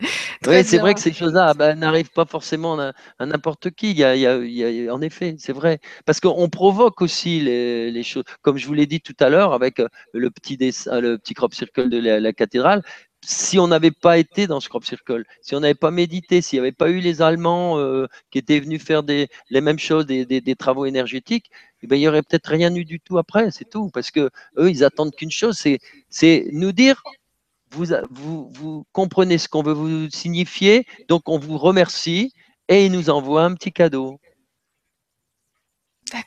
Oui, 0.46 0.64
c'est 0.64 0.78
vrai 0.78 0.94
que 0.94 1.00
ces 1.00 1.12
choses-là 1.12 1.48
ah 1.48 1.54
bah, 1.54 1.74
n'arrivent 1.74 2.12
pas 2.12 2.24
forcément 2.24 2.78
à, 2.78 2.92
n'importe 3.20 3.70
qui. 3.70 3.90
Il 3.90 3.98
y, 3.98 4.26
a, 4.26 4.94
en 4.94 5.00
effet, 5.02 5.36
c'est 5.38 5.52
vrai. 5.52 5.80
Parce 6.06 6.20
qu'on 6.20 6.48
provoque 6.48 7.02
aussi 7.02 7.40
les, 7.40 8.02
choses. 8.02 8.24
Comme 8.42 8.56
je 8.58 8.66
vous 8.66 8.74
l'ai 8.74 8.86
dit 8.86 9.00
tout 9.00 9.16
à 9.20 9.28
l'heure 9.28 9.52
avec 9.52 9.80
euh, 9.80 9.88
le 10.12 10.30
petit, 10.30 10.56
dessin, 10.56 11.00
le 11.00 11.18
petit 11.18 11.34
crop 11.34 11.54
circle 11.54 11.88
de 11.90 11.98
la, 11.98 12.32
cathédrale, 12.32 12.82
si 13.24 13.58
on 13.58 13.66
n'avait 13.66 13.90
pas 13.90 14.18
été 14.18 14.46
dans 14.46 14.60
ce 14.60 14.68
crop 14.68 14.84
circle, 14.84 15.24
si 15.42 15.56
on 15.56 15.60
n'avait 15.60 15.74
pas 15.74 15.90
médité, 15.90 16.40
s'il 16.40 16.58
n'y 16.58 16.60
avait 16.60 16.72
pas 16.72 16.90
eu 16.90 17.00
les 17.00 17.20
Allemands 17.20 17.78
euh, 17.78 18.06
qui 18.30 18.38
étaient 18.38 18.60
venus 18.60 18.82
faire 18.82 19.02
des, 19.02 19.28
les 19.50 19.60
mêmes 19.60 19.78
choses, 19.78 20.06
des, 20.06 20.56
travaux 20.56 20.86
énergétiques, 20.86 21.50
eh 21.82 21.86
ben, 21.88 21.96
il 21.96 22.00
n'y 22.00 22.08
aurait 22.08 22.22
peut-être 22.22 22.48
rien 22.48 22.74
eu 22.74 22.84
du 22.84 23.00
tout 23.00 23.18
après, 23.18 23.50
c'est 23.50 23.68
tout. 23.68 23.90
Parce 23.90 24.10
que 24.12 24.30
eux, 24.58 24.70
ils 24.70 24.84
attendent 24.84 25.14
qu'une 25.14 25.30
chose, 25.30 25.58
c'est 26.10 26.46
nous 26.52 26.72
dire 26.72 27.02
vous, 27.70 28.50
vous, 28.52 28.84
comprenez 28.92 29.38
ce 29.38 29.48
qu'on 29.48 29.62
veut 29.62 29.72
vous 29.72 30.08
signifier, 30.10 30.86
donc 31.08 31.28
on 31.28 31.38
vous 31.38 31.58
remercie 31.58 32.32
et 32.68 32.86
il 32.86 32.92
nous 32.92 33.10
envoie 33.10 33.44
un 33.44 33.54
petit 33.54 33.72
cadeau. 33.72 34.18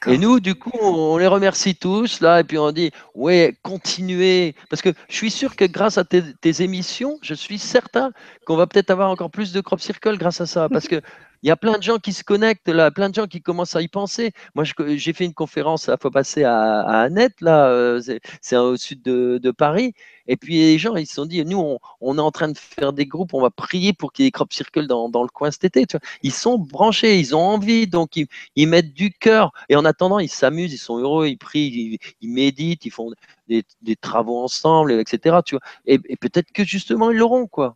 Et 0.07 0.17
nous, 0.17 0.39
du 0.39 0.55
coup, 0.55 0.77
on 0.79 1.17
les 1.17 1.27
remercie 1.27 1.75
tous, 1.75 2.21
là, 2.21 2.41
et 2.41 2.43
puis 2.43 2.57
on 2.57 2.71
dit, 2.71 2.91
ouais, 3.15 3.55
continuez. 3.63 4.55
Parce 4.69 4.81
que 4.81 4.89
je 5.09 5.15
suis 5.15 5.31
sûr 5.31 5.55
que 5.55 5.65
grâce 5.65 5.97
à 5.97 6.03
tes, 6.03 6.61
émissions, 6.61 7.17
je 7.21 7.33
suis 7.33 7.57
certain 7.57 8.11
qu'on 8.45 8.55
va 8.55 8.67
peut-être 8.67 8.91
avoir 8.91 9.09
encore 9.09 9.31
plus 9.31 9.51
de 9.51 9.61
crop 9.61 9.79
circle 9.79 10.17
grâce 10.17 10.41
à 10.41 10.45
ça. 10.45 10.69
Parce 10.69 10.87
que 10.87 11.01
il 11.43 11.47
y 11.47 11.51
a 11.51 11.55
plein 11.55 11.77
de 11.77 11.83
gens 11.83 11.97
qui 11.97 12.13
se 12.13 12.23
connectent 12.23 12.69
là, 12.69 12.91
plein 12.91 13.09
de 13.09 13.15
gens 13.15 13.27
qui 13.27 13.41
commencent 13.41 13.75
à 13.75 13.81
y 13.81 13.87
penser. 13.87 14.31
Moi, 14.55 14.63
j'ai 14.65 15.13
fait 15.13 15.25
une 15.25 15.33
conférence, 15.33 15.87
il 15.87 15.95
faut 16.01 16.11
passer 16.11 16.43
à, 16.43 16.81
à 16.81 17.01
Annette, 17.01 17.41
là, 17.41 17.67
euh, 17.67 18.01
c'est 18.41 18.57
au 18.57 18.77
sud 18.77 19.01
de, 19.01 19.51
Paris. 19.51 19.93
Et 20.27 20.37
puis 20.37 20.57
les 20.59 20.77
gens, 20.77 20.95
ils 20.95 21.07
se 21.07 21.15
sont 21.15 21.25
dit, 21.25 21.43
nous, 21.45 21.77
on, 21.99 22.17
est 22.17 22.21
en 22.21 22.31
train 22.31 22.47
de 22.49 22.57
faire 22.57 22.93
des 22.93 23.05
groupes, 23.05 23.33
on 23.33 23.41
va 23.41 23.49
prier 23.49 23.91
pour 23.93 24.13
qu'il 24.13 24.23
y 24.23 24.27
ait 24.27 24.29
des 24.29 24.31
crop 24.31 24.53
circles 24.53 24.87
dans, 24.87 25.07
le 25.07 25.29
coin 25.29 25.51
cet 25.51 25.65
été. 25.65 25.85
Ils 26.23 26.31
sont 26.31 26.57
branchés, 26.57 27.19
ils 27.19 27.35
ont 27.35 27.41
envie, 27.41 27.87
donc 27.87 28.15
ils, 28.15 28.67
mettent 28.67 28.93
du 28.93 29.11
cœur. 29.11 29.51
Et 29.69 29.75
en 29.75 29.85
attendant, 29.85 30.19
ils 30.19 30.29
s'amusent, 30.29 30.73
ils 30.73 30.77
sont 30.77 30.97
heureux, 30.99 31.27
ils 31.27 31.37
prient, 31.37 31.99
ils, 32.21 32.29
méditent, 32.29 32.85
ils 32.85 32.91
font 32.91 33.11
des, 33.47 33.63
travaux 33.99 34.43
ensemble, 34.43 34.93
etc. 34.93 35.37
Tu 35.45 35.55
vois. 35.55 35.61
Et, 35.85 35.99
et 36.07 36.15
peut-être 36.15 36.51
que 36.53 36.63
justement, 36.63 37.11
ils 37.11 37.17
l'auront, 37.17 37.47
quoi. 37.47 37.75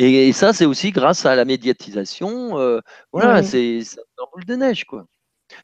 Et, 0.00 0.32
ça, 0.32 0.52
c'est 0.52 0.64
aussi 0.64 0.92
grâce 0.92 1.26
à 1.26 1.34
la 1.34 1.44
médiatisation. 1.44 2.58
Euh, 2.58 2.80
voilà, 3.12 3.42
c'est 3.42 3.80
un 4.18 4.24
boule 4.32 4.44
de 4.44 4.54
neige, 4.54 4.84
quoi. 4.84 5.04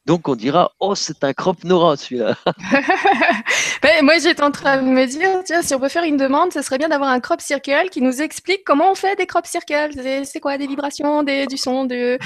Donc 0.05 0.27
on 0.27 0.35
dira, 0.35 0.71
oh, 0.79 0.95
c'est 0.95 1.23
un 1.23 1.33
crop 1.33 1.63
Nora 1.63 1.95
celui-là. 1.95 2.35
Ben, 3.81 4.03
moi 4.03 4.17
j'étais 4.17 4.41
en 4.41 4.49
train 4.49 4.81
de 4.81 4.87
me 4.87 5.05
dire, 5.05 5.43
tiens, 5.45 5.61
si 5.61 5.75
on 5.75 5.79
peut 5.79 5.89
faire 5.89 6.03
une 6.03 6.17
demande, 6.17 6.51
ce 6.51 6.63
serait 6.63 6.79
bien 6.79 6.89
d'avoir 6.89 7.11
un 7.11 7.19
crop 7.19 7.39
circle 7.39 7.89
qui 7.91 8.01
nous 8.01 8.21
explique 8.21 8.63
comment 8.65 8.91
on 8.91 8.95
fait 8.95 9.15
des 9.15 9.27
crop 9.27 9.45
circles. 9.45 9.91
C'est 10.25 10.39
quoi 10.39 10.57
des 10.57 10.65
vibrations, 10.65 11.21
des, 11.21 11.45
du 11.45 11.57
son, 11.57 11.85
de 11.85 12.17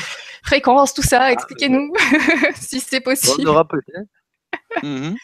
fréquences, 0.44 0.94
tout 0.94 1.02
ça? 1.02 1.32
Expliquez-nous 1.32 1.92
si 2.56 2.80
c'est 2.80 3.02
possible. 3.02 3.48
On 3.48 3.52
aura 3.52 3.68
peut-être. 3.68 4.84
Mhm. 4.84 5.16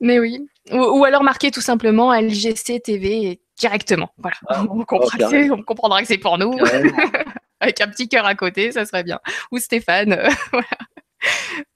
Mais 0.00 0.18
oui. 0.18 0.40
Ou, 0.72 1.04
alors 1.04 1.22
marquer 1.22 1.50
tout 1.50 1.60
simplement 1.60 2.12
LGC 2.12 2.80
TV 2.80 3.40
directement. 3.58 4.10
Voilà. 4.18 4.36
Ah, 4.48 4.62
on, 4.70 4.84
comprendra 5.62 6.00
que 6.00 6.06
c'est 6.06 6.18
pour 6.18 6.38
nous. 6.38 6.56
Avec 7.60 7.80
un 7.80 7.88
petit 7.88 8.08
cœur 8.08 8.26
à 8.26 8.34
côté, 8.34 8.70
ça 8.72 8.84
serait 8.84 9.02
bien. 9.02 9.18
Ou 9.50 9.58
Stéphane. 9.58 10.12
Euh, 10.12 10.28
voilà. 10.52 10.66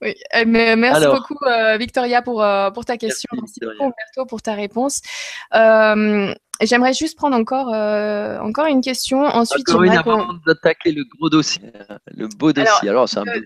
Oui, 0.02 0.14
euh, 0.36 0.44
merci 0.46 1.06
beaucoup 1.06 1.36
euh, 1.46 1.76
Victoria 1.78 2.20
pour, 2.20 2.44
pour 2.74 2.84
ta 2.84 2.96
question. 2.98 3.28
Merci, 3.32 3.58
beaucoup 3.60 3.84
Umberto 3.84 4.26
pour 4.28 4.42
ta 4.42 4.54
réponse. 4.54 5.00
j'aimerais 6.60 6.92
juste 6.92 7.16
prendre 7.16 7.36
encore, 7.36 7.68
encore 8.44 8.66
une 8.66 8.82
question. 8.82 9.22
Ensuite, 9.24 9.68
encore 9.68 9.82
une 9.82 9.92
avant 9.92 10.34
d'attaquer 10.46 10.92
le 10.92 11.04
gros 11.16 11.30
dossier, 11.30 11.72
le 12.06 12.28
beau 12.28 12.52
dossier. 12.52 12.90
Alors, 12.90 13.08
c'est 13.08 13.18
un 13.18 13.24
peu 13.24 13.42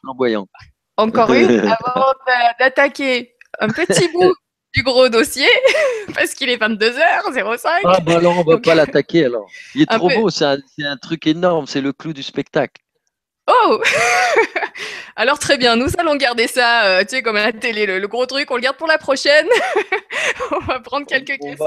flamboyant. 0.00 0.48
Encore 0.96 1.32
une 1.34 1.60
avant 1.60 2.12
d'attaquer 2.58 3.36
un 3.60 3.68
petit 3.68 4.08
bout 4.08 4.34
du 4.74 4.82
gros 4.82 5.08
dossier 5.08 5.48
parce 6.14 6.34
qu'il 6.34 6.48
est 6.48 6.56
22h05. 6.56 7.66
Ah 7.84 8.00
bah 8.00 8.16
alors 8.16 8.38
on 8.38 8.44
va 8.44 8.58
pas 8.58 8.74
l'attaquer 8.74 9.24
alors. 9.24 9.48
Il 9.74 9.82
est 9.82 9.86
trop 9.90 10.08
beau, 10.08 10.30
c'est 10.30 10.44
un, 10.44 10.96
truc 10.96 11.26
énorme, 11.26 11.66
c'est 11.66 11.80
le 11.80 11.92
clou 11.92 12.12
du 12.12 12.22
spectacle. 12.22 12.80
Oh 13.48 13.80
Alors 15.16 15.38
très 15.38 15.56
bien, 15.56 15.74
nous 15.74 15.88
allons 15.98 16.16
garder 16.16 16.46
ça, 16.46 16.84
euh, 16.84 17.00
tu 17.00 17.16
sais, 17.16 17.22
comme 17.22 17.36
à 17.36 17.46
la 17.46 17.52
télé, 17.52 17.86
le, 17.86 18.06
gros 18.06 18.26
truc, 18.26 18.50
on 18.50 18.56
le 18.56 18.60
garde 18.60 18.76
pour 18.76 18.86
la 18.86 18.98
prochaine. 18.98 19.46
on 20.52 20.58
va 20.60 20.80
prendre 20.80 21.06
quelques 21.06 21.38
questions. 21.38 21.66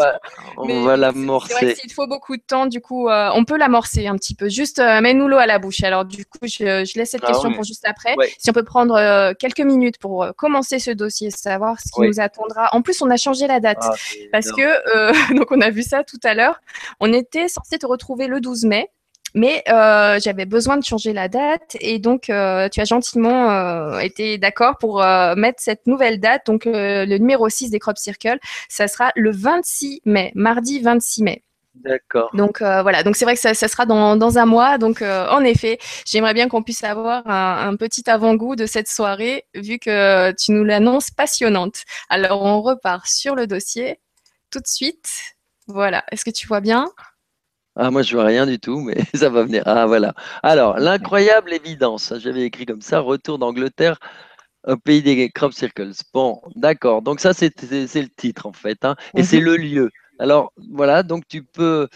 on 0.58 0.84
va 0.84 0.95
l'amorcer. 0.95 1.74
Qu'il 1.74 1.91
faut 1.91 2.08
beaucoup 2.08 2.38
de 2.38 2.41
temps, 2.41 2.68
du 2.68 2.82
coup, 2.82 3.10
euh, 3.10 3.30
on 3.34 3.44
peut 3.44 3.58
l'amorcer 3.58 4.08
un 4.08 4.16
petit 4.16 4.36
peu. 4.36 4.48
Juste, 4.48 4.80
euh, 4.80 5.02
mets-nous 5.02 5.28
l'eau 5.28 5.38
à 5.38 5.48
la 5.48 5.60
bouche. 5.60 5.84
Alors 5.84 6.06
du 6.06 6.24
coup, 6.24 6.38
je, 6.44 6.98
laisse 6.98 7.12
cette 7.12 7.24
ah 7.24 7.28
question 7.28 7.52
pour 7.52 7.64
juste 7.64 7.86
après. 7.88 8.16
Si 8.38 8.49
on 8.49 8.53
peut 8.53 8.64
prendre 8.64 9.34
quelques 9.34 9.60
minutes 9.60 9.98
pour 9.98 10.28
commencer 10.38 10.80
ce 10.80 10.91
dossier, 10.91 11.32
savoir 11.32 11.80
ce 11.80 11.91
qui 11.94 12.08
nous 12.08 12.20
attendra. 12.20 12.70
En 12.74 12.82
plus, 12.82 13.02
on 13.02 13.10
a 13.10 13.18
changé 13.18 13.48
la 13.48 13.60
date 13.60 13.80
ah, 13.82 13.95
parce 14.32 14.52
que, 14.52 15.34
donc 15.36 15.52
on 15.52 15.60
a 15.60 15.72
vu 15.72 15.82
ça 15.82 16.03
tout 16.03 16.20
à 16.24 16.36
l'heure. 16.36 16.62
On 16.99 17.12
était 17.12 17.48
censé 17.48 17.80
te 17.80 17.88
retrouver 17.88 18.28
le 18.28 18.40
12 18.40 18.66
mai. 18.66 18.90
Mais 19.34 19.64
euh, 19.70 20.20
j'avais 20.20 20.45
besoin 20.45 20.78
de 20.78 20.84
changer 20.84 21.14
la 21.14 21.28
date 21.28 21.78
et 21.80 21.99
donc 21.99 22.30
euh, 22.30 22.68
tu 22.70 22.82
as 22.82 22.86
gentiment 22.86 23.52
euh, 23.52 23.99
été 23.99 24.38
d'accord 24.38 24.78
pour 24.78 25.03
mettre 25.36 25.62
cette 25.62 25.88
nouvelle 25.88 26.20
date, 26.20 26.45
donc 26.45 26.64
le 26.66 27.18
numéro 27.18 27.48
6 27.48 27.70
des 27.70 27.80
Crop 27.80 27.98
Circle, 27.98 28.40
ça 28.70 28.88
sera 28.88 29.12
le 29.16 29.32
26 29.32 30.02
mai, 30.06 30.32
mardi 30.36 30.80
26 30.80 31.24
mai. 31.24 31.44
D'accord. 31.76 32.30
Donc 32.34 32.60
voilà, 32.60 33.03
donc 33.03 33.16
c'est 33.16 33.26
vrai 33.26 33.36
que 33.36 33.40
ça, 33.40 33.53
sera 33.53 33.86
dans, 33.86 34.18
dans, 34.18 34.38
un 34.38 34.45
mois. 34.45 34.78
Donc 34.78 35.02
en 35.02 35.44
effet, 35.44 35.80
j'aimerais 36.06 36.34
bien 36.34 36.49
qu'on 36.49 36.64
puisse 36.64 36.84
avoir 36.84 37.28
un, 37.28 37.70
un 37.70 37.76
petit 37.76 38.10
avant-goût 38.10 38.56
de 38.56 38.66
cette 38.66 38.90
soirée, 38.90 39.45
vu 39.56 39.80
que 39.80 40.32
tu 40.34 40.52
nous 40.52 40.64
l'annonces 40.64 41.12
passionnante. 41.12 41.84
Alors 42.10 42.44
on 42.44 42.62
repart 42.62 43.08
sur 43.08 43.36
le 43.36 43.48
dossier 43.48 43.99
tout 44.52 44.60
de 44.60 44.68
suite. 44.68 45.10
Voilà, 45.68 46.03
est-ce 46.12 46.26
que 46.26 46.32
tu 46.32 46.48
vois 46.48 46.60
bien? 46.60 46.91
Ah, 47.76 47.89
moi, 47.89 48.02
je 48.02 48.15
vois 48.15 48.26
rien 48.26 48.45
du 48.45 48.60
tout, 48.60 48.81
mais 48.81 48.98
ça 49.14 49.30
va 49.30 49.43
venir. 49.43 49.64
Ah, 49.65 49.85
voilà. 49.85 50.14
Alors, 50.43 50.77
l'incroyable 50.77 51.53
évidence. 51.53 52.14
J'avais 52.19 52.43
écrit 52.43 52.65
comme 52.65 52.81
ça 52.81 52.99
retour 52.99 53.39
d'Angleterre 53.39 53.98
au 54.68 54.77
pays 54.77 55.02
des 55.02 55.30
crop 55.30 55.53
circles. 55.53 55.91
Bon, 56.14 56.41
d'accord. 56.56 57.02
Donc, 57.02 57.19
ça, 57.19 57.34
c'est 57.34 57.53
le 57.61 58.07
titre, 58.10 58.45
en 58.45 58.53
fait. 58.53 58.84
Hein, 58.85 58.95
et 59.15 59.23
c'est 59.23 59.39
mhm. 59.39 59.45
le 59.45 59.57
lieu. 59.57 59.89
Alors, 60.19 60.53
voilà. 60.72 61.03
Donc, 61.03 61.27
tu 61.27 61.43
peux. 61.43 61.88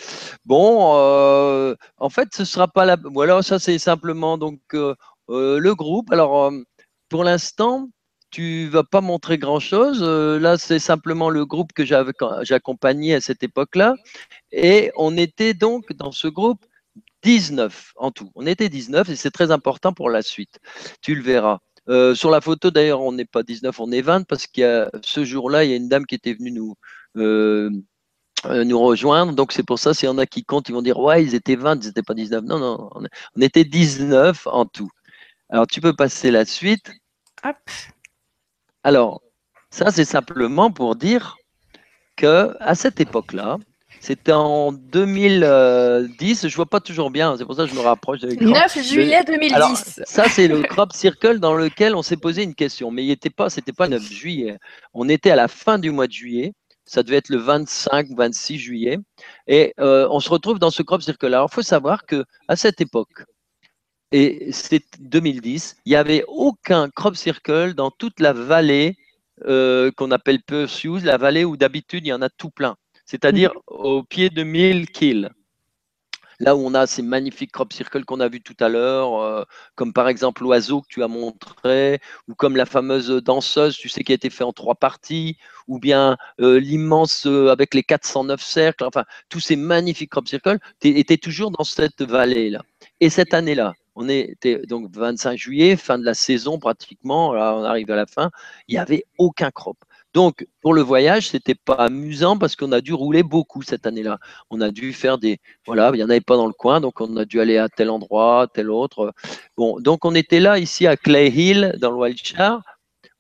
Bon, 0.46 0.94
euh, 0.98 1.76
en 1.98 2.10
fait, 2.10 2.30
ce 2.34 2.46
sera 2.46 2.68
pas 2.68 2.86
la. 2.86 2.98
Voilà, 3.04 3.42
ça, 3.42 3.60
c'est 3.60 3.78
simplement 3.78 4.38
donc 4.38 4.60
euh, 4.74 4.96
euh, 5.30 5.60
le 5.60 5.76
groupe. 5.76 6.12
Alors, 6.12 6.52
pour 7.10 7.24
l'instant, 7.24 7.90
tu 8.36 8.68
vas 8.68 8.84
pas 8.84 9.00
montrer 9.00 9.38
grand-chose. 9.38 10.00
Euh, 10.02 10.38
là, 10.40 10.58
c'est 10.58 10.80
simplement 10.80 11.30
le 11.30 11.46
groupe 11.46 11.72
que 11.72 11.86
j'accompagnais 11.86 13.16
à 13.16 13.22
cette 13.22 13.44
époque-là. 13.44 13.96
Et 14.52 14.92
on 14.98 15.16
était 15.16 15.54
donc 15.54 15.94
dans 15.94 16.12
ce 16.12 16.28
groupe 16.28 16.66
19 17.24 17.94
en 17.96 18.12
tout. 18.12 18.32
On 18.36 18.46
était 18.46 18.68
19 18.68 19.08
et 19.10 19.16
c'est 19.16 19.32
très 19.32 19.52
important 19.52 19.94
pour 19.94 20.10
la 20.10 20.22
suite. 20.22 20.60
Tu 21.02 21.16
le 21.16 21.22
verras. 21.22 21.60
Euh, 21.88 22.14
sur 22.14 22.30
la 22.30 22.42
photo, 22.42 22.72
d'ailleurs, 22.72 23.00
on 23.00 23.14
n'est 23.14 23.24
pas 23.24 23.42
19, 23.42 23.80
on 23.80 23.90
est 23.94 24.02
20 24.02 24.28
parce 24.28 24.48
a 24.58 24.90
ce 25.02 25.24
jour-là, 25.24 25.64
il 25.64 25.70
y 25.70 25.74
a 25.74 25.78
une 25.78 25.88
dame 25.88 26.06
qui 26.06 26.16
était 26.16 26.34
venue 26.34 26.52
nous, 26.52 26.76
euh, 27.16 27.70
nous 28.44 28.80
rejoindre. 28.82 29.32
Donc, 29.32 29.54
c'est 29.54 29.64
pour 29.64 29.80
ça, 29.80 29.94
s'il 29.94 30.08
y 30.08 30.12
en 30.12 30.18
a 30.18 30.26
qui 30.26 30.44
comptent, 30.44 30.68
ils 30.68 30.76
vont 30.76 30.82
dire 30.82 31.00
Ouais, 31.00 31.24
ils 31.24 31.36
étaient 31.36 31.56
20, 31.56 31.82
ils 31.82 31.88
n'étaient 31.88 32.04
pas 32.04 32.16
19. 32.16 32.44
Non, 32.44 32.60
non, 32.60 32.90
on 32.94 33.42
était 33.42 33.64
19 33.64 34.46
en 34.48 34.66
tout. 34.66 34.90
Alors, 35.50 35.68
tu 35.68 35.80
peux 35.80 35.96
passer 35.96 36.32
la 36.32 36.44
suite. 36.44 36.92
Hop. 37.46 37.56
Alors, 38.86 39.24
ça, 39.72 39.90
c'est 39.90 40.06
simplement 40.06 40.70
pour 40.70 40.96
dire 40.96 41.38
que 42.16 42.56
à 42.60 42.76
cette 42.76 43.00
époque-là, 43.00 43.58
c'était 44.00 44.32
en 44.32 44.74
2010, 44.74 46.48
je 46.48 46.56
vois 46.56 46.68
pas 46.68 46.80
toujours 46.82 47.10
bien, 47.10 47.36
c'est 47.36 47.46
pour 47.46 47.56
ça 47.56 47.64
que 47.64 47.72
je 47.72 47.76
me 47.76 47.80
rapproche 47.80 48.20
de 48.20 48.36
9 48.36 48.84
juillet 48.84 49.24
2010. 49.24 50.02
ça, 50.06 50.30
c'est 50.30 50.48
le 50.48 50.62
crop 50.62 50.94
circle 50.94 51.40
dans 51.40 51.56
lequel 51.56 51.96
on 51.96 52.04
s'est 52.04 52.16
posé 52.16 52.44
une 52.44 52.54
question, 52.54 52.92
mais 52.92 53.04
il 53.04 53.08
n'était 53.08 53.32
pas, 53.32 53.50
c'était 53.50 53.74
pas 53.74 53.88
9 53.88 54.04
juillet. 54.04 54.60
On 54.94 55.10
était 55.10 55.32
à 55.32 55.36
la 55.36 55.48
fin 55.48 55.80
du 55.80 55.90
mois 55.90 56.06
de 56.06 56.14
juillet, 56.14 56.54
ça 56.86 57.02
devait 57.02 57.18
être 57.18 57.30
le 57.30 57.38
25, 57.38 58.10
26 58.16 58.60
juillet, 58.60 59.00
et 59.48 59.74
euh, 59.80 60.08
on 60.12 60.20
se 60.20 60.30
retrouve 60.30 60.60
dans 60.60 60.70
ce 60.70 60.84
crop 60.84 61.02
circle. 61.02 61.26
Alors, 61.26 61.50
il 61.52 61.56
faut 61.56 61.64
savoir 61.64 62.06
que 62.06 62.24
à 62.48 62.56
cette 62.56 62.82
époque, 62.82 63.24
et 64.12 64.52
c'est 64.52 64.84
2010, 65.00 65.78
il 65.86 65.90
n'y 65.90 65.96
avait 65.96 66.24
aucun 66.28 66.90
crop 66.90 67.16
circle 67.16 67.74
dans 67.74 67.92
toute 67.92 68.20
la 68.20 68.34
vallée 68.34 68.98
euh, 69.46 69.92
qu'on 69.92 70.12
appelle 70.12 70.42
Perseus, 70.42 71.04
la 71.04 71.18
vallée 71.18 71.44
où 71.44 71.58
d'habitude 71.58 72.06
il 72.06 72.10
y 72.10 72.14
en 72.14 72.22
a 72.22 72.30
tout 72.30 72.50
plein, 72.50 72.78
c'est-à-dire 73.06 73.52
mhm. 73.54 73.62
au 73.68 74.04
pied 74.04 74.30
de 74.30 74.44
1000 74.44 74.90
kills. 74.92 75.30
Là 76.40 76.56
où 76.56 76.60
on 76.60 76.74
a 76.74 76.86
ces 76.86 77.02
magnifiques 77.02 77.54
crop 77.54 77.72
circles 77.72 78.04
qu'on 78.04 78.20
a 78.20 78.28
vus 78.28 78.42
tout 78.42 78.58
à 78.60 78.68
l'heure, 78.68 79.22
euh, 79.22 79.44
comme 79.76 79.94
par 79.94 80.10
exemple 80.10 80.44
l'oiseau 80.44 80.82
que 80.82 80.88
tu 80.90 81.02
as 81.02 81.08
montré, 81.08 82.00
ou 82.28 82.36
comme 82.36 82.58
la 82.58 82.66
fameuse 82.66 83.10
danseuse, 83.24 83.78
tu 83.78 83.88
sais, 83.88 84.04
qui 84.04 84.12
a 84.12 84.16
été 84.16 84.30
fait 84.30 84.44
en 84.44 84.52
trois 84.52 84.76
parties, 84.76 85.38
ou 85.68 85.80
bien 85.80 86.18
euh, 86.42 86.60
l'immense 86.60 87.26
avec 87.26 87.74
les 87.74 87.84
409 87.84 88.42
cercles, 88.42 88.84
enfin, 88.84 89.06
tous 89.30 89.40
ces 89.40 89.56
magnifiques 89.56 90.12
crop 90.12 90.28
circles 90.28 90.60
étaient 90.82 91.18
toujours 91.18 91.52
dans 91.52 91.64
cette 91.64 92.02
vallée-là. 92.02 92.62
Et 93.00 93.10
cette 93.10 93.34
année-là, 93.34 93.74
on 93.96 94.10
était 94.10 94.60
donc 94.68 94.90
25 94.94 95.38
juillet, 95.38 95.78
fin 95.78 95.98
de 95.98 96.04
la 96.04 96.14
saison 96.14 96.60
pratiquement. 96.60 97.34
Là, 97.34 97.56
on 97.56 97.64
arrive 97.64 97.90
à 97.92 97.96
la 97.96 98.06
fin. 98.06 98.30
Il 98.68 98.74
n'y 98.74 98.80
avait 98.80 99.06
aucun 99.18 99.52
crop. 99.52 99.78
Donc, 100.14 100.48
pour 100.62 100.74
le 100.74 100.82
voyage, 100.82 101.30
c'était 101.30 101.56
pas 101.56 101.76
amusant 101.76 102.38
parce 102.38 102.56
qu'on 102.56 102.72
a 102.72 102.82
dû 102.82 102.94
rouler 102.94 103.24
beaucoup 103.24 103.62
cette 103.64 103.86
année-là. 103.86 104.20
On 104.50 104.62
a 104.62 104.72
dû 104.72 104.94
faire 104.94 105.18
des. 105.18 105.40
Voilà, 105.66 105.92
il 105.94 105.98
n'y 105.98 106.04
en 106.04 106.10
avait 106.10 106.22
pas 106.22 106.38
dans 106.38 106.48
le 106.48 106.54
coin, 106.54 106.80
donc 106.80 107.02
on 107.02 107.18
a 107.18 107.26
dû 107.26 107.42
aller 107.42 107.58
à 107.58 107.70
tel 107.70 107.90
endroit, 107.90 108.48
tel 108.54 108.70
autre. 108.70 109.14
Bon, 109.58 109.80
donc 109.80 110.06
on 110.06 110.16
était 110.16 110.40
là, 110.40 110.58
ici 110.60 110.88
à 110.88 110.96
Clay 110.98 111.30
Hill, 111.30 111.76
dans 111.80 111.92
le 111.92 111.98
Wiltshire, 111.98 112.62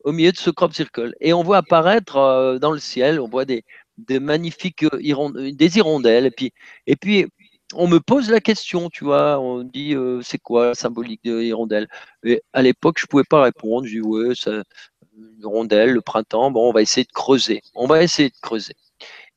au 0.05 0.11
milieu 0.13 0.31
de 0.31 0.37
ce 0.37 0.49
crop 0.49 0.73
circle. 0.73 1.13
Et 1.19 1.33
on 1.33 1.43
voit 1.43 1.57
apparaître 1.57 2.17
euh, 2.17 2.59
dans 2.59 2.71
le 2.71 2.79
ciel, 2.79 3.19
on 3.19 3.27
voit 3.27 3.45
des, 3.45 3.65
magnifiques 4.21 4.83
euh, 4.83 5.51
des 5.51 5.77
hirondelles. 5.77 6.31
Et 6.87 6.95
puis 6.95 7.27
on 7.73 7.87
me 7.87 7.99
pose 7.99 8.29
la 8.29 8.39
question, 8.39 8.89
tu 8.89 9.05
vois, 9.05 9.39
on 9.39 9.63
dit 9.63 9.95
euh, 9.95 10.21
c'est 10.21 10.37
quoi 10.37 10.67
la 10.67 10.75
symbolique 10.75 11.23
de 11.23 11.41
hirondelle 11.41 11.87
Et 12.23 12.43
à 12.53 12.61
l'époque, 12.61 12.99
je 12.99 13.07
pouvais 13.07 13.23
pas 13.23 13.41
répondre. 13.43 13.85
Je 13.87 13.93
dis 13.93 14.01
ouais, 14.01 14.33
c'est 14.35 14.51
le 15.13 15.99
printemps. 16.01 16.51
Bon, 16.51 16.69
on 16.69 16.73
va 16.73 16.81
essayer 16.81 17.05
de 17.05 17.11
creuser. 17.11 17.61
On 17.73 17.87
va 17.87 18.03
essayer 18.03 18.29
de 18.29 18.35
creuser. 18.41 18.73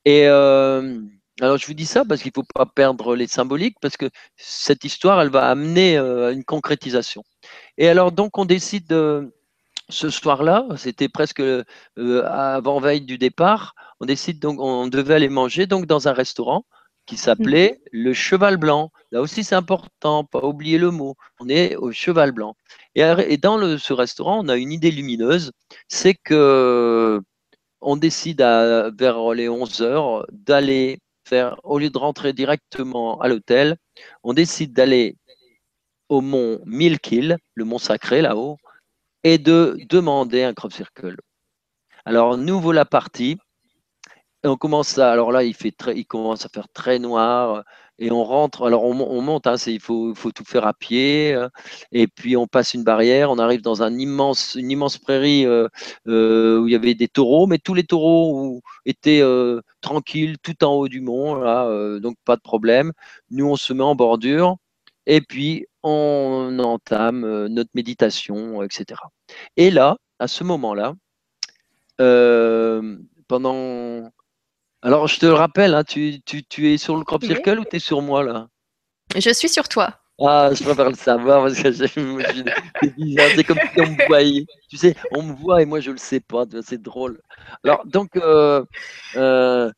Et 0.05 0.29
euh, 0.29 1.01
alors, 1.41 1.59
je 1.59 1.67
vous 1.67 1.75
dis 1.75 1.87
ça 1.87 2.05
parce 2.05 2.23
qu'il 2.23 2.31
ne 2.31 2.43
faut 2.43 2.49
pas 2.55 2.67
perdre 2.67 3.17
les 3.17 3.27
symboliques, 3.27 3.77
parce 3.81 3.97
que 3.97 4.11
cette 4.37 4.85
histoire, 4.85 5.21
elle 5.21 5.31
va 5.31 5.49
amener 5.49 5.97
euh, 5.99 6.33
une 6.33 6.45
concrétisation. 6.45 7.25
Et 7.79 7.89
alors, 7.89 8.13
donc, 8.13 8.39
on 8.39 8.45
décide 8.45 8.87
de, 8.89 9.33
ce 9.89 10.11
soir-là, 10.11 10.67
c'était 10.77 11.09
presque 11.09 11.43
avant 11.97 12.81
veille 12.81 13.03
du 13.03 13.19
départ. 13.19 13.75
On 14.01 14.07
décide 14.07 14.39
donc, 14.41 14.61
on 14.61 14.87
devait 14.89 15.15
aller 15.15 15.29
manger 15.29 15.67
donc 15.67 15.87
dans 15.87 16.09
un 16.09 16.13
restaurant 16.13 16.65
qui 17.09 17.17
s'appelait 17.17 17.81
mhm. 17.93 18.01
le 18.05 18.13
cheval 18.13 18.59
blanc. 18.59 18.93
Là 19.13 19.23
aussi, 19.23 19.43
c'est 19.43 19.55
important, 19.55 20.25
pas 20.25 20.45
oublier 20.45 20.77
le 20.77 20.91
mot. 20.91 21.17
On 21.41 21.49
est 21.49 21.75
au 21.77 21.91
cheval 21.91 22.33
blanc. 22.33 22.55
Et, 22.95 23.37
dans 23.39 23.59
ce 23.79 23.93
restaurant, 23.95 24.45
on 24.45 24.49
a 24.49 24.57
une 24.57 24.73
idée 24.73 24.91
lumineuse, 24.91 25.53
c'est 25.89 26.15
que 26.15 27.21
on 27.81 27.97
décide 27.97 28.41
vers 28.41 29.33
les 29.35 29.49
11 29.49 29.81
heures 29.83 30.27
d'aller 30.33 30.99
faire, 31.27 31.57
au 31.65 31.79
lieu 31.79 31.91
de 31.91 31.99
rentrer 31.99 32.33
directement 32.33 33.19
à 33.21 33.29
l'hôtel, 33.29 33.77
on 34.23 34.35
décide 34.35 34.73
d'aller 34.73 35.17
au 36.09 36.21
mont 36.21 36.61
Milkil, 36.67 37.39
le 37.55 37.65
mont 37.65 37.79
sacré 37.79 38.21
là-haut, 38.21 38.59
et 39.25 39.39
de 39.39 39.79
demander 39.89 40.43
un 40.43 40.53
crop 40.55 40.73
circle. 40.73 41.17
Alors, 42.05 42.37
nouveau 42.37 42.73
la 42.73 42.85
on 44.45 44.57
commence 44.57 44.99
à, 44.99 45.11
alors 45.13 45.33
là, 45.33 45.43
il, 45.45 45.55
fait 45.55 45.73
très, 45.73 45.97
il 45.97 46.07
commence 46.07 46.45
à 46.47 46.49
faire 46.49 46.69
très 46.69 46.99
noir 46.99 47.65
et 47.99 48.11
on 48.11 48.25
rentre. 48.25 48.67
Alors, 48.67 48.85
on, 48.85 48.95
monte, 48.95 49.47
hein, 49.47 49.57
il 49.67 49.81
faut, 49.81 50.15
faut, 50.15 50.31
tout 50.31 50.45
faire 50.45 50.67
à 50.67 50.75
pied. 50.75 51.35
Euh, 51.35 51.49
et 51.93 52.07
puis, 52.07 52.37
on 52.37 52.47
passe 52.47 52.75
une 52.75 52.85
barrière. 52.85 53.31
On 53.31 53.39
arrive 53.39 53.63
dans 53.63 53.83
un 53.83 53.99
immense, 53.99 54.55
une 54.55 54.71
immense 54.71 54.99
prairie 54.99 55.47
euh, 55.47 55.69
euh, 56.07 56.61
où 56.61 56.69
il 56.69 56.73
y 56.73 56.77
avait 56.77 56.95
des 56.95 57.09
taureaux, 57.09 57.47
mais 57.47 57.59
tous 57.59 57.75
les 57.75 57.85
taureaux 57.85 58.63
étaient 58.87 59.23
tranquilles 59.81 60.39
tout 60.43 60.65
en 60.65 60.75
haut 60.75 60.89
du 60.89 61.01
mont. 61.01 61.41
Donc, 62.01 62.17
pas 62.25 62.37
de 62.37 62.43
problème. 62.43 62.93
Nous, 63.31 63.47
on 63.47 63.57
se 63.57 63.73
met 63.73 63.83
en 63.83 63.95
bordure. 63.95 64.57
Et 65.07 65.21
puis, 65.21 65.67
on 65.83 66.59
entame 66.61 67.47
notre 67.49 67.71
méditation, 67.75 68.63
etc. 68.63 69.01
Et 69.57 69.71
là, 69.71 69.97
à 70.19 70.29
ce 70.29 70.45
moment-là, 70.45 70.95
pendant 73.29 74.11
alors, 74.83 75.09
je 75.09 75.19
te 75.19 75.27
le 75.27 75.33
rappelle, 75.33 75.75
hein, 75.75 75.83
tu, 75.83 76.23
tu, 76.23 76.73
es 76.73 76.79
sur 76.79 76.97
le 76.97 77.05
crop 77.05 77.25
circle 77.25 77.59
ou 77.59 77.65
tu 77.65 77.77
es 77.77 77.79
sur 77.81 78.01
moi 78.01 78.23
là? 78.23 78.49
Je 79.17 79.31
suis 79.31 79.49
sur 79.49 79.69
toi. 79.69 79.99
Ah, 80.21 80.51
je 80.53 80.63
préfère 80.63 80.91
le 80.91 80.97
savoir 80.97 81.45
parce 81.45 81.61
que 81.61 81.73
c'est 81.73 82.97
bizarre, 82.97 83.29
c'est 83.35 83.45
comme 83.45 83.59
si 83.59 83.81
on 83.81 83.87
me 83.87 84.07
voyait. 84.07 84.47
Tu 84.69 84.77
sais, 84.77 84.95
on 85.13 85.23
me 85.23 85.35
voit 85.35 85.63
et 85.63 85.65
moi 85.65 85.81
je 85.81 85.91
le 85.91 85.97
sais 85.97 86.21
pas, 86.21 86.45
c'est 86.63 86.81
drôle. 86.81 87.21
Alors, 87.65 87.87
donc, 87.87 88.17
euh, 88.17 88.65
euh, 89.17 89.71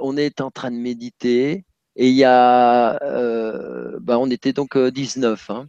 on 0.00 0.16
est 0.16 0.40
en 0.40 0.50
train 0.50 0.70
de 0.70 0.76
méditer 0.76 1.64
et 1.96 2.08
il 2.08 2.14
y 2.14 2.24
a, 2.24 3.00
euh, 3.02 3.98
bah, 4.00 4.18
on 4.18 4.30
était 4.30 4.52
donc 4.52 4.76
19, 4.76 5.50
hein, 5.50 5.66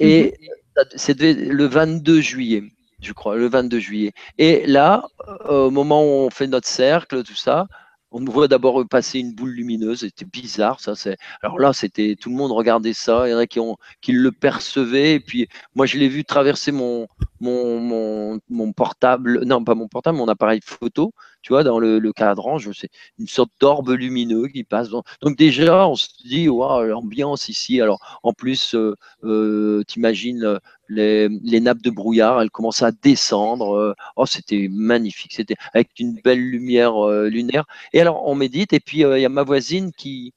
et 0.00 0.34
mhm. 0.76 0.84
c'était 0.96 1.34
le 1.34 1.66
22 1.66 2.20
juillet 2.20 2.73
je 3.04 3.12
crois, 3.12 3.36
le 3.36 3.48
22 3.48 3.78
juillet. 3.78 4.12
Et 4.38 4.66
là, 4.66 5.04
au 5.48 5.70
moment 5.70 6.02
où 6.02 6.26
on 6.26 6.30
fait 6.30 6.46
notre 6.46 6.68
cercle, 6.68 7.22
tout 7.22 7.34
ça, 7.34 7.66
on 8.14 8.24
voit 8.24 8.46
d'abord 8.46 8.86
passer 8.88 9.18
une 9.18 9.34
boule 9.34 9.50
lumineuse. 9.50 10.00
C'était 10.00 10.24
bizarre, 10.24 10.78
ça. 10.80 10.94
C'est 10.94 11.16
alors 11.42 11.58
là, 11.58 11.72
c'était 11.72 12.16
tout 12.18 12.30
le 12.30 12.36
monde 12.36 12.52
regardait 12.52 12.92
ça. 12.92 13.26
Il 13.28 13.32
y 13.32 13.34
en 13.34 13.38
a 13.38 13.46
qui 13.46 14.12
le 14.12 14.30
percevaient. 14.32 15.14
Et 15.14 15.20
puis 15.20 15.48
moi, 15.74 15.86
je 15.86 15.98
l'ai 15.98 16.08
vu 16.08 16.24
traverser 16.24 16.70
mon 16.70 17.08
mon, 17.40 18.40
mon 18.48 18.72
portable, 18.72 19.44
non 19.44 19.64
pas 19.64 19.74
mon 19.74 19.88
portable, 19.88 20.16
mon 20.16 20.28
appareil 20.28 20.60
photo. 20.64 21.12
Tu 21.44 21.52
vois, 21.52 21.62
dans 21.62 21.78
le, 21.78 22.12
cadran, 22.14 22.56
je 22.56 22.72
sais, 22.72 22.88
une 23.18 23.26
sorte 23.26 23.50
d'orbe 23.60 23.90
lumineux 23.90 24.48
qui 24.48 24.64
passe. 24.64 24.88
Donc 24.88 25.36
déjà, 25.36 25.86
on 25.86 25.94
se 25.94 26.08
dit, 26.24 26.48
waouh, 26.48 26.86
l'ambiance 26.86 27.50
ici. 27.50 27.82
Alors 27.82 28.18
en 28.22 28.32
plus, 28.32 28.74
euh, 28.74 28.94
euh 29.24 29.82
t'imagines 29.86 30.58
les, 30.88 31.28
les, 31.28 31.60
nappes 31.60 31.82
de 31.82 31.90
brouillard, 31.90 32.40
elles 32.40 32.50
commencent 32.50 32.82
à 32.82 32.92
descendre. 32.92 33.76
Euh, 33.76 33.94
oh, 34.16 34.24
c'était 34.24 34.68
magnifique. 34.70 35.34
C'était 35.34 35.56
avec 35.74 35.90
une 35.98 36.14
belle 36.24 36.40
lumière 36.40 36.96
euh, 37.06 37.28
lunaire. 37.28 37.66
Et 37.92 38.00
alors, 38.00 38.26
on 38.26 38.34
médite. 38.34 38.72
Et 38.72 38.80
puis, 38.80 39.00
il 39.00 39.20
y 39.20 39.26
a 39.26 39.28
ma 39.28 39.42
voisine 39.42 39.92
qui, 39.92 40.32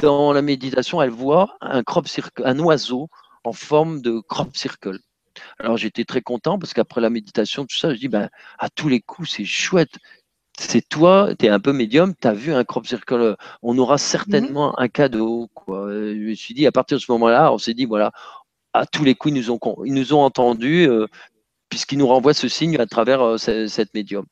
dans 0.00 0.32
la 0.32 0.42
méditation, 0.42 1.02
elle 1.02 1.10
voit 1.10 1.56
un 1.60 1.82
crop 1.82 2.06
circle, 2.06 2.42
un 2.44 2.60
oiseau 2.60 3.08
en 3.42 3.52
forme 3.52 4.02
de 4.02 4.20
crop 4.20 4.56
circle. 4.56 5.00
Alors 5.58 5.76
j'étais 5.76 6.04
très 6.04 6.22
content 6.22 6.58
parce 6.58 6.74
qu'après 6.74 7.00
la 7.00 7.10
méditation, 7.10 7.66
tout 7.66 7.76
ça, 7.76 7.94
je 7.94 7.98
dis, 7.98 8.08
ben, 8.08 8.28
à 8.58 8.68
tous 8.68 8.88
les 8.88 9.00
coups, 9.00 9.30
c'est 9.30 9.44
chouette 9.44 9.98
c'est 10.58 10.88
toi, 10.88 11.30
tu 11.38 11.46
es 11.46 11.48
un 11.48 11.60
peu 11.60 11.72
médium, 11.72 12.14
tu 12.20 12.26
as 12.26 12.32
vu 12.32 12.52
un 12.52 12.64
crop 12.64 12.86
circle, 12.86 13.36
on 13.62 13.78
aura 13.78 13.96
certainement 13.96 14.70
mhm. 14.70 14.74
un 14.78 14.88
cadeau. 14.88 15.48
Quoi. 15.54 15.92
Je 15.92 16.30
me 16.30 16.34
suis 16.34 16.52
dit, 16.52 16.66
à 16.66 16.72
partir 16.72 16.96
de 16.98 17.02
ce 17.02 17.12
moment-là, 17.12 17.52
on 17.52 17.58
s'est 17.58 17.74
dit, 17.74 17.84
voilà, 17.86 18.10
à 18.72 18.84
tous 18.84 19.04
les 19.04 19.14
coups, 19.14 19.34
ils 19.34 19.38
nous 19.38 19.50
ont, 19.52 19.60
ils 19.84 19.94
nous 19.94 20.14
ont 20.14 20.20
entendus, 20.20 20.88
euh, 20.88 21.06
puisqu'ils 21.68 21.98
nous 21.98 22.08
renvoient 22.08 22.34
ce 22.34 22.48
signe 22.48 22.76
à 22.78 22.86
travers 22.86 23.22
euh, 23.22 23.36
cette 23.38 23.94
médium. 23.94 24.26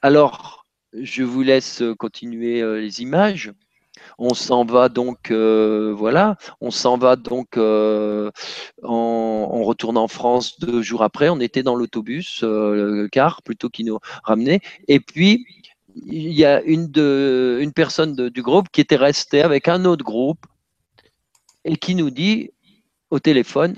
Alors, 0.00 0.64
je 0.94 1.22
vous 1.22 1.42
laisse 1.42 1.82
continuer 1.98 2.62
euh, 2.62 2.80
les 2.80 3.02
images. 3.02 3.52
On 4.18 4.34
s'en 4.34 4.64
va 4.64 4.88
donc, 4.88 5.30
voilà, 5.30 6.36
on 6.60 6.70
s'en 6.70 6.98
va 6.98 7.16
donc 7.16 7.56
en, 7.56 8.30
on 8.82 9.62
retourne 9.64 9.96
en 9.96 10.08
France 10.08 10.58
deux 10.60 10.82
jours 10.82 11.02
après. 11.02 11.28
On 11.28 11.40
était 11.40 11.62
dans 11.62 11.74
l'autobus, 11.74 12.42
le 12.42 13.08
car 13.10 13.42
plutôt 13.42 13.68
qui 13.68 13.84
nous 13.84 13.98
ramenait. 14.24 14.60
Et 14.88 15.00
puis, 15.00 15.46
il 15.94 16.32
y 16.32 16.44
a 16.44 16.62
une, 16.62 16.90
de, 16.90 17.58
une 17.60 17.72
personne 17.72 18.14
du 18.14 18.42
groupe 18.42 18.68
qui 18.70 18.80
était 18.80 18.96
restée 18.96 19.42
avec 19.42 19.68
un 19.68 19.84
autre 19.84 20.04
groupe 20.04 20.46
et 21.64 21.76
qui 21.76 21.94
nous 21.94 22.10
dit 22.10 22.50
au 23.10 23.18
téléphone, 23.18 23.74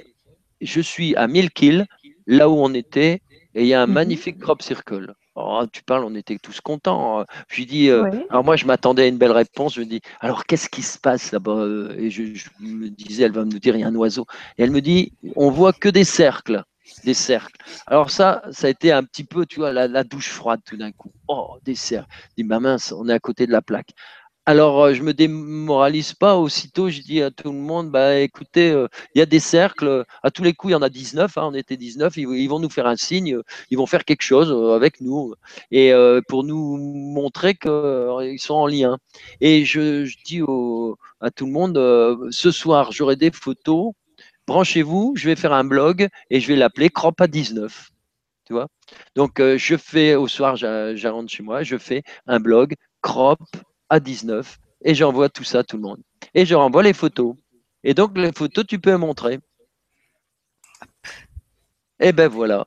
je 0.61 0.81
suis 0.81 1.17
à 1.17 1.27
1000 1.27 1.51
kills, 1.51 1.87
là 2.27 2.49
où 2.49 2.55
on 2.55 2.73
était, 2.75 3.23
et 3.55 3.63
il 3.63 3.67
y 3.67 3.75
a 3.75 3.83
un 3.83 3.87
mhm. 3.87 3.95
magnifique 3.95 4.39
crop 4.39 4.63
circle. 4.63 5.15
Oh, 5.35 5.65
tu 5.73 5.83
parles, 5.83 6.05
on 6.05 6.15
était 6.15 6.37
tous 6.37 6.61
contents. 6.61 7.25
Je 7.49 7.57
lui 7.57 7.67
dis, 7.67 7.89
euh, 7.89 8.11
alors 8.29 8.45
moi 8.45 8.57
je 8.57 8.67
m'attendais 8.67 9.05
à 9.05 9.07
une 9.07 9.17
belle 9.17 9.33
réponse. 9.33 9.75
Je 9.75 9.81
lui 9.81 9.87
dis, 9.87 10.01
alors 10.21 10.45
qu'est-ce 10.45 10.69
qui 10.69 10.83
se 10.83 10.99
passe 10.99 11.33
là-bas 11.33 11.67
Et 11.97 12.11
je, 12.11 12.23
me 12.61 12.89
disais, 12.89 13.25
elle 13.25 13.33
va 13.33 13.45
me 13.45 13.59
dire, 13.59 13.75
il 13.75 13.81
y 13.81 13.85
a 13.85 13.89
un 13.89 13.95
oiseau. 13.95 14.27
Et 14.59 14.63
elle 14.63 14.71
me 14.71 14.81
dit, 14.81 15.13
on 15.37 15.51
voit 15.51 15.73
que 15.73 15.89
des 15.89 16.05
cercles, 16.05 16.63
des 17.05 17.15
cercles. 17.15 17.57
Alors 17.87 18.11
ça, 18.11 18.43
ça 18.51 18.67
a 18.67 18.71
été 18.71 18.93
un 18.93 19.05
petit 19.05 19.25
peu, 19.25 19.47
tu 19.47 19.61
vois, 19.61 19.73
la, 19.73 20.05
douche 20.05 20.29
froide 20.29 20.61
tout 20.67 20.77
d'un 20.77 20.93
coup. 20.93 21.13
Oh, 21.29 21.57
des 21.65 21.77
cercles. 21.77 22.11
Je 22.31 22.43
dis, 22.43 22.45
ma 22.45 22.61
mince, 22.61 22.93
on 22.93 23.09
est 23.09 23.15
à 23.15 23.21
côté 23.21 23.47
de 23.47 23.53
la 23.53 23.63
plaque. 23.63 23.93
Alors, 24.45 24.83
euh, 24.83 24.95
je 24.95 25.03
me 25.03 25.15
démoralise 25.15 26.15
pas. 26.15 26.37
Aussitôt, 26.37 26.91
je 26.91 27.01
dis 27.01 27.23
à 27.23 27.31
tout 27.31 27.53
le 27.53 27.59
monde, 27.59 27.91
bah, 27.93 28.19
écoutez, 28.19 28.73
euh, 28.73 28.89
il 29.15 29.21
y 29.21 29.23
a 29.23 29.27
des 29.27 29.39
cercles. 29.39 30.05
À 30.25 30.33
tous 30.33 30.43
les 30.43 30.53
coups, 30.53 30.73
il 30.73 30.75
y 30.75 30.77
en 30.77 30.83
a 30.83 30.89
19. 30.89 31.39
Hein, 31.39 31.43
on 31.53 31.55
était 31.55 31.77
19. 31.77 32.17
Ils, 32.17 32.49
vont 32.49 32.59
nous 32.59 32.69
faire 32.69 32.89
un 32.89 32.97
signe. 32.97 33.39
Ils 33.71 33.79
vont 33.79 33.87
faire 33.87 34.05
quelque 34.05 34.23
chose 34.23 34.51
euh, 34.51 34.75
avec 34.75 35.01
nous. 35.01 35.35
Et 35.71 35.93
pour 36.29 36.45
nous 36.45 36.77
montrer 36.77 37.55
qu'ils 37.55 38.39
sont 38.41 38.55
en 38.55 38.67
lien. 38.67 38.99
Et 39.41 39.65
je, 39.65 40.13
dis 40.25 40.41
à 41.21 41.31
tout 41.31 41.47
le 41.47 41.53
monde, 41.53 42.29
ce 42.31 42.51
soir, 42.51 42.91
j'aurai 42.93 43.17
des 43.17 43.31
photos. 43.31 43.93
Branchez-vous. 44.49 45.15
Je 45.17 45.29
vais 45.29 45.37
faire 45.37 45.53
un 45.53 45.65
blog 45.65 46.09
et 46.31 46.41
je 46.41 46.49
vais 46.49 46.57
l'appeler 46.57 46.91
Crop 46.91 47.21
à 47.21 47.29
19. 47.29 47.91
Tu 48.47 48.55
vois? 48.55 48.69
Donc, 49.17 49.41
je 49.41 49.77
fais, 49.77 50.17
au 50.17 50.27
soir, 50.29 50.57
j'arrive 50.57 51.29
chez 51.29 51.43
moi, 51.45 51.63
je 51.63 51.79
fais 51.79 52.03
un 52.27 52.41
blog 52.41 52.75
Crop 53.03 53.39
à 53.93 54.01
19 54.01 54.59
et 54.85 54.95
j'envoie 54.95 55.29
tout 55.29 55.45
ça 55.45 55.59
à 55.59 55.65
tout 55.65 55.77
le 55.77 55.83
monde. 55.83 56.03
Et 56.33 56.47
je 56.47 56.55
renvoie 56.55 56.83
les 56.83 56.95
photos. 56.95 57.37
Et 57.85 57.93
donc, 57.93 58.17
les 58.17 58.33
photos, 58.33 58.67
tu 58.67 58.79
peux 58.79 58.97
montrer. 58.97 59.39
Et 62.01 62.13
ben 62.13 62.29
voilà. 62.29 62.67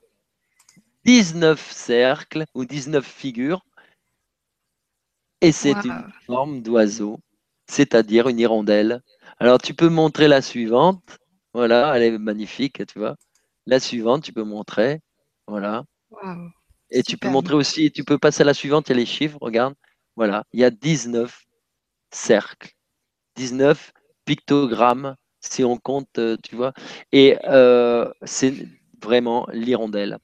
19 1.04 1.60
cercles 1.72 2.46
ou 2.54 2.64
19 2.64 3.04
figures. 3.04 3.66
Et 5.42 5.52
c'est 5.52 5.74
une 5.84 6.12
forme 6.28 6.62
d'oiseau, 6.62 7.20
c'est-à-dire 7.68 8.28
une 8.30 8.40
hirondelle. 8.40 9.02
Alors, 9.40 9.58
tu 9.58 9.74
peux 9.74 9.90
montrer 9.90 10.28
la 10.28 10.42
suivante. 10.44 11.18
Voilà, 11.54 11.96
elle 11.96 12.04
est 12.04 12.18
magnifique, 12.20 12.86
tu 12.86 13.00
vois. 13.00 13.16
La 13.66 13.80
suivante, 13.80 14.24
tu 14.24 14.32
peux 14.32 14.44
montrer. 14.44 15.02
Voilà. 15.48 15.86
Et 16.92 17.02
tu 17.02 17.18
peux 17.18 17.30
montrer 17.30 17.56
aussi, 17.56 17.92
tu 17.92 18.04
peux 18.04 18.20
passer 18.20 18.44
à 18.44 18.46
la 18.46 18.54
suivante, 18.54 18.90
il 18.90 18.92
y 18.92 18.96
a 18.96 18.98
les 18.98 19.06
chiffres, 19.08 19.40
regarde. 19.42 19.74
Voilà, 20.16 20.46
il 20.54 20.60
y 20.62 20.64
a 20.64 20.70
19 20.70 21.46
cercles, 22.12 22.72
19 23.36 23.92
pictogrammes, 24.26 25.16
si 25.42 25.64
on 25.64 25.78
compte, 25.78 26.18
euh, 26.20 26.38
tu 26.44 26.56
vois. 26.56 26.74
Et 27.12 27.38
euh, 27.46 28.10
c'est 28.24 28.54
vraiment 29.02 29.48
l'hirondelle. 29.52 30.18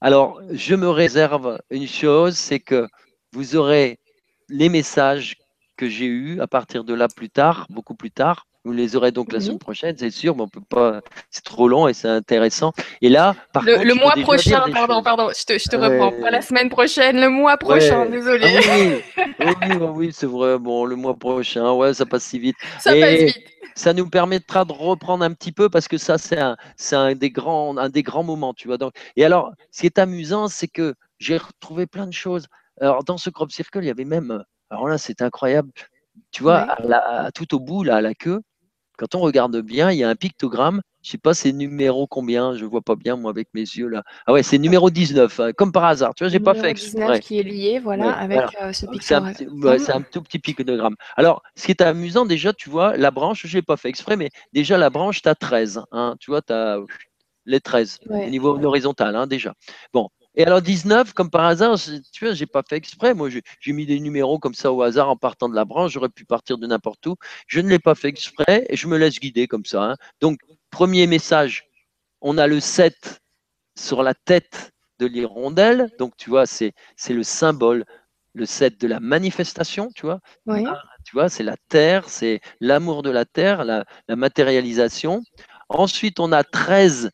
Alors, 0.00 0.40
je 0.50 0.74
me 0.74 0.88
réserve 0.88 1.60
une 1.70 1.86
chose, 1.88 2.36
c'est 2.36 2.60
que 2.60 2.86
vous 3.32 3.56
aurez 3.56 3.98
les 4.48 4.68
messages 4.68 5.36
que 5.76 5.88
j'ai 5.88 6.06
eus 6.06 6.40
à 6.40 6.46
partir 6.46 6.84
de 6.84 6.94
là 6.94 7.08
plus 7.08 7.30
tard, 7.30 7.66
beaucoup 7.70 7.94
plus 7.94 8.10
tard, 8.10 8.46
vous 8.64 8.72
les 8.72 8.94
aurez 8.94 9.10
donc 9.10 9.32
la 9.32 9.40
semaine 9.40 9.58
prochaine, 9.58 9.96
c'est 9.98 10.10
sûr, 10.10 10.36
mais 10.36 10.42
on 10.42 10.48
peut 10.48 10.60
pas. 10.60 11.00
C'est 11.30 11.44
trop 11.44 11.66
long 11.66 11.88
et 11.88 11.94
c'est 11.94 12.08
intéressant. 12.08 12.72
Et 13.00 13.08
là, 13.08 13.34
par 13.52 13.64
le, 13.64 13.74
contre, 13.74 13.86
le 13.86 13.94
mois 13.94 14.12
prochain, 14.22 14.64
pardon, 14.72 15.02
pardon, 15.02 15.30
je 15.36 15.44
te, 15.44 15.58
je 15.58 15.68
te 15.68 15.76
reprends. 15.76 16.12
Pas 16.20 16.30
la 16.30 16.42
semaine 16.42 16.68
prochaine, 16.68 17.20
le 17.20 17.28
mois 17.28 17.56
prochain, 17.56 18.06
désolé. 18.06 18.46
Ah 18.46 19.24
oui, 19.40 19.54
oui, 19.68 19.86
oui, 19.94 20.10
c'est 20.12 20.26
vrai. 20.26 20.58
Bon, 20.58 20.84
le 20.84 20.94
mois 20.94 21.16
prochain, 21.16 21.72
ouais, 21.72 21.92
ça 21.92 22.06
passe 22.06 22.24
si 22.24 22.38
vite. 22.38 22.56
Ça 22.78 22.92
passe 22.92 23.20
vite. 23.20 23.44
Ça 23.74 23.94
nous 23.94 24.08
permettra 24.08 24.64
de 24.64 24.72
reprendre 24.72 25.24
un 25.24 25.32
petit 25.32 25.50
peu 25.50 25.68
parce 25.68 25.88
que 25.88 25.96
ça, 25.96 26.18
c'est 26.18 26.38
un, 26.38 26.56
c'est 26.76 26.94
un 26.94 27.14
des 27.14 27.30
grands, 27.30 27.76
un 27.78 27.88
des 27.88 28.02
grands 28.02 28.22
moments, 28.22 28.54
tu 28.54 28.68
vois. 28.68 28.78
Donc, 28.78 28.92
et 29.16 29.24
alors, 29.24 29.50
ce 29.70 29.80
qui 29.80 29.86
est 29.86 29.98
amusant, 29.98 30.46
c'est 30.48 30.68
que 30.68 30.94
j'ai 31.18 31.38
retrouvé 31.38 31.86
plein 31.86 32.06
de 32.06 32.12
choses. 32.12 32.46
Alors, 32.80 33.02
dans 33.02 33.16
ce 33.16 33.30
crop 33.30 33.50
circle, 33.50 33.78
il 33.82 33.86
y 33.86 33.90
avait 33.90 34.04
même, 34.04 34.44
alors 34.70 34.88
là, 34.88 34.98
c'est 34.98 35.22
incroyable. 35.22 35.70
Tu 36.30 36.42
vois, 36.42 36.76
à 36.92 37.32
tout 37.32 37.54
au 37.54 37.60
bout, 37.60 37.82
là, 37.82 37.96
à 37.96 38.00
la 38.02 38.14
queue, 38.14 38.42
quand 39.02 39.18
on 39.18 39.20
regarde 39.20 39.56
bien, 39.62 39.90
il 39.90 39.98
y 39.98 40.04
a 40.04 40.08
un 40.08 40.14
pictogramme. 40.14 40.80
Je 41.02 41.10
sais 41.10 41.18
pas 41.18 41.34
c'est 41.34 41.52
numéro 41.52 42.06
combien, 42.06 42.56
je 42.56 42.64
vois 42.64 42.80
pas 42.80 42.94
bien 42.94 43.16
moi 43.16 43.32
avec 43.32 43.48
mes 43.54 43.62
yeux 43.62 43.88
là. 43.88 44.04
Ah 44.26 44.32
ouais, 44.32 44.44
c'est 44.44 44.58
numéro 44.58 44.90
19, 44.90 45.40
hein, 45.40 45.52
comme 45.52 45.72
par 45.72 45.84
hasard. 45.84 46.14
Tu 46.14 46.22
vois, 46.22 46.30
j'ai 46.30 46.38
pas 46.38 46.54
fait 46.54 46.70
exprès. 46.70 47.18
qui 47.18 47.40
est 47.40 47.42
lié, 47.42 47.80
voilà, 47.80 48.12
avec 48.12 48.42
euh, 48.60 48.72
ce 48.72 48.86
pictogramme. 48.86 49.32
C'est 49.78 49.92
un, 49.92 50.02
tout 50.02 50.22
petit 50.22 50.38
pictogramme. 50.38 50.94
Alors, 51.16 51.42
ce 51.56 51.64
qui 51.66 51.72
est 51.72 51.82
amusant 51.82 52.24
déjà, 52.24 52.52
tu 52.52 52.70
vois, 52.70 52.96
la 52.96 53.10
branche, 53.10 53.46
je 53.46 53.58
n'ai 53.58 53.62
pas 53.62 53.76
fait 53.76 53.88
exprès, 53.88 54.16
mais 54.16 54.30
déjà 54.52 54.78
la 54.78 54.90
branche, 54.90 55.22
tu 55.22 55.28
as 55.28 55.34
13. 55.34 55.82
Hein, 55.90 56.14
tu 56.20 56.30
vois, 56.30 56.40
tu 56.40 56.52
as 56.52 56.78
les 57.46 57.60
13, 57.60 57.98
au 58.08 58.28
niveau 58.28 58.56
horizontal, 58.64 59.16
hein, 59.16 59.26
déjà. 59.26 59.54
Bon. 59.92 60.08
Et 60.34 60.44
alors 60.44 60.62
19, 60.62 61.12
comme 61.12 61.30
par 61.30 61.44
hasard, 61.44 61.76
tu 62.12 62.24
vois, 62.24 62.34
j'ai 62.34 62.46
pas 62.46 62.62
fait 62.66 62.76
exprès. 62.76 63.12
Moi, 63.12 63.28
j'ai 63.28 63.72
mis 63.72 63.84
des 63.84 64.00
numéros 64.00 64.38
comme 64.38 64.54
ça 64.54 64.72
au 64.72 64.82
hasard 64.82 65.10
en 65.10 65.16
partant 65.16 65.48
de 65.48 65.54
la 65.54 65.64
branche. 65.64 65.92
J'aurais 65.92 66.08
pu 66.08 66.24
partir 66.24 66.56
de 66.56 66.66
n'importe 66.66 67.06
où. 67.06 67.16
Je 67.46 67.60
ne 67.60 67.68
l'ai 67.68 67.78
pas 67.78 67.94
fait 67.94 68.08
exprès 68.08 68.64
et 68.68 68.76
je 68.76 68.88
me 68.88 68.96
laisse 68.96 69.20
guider 69.20 69.46
comme 69.46 69.66
ça. 69.66 69.82
Hein. 69.82 69.96
Donc, 70.20 70.38
premier 70.70 71.06
message, 71.06 71.68
on 72.22 72.38
a 72.38 72.46
le 72.46 72.60
7 72.60 73.20
sur 73.76 74.02
la 74.02 74.14
tête 74.14 74.72
de 74.98 75.06
l'hirondelle. 75.06 75.90
Donc, 75.98 76.16
tu 76.16 76.30
vois, 76.30 76.46
c'est 76.46 76.72
le 77.10 77.22
symbole, 77.22 77.84
le 78.32 78.46
7 78.46 78.80
de 78.80 78.86
la 78.86 79.00
manifestation, 79.00 79.90
tu 79.94 80.06
vois. 80.06 80.20
Tu 81.04 81.12
vois, 81.12 81.28
c'est 81.28 81.42
la 81.42 81.56
terre, 81.68 82.08
c'est 82.08 82.40
l'amour 82.60 83.02
de 83.02 83.10
la 83.10 83.26
terre, 83.26 83.64
la, 83.64 83.84
la 84.08 84.16
matérialisation. 84.16 85.22
Ensuite, 85.68 86.20
on 86.20 86.32
a 86.32 86.42
13 86.42 87.10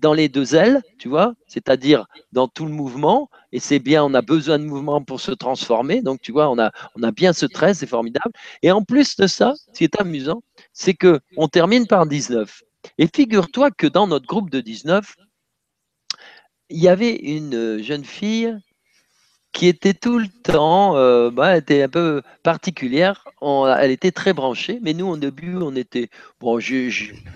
dans 0.00 0.14
les 0.14 0.28
deux 0.28 0.54
ailes, 0.54 0.82
tu 0.98 1.08
vois, 1.08 1.34
c'est-à-dire 1.46 2.06
dans 2.32 2.48
tout 2.48 2.64
le 2.64 2.72
mouvement. 2.72 3.28
Et 3.52 3.60
c'est 3.60 3.78
bien, 3.78 4.04
on 4.04 4.14
a 4.14 4.22
besoin 4.22 4.58
de 4.58 4.64
mouvement 4.64 5.02
pour 5.02 5.20
se 5.20 5.32
transformer. 5.32 6.02
Donc, 6.02 6.20
tu 6.20 6.32
vois, 6.32 6.50
on 6.50 6.58
a, 6.58 6.72
on 6.96 7.02
a 7.02 7.12
bien 7.12 7.32
ce 7.32 7.46
13, 7.46 7.78
c'est 7.78 7.86
formidable. 7.86 8.32
Et 8.62 8.70
en 8.70 8.82
plus 8.82 9.16
de 9.16 9.26
ça, 9.26 9.54
ce 9.54 9.78
qui 9.78 9.84
est 9.84 10.00
amusant, 10.00 10.42
c'est 10.72 10.94
que 10.94 11.20
on 11.36 11.48
termine 11.48 11.86
par 11.86 12.06
19. 12.06 12.62
Et 12.98 13.08
figure-toi 13.14 13.70
que 13.70 13.86
dans 13.86 14.06
notre 14.06 14.26
groupe 14.26 14.50
de 14.50 14.60
19, 14.60 15.14
il 16.70 16.78
y 16.78 16.88
avait 16.88 17.16
une 17.16 17.82
jeune 17.82 18.04
fille 18.04 18.56
qui 19.52 19.66
était 19.66 19.94
tout 19.94 20.18
le 20.18 20.28
temps, 20.42 20.96
euh, 20.96 21.30
bah, 21.30 21.56
était 21.56 21.82
un 21.82 21.88
peu 21.88 22.22
particulière. 22.42 23.24
elle 23.78 23.90
était 23.90 24.12
très 24.12 24.32
branchée, 24.32 24.78
mais 24.82 24.94
nous, 24.94 25.06
au 25.08 25.16
début, 25.16 25.56
on 25.60 25.74
était, 25.74 26.08
bon, 26.40 26.58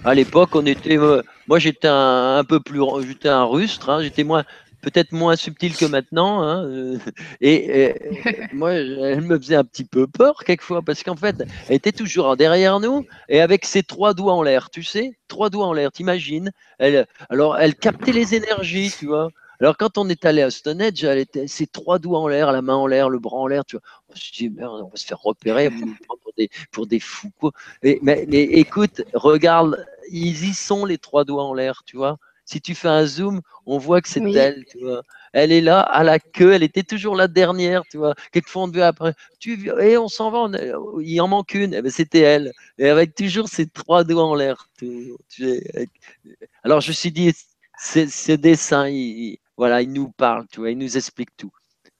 à 0.04 0.14
l'époque, 0.14 0.50
on 0.54 0.64
était, 0.66 0.98
euh, 0.98 1.22
moi, 1.48 1.58
j'étais 1.58 1.88
un, 1.88 2.44
peu 2.48 2.60
plus, 2.60 2.80
j'étais 3.06 3.28
un 3.28 3.44
rustre, 3.44 3.90
hein, 3.90 4.02
j'étais 4.02 4.24
moins, 4.24 4.44
peut-être 4.84 5.12
moins 5.12 5.34
subtil 5.36 5.76
que 5.76 5.86
maintenant. 5.86 6.42
Hein, 6.42 6.64
euh, 6.64 6.98
et, 7.40 7.94
moi, 8.52 8.72
elle 8.72 9.22
me 9.22 9.36
faisait 9.38 9.56
un 9.56 9.64
petit 9.64 9.84
peu 9.84 10.06
peur 10.06 10.44
quelquefois 10.44 10.82
parce 10.82 11.02
qu'en 11.02 11.16
fait, 11.16 11.42
elle 11.68 11.76
était 11.76 11.92
toujours 11.92 12.36
derrière 12.36 12.80
nous 12.80 13.06
et 13.28 13.40
avec 13.40 13.64
ses 13.64 13.82
trois 13.82 14.14
doigts 14.14 14.34
en 14.34 14.42
l'air, 14.42 14.70
tu 14.70 14.82
sais, 14.82 15.12
trois 15.28 15.50
doigts 15.50 15.66
en 15.66 15.72
l'air, 15.72 15.90
t'imagines. 15.90 16.52
Elle, 16.78 17.06
alors, 17.28 17.58
elle 17.58 17.74
captait 17.74 18.12
les 18.12 18.34
énergies, 18.34 18.94
tu 18.96 19.06
vois. 19.06 19.30
Alors, 19.60 19.76
quand 19.76 19.98
on 19.98 20.09
est 20.09 20.24
allé 20.24 20.43
à 20.43 20.51
Stonehenge, 20.51 21.05
elle 21.05 21.18
était 21.18 21.47
ses 21.47 21.66
trois 21.66 21.98
doigts 21.98 22.20
en 22.20 22.28
l'air, 22.28 22.52
la 22.52 22.62
main 22.62 22.74
en 22.74 22.86
l'air, 22.86 23.09
le 23.09 23.18
bras 23.18 23.39
en 23.39 23.47
l'air. 23.47 23.64
Tu 23.64 23.76
vois. 23.76 23.82
On 24.09 24.16
se 24.16 24.32
dit, 24.32 24.51
merde, 24.51 24.82
on 24.85 24.89
va 24.89 24.97
se 24.97 25.06
faire 25.06 25.20
repérer, 25.20 25.70
pour 25.70 26.32
des, 26.36 26.51
pour 26.72 26.86
des 26.86 27.01
fous. 27.01 27.31
Quoi. 27.39 27.52
mais, 27.82 27.98
mais, 28.02 28.24
écoute, 28.28 29.02
regarde, 29.14 29.85
ils 30.10 30.44
y 30.44 30.55
sont 30.55 30.85
les 30.85 30.98
trois 30.98 31.24
doigts 31.24 31.44
en 31.44 31.55
l'air, 31.55 31.82
tu 31.86 31.97
vois. 31.97 32.18
Si 32.47 32.60
tu 32.60 32.74
fais 32.74 32.89
un 32.89 33.06
zoom, 33.06 33.40
on 33.64 33.78
voit 33.78 34.02
que 34.02 34.09
c'est 34.09 34.20
elle, 34.20 34.64
tu 34.70 34.78
vois. 34.81 35.02
Elle 35.32 35.51
est 35.51 35.62
là 35.62 35.81
à 35.81 36.05
la 36.05 36.18
queue, 36.18 36.52
elle 36.52 36.62
était 36.62 36.82
toujours 36.82 37.16
la 37.16 37.26
dernière, 37.26 37.82
tu 37.90 37.97
vois. 37.97 38.14
Quelquefois, 38.32 38.64
on 38.64 38.68
devait 38.68 38.82
après, 38.82 39.14
tu 39.40 39.70
et 39.81 39.97
on 39.97 40.09
s'en 40.09 40.31
va, 40.31 40.59
il 41.01 41.20
en 41.20 41.28
manque 41.28 41.55
une, 41.55 41.74
eh 41.74 41.82
ben, 41.82 41.90
c'était 41.90 42.20
elle. 42.20 42.52
Et 42.78 42.89
avec 42.89 43.14
toujours 43.14 43.48
ses 43.48 43.66
trois 43.66 44.05
doigts 44.05 44.24
en 44.24 44.35
l'air. 44.35 44.68
Alors, 46.62 46.81
je 46.82 46.89
me 46.89 46.93
suis 46.93 47.10
dit, 47.10 47.32
ce 47.78 48.32
dessin, 48.32 48.89
il, 48.89 49.39
voilà, 49.56 49.82
il 49.82 49.93
nous 49.93 50.10
parle, 50.16 50.47
tu 50.51 50.60
vois, 50.60 50.70
il 50.70 50.78
nous 50.78 50.97
explique 50.97 51.31
tout. 51.36 51.51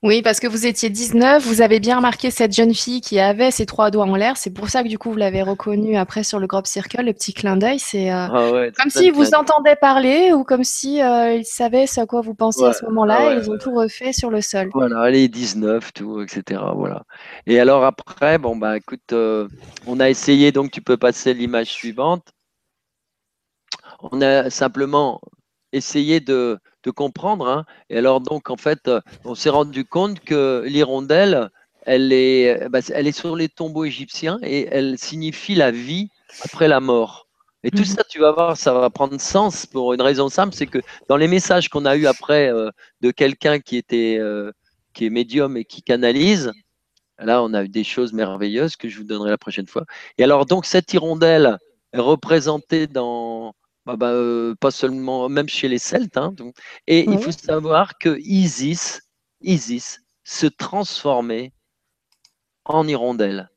Oui, 0.05 0.21
parce 0.21 0.39
que 0.39 0.47
vous 0.47 0.67
étiez 0.67 0.91
19, 0.91 1.43
vous 1.47 1.63
avez 1.63 1.81
bien 1.81 1.97
remarqué 1.97 2.31
cette 2.31 2.55
jeune 2.55 2.75
fille 2.75 3.01
qui 3.01 3.19
avait 3.19 3.51
ses 3.51 3.65
trois 3.65 3.91
doigts 3.91 4.05
en 4.05 4.17
l'air. 4.17 4.37
C'est 4.37 4.51
pour 4.51 4.69
ça 4.69 4.83
que 4.83 4.89
du 4.89 4.99
coup 4.99 5.11
vous 5.11 5.17
l'avez 5.17 5.41
reconnue 5.41 5.97
après 5.97 6.25
sur 6.25 6.39
le 6.39 6.47
Group 6.47 6.67
Circle, 6.67 7.07
le 7.07 7.15
petit 7.15 7.33
clin 7.33 7.57
d'œil. 7.57 7.79
C'est 7.79 8.13
euh, 8.13 8.27
ah 8.31 8.71
comme 8.79 8.91
si 8.91 9.09
vous 9.09 9.35
entendez 9.35 9.77
parler 9.81 10.35
ou 10.35 10.45
comme 10.45 10.63
si 10.63 11.01
euh, 11.01 11.33
ils 11.33 11.47
savaient 11.47 11.87
ce 11.87 12.03
à 12.03 12.07
quoi 12.07 12.21
vous 12.21 12.35
pensiez 12.35 12.67
à 12.67 12.75
ce 12.75 12.85
moment-là. 12.85 13.33
et 13.33 13.39
ils 13.39 13.51
ont 13.51 13.57
tout 13.57 13.75
refait 13.75 14.13
sur 14.13 14.29
le 14.29 14.43
sol. 14.43 14.69
Voilà, 14.75 15.09
les 15.09 15.27
19, 15.27 15.95
tout, 15.95 16.21
etc. 16.21 16.61
Voilà. 16.77 17.05
Et 17.47 17.59
alors 17.59 17.83
après, 17.83 18.37
bon 18.37 18.57
bah 18.57 18.77
écoute, 18.77 19.15
euh, 19.15 19.49
on 19.87 20.01
a 20.01 20.11
essayé 20.11 20.53
donc 20.53 20.71
tu 20.71 20.83
peux 20.83 20.99
passer 20.99 21.33
l'image 21.33 21.69
suivante. 21.69 22.29
On 24.03 24.21
a 24.21 24.51
simplement 24.51 25.23
essayé 25.75 26.21
de 26.21 26.59
de 26.85 26.91
comprendre. 26.91 27.49
Hein. 27.49 27.65
Et 27.91 27.99
alors, 27.99 28.21
donc, 28.21 28.51
en 28.51 28.57
fait, 28.57 28.89
euh, 28.89 29.01
on 29.25 29.35
s'est 29.35 29.51
rendu 29.51 29.85
compte 29.85 30.21
que 30.21 30.63
l'hirondelle, 30.67 31.51
elle 31.87 32.13
est, 32.13 32.69
bah, 32.69 32.81
elle 32.93 33.07
est 33.07 33.13
sur 33.13 33.37
les 33.37 33.49
tombeaux 33.49 33.85
égyptiens 33.85 34.39
et 34.43 34.69
elle 34.71 34.99
signifie 34.99 35.55
la 35.55 35.71
vie 35.71 36.09
après 36.45 36.69
la 36.69 36.81
mort. 36.81 37.27
Et 37.63 37.71
tout 37.71 37.79
mhm. 37.79 37.85
ça, 37.85 38.05
tu 38.05 38.21
vas 38.21 38.33
voir, 38.33 38.57
ça 38.57 38.75
va 38.75 38.91
prendre 38.91 39.19
sens 39.21 39.67
pour 39.67 39.95
une 39.95 40.03
raison 40.03 40.29
simple, 40.29 40.55
c'est 40.55 40.67
que 40.67 40.81
dans 41.09 41.17
les 41.17 41.29
messages 41.29 41.71
qu'on 41.71 41.87
a 41.87 41.97
eu 41.97 42.07
après 42.07 42.53
euh, 42.53 42.71
de 43.01 43.11
quelqu'un 43.11 43.59
qui 43.59 43.77
était 43.77 44.19
euh, 44.21 44.53
qui 44.93 45.07
est 45.07 45.11
médium 45.11 45.57
et 45.57 45.65
qui 45.65 45.83
canalise, 45.83 46.53
là, 47.19 47.43
on 47.43 47.55
a 47.55 47.65
eu 47.65 47.69
des 47.69 47.85
choses 47.85 48.13
merveilleuses 48.13 48.77
que 48.77 48.89
je 48.89 48.99
vous 48.99 49.05
donnerai 49.05 49.31
la 49.31 49.39
prochaine 49.39 49.67
fois. 49.67 49.85
Et 50.19 50.25
alors, 50.25 50.45
donc, 50.47 50.67
cette 50.67 50.93
hirondelle 50.93 51.59
est 51.93 52.01
représentée 52.01 52.87
dans 52.87 53.55
bah, 53.87 53.97
bah 53.97 54.11
euh, 54.11 54.55
pas 54.55 54.71
seulement, 54.71 55.29
même 55.29 55.49
chez 55.49 55.69
les 55.69 55.79
Celtes. 55.79 56.17
Hein, 56.17 56.35
et 56.87 57.09
il 57.09 57.19
faut 57.19 57.33
savoir 57.33 57.99
que 57.99 58.19
Isis, 58.21 59.03
Isis 59.43 60.01
se 60.25 60.47
transformait 60.47 61.53
en 62.65 62.87
hirondelle. 62.89 63.51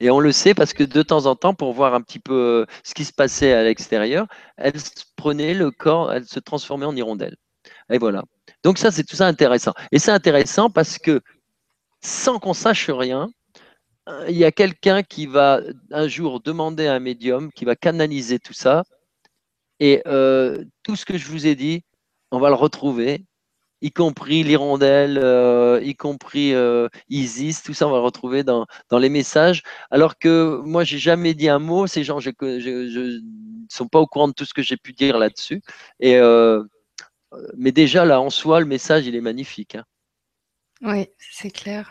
Et 0.00 0.10
on 0.10 0.18
le 0.18 0.32
sait 0.32 0.54
parce 0.54 0.72
que 0.72 0.82
de 0.82 1.02
temps 1.02 1.26
en 1.26 1.36
temps, 1.36 1.54
pour 1.54 1.72
voir 1.74 1.94
un 1.94 2.00
petit 2.00 2.18
peu 2.20 2.66
euh, 2.66 2.66
ce 2.82 2.94
qui 2.94 3.04
se 3.04 3.12
passait 3.12 3.52
à 3.52 3.62
l'extérieur, 3.62 4.26
elle 4.56 4.74
prenait 5.16 5.54
le 5.54 5.70
corps, 5.70 6.12
elle 6.12 6.26
se 6.26 6.40
transformait 6.40 6.86
en 6.86 6.96
hirondelle. 6.96 7.36
Et 7.90 7.98
voilà. 7.98 8.24
Donc 8.64 8.78
ça, 8.78 8.90
c'est 8.90 9.04
tout 9.04 9.16
ça 9.16 9.26
intéressant. 9.26 9.72
Et 9.92 9.98
c'est 9.98 10.10
intéressant 10.10 10.70
parce 10.70 10.98
que 10.98 11.20
sans 12.02 12.38
qu'on 12.38 12.54
sache 12.54 12.88
rien, 12.88 13.28
il 14.28 14.36
y 14.36 14.44
a 14.44 14.52
quelqu'un 14.52 15.02
qui 15.02 15.26
va 15.26 15.60
un 15.92 16.08
jour 16.08 16.40
demander 16.40 16.86
à 16.86 16.94
un 16.94 17.00
médium, 17.00 17.52
qui 17.52 17.64
va 17.64 17.76
canaliser 17.76 18.38
tout 18.38 18.54
ça, 18.54 18.84
et 19.80 20.02
euh, 20.06 20.62
tout 20.82 20.94
ce 20.94 21.06
que 21.06 21.16
je 21.18 21.26
vous 21.26 21.46
ai 21.46 21.56
dit, 21.56 21.82
on 22.30 22.38
va 22.38 22.50
le 22.50 22.54
retrouver, 22.54 23.24
y 23.80 23.90
compris 23.90 24.44
l'hirondelle, 24.44 25.18
euh, 25.18 25.80
y 25.82 25.96
compris 25.96 26.54
euh, 26.54 26.88
Isis, 27.08 27.62
tout 27.62 27.72
ça, 27.72 27.88
on 27.88 27.90
va 27.90 27.96
le 27.96 28.04
retrouver 28.04 28.44
dans, 28.44 28.66
les 28.92 29.08
messages. 29.08 29.62
Alors 29.90 30.18
que 30.18 30.60
moi, 30.64 30.84
j'ai 30.84 30.98
jamais 30.98 31.32
dit 31.32 31.48
un 31.48 31.58
mot, 31.58 31.86
ces 31.86 32.04
gens 32.04 32.18
ne 32.20 33.20
sont 33.70 33.88
pas 33.88 34.00
au 34.00 34.06
courant 34.06 34.28
de 34.28 34.34
tout 34.34 34.44
ce 34.44 34.52
que 34.52 34.62
j'ai 34.62 34.76
pu 34.76 34.92
dire 34.92 35.18
là-dessus. 35.18 35.62
Et, 35.98 36.20
mais 37.56 37.72
déjà, 37.72 38.04
là, 38.04 38.20
en 38.20 38.30
soi, 38.30 38.60
le 38.60 38.66
message, 38.66 39.06
il 39.06 39.16
est 39.16 39.22
magnifique. 39.22 39.76
Hein. 39.76 39.84
Oui, 40.82 41.08
c'est 41.18 41.50
clair. 41.50 41.90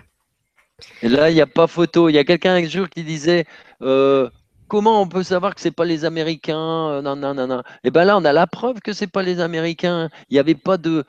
Et 1.02 1.10
là, 1.10 1.32
il 1.32 1.34
n'y 1.34 1.42
a 1.42 1.48
pas 1.48 1.68
photo. 1.68 2.08
Il 2.08 2.14
y 2.14 2.20
a 2.20 2.24
quelqu'un 2.24 2.56
un 2.56 2.68
jour 2.68 2.88
qui 2.88 3.04
disait 3.04 3.46
comment 4.70 5.02
on 5.02 5.08
peut 5.08 5.24
savoir 5.24 5.56
que 5.56 5.60
c'est 5.60 5.72
pas 5.72 5.84
les 5.84 6.06
Américains 6.06 6.90
euh, 6.92 7.02
Non, 7.02 7.18
non, 7.18 7.34
non, 7.34 7.48
non. 7.48 7.60
Et 7.60 7.90
eh 7.90 7.92
ben 7.92 8.06
là, 8.06 8.18
on 8.18 8.24
a 8.24 8.32
la 8.32 8.48
preuve 8.48 8.80
que 8.80 8.94
c'est 8.94 9.08
pas 9.08 9.24
les 9.24 9.42
Américains. 9.42 10.10
Il 10.30 10.36
n'y 10.36 10.40
avait 10.40 10.56
pas 10.56 10.78
de, 10.78 11.04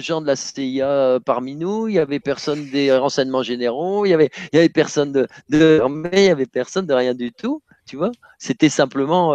gens 0.00 0.20
de 0.20 0.26
la 0.26 0.34
CIA 0.34 0.88
euh, 0.88 1.20
parmi 1.20 1.54
nous. 1.54 1.86
Il 1.86 1.94
y 1.94 1.98
avait 2.00 2.18
personne 2.18 2.68
des 2.70 2.96
renseignements 2.96 3.44
généraux. 3.44 4.06
Il 4.06 4.08
y 4.08 4.14
avait, 4.14 4.30
avait 4.52 4.68
personne 4.68 5.12
de, 5.12 5.28
il 5.50 6.30
avait 6.30 6.46
personne 6.46 6.86
de 6.86 6.94
rien 6.94 7.14
du 7.14 7.30
tout. 7.30 7.62
Tu 7.86 7.96
vois 7.96 8.10
C'était 8.38 8.68
simplement 8.68 9.34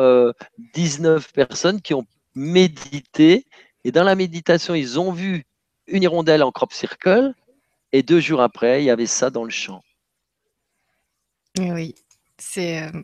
19 0.74 1.24
euh, 1.24 1.32
personnes 1.34 1.82
qui 1.82 1.94
ont 1.94 2.06
médité. 2.34 3.46
Et 3.86 3.92
dans 3.92 4.04
la 4.04 4.16
méditation, 4.16 4.76
ils 4.76 5.00
ont 5.00 5.12
vu 5.12 5.46
une 5.88 6.04
hirondelle 6.04 6.44
en 6.44 6.52
crop 6.52 6.74
circle. 6.74 7.34
Et 7.94 8.02
deux 8.04 8.20
jours 8.20 8.42
après, 8.42 8.82
il 8.82 8.86
y 8.86 8.90
avait 8.90 9.06
ça 9.06 9.30
dans 9.30 9.44
le 9.44 9.52
champ. 9.52 9.82
Oui. 11.60 11.96
C'est 12.38 12.84
euh, 12.84 13.02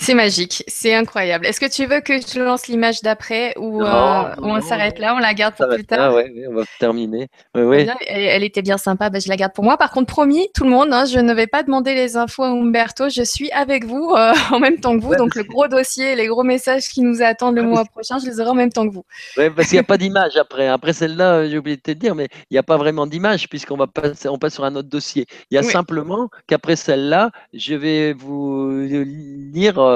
c'est 0.00 0.14
magique, 0.14 0.64
c'est 0.66 0.94
incroyable. 0.94 1.44
Est-ce 1.44 1.60
que 1.60 1.70
tu 1.70 1.84
veux 1.84 2.00
que 2.00 2.14
je 2.14 2.40
lance 2.40 2.68
l'image 2.68 3.02
d'après 3.02 3.52
ou, 3.58 3.82
euh, 3.82 4.34
on 4.38 4.58
s'arrête 4.62 4.98
là, 4.98 5.14
on 5.14 5.18
la 5.18 5.34
garde 5.34 5.54
pour 5.54 5.68
plus 5.68 5.84
tard? 5.84 6.14
ouais, 6.14 6.32
On 6.48 6.54
va 6.54 6.62
terminer. 6.78 7.28
Elle, 7.54 8.42
était 8.42 8.62
bien 8.62 8.78
sympa, 8.78 9.10
bah, 9.10 9.18
je 9.18 9.28
la 9.28 9.36
garde 9.36 9.52
pour 9.52 9.62
moi. 9.62 9.76
Par 9.76 9.90
contre, 9.90 10.06
promis, 10.06 10.48
tout 10.54 10.64
le 10.64 10.70
monde, 10.70 10.88
hein, 10.94 11.04
je 11.04 11.18
ne 11.18 11.34
vais 11.34 11.46
pas 11.46 11.62
demander 11.62 11.94
les 11.94 12.16
infos 12.16 12.44
à 12.44 12.48
Umberto, 12.48 13.10
je 13.10 13.22
suis 13.22 13.50
avec 13.52 13.84
vous 13.84 14.14
euh, 14.16 14.32
en 14.52 14.58
même 14.58 14.80
temps 14.80 14.98
que 14.98 15.04
vous. 15.04 15.16
donc 15.16 15.34
le 15.34 15.42
gros 15.42 15.68
dossier, 15.68 16.16
les 16.16 16.28
gros 16.28 16.44
messages 16.44 16.88
qui 16.88 17.02
nous 17.02 17.20
attendent 17.20 17.56
le 17.56 17.62
mois 17.62 17.84
prochain, 17.84 18.18
je 18.18 18.24
les 18.24 18.40
aurai 18.40 18.50
en 18.50 18.54
même 18.54 18.72
temps 18.72 18.88
que 18.88 18.94
vous. 18.94 19.04
Oui, 19.36 19.50
parce 19.54 19.68
qu'il 19.68 19.76
n'y 19.76 19.80
a 19.80 19.84
pas 19.84 19.98
d'image 19.98 20.34
après. 20.38 20.66
Après 20.66 20.94
celle-là, 20.94 21.46
j'ai 21.46 21.58
oublié 21.58 21.76
de 21.76 21.82
te 21.82 21.90
dire, 21.90 22.14
mais 22.14 22.28
il 22.50 22.54
n'y 22.54 22.58
a 22.58 22.62
pas 22.62 22.78
vraiment 22.78 23.06
d'image 23.06 23.50
puisqu'on 23.50 23.76
va 23.76 23.86
passer, 23.86 24.30
on 24.30 24.38
passe 24.38 24.54
sur 24.54 24.64
un 24.64 24.74
autre 24.76 24.88
dossier. 24.88 25.26
Il 25.50 25.56
y 25.56 25.58
a 25.58 25.62
simplement 25.62 26.30
qu'après 26.46 26.76
celle-là, 26.76 27.30
je 27.52 27.74
vais 27.74 28.14
vous 28.14 28.70
lire 28.80 29.78
euh, 29.78 29.89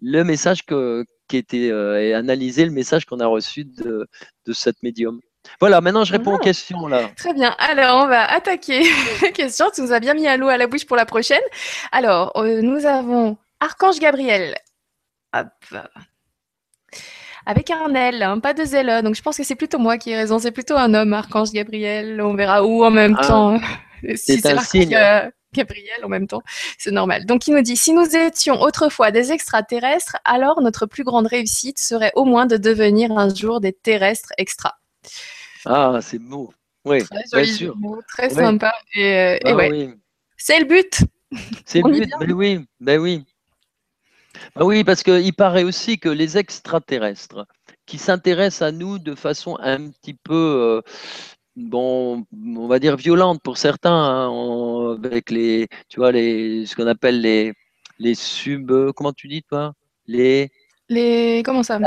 le 0.00 0.22
message 0.22 0.64
que, 0.64 1.04
qui 1.28 1.36
était 1.36 1.70
euh, 1.70 2.02
et 2.02 2.14
analyser 2.14 2.64
le 2.64 2.70
message 2.70 3.04
qu'on 3.04 3.20
a 3.20 3.26
reçu 3.26 3.64
de, 3.64 4.08
de 4.46 4.52
cette 4.52 4.82
médium. 4.82 5.20
Voilà, 5.60 5.80
maintenant 5.80 6.04
je 6.04 6.12
réponds 6.12 6.34
aux 6.34 6.38
questions 6.38 6.88
là. 6.88 7.08
Très 7.16 7.32
bien. 7.32 7.54
Alors, 7.58 8.04
on 8.04 8.08
va 8.08 8.24
attaquer 8.30 8.82
les 9.22 9.32
questions. 9.32 9.66
Tu 9.74 9.82
nous 9.82 9.92
as 9.92 10.00
bien 10.00 10.14
mis 10.14 10.26
à 10.26 10.36
l'eau 10.36 10.48
à 10.48 10.56
la 10.56 10.66
bouche 10.66 10.84
pour 10.84 10.96
la 10.96 11.06
prochaine. 11.06 11.42
Alors, 11.92 12.32
euh, 12.36 12.60
nous 12.60 12.86
avons 12.86 13.38
Archange 13.60 13.98
Gabriel. 13.98 14.56
avec 17.46 17.70
un 17.70 17.94
L, 17.94 18.22
hein, 18.22 18.40
pas 18.40 18.52
de 18.52 18.64
ZLE. 18.64 19.02
Donc 19.02 19.14
je 19.14 19.22
pense 19.22 19.36
que 19.36 19.44
c'est 19.44 19.54
plutôt 19.54 19.78
moi 19.78 19.96
qui 19.96 20.10
ai 20.10 20.16
raison. 20.16 20.38
C'est 20.38 20.52
plutôt 20.52 20.76
un 20.76 20.92
homme, 20.92 21.12
Archange 21.12 21.52
Gabriel. 21.52 22.20
On 22.20 22.34
verra 22.34 22.64
où 22.64 22.84
en 22.84 22.90
même 22.90 23.16
ah, 23.18 23.26
temps. 23.26 23.60
si 24.16 24.40
c'est 24.40 24.52
un 24.52 24.60
signe. 24.60 24.94
Euh, 24.94 25.30
Gabriel 25.58 26.04
en 26.04 26.08
même 26.08 26.26
temps, 26.26 26.42
c'est 26.78 26.90
normal. 26.90 27.26
Donc 27.26 27.46
il 27.46 27.54
nous 27.54 27.62
dit, 27.62 27.76
si 27.76 27.92
nous 27.92 28.16
étions 28.16 28.60
autrefois 28.60 29.10
des 29.10 29.32
extraterrestres, 29.32 30.16
alors 30.24 30.60
notre 30.60 30.86
plus 30.86 31.04
grande 31.04 31.26
réussite 31.26 31.78
serait 31.78 32.12
au 32.14 32.24
moins 32.24 32.46
de 32.46 32.56
devenir 32.56 33.10
un 33.12 33.34
jour 33.34 33.60
des 33.60 33.72
terrestres 33.72 34.32
extra. 34.38 34.78
Ah, 35.64 35.98
c'est 36.02 36.18
beau. 36.18 36.52
Oui, 36.84 37.02
très 37.04 37.24
joli 37.32 37.52
sûr. 37.52 37.76
très 38.08 38.30
sympa. 38.30 38.72
Et, 38.94 39.38
ah 39.44 39.54
ouais. 39.54 39.94
C'est 40.36 40.58
le 40.60 40.64
but. 40.64 41.00
C'est 41.66 41.82
le 41.82 41.90
but, 41.92 42.10
ben 42.20 42.32
oui, 42.32 42.66
ben 42.80 42.98
oui. 43.00 43.24
Ben 44.54 44.64
oui, 44.64 44.84
parce 44.84 45.02
qu'il 45.02 45.34
paraît 45.34 45.64
aussi 45.64 45.98
que 45.98 46.08
les 46.08 46.38
extraterrestres 46.38 47.46
qui 47.86 47.98
s'intéressent 47.98 48.68
à 48.68 48.72
nous 48.72 48.98
de 48.98 49.14
façon 49.14 49.58
un 49.60 49.90
petit 49.90 50.14
peu, 50.14 50.34
euh, 50.34 50.82
bon, 51.58 52.24
on 52.32 52.66
va 52.66 52.78
dire 52.78 52.96
violente 52.96 53.40
pour 53.42 53.58
certains, 53.58 53.90
hein, 53.90 54.98
avec 55.04 55.30
les, 55.30 55.68
tu 55.88 56.00
vois, 56.00 56.12
les, 56.12 56.66
ce 56.66 56.76
qu'on 56.76 56.86
appelle 56.86 57.20
les, 57.20 57.52
les 57.98 58.14
sub, 58.14 58.72
comment 58.92 59.12
tu 59.12 59.28
dis 59.28 59.42
toi, 59.42 59.72
les, 60.06 60.50
les, 60.88 61.42
comment 61.44 61.62
ça, 61.62 61.78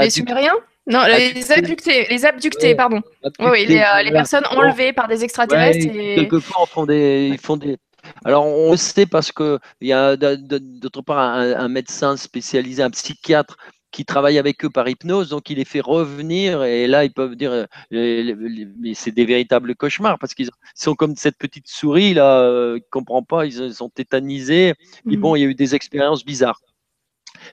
les 0.00 0.10
sumériens? 0.10 0.56
Non, 0.88 1.04
les 1.04 1.50
abductés, 1.50 2.06
les 2.08 2.24
abductés, 2.24 2.74
pardon. 2.76 3.02
oui, 3.40 3.66
les, 3.66 3.78
euh, 3.78 4.10
personnes 4.12 4.44
enlevées 4.50 4.92
par 4.92 5.08
des 5.08 5.24
extraterrestres. 5.24 5.92
Quelquefois, 5.92 6.64
ils 6.64 6.70
font 6.72 6.86
des, 6.86 7.28
ils 7.32 7.38
font 7.38 7.56
des, 7.56 7.76
alors, 8.24 8.46
on 8.46 8.72
le 8.72 8.76
sait 8.76 9.06
parce 9.06 9.32
qu'il 9.32 9.58
y 9.80 9.92
a 9.92 10.16
d'autre 10.16 11.02
part 11.02 11.18
un, 11.18 11.68
médecin 11.68 12.16
spécialisé, 12.16 12.82
un 12.82 12.90
psychiatre 12.90 13.56
qui 13.96 14.04
travaille 14.04 14.36
avec 14.36 14.62
eux 14.62 14.68
par 14.68 14.86
hypnose, 14.90 15.30
donc 15.30 15.48
il 15.48 15.56
les 15.56 15.64
fait 15.64 15.80
revenir 15.80 16.62
et 16.64 16.86
là 16.86 17.06
ils 17.06 17.14
peuvent 17.14 17.34
dire, 17.34 17.50
euh, 17.50 18.34
mais 18.78 18.92
c'est 18.92 19.10
des 19.10 19.24
véritables 19.24 19.74
cauchemars 19.74 20.18
parce 20.18 20.34
qu'ils 20.34 20.50
sont 20.74 20.94
comme 20.94 21.16
cette 21.16 21.38
petite 21.38 21.66
souris 21.66 22.12
là, 22.12 22.40
euh, 22.42 22.74
ne 22.74 22.80
comprend 22.90 23.22
pas, 23.22 23.46
ils 23.46 23.72
sont 23.72 23.88
tétanisés. 23.88 24.74
Et 25.10 25.16
bon, 25.16 25.32
mmh. 25.32 25.36
il 25.38 25.40
y 25.40 25.44
a 25.46 25.48
eu 25.48 25.54
des 25.54 25.74
expériences 25.74 26.26
bizarres. 26.26 26.60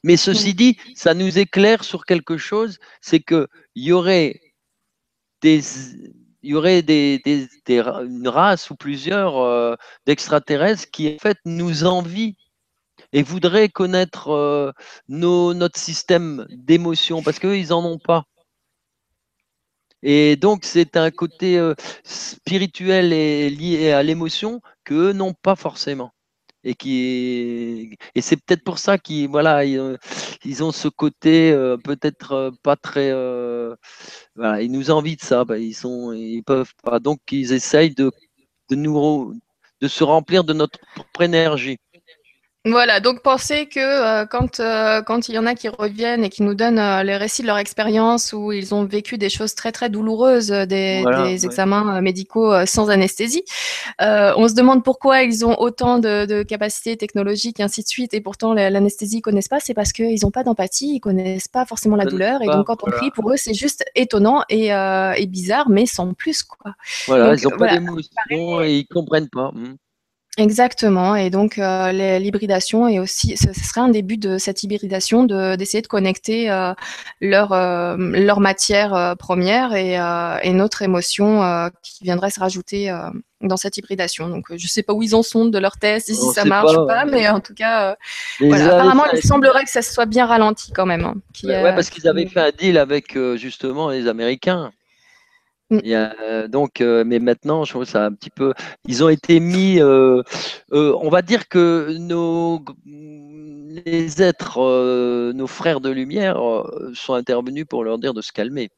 Mais 0.04 0.18
ceci 0.18 0.54
dit, 0.54 0.76
ça 0.96 1.14
nous 1.14 1.40
éclaire 1.40 1.86
sur 1.86 2.04
quelque 2.06 2.36
chose, 2.36 2.78
c'est 3.00 3.22
qu'il 3.22 3.48
y 3.78 3.94
aurait 3.94 4.42
des, 5.42 5.62
il 6.42 6.50
y 6.50 6.56
aurait 6.56 6.82
des, 6.82 7.22
une 7.70 8.28
race 8.28 8.70
ou 8.70 8.76
plusieurs 8.76 9.38
euh, 9.38 9.76
d'extraterrestres 10.06 10.92
qui 10.92 11.16
en 11.16 11.20
fait 11.20 11.38
nous 11.46 11.86
envient 11.86 12.36
et 13.14 13.24
voudraient 13.24 13.70
connaître 13.70 14.30
euh, 14.30 14.72
notre 15.08 15.80
système 15.80 16.46
d'émotion 16.50 17.24
parce 17.24 17.40
qu'eux, 17.40 17.58
ils 17.58 17.70
n'en 17.70 17.86
ont 17.86 18.00
pas. 18.00 18.26
Et 20.04 20.36
donc, 20.36 20.66
c'est 20.66 20.98
un 20.98 21.12
côté 21.12 21.58
euh, 21.58 21.76
spirituel 22.04 23.14
et 23.14 23.50
lié 23.50 23.92
à 23.92 24.04
l'émotion 24.04 24.62
qu'eux 24.84 25.14
n'ont 25.14 25.34
pas 25.34 25.56
forcément. 25.56 26.12
Et 26.66 26.76
qui 26.76 27.98
et 28.16 28.22
c'est 28.22 28.38
peut-être 28.38 28.64
pour 28.64 28.80
ça 28.80 28.98
qu'ils 28.98 29.28
voilà 29.30 29.66
ils, 29.66 30.64
ont 30.64 30.72
ce 30.72 30.88
côté 30.88 31.52
euh, 31.52 31.78
peut-être 31.78 32.32
euh, 32.34 32.52
pas 32.64 32.78
très 32.78 33.12
euh, 33.12 33.76
voilà 34.36 34.62
ils 34.62 34.72
nous 34.72 34.90
envient 34.92 35.18
ça 35.20 35.44
bah, 35.46 35.58
ils 35.58 35.74
sont 35.76 36.14
ils 36.14 36.44
peuvent 36.44 36.74
pas. 36.84 37.00
Donc 37.00 37.20
ils 37.32 37.52
essayent 37.54 37.96
de 37.96 38.12
nous 38.72 39.36
de 39.82 39.88
se 39.90 40.04
remplir 40.06 40.44
de 40.46 40.54
notre 40.54 40.80
propre 40.96 41.22
énergie 41.24 41.80
voilà, 42.66 43.02
donc 43.02 43.22
pensez 43.22 43.66
que 43.66 43.80
euh, 43.80 44.26
quand, 44.26 44.62
euh, 44.62 45.02
quand 45.02 45.28
il 45.28 45.36
y 45.36 45.38
en 45.38 45.46
a 45.46 45.54
qui 45.54 45.68
reviennent 45.68 46.24
et 46.24 46.30
qui 46.30 46.44
nous 46.44 46.54
donnent 46.54 46.80
euh, 46.80 47.04
les 47.04 47.18
récits 47.18 47.42
de 47.42 47.48
leur 47.48 47.58
expérience 47.58 48.32
où 48.32 48.54
ils 48.54 48.74
ont 48.74 48.86
vécu 48.86 49.18
des 49.18 49.28
choses 49.28 49.54
très 49.54 49.74
très 49.74 49.90
douloureuses, 49.90 50.48
des, 50.48 51.04
examens 51.44 52.00
médicaux 52.00 52.66
sans 52.66 52.90
anesthésie, 52.90 53.44
on 54.00 54.48
se 54.48 54.54
demande 54.54 54.82
pourquoi 54.82 55.24
ils 55.24 55.46
ont 55.46 55.60
autant 55.60 56.00
de, 56.00 56.44
capacités 56.44 56.96
technologiques 56.96 57.60
et 57.60 57.64
ainsi 57.64 57.84
de 57.84 57.88
suite, 57.88 58.14
et 58.14 58.22
pourtant 58.22 58.54
l'anesthésie 58.54 59.18
ils 59.18 59.22
connaissent 59.22 59.50
pas, 59.50 59.60
c'est 59.60 59.74
parce 59.74 59.92
qu'ils 59.92 60.22
n'ont 60.24 60.32
pas 60.32 60.44
d'empathie, 60.44 60.96
ils 60.96 61.00
connaissent 61.02 61.50
pas 61.50 61.66
forcément 61.66 61.98
la 61.98 62.06
douleur, 62.06 62.42
et 62.42 62.46
donc 62.46 62.68
quand 62.68 62.78
on 62.84 62.92
prie, 62.92 63.12
pour 63.12 63.30
eux 63.30 63.38
c'est 63.38 63.54
juste 63.54 63.84
étonnant 63.94 64.44
et, 64.48 64.68
et, 64.68 65.26
bizarre, 65.28 65.70
mais 65.70 65.86
sans 65.86 66.14
plus 66.14 66.44
quoi. 66.44 66.76
Voilà, 67.08 67.36
ils 67.36 67.44
n'ont 67.44 67.58
pas 67.58 67.74
d'émotion 67.74 68.62
et 68.64 68.78
ils 68.78 68.88
comprennent 68.88 69.30
pas. 69.30 69.52
Hmm. 69.54 69.76
Exactement. 70.40 71.16
Et 71.16 71.30
donc, 71.30 71.60
euh, 71.60 71.92
l'hybridation 72.18 72.88
est 72.88 72.98
aussi, 72.98 73.38
ce, 73.38 73.54
serait 73.54 73.82
un 73.82 73.90
début 73.90 74.18
de 74.18 74.40
cette 74.40 74.64
hybridation 74.64 75.26
d'essayer 75.26 75.84
de, 75.84 75.88
connecter 75.88 76.50
euh, 76.50 76.74
leur, 77.22 77.54
euh, 77.54 77.96
leur 77.98 78.40
matière 78.40 79.16
première 79.20 79.76
et, 79.76 79.94
et, 80.44 80.54
notre 80.54 80.82
émotion 80.82 81.70
qui 81.84 82.04
viendrait 82.04 82.32
se 82.32 82.40
rajouter 82.40 82.92
dans 83.42 83.58
cette 83.58 83.78
hybridation. 83.78 84.28
Donc, 84.28 84.46
je 84.50 84.66
ne 84.66 84.70
sais 84.70 84.82
pas 84.82 84.94
où 84.94 85.04
ils 85.04 85.14
en 85.14 85.22
sont 85.22 85.46
de 85.46 85.60
leur 85.60 85.78
test, 85.78 86.08
si 86.08 86.16
ça 86.16 86.46
marche 86.46 86.76
ou 86.76 86.88
pas, 86.88 87.06
mais 87.06 87.28
en 87.28 87.40
tout 87.40 87.54
cas, 87.54 87.96
apparemment, 88.42 89.06
il 89.14 89.22
semblerait 89.22 89.66
que 89.66 89.72
ça 89.72 89.84
soit 89.84 90.08
bien 90.08 90.26
ralenti 90.26 90.72
quand 90.72 90.88
même. 90.88 91.06
Hein, 91.06 91.16
parce 91.44 91.92
qu'ils 91.92 92.08
avaient 92.08 92.26
fait 92.26 92.40
un 92.40 92.52
deal 92.52 92.80
avec 92.80 93.16
justement 93.36 93.90
les 93.92 94.08
Américains. 94.08 94.72
Mm. 95.70 96.48
donc, 96.48 96.82
euh, 96.82 97.04
mais 97.06 97.20
maintenant, 97.20 97.64
je 97.64 97.72
trouve 97.72 97.86
ça 97.86 98.06
un 98.06 98.12
petit 98.14 98.30
peu. 98.30 98.54
Ils 98.88 99.04
ont 99.04 99.10
été 99.10 99.40
mis. 99.40 99.80
Euh, 99.80 100.22
euh, 100.74 100.96
on 101.02 101.10
va 101.10 101.22
dire 101.22 101.48
que 101.48 101.98
nos 102.00 102.64
les 102.86 104.22
êtres, 104.22 105.32
nos 105.34 105.48
frères 105.48 105.82
de 105.82 105.90
lumière, 105.90 106.38
sont 106.94 107.14
intervenus 107.14 107.66
pour 107.68 107.84
leur 107.84 107.98
dire 107.98 108.14
de 108.14 108.22
se 108.22 108.32
calmer. 108.32 108.70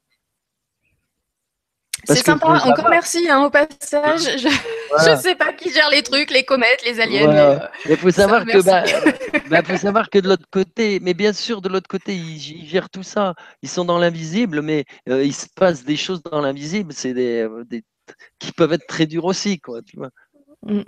C'est 2.06 2.24
sympa, 2.24 2.48
encore 2.48 2.90
merci 2.90 3.28
hein, 3.30 3.44
au 3.44 3.50
passage. 3.50 4.22
Je 4.40 5.12
ne 5.12 5.16
sais 5.16 5.36
pas 5.36 5.54
qui 5.54 5.72
gère 5.72 5.90
les 5.90 6.04
trucs, 6.04 6.32
les 6.32 6.44
comètes, 6.44 6.84
les 6.86 7.00
aliens. 7.00 7.60
il 7.86 7.92
euh, 7.92 7.98
faut 7.98 8.12
savoir 8.12 8.46
que, 8.46 8.62
bah, 8.64 8.84
bah, 9.50 9.64
faut 9.64 9.78
savoir 9.78 10.10
que 10.10 10.20
de 10.20 10.28
l'autre 10.28 10.48
côté, 10.52 11.00
mais 11.02 11.14
bien 11.14 11.34
sûr 11.34 11.62
de 11.62 11.70
l'autre 11.70 11.88
côté, 11.88 12.16
ils, 12.16 12.68
gèrent 12.68 12.90
tout 12.90 13.04
ça. 13.04 13.34
Ils 13.62 13.70
sont 13.70 13.86
dans 13.86 13.98
l'invisible, 13.98 14.62
mais 14.62 14.86
euh, 15.10 15.24
il 15.24 15.34
se 15.34 15.48
passe 15.56 15.84
des 15.84 15.98
choses 15.98 16.22
dans 16.24 16.42
l'invisible, 16.42 16.94
c'est 16.94 17.14
euh, 17.16 17.64
des, 17.66 17.84
qui 18.40 18.52
peuvent 18.52 18.74
être 18.74 18.88
très 18.88 19.06
dures 19.06 19.26
aussi, 19.26 19.60
quoi. 19.60 19.82
Tu 19.82 19.98
vois. 19.98 20.10
Mm. 20.64 20.82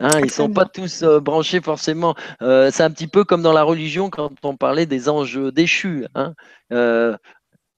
Hein, 0.00 0.20
ils 0.22 0.30
sont 0.30 0.48
pas 0.48 0.64
tous 0.64 1.02
branchés 1.02 1.60
forcément. 1.60 2.14
c'est 2.40 2.82
un 2.82 2.90
petit 2.90 3.08
peu 3.08 3.24
comme 3.24 3.42
dans 3.42 3.52
la 3.52 3.64
religion 3.64 4.10
quand 4.10 4.30
on 4.44 4.56
parlait 4.56 4.86
des 4.86 5.08
anges 5.08 5.40
déchus. 5.52 6.06
Hein. 6.14 6.34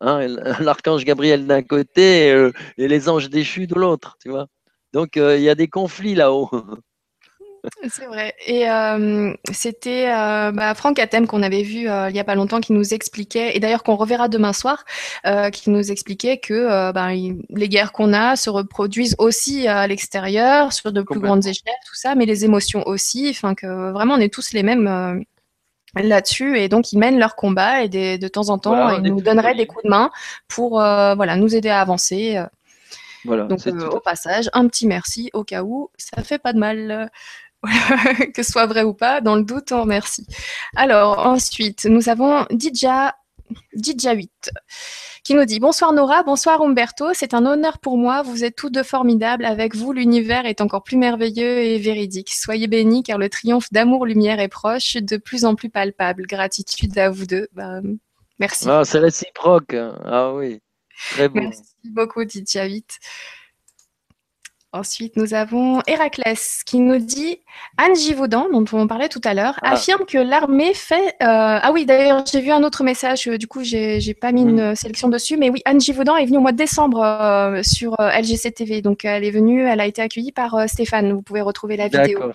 Hein, 0.00 0.26
l'archange 0.60 1.04
Gabriel 1.04 1.46
d'un 1.46 1.62
côté 1.62 2.30
euh, 2.30 2.52
et, 2.78 2.88
les 2.88 3.08
anges 3.08 3.28
déchus 3.28 3.66
de 3.66 3.74
l'autre, 3.74 4.16
tu 4.22 4.30
vois. 4.30 4.46
Donc 4.92 5.16
euh, 5.16 5.36
il 5.36 5.42
y 5.42 5.50
a 5.50 5.54
des 5.54 5.68
conflits 5.68 6.14
là-haut. 6.14 6.50
C'est 7.90 8.06
vrai. 8.06 8.34
Et 8.46 8.70
euh, 8.70 9.34
c'était 9.52 10.06
bah, 10.06 10.74
Franck 10.74 10.98
Atem 10.98 11.26
qu'on 11.26 11.42
avait 11.42 11.62
vu 11.62 11.80
il 11.80 12.12
n'y 12.12 12.18
a 12.18 12.24
pas 12.24 12.34
longtemps 12.34 12.58
qui 12.58 12.72
nous 12.72 12.94
expliquait, 12.94 13.54
et 13.54 13.60
d'ailleurs 13.60 13.82
qu'on 13.82 13.96
reverra 13.96 14.28
demain 14.28 14.54
soir, 14.54 14.86
qui 15.52 15.68
nous 15.68 15.92
expliquait 15.92 16.38
que 16.38 16.90
bah, 16.92 17.10
les 17.12 17.68
guerres 17.68 17.92
qu'on 17.92 18.14
a 18.14 18.36
se 18.36 18.48
reproduisent 18.48 19.14
aussi 19.18 19.68
à 19.68 19.86
l'extérieur, 19.86 20.72
sur 20.72 20.90
de 20.90 21.02
plus 21.02 21.20
grandes 21.20 21.46
échelles, 21.46 21.74
tout 21.86 21.94
ça, 21.94 22.14
mais 22.14 22.24
les 22.24 22.46
émotions 22.46 22.82
aussi. 22.86 23.28
Enfin, 23.28 23.54
que 23.54 23.92
vraiment 23.92 24.14
on 24.14 24.20
est 24.20 24.32
tous 24.32 24.54
les 24.54 24.62
mêmes 24.62 25.22
là-dessus 25.96 26.58
et 26.58 26.68
donc 26.68 26.92
ils 26.92 26.98
mènent 26.98 27.18
leur 27.18 27.36
combat 27.36 27.82
et 27.82 27.88
de 27.88 28.28
temps 28.28 28.48
en 28.48 28.58
temps 28.58 28.90
ils 28.90 29.02
nous 29.02 29.20
donneraient 29.20 29.54
des 29.54 29.66
coups 29.66 29.84
de 29.84 29.90
main 29.90 30.10
pour 30.48 30.80
euh, 30.80 31.14
voilà 31.14 31.36
nous 31.36 31.54
aider 31.54 31.68
à 31.68 31.80
avancer. 31.80 32.42
Voilà, 33.24 33.44
donc 33.44 33.66
euh, 33.66 33.88
au 33.88 34.00
passage 34.00 34.48
un 34.54 34.66
petit 34.66 34.86
merci 34.86 35.30
au 35.34 35.44
cas 35.44 35.62
où 35.62 35.90
ça 35.98 36.22
fait 36.22 36.38
pas 36.38 36.52
de 36.52 36.58
mal. 36.58 37.10
que 38.34 38.42
ce 38.42 38.52
soit 38.52 38.64
vrai 38.64 38.84
ou 38.84 38.94
pas, 38.94 39.20
dans 39.20 39.36
le 39.36 39.42
doute, 39.42 39.70
on 39.72 39.82
remercie. 39.82 40.26
Alors, 40.76 41.26
ensuite, 41.26 41.84
nous 41.84 42.08
avons 42.08 42.46
Dija 42.50 43.14
8 43.74 44.50
qui 45.24 45.34
nous 45.34 45.44
dit 45.44 45.60
Bonsoir 45.60 45.92
Nora, 45.92 46.22
bonsoir 46.22 46.62
Umberto, 46.62 47.12
c'est 47.14 47.34
un 47.34 47.46
honneur 47.46 47.78
pour 47.78 47.96
moi, 47.96 48.22
vous 48.22 48.44
êtes 48.44 48.56
tous 48.56 48.70
deux 48.70 48.82
formidables, 48.82 49.44
avec 49.44 49.74
vous 49.74 49.92
l'univers 49.92 50.46
est 50.46 50.60
encore 50.60 50.82
plus 50.82 50.96
merveilleux 50.96 51.58
et 51.58 51.78
véridique. 51.78 52.32
Soyez 52.32 52.66
bénis 52.66 53.02
car 53.02 53.18
le 53.18 53.28
triomphe 53.28 53.70
d'amour-lumière 53.72 54.40
est 54.40 54.48
proche, 54.48 54.96
de 54.96 55.16
plus 55.16 55.44
en 55.44 55.54
plus 55.54 55.70
palpable. 55.70 56.26
Gratitude 56.26 56.96
à 56.98 57.10
vous 57.10 57.26
deux. 57.26 57.48
Bah, 57.52 57.80
merci. 58.38 58.66
Ah, 58.68 58.82
c'est 58.84 58.98
réciproque, 58.98 59.74
ah 59.74 60.32
oui, 60.34 60.60
très. 61.12 61.28
Merci 61.28 61.62
beaucoup 61.84 62.24
Didier 62.24 62.66
Vite. 62.66 62.98
Ensuite, 64.72 65.16
nous 65.16 65.34
avons 65.34 65.80
Héraclès 65.88 66.62
qui 66.64 66.78
nous 66.78 66.98
dit 66.98 67.40
Anne 67.76 67.96
Givaudan, 67.96 68.46
dont 68.52 68.64
on 68.72 68.86
parlait 68.86 69.08
tout 69.08 69.20
à 69.24 69.34
l'heure, 69.34 69.58
ah. 69.62 69.72
affirme 69.72 70.04
que 70.06 70.18
l'armée 70.18 70.74
fait. 70.74 71.08
Euh, 71.22 71.58
ah 71.60 71.70
oui, 71.72 71.86
d'ailleurs, 71.86 72.24
j'ai 72.24 72.40
vu 72.40 72.52
un 72.52 72.62
autre 72.62 72.84
message, 72.84 73.26
euh, 73.26 73.36
du 73.36 73.48
coup, 73.48 73.64
j'ai 73.64 74.14
pas 74.14 74.30
mis 74.30 74.42
une 74.42 74.76
sélection 74.76 75.08
dessus, 75.08 75.36
mais 75.36 75.50
oui, 75.50 75.60
Anne 75.64 75.80
Givaudan 75.80 76.16
est 76.16 76.26
venue 76.26 76.38
au 76.38 76.40
mois 76.40 76.52
de 76.52 76.56
décembre 76.56 77.02
euh, 77.02 77.64
sur 77.64 77.96
LGC 77.98 78.52
TV. 78.52 78.80
Donc, 78.80 79.04
elle 79.04 79.24
est 79.24 79.32
venue, 79.32 79.66
elle 79.66 79.80
a 79.80 79.86
été 79.86 80.02
accueillie 80.02 80.32
par 80.32 80.68
Stéphane. 80.68 81.12
Vous 81.12 81.22
pouvez 81.22 81.40
retrouver 81.40 81.76
la 81.76 81.88
vidéo. 81.88 82.32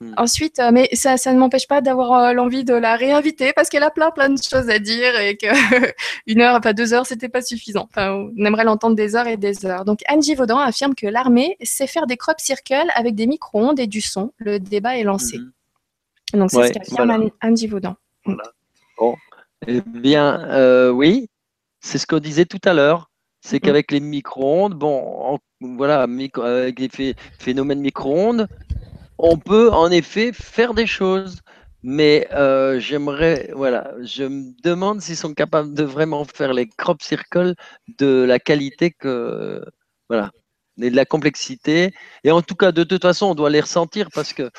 Hmm. 0.00 0.12
Ensuite, 0.16 0.58
euh, 0.58 0.70
mais 0.72 0.88
ça, 0.92 1.16
ça 1.16 1.32
ne 1.32 1.38
m'empêche 1.38 1.66
pas 1.66 1.80
d'avoir 1.80 2.12
euh, 2.12 2.32
l'envie 2.32 2.64
de 2.64 2.74
la 2.74 2.96
réinviter 2.96 3.52
parce 3.54 3.68
qu'elle 3.68 3.82
a 3.82 3.90
plein, 3.90 4.10
plein 4.10 4.28
de 4.28 4.40
choses 4.42 4.68
à 4.68 4.78
dire 4.78 5.18
et 5.18 5.36
que 5.36 5.46
une 6.26 6.40
heure, 6.40 6.56
enfin 6.56 6.72
deux 6.72 6.92
heures, 6.92 7.06
c'était 7.06 7.28
pas 7.28 7.42
suffisant. 7.42 7.88
Enfin, 7.90 8.12
on 8.12 8.44
aimerait 8.44 8.64
l'entendre 8.64 8.94
des 8.94 9.16
heures 9.16 9.26
et 9.26 9.36
des 9.36 9.64
heures. 9.64 9.84
Donc, 9.84 10.00
Angie 10.08 10.34
Vaudan 10.34 10.58
affirme 10.58 10.94
que 10.94 11.06
l'armée 11.06 11.56
sait 11.62 11.86
faire 11.86 12.06
des 12.06 12.16
crop 12.16 12.40
circles 12.40 12.90
avec 12.94 13.14
des 13.14 13.26
micro-ondes 13.26 13.80
et 13.80 13.86
du 13.86 14.00
son. 14.00 14.32
Le 14.38 14.58
débat 14.58 14.98
est 14.98 15.04
lancé. 15.04 15.38
Mhm. 15.38 16.40
Donc, 16.40 16.50
c'est 16.50 16.66
ce 16.66 16.72
qu'affirme 16.72 17.30
Angie 17.42 17.66
Vaudan. 17.66 17.96
Voilà. 18.24 18.52
Bon. 18.98 19.16
Eh 19.66 19.80
bien, 19.80 20.40
euh, 20.50 20.90
oui, 20.90 21.28
c'est 21.80 21.98
ce 21.98 22.06
qu'on 22.06 22.18
disait 22.18 22.44
tout 22.44 22.60
à 22.64 22.74
l'heure. 22.74 23.10
C'est 23.40 23.56
mm. 23.56 23.60
qu'avec 23.60 23.90
les 23.92 24.00
micro-ondes, 24.00 24.74
bon, 24.74 25.38
voilà, 25.60 26.02
avec 26.02 26.80
les 26.80 27.14
phénomènes 27.38 27.80
micro-ondes, 27.80 28.48
on 29.18 29.38
peut 29.38 29.70
en 29.72 29.90
effet 29.90 30.32
faire 30.32 30.74
des 30.74 30.86
choses. 30.86 31.40
Mais 31.82 32.26
euh, 32.32 32.80
j'aimerais, 32.80 33.50
voilà, 33.54 33.92
je 34.02 34.24
me 34.24 34.52
demande 34.64 35.00
s'ils 35.00 35.16
sont 35.16 35.34
capables 35.34 35.72
de 35.72 35.84
vraiment 35.84 36.24
faire 36.24 36.52
les 36.52 36.66
crop 36.66 37.00
circles 37.00 37.54
de 37.98 38.24
la 38.26 38.40
qualité 38.40 38.90
que, 38.90 39.64
voilà, 40.08 40.32
et 40.80 40.90
de 40.90 40.96
la 40.96 41.04
complexité. 41.04 41.94
Et 42.24 42.32
en 42.32 42.42
tout 42.42 42.56
cas, 42.56 42.72
de 42.72 42.82
toute 42.82 43.02
façon, 43.02 43.26
on 43.26 43.34
doit 43.36 43.50
les 43.50 43.60
ressentir 43.60 44.08
parce 44.12 44.32
que 44.32 44.50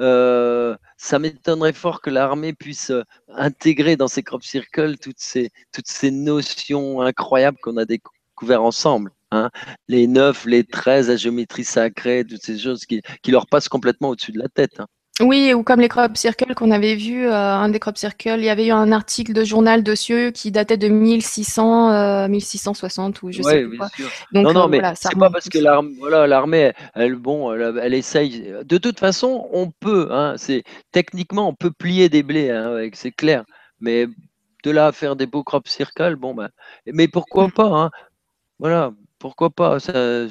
euh, 0.00 0.74
ça 0.96 1.18
m'étonnerait 1.18 1.74
fort 1.74 2.00
que 2.00 2.08
l'armée 2.08 2.54
puisse 2.54 2.92
intégrer 3.28 3.96
dans 3.96 4.08
ses 4.08 4.22
crop 4.22 4.42
circles 4.42 4.96
toutes 4.98 5.20
ces, 5.20 5.50
toutes 5.72 5.88
ces 5.88 6.10
notions 6.10 7.02
incroyables 7.02 7.58
qu'on 7.62 7.76
a 7.76 7.84
découvertes 7.84 8.62
ensemble. 8.62 9.12
Hein. 9.32 9.50
Les 9.88 10.06
9, 10.06 10.46
les 10.46 10.64
13, 10.64 11.08
la 11.08 11.16
géométrie 11.16 11.64
sacrée, 11.64 12.24
toutes 12.28 12.42
ces 12.42 12.58
choses 12.58 12.84
qui, 12.84 13.02
qui 13.22 13.30
leur 13.30 13.46
passent 13.46 13.68
complètement 13.68 14.10
au-dessus 14.10 14.32
de 14.32 14.38
la 14.38 14.48
tête. 14.48 14.80
Hein. 14.80 14.86
Oui, 15.20 15.52
ou 15.52 15.62
comme 15.62 15.80
les 15.80 15.88
crop 15.88 16.16
circles 16.16 16.54
qu'on 16.54 16.70
avait 16.70 16.94
vu, 16.94 17.26
euh, 17.26 17.34
un 17.34 17.68
des 17.68 17.78
crop 17.78 17.98
circles, 17.98 18.38
il 18.38 18.44
y 18.44 18.48
avait 18.48 18.66
eu 18.66 18.70
un 18.70 18.90
article 18.90 19.34
de 19.34 19.44
journal 19.44 19.82
dessus 19.82 20.32
qui 20.32 20.50
datait 20.50 20.78
de 20.78 20.88
1600, 20.88 22.28
1660 22.28 23.16
euh, 23.16 23.26
ou 23.26 23.32
je 23.32 23.42
sais 23.42 23.66
pas. 23.78 23.88
Donc, 24.32 24.44
non, 24.44 24.52
non, 24.52 24.64
euh, 24.64 24.68
mais 24.68 24.80
c'est 24.94 25.14
pas 25.18 25.28
parce 25.30 25.48
que 25.48 25.58
l'armée, 25.58 25.92
voilà, 25.98 26.26
elle, 26.94 27.16
bon, 27.16 27.52
elle, 27.52 27.94
essaye. 27.94 28.54
De 28.64 28.78
toute 28.78 28.98
façon, 28.98 29.46
on 29.52 29.70
peut, 29.70 30.08
hein, 30.10 30.34
c'est 30.38 30.62
techniquement, 30.90 31.48
on 31.48 31.54
peut 31.54 31.70
plier 31.70 32.08
des 32.08 32.22
blés, 32.22 32.50
hein, 32.50 32.88
c'est 32.94 33.12
clair. 33.12 33.44
Mais 33.80 34.06
de 34.64 34.70
là 34.70 34.86
à 34.86 34.92
faire 34.92 35.16
des 35.16 35.26
beaux 35.26 35.44
crop 35.44 35.68
circles, 35.68 36.16
bon, 36.16 36.34
ben, 36.34 36.48
mais 36.86 37.08
pourquoi 37.08 37.48
pas, 37.48 37.68
hein, 37.68 37.90
voilà, 38.58 38.92
pourquoi 39.20 39.50
pas. 39.50 39.78
Ça, 39.78 40.26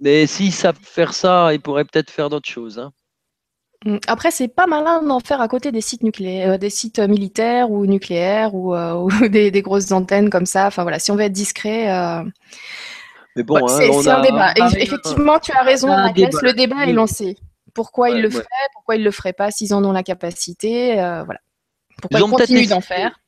mais 0.00 0.26
s'ils 0.26 0.52
savent 0.52 0.78
faire 0.82 1.14
ça, 1.14 1.54
ils 1.54 1.60
pourraient 1.60 1.84
peut-être 1.84 2.10
faire 2.10 2.28
d'autres 2.28 2.48
choses. 2.48 2.78
Hein. 2.78 2.92
Mm. 3.84 3.98
Après, 4.06 4.30
c'est 4.30 4.48
pas 4.48 4.66
malin 4.66 5.02
d'en 5.02 5.20
faire 5.20 5.40
à 5.40 5.48
côté 5.48 5.72
des 5.72 5.80
sites 5.80 6.02
nucléaires, 6.02 6.52
euh, 6.52 6.58
des 6.58 6.70
sites 6.70 6.98
militaires 6.98 7.70
ou 7.70 7.86
nucléaires 7.86 8.54
ou, 8.54 8.74
euh, 8.74 9.08
des, 9.28 9.62
grosses 9.62 9.92
antennes 9.92 10.30
comme 10.30 10.46
ça. 10.46 10.66
Enfin 10.66 10.82
voilà, 10.82 10.98
si 10.98 11.10
on 11.10 11.16
veut 11.16 11.22
être 11.22 11.32
discret. 11.32 11.90
Euh, 11.90 12.24
mais 13.36 13.42
bon, 13.44 13.56
hein, 13.56 13.78
c'est 14.02 14.10
un 14.10 14.20
débat. 14.20 14.52
effectivement, 14.78 15.38
tu 15.38 15.52
as 15.52 15.62
raison, 15.62 15.88
le 15.88 16.52
débat 16.52 16.86
est 16.86 16.92
lancé. 16.92 17.36
Pourquoi 17.74 18.10
ils 18.10 18.20
le 18.20 18.30
feraient, 18.30 18.44
pourquoi 18.72 18.96
ils 18.96 19.04
le 19.04 19.10
feraient 19.12 19.32
pas 19.32 19.52
s'ils 19.52 19.72
en 19.72 19.84
ont 19.84 19.92
la 19.92 20.02
capacité, 20.02 20.94
voilà. 20.94 21.38
Pourquoi 22.00 22.20
ils, 22.20 22.26
ils 22.26 22.30
continuent 22.30 22.68
d'en 22.68 22.80
faire 22.80 23.20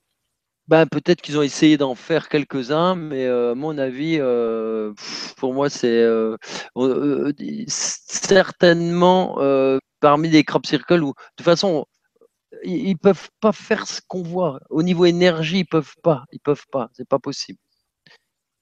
ben, 0.70 0.86
peut-être 0.86 1.20
qu'ils 1.20 1.36
ont 1.36 1.42
essayé 1.42 1.76
d'en 1.76 1.96
faire 1.96 2.28
quelques-uns, 2.28 2.94
mais 2.94 3.26
à 3.26 3.56
mon 3.56 3.76
avis, 3.76 4.20
pour 5.36 5.52
moi, 5.52 5.68
c'est 5.68 6.06
certainement 7.66 9.36
parmi 9.98 10.28
les 10.28 10.44
crop 10.44 10.64
circles 10.64 11.02
où, 11.02 11.08
de 11.08 11.14
toute 11.36 11.44
façon, 11.44 11.86
ils, 12.62 12.92
ne 12.92 12.96
peuvent 12.96 13.28
pas 13.40 13.50
faire 13.52 13.88
ce 13.88 14.00
qu'on 14.06 14.22
voit. 14.22 14.60
Au 14.70 14.84
niveau 14.84 15.06
énergie, 15.06 15.58
ils 15.60 15.66
peuvent 15.66 15.96
pas. 16.04 16.24
Ils 16.30 16.38
peuvent 16.38 16.66
pas. 16.70 16.88
C'est 16.92 17.08
pas 17.08 17.18
possible. 17.18 17.58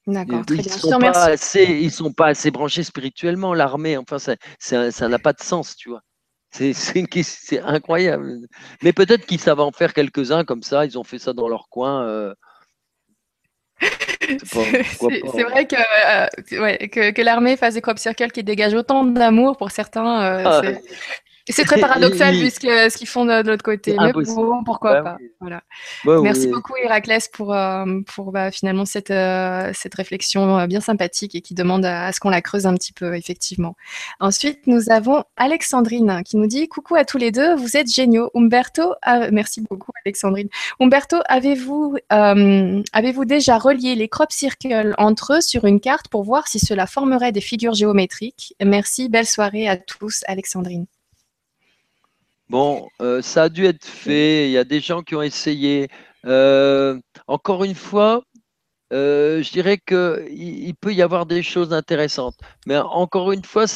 D'accord, 0.06 0.46
très 0.46 0.56
bien. 0.56 0.72
Sont 0.72 0.98
pas 0.98 1.24
assez, 1.26 1.64
ils 1.64 1.92
sont 1.92 2.12
pas 2.12 2.28
assez 2.28 2.50
branchés 2.50 2.84
spirituellement, 2.84 3.52
l'armée. 3.52 3.98
Enfin, 3.98 4.18
ça, 4.18 4.36
ça 4.58 5.08
n'a 5.08 5.18
pas 5.18 5.34
de 5.34 5.42
sens, 5.42 5.76
tu 5.76 5.90
vois. 5.90 6.00
C'est 6.50 7.60
incroyable. 7.62 8.38
Mais 8.82 8.92
peut-être 8.92 9.26
qu'ils 9.26 9.40
savent 9.40 9.60
en 9.60 9.70
faire 9.72 9.92
quelques-uns 9.92 10.44
comme 10.44 10.62
ça. 10.62 10.84
Ils 10.84 10.98
ont 10.98 11.04
fait 11.04 11.18
ça 11.18 11.32
dans 11.32 11.48
leur 11.48 11.68
coin. 11.68 12.06
Euh, 12.06 12.34
c'est 14.44 15.42
vrai 15.44 15.66
que, 15.66 15.76
euh, 15.76 16.60
ouais, 16.60 16.88
que, 16.88 17.10
que 17.10 17.22
l'armée 17.22 17.56
fasse 17.56 17.74
des 17.74 17.80
crop 17.80 17.98
circles 17.98 18.30
qui 18.30 18.44
dégagent 18.44 18.74
autant 18.74 19.04
d'amour 19.04 19.56
pour 19.56 19.70
certains. 19.70 20.22
Euh, 20.22 20.42
ah, 20.44 20.62
c'est 21.52 21.64
très 21.64 21.80
paradoxal 21.80 22.34
vu 22.36 22.50
ce 22.50 22.96
qu'ils 22.96 23.08
font 23.08 23.24
de, 23.24 23.48
l'autre 23.48 23.62
côté. 23.62 23.96
Mais 23.98 24.12
bon, 24.12 24.64
pourquoi 24.64 25.02
pas. 25.02 25.18
Voilà. 25.40 25.62
Merci 26.04 26.48
beaucoup 26.48 26.74
Héraclès 26.82 27.28
pour, 27.28 27.54
euh, 27.54 28.00
pour 28.14 28.32
bah, 28.32 28.50
finalement 28.50 28.84
cette, 28.84 29.10
euh, 29.10 29.70
cette 29.74 29.94
réflexion 29.94 30.58
euh, 30.58 30.66
bien 30.66 30.80
sympathique 30.80 31.34
et 31.34 31.40
qui 31.40 31.54
demande 31.54 31.84
à, 31.84 32.12
ce 32.12 32.20
qu'on 32.20 32.30
la 32.30 32.42
creuse 32.42 32.66
un 32.66 32.74
petit 32.74 32.92
peu, 32.92 33.14
effectivement. 33.14 33.76
Ensuite, 34.20 34.66
nous 34.66 34.90
avons 34.90 35.24
Alexandrine 35.36 36.22
qui 36.24 36.36
nous 36.36 36.46
dit 36.46 36.68
Coucou 36.68 36.96
à 36.96 37.04
tous 37.04 37.18
les 37.18 37.30
deux, 37.30 37.54
vous 37.54 37.76
êtes 37.76 37.90
géniaux. 37.90 38.30
Umberto, 38.34 38.94
merci 39.32 39.62
beaucoup 39.68 39.92
Alexandrine. 40.04 40.48
Umberto, 40.80 41.18
avez-vous 41.26 41.96
avez-vous 42.10 43.24
déjà 43.24 43.58
relié 43.58 43.94
les 43.94 44.08
crop 44.08 44.32
circles 44.32 44.94
entre 44.98 45.34
eux 45.34 45.40
sur 45.40 45.64
une 45.64 45.80
carte 45.80 46.08
pour 46.08 46.24
voir 46.24 46.48
si 46.48 46.58
cela 46.58 46.86
formerait 46.86 47.32
des 47.32 47.40
figures 47.40 47.74
géométriques? 47.74 48.54
Merci, 48.64 49.08
belle 49.08 49.26
soirée 49.26 49.68
à 49.68 49.76
tous, 49.76 50.24
Alexandrine. 50.26 50.86
Bon, 52.50 52.88
euh, 53.02 53.20
ça 53.20 53.44
a 53.44 53.48
dû 53.48 53.66
être 53.66 53.84
fait. 53.84 54.48
Il 54.48 54.52
y 54.52 54.58
a 54.58 54.64
des 54.64 54.80
gens 54.80 55.02
qui 55.02 55.14
ont 55.14 55.22
essayé. 55.22 55.88
Euh, 56.26 56.98
encore 57.26 57.64
une 57.64 57.74
fois, 57.74 58.22
euh, 58.92 59.42
je 59.42 59.52
dirais 59.52 59.78
qu'il 59.78 60.74
peut 60.80 60.94
y 60.94 61.02
avoir 61.02 61.26
des 61.26 61.42
choses 61.42 61.72
intéressantes. 61.74 62.36
Mais 62.66 62.78
encore 62.78 63.32
une 63.32 63.44
fois, 63.44 63.66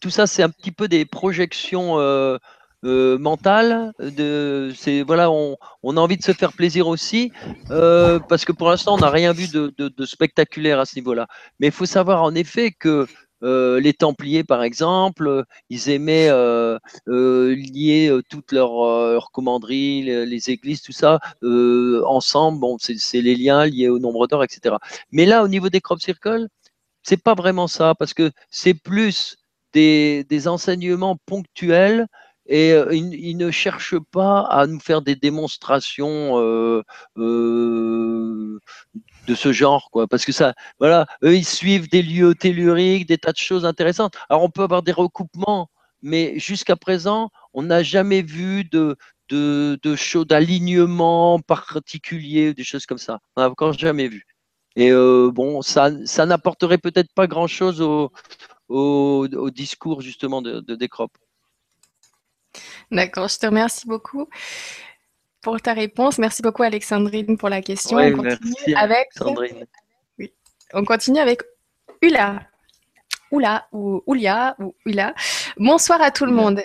tout 0.00 0.10
ça, 0.10 0.26
c'est 0.26 0.42
un 0.42 0.50
petit 0.50 0.72
peu 0.72 0.88
des 0.88 1.04
projections 1.04 1.96
mentales. 2.82 3.92
De, 3.98 4.72
voilà, 5.06 5.30
on, 5.30 5.56
a 5.96 6.00
envie 6.00 6.16
de 6.16 6.22
se 6.22 6.32
faire 6.32 6.54
plaisir 6.54 6.88
aussi, 6.88 7.30
parce 7.68 8.46
que 8.46 8.52
pour 8.52 8.70
l'instant, 8.70 8.94
on 8.94 8.98
n'a 8.98 9.10
rien 9.10 9.32
vu 9.34 9.48
de, 9.48 9.72
de, 9.76 10.06
spectaculaire 10.06 10.80
à 10.80 10.86
ce 10.86 10.96
niveau-là. 10.96 11.26
Mais 11.60 11.66
il 11.66 11.72
faut 11.72 11.86
savoir 11.86 12.22
en 12.22 12.34
effet 12.34 12.70
que 12.70 13.06
euh, 13.42 13.80
les 13.80 13.92
Templiers, 13.94 14.44
par 14.44 14.62
exemple, 14.62 15.26
euh, 15.28 15.42
ils 15.70 15.88
aimaient 15.90 16.28
euh, 16.30 16.78
lier 17.06 18.12
toutes 18.28 18.52
leurs, 18.52 19.30
commanderies, 19.32 20.02
les, 20.02 20.50
églises, 20.50 20.82
tout 20.82 20.92
ça, 20.92 21.20
ensemble. 21.42 22.60
Bon, 22.60 22.76
c'est 22.78 23.20
les 23.20 23.34
liens 23.36 23.66
liés 23.66 23.88
au 23.88 23.98
nombre 23.98 24.26
d'heures, 24.26 24.44
etc. 24.44 24.76
Mais 25.12 25.26
là, 25.26 25.44
au 25.44 25.48
niveau 25.48 25.68
des 25.68 25.80
crop 25.80 26.00
circles, 26.00 26.48
c'est 27.02 27.22
pas 27.22 27.34
vraiment 27.34 27.68
ça, 27.68 27.94
parce 27.94 28.14
que 28.14 28.30
c'est 28.50 28.74
plus 28.74 29.36
des, 29.72 30.48
enseignements 30.48 31.16
ponctuels 31.26 32.06
et 32.46 32.72
ils, 32.92 33.36
ne 33.36 33.50
cherchent 33.50 33.98
pas 34.10 34.40
à 34.40 34.66
nous 34.66 34.80
faire 34.80 35.02
des 35.02 35.16
démonstrations 35.16 36.82
de 39.28 39.34
ce 39.34 39.52
genre, 39.52 39.90
quoi. 39.92 40.08
Parce 40.08 40.24
que 40.24 40.32
ça, 40.32 40.54
voilà, 40.80 41.06
eux, 41.22 41.36
ils 41.36 41.44
suivent 41.44 41.88
des 41.88 42.02
lieux 42.02 42.34
telluriques, 42.34 43.06
des 43.06 43.18
tas 43.18 43.32
de 43.32 43.36
choses 43.36 43.64
intéressantes. 43.64 44.14
Alors, 44.28 44.42
on 44.42 44.50
peut 44.50 44.62
avoir 44.62 44.82
des 44.82 44.92
recoupements, 44.92 45.70
mais 46.02 46.38
jusqu'à 46.38 46.76
présent, 46.76 47.30
on 47.52 47.62
n'a 47.64 47.82
jamais 47.82 48.22
vu 48.22 48.64
de, 48.64 48.96
de, 49.28 49.78
de 49.82 50.24
d'alignement 50.24 51.38
particulier, 51.40 52.54
des 52.54 52.64
choses 52.64 52.86
comme 52.86 52.98
ça. 52.98 53.20
On 53.36 53.42
n'a 53.42 53.50
encore 53.50 53.74
jamais 53.74 54.08
vu. 54.08 54.26
Et 54.76 54.90
euh, 54.90 55.30
bon, 55.32 55.60
ça, 55.60 55.90
ça 56.06 56.24
n'apporterait 56.24 56.78
peut-être 56.78 57.12
pas 57.12 57.26
grand-chose 57.26 57.82
au, 57.82 58.10
au, 58.68 59.50
discours 59.50 60.00
justement 60.00 60.40
de, 60.40 60.60
de. 60.60 60.78
D'accord, 62.90 63.28
je 63.28 63.38
te 63.38 63.46
remercie 63.46 63.86
beaucoup 63.86 64.28
pour 65.42 65.60
ta 65.60 65.72
réponse. 65.72 66.18
Merci 66.18 66.42
beaucoup, 66.42 66.62
Alexandrine, 66.62 67.36
pour 67.36 67.48
la 67.48 67.62
question. 67.62 67.98
on 67.98 68.12
continue 68.12 68.74
avec. 68.76 69.08
Oui. 70.18 70.32
On 70.72 70.84
continue 70.84 71.18
avec 71.18 71.42
Ula. 72.02 72.42
Oula 73.30 73.66
ou 73.72 74.02
Oulia 74.06 74.56
ou 74.58 74.74
Ula. 74.86 75.14
Bonsoir 75.58 76.00
à 76.00 76.10
tout 76.10 76.24
le 76.24 76.32
monde. 76.32 76.62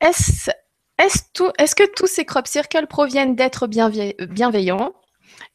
Est-ce 0.00 0.50
est 0.98 1.74
que 1.74 1.94
tous 1.94 2.06
ces 2.06 2.24
crop 2.24 2.46
circles 2.46 2.86
proviennent 2.86 3.34
d'êtres 3.34 3.66
bienveillants? 3.66 4.94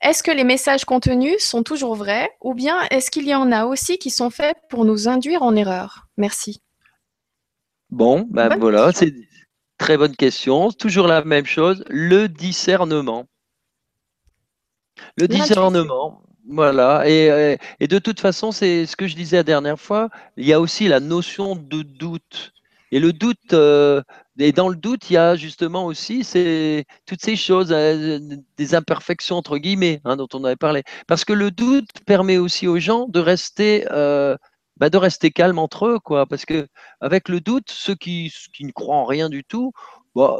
Est-ce 0.01 0.21
que 0.21 0.31
les 0.31 0.43
messages 0.43 0.85
contenus 0.85 1.39
sont 1.39 1.63
toujours 1.63 1.95
vrais? 1.95 2.29
Ou 2.41 2.53
bien 2.53 2.77
est-ce 2.91 3.09
qu'il 3.09 3.27
y 3.27 3.33
en 3.33 3.51
a 3.51 3.65
aussi 3.65 3.97
qui 3.97 4.11
sont 4.11 4.29
faits 4.29 4.55
pour 4.69 4.85
nous 4.85 5.07
induire 5.07 5.41
en 5.41 5.55
erreur? 5.55 6.07
Merci. 6.17 6.61
Bon, 7.89 8.27
ben 8.29 8.57
voilà, 8.57 8.91
c'est 8.91 9.13
Très 9.83 9.97
bonne 9.97 10.15
question. 10.15 10.71
Toujours 10.71 11.07
la 11.07 11.25
même 11.25 11.45
chose, 11.45 11.83
le 11.89 12.29
discernement. 12.29 13.27
Le 15.17 15.27
discernement, 15.27 16.23
voilà. 16.49 17.03
Et, 17.05 17.57
de 17.81 17.99
toute 17.99 18.21
façon, 18.21 18.53
c'est 18.53 18.85
ce 18.85 18.95
que 18.95 19.07
je 19.07 19.15
disais 19.17 19.35
la 19.35 19.43
dernière 19.43 19.77
fois, 19.77 20.07
il 20.37 20.45
y 20.45 20.53
a 20.53 20.61
aussi 20.61 20.87
la 20.87 21.01
notion 21.01 21.57
de 21.57 21.81
doute. 21.81 22.53
Et 22.93 22.99
le 23.01 23.11
doute, 23.11 23.51
euh, 23.51 24.01
et 24.39 24.53
dans 24.53 24.69
le 24.69 24.77
doute, 24.77 25.09
il 25.09 25.13
y 25.13 25.17
a 25.17 25.35
justement 25.35 25.85
aussi 25.85 26.23
ces, 26.23 26.85
toutes 27.05 27.21
ces 27.21 27.35
choses, 27.35 27.73
euh, 27.73 28.19
des 28.55 28.75
imperfections 28.75 29.35
entre 29.35 29.57
guillemets, 29.57 29.99
hein, 30.05 30.15
dont 30.15 30.29
on 30.33 30.45
avait 30.45 30.55
parlé. 30.55 30.83
Parce 31.07 31.25
que 31.25 31.33
le 31.33 31.51
doute 31.51 31.89
permet 32.05 32.37
aussi 32.37 32.67
aux 32.67 32.79
gens 32.79 33.07
de 33.09 33.19
rester, 33.19 33.85
euh, 33.91 34.37
bah, 34.83 34.89
de 34.89 34.97
rester 34.97 35.31
calmes 35.31 35.59
entre 35.59 35.85
eux, 35.87 35.99
quoi. 35.99 36.25
Parce 36.25 36.45
que 36.45 36.67
avec 36.99 37.29
le 37.29 37.39
doute, 37.39 37.69
ceux 37.69 37.95
qui, 37.95 38.33
qui 38.53 38.65
ne 38.65 38.71
croient 38.73 38.97
en 38.97 39.05
rien 39.05 39.29
du 39.29 39.45
tout, 39.45 39.71
bah, 40.13 40.39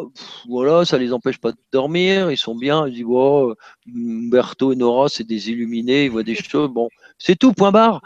voilà, 0.50 0.84
ça 0.84 0.98
les 0.98 1.14
empêche 1.14 1.38
pas 1.40 1.54
de 1.54 1.58
dormir, 1.72 2.30
ils 2.30 2.36
sont 2.38 2.54
bien, 2.54 2.86
ils 2.86 2.94
disent, 2.94 3.06
oh, 3.08 3.56
Umberto 3.88 4.74
et 4.74 4.76
Nora, 4.76 5.08
c'est 5.08 5.24
des 5.24 5.50
illuminés, 5.50 6.06
ils 6.06 6.12
voient 6.12 6.24
des 6.24 6.36
choses, 6.52 6.70
bon, 6.70 6.90
c'est 7.18 7.38
tout, 7.38 7.54
point 7.54 7.72
barre. 7.72 8.02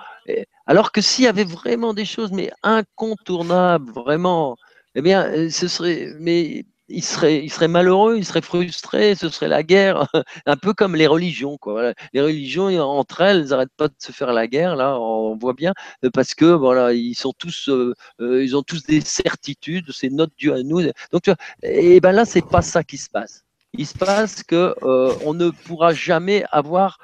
alors 0.67 0.91
que 0.91 1.01
s'il 1.01 1.25
y 1.25 1.27
avait 1.27 1.43
vraiment 1.43 1.95
des 1.95 2.05
choses, 2.05 2.31
mais 2.31 2.51
incontournables, 2.61 3.91
vraiment, 3.91 4.57
eh 4.93 5.01
bien, 5.01 5.25
euh, 5.25 5.49
ce 5.49 5.67
serait, 5.67 6.13
mais 6.19 6.65
il 6.89 7.03
serait, 7.03 7.43
il 7.43 7.49
serait 7.49 7.67
malheureux, 7.67 8.17
il 8.17 8.25
serait 8.25 8.41
frustré, 8.41 9.15
ce 9.15 9.29
serait 9.29 9.47
la 9.47 9.63
guerre, 9.63 10.07
un 10.45 10.55
peu 10.55 10.73
comme 10.73 10.95
les 10.95 11.07
religions. 11.07 11.57
Quoi. 11.57 11.93
Les 12.13 12.21
religions, 12.21 12.67
entre 12.79 13.21
elles, 13.21 13.41
elles 13.41 13.49
n'arrêtent 13.49 13.75
pas 13.75 13.87
de 13.87 13.95
se 13.99 14.11
faire 14.11 14.33
la 14.33 14.47
guerre, 14.47 14.75
là, 14.75 14.97
on 14.99 15.35
voit 15.37 15.53
bien, 15.53 15.73
euh, 16.03 16.09
parce 16.11 16.33
que 16.33 16.45
voilà, 16.45 16.93
ils 16.93 17.15
sont 17.15 17.33
tous, 17.37 17.69
euh, 17.69 17.93
euh, 18.21 18.43
ils 18.43 18.55
ont 18.55 18.63
tous 18.63 18.83
des 18.83 19.01
certitudes, 19.01 19.91
c'est 19.91 20.09
notre 20.09 20.33
Dieu 20.37 20.53
à 20.53 20.63
nous. 20.63 20.81
Donc, 21.11 21.29
et 21.63 21.99
ben 21.99 22.11
là, 22.11 22.25
c'est 22.25 22.45
pas 22.45 22.61
ça 22.61 22.83
qui 22.83 22.97
se 22.97 23.09
passe. 23.09 23.43
Il 23.73 23.85
se 23.85 23.97
passe 23.97 24.43
que 24.43 24.73
on 25.25 25.33
ne 25.33 25.49
pourra 25.49 25.93
jamais 25.93 26.45
avoir 26.51 26.99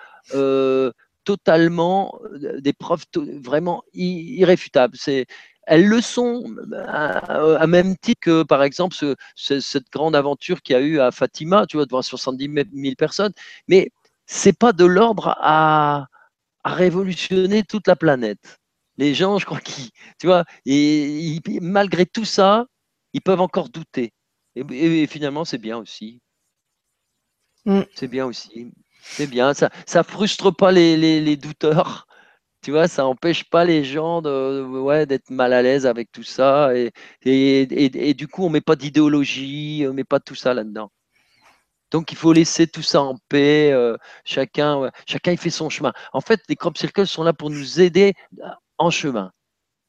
totalement 1.25 2.19
des 2.59 2.73
preuves 2.73 3.03
vraiment 3.15 3.83
irréfutables. 3.93 4.97
C'est 4.97 5.25
elles 5.65 5.87
le 5.87 6.01
sont 6.01 6.43
à, 6.87 7.67
même 7.67 7.97
titre 7.97 8.21
que, 8.21 8.43
par 8.43 8.63
exemple, 8.63 8.95
cette 9.35 9.89
grande 9.91 10.15
aventure 10.15 10.61
qu'il 10.61 10.73
y 10.73 10.77
a 10.77 10.81
eu 10.81 10.99
à 10.99 11.11
Fatima, 11.11 11.65
tu 11.67 11.77
vois, 11.77 11.85
devant 11.85 12.01
70 12.01 12.49
000 12.73 12.95
personnes. 12.95 13.33
Mais 13.67 13.91
c'est 14.25 14.57
pas 14.57 14.73
de 14.73 14.85
l'ordre 14.85 15.35
à, 15.39 16.07
révolutionner 16.65 17.63
toute 17.63 17.87
la 17.87 17.95
planète. 17.95 18.59
Les 18.97 19.13
gens, 19.13 19.37
je 19.37 19.45
crois 19.45 19.59
qu'ils, 19.59 19.89
tu 20.19 20.27
vois, 20.27 20.45
et, 20.65 21.39
malgré 21.61 22.05
tout 22.05 22.25
ça, 22.25 22.65
ils 23.13 23.21
peuvent 23.21 23.41
encore 23.41 23.69
douter. 23.69 24.13
Et, 24.55 25.07
finalement, 25.07 25.45
c'est 25.45 25.57
bien 25.57 25.77
aussi. 25.77 26.21
Mm. 27.65 27.81
C'est 27.95 28.07
bien 28.07 28.25
aussi. 28.25 28.71
C'est 29.01 29.27
bien. 29.27 29.53
Ça, 29.53 29.69
ça 29.85 30.03
frustre 30.03 30.51
pas 30.51 30.71
les 30.71 31.37
douteurs 31.37 32.07
tu 32.63 32.71
vois, 32.71 32.87
ça 32.87 33.03
n'empêche 33.03 33.43
pas 33.43 33.65
les 33.65 33.83
gens 33.83 34.21
de, 34.21 34.63
ouais, 34.63 35.05
d'être 35.05 35.29
mal 35.29 35.53
à 35.53 35.61
l'aise 35.61 35.85
avec 35.85 36.11
tout 36.11 36.23
ça. 36.23 36.71
Et, 37.25 38.13
du 38.15 38.27
coup, 38.27 38.43
on 38.43 38.47
ne 38.47 38.53
met 38.53 38.61
pas 38.61 38.75
d'idéologie, 38.75 39.83
on 39.85 39.89
ne 39.89 39.93
met 39.93 40.03
pas 40.05 40.19
tout 40.19 40.35
ça 40.35 40.53
là-dedans. 40.53 40.89
Donc, 41.91 42.11
il 42.11 42.17
faut 42.17 42.33
laisser 42.33 42.67
tout 42.67 42.81
ça 42.81 43.01
en 43.01 43.17
paix. 43.29 43.71
Euh, 43.73 43.97
chacun, 44.25 44.89
chacun, 45.05 45.31
il 45.33 45.37
fait 45.37 45.49
son 45.49 45.69
chemin. 45.69 45.93
En 46.13 46.21
fait, 46.21 46.41
les 46.49 46.55
crop 46.55 46.77
circles 46.77 47.07
sont 47.07 47.23
là 47.23 47.33
pour 47.33 47.49
nous 47.49 47.81
aider 47.81 48.13
en 48.77 48.89
chemin. 48.89 49.31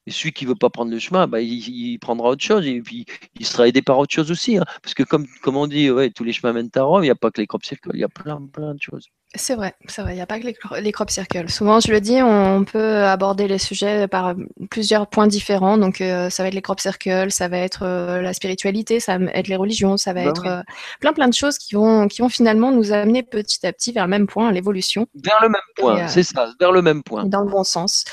Et 0.07 0.11
celui 0.11 0.33
qui 0.33 0.45
ne 0.45 0.51
veut 0.51 0.57
pas 0.57 0.69
prendre 0.69 0.91
le 0.91 0.99
chemin, 0.99 1.27
bah, 1.27 1.41
il, 1.41 1.99
prendra 1.99 2.29
autre 2.29 2.45
chose. 2.45 2.67
Et 2.67 2.81
puis, 2.83 3.07
il 3.39 3.47
sera 3.47 3.67
aidé 3.67 3.81
par 3.81 3.99
autre 3.99 4.13
chose 4.13 4.31
aussi. 4.31 4.59
Hein. 4.59 4.65
Parce 4.83 4.95
que, 4.95 5.03
comme, 5.03 5.27
comme 5.43 5.57
on 5.57 5.67
dit, 5.67 5.91
ouais, 5.91 6.11
tous 6.11 6.25
les 6.25 6.33
chemins 6.33 6.53
mènent 6.53 6.71
à 6.75 6.83
Rome, 6.83 7.03
il 7.03 7.07
n'y 7.07 7.11
a 7.11 7.15
pas 7.15 7.31
que 7.31 7.41
les 7.41 7.47
crop 7.47 7.65
circles, 7.65 7.91
il 7.95 8.01
y 8.01 8.05
a 8.05 8.09
plein, 8.09 8.41
plein 8.53 8.75
de 8.75 8.83
choses. 8.83 9.09
C'est 9.37 9.57
vrai, 9.57 9.75
c'est 9.89 10.01
vrai, 10.03 10.13
il 10.13 10.17
n'y 10.17 10.21
a 10.23 10.27
pas 10.27 10.39
que 10.39 10.47
les, 10.81 10.93
crop 10.93 11.11
circles. 11.11 11.51
Souvent, 11.51 11.81
je 11.81 11.91
le 11.91 12.01
dis, 12.01 12.23
on 12.23 12.65
peut 12.65 13.03
aborder 13.03 13.49
les 13.49 13.59
sujets 13.59 14.07
par 14.07 14.35
plusieurs 14.71 15.09
points 15.09 15.27
différents. 15.27 15.77
Donc, 15.77 16.01
euh, 16.01 16.31
ça 16.31 16.45
va 16.45 16.49
être 16.49 16.55
les 16.55 16.63
crop 16.63 16.79
circles, 16.79 17.33
ça 17.33 17.49
va 17.49 17.59
être 17.59 17.83
euh, 17.83 18.23
la 18.23 18.33
spiritualité, 18.33 19.01
ça 19.01 19.19
va 19.19 19.25
être 19.33 19.49
les 19.49 19.57
religions, 19.57 19.97
ça 19.97 20.13
va 20.13 20.23
bah 20.23 20.31
être 20.31 20.47
euh, 20.47 20.63
plein 21.01 21.13
plein 21.13 21.27
de 21.27 21.35
choses 21.35 21.59
qui 21.59 21.75
vont, 21.75 22.07
qui 22.07 22.21
vont 22.21 22.29
finalement 22.29 22.71
nous 22.71 22.93
amener 22.93 23.25
petit 23.25 23.67
à 23.67 23.73
petit 23.73 23.91
vers 23.91 24.05
le 24.05 24.11
même 24.11 24.29
point, 24.29 24.53
l'évolution. 24.53 25.09
Vers 25.17 25.41
le 25.43 25.49
même 25.49 25.61
point, 25.75 26.07
c'est 26.07 26.23
ça, 26.23 26.53
vers 26.61 26.71
le 26.71 26.83
même 26.83 27.03
point. 27.03 27.25
Dans 27.25 27.43
le 27.43 27.51
bon 27.51 27.65
sens. 27.65 28.05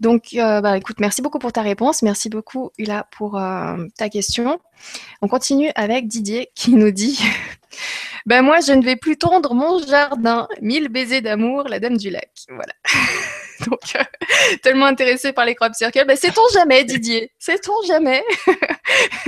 Donc, 0.00 0.28
bah, 0.34 0.76
écoute, 0.76 1.00
merci 1.00 1.22
beaucoup 1.22 1.38
pour 1.38 1.52
ta 1.52 1.62
réponse. 1.62 2.02
Merci 2.02 2.28
beaucoup, 2.28 2.70
Hula, 2.78 3.06
pour 3.10 3.40
ta 3.96 4.08
question. 4.08 4.60
On 5.22 5.28
continue 5.28 5.70
avec 5.74 6.06
Didier 6.06 6.50
qui 6.54 6.74
nous 6.74 6.90
dit 6.90 7.20
Ben 8.26 8.42
moi, 8.42 8.60
je 8.60 8.72
ne 8.72 8.84
vais 8.84 8.96
plus 8.96 9.16
tondre 9.16 9.54
mon 9.54 9.78
jardin. 9.78 10.48
Mille 10.60 10.88
baisers 10.88 11.22
d'amour, 11.22 11.64
la 11.68 11.80
dame 11.80 11.96
du 11.96 12.10
lac. 12.10 12.30
Voilà. 12.48 12.74
Donc, 13.66 13.80
euh, 13.96 14.02
tellement 14.62 14.86
intéressé 14.86 15.32
par 15.32 15.44
les 15.44 15.54
crop 15.54 15.74
circles. 15.74 16.04
Ben, 16.06 16.16
c'est 16.16 16.32
ton 16.32 16.46
jamais, 16.52 16.84
Didier? 16.84 17.32
C'est 17.38 17.60
ton 17.60 17.72
jamais? 17.86 18.22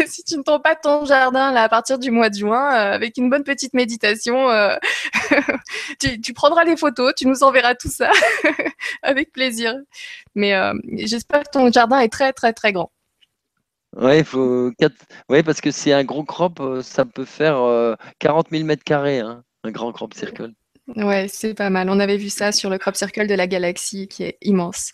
si 0.07 0.23
tu 0.25 0.37
ne 0.37 0.43
tonds 0.43 0.61
pas 0.61 0.77
ton 0.77 1.05
jardin 1.05 1.53
là, 1.53 1.63
à 1.63 1.69
partir 1.69 1.99
du 1.99 2.11
mois 2.11 2.31
de 2.31 2.37
juin, 2.37 2.73
euh, 2.75 2.93
avec 2.93 3.17
une 3.17 3.29
bonne 3.31 3.43
petite 3.43 3.75
méditation, 3.75 4.51
euh, 4.51 4.77
tu, 5.99 6.21
tu, 6.21 6.33
prendras 6.33 6.65
les 6.65 6.77
photos, 6.77 7.13
tu 7.17 7.27
nous 7.27 7.43
enverras 7.43 7.75
tout 7.75 7.91
ça 7.91 8.11
avec 9.03 9.33
plaisir. 9.33 9.75
Mais 10.35 10.73
j'espère 10.95 11.43
que 11.45 11.51
ton 11.53 11.71
jardin 11.73 12.01
est 12.01 12.09
très, 12.09 12.33
très, 12.33 12.53
très 12.53 12.73
grand. 12.73 12.91
Ouais, 13.97 14.23
faut 14.23 14.71
ouais, 15.29 15.43
parce 15.43 15.61
que 15.61 15.73
c'est 15.73 15.93
un 15.93 16.05
gros 16.05 16.23
crop, 16.23 16.61
euh, 16.61 16.81
ça 16.81 17.05
peut 17.05 17.25
faire 17.25 17.97
40 18.21 18.47
000 18.51 18.65
mètres 18.65 18.85
carrés, 18.85 19.19
hein, 19.19 19.43
un 19.65 19.71
grand 19.73 19.91
crop 19.93 20.15
circle. 20.15 20.53
Ouais, 20.97 21.27
c'est 21.29 21.55
pas 21.55 21.71
mal. 21.71 21.89
On 21.91 22.01
avait 22.01 22.17
vu 22.17 22.31
ça 22.31 22.53
sur 22.53 22.71
le 22.71 22.79
crop 22.79 22.97
circle 22.97 23.27
de 23.27 23.35
la 23.35 23.47
galaxie, 23.47 24.09
qui 24.09 24.25
est 24.25 24.39
immense, 24.43 24.91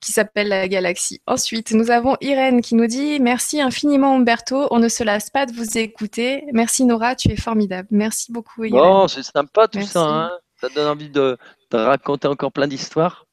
qui 0.00 0.12
s'appelle 0.12 0.48
la 0.48 0.68
galaxie. 0.68 1.20
Ensuite, 1.26 1.72
nous 1.72 1.90
avons 1.90 2.16
Irène 2.20 2.60
qui 2.60 2.74
nous 2.74 2.86
dit 2.86 3.20
Merci 3.20 3.60
infiniment, 3.60 4.16
Umberto. 4.16 4.68
On 4.70 4.78
ne 4.78 4.88
se 4.88 5.04
lasse 5.04 5.30
pas 5.30 5.46
de 5.46 5.52
vous 5.52 5.78
écouter. 5.78 6.44
Merci, 6.52 6.84
Nora, 6.84 7.14
tu 7.14 7.30
es 7.30 7.36
formidable. 7.36 7.88
Merci 7.90 8.32
beaucoup, 8.32 8.64
Irène. 8.64 8.80
Bon, 8.80 9.08
c'est 9.08 9.22
sympa 9.22 9.68
tout 9.68 9.82
ça, 9.82 10.02
hein. 10.02 10.30
Ça 10.60 10.68
donne 10.68 10.88
envie 10.88 11.08
de, 11.08 11.38
raconter 11.72 12.28
encore 12.28 12.52
plein 12.52 12.66
d'histoires. 12.66 13.26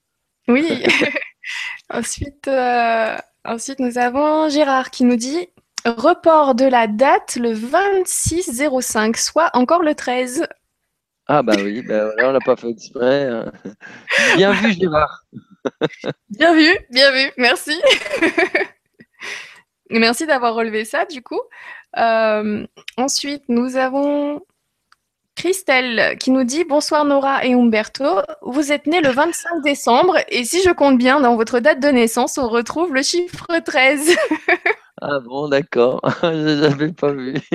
Oui. 0.47 0.83
Ensuite, 1.89 2.47
euh, 2.47 3.17
Ensuite, 3.47 3.79
nous 3.79 3.97
avons 3.97 4.49
Gérard 4.49 4.91
qui 4.91 5.05
nous 5.05 5.15
dit 5.15 5.47
report 5.85 6.53
de 6.53 6.65
la 6.65 6.87
date 6.87 7.37
le 7.37 7.53
26-05, 7.53 9.15
soit 9.15 9.49
encore 9.53 9.83
le 9.83 9.95
13. 9.95 10.45
Ah 11.27 11.43
bah 11.43 11.53
oui, 11.63 11.81
bah 11.81 12.09
on 12.23 12.31
l'a 12.33 12.41
pas 12.41 12.57
fait 12.57 12.71
exprès. 12.71 13.23
Hein. 13.23 13.49
Bien 14.35 14.51
vu 14.51 14.73
Gérard. 14.73 15.23
bien 16.29 16.53
vu, 16.53 16.77
bien 16.89 17.09
vu, 17.11 17.31
merci. 17.37 17.81
merci 19.89 20.25
d'avoir 20.25 20.53
relevé 20.53 20.83
ça 20.83 21.05
du 21.05 21.21
coup. 21.21 21.41
Euh, 21.97 22.67
ensuite, 22.97 23.43
nous 23.47 23.77
avons 23.77 24.41
Christelle 25.37 26.17
qui 26.17 26.31
nous 26.31 26.43
dit 26.43 26.63
Bonsoir 26.63 27.05
Nora 27.05 27.45
et 27.45 27.53
Umberto. 27.53 28.21
Vous 28.41 28.71
êtes 28.71 28.87
né 28.87 29.01
le 29.01 29.09
25 29.09 29.61
décembre 29.63 30.17
et 30.29 30.43
si 30.43 30.63
je 30.63 30.71
compte 30.71 30.97
bien 30.97 31.21
dans 31.21 31.35
votre 31.35 31.59
date 31.59 31.79
de 31.79 31.89
naissance, 31.89 32.39
on 32.39 32.47
retrouve 32.49 32.91
le 32.91 33.03
chiffre 33.03 33.45
13. 33.63 34.17
ah 35.01 35.19
bon, 35.19 35.47
d'accord. 35.47 36.01
je 36.23 36.61
n'avais 36.61 36.91
pas 36.91 37.11
vu. 37.11 37.35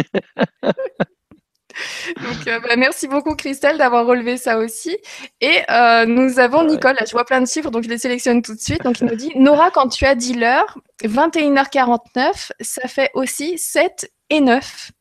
Donc, 2.22 2.46
euh, 2.46 2.60
bah, 2.60 2.76
merci 2.76 3.08
beaucoup 3.08 3.34
Christelle 3.34 3.78
d'avoir 3.78 4.06
relevé 4.06 4.36
ça 4.36 4.58
aussi. 4.58 4.96
Et 5.40 5.62
euh, 5.70 6.06
nous 6.06 6.38
avons 6.38 6.64
Nicole, 6.64 6.96
je 7.04 7.12
vois 7.12 7.24
plein 7.24 7.40
de 7.40 7.48
chiffres, 7.48 7.70
donc 7.70 7.82
je 7.82 7.88
les 7.88 7.98
sélectionne 7.98 8.42
tout 8.42 8.54
de 8.54 8.60
suite. 8.60 8.82
Donc 8.84 9.00
il 9.00 9.06
nous 9.06 9.16
dit 9.16 9.32
Nora, 9.34 9.70
quand 9.70 9.88
tu 9.88 10.04
as 10.04 10.14
dit 10.14 10.34
l'heure, 10.34 10.78
21h49, 11.02 12.52
ça 12.60 12.88
fait 12.88 13.10
aussi 13.14 13.58
7 13.58 14.12
et 14.30 14.40
9. 14.40 14.92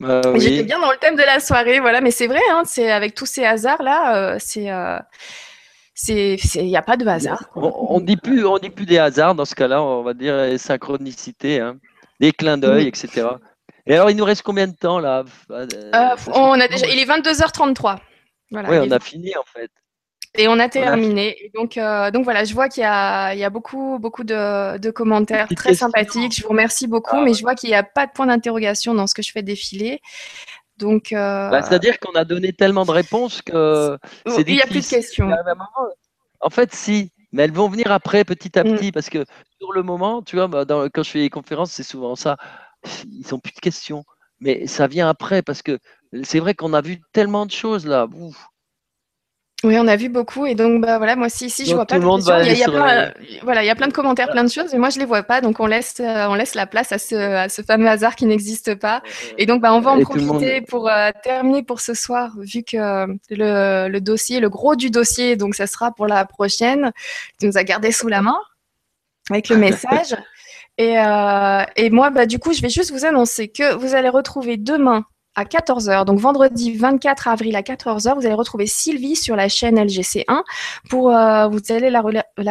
Bah 0.00 0.20
J'étais 0.36 0.62
bien 0.62 0.78
dans 0.78 0.90
le 0.90 0.98
thème 0.98 1.16
de 1.16 1.22
la 1.22 1.40
soirée, 1.40 1.80
voilà, 1.80 2.00
mais 2.00 2.10
c'est 2.10 2.26
vrai, 2.26 2.40
hein, 2.50 2.62
c'est 2.66 2.90
avec 2.90 3.14
tous 3.14 3.26
ces 3.26 3.44
hasards 3.44 3.82
là, 3.82 4.34
euh, 4.34 4.36
c'est, 4.38 4.70
euh, 4.70 4.98
il 6.08 6.66
n'y 6.66 6.76
a 6.76 6.82
pas 6.82 6.98
de 6.98 7.06
hasard. 7.06 7.48
On, 7.54 8.00
ne 8.00 8.04
dit 8.04 8.18
plus, 8.18 8.44
on 8.44 8.58
dit 8.58 8.68
plus 8.68 8.84
des 8.84 8.98
hasards 8.98 9.34
dans 9.34 9.46
ce 9.46 9.54
cas-là, 9.54 9.82
on 9.82 10.02
va 10.02 10.12
dire 10.12 10.36
les 10.36 10.58
synchronicités, 10.58 11.60
hein, 11.60 11.78
des 12.20 12.32
clins 12.32 12.58
d'œil, 12.58 12.88
etc. 12.88 13.28
Et 13.86 13.94
alors, 13.94 14.10
il 14.10 14.16
nous 14.16 14.24
reste 14.24 14.42
combien 14.42 14.66
de 14.66 14.74
temps 14.74 14.98
là? 14.98 15.24
Euh, 15.50 16.16
On 16.34 16.60
a 16.60 16.68
déjà, 16.68 16.86
il 16.88 16.98
est 16.98 17.06
22h33. 17.06 17.98
Voilà, 18.50 18.70
oui, 18.70 18.78
on 18.80 18.90
a 18.90 19.00
fini 19.00 19.36
en 19.36 19.44
fait. 19.44 19.70
Et 20.38 20.48
on 20.48 20.58
a 20.58 20.68
terminé. 20.68 21.50
donc, 21.54 21.76
euh, 21.76 22.10
donc 22.10 22.24
voilà, 22.24 22.44
je 22.44 22.54
vois 22.54 22.68
qu'il 22.68 22.82
y 22.82 22.86
a, 22.86 23.34
il 23.34 23.38
y 23.38 23.44
a 23.44 23.50
beaucoup, 23.50 23.98
beaucoup 23.98 24.24
de, 24.24 24.90
commentaires 24.90 25.48
très 25.54 25.74
sympathiques. 25.74 26.36
Je 26.36 26.42
vous 26.42 26.50
remercie 26.50 26.86
beaucoup, 26.86 27.16
ah 27.16 27.24
mais 27.24 27.34
je 27.34 27.42
vois 27.42 27.54
qu'il 27.54 27.70
n'y 27.70 27.74
a 27.74 27.82
pas 27.82 28.06
de 28.06 28.12
point 28.12 28.26
d'interrogation 28.26 28.94
dans 28.94 29.06
ce 29.06 29.14
que 29.14 29.22
je 29.22 29.32
fais 29.32 29.42
défiler. 29.42 30.00
Donc, 30.78 31.12
euh, 31.12 31.48
bah, 31.50 31.62
c'est-à-dire 31.62 31.98
qu'on 31.98 32.12
a 32.12 32.24
donné 32.24 32.52
tellement 32.52 32.84
de 32.84 32.90
réponses 32.90 33.40
que 33.40 33.96
c'est 34.26 34.42
il 34.42 34.54
n'y 34.54 34.62
a 34.62 34.66
plus 34.66 34.84
de 34.84 34.90
questions. 34.90 35.30
En 36.40 36.50
fait, 36.50 36.74
si, 36.74 37.12
mais 37.32 37.44
elles 37.44 37.52
vont 37.52 37.68
venir 37.68 37.90
après, 37.90 38.24
petit 38.24 38.58
à 38.58 38.64
mm. 38.64 38.74
petit, 38.74 38.92
parce 38.92 39.08
que 39.08 39.24
sur 39.58 39.72
le 39.72 39.82
moment, 39.82 40.22
tu 40.22 40.36
vois, 40.36 40.48
bah, 40.48 40.64
quand 40.66 41.02
je 41.02 41.10
fais 41.10 41.18
les 41.20 41.30
conférences, 41.30 41.72
c'est 41.72 41.82
souvent 41.82 42.14
ça. 42.14 42.36
Ils 43.06 43.26
n'ont 43.32 43.38
plus 43.38 43.54
de 43.54 43.60
questions, 43.60 44.04
mais 44.38 44.66
ça 44.66 44.86
vient 44.86 45.08
après, 45.08 45.42
parce 45.42 45.62
que 45.62 45.78
c'est 46.22 46.40
vrai 46.40 46.54
qu'on 46.54 46.74
a 46.74 46.82
vu 46.82 47.00
tellement 47.12 47.46
de 47.46 47.50
choses 47.50 47.86
là. 47.86 48.06
Ouf. 48.14 48.48
Oui, 49.66 49.76
on 49.80 49.88
a 49.88 49.96
vu 49.96 50.08
beaucoup 50.08 50.46
et 50.46 50.54
donc 50.54 50.80
bah 50.80 50.98
voilà, 50.98 51.16
moi 51.16 51.28
si, 51.28 51.50
si 51.50 51.66
je 51.66 51.74
vois 51.74 51.86
pas. 51.86 51.98
Tout 51.98 52.18
il 52.44 52.56
y 52.56 52.62
a, 52.62 52.68
plein, 52.68 53.12
voilà, 53.42 53.64
il 53.64 53.66
y 53.66 53.70
a 53.70 53.74
plein 53.74 53.88
de 53.88 53.92
commentaires, 53.92 54.30
plein 54.30 54.44
de 54.44 54.48
choses, 54.48 54.72
mais 54.72 54.78
moi 54.78 54.90
je 54.90 55.00
les 55.00 55.04
vois 55.04 55.24
pas, 55.24 55.40
donc 55.40 55.58
on 55.58 55.66
laisse, 55.66 55.96
euh, 55.98 56.26
on 56.28 56.34
laisse 56.34 56.54
la 56.54 56.66
place 56.66 56.92
à 56.92 56.98
ce, 56.98 57.16
à 57.16 57.48
ce 57.48 57.62
fameux 57.62 57.88
hasard 57.88 58.14
qui 58.14 58.26
n'existe 58.26 58.76
pas. 58.76 59.02
Et 59.38 59.44
donc 59.44 59.60
bah 59.60 59.74
on 59.74 59.80
va 59.80 59.90
en 59.90 60.00
profiter 60.00 60.60
pour 60.60 60.88
euh, 60.88 61.10
terminer 61.24 61.64
pour 61.64 61.80
ce 61.80 61.94
soir, 61.94 62.30
vu 62.38 62.62
que 62.62 63.06
le, 63.30 63.88
le, 63.88 64.00
dossier, 64.00 64.38
le 64.38 64.48
gros 64.48 64.76
du 64.76 64.90
dossier, 64.90 65.34
donc 65.34 65.56
ça 65.56 65.66
sera 65.66 65.90
pour 65.90 66.06
la 66.06 66.24
prochaine. 66.26 66.92
Tu 67.40 67.46
nous 67.46 67.58
a 67.58 67.64
gardé 67.64 67.90
sous 67.90 68.06
la 68.06 68.22
main 68.22 68.38
avec 69.30 69.48
le 69.48 69.56
message. 69.56 70.16
et, 70.78 70.96
euh, 70.96 71.64
et 71.74 71.90
moi, 71.90 72.10
bah, 72.10 72.26
du 72.26 72.38
coup, 72.38 72.52
je 72.52 72.62
vais 72.62 72.68
juste 72.68 72.92
vous 72.92 73.04
annoncer 73.04 73.48
que 73.48 73.74
vous 73.74 73.96
allez 73.96 74.10
retrouver 74.10 74.56
demain 74.56 75.04
à 75.36 75.44
14h. 75.44 76.04
Donc 76.04 76.18
vendredi 76.18 76.72
24 76.72 77.28
avril 77.28 77.54
à 77.54 77.62
14h, 77.62 78.14
vous 78.14 78.26
allez 78.26 78.34
retrouver 78.34 78.66
Sylvie 78.66 79.16
sur 79.16 79.36
la 79.36 79.48
chaîne 79.48 79.78
LGC1 79.78 80.42
pour 80.88 81.14
euh, 81.14 81.46
vous 81.46 81.60
allez 81.68 81.90
la, 81.90 82.00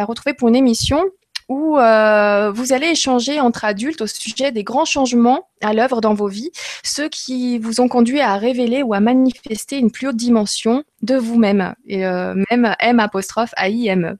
retrouver 0.04 0.34
pour 0.34 0.48
une 0.48 0.56
émission 0.56 1.04
où 1.48 1.78
euh, 1.78 2.50
vous 2.50 2.72
allez 2.72 2.88
échanger 2.88 3.40
entre 3.40 3.64
adultes 3.64 4.00
au 4.00 4.06
sujet 4.06 4.50
des 4.50 4.64
grands 4.64 4.84
changements 4.84 5.48
à 5.62 5.72
l'œuvre 5.74 6.00
dans 6.00 6.14
vos 6.14 6.26
vies, 6.26 6.50
ceux 6.82 7.08
qui 7.08 7.58
vous 7.58 7.80
ont 7.80 7.88
conduit 7.88 8.20
à 8.20 8.36
révéler 8.36 8.82
ou 8.82 8.94
à 8.94 9.00
manifester 9.00 9.78
une 9.78 9.92
plus 9.92 10.08
haute 10.08 10.16
dimension 10.16 10.82
de 11.02 11.14
vous-même, 11.14 11.74
et 11.86 12.04
euh, 12.04 12.34
même 12.50 12.74
M 12.80 12.98
apostrophe 12.98 13.50
A-I-M-E. 13.56 14.18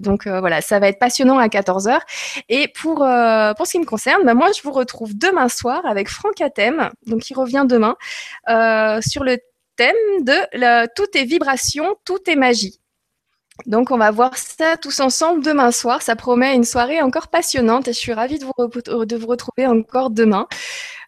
Donc 0.00 0.26
euh, 0.26 0.40
voilà, 0.40 0.60
ça 0.60 0.78
va 0.78 0.88
être 0.88 0.98
passionnant 0.98 1.38
à 1.38 1.48
14h. 1.48 1.98
Et 2.48 2.68
pour, 2.68 3.02
euh, 3.02 3.54
pour 3.54 3.66
ce 3.66 3.72
qui 3.72 3.78
me 3.78 3.84
concerne, 3.84 4.24
bah, 4.24 4.34
moi 4.34 4.50
je 4.56 4.62
vous 4.62 4.72
retrouve 4.72 5.16
demain 5.16 5.48
soir 5.48 5.84
avec 5.86 6.08
Franck 6.08 6.40
Atem, 6.40 6.90
donc 7.06 7.30
il 7.30 7.34
revient 7.34 7.64
demain, 7.68 7.96
euh, 8.48 9.00
sur 9.00 9.24
le 9.24 9.38
thème 9.76 9.94
de 10.20 10.86
tout 10.94 11.06
est 11.14 11.24
vibration, 11.24 11.96
tout 12.04 12.18
est 12.26 12.36
magie. 12.36 12.80
Donc 13.64 13.90
on 13.90 13.96
va 13.96 14.10
voir 14.10 14.36
ça 14.36 14.76
tous 14.76 15.00
ensemble 15.00 15.42
demain 15.42 15.70
soir. 15.70 16.02
Ça 16.02 16.14
promet 16.14 16.54
une 16.54 16.64
soirée 16.64 17.00
encore 17.00 17.28
passionnante 17.28 17.88
et 17.88 17.92
je 17.94 17.98
suis 17.98 18.12
ravie 18.12 18.38
de 18.38 18.44
vous 19.16 19.26
retrouver 19.26 19.66
encore 19.66 20.10
demain. 20.10 20.46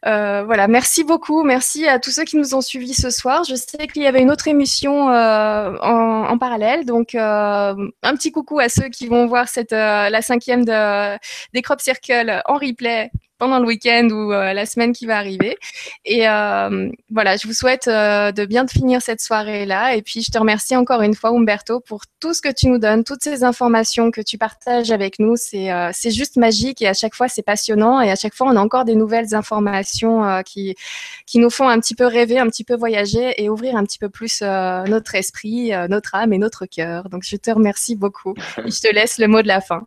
Euh, 0.07 0.45
voilà, 0.45 0.69
merci 0.69 1.05
beaucoup. 1.05 1.43
Merci 1.43 1.87
à 1.87 1.99
tous 1.99 2.11
ceux 2.11 2.25
qui 2.25 2.37
nous 2.37 2.55
ont 2.55 2.61
suivis 2.61 2.95
ce 2.95 3.11
soir. 3.11 3.45
Je 3.45 3.55
sais 3.55 3.87
qu'il 3.89 4.03
y 4.03 4.07
avait 4.07 4.21
une 4.21 4.31
autre 4.31 4.49
émission 4.49 5.11
euh, 5.11 5.77
en, 5.81 6.39
parallèle, 6.39 6.85
donc 6.85 7.15
euh, 7.15 7.75
un 8.03 8.15
petit 8.15 8.31
coucou 8.31 8.61
à 8.61 8.69
ceux 8.69 8.89
qui 8.89 9.09
vont 9.09 9.27
voir 9.27 9.49
cette 9.49 9.73
la 9.73 10.23
cinquième 10.23 10.65
de, 10.65 11.19
des 11.53 11.63
Crop 11.63 11.81
Circle 11.81 12.43
en 12.47 12.55
replay 12.55 13.11
pendant 13.39 13.61
le 13.61 13.67
week-end 13.67 14.09
ou 14.11 14.33
euh, 14.33 14.53
la 14.53 14.67
semaine 14.67 14.93
qui 14.93 15.07
va 15.07 15.17
arriver. 15.17 15.57
Et 16.05 16.29
euh, 16.29 16.91
voilà, 17.11 17.37
je 17.37 17.47
vous 17.47 17.53
souhaite 17.55 17.89
euh, 17.89 18.33
de 18.33 18.45
bien 18.45 18.67
finir 18.67 19.01
cette 19.01 19.21
soirée-là. 19.21 19.95
Et 19.95 20.03
puis, 20.03 20.23
je 20.23 20.31
te 20.31 20.39
remercie 20.39 20.77
encore 20.77 21.03
une 21.03 21.15
fois, 21.15 21.31
Umberto, 21.31 21.81
pour 21.81 22.03
tout 22.21 22.35
ce 22.35 22.43
que 22.43 22.53
tu 22.53 22.69
nous 22.69 22.79
donnes, 22.79 23.05
toutes 23.05 23.23
ces 23.23 23.45
informations 23.45 24.11
que 24.11 24.21
tu 24.21 24.37
partages 24.37 24.91
avec 24.91 25.19
nous. 25.19 25.37
C'est 25.37 25.69
c'est 25.93 26.11
juste 26.11 26.37
magique 26.37 26.83
et 26.83 26.89
à 26.89 26.95
chaque 26.95 27.15
fois, 27.15 27.29
c'est 27.29 27.43
passionnant. 27.43 28.01
Et 28.01 28.11
à 28.11 28.17
chaque 28.17 28.35
fois, 28.35 28.49
on 28.49 28.57
a 28.57 28.61
encore 28.61 28.85
des 28.85 28.97
nouvelles 28.97 29.35
informations 29.35 29.88
qui, 30.45 30.75
qui 31.27 31.39
nous 31.39 31.51
font 31.51 31.69
un 31.69 31.81
petit 31.81 31.95
peu 31.95 32.07
rêver, 32.07 32.39
un 32.39 32.47
petit 32.49 32.65
peu 32.65 32.77
voyager 32.77 33.35
et 33.43 33.49
ouvrir 33.49 33.77
un 33.77 33.85
petit 33.85 33.99
peu 33.99 34.09
plus 34.09 34.43
notre 34.43 35.15
esprit, 35.15 35.73
notre 35.89 36.15
âme 36.15 36.33
et 36.33 36.39
notre 36.39 36.67
cœur. 36.67 37.09
Donc, 37.09 37.23
je 37.25 37.37
te 37.37 37.51
remercie 37.51 37.97
beaucoup. 37.97 38.35
Je 38.57 38.81
te 38.81 38.93
laisse 38.95 39.19
le 39.19 39.29
mot 39.29 39.43
de 39.43 39.49
la 39.49 39.61
fin. 39.61 39.87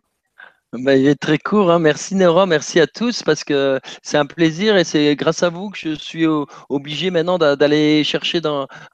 Bah, 0.72 0.96
il 0.96 1.06
est 1.06 1.16
très 1.20 1.36
court. 1.36 1.70
Hein. 1.70 1.78
Merci 1.78 2.14
Nora, 2.14 2.46
merci 2.46 2.80
à 2.80 2.86
tous 2.86 3.22
parce 3.22 3.44
que 3.44 3.78
c'est 4.02 4.16
un 4.16 4.24
plaisir 4.24 4.78
et 4.78 4.84
c'est 4.84 5.14
grâce 5.16 5.42
à 5.42 5.50
vous 5.50 5.68
que 5.68 5.76
je 5.76 5.94
suis 5.94 6.24
obligé 6.70 7.10
maintenant 7.10 7.36
d'aller 7.36 8.02
chercher 8.04 8.40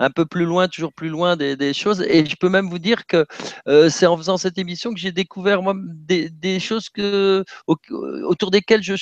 un 0.00 0.10
peu 0.10 0.26
plus 0.26 0.44
loin, 0.44 0.66
toujours 0.66 0.92
plus 0.92 1.08
loin 1.08 1.36
des, 1.36 1.72
choses. 1.72 2.02
Et 2.02 2.26
je 2.26 2.34
peux 2.34 2.48
même 2.48 2.68
vous 2.68 2.80
dire 2.80 3.06
que 3.06 3.24
euh, 3.68 3.88
c'est 3.90 4.06
en 4.06 4.16
faisant 4.16 4.38
cette 4.38 4.58
émission 4.58 4.92
que 4.92 4.98
j'ai 4.98 5.12
découvert 5.12 5.62
moi, 5.62 5.74
des, 5.76 6.58
choses 6.58 6.88
que, 6.88 7.44
autour 7.68 8.50
desquelles 8.50 8.82
je, 8.82 8.96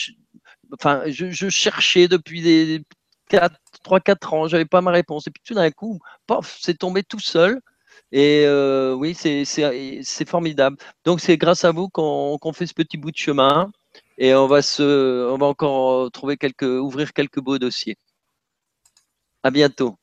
enfin, 0.73 1.03
je, 1.07 1.49
cherchais 1.49 2.09
depuis 2.09 2.43
des 2.43 2.83
3-4 3.31 4.35
ans. 4.35 4.49
J'avais 4.49 4.67
pas 4.67 4.81
ma 4.81 4.91
réponse. 4.93 5.27
Et 5.27 5.31
puis 5.31 5.43
tout 5.45 5.55
d'un 5.55 5.71
coup, 5.71 5.99
pof, 6.27 6.59
c'est 6.61 6.79
tombé 6.79 7.03
tout 7.03 7.21
seul. 7.21 7.61
Et 8.13 8.45
euh, 8.47 8.95
oui, 8.95 9.15
c'est 9.15 10.29
formidable. 10.29 10.77
Donc 11.05 11.21
c'est 11.21 11.37
grâce 11.37 11.65
à 11.65 11.73
vous 11.73 11.89
qu'on 11.89 12.53
fait 12.53 12.67
ce 12.67 12.75
petit 12.75 12.97
bout 12.99 13.11
de 13.11 13.17
chemin 13.17 13.71
et 14.19 14.35
on 14.35 14.47
va, 14.47 14.63
se, 14.63 15.29
on 15.31 15.39
va 15.39 15.47
encore 15.47 16.11
trouver 16.13 16.37
quelques, 16.37 16.63
ouvrir 16.63 17.13
quelques 17.13 17.41
beaux 17.41 17.59
dossiers. 17.59 17.97
À 19.43 19.51
bientôt. 19.51 19.97